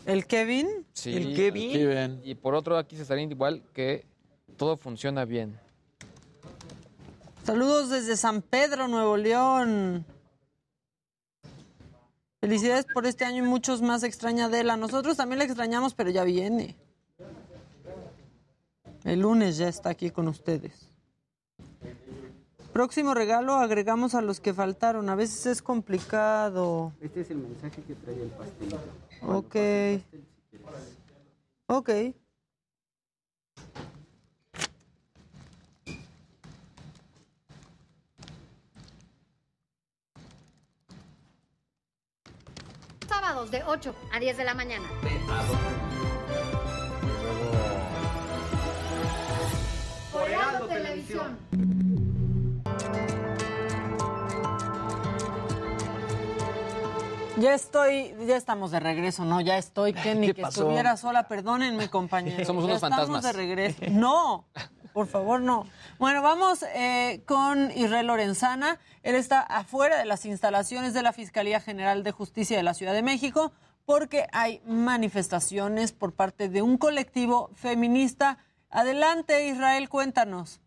¿El 0.05 0.27
Kevin? 0.27 0.69
Sí, 0.93 1.17
¿El 1.17 1.35
Kevin? 1.35 1.73
Kevin. 1.73 2.21
Y 2.25 2.35
por 2.35 2.55
otro, 2.55 2.77
aquí 2.77 2.97
se 2.97 3.03
estaría 3.03 3.25
igual 3.25 3.63
que 3.73 4.05
todo 4.59 4.77
funciona 4.77 5.25
bien. 5.25 5.59
Saludos 7.43 7.89
desde 7.89 8.19
San 8.19 8.43
Pedro, 8.43 8.87
Nuevo 8.87 9.17
León. 9.17 10.05
Felicidades 12.41 12.85
por 12.93 13.07
este 13.07 13.25
año 13.25 13.45
y 13.45 13.47
muchos 13.49 13.81
más 13.81 14.03
extraña 14.03 14.47
Adela. 14.47 14.77
Nosotros 14.77 15.17
también 15.17 15.39
la 15.39 15.45
extrañamos, 15.45 15.95
pero 15.95 16.11
ya 16.11 16.25
viene. 16.25 16.77
El 19.05 19.21
lunes 19.21 19.57
ya 19.57 19.69
está 19.69 19.91
aquí 19.91 20.11
con 20.11 20.29
ustedes. 20.29 20.91
Próximo 22.73 23.15
regalo 23.15 23.55
agregamos 23.55 24.15
a 24.15 24.21
los 24.21 24.41
que 24.41 24.55
faltaron. 24.55 25.09
A 25.09 25.15
veces 25.17 25.47
es 25.47 25.63
complicado. 25.63 26.93
Este 27.01 27.23
es 27.23 27.31
el 27.31 27.39
mensaje 27.39 27.83
que 27.83 27.95
trae 27.95 28.23
el 28.23 28.29
pastelito. 28.29 28.79
Ok. 29.23 29.57
Ok. 31.67 31.91
Sábados 43.09 43.51
de 43.51 43.65
8 43.65 43.95
a 44.13 44.21
10 44.21 44.37
de 44.37 44.45
la 44.45 44.55
mañana. 44.55 44.89
Heraldo 50.27 50.67
Televisión. 50.67 51.39
Ya 57.39 57.55
estoy, 57.55 58.15
ya 58.27 58.37
estamos 58.37 58.71
de 58.71 58.81
regreso, 58.81 59.25
no, 59.25 59.41
ya 59.41 59.57
estoy, 59.57 59.95
que 59.95 60.15
ni 60.15 60.29
¿Qué 60.29 60.35
que 60.35 60.43
pasó? 60.43 60.63
estuviera 60.63 60.97
sola, 60.97 61.27
perdónenme, 61.27 61.89
compañeros. 61.89 62.47
Somos 62.47 62.65
Ya 62.65 62.73
unos 62.73 62.77
estamos 62.83 62.97
fantasmas. 63.07 63.23
de 63.23 63.33
regreso. 63.33 63.79
No, 63.91 64.45
por 64.93 65.07
favor, 65.07 65.41
no. 65.41 65.67
Bueno, 65.99 66.21
vamos 66.23 66.65
eh, 66.75 67.23
con 67.27 67.71
Israel 67.77 68.09
Lorenzana. 68.09 68.79
Él 69.03 69.15
está 69.15 69.41
afuera 69.41 69.97
de 69.97 70.05
las 70.05 70.27
instalaciones 70.27 70.93
de 70.93 71.03
la 71.03 71.13
Fiscalía 71.13 71.61
General 71.61 72.03
de 72.03 72.11
Justicia 72.13 72.57
de 72.57 72.63
la 72.63 72.75
Ciudad 72.75 72.93
de 72.93 73.03
México 73.03 73.53
porque 73.87 74.27
hay 74.33 74.61
manifestaciones 74.67 75.93
por 75.93 76.13
parte 76.13 76.49
de 76.49 76.61
un 76.63 76.77
colectivo 76.77 77.51
feminista. 77.55 78.39
Adelante, 78.71 79.49
Israel, 79.49 79.89
cuéntanos. 79.89 80.61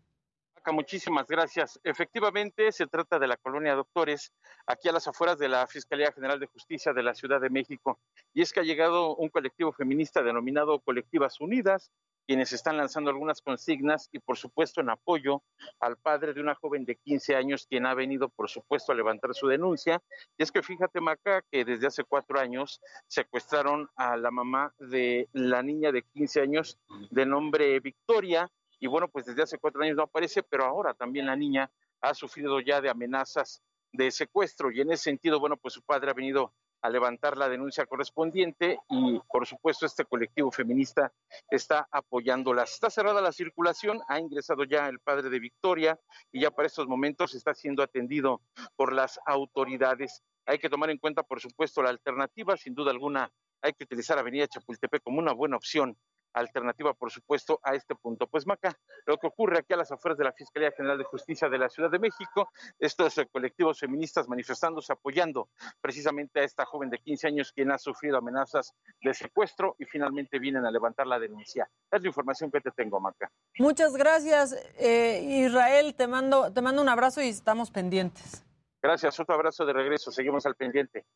Maca, 0.64 0.72
muchísimas 0.72 1.26
gracias. 1.26 1.78
Efectivamente, 1.84 2.72
se 2.72 2.86
trata 2.86 3.18
de 3.18 3.26
la 3.26 3.36
colonia 3.36 3.74
Doctores, 3.74 4.32
aquí 4.66 4.88
a 4.88 4.92
las 4.92 5.06
afueras 5.06 5.38
de 5.38 5.46
la 5.46 5.66
Fiscalía 5.66 6.10
General 6.10 6.40
de 6.40 6.46
Justicia 6.46 6.94
de 6.94 7.02
la 7.02 7.14
Ciudad 7.14 7.38
de 7.38 7.50
México. 7.50 8.00
Y 8.32 8.40
es 8.40 8.50
que 8.50 8.60
ha 8.60 8.62
llegado 8.62 9.14
un 9.14 9.28
colectivo 9.28 9.72
feminista 9.72 10.22
denominado 10.22 10.80
Colectivas 10.80 11.38
Unidas, 11.38 11.90
quienes 12.26 12.54
están 12.54 12.78
lanzando 12.78 13.10
algunas 13.10 13.42
consignas 13.42 14.08
y, 14.10 14.20
por 14.20 14.38
supuesto, 14.38 14.80
en 14.80 14.88
apoyo 14.88 15.42
al 15.80 15.98
padre 15.98 16.32
de 16.32 16.40
una 16.40 16.54
joven 16.54 16.86
de 16.86 16.96
15 16.96 17.36
años, 17.36 17.66
quien 17.68 17.84
ha 17.84 17.92
venido, 17.92 18.30
por 18.30 18.48
supuesto, 18.48 18.92
a 18.92 18.94
levantar 18.94 19.34
su 19.34 19.46
denuncia. 19.48 20.00
Y 20.38 20.44
es 20.44 20.50
que 20.50 20.62
fíjate, 20.62 20.98
Maca, 21.02 21.42
que 21.50 21.66
desde 21.66 21.88
hace 21.88 22.04
cuatro 22.04 22.40
años 22.40 22.80
secuestraron 23.06 23.90
a 23.96 24.16
la 24.16 24.30
mamá 24.30 24.72
de 24.78 25.28
la 25.34 25.62
niña 25.62 25.92
de 25.92 26.04
15 26.14 26.40
años 26.40 26.78
de 27.10 27.26
nombre 27.26 27.78
Victoria. 27.80 28.50
Y 28.84 28.86
bueno, 28.86 29.08
pues 29.08 29.24
desde 29.24 29.40
hace 29.40 29.56
cuatro 29.56 29.82
años 29.82 29.96
no 29.96 30.02
aparece, 30.02 30.42
pero 30.42 30.66
ahora 30.66 30.92
también 30.92 31.24
la 31.24 31.34
niña 31.34 31.70
ha 32.02 32.12
sufrido 32.12 32.60
ya 32.60 32.82
de 32.82 32.90
amenazas 32.90 33.62
de 33.90 34.10
secuestro. 34.10 34.70
Y 34.70 34.82
en 34.82 34.92
ese 34.92 35.04
sentido, 35.04 35.40
bueno, 35.40 35.56
pues 35.56 35.72
su 35.72 35.80
padre 35.80 36.10
ha 36.10 36.12
venido 36.12 36.52
a 36.82 36.90
levantar 36.90 37.38
la 37.38 37.48
denuncia 37.48 37.86
correspondiente 37.86 38.78
y 38.90 39.18
por 39.20 39.46
supuesto 39.46 39.86
este 39.86 40.04
colectivo 40.04 40.52
feminista 40.52 41.10
está 41.48 41.88
apoyándolas. 41.90 42.74
Está 42.74 42.90
cerrada 42.90 43.22
la 43.22 43.32
circulación, 43.32 44.02
ha 44.06 44.20
ingresado 44.20 44.64
ya 44.64 44.86
el 44.90 45.00
padre 45.00 45.30
de 45.30 45.38
Victoria 45.38 45.98
y 46.30 46.42
ya 46.42 46.50
para 46.50 46.66
estos 46.66 46.86
momentos 46.86 47.34
está 47.34 47.54
siendo 47.54 47.82
atendido 47.82 48.42
por 48.76 48.92
las 48.92 49.18
autoridades. 49.24 50.22
Hay 50.44 50.58
que 50.58 50.68
tomar 50.68 50.90
en 50.90 50.98
cuenta, 50.98 51.22
por 51.22 51.40
supuesto, 51.40 51.82
la 51.82 51.88
alternativa, 51.88 52.54
sin 52.58 52.74
duda 52.74 52.90
alguna, 52.90 53.32
hay 53.62 53.72
que 53.72 53.84
utilizar 53.84 54.18
Avenida 54.18 54.46
Chapultepec 54.46 55.02
como 55.02 55.20
una 55.20 55.32
buena 55.32 55.56
opción 55.56 55.96
alternativa, 56.34 56.92
por 56.94 57.10
supuesto, 57.10 57.60
a 57.62 57.74
este 57.74 57.94
punto. 57.94 58.26
Pues 58.26 58.46
Maca, 58.46 58.76
lo 59.06 59.16
que 59.16 59.26
ocurre 59.26 59.58
aquí 59.58 59.72
a 59.72 59.76
las 59.76 59.90
afueras 59.90 60.18
de 60.18 60.24
la 60.24 60.32
Fiscalía 60.32 60.72
General 60.72 60.98
de 60.98 61.04
Justicia 61.04 61.48
de 61.48 61.58
la 61.58 61.68
Ciudad 61.68 61.90
de 61.90 61.98
México, 61.98 62.50
estos 62.78 63.16
eh, 63.18 63.26
colectivos 63.30 63.78
feministas 63.78 64.28
manifestándose, 64.28 64.92
apoyando 64.92 65.48
precisamente 65.80 66.40
a 66.40 66.44
esta 66.44 66.64
joven 66.64 66.90
de 66.90 66.98
15 66.98 67.28
años 67.28 67.52
quien 67.52 67.70
ha 67.70 67.78
sufrido 67.78 68.18
amenazas 68.18 68.74
de 69.00 69.14
secuestro 69.14 69.76
y 69.78 69.84
finalmente 69.84 70.38
vienen 70.38 70.66
a 70.66 70.70
levantar 70.70 71.06
la 71.06 71.18
denuncia. 71.18 71.68
Es 71.90 72.02
la 72.02 72.08
información 72.08 72.50
que 72.50 72.60
te 72.60 72.70
tengo, 72.72 73.00
Maca. 73.00 73.30
Muchas 73.58 73.94
gracias, 73.96 74.54
eh, 74.78 75.22
Israel. 75.22 75.94
Te 75.94 76.06
mando, 76.06 76.52
te 76.52 76.60
mando 76.60 76.82
un 76.82 76.88
abrazo 76.88 77.22
y 77.22 77.28
estamos 77.28 77.70
pendientes. 77.70 78.44
Gracias, 78.82 79.18
otro 79.18 79.34
abrazo 79.34 79.64
de 79.64 79.72
regreso. 79.72 80.10
Seguimos 80.10 80.44
al 80.44 80.56
pendiente. 80.56 81.06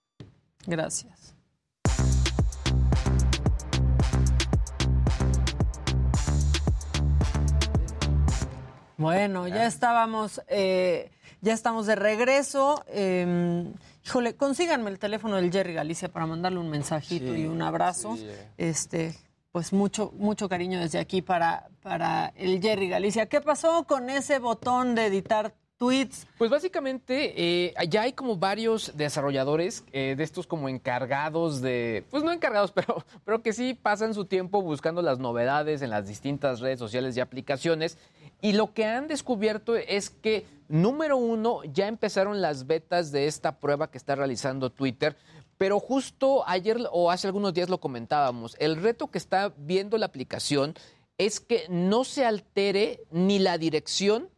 Gracias. 0.66 1.34
Bueno, 8.98 9.46
ya 9.48 9.64
estábamos, 9.66 10.42
eh, 10.48 11.10
ya 11.40 11.54
estamos 11.54 11.86
de 11.86 11.94
regreso. 11.94 12.84
Eh, 12.88 13.64
híjole, 14.04 14.34
consíganme 14.34 14.90
el 14.90 14.98
teléfono 14.98 15.36
del 15.36 15.50
Jerry 15.52 15.72
Galicia 15.72 16.08
para 16.08 16.26
mandarle 16.26 16.58
un 16.58 16.68
mensajito 16.68 17.32
Sí, 17.32 17.42
y 17.42 17.46
un 17.46 17.62
abrazo. 17.62 18.16
sí, 18.16 18.26
eh. 18.28 18.48
Este, 18.58 19.14
pues 19.52 19.72
mucho, 19.72 20.12
mucho 20.16 20.48
cariño 20.48 20.80
desde 20.80 20.98
aquí 20.98 21.22
para, 21.22 21.68
para 21.80 22.32
el 22.36 22.60
Jerry 22.60 22.88
Galicia. 22.88 23.26
¿Qué 23.26 23.40
pasó 23.40 23.84
con 23.86 24.10
ese 24.10 24.40
botón 24.40 24.96
de 24.96 25.06
editar 25.06 25.54
tweets? 25.78 26.26
Pues 26.36 26.50
básicamente 26.50 27.32
eh, 27.36 27.74
ya 27.88 28.02
hay 28.02 28.12
como 28.12 28.36
varios 28.36 28.96
desarrolladores 28.96 29.84
eh, 29.92 30.14
de 30.16 30.24
estos 30.24 30.46
como 30.46 30.68
encargados 30.68 31.62
de, 31.62 32.04
pues 32.10 32.22
no 32.22 32.32
encargados, 32.32 32.72
pero, 32.74 33.04
pero 33.24 33.42
que 33.42 33.52
sí 33.52 33.74
pasan 33.74 34.12
su 34.12 34.26
tiempo 34.26 34.60
buscando 34.60 35.00
las 35.00 35.18
novedades 35.18 35.80
en 35.80 35.90
las 35.90 36.06
distintas 36.06 36.60
redes 36.60 36.78
sociales 36.78 37.16
y 37.16 37.20
aplicaciones. 37.20 37.96
Y 38.40 38.52
lo 38.52 38.72
que 38.72 38.84
han 38.84 39.08
descubierto 39.08 39.74
es 39.74 40.10
que, 40.10 40.46
número 40.68 41.16
uno, 41.16 41.62
ya 41.64 41.88
empezaron 41.88 42.40
las 42.40 42.66
betas 42.66 43.10
de 43.10 43.26
esta 43.26 43.58
prueba 43.58 43.90
que 43.90 43.98
está 43.98 44.14
realizando 44.14 44.70
Twitter. 44.70 45.16
Pero 45.56 45.80
justo 45.80 46.44
ayer 46.46 46.78
o 46.92 47.10
hace 47.10 47.26
algunos 47.26 47.52
días 47.52 47.68
lo 47.68 47.80
comentábamos, 47.80 48.56
el 48.60 48.76
reto 48.76 49.08
que 49.08 49.18
está 49.18 49.52
viendo 49.56 49.98
la 49.98 50.06
aplicación 50.06 50.74
es 51.18 51.40
que 51.40 51.64
no 51.68 52.04
se 52.04 52.24
altere 52.24 53.00
ni 53.10 53.40
la 53.40 53.58
dirección 53.58 54.28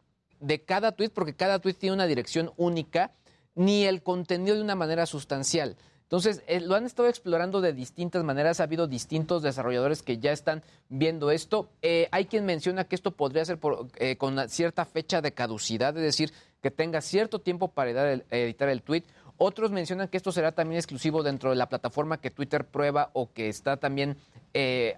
de 0.41 0.65
cada 0.65 0.93
tweet, 0.93 1.10
porque 1.10 1.36
cada 1.36 1.59
tweet 1.60 1.75
tiene 1.75 1.94
una 1.94 2.07
dirección 2.07 2.52
única, 2.57 3.12
ni 3.55 3.85
el 3.85 4.02
contenido 4.02 4.57
de 4.57 4.62
una 4.62 4.75
manera 4.75 5.07
sustancial. 5.07 5.77
Entonces, 6.10 6.43
eh, 6.49 6.59
lo 6.59 6.75
han 6.75 6.86
estado 6.86 7.09
explorando 7.09 7.60
de 7.60 7.73
distintas 7.73 8.25
maneras. 8.25 8.59
Ha 8.59 8.65
habido 8.65 8.89
distintos 8.89 9.44
desarrolladores 9.44 10.02
que 10.02 10.19
ya 10.19 10.33
están 10.33 10.65
viendo 10.89 11.31
esto. 11.31 11.70
Eh, 11.83 12.09
hay 12.10 12.25
quien 12.25 12.44
menciona 12.44 12.83
que 12.83 12.97
esto 12.97 13.12
podría 13.12 13.44
ser 13.44 13.59
por, 13.60 13.86
eh, 13.94 14.17
con 14.17 14.49
cierta 14.49 14.85
fecha 14.85 15.23
de 15.23 15.33
caducidad, 15.33 15.97
es 15.97 16.02
decir, 16.02 16.33
que 16.62 16.73
tenga 16.73 17.01
cierto 17.01 17.39
tiempo 17.39 17.69
para 17.69 17.91
editar 17.91 18.09
el, 18.09 18.25
editar 18.28 18.69
el 18.69 18.83
tweet. 18.83 19.05
Otros 19.36 19.70
mencionan 19.70 20.09
que 20.09 20.17
esto 20.17 20.33
será 20.33 20.51
también 20.51 20.81
exclusivo 20.81 21.23
dentro 21.23 21.51
de 21.51 21.57
la 21.57 21.69
plataforma 21.69 22.20
que 22.20 22.33
Twitter 22.33 22.67
prueba 22.67 23.10
o 23.12 23.33
que 23.33 23.49
está 23.49 23.77
también 23.77 24.17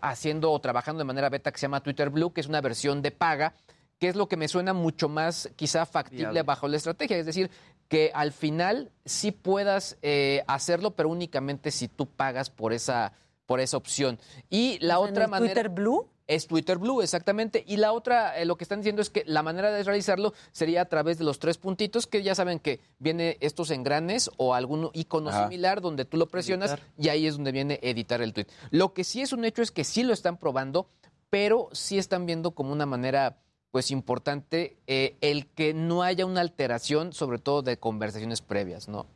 haciendo 0.00 0.50
o 0.50 0.58
trabajando 0.60 1.00
de 1.00 1.04
manera 1.04 1.28
beta 1.28 1.52
que 1.52 1.58
se 1.58 1.66
llama 1.66 1.82
Twitter 1.82 2.08
Blue, 2.08 2.32
que 2.32 2.40
es 2.40 2.46
una 2.48 2.62
versión 2.62 3.02
de 3.02 3.10
paga 3.10 3.54
que 4.02 4.08
es 4.08 4.16
lo 4.16 4.26
que 4.26 4.36
me 4.36 4.48
suena 4.48 4.72
mucho 4.72 5.08
más 5.08 5.48
quizá 5.54 5.86
factible 5.86 6.24
Viable. 6.24 6.42
bajo 6.42 6.66
la 6.66 6.76
estrategia. 6.76 7.16
Es 7.18 7.24
decir, 7.24 7.52
que 7.86 8.10
al 8.12 8.32
final 8.32 8.90
sí 9.04 9.30
puedas 9.30 9.96
eh, 10.02 10.42
hacerlo, 10.48 10.96
pero 10.96 11.08
únicamente 11.08 11.70
si 11.70 11.86
tú 11.86 12.06
pagas 12.06 12.50
por 12.50 12.72
esa, 12.72 13.12
por 13.46 13.60
esa 13.60 13.76
opción. 13.76 14.18
Y 14.50 14.80
la 14.80 14.98
O 14.98 15.02
sea, 15.02 15.08
¿en 15.10 15.12
otra 15.12 15.24
el 15.26 15.30
manera... 15.30 15.54
Twitter 15.54 15.68
Blue? 15.68 16.08
Es 16.26 16.48
Twitter 16.48 16.78
Blue, 16.78 17.00
exactamente. 17.00 17.62
Y 17.64 17.76
la 17.76 17.92
otra, 17.92 18.36
eh, 18.40 18.44
lo 18.44 18.56
que 18.56 18.64
están 18.64 18.80
diciendo 18.80 19.02
es 19.02 19.08
que 19.08 19.22
la 19.24 19.44
manera 19.44 19.70
de 19.70 19.84
realizarlo 19.84 20.34
sería 20.50 20.82
a 20.82 20.86
través 20.86 21.18
de 21.18 21.24
los 21.24 21.38
tres 21.38 21.56
puntitos, 21.56 22.08
que 22.08 22.24
ya 22.24 22.34
saben 22.34 22.58
que 22.58 22.80
viene 22.98 23.36
estos 23.40 23.70
engranes 23.70 24.32
o 24.36 24.52
algún 24.52 24.90
icono 24.94 25.30
Ajá. 25.30 25.44
similar 25.44 25.80
donde 25.80 26.04
tú 26.06 26.16
lo 26.16 26.26
presionas 26.26 26.72
Editar. 26.72 26.88
y 26.98 27.08
ahí 27.08 27.28
es 27.28 27.36
donde 27.36 27.52
viene 27.52 27.78
editar 27.84 28.20
el 28.20 28.32
tweet. 28.32 28.48
Lo 28.72 28.94
que 28.94 29.04
sí 29.04 29.20
es 29.22 29.32
un 29.32 29.44
hecho 29.44 29.62
es 29.62 29.70
que 29.70 29.84
sí 29.84 30.02
lo 30.02 30.12
están 30.12 30.38
probando, 30.38 30.88
pero 31.30 31.68
sí 31.70 31.98
están 31.98 32.26
viendo 32.26 32.50
como 32.50 32.72
una 32.72 32.84
manera 32.84 33.38
pues 33.72 33.90
importante 33.90 34.76
eh, 34.86 35.16
el 35.20 35.46
que 35.46 35.74
no 35.74 36.02
haya 36.02 36.24
una 36.26 36.42
alteración, 36.42 37.12
sobre 37.12 37.38
todo 37.38 37.62
de 37.62 37.78
conversaciones 37.78 38.42
previas, 38.42 38.86
¿no? 38.86 39.06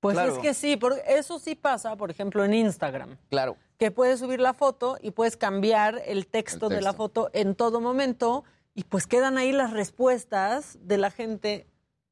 Pues 0.00 0.14
Claro. 0.16 0.34
es 0.34 0.38
que 0.40 0.52
sí, 0.52 0.76
porque 0.76 1.00
eso 1.06 1.38
sí 1.38 1.54
pasa, 1.54 1.94
por 1.96 2.10
ejemplo, 2.10 2.44
en 2.44 2.52
Instagram. 2.52 3.16
Claro. 3.30 3.56
que 3.78 3.90
puedes 3.90 4.20
subir 4.20 4.38
la 4.40 4.54
foto 4.54 4.96
y 5.02 5.10
puedes 5.10 5.36
cambiar 5.36 6.02
el 6.06 6.28
texto, 6.28 6.68
El 6.68 6.76
de 6.76 6.82
la 6.82 6.92
foto 6.92 7.30
en 7.32 7.56
todo 7.56 7.80
momento 7.80 8.44
y 8.74 8.84
pues 8.84 9.08
quedan 9.08 9.38
ahí 9.38 9.50
las 9.50 9.72
respuestas 9.72 10.78
de 10.82 10.98
la 10.98 11.10
gente 11.10 11.66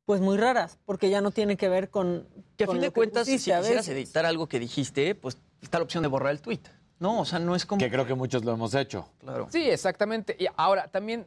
pues 0.05 0.21
muy 0.21 0.37
raras, 0.37 0.79
porque 0.87 1.11
ya 1.11 1.21
no 1.21 1.31
tiene 1.31 1.57
que 1.57 1.69
ver 1.69 1.89
con 1.91 2.27
Que 2.57 2.65
a 2.65 2.67
con 2.67 2.77
fin 2.77 2.83
de 2.83 2.91
cuentas, 2.91 3.27
si 3.27 3.35
pusiste 3.35 3.57
quisieras 3.57 3.87
editar 3.89 4.27
algo 4.27 4.49
que 4.49 4.59
dijiste, 4.59 5.15
pues 5.15 5.39
está 5.63 5.79
la 5.79 5.85
opción 5.85 6.03
de 6.03 6.09
borrar 6.09 6.33
el 6.33 6.41
tweet. 6.41 6.61
No, 6.99 7.21
o 7.21 7.25
sea, 7.25 7.39
no 7.39 7.55
es 7.55 7.65
como... 7.65 7.79
Que 7.79 7.89
creo 7.89 8.05
que 8.05 8.15
muchos 8.15 8.45
lo 8.45 8.53
hemos 8.53 8.75
hecho. 8.75 9.09
Claro. 9.21 9.47
Sí, 9.53 9.71
exactamente. 9.71 10.37
Y 10.39 10.47
ahora 10.57 10.89
también, 10.89 11.25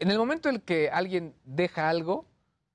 en 0.00 0.10
el 0.10 0.18
momento 0.18 0.48
en 0.48 0.60
que 0.60 0.90
alguien 0.90 1.34
deja 1.44 1.88
algo, 1.88 2.26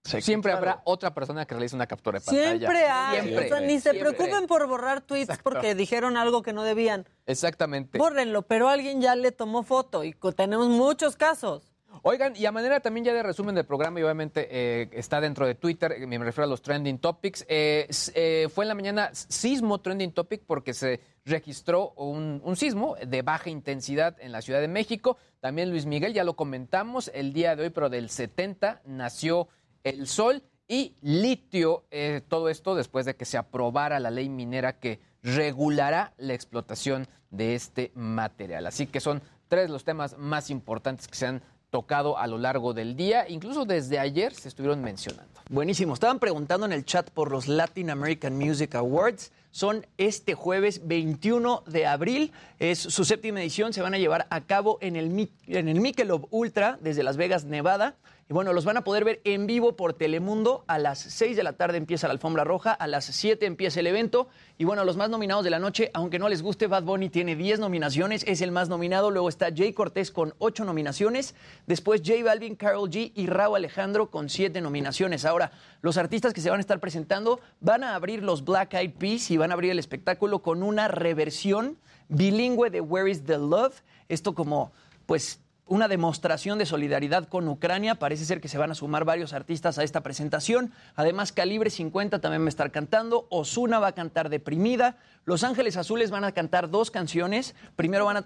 siempre 0.03 0.51
claro. 0.51 0.57
habrá 0.57 0.81
otra 0.85 1.13
persona 1.13 1.45
que 1.45 1.53
realice 1.53 1.75
una 1.75 1.87
captura 1.87 2.19
de 2.19 2.25
pantalla. 2.25 2.57
Siempre 2.57 2.85
hay, 2.87 3.21
Siempre. 3.21 3.45
o 3.45 3.49
sea, 3.49 3.59
ni 3.59 3.75
se 3.75 3.91
Siempre. 3.91 4.13
preocupen 4.13 4.47
por 4.47 4.67
borrar 4.67 5.01
tweets 5.01 5.29
Exacto. 5.29 5.49
porque 5.49 5.75
dijeron 5.75 6.17
algo 6.17 6.41
que 6.41 6.53
no 6.53 6.63
debían. 6.63 7.07
Exactamente. 7.25 7.97
Bórrenlo, 7.97 8.43
pero 8.43 8.69
alguien 8.69 9.01
ya 9.01 9.15
le 9.15 9.31
tomó 9.31 9.63
foto 9.63 10.03
y 10.03 10.13
tenemos 10.35 10.69
muchos 10.69 11.17
casos. 11.17 11.66
Oigan, 12.03 12.35
y 12.35 12.45
a 12.45 12.51
manera 12.51 12.79
también 12.79 13.05
ya 13.05 13.13
de 13.13 13.23
resumen 13.23 13.55
del 13.55 13.65
programa, 13.65 13.99
y 13.99 14.03
obviamente 14.03 14.47
eh, 14.49 14.89
está 14.93 15.21
dentro 15.21 15.45
de 15.45 15.55
Twitter, 15.55 15.91
eh, 15.91 16.05
me 16.05 16.17
refiero 16.17 16.45
a 16.45 16.49
los 16.49 16.61
trending 16.61 16.99
topics. 16.99 17.45
eh, 17.47 18.47
fue 18.53 18.65
en 18.65 18.69
la 18.69 18.75
mañana 18.75 19.09
sismo 19.13 19.79
trending 19.79 20.11
topic 20.11 20.43
porque 20.45 20.73
se 20.73 21.01
registró 21.25 21.91
un, 21.91 22.41
un 22.43 22.55
sismo 22.55 22.95
de 23.05 23.21
baja 23.21 23.49
intensidad 23.49 24.15
en 24.19 24.31
la 24.31 24.41
Ciudad 24.41 24.61
de 24.61 24.67
México. 24.67 25.17
También 25.39 25.69
Luis 25.69 25.85
Miguel, 25.85 26.13
ya 26.13 26.23
lo 26.23 26.35
comentamos 26.35 27.11
el 27.13 27.33
día 27.33 27.55
de 27.55 27.63
hoy, 27.63 27.69
pero 27.69 27.89
del 27.89 28.09
70 28.09 28.81
nació 28.85 29.47
el 29.83 30.07
sol 30.07 30.43
y 30.67 30.95
litio, 31.01 31.85
todo 32.27 32.49
esto 32.49 32.75
después 32.75 33.05
de 33.05 33.15
que 33.15 33.23
se 33.23 33.37
aprobara 33.37 34.01
la 34.01 34.11
ley 34.11 34.27
minera 34.27 34.79
que 34.79 34.99
regulará 35.23 36.13
la 36.17 36.33
explotación 36.33 37.07
de 37.31 37.55
este 37.55 37.91
material. 37.95 38.67
Así 38.67 38.87
que 38.87 38.99
son 38.99 39.21
tres 39.47 39.69
los 39.69 39.83
temas 39.83 40.17
más 40.17 40.49
importantes 40.49 41.07
que 41.07 41.15
se 41.15 41.27
han 41.27 41.41
tocado 41.69 42.17
a 42.17 42.27
lo 42.27 42.37
largo 42.37 42.73
del 42.73 42.95
día, 42.95 43.27
incluso 43.27 43.65
desde 43.65 43.99
ayer 43.99 44.33
se 44.33 44.47
estuvieron 44.47 44.81
mencionando. 44.81 45.41
Buenísimo. 45.49 45.93
Estaban 45.93 46.19
preguntando 46.19 46.65
en 46.65 46.71
el 46.71 46.85
chat 46.85 47.09
por 47.09 47.31
los 47.31 47.47
Latin 47.47 47.89
American 47.89 48.37
Music 48.37 48.75
Awards. 48.75 49.31
son 49.51 49.85
este 49.97 50.33
jueves 50.33 50.87
21 50.87 51.63
de 51.65 51.85
abril. 51.85 52.31
Es 52.59 52.79
su 52.79 53.05
séptima 53.05 53.41
edición, 53.41 53.73
se 53.73 53.81
van 53.81 53.93
a 53.93 53.97
llevar 53.97 54.27
a 54.29 54.41
cabo 54.41 54.77
en 54.81 54.95
el, 54.95 55.29
en 55.47 55.67
el 55.67 55.79
Michelob 55.81 56.27
Ultra 56.31 56.77
desde 56.81 57.03
Las 57.03 57.17
Vegas, 57.17 57.45
Nevada. 57.45 57.95
Y 58.29 58.33
bueno, 58.33 58.51
los 58.51 58.65
van 58.65 58.75
a 58.75 58.83
poder 58.83 59.05
ver 59.05 59.21
en 59.23 59.47
vivo 59.47 59.77
por 59.77 59.93
Telemundo. 59.93 60.65
A 60.67 60.79
las 60.79 60.99
6 60.99 61.37
de 61.37 61.43
la 61.43 61.53
tarde 61.53 61.77
empieza 61.77 62.07
la 62.07 62.13
alfombra 62.13 62.43
roja, 62.43 62.73
a 62.73 62.85
las 62.85 63.05
7 63.05 63.45
empieza 63.45 63.79
el 63.79 63.87
evento. 63.87 64.27
Y 64.57 64.65
bueno, 64.65 64.83
los 64.83 64.97
más 64.97 65.09
nominados 65.09 65.45
de 65.45 65.49
la 65.49 65.59
noche, 65.59 65.91
aunque 65.93 66.19
no 66.19 66.27
les 66.27 66.41
guste, 66.41 66.67
Bad 66.67 66.83
Bunny 66.83 67.09
tiene 67.09 67.37
10 67.37 67.61
nominaciones, 67.61 68.25
es 68.27 68.41
el 68.41 68.51
más 68.51 68.67
nominado. 68.67 69.11
Luego 69.11 69.29
está 69.29 69.47
Jay 69.55 69.71
Cortés 69.71 70.11
con 70.11 70.33
8 70.39 70.65
nominaciones. 70.65 71.35
Después 71.67 72.01
J 72.05 72.21
Balvin, 72.25 72.57
Carol 72.57 72.89
G 72.89 73.13
y 73.15 73.27
Raúl 73.27 73.55
Alejandro 73.55 74.11
con 74.11 74.27
7 74.27 74.59
nominaciones. 74.59 75.23
Ahora, 75.23 75.53
los 75.81 75.95
artistas 75.95 76.33
que 76.33 76.41
se 76.41 76.49
van 76.49 76.59
a 76.59 76.61
estar 76.61 76.81
presentando 76.81 77.39
van 77.61 77.85
a 77.85 77.95
abrir 77.95 78.23
los 78.23 78.43
Black 78.43 78.73
Eyed 78.73 78.95
Peas 78.95 79.31
y 79.31 79.37
van 79.37 79.51
a 79.51 79.53
abrir 79.53 79.71
el 79.71 79.79
espectáculo 79.79 80.39
con 80.39 80.63
una 80.63 80.89
reversión 80.89 81.77
bilingüe 82.09 82.71
de 82.71 82.81
Where 82.81 83.09
is 83.09 83.23
the 83.23 83.37
Love. 83.37 83.83
Esto 84.09 84.35
como, 84.35 84.73
pues, 85.05 85.39
una 85.67 85.87
demostración 85.87 86.57
de 86.57 86.65
solidaridad 86.65 87.27
con 87.27 87.47
Ucrania. 87.47 87.95
Parece 87.95 88.25
ser 88.25 88.41
que 88.41 88.47
se 88.47 88.57
van 88.57 88.71
a 88.71 88.75
sumar 88.75 89.05
varios 89.05 89.33
artistas 89.33 89.77
a 89.77 89.83
esta 89.83 90.01
presentación. 90.01 90.71
Además, 90.95 91.31
Calibre 91.31 91.69
50 91.69 92.19
también 92.19 92.43
va 92.43 92.47
a 92.47 92.49
estar 92.49 92.71
cantando. 92.71 93.27
Osuna 93.29 93.79
va 93.79 93.87
a 93.87 93.91
cantar 93.95 94.29
Deprimida. 94.29 94.97
Los 95.25 95.43
Ángeles 95.43 95.77
Azules 95.77 96.11
van 96.11 96.23
a 96.23 96.31
cantar 96.31 96.69
dos 96.69 96.91
canciones. 96.91 97.55
Primero 97.75 98.05
van 98.05 98.17
a, 98.17 98.23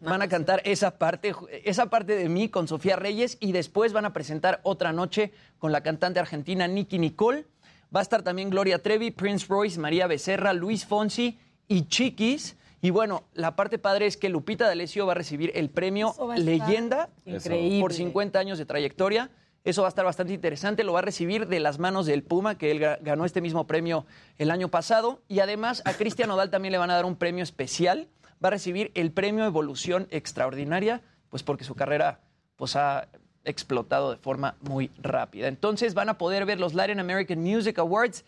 van 0.00 0.22
a 0.22 0.28
cantar 0.28 0.62
esa 0.64 0.98
parte, 0.98 1.34
esa 1.64 1.90
parte 1.90 2.16
de 2.16 2.28
mí 2.28 2.48
con 2.48 2.68
Sofía 2.68 2.96
Reyes 2.96 3.36
y 3.40 3.52
después 3.52 3.92
van 3.92 4.04
a 4.04 4.12
presentar 4.12 4.60
otra 4.62 4.92
noche 4.92 5.32
con 5.58 5.72
la 5.72 5.82
cantante 5.82 6.20
argentina 6.20 6.68
Nicky 6.68 6.98
Nicole. 6.98 7.46
Va 7.94 8.00
a 8.00 8.02
estar 8.02 8.22
también 8.22 8.50
Gloria 8.50 8.82
Trevi, 8.82 9.10
Prince 9.10 9.46
Royce, 9.48 9.78
María 9.78 10.06
Becerra, 10.06 10.52
Luis 10.52 10.84
Fonsi 10.84 11.38
y 11.68 11.86
Chiquis. 11.88 12.56
Y 12.84 12.90
bueno, 12.90 13.24
la 13.32 13.56
parte 13.56 13.78
padre 13.78 14.04
es 14.04 14.18
que 14.18 14.28
Lupita 14.28 14.66
D'Alessio 14.66 15.06
va 15.06 15.12
a 15.12 15.14
recibir 15.14 15.50
el 15.54 15.70
premio 15.70 16.14
Leyenda 16.36 17.08
increíble. 17.24 17.80
por 17.80 17.94
50 17.94 18.38
años 18.38 18.58
de 18.58 18.66
trayectoria. 18.66 19.30
Eso 19.64 19.80
va 19.80 19.88
a 19.88 19.90
estar 19.90 20.04
bastante 20.04 20.34
interesante. 20.34 20.84
Lo 20.84 20.92
va 20.92 20.98
a 20.98 21.02
recibir 21.02 21.48
de 21.48 21.60
las 21.60 21.78
manos 21.78 22.04
del 22.04 22.22
Puma, 22.22 22.58
que 22.58 22.70
él 22.70 22.80
ga- 22.80 22.98
ganó 23.00 23.24
este 23.24 23.40
mismo 23.40 23.66
premio 23.66 24.04
el 24.36 24.50
año 24.50 24.68
pasado. 24.68 25.22
Y 25.28 25.40
además 25.40 25.80
a 25.86 25.94
Cristian 25.94 26.28
Nodal 26.28 26.50
también 26.50 26.72
le 26.72 26.76
van 26.78 26.90
a 26.90 26.94
dar 26.94 27.06
un 27.06 27.16
premio 27.16 27.42
especial. 27.42 28.06
Va 28.44 28.48
a 28.48 28.50
recibir 28.50 28.92
el 28.94 29.12
premio 29.12 29.46
Evolución 29.46 30.06
Extraordinaria, 30.10 31.00
pues 31.30 31.42
porque 31.42 31.64
su 31.64 31.74
carrera 31.74 32.20
pues, 32.56 32.76
ha 32.76 33.08
explotado 33.46 34.10
de 34.10 34.18
forma 34.18 34.56
muy 34.60 34.90
rápida. 35.02 35.48
Entonces 35.48 35.94
van 35.94 36.10
a 36.10 36.18
poder 36.18 36.44
ver 36.44 36.60
los 36.60 36.74
Latin 36.74 37.00
American 37.00 37.38
Music 37.40 37.78
Awards 37.78 38.26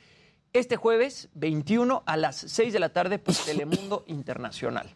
este 0.53 0.77
jueves 0.77 1.29
21 1.35 2.03
a 2.07 2.17
las 2.17 2.37
6 2.37 2.73
de 2.73 2.79
la 2.79 2.89
tarde 2.91 3.19
por 3.19 3.35
Telemundo 3.35 4.05
Internacional. 4.07 4.89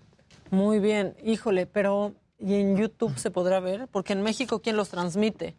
Muy 0.51 0.79
bien, 0.81 1.15
híjole, 1.25 1.67
pero 1.67 2.15
¿y 2.39 2.55
en 2.55 2.77
YouTube 2.77 3.17
se 3.19 3.31
podrá 3.31 3.61
ver? 3.61 3.89
Porque 3.89 4.13
en 4.13 4.23
México, 4.23 4.61
¿quién 4.61 4.77
los 4.77 4.89
transmite? 4.89 5.57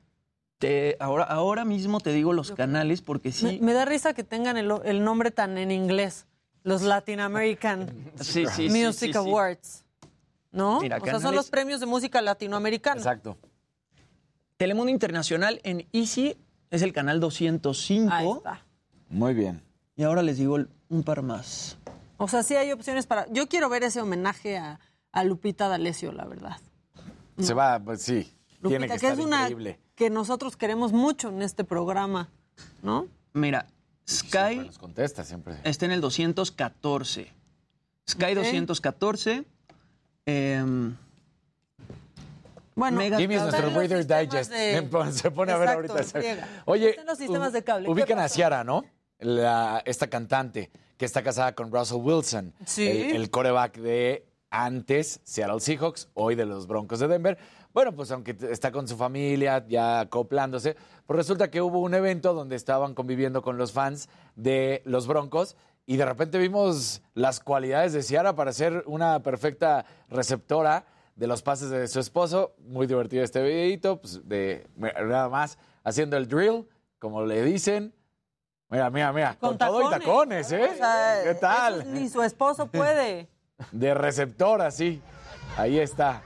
Te- 0.57 0.97
ahora, 0.99 1.23
ahora 1.23 1.65
mismo 1.65 1.99
te 1.99 2.11
digo 2.13 2.33
los 2.33 2.51
canales 2.51 3.01
porque 3.01 3.31
sí. 3.31 3.45
Me, 3.45 3.59
me 3.67 3.73
da 3.73 3.85
risa 3.85 4.13
que 4.13 4.23
tengan 4.23 4.57
el, 4.57 4.71
el 4.85 5.03
nombre 5.03 5.31
tan 5.31 5.57
en 5.57 5.71
inglés, 5.71 6.27
los 6.63 6.81
Latin 6.83 7.19
American 7.19 8.11
Sí, 8.19 8.45
sí, 8.47 8.69
sí, 8.69 8.69
Music 8.69 9.07
sí, 9.07 9.11
sí. 9.13 9.17
Awards. 9.17 9.85
¿No? 10.51 10.81
Mira, 10.81 10.97
o 11.01 11.05
sea, 11.05 11.19
son 11.21 11.33
los 11.33 11.49
premios 11.49 11.79
de 11.79 11.85
música 11.85 12.21
latinoamericana. 12.21 12.97
Exacto. 12.97 13.37
Telemundo 14.57 14.91
Internacional 14.91 15.61
en 15.63 15.87
Easy 15.93 16.35
es 16.69 16.81
el 16.81 16.91
canal 16.93 17.19
205. 17.21 18.13
Ahí 18.13 18.29
está. 18.29 18.65
Muy 19.09 19.33
bien. 19.33 19.63
Y 20.01 20.03
ahora 20.03 20.23
les 20.23 20.37
digo 20.39 20.57
un 20.89 21.03
par 21.03 21.21
más. 21.21 21.77
O 22.17 22.27
sea, 22.27 22.41
sí 22.41 22.55
hay 22.55 22.71
opciones 22.71 23.05
para. 23.05 23.27
Yo 23.31 23.47
quiero 23.47 23.69
ver 23.69 23.83
ese 23.83 24.01
homenaje 24.01 24.57
a, 24.57 24.79
a 25.11 25.23
Lupita 25.23 25.67
D'Alessio, 25.67 26.11
la 26.11 26.25
verdad. 26.25 26.57
Se 27.37 27.53
va, 27.53 27.79
pues 27.79 28.01
sí. 28.01 28.33
Tiene 28.63 28.79
Lupita, 28.79 28.79
que 28.79 28.87
que, 28.87 28.95
estar 28.95 29.13
es 29.13 29.19
una 29.23 29.41
increíble. 29.41 29.79
que 29.93 30.09
nosotros 30.09 30.57
queremos 30.57 30.91
mucho 30.91 31.29
en 31.29 31.43
este 31.43 31.63
programa, 31.63 32.29
¿no? 32.81 33.09
Mira, 33.33 33.67
Sky 34.09 34.55
Nos 34.65 34.79
contesta 34.79 35.23
siempre. 35.23 35.57
está 35.63 35.85
en 35.85 35.91
el 35.91 36.01
214. 36.01 37.31
Sky 38.09 38.23
Ok. 38.31 38.33
214. 38.37 39.45
em, 40.25 40.95
Bueno, 42.73 42.97
Mega 42.97 43.19
Jimmy 43.19 43.35
es 43.35 43.41
nuestro 43.41 43.67
Están 43.67 43.73
los 43.75 43.87
Reader 43.87 43.97
sistemas 43.99 44.49
Digest. 44.49 44.51
de- 44.51 45.11
Se 45.21 45.29
pone 45.29 45.51
a 45.51 45.57
ver 45.57 45.69
ahorita. 45.69 45.93
Oye, 46.65 46.89
Están 46.89 47.05
los 47.05 47.19
sistemas 47.19 47.53
de 47.53 47.63
cable. 47.63 47.85
¿Qué 47.85 47.91
ubican 47.91 48.17
a? 48.17 48.27
Ciara, 48.27 48.63
¿no? 48.63 48.83
La- 49.21 49.81
esta 49.85 50.07
cantante 50.07 50.69
que 50.97 51.05
está 51.05 51.23
casada 51.23 51.55
con 51.55 51.71
Russell 51.71 51.97
Wilson. 52.01 52.53
Sí. 52.65 52.87
El, 52.87 53.15
el 53.15 53.29
coreback 53.31 53.77
de 53.77 54.27
antes 54.49 55.21
Seattle 55.23 55.59
Seahawks, 55.61 56.09
hoy 56.13 56.35
de 56.35 56.45
los 56.45 56.67
Broncos 56.67 56.99
de 56.99 57.07
Denver. 57.07 57.37
Bueno, 57.73 57.93
pues 57.95 58.11
aunque 58.11 58.35
está 58.51 58.71
con 58.71 58.85
su 58.87 58.97
familia, 58.97 59.65
ya 59.67 60.01
acoplándose, 60.01 60.75
pues 61.05 61.15
resulta 61.17 61.49
que 61.49 61.61
hubo 61.61 61.79
un 61.79 61.93
evento 61.93 62.33
donde 62.33 62.57
estaban 62.57 62.93
conviviendo 62.93 63.41
con 63.41 63.57
los 63.57 63.71
fans 63.71 64.09
de 64.35 64.81
los 64.83 65.07
Broncos 65.07 65.55
y 65.85 65.95
de 65.95 66.05
repente 66.05 66.37
vimos 66.37 67.01
las 67.13 67.39
cualidades 67.39 67.93
de 67.93 68.03
Ciara 68.03 68.35
para 68.35 68.51
ser 68.51 68.83
una 68.87 69.23
perfecta 69.23 69.85
receptora 70.09 70.85
de 71.15 71.27
los 71.27 71.41
pases 71.41 71.69
de 71.69 71.87
su 71.87 71.99
esposo. 72.01 72.53
Muy 72.59 72.87
divertido 72.87 73.23
este 73.23 73.41
videito, 73.41 74.01
pues 74.01 74.27
de 74.27 74.67
nada 74.75 75.29
más 75.29 75.57
haciendo 75.85 76.17
el 76.17 76.27
drill, 76.27 76.67
como 76.99 77.25
le 77.25 77.41
dicen. 77.43 77.93
Mira, 78.71 78.89
mira, 78.89 79.11
mira, 79.11 79.35
con, 79.37 79.57
todo 79.57 79.85
y 79.85 79.89
tacones, 79.89 80.49
¿eh? 80.53 80.69
O 80.73 80.77
sea, 80.77 81.19
¿Qué 81.25 81.35
tal? 81.35 81.81
eso 81.81 81.89
Ni 81.89 82.07
su 82.07 82.23
esposo 82.23 82.67
puede. 82.67 83.27
De 83.73 83.93
receptora, 83.93 84.71
sí. 84.71 85.01
Ahí 85.57 85.77
está, 85.77 86.21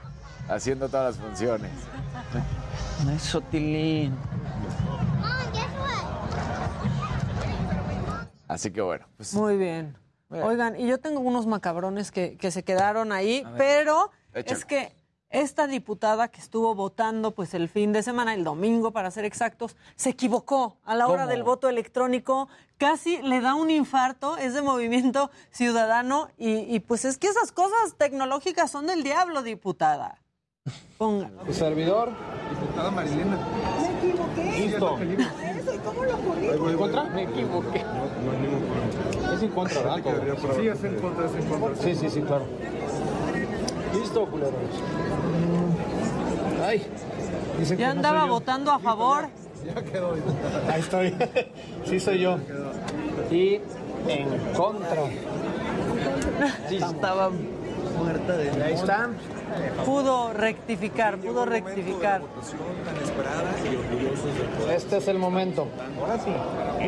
haciendo 0.48 0.88
todas 0.88 1.16
las 1.16 1.26
funciones. 1.26 1.72
Eso, 3.16 3.40
Tilín. 3.40 4.16
Así 8.46 8.70
que 8.70 8.80
bueno, 8.80 9.06
pues 9.16 9.34
Muy 9.34 9.56
bien. 9.56 9.98
Mira. 10.28 10.46
Oigan, 10.46 10.78
y 10.78 10.86
yo 10.86 10.98
tengo 10.98 11.18
unos 11.18 11.46
macabrones 11.48 12.12
que, 12.12 12.36
que 12.36 12.52
se 12.52 12.62
quedaron 12.62 13.10
ahí, 13.10 13.44
pero 13.56 14.12
Échale. 14.32 14.58
es 14.58 14.64
que 14.64 14.92
esta 15.42 15.66
diputada 15.66 16.28
que 16.28 16.40
estuvo 16.40 16.74
votando 16.74 17.32
pues 17.32 17.52
el 17.52 17.68
fin 17.68 17.92
de 17.92 18.02
semana, 18.02 18.32
el 18.32 18.42
domingo 18.42 18.92
para 18.92 19.10
ser 19.10 19.26
exactos, 19.26 19.76
se 19.94 20.10
equivocó 20.10 20.78
a 20.84 20.94
la 20.94 21.08
hora 21.08 21.24
¿Cómo? 21.24 21.32
del 21.32 21.42
voto 21.42 21.68
electrónico, 21.68 22.48
casi 22.78 23.20
le 23.20 23.42
da 23.42 23.54
un 23.54 23.70
infarto, 23.70 24.38
es 24.38 24.54
de 24.54 24.62
movimiento 24.62 25.30
ciudadano 25.50 26.28
y, 26.38 26.74
y, 26.74 26.80
pues 26.80 27.04
es 27.04 27.18
que 27.18 27.28
esas 27.28 27.52
cosas 27.52 27.96
tecnológicas 27.98 28.70
son 28.70 28.86
del 28.86 29.02
diablo, 29.02 29.42
diputada. 29.42 30.22
Ponga. 30.96 31.30
Tu 31.44 31.52
servidor, 31.52 32.12
diputada 32.50 32.90
Marilena. 32.90 33.38
Me 33.78 34.08
equivoqué. 34.08 34.44
Listo. 34.58 34.98
Eso, 34.98 35.74
¿y 35.74 35.78
cómo 35.78 36.04
lo 36.04 36.16
corrijo? 36.16 36.70
¿En 36.70 36.78
contra? 36.78 37.04
Me 37.04 37.22
equivoqué. 37.24 37.84
No, 37.84 38.30
hay 38.32 38.38
ningún 38.38 38.62
problema. 38.62 39.34
Es 39.34 39.42
en 39.42 39.50
contra, 39.50 39.82
¿verdad? 39.82 40.38
Sí, 40.56 40.68
es 40.68 40.84
en 40.84 40.98
contra, 40.98 41.26
es 41.26 41.34
en 41.34 41.48
contra. 41.48 41.82
Sí, 41.82 41.94
sí, 41.94 42.10
sí, 42.10 42.22
claro. 42.22 42.46
Listo, 43.98 44.26
culeros. 44.26 44.54
Ay. 46.64 46.86
Dicen 47.58 47.78
Ya 47.78 47.86
que 47.86 47.90
andaba 47.90 48.24
votando 48.26 48.70
a 48.72 48.78
favor. 48.78 49.28
Ya 49.64 49.82
quedó. 49.82 50.14
Ahí 50.70 50.80
estoy. 50.80 51.14
Sí, 51.86 52.00
soy 52.00 52.18
yo. 52.20 52.38
Y 53.30 53.60
en 54.08 54.28
contra. 54.56 55.02
Sí, 56.68 56.76
estaba 56.76 57.30
muerta 57.98 58.36
de 58.36 58.62
Ahí 58.62 58.74
está. 58.74 59.08
Pudo 59.84 60.32
rectificar, 60.32 61.18
pudo 61.18 61.46
rectificar. 61.46 62.22
Este 64.70 64.96
es 64.96 65.08
el 65.08 65.18
momento. 65.18 65.68
Ahora 66.00 66.18
sí. 66.18 66.30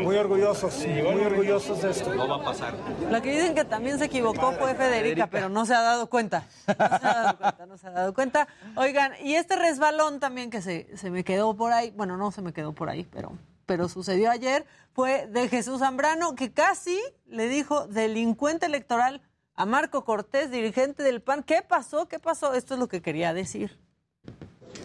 Muy 0.02 0.16
orgullosos, 0.16 0.86
muy 0.86 1.24
orgullosos 1.24 1.82
de 1.82 1.90
esto. 1.90 2.14
No 2.14 2.28
va 2.28 2.36
a 2.36 2.44
pasar. 2.44 2.74
La 3.10 3.20
que 3.20 3.30
dicen 3.30 3.55
que 3.55 3.64
también 3.64 3.98
se 3.98 4.06
equivocó 4.06 4.52
fue 4.52 4.74
Federica, 4.74 5.26
pero 5.26 5.48
no 5.48 5.66
se 5.66 5.74
ha 5.74 5.80
dado 5.80 6.08
cuenta. 6.08 6.47
No 6.66 6.74
se 6.74 7.06
ha 7.06 7.14
dado 7.14 7.38
cuenta, 7.38 7.66
no 7.66 7.78
se 7.78 7.86
ha 7.86 7.90
dado 7.90 8.14
cuenta. 8.14 8.48
Oigan, 8.76 9.12
y 9.22 9.34
este 9.34 9.56
resbalón 9.56 10.20
también 10.20 10.50
que 10.50 10.62
se, 10.62 10.97
se 10.97 11.10
me 11.10 11.24
quedó 11.24 11.55
por 11.55 11.72
ahí, 11.72 11.92
bueno, 11.97 12.16
no 12.16 12.30
se 12.30 12.42
me 12.42 12.52
quedó 12.52 12.72
por 12.72 12.90
ahí, 12.90 13.05
pero, 13.05 13.32
pero 13.66 13.88
sucedió 13.88 14.30
ayer, 14.30 14.66
fue 14.92 15.26
de 15.26 15.48
Jesús 15.48 15.80
Zambrano, 15.80 16.34
que 16.34 16.52
casi 16.52 16.98
le 17.26 17.48
dijo 17.48 17.86
delincuente 17.86 18.66
electoral 18.66 19.22
a 19.58 19.66
Marco 19.66 20.04
Cortés, 20.04 20.52
dirigente 20.52 21.02
del 21.02 21.20
PAN. 21.20 21.42
¿Qué 21.42 21.62
pasó? 21.68 22.06
¿Qué 22.06 22.20
pasó? 22.20 22.54
Esto 22.54 22.74
es 22.74 22.80
lo 22.80 22.86
que 22.86 23.02
quería 23.02 23.34
decir. 23.34 23.76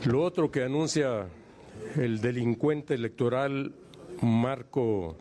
Lo 0.06 0.24
otro 0.24 0.50
que 0.50 0.64
anuncia 0.64 1.28
el 1.96 2.20
delincuente 2.22 2.96
electoral 2.96 3.76
Marco, 4.22 5.16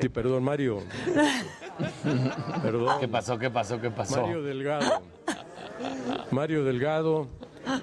sí, 0.00 0.08
perdón, 0.08 0.44
Mario. 0.44 0.82
Perdón. 2.62 3.00
¿Qué 3.00 3.08
pasó? 3.08 3.38
¿Qué 3.38 3.50
pasó? 3.50 3.80
¿Qué 3.80 3.90
pasó? 3.90 4.20
Mario 4.20 4.42
Delgado. 4.42 5.02
Mario 6.30 6.64
Delgado 6.64 7.28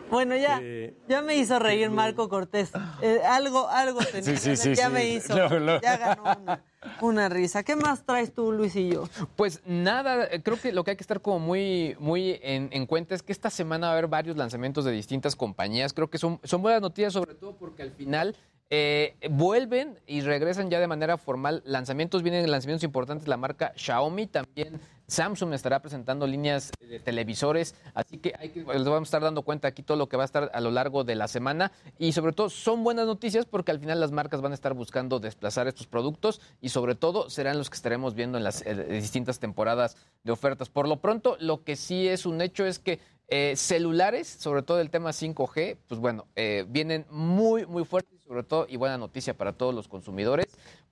Bueno, 0.10 0.38
ya, 0.38 0.60
Eh, 0.62 0.96
ya 1.08 1.22
me 1.22 1.36
hizo 1.36 1.60
reír 1.60 1.90
Marco 1.90 2.30
Cortés. 2.30 2.72
Eh, 3.02 3.20
algo, 3.28 3.68
algo 3.68 4.00
tenía. 4.00 4.24
Sí, 4.24 4.38
sí, 4.38 4.56
sí, 4.56 4.76
ya 4.76 4.88
sí. 4.88 4.94
me 4.94 5.10
hizo. 5.10 5.34
Luego, 5.36 5.60
luego. 5.60 5.82
Ya 5.82 5.98
ganó 5.98 6.24
una, 6.42 6.64
una 7.02 7.30
risa. 7.30 7.64
¿Qué 7.64 7.76
más 7.76 8.06
traes 8.06 8.34
tú, 8.34 8.52
Luis 8.52 8.76
y 8.76 8.90
yo? 8.90 9.08
Pues 9.36 9.62
nada, 9.66 10.28
creo 10.42 10.60
que 10.60 10.72
lo 10.72 10.84
que 10.84 10.92
hay 10.92 10.98
que 10.98 11.04
estar 11.04 11.22
como 11.22 11.40
muy, 11.40 11.96
muy 12.00 12.40
en, 12.42 12.70
en 12.72 12.86
cuenta 12.86 13.16
es 13.16 13.24
que 13.24 13.32
esta 13.32 13.50
semana 13.50 13.88
va 13.88 13.94
a 13.94 13.98
haber 13.98 14.08
varios 14.08 14.38
lanzamientos 14.38 14.86
de 14.86 14.92
distintas 14.92 15.36
compañías. 15.36 15.94
Creo 15.94 16.10
que 16.10 16.18
son, 16.18 16.40
son 16.44 16.62
buenas 16.62 16.82
noticias, 16.82 17.14
sobre 17.14 17.36
todo 17.36 17.56
porque 17.58 17.84
al 17.84 17.92
final 17.92 18.36
eh, 18.70 19.16
vuelven 19.32 20.00
y 20.06 20.22
regresan 20.22 20.70
ya 20.70 20.80
de 20.80 20.88
manera 20.88 21.18
formal 21.18 21.62
lanzamientos. 21.66 22.24
Vienen 22.24 22.50
lanzamientos 22.50 22.84
importantes 22.84 23.28
la 23.28 23.38
marca 23.38 23.74
Xiaomi, 23.76 24.28
también 24.28 24.80
Samsung 25.10 25.54
estará 25.54 25.82
presentando 25.82 26.28
líneas 26.28 26.72
de 26.80 27.00
televisores, 27.00 27.76
así 27.94 28.18
que, 28.18 28.34
hay 28.40 28.50
que 28.50 28.60
les 28.62 28.84
vamos 28.84 29.02
a 29.02 29.04
estar 29.04 29.22
dando 29.22 29.42
cuenta 29.42 29.68
aquí 29.68 29.84
todo 29.84 29.98
lo 29.98 30.08
que 30.08 30.18
va 30.18 30.24
a 30.24 30.26
estar 30.26 30.52
a 30.54 30.62
lo 30.62 30.72
largo 30.72 31.04
de 31.04 31.16
la 31.16 31.28
semana 31.28 31.72
y 31.98 32.14
sobre 32.14 32.34
todo 32.34 32.50
son 32.50 32.84
buenas 32.84 33.06
noticias 33.06 33.46
porque 33.46 33.72
al 33.72 33.80
final 33.80 34.00
las 34.00 34.12
marcas 34.12 34.42
van 34.42 34.52
a 34.52 34.56
estar 34.56 34.74
buscando 34.74 35.20
desplazar 35.20 35.68
estos 35.68 35.88
productos 35.88 36.42
y 36.62 36.70
sobre 36.70 36.96
todo 36.96 37.30
serán 37.30 37.58
los 37.58 37.70
que 37.70 37.76
estaremos 37.76 38.14
viendo 38.14 38.38
en 38.38 38.44
las 38.44 38.66
eh, 38.66 38.76
distintas 38.76 39.40
temporadas 39.40 39.98
de 40.24 40.32
ofertas. 40.32 40.70
Por 40.70 40.88
lo 40.88 41.02
pronto, 41.02 41.38
lo 41.40 41.64
que 41.64 41.76
sí 41.76 42.08
es 42.08 42.26
un 42.26 42.42
hecho 42.42 42.66
es 42.66 42.80
que 42.80 43.00
eh, 43.28 43.56
celulares, 43.56 44.28
sobre 44.28 44.64
todo 44.64 44.82
el 44.82 44.90
tema 44.90 45.12
5G, 45.12 45.78
pues 45.88 46.00
bueno, 46.00 46.26
eh, 46.36 46.66
vienen 46.68 47.06
muy, 47.10 47.66
muy 47.66 47.86
fuertes 47.86 48.20
sobre 48.30 48.44
todo, 48.44 48.68
y 48.70 48.78
buena 48.78 49.00
noticia 49.00 49.36
para 49.36 49.54
todos 49.54 49.74
los 49.74 49.88
consumidores, 49.88 50.46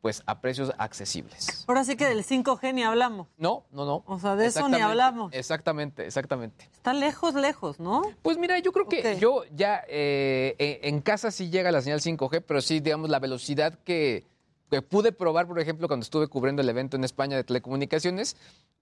pues 0.08 0.24
a 0.26 0.40
precios 0.40 0.72
accesibles. 0.78 1.66
Ahora 1.68 1.84
sí 1.84 1.98
que 1.98 2.06
del 2.06 2.24
5G 2.24 2.74
ni 2.74 2.82
hablamos. 2.82 3.28
No, 3.38 3.66
no, 3.74 3.84
no. 3.84 4.04
O 4.08 4.18
sea, 4.20 4.38
de 4.38 4.46
eso 4.46 4.70
ni 4.70 4.80
hablamos. 4.80 5.34
Exactamente, 5.34 6.06
exactamente. 6.06 6.70
Está 6.72 6.94
lejos, 6.94 7.36
lejos, 7.36 7.78
¿no? 7.78 8.04
Pues 8.22 8.38
mira, 8.38 8.58
yo 8.60 8.72
creo 8.72 8.88
que 8.88 9.18
yo 9.20 9.44
ya 9.54 9.84
eh, 9.90 10.56
en 10.58 10.96
en 10.96 11.02
casa 11.02 11.30
sí 11.30 11.50
llega 11.50 11.74
la 11.74 11.82
señal 11.82 12.00
5G, 12.00 12.42
pero 12.48 12.62
sí, 12.62 12.80
digamos, 12.80 13.10
la 13.10 13.20
velocidad 13.20 13.78
que, 13.84 14.24
que 14.72 14.82
pude 14.82 15.12
probar, 15.12 15.46
por 15.46 15.60
ejemplo, 15.60 15.90
cuando 15.90 16.06
estuve 16.06 16.30
cubriendo 16.30 16.62
el 16.62 16.70
evento 16.70 16.96
en 16.96 17.04
España 17.04 17.36
de 17.36 17.44
telecomunicaciones, 17.44 18.38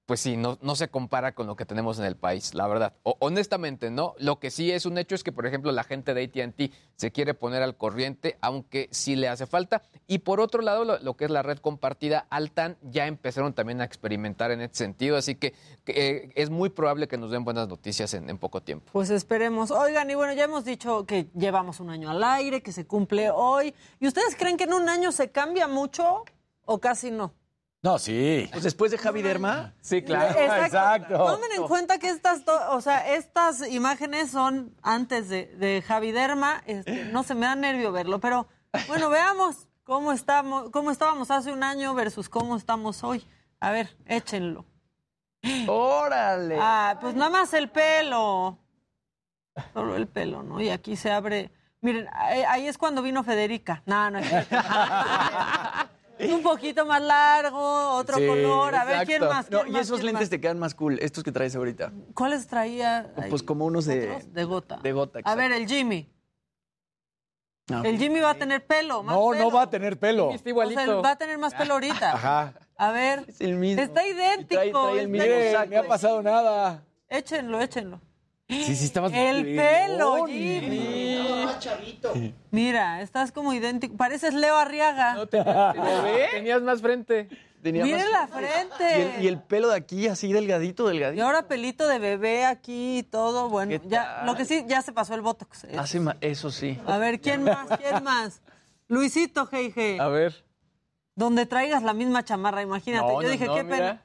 pues 0.05 0.19
sí, 0.19 0.37
no, 0.37 0.57
no 0.61 0.75
se 0.75 0.89
compara 0.89 1.33
con 1.33 1.47
lo 1.47 1.55
que 1.55 1.65
tenemos 1.65 1.97
en 1.97 2.05
el 2.05 2.15
país, 2.15 2.53
la 2.53 2.67
verdad. 2.67 2.93
O- 3.03 3.15
honestamente, 3.19 3.89
¿no? 3.89 4.13
Lo 4.19 4.39
que 4.39 4.51
sí 4.51 4.71
es 4.71 4.85
un 4.85 4.97
hecho 4.97 5.15
es 5.15 5.23
que, 5.23 5.31
por 5.31 5.45
ejemplo, 5.47 5.71
la 5.71 5.83
gente 5.83 6.13
de 6.13 6.23
ATT 6.23 6.71
se 6.95 7.11
quiere 7.11 7.33
poner 7.33 7.63
al 7.63 7.75
corriente, 7.75 8.37
aunque 8.41 8.87
sí 8.91 9.15
le 9.15 9.27
hace 9.29 9.47
falta. 9.47 9.81
Y 10.07 10.19
por 10.19 10.39
otro 10.41 10.61
lado, 10.61 10.85
lo, 10.85 10.99
lo 10.99 11.15
que 11.17 11.25
es 11.25 11.31
la 11.31 11.41
red 11.41 11.57
compartida, 11.57 12.27
Altan, 12.29 12.77
ya 12.83 13.07
empezaron 13.07 13.53
también 13.53 13.81
a 13.81 13.85
experimentar 13.85 14.51
en 14.51 14.61
este 14.61 14.77
sentido, 14.77 15.17
así 15.17 15.35
que 15.35 15.53
eh, 15.87 16.31
es 16.35 16.49
muy 16.49 16.69
probable 16.69 17.07
que 17.07 17.17
nos 17.17 17.31
den 17.31 17.43
buenas 17.43 17.67
noticias 17.67 18.13
en, 18.13 18.29
en 18.29 18.37
poco 18.37 18.61
tiempo. 18.61 18.91
Pues 18.93 19.09
esperemos. 19.09 19.71
Oigan, 19.71 20.09
y 20.11 20.15
bueno, 20.15 20.33
ya 20.33 20.43
hemos 20.43 20.65
dicho 20.65 21.05
que 21.05 21.27
llevamos 21.33 21.79
un 21.79 21.89
año 21.89 22.11
al 22.11 22.23
aire, 22.23 22.61
que 22.61 22.71
se 22.71 22.85
cumple 22.85 23.29
hoy. 23.31 23.73
¿Y 23.99 24.07
ustedes 24.07 24.35
creen 24.35 24.57
que 24.57 24.65
en 24.65 24.73
un 24.73 24.87
año 24.87 25.11
se 25.11 25.31
cambia 25.31 25.67
mucho 25.67 26.23
o 26.65 26.79
casi 26.79 27.09
no? 27.11 27.33
No, 27.85 27.99
sí. 27.99 28.49
Pues 28.51 28.63
después 28.63 28.89
de 28.89 28.97
Javi 28.97 29.21
Derma. 29.21 29.75
Sí, 29.79 30.01
Tomen 30.01 31.51
en 31.55 31.67
cuenta 31.67 31.99
que 31.99 32.09
estas, 32.09 32.41
o 32.71 32.81
sea, 32.81 33.13
estas 33.13 33.61
imágenes 33.69 34.31
son 34.31 34.75
antes 34.81 35.29
de, 35.29 35.45
de 35.57 35.83
Javi 35.83 36.11
Derma. 36.11 36.63
Este, 36.65 37.05
no 37.05 37.21
se 37.21 37.35
me 37.35 37.45
da 37.45 37.53
nervio 37.53 37.91
verlo, 37.91 38.19
pero 38.19 38.47
bueno, 38.87 39.11
veamos 39.11 39.67
cómo 39.83 40.13
estamos, 40.13 40.71
cómo 40.71 40.89
estábamos 40.89 41.29
hace 41.29 41.53
un 41.53 41.61
año 41.61 41.93
versus 41.93 42.27
cómo 42.27 42.57
estamos 42.57 43.03
hoy. 43.03 43.23
A 43.59 43.69
ver, 43.69 43.95
échenlo. 44.07 44.65
¡Órale! 45.67 46.57
Ah, 46.59 46.97
pues 46.99 47.13
nada 47.13 47.29
más 47.29 47.53
el 47.53 47.69
pelo. 47.69 48.57
Solo 49.75 49.95
el 49.95 50.07
pelo, 50.07 50.41
¿no? 50.41 50.59
Y 50.59 50.69
aquí 50.69 50.95
se 50.95 51.11
abre. 51.11 51.51
Miren, 51.81 52.07
ahí 52.13 52.41
ahí 52.47 52.67
es 52.67 52.79
cuando 52.79 53.03
vino 53.03 53.23
Federica. 53.23 53.83
No, 53.85 54.09
no 54.09 54.17
es 54.17 54.27
cierto. 54.27 54.55
Un 56.33 56.41
poquito 56.43 56.85
más 56.85 57.01
largo, 57.01 57.91
otro 57.95 58.17
Sí, 58.17 58.25
color. 58.27 58.75
A 58.75 58.85
ver, 58.85 59.05
¿quién 59.05 59.21
más? 59.21 59.49
No, 59.51 59.63
¿Quién 59.63 59.75
y 59.75 59.79
esos 59.79 59.97
¿Quién 59.99 60.05
lentes 60.07 60.21
más? 60.23 60.29
te 60.29 60.39
quedan 60.41 60.59
más 60.59 60.73
cool, 60.75 60.97
estos 60.99 61.23
que 61.23 61.31
traes 61.31 61.55
ahorita. 61.55 61.91
¿Cuáles 62.13 62.47
traía? 62.47 63.11
ahí? 63.17 63.29
Pues 63.29 63.43
como 63.43 63.65
unos 63.65 63.85
de, 63.85 64.21
De 64.31 64.43
gota. 64.45 64.77
de 64.77 64.91
gota. 64.93 65.19
A 65.23 65.35
ver, 65.35 65.51
el 65.51 65.67
Jimmy. 65.67 66.09
Ah, 67.71 67.81
El 67.83 67.97
Jimmy 67.97 68.19
va 68.19 68.29
a 68.31 68.35
tener 68.35 68.65
pelo. 68.65 69.01
Más 69.01 69.15
No, 69.15 69.31
pelo. 69.31 69.43
no 69.45 69.51
va 69.51 69.63
a 69.63 69.69
tener 69.69 69.97
pelo. 69.99 70.27
O 70.29 70.37
sea, 70.37 70.83
él 70.83 71.03
va 71.03 71.11
a 71.11 71.15
tener 71.17 71.37
más 71.39 71.53
pelo 71.55 71.73
ahorita. 71.73 72.11
Ajá. 72.13 72.53
A 72.77 72.91
ver. 72.91 73.25
Es 73.27 73.41
el 73.41 73.55
mismo. 73.55 73.81
Está 73.81 74.05
idéntico. 74.07 74.61
trae- 74.61 74.71
trae 74.71 74.91
el 74.91 74.97
está 74.99 75.07
mismo 75.09 75.27
Mire, 75.27 75.67
no 75.75 75.79
ha 75.79 75.83
pasado 75.83 76.21
nada. 76.21 76.83
Échenlo, 77.09 77.59
échenlo. 77.59 78.01
Sí, 78.47 78.75
sí, 78.75 78.85
estabas. 78.85 79.11
El 79.13 79.55
pelo. 79.55 80.25
Jimmy. 80.27 81.45
Mira, 82.51 83.01
estás 83.01 83.31
como 83.31 83.53
idéntico. 83.53 83.95
Pareces 83.97 84.33
Leo 84.33 84.55
Arriaga. 84.55 85.25
Tenías 86.31 86.61
más 86.61 86.81
frente. 86.81 87.27
Tenía 87.63 87.83
Miren 87.83 88.11
más- 88.11 88.29
la 88.29 88.39
Y 88.39 88.43
frente. 88.45 89.15
el, 89.17 89.23
y 89.23 89.27
el 89.27 89.41
pelo 89.41 89.69
de 89.69 89.75
aquí 89.77 90.07
así 90.07 90.31
delgadito, 90.31 90.87
Y 90.87 90.93
delgadito. 90.99 91.25
ahora 91.25 91.47
pelito 91.47 91.87
de 91.87 91.97
bebé 91.97 92.45
aquí 92.45 92.99
y 92.99 93.03
todo. 93.03 93.49
Bueno, 93.49 93.71
¿Qué 93.71 93.81
ya, 93.87 94.21
lo 94.25 94.35
que 94.35 94.45
sí, 94.45 94.63
ya 94.67 94.83
se 94.83 94.91
pasó 94.93 95.15
el 95.15 95.21
botox. 95.21 95.65
Hace 95.75 95.99
ma- 95.99 96.15
eso 96.21 96.51
sí. 96.51 96.79
A 96.85 96.99
ver, 96.99 97.19
¿quién 97.19 97.43
más? 97.43 97.67
¿Quién 97.79 98.03
más? 98.03 98.43
Luisito 98.87 99.47
G.I.G. 99.49 99.99
A 99.99 100.07
ver. 100.09 100.45
Donde 101.15 101.47
traigas 101.47 101.81
la 101.81 101.93
misma 101.93 102.23
chamarra, 102.23 102.61
imagínate. 102.61 103.07
No, 103.07 103.19
Yo 103.21 103.27
no, 103.27 103.31
dije, 103.31 103.45
no, 103.47 103.55
qué 103.55 103.63
mira. 103.63 103.75
pena. 103.77 104.04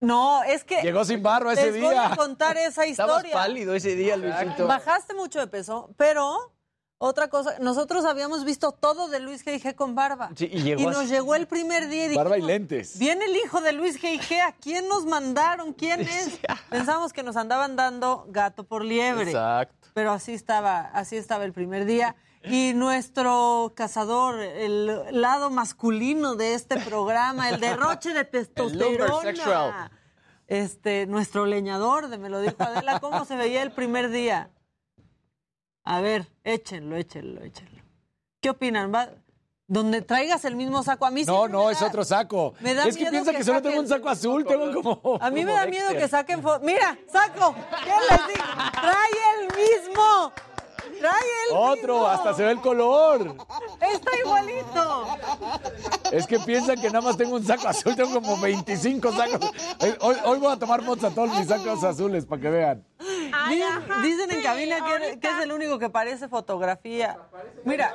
No, 0.00 0.42
es 0.44 0.64
que. 0.64 0.80
Llegó 0.82 1.04
sin 1.04 1.22
barro 1.22 1.50
ese 1.50 1.70
les 1.72 1.82
voy 1.82 1.94
a 1.94 2.08
día. 2.08 2.16
contar 2.16 2.56
esa 2.56 2.84
Estabas 2.86 3.16
historia. 3.16 3.34
pálido 3.34 3.74
ese 3.74 3.94
día, 3.96 4.16
Luisito. 4.16 4.66
Bajaste 4.66 5.14
mucho 5.14 5.40
de 5.40 5.46
peso, 5.48 5.90
pero 5.96 6.52
otra 6.98 7.28
cosa, 7.28 7.56
nosotros 7.60 8.04
habíamos 8.04 8.44
visto 8.44 8.72
todo 8.72 9.08
de 9.08 9.20
Luis 9.20 9.44
G.I.G. 9.44 9.74
con 9.74 9.94
barba. 9.94 10.30
Sí, 10.36 10.48
y 10.52 10.62
llegó 10.62 10.82
y 10.82 10.86
nos 10.86 11.08
llegó 11.08 11.34
el 11.34 11.46
primer 11.46 11.88
día 11.88 12.06
y 12.06 12.14
Barba 12.16 12.38
y 12.38 12.40
dijimos, 12.40 12.48
lentes. 12.48 12.98
Viene 12.98 13.24
el 13.24 13.36
hijo 13.36 13.60
de 13.60 13.72
Luis 13.72 14.00
G.I.G. 14.00 14.40
¿A 14.40 14.52
quién 14.52 14.88
nos 14.88 15.04
mandaron? 15.04 15.72
¿Quién 15.72 16.00
es? 16.00 16.38
Pensamos 16.70 17.12
que 17.12 17.22
nos 17.22 17.36
andaban 17.36 17.76
dando 17.76 18.24
gato 18.28 18.64
por 18.64 18.84
liebre. 18.84 19.30
Exacto. 19.30 19.88
Pero 19.94 20.12
así 20.12 20.32
estaba, 20.34 20.80
así 20.92 21.16
estaba 21.16 21.44
el 21.44 21.52
primer 21.52 21.84
día. 21.84 22.14
Y 22.50 22.72
nuestro 22.74 23.72
cazador, 23.76 24.40
el 24.40 25.20
lado 25.20 25.50
masculino 25.50 26.34
de 26.34 26.54
este 26.54 26.78
programa, 26.80 27.48
el 27.50 27.60
derroche 27.60 28.12
de 28.14 28.24
testosterona. 28.24 29.20
sexual. 29.22 29.90
Este, 30.46 31.06
nuestro 31.06 31.44
leñador 31.44 32.08
de 32.08 32.16
Me 32.16 32.30
lo 32.30 32.40
dijo 32.40 32.56
Adela, 32.60 33.00
¿cómo 33.00 33.24
se 33.26 33.36
veía 33.36 33.62
el 33.62 33.70
primer 33.70 34.10
día? 34.10 34.50
A 35.84 36.00
ver, 36.00 36.26
échenlo, 36.44 36.96
échenlo, 36.96 37.42
échenlo. 37.42 37.82
¿Qué 38.40 38.50
opinan? 38.50 38.92
¿Va- 38.94 39.10
Donde 39.66 40.00
traigas 40.00 40.44
el 40.46 40.56
mismo 40.56 40.82
saco. 40.82 41.04
A 41.04 41.10
mí 41.10 41.24
No, 41.24 41.48
no, 41.48 41.70
es 41.70 41.82
otro 41.82 42.02
saco. 42.04 42.54
me 42.60 42.72
da 42.74 42.84
es 42.86 42.94
que 42.96 43.00
miedo 43.02 43.12
piensa 43.12 43.32
que 43.32 43.38
que 43.38 43.44
solo 43.44 43.60
tengo 43.60 43.80
un 43.80 43.88
saco 43.88 44.08
azul, 44.08 44.46
tengo 44.46 44.72
como. 44.82 45.18
A 45.20 45.30
mí 45.30 45.44
me 45.44 45.52
da 45.52 45.66
miedo 45.66 45.88
Dexter. 45.88 45.98
que 46.02 46.08
saquen 46.08 46.42
fotos. 46.42 46.62
Mira, 46.62 46.96
saco. 47.12 47.54
¿Qué 47.84 47.90
les 48.10 48.26
digo? 48.28 48.44
Trae 48.72 49.40
el 49.40 49.46
mismo. 49.56 50.32
Trae 51.00 51.12
el 51.50 51.56
Otro, 51.56 51.94
mismo. 51.94 52.06
hasta 52.08 52.34
se 52.34 52.44
ve 52.44 52.50
el 52.52 52.60
color. 52.60 53.36
Está 53.80 54.10
igualito. 54.18 55.06
Es 56.12 56.26
que 56.26 56.38
piensan 56.40 56.80
que 56.80 56.88
nada 56.88 57.00
más 57.02 57.16
tengo 57.16 57.36
un 57.36 57.44
saco 57.44 57.68
azul, 57.68 57.94
tengo 57.94 58.12
como 58.20 58.38
25 58.40 59.12
sacos. 59.12 59.50
Eh, 59.80 59.96
Hoy, 60.00 60.16
hoy 60.24 60.38
voy 60.38 60.52
a 60.52 60.56
tomar 60.58 60.82
fotos 60.82 61.04
a 61.04 61.14
todos 61.14 61.30
mis 61.38 61.46
sacos 61.48 61.82
azules 61.84 62.26
para 62.26 62.42
que 62.42 62.50
vean. 62.50 62.84
Dicen, 63.48 63.68
dicen 64.02 64.30
en 64.32 64.42
cabina 64.42 64.76
que, 64.84 65.20
que 65.20 65.28
es 65.28 65.38
el 65.42 65.52
único 65.52 65.78
que 65.78 65.88
parece 65.90 66.28
fotografía. 66.28 67.18
Mira, 67.64 67.94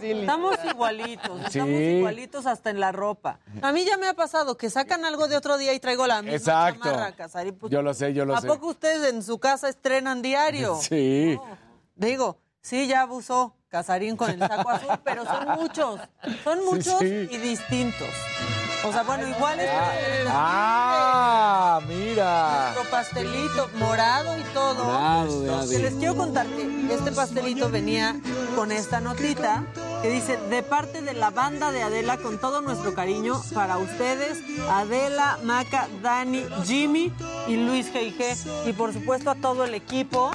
estamos 0.00 0.56
igualitos, 0.64 1.40
estamos 1.46 1.52
Sí. 1.52 1.62
igualitos 1.98 2.46
hasta 2.46 2.70
en 2.70 2.80
la 2.80 2.92
ropa. 2.92 3.38
A 3.62 3.72
mí 3.72 3.84
ya 3.84 3.96
me 3.96 4.06
ha 4.08 4.14
pasado 4.14 4.56
que 4.56 4.70
sacan 4.70 5.04
algo 5.04 5.26
de 5.28 5.36
otro 5.36 5.56
día 5.58 5.72
y 5.74 5.80
traigo 5.80 6.06
la 6.06 6.22
misma 6.22 6.36
Exacto. 6.36 6.84
chamarra. 6.84 7.14
Pues, 7.58 7.72
Yo 7.72 7.82
lo 7.82 7.94
sé, 7.94 8.12
yo 8.14 8.24
lo 8.24 8.36
¿A 8.36 8.40
sé. 8.40 8.46
poco 8.46 8.68
ustedes 8.68 9.12
en 9.12 9.22
su 9.22 9.38
casa 9.38 9.68
estrenan 9.68 10.22
diario? 10.22 10.76
Sí. 10.80 11.38
Digo, 11.96 12.38
sí, 12.60 12.86
ya 12.86 13.00
abusó 13.02 13.56
Casarín 13.68 14.16
con 14.16 14.30
el 14.30 14.38
saco 14.38 14.70
azul, 14.70 15.00
pero 15.02 15.24
son 15.24 15.48
muchos. 15.58 16.00
Son 16.44 16.64
muchos 16.64 16.98
sí. 17.00 17.28
y 17.30 17.36
distintos. 17.38 18.08
O 18.84 18.92
sea, 18.92 19.02
bueno, 19.02 19.26
igual 19.26 19.58
es 19.58 19.70
Ah, 20.28 21.80
mira. 21.88 22.72
nuestro 22.74 22.90
pastelito 22.90 23.68
morado 23.74 24.38
y 24.38 24.42
todo. 24.54 24.84
Morado 24.84 25.40
de 25.40 25.52
ave. 25.54 25.68
Que 25.68 25.78
les 25.80 25.94
quiero 25.94 26.14
contar 26.16 26.46
que 26.46 26.94
este 26.94 27.10
pastelito 27.12 27.68
venía 27.70 28.14
con 28.54 28.70
esta 28.70 29.00
notita 29.00 29.64
que 30.02 30.10
dice, 30.10 30.36
de 30.36 30.62
parte 30.62 31.02
de 31.02 31.14
la 31.14 31.30
banda 31.30 31.72
de 31.72 31.82
Adela, 31.82 32.18
con 32.18 32.38
todo 32.38 32.60
nuestro 32.60 32.94
cariño 32.94 33.42
para 33.54 33.78
ustedes, 33.78 34.38
Adela, 34.70 35.38
Maca, 35.42 35.88
Dani, 36.02 36.44
Jimmy 36.64 37.12
y 37.48 37.56
Luis 37.56 37.92
G&G. 37.92 38.68
Y 38.68 38.72
por 38.74 38.92
supuesto 38.92 39.30
a 39.30 39.34
todo 39.34 39.64
el 39.64 39.74
equipo. 39.74 40.30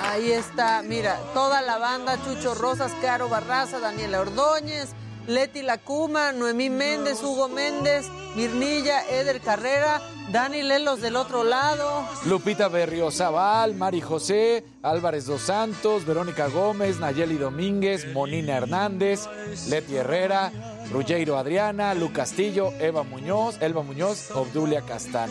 Ahí 0.00 0.32
está, 0.32 0.82
mira, 0.82 1.18
toda 1.32 1.62
la 1.62 1.78
banda, 1.78 2.18
Chucho 2.24 2.54
Rosas, 2.54 2.92
Caro 3.00 3.28
Barraza, 3.28 3.78
Daniela 3.78 4.20
Ordóñez, 4.20 4.90
Leti 5.26 5.62
Lacuma, 5.62 6.32
Noemí 6.32 6.68
Méndez, 6.68 7.22
Hugo 7.22 7.48
Méndez, 7.48 8.06
Mirnilla, 8.34 9.08
Eder 9.08 9.40
Carrera, 9.40 10.00
Dani 10.30 10.62
Lelos 10.62 11.00
del 11.00 11.16
otro 11.16 11.44
lado. 11.44 12.06
Lupita 12.26 12.68
Berriozabal, 12.68 13.74
Mari 13.74 14.00
José, 14.00 14.64
Álvarez 14.82 15.26
Dos 15.26 15.42
Santos, 15.42 16.04
Verónica 16.04 16.48
Gómez, 16.48 16.98
Nayeli 16.98 17.36
Domínguez, 17.36 18.12
Monina 18.12 18.56
Hernández, 18.56 19.28
Leti 19.68 19.96
Herrera, 19.96 20.50
Ruggeiro 20.90 21.38
Adriana, 21.38 21.94
Lu 21.94 22.12
Castillo, 22.12 22.72
Eva 22.80 23.02
Muñoz, 23.02 23.56
Elba 23.60 23.82
Muñoz, 23.82 24.30
Obdulia 24.32 24.82
Castán. 24.82 25.30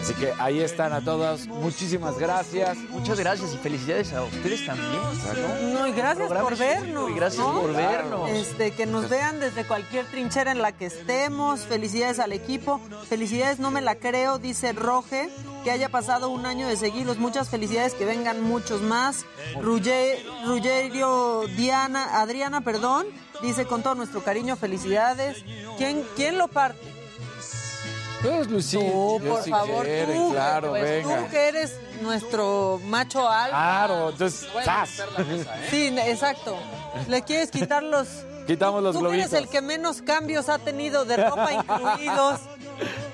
Así 0.00 0.14
que 0.14 0.32
ahí 0.38 0.60
están 0.60 0.92
a 0.92 1.00
todas. 1.00 1.46
Muchísimas 1.46 2.18
gracias. 2.18 2.76
Muchas 2.90 3.18
gracias 3.18 3.52
y 3.52 3.58
felicidades 3.58 4.12
a 4.12 4.22
ustedes 4.22 4.64
también. 4.64 4.88
No, 5.74 5.86
y 5.86 5.92
gracias 5.92 6.28
por 6.30 6.56
vernos. 6.56 7.10
Y 7.10 7.14
gracias 7.14 7.46
¿no? 7.46 7.60
por 7.60 7.72
vernos. 7.74 8.30
Este, 8.30 8.70
que 8.72 8.86
nos 8.86 9.08
vean 9.08 9.40
desde 9.40 9.64
cualquier 9.64 10.06
trinchera 10.06 10.52
en 10.52 10.62
la 10.62 10.72
que 10.72 10.86
estemos. 10.86 11.60
Felicidades 11.60 12.18
al 12.18 12.32
equipo. 12.32 12.80
Felicidades, 13.08 13.58
no 13.58 13.70
me 13.70 13.80
la 13.80 13.96
creo, 13.96 14.38
dice 14.38 14.72
Roge, 14.72 15.28
que 15.64 15.70
haya 15.70 15.88
pasado 15.88 16.28
un 16.30 16.46
año 16.46 16.68
de 16.68 16.76
seguirlos. 16.76 17.18
Muchas 17.18 17.48
felicidades, 17.48 17.94
que 17.94 18.04
vengan 18.04 18.42
muchos 18.42 18.80
más. 18.80 19.26
Ruggerio 19.60 21.46
Diana, 21.56 22.20
Adriana, 22.20 22.60
perdón, 22.60 23.06
dice 23.42 23.66
con 23.66 23.82
todo 23.82 23.94
nuestro 23.94 24.22
cariño, 24.22 24.56
felicidades. 24.56 25.44
¿Quién, 25.76 26.04
quién 26.16 26.38
lo 26.38 26.48
parte? 26.48 26.97
Pues 28.22 28.48
Luisito, 28.48 28.82
Tú, 28.82 29.20
yo 29.22 29.30
por 29.34 29.42
si 29.44 29.50
favor, 29.50 29.84
quiere, 29.84 30.14
tú, 30.14 30.32
claro, 30.32 30.70
pues, 30.70 30.82
venga. 30.84 31.16
tú 31.24 31.30
que 31.30 31.48
eres 31.48 31.76
nuestro 32.02 32.80
macho 32.84 33.28
alfa. 33.28 33.48
Claro, 33.56 34.10
entonces, 34.10 34.48
¡zas! 34.64 34.90
Sí, 35.70 35.94
exacto. 35.98 36.56
Le 37.08 37.22
quieres 37.22 37.50
quitar 37.50 37.82
los. 37.82 38.08
Quitamos 38.48 38.82
los 38.82 38.94
Tú 38.94 39.00
globitos. 39.00 39.30
eres 39.32 39.42
el 39.44 39.48
que 39.50 39.60
menos 39.60 40.00
cambios 40.00 40.48
ha 40.48 40.58
tenido 40.58 41.04
de 41.04 41.18
ropa 41.18 41.52
incluidos. 41.52 42.40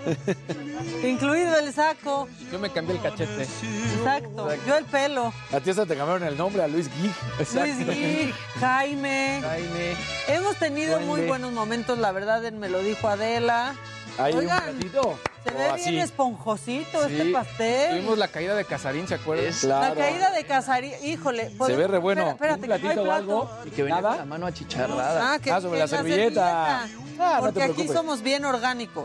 Incluido 1.02 1.58
el 1.58 1.72
saco. 1.72 2.28
Yo 2.52 2.58
me 2.58 2.70
cambié 2.70 2.96
el 2.96 3.02
cachete. 3.02 3.42
Exacto. 3.42 4.48
Yo 4.66 4.76
el 4.76 4.84
pelo. 4.84 5.32
A 5.52 5.60
ti 5.60 5.70
hasta 5.70 5.86
te 5.86 5.96
cambiaron 5.96 6.22
el 6.28 6.36
nombre 6.36 6.62
a 6.62 6.68
Luis 6.68 6.88
Gui. 6.88 7.12
Luis 7.38 7.78
Gui, 7.86 8.34
Jaime. 8.60 9.40
Jaime. 9.42 9.96
Hemos 10.28 10.56
tenido 10.56 11.00
muy 11.00 11.22
buenos 11.22 11.52
momentos, 11.52 11.98
la 11.98 12.12
verdad, 12.12 12.40
me 12.52 12.68
lo 12.68 12.78
dijo 12.80 13.08
Adela. 13.08 13.74
Ahí 14.18 14.32
un 14.32 14.38
Oigan, 14.40 14.60
ratito. 14.66 15.18
se 15.44 15.50
ve 15.54 15.64
así. 15.66 15.90
bien 15.90 16.02
esponjosito 16.04 17.04
este 17.04 17.32
pastel. 17.32 17.90
Tuvimos 17.90 18.18
la 18.18 18.28
caída 18.28 18.54
de 18.54 18.64
Casarín, 18.64 19.08
¿se 19.08 19.14
acuerdan? 19.14 19.52
La 19.64 19.94
caída 19.94 20.30
de 20.30 20.44
Casarí, 20.44 20.92
híjole. 21.02 21.50
Se 21.66 21.74
ve 21.76 21.86
re 21.88 21.98
bueno. 21.98 22.30
Espérate, 22.30 22.60
Un 22.60 22.66
platito 22.66 23.00
o 23.00 23.04
plato. 23.04 23.12
algo. 23.12 23.50
Y 23.64 23.70
que 23.70 23.82
venía 23.82 24.02
con 24.02 24.16
la 24.16 24.24
mano 24.24 24.46
achicharrada. 24.46 25.32
Ah, 25.34 25.38
que 25.38 25.50
Ah, 25.50 25.60
sobre 25.60 25.74
que 25.74 25.78
la 25.80 25.88
servilleta. 25.88 26.82
Ah, 26.82 26.86
no 27.36 27.40
Porque 27.40 27.62
aquí 27.64 27.88
somos 27.88 28.22
bien 28.22 28.44
orgánicos. 28.44 29.04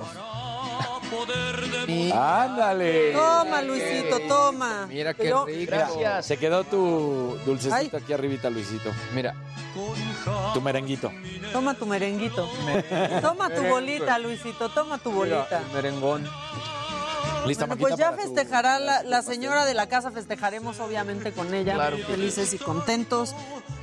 Ándale. 2.13 3.13
Toma, 3.13 3.61
Luisito, 3.61 4.19
toma. 4.27 4.85
Mira 4.87 5.13
qué 5.13 5.23
Pero- 5.23 5.45
rico. 5.45 5.71
Gracias. 5.71 6.25
Se 6.25 6.37
quedó 6.37 6.63
tu 6.63 7.37
dulcecito 7.45 7.75
Ay. 7.97 8.01
aquí 8.03 8.13
arribita, 8.13 8.49
Luisito. 8.49 8.91
Mira, 9.13 9.33
Tu 10.53 10.61
merenguito. 10.61 11.11
Toma 11.53 11.73
tu 11.73 11.85
merenguito. 11.85 12.49
Toma 13.21 13.49
tu 13.49 13.61
bolita, 13.63 14.17
Luisito, 14.19 14.69
toma 14.69 14.97
tu 14.97 15.11
bolita. 15.11 15.45
mira, 15.49 15.59
el 15.59 15.73
merengón. 15.73 16.27
Lista, 17.45 17.65
Bueno, 17.65 17.81
pues 17.81 17.95
ya 17.97 18.11
tu- 18.11 18.17
festejará 18.21 18.79
la, 18.79 19.03
la 19.03 19.21
señora 19.21 19.65
de 19.65 19.73
la 19.73 19.87
casa, 19.87 20.11
festejaremos 20.11 20.79
obviamente 20.79 21.31
con 21.31 21.53
ella, 21.53 21.73
Claro 21.75 21.97
felices 21.97 22.53
y 22.53 22.57
contentos, 22.57 23.33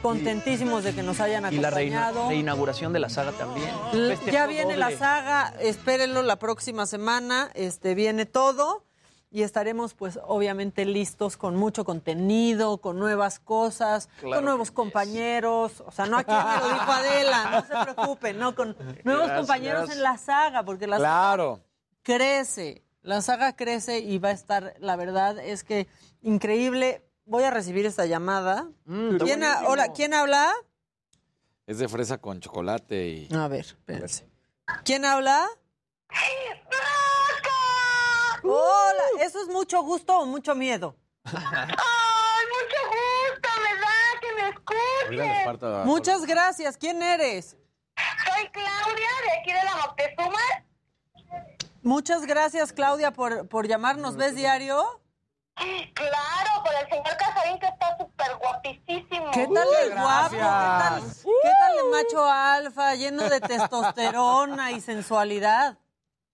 contentísimos 0.03 0.85
de 0.85 0.95
que 0.95 1.03
nos 1.03 1.21
hayan 1.21 1.53
Y 1.53 1.59
la 1.59 1.71
reina- 1.71 2.03
acompañado. 2.09 2.29
reinauguración 2.31 2.93
de 2.93 3.01
la 3.01 3.09
saga 3.09 3.33
también. 3.33 3.71
L- 3.93 4.19
Ya 4.31 4.47
viene 4.47 4.77
la 4.77 4.97
saga, 4.97 5.55
espérenlo 5.61 6.23
la 6.23 6.37
próxima 6.37 6.87
semana, 6.87 7.51
este 7.55 7.95
viene 7.95 8.27
todo 8.27 8.85
y 9.31 9.43
estaremos 9.43 9.95
pues 9.95 10.21
obviamente 10.25 10.85
listos 10.85 11.37
con 11.37 11.57
mucho 11.57 11.85
contenido, 11.85 12.79
con 12.79 12.99
nuevas 12.99 13.41
cosas, 13.41 14.09
Claro 14.21 14.37
con 14.37 14.45
nuevos 14.45 14.71
compañeros, 14.71 15.83
o 15.85 15.91
sea, 15.91 16.07
no 16.07 16.19
aquí 16.19 16.31
me 16.33 16.59
lo 16.61 16.73
dijo 16.75 16.93
Adela, 16.93 17.51
no 17.51 17.67
se 17.67 17.85
preocupen, 17.93 18.39
no 18.39 18.55
con 18.55 18.77
nuevos 19.05 19.27
Gracias. 19.27 19.39
compañeros 19.39 19.91
en 19.91 20.03
la 20.03 20.17
saga, 20.19 20.63
porque 20.63 20.87
la 20.87 20.99
saga 20.99 21.09
Claro. 21.09 21.61
crece, 22.03 22.85
la 23.07 23.23
saga 23.23 23.55
crece 23.57 24.01
y 24.01 24.19
va 24.19 24.29
a 24.31 24.33
estar, 24.33 24.75
la 24.81 24.97
verdad 24.97 25.39
es 25.39 25.65
que 25.65 25.87
increíble. 26.23 27.03
Voy 27.25 27.43
a 27.45 27.51
recibir 27.51 27.87
esta 27.87 28.07
llamada. 28.07 28.69
Mm, 28.85 29.17
¿Quién 29.17 29.43
ha- 29.43 29.63
hola, 29.67 29.93
¿quién 29.93 30.15
habla? 30.15 30.53
Es 31.67 31.79
de 31.79 31.89
fresa 31.89 32.19
con 32.19 32.41
chocolate 32.41 33.07
y. 33.09 33.29
A 33.35 33.49
ver, 33.49 33.61
espérense. 33.65 34.29
¿Quién 34.85 35.05
habla? 35.05 35.45
Hola, 38.45 39.03
¿eso 39.25 39.41
es 39.43 39.49
mucho 39.49 39.83
gusto 39.83 40.21
o 40.21 40.27
mucho 40.27 40.55
miedo? 40.55 40.95
¡Ay, 41.25 41.35
mucho 42.55 42.81
gusto! 42.93 43.49
Me 43.63 43.81
da 43.81 44.21
que 44.21 44.33
me 44.35 44.49
escuches. 44.51 45.85
Muchas 45.85 46.25
gracias. 46.27 46.77
¿Quién 46.77 47.03
eres? 47.03 47.57
Soy 47.97 48.49
Claudia, 48.51 49.09
de 49.25 49.41
aquí 49.41 49.53
de 49.53 49.65
la 49.65 49.77
Moctezuma. 49.77 50.39
Muchas 51.87 52.27
gracias, 52.27 52.73
Claudia, 52.73 53.13
por, 53.13 53.47
por 53.47 53.69
llamarnos. 53.69 54.17
¿Ves 54.17 54.35
diario? 54.35 55.01
Claro, 55.55 56.65
por 56.65 56.75
el 56.75 56.89
señor 56.89 57.17
Casarín 57.17 57.61
que 57.61 57.67
está 57.69 57.97
súper 57.97 58.37
guapísimo. 58.39 59.31
¿Qué 59.31 59.47
tal 59.47 59.69
el 59.85 59.93
guapo? 59.93 60.31
¿Qué 60.31 60.39
tal, 60.39 61.03
¿Qué 61.23 61.51
tal 61.61 61.79
el 61.79 61.91
macho 61.93 62.25
alfa, 62.29 62.97
lleno 62.97 63.29
de 63.29 63.41
testosterona 63.41 64.73
y 64.73 64.81
sensualidad? 64.81 65.79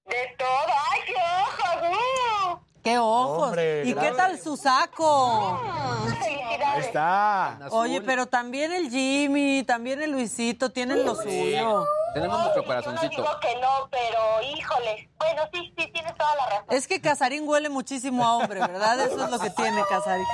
De 0.06 0.34
todo. 0.38 0.72
¡Ay, 0.90 1.00
qué 1.06 1.16
ojos! 1.42 1.82
¡uh! 1.82 2.41
¡Qué 2.82 2.98
ojos! 2.98 3.48
Hombre, 3.48 3.82
¿Y 3.84 3.88
qué 3.88 3.94
gracias. 3.94 4.16
tal 4.16 4.38
su 4.40 4.56
saco? 4.56 5.60
Ahí 5.62 6.14
¡Felicidades! 6.20 6.86
está. 6.86 7.58
Oye, 7.70 8.00
pero 8.00 8.26
también 8.26 8.72
el 8.72 8.90
Jimmy, 8.90 9.62
también 9.62 10.02
el 10.02 10.10
Luisito 10.10 10.70
tienen 10.70 11.04
lo 11.04 11.14
suyo. 11.14 11.86
Tenemos 12.12 12.38
nuestro 12.40 12.62
Yo 12.62 12.68
no 12.68 12.74
corazoncito. 12.82 13.22
digo 13.22 13.40
que 13.40 13.54
no, 13.60 13.88
pero 13.90 14.42
híjole. 14.54 15.08
Bueno, 15.18 15.42
sí, 15.52 15.72
sí, 15.78 15.90
tienes 15.92 16.14
toda 16.16 16.34
la 16.36 16.46
razón. 16.50 16.66
Es 16.70 16.86
que 16.88 17.00
Casarín 17.00 17.48
huele 17.48 17.68
muchísimo 17.68 18.24
a 18.26 18.36
hombre, 18.36 18.60
¿verdad? 18.60 19.00
Eso 19.00 19.24
es 19.24 19.30
lo 19.30 19.38
que 19.38 19.50
tiene 19.50 19.82
Casarín. 19.88 20.26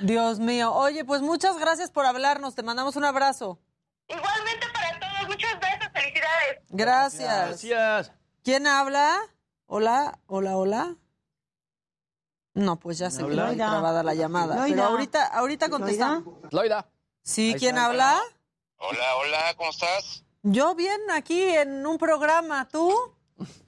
Dios 0.00 0.38
mío. 0.40 0.72
Oye, 0.74 1.04
pues 1.04 1.20
muchas 1.22 1.58
gracias 1.58 1.90
por 1.90 2.04
hablarnos. 2.06 2.54
Te 2.54 2.62
mandamos 2.62 2.96
un 2.96 3.04
abrazo. 3.04 3.58
Igualmente 4.08 4.66
para 4.72 4.98
todos, 4.98 5.28
muchos 5.28 5.50
besos, 5.60 5.88
felicidades. 5.92 6.58
Gracias. 6.68 7.46
Gracias. 7.70 8.12
¿Quién 8.42 8.66
habla? 8.66 9.16
Hola, 9.66 10.20
hola, 10.26 10.56
hola. 10.56 10.96
No, 12.54 12.78
pues 12.78 12.98
ya 12.98 13.10
se 13.10 13.18
quedó 13.18 13.44
ahí 13.44 13.56
Loida. 13.56 13.70
trabada 13.70 14.02
la 14.02 14.14
llamada. 14.14 14.64
Pero 14.66 14.84
ahorita, 14.84 15.26
ahorita 15.26 15.68
contestamos. 15.68 16.24
Loida. 16.52 16.88
Sí, 17.22 17.54
¿quién 17.58 17.76
habla? 17.76 18.20
Hola, 18.78 19.16
hola, 19.16 19.54
¿cómo 19.56 19.70
estás? 19.70 20.24
Yo 20.42 20.74
bien 20.74 21.00
aquí 21.10 21.42
en 21.42 21.84
un 21.84 21.98
programa. 21.98 22.68
¿Tú? 22.68 22.94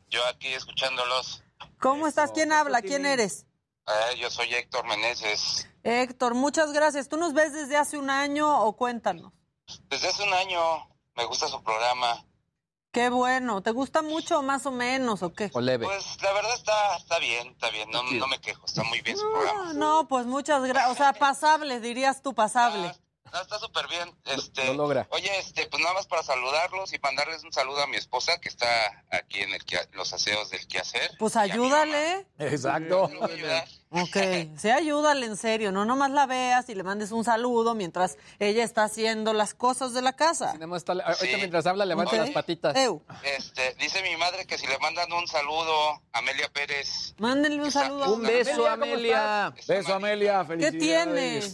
Yo 0.08 0.24
aquí 0.26 0.48
escuchándolos. 0.54 1.42
¿Cómo 1.80 2.06
estás? 2.06 2.30
¿Quién 2.30 2.52
habla? 2.52 2.80
¿Quién 2.80 3.04
eres? 3.04 3.46
Eh, 3.86 4.18
yo 4.18 4.30
soy 4.30 4.54
Héctor 4.54 4.86
Meneses. 4.86 5.68
Héctor, 5.82 6.34
muchas 6.34 6.72
gracias. 6.72 7.08
¿Tú 7.08 7.16
nos 7.16 7.34
ves 7.34 7.52
desde 7.52 7.76
hace 7.76 7.98
un 7.98 8.10
año 8.10 8.62
o 8.62 8.76
cuéntanos? 8.76 9.32
Desde 9.88 10.08
hace 10.08 10.22
un 10.22 10.32
año 10.32 10.60
me 11.16 11.24
gusta 11.24 11.48
su 11.48 11.62
programa. 11.62 12.24
Qué 12.98 13.10
bueno. 13.10 13.62
¿Te 13.62 13.70
gusta 13.70 14.02
mucho 14.02 14.40
o 14.40 14.42
más 14.42 14.66
o 14.66 14.72
menos 14.72 15.22
o 15.22 15.32
qué? 15.32 15.52
O 15.54 15.60
leve. 15.60 15.86
Pues 15.86 16.20
la 16.20 16.32
verdad 16.32 16.52
está, 16.52 16.96
está 16.96 17.20
bien, 17.20 17.46
está 17.46 17.70
bien, 17.70 17.88
no, 17.92 18.02
no 18.02 18.26
me 18.26 18.40
quejo, 18.40 18.66
está 18.66 18.82
muy 18.82 19.00
bien 19.02 19.16
su 19.16 19.22
programa. 19.30 19.68
Ah, 19.70 19.72
no, 19.72 20.08
pues 20.08 20.26
muchas 20.26 20.64
gracias. 20.64 20.90
O 20.90 20.94
sea, 20.96 21.12
pasable, 21.12 21.78
dirías 21.78 22.22
tú, 22.22 22.34
pasable. 22.34 22.92
No, 23.32 23.40
está 23.40 23.58
súper 23.58 23.86
bien. 23.89 24.15
Este, 24.26 24.66
Lo 24.66 24.74
logra. 24.74 25.07
Oye, 25.10 25.31
este, 25.39 25.66
pues 25.66 25.82
nada 25.82 25.94
más 25.94 26.07
para 26.07 26.23
saludarlos 26.23 26.92
y 26.92 26.98
mandarles 26.98 27.44
un 27.44 27.52
saludo 27.52 27.82
a 27.82 27.86
mi 27.86 27.97
esposa 27.97 28.39
que 28.40 28.48
está 28.48 28.66
aquí 29.10 29.40
en 29.40 29.52
el 29.55 29.62
los 29.92 30.12
aseos 30.12 30.50
del 30.50 30.66
quehacer. 30.66 31.10
Pues 31.18 31.36
ayúdale. 31.36 32.26
Exacto. 32.39 33.10
Ok, 33.90 34.16
sí, 34.58 34.68
ayúdale 34.68 35.24
en 35.24 35.36
serio. 35.39 35.73
No 35.73 35.86
nomás 35.86 36.10
la 36.10 36.26
veas 36.26 36.68
y 36.68 36.74
le 36.74 36.82
mandes 36.82 37.10
un 37.10 37.24
saludo 37.24 37.74
mientras 37.74 38.18
ella 38.39 38.62
está 38.62 38.84
haciendo 38.84 39.32
las 39.32 39.55
cosas 39.55 39.94
de 39.94 40.02
la 40.02 40.12
casa. 40.15 40.55
Está- 40.76 40.92
ahorita 40.92 41.15
Sí. 41.16 41.32
mientras 41.36 41.65
habla, 41.66 41.86
levanta 41.86 42.12
Ok. 42.12 42.18
las 42.18 42.31
patitas. 42.31 42.76
Este, 43.23 43.74
dice 43.78 44.02
mi 44.02 44.15
madre 44.18 44.47
que 44.47 44.58
si 44.58 44.66
le 44.66 44.78
mandan 44.78 45.10
un 45.12 45.26
saludo 45.26 45.90
a 46.12 46.18
Amelia 46.18 46.50
Pérez. 46.52 47.15
mándenle 47.18 47.62
un 47.62 47.73
saludo 47.73 48.05
a 48.05 48.08
Un 48.12 48.23
beso, 48.23 48.50
¿cómo 48.57 48.66
Amelia. 48.66 49.55
está 49.57 49.73
Beso. 49.74 49.94
Amelia. 49.94 50.40
¿Qué 50.47 50.47
Felicidades. 50.47 51.52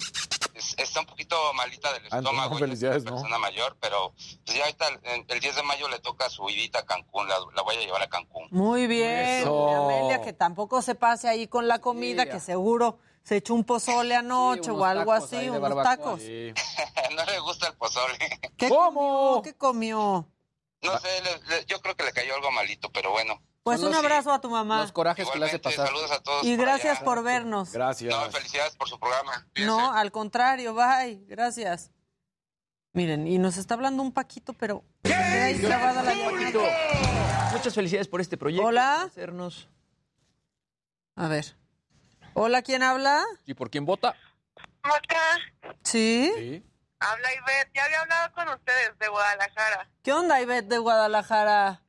Es- 0.55 0.75
está 0.79 1.01
un 1.01 1.07
poquito 1.07 1.37
malita 1.55 1.93
del 1.93 2.03
Ah, 2.11 2.19
estómago. 2.19 2.33
no, 2.33 2.45
ella 2.45 2.55
es 2.55 2.61
felicidades, 2.61 3.03
una 3.03 3.11
¿no? 3.11 3.17
persona 3.17 3.39
mayor, 3.39 3.77
pero 3.81 4.15
pues 4.45 4.57
ya 4.57 4.65
ahorita 4.65 4.87
el, 4.89 5.25
el 5.29 5.41
10 5.41 5.57
de 5.57 5.63
mayo 5.65 5.89
le 5.89 5.99
toca 5.99 6.31
su 6.31 6.49
idita 6.49 6.79
a 6.81 6.85
Cancún, 6.87 7.29
la, 7.29 7.37
la 7.55 7.63
voy 7.63 7.77
a 7.77 7.81
llevar 7.81 8.03
a 8.03 8.09
Cancún. 8.09 8.47
Muy 8.53 8.87
bien, 8.87 9.47
Amelia, 9.49 10.23
que 10.23 10.33
tampoco 10.33 10.81
se 10.81 10.95
pase 10.95 11.29
ahí 11.29 11.49
con 11.49 11.67
la 11.67 11.81
comida, 11.81 12.23
Sí, 12.25 12.29
que 12.31 12.41
seguro 12.41 12.99
se 13.25 13.37
echó 13.39 13.55
un 13.55 13.65
pozole 13.65 14.15
anoche 14.15 14.71
o 14.71 14.85
algo 14.85 15.13
así, 15.13 15.49
unos 15.49 15.83
tacos. 15.83 16.21
Sí. 16.23 16.53
no 17.17 17.25
le 17.25 17.39
gusta 17.41 17.69
el 17.69 17.75
pozole. 17.77 18.17
¿Qué 18.57 18.69
¿Cómo? 18.69 19.33
comió? 19.35 19.43
¿Qué 19.43 19.55
comió? 19.57 20.29
No 20.83 20.99
sé, 21.01 21.09
le- 21.23 21.57
le- 21.57 21.65
yo 21.65 21.81
creo 21.81 21.97
que 21.97 22.05
le 22.05 22.13
cayó 22.13 22.35
algo 22.35 22.51
malito, 22.53 22.91
pero 22.93 23.11
bueno. 23.11 23.41
Pues 23.65 23.81
un 23.81 23.95
abrazo 23.95 24.31
a 24.31 24.43
tu 24.43 24.51
mamá. 24.51 24.83
Los 24.83 24.93
corajes 24.93 25.29
que 25.31 25.39
le 25.39 25.47
hace 25.47 25.59
pasar. 25.59 25.87
Saludos 25.87 26.11
a 26.11 26.23
todos. 26.23 26.45
Y 26.45 26.55
gracias 26.55 27.01
por 27.01 27.23
vernos. 27.23 27.73
Gracias. 27.73 28.15
No, 28.15 28.31
felicidades 28.31 28.77
por 28.77 28.91
su 28.91 29.01
programa. 29.01 29.47
No, 29.57 29.91
al 29.91 30.13
contrario, 30.13 30.75
bye. 30.75 31.25
Gracias. 31.27 31.91
Miren, 32.93 33.27
y 33.27 33.39
nos 33.39 33.57
está 33.57 33.73
hablando 33.73 34.03
un 34.03 34.13
Paquito, 34.13 34.53
pero 34.53 34.85
ahí 35.05 35.59
la. 35.61 36.05
Muchas 37.53 37.75
felicidades 37.75 38.07
por 38.07 38.21
este 38.21 38.37
proyecto. 38.37 38.67
Hola. 38.67 39.03
Hacernos. 39.03 39.67
A 41.17 41.29
ver. 41.29 41.57
Hola, 42.35 42.61
¿quién 42.61 42.83
habla? 42.83 43.25
¿Y 43.47 43.55
por 43.55 43.71
quién 43.71 43.87
vota? 43.87 44.15
¿Sí? 45.83 46.63
Habla 46.99 47.29
Ivette, 47.33 47.71
ya 47.75 47.85
había 47.85 48.01
hablado 48.01 48.35
con 48.35 48.49
ustedes 48.49 48.99
de 48.99 49.09
Guadalajara. 49.09 49.91
¿Qué 50.03 50.13
onda, 50.13 50.41
Ivette 50.43 50.69
de 50.69 50.79
Guadalajara? 50.79 51.84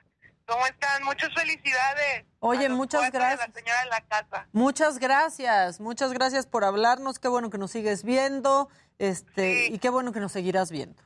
¿Cómo 0.46 0.66
están? 0.68 1.04
Muchas 1.04 1.34
felicidades. 1.34 2.26
Oye, 2.40 2.70
muchas 2.70 3.12
gracias. 3.12 3.48
La 3.48 3.54
señora 3.54 3.80
de 3.84 3.90
la 3.90 4.02
casa. 4.02 4.48
Muchas 4.52 5.00
gracias, 5.00 5.80
muchas 5.80 6.14
gracias 6.14 6.46
por 6.46 6.64
hablarnos. 6.64 7.18
Qué 7.20 7.28
bueno 7.28 7.50
que 7.50 7.58
nos 7.58 7.72
sigues 7.72 8.04
viendo, 8.04 8.70
este, 9.00 9.68
y 9.68 9.80
qué 9.80 9.90
bueno 9.90 10.12
que 10.12 10.20
nos 10.20 10.32
seguirás 10.32 10.70
viendo. 10.70 11.02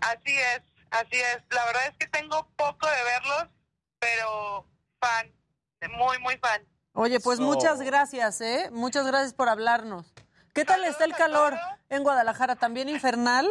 Así 0.00 0.36
es, 0.36 0.62
así 0.90 1.16
es. 1.16 1.42
La 1.50 1.64
verdad 1.66 1.86
es 1.88 1.96
que 1.98 2.06
tengo 2.06 2.48
poco 2.56 2.86
de 2.86 3.02
verlos, 3.04 3.48
pero 3.98 4.64
fan, 5.00 5.32
muy, 5.96 6.18
muy 6.20 6.36
fan. 6.38 6.62
Oye, 6.92 7.18
pues 7.18 7.38
So- 7.38 7.44
muchas 7.44 7.80
gracias, 7.80 8.40
¿eh? 8.40 8.68
Muchas 8.70 9.04
gracias 9.06 9.34
por 9.34 9.48
hablarnos. 9.48 10.12
¿Qué 10.54 10.64
tal 10.64 10.84
está 10.84 11.04
el 11.04 11.14
calor 11.14 11.56
en 11.88 12.02
Guadalajara? 12.04 12.54
¿También 12.56 12.88
infernal? 12.88 13.48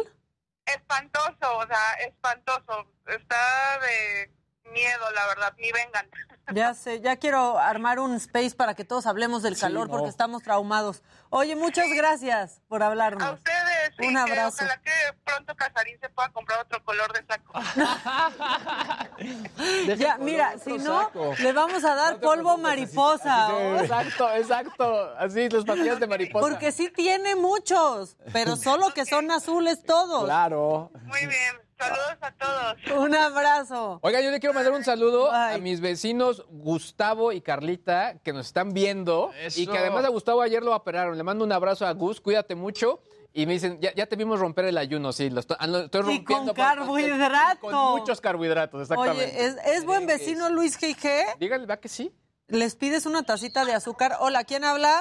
Espantoso, 0.66 1.56
o 1.58 1.66
sea, 1.66 1.92
espantoso. 2.06 2.86
Está 3.06 3.78
de 3.80 4.30
miedo, 4.72 5.10
la 5.14 5.26
verdad, 5.26 5.54
ni 5.58 5.70
vengan. 5.72 6.08
Ya 6.52 6.74
sé, 6.74 7.00
ya 7.00 7.16
quiero 7.16 7.60
armar 7.60 8.00
un 8.00 8.16
space 8.16 8.56
para 8.56 8.74
que 8.74 8.84
todos 8.84 9.06
hablemos 9.06 9.44
del 9.44 9.56
calor 9.56 9.86
no. 9.86 9.92
porque 9.92 10.08
estamos 10.08 10.42
traumados. 10.42 11.00
Oye, 11.28 11.54
muchas 11.54 11.86
gracias 11.94 12.60
por 12.66 12.82
hablarnos. 12.82 13.22
A 13.22 13.32
ustedes, 13.34 13.94
sí, 13.96 14.06
Un 14.08 14.14
que 14.14 14.18
abrazo. 14.18 14.56
ojalá 14.64 14.76
que 14.78 14.90
pronto 15.22 15.54
Casarín 15.54 16.00
se 16.00 16.08
pueda 16.08 16.28
comprar 16.30 16.58
otro 16.58 16.82
color 16.84 17.12
de 17.12 17.24
saco. 17.24 17.52
Ya, 19.96 20.16
mira, 20.18 20.58
si 20.58 20.78
no, 20.78 21.10
le 21.38 21.52
vamos 21.52 21.84
a 21.84 21.94
dar 21.94 22.18
polvo 22.18 22.56
mariposa. 22.56 23.48
Exacto, 23.80 24.30
exacto. 24.34 25.14
Así, 25.18 25.48
los 25.50 25.64
pastillas 25.64 26.00
de 26.00 26.06
mariposa. 26.06 26.48
Porque 26.48 26.72
sí 26.72 26.90
tiene 26.90 27.36
muchos, 27.36 28.16
pero 28.32 28.56
solo 28.56 28.92
que 28.94 29.04
son 29.04 29.30
azules 29.30 29.84
todos. 29.84 30.24
Claro. 30.24 30.90
Muy 31.04 31.26
bien, 31.26 31.60
saludos 31.80 32.16
a 32.20 32.32
todos. 32.32 32.98
Un 32.98 33.14
abrazo. 33.14 33.98
Oiga, 34.02 34.20
yo 34.20 34.30
le 34.30 34.38
quiero 34.40 34.54
mandar 34.54 34.72
un 34.72 34.84
saludo 34.84 35.30
a 35.32 35.58
mis 35.58 35.80
vecinos 35.80 36.44
Gustavo 36.48 37.32
y 37.32 37.40
Carlita 37.40 38.18
que 38.22 38.32
nos 38.32 38.46
están 38.46 38.72
viendo 38.72 39.30
y 39.56 39.66
que 39.66 39.78
además 39.78 40.04
a 40.04 40.08
Gustavo 40.08 40.42
ayer 40.42 40.62
lo 40.62 40.74
operaron. 40.74 41.16
Le 41.16 41.22
mando 41.22 41.44
un 41.44 41.52
abrazo 41.52 41.86
a 41.86 41.92
Gus, 41.92 42.20
cuídate 42.20 42.54
mucho. 42.54 43.00
Y 43.32 43.46
me 43.46 43.52
dicen, 43.52 43.78
ya, 43.80 43.94
ya 43.94 44.06
te 44.06 44.16
vimos 44.16 44.40
romper 44.40 44.64
el 44.64 44.76
ayuno, 44.76 45.12
sí, 45.12 45.30
lo 45.30 45.38
estoy, 45.38 45.56
ah, 45.60 45.66
lo 45.68 45.78
estoy 45.82 46.00
Y 46.00 46.02
rompiendo. 46.02 46.26
con 46.26 46.46
por 46.46 46.48
el 46.48 46.54
pastel. 46.56 46.76
carbohidrato. 46.78 47.60
Con 47.60 47.98
muchos 48.00 48.20
carbohidratos, 48.20 48.82
exactamente. 48.82 49.24
Oye, 49.24 49.46
¿es, 49.46 49.56
es 49.66 49.84
buen 49.84 50.04
vecino 50.06 50.48
Luis 50.50 50.76
G.G.? 50.80 51.36
Dígale, 51.38 51.64
¿va 51.66 51.76
que 51.76 51.88
sí? 51.88 52.12
¿Les 52.48 52.74
pides 52.74 53.06
una 53.06 53.22
tacita 53.22 53.64
de 53.64 53.72
azúcar? 53.74 54.16
Hola, 54.18 54.42
¿quién 54.42 54.64
habla? 54.64 55.00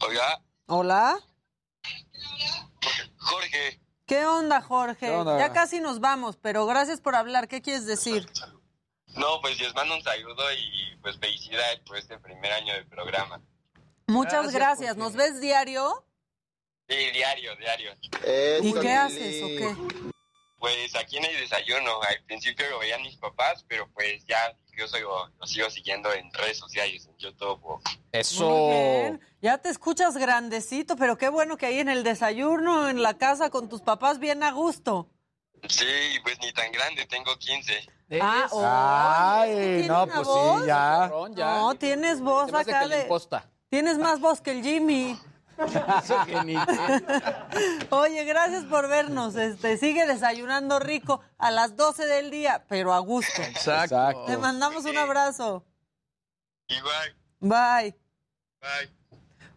Oiga, 0.00 0.40
Hola. 0.66 1.18
Jorge, 3.18 3.80
¿Qué 4.06 4.24
onda, 4.26 4.60
Jorge? 4.60 5.06
¿Qué 5.06 5.10
onda? 5.10 5.38
Ya 5.38 5.52
casi 5.52 5.80
nos 5.80 6.00
vamos, 6.00 6.36
pero 6.36 6.66
gracias 6.66 7.00
por 7.00 7.14
hablar. 7.14 7.48
¿Qué 7.48 7.62
quieres 7.62 7.86
decir? 7.86 8.26
no, 9.16 9.40
pues 9.40 9.60
les 9.60 9.74
mando 9.74 9.94
un 9.94 10.02
saludo 10.02 10.52
y 10.52 10.96
pues 11.02 11.18
felicidades 11.18 11.80
por 11.80 11.96
este 11.98 12.18
primer 12.18 12.52
año 12.52 12.72
del 12.74 12.86
programa. 12.86 13.42
Muchas 14.06 14.52
Gracias, 14.52 14.54
gracias. 14.54 14.96
¿Nos 14.96 15.14
ves 15.14 15.40
diario? 15.40 16.06
Sí, 16.88 16.96
diario, 17.12 17.56
diario. 17.56 17.92
¿Y 18.62 18.72
qué 18.80 18.92
haces 18.92 19.42
o 19.42 19.46
qué? 19.46 20.12
Pues 20.58 20.94
aquí 20.96 21.16
en 21.16 21.24
el 21.24 21.36
desayuno, 21.38 22.00
al 22.02 22.22
principio 22.24 22.68
lo 22.70 22.78
veían 22.78 23.02
mis 23.02 23.16
papás, 23.16 23.64
pero 23.68 23.90
pues 23.92 24.24
ya 24.26 24.56
yo 24.76 24.88
soy, 24.88 25.00
lo 25.02 25.46
sigo 25.46 25.68
siguiendo 25.70 26.12
en 26.12 26.32
redes 26.32 26.58
sociales, 26.58 27.06
en 27.06 27.16
YouTube. 27.18 27.60
o- 27.64 27.80
Muy 28.44 28.70
bien. 28.70 29.20
Ya 29.40 29.58
te 29.58 29.68
escuchas 29.68 30.16
grandecito, 30.16 30.96
pero 30.96 31.16
qué 31.18 31.28
bueno 31.28 31.56
que 31.56 31.66
ahí 31.66 31.78
en 31.78 31.88
el 31.88 32.04
desayuno, 32.04 32.88
en 32.88 33.02
la 33.02 33.14
casa 33.18 33.50
con 33.50 33.68
tus 33.68 33.80
papás, 33.82 34.18
bien 34.18 34.42
a 34.42 34.52
gusto. 34.52 35.08
Sí, 35.68 35.84
pues 36.22 36.38
ni 36.40 36.52
tan 36.52 36.70
grande, 36.72 37.06
tengo 37.06 37.36
15. 37.36 37.72
Ah, 38.20 38.46
oh, 38.50 38.62
Ay, 38.66 39.50
¿tiene 39.54 39.88
no, 39.88 40.06
pues 40.06 40.26
voz? 40.28 40.60
sí, 40.60 40.66
ya. 40.66 41.10
No, 41.36 41.74
tienes 41.76 42.20
voz 42.20 42.52
acá 42.52 42.86
de... 42.88 43.08
Tienes 43.70 43.96
más 43.96 44.20
voz 44.20 44.40
que 44.42 44.50
el 44.50 44.62
Jimmy. 44.62 45.18
Eso 45.58 46.24
que 46.26 46.44
ni 46.44 46.56
Oye, 47.90 48.24
gracias 48.24 48.64
por 48.64 48.88
vernos. 48.88 49.36
Este, 49.36 49.76
sigue 49.76 50.06
desayunando 50.06 50.78
rico 50.78 51.20
a 51.38 51.50
las 51.50 51.76
12 51.76 52.06
del 52.06 52.30
día, 52.30 52.64
pero 52.68 52.92
a 52.92 52.98
gusto. 52.98 53.42
Exacto. 53.42 54.24
Te 54.26 54.36
mandamos 54.36 54.84
un 54.84 54.98
abrazo. 54.98 55.64
Igual. 56.68 57.16
Bye. 57.40 57.96
Bye. 58.60 59.01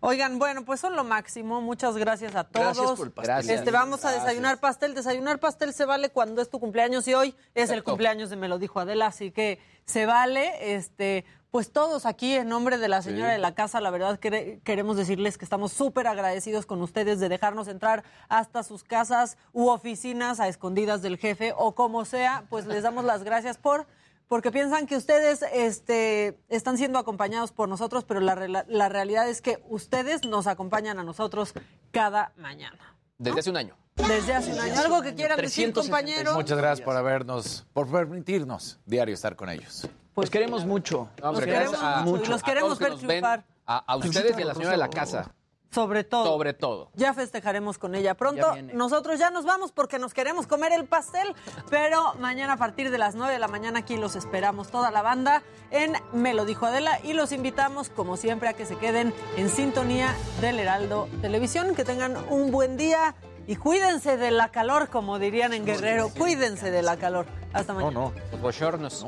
Oigan, 0.06 0.38
bueno, 0.38 0.64
pues 0.66 0.80
son 0.80 0.95
lo 0.95 1.03
máximo. 1.03 1.61
Muchas 1.61 1.98
gracias 1.98 2.35
a 2.35 2.43
todos. 2.43 2.77
Gracias 2.77 2.92
por 2.98 3.08
el 3.08 3.11
pastel. 3.14 3.34
Gracias. 3.35 3.59
Este, 3.59 3.72
vamos 3.72 4.06
a 4.06 4.11
desayunar 4.11 4.59
pastel. 4.59 4.93
Desayunar 4.93 5.40
pastel 5.40 5.74
se 5.74 5.85
vale 5.85 6.09
cuando 6.09 6.42
es 6.42 6.50
tu 6.50 6.59
cumpleaños 6.59 7.08
y 7.08 7.14
hoy 7.16 7.35
es 7.56 7.72
el 7.72 7.84
cumpleaños 7.84 8.30
de 8.30 8.35
Me 8.35 8.48
lo 8.48 8.59
dijo 8.59 8.80
Adela, 8.80 9.08
así 9.08 9.32
que 9.32 9.59
se 9.85 10.06
vale. 10.06 10.75
Este, 10.75 11.25
pues 11.50 11.72
todos 11.72 12.06
aquí 12.06 12.35
en 12.35 12.50
nombre 12.50 12.77
de 12.77 12.88
la 12.88 13.01
señora 13.01 13.30
Sí. 13.30 13.34
de 13.34 13.38
la 13.40 13.56
casa, 13.56 13.82
la 13.82 13.90
verdad 13.90 14.19
quere- 14.19 14.59
queremos 14.64 14.98
decirles 14.98 15.38
que 15.38 15.45
estamos 15.45 15.72
súper 15.72 16.06
agradecidos 16.06 16.66
con 16.66 16.82
ustedes 16.82 17.19
de 17.19 17.30
dejarnos 17.30 17.67
entrar 17.67 18.03
hasta 18.30 18.61
sus 18.61 18.84
casas 18.84 19.38
u 19.53 19.69
oficinas 19.69 20.40
a 20.40 20.48
escondidas 20.50 21.01
del 21.01 21.17
jefe 21.17 21.53
o 21.58 21.74
como 21.74 22.06
sea, 22.06 22.43
pues 22.50 22.66
les 22.67 22.84
damos 22.84 23.06
las 23.06 23.24
gracias 23.24 23.58
por 23.58 23.88
porque 24.27 24.51
piensan 24.51 24.87
que 24.87 24.95
ustedes 24.97 25.43
este, 25.53 26.37
están 26.49 26.77
siendo 26.77 26.99
acompañados 26.99 27.51
por 27.51 27.69
nosotros, 27.69 28.03
pero 28.05 28.19
la, 28.19 28.35
la 28.67 28.89
realidad 28.89 29.27
es 29.29 29.41
que 29.41 29.61
ustedes 29.69 30.25
nos 30.25 30.47
acompañan 30.47 30.99
a 30.99 31.03
nosotros 31.03 31.53
cada 31.91 32.33
mañana. 32.37 32.95
Desde 33.17 33.39
hace 33.39 33.49
un 33.49 33.57
año. 33.57 33.77
Desde 33.95 34.33
hace 34.33 34.51
un 34.53 34.59
año. 34.59 34.79
¿Algo 34.79 35.01
que 35.01 35.15
quieran 35.15 35.39
decir, 35.39 35.71
compañeros? 35.71 36.33
Muchas 36.35 36.57
gracias 36.57 36.83
por 36.85 36.95
habernos, 36.97 37.65
por 37.73 37.89
permitirnos 37.89 38.79
diario 38.85 39.13
estar 39.13 39.35
con 39.35 39.49
ellos. 39.49 39.87
Pues 40.13 40.29
queremos 40.29 40.65
mucho. 40.65 41.09
Los 41.21 41.39
queremos 41.39 41.77
a- 41.81 42.01
mucho 42.01 42.31
los 42.31 42.41
a 42.41 42.45
queremos 42.45 42.77
que 42.77 42.83
ver 42.85 42.93
ven, 42.93 43.07
triunfar. 43.07 43.45
A, 43.65 43.77
a 43.77 43.95
ustedes 43.97 44.37
y 44.37 44.41
a 44.41 44.45
la 44.45 44.53
señora 44.53 44.71
de 44.71 44.77
la 44.77 44.89
casa. 44.89 45.31
Sobre 45.75 46.05
todo. 46.05 46.25
Sobre 46.25 46.53
todo. 46.53 46.89
Ya 46.95 47.13
festejaremos 47.13 47.77
con 47.77 47.95
ella 47.95 48.13
pronto. 48.13 48.55
Ya. 48.55 48.61
Nosotros 48.61 49.19
ya 49.19 49.29
nos 49.29 49.43
vamos 49.43 49.73
porque 49.73 49.99
nos 49.99 50.13
queremos 50.13 50.47
comer 50.47 50.71
el 50.71 50.85
pastel, 50.85 51.35
pero 51.69 52.13
mañana 52.15 52.53
a 52.53 52.57
partir 52.57 52.91
de 52.91 52.97
las 52.97 53.15
9 53.15 53.33
de 53.33 53.39
la 53.39 53.49
mañana 53.49 53.79
aquí 53.79 53.97
los 53.97 54.15
esperamos 54.15 54.69
toda 54.69 54.89
la 54.89 55.01
banda 55.01 55.43
en 55.71 55.97
Me 56.13 56.33
lo 56.33 56.45
dijo 56.45 56.65
Adela 56.65 56.99
y 57.03 57.11
los 57.11 57.33
invitamos 57.33 57.89
como 57.89 58.15
siempre 58.15 58.47
a 58.47 58.53
que 58.53 58.65
se 58.65 58.77
queden 58.77 59.13
en 59.35 59.49
sintonía 59.49 60.15
del 60.39 60.59
Heraldo 60.59 61.09
Televisión, 61.21 61.75
que 61.75 61.83
tengan 61.83 62.15
un 62.29 62.51
buen 62.51 62.77
día 62.77 63.13
y 63.45 63.57
cuídense 63.57 64.15
de 64.15 64.31
la 64.31 64.51
calor, 64.51 64.89
como 64.89 65.19
dirían 65.19 65.53
en 65.53 65.65
Guerrero, 65.65 66.09
cuídense 66.17 66.71
de 66.71 66.83
la 66.83 66.95
calor. 66.95 67.25
Hasta 67.51 67.73
mañana. 67.73 67.91
No, 67.91 68.11
no. 68.11 68.13
Los 68.31 68.41
bochornos. 68.41 69.03
A 69.03 69.07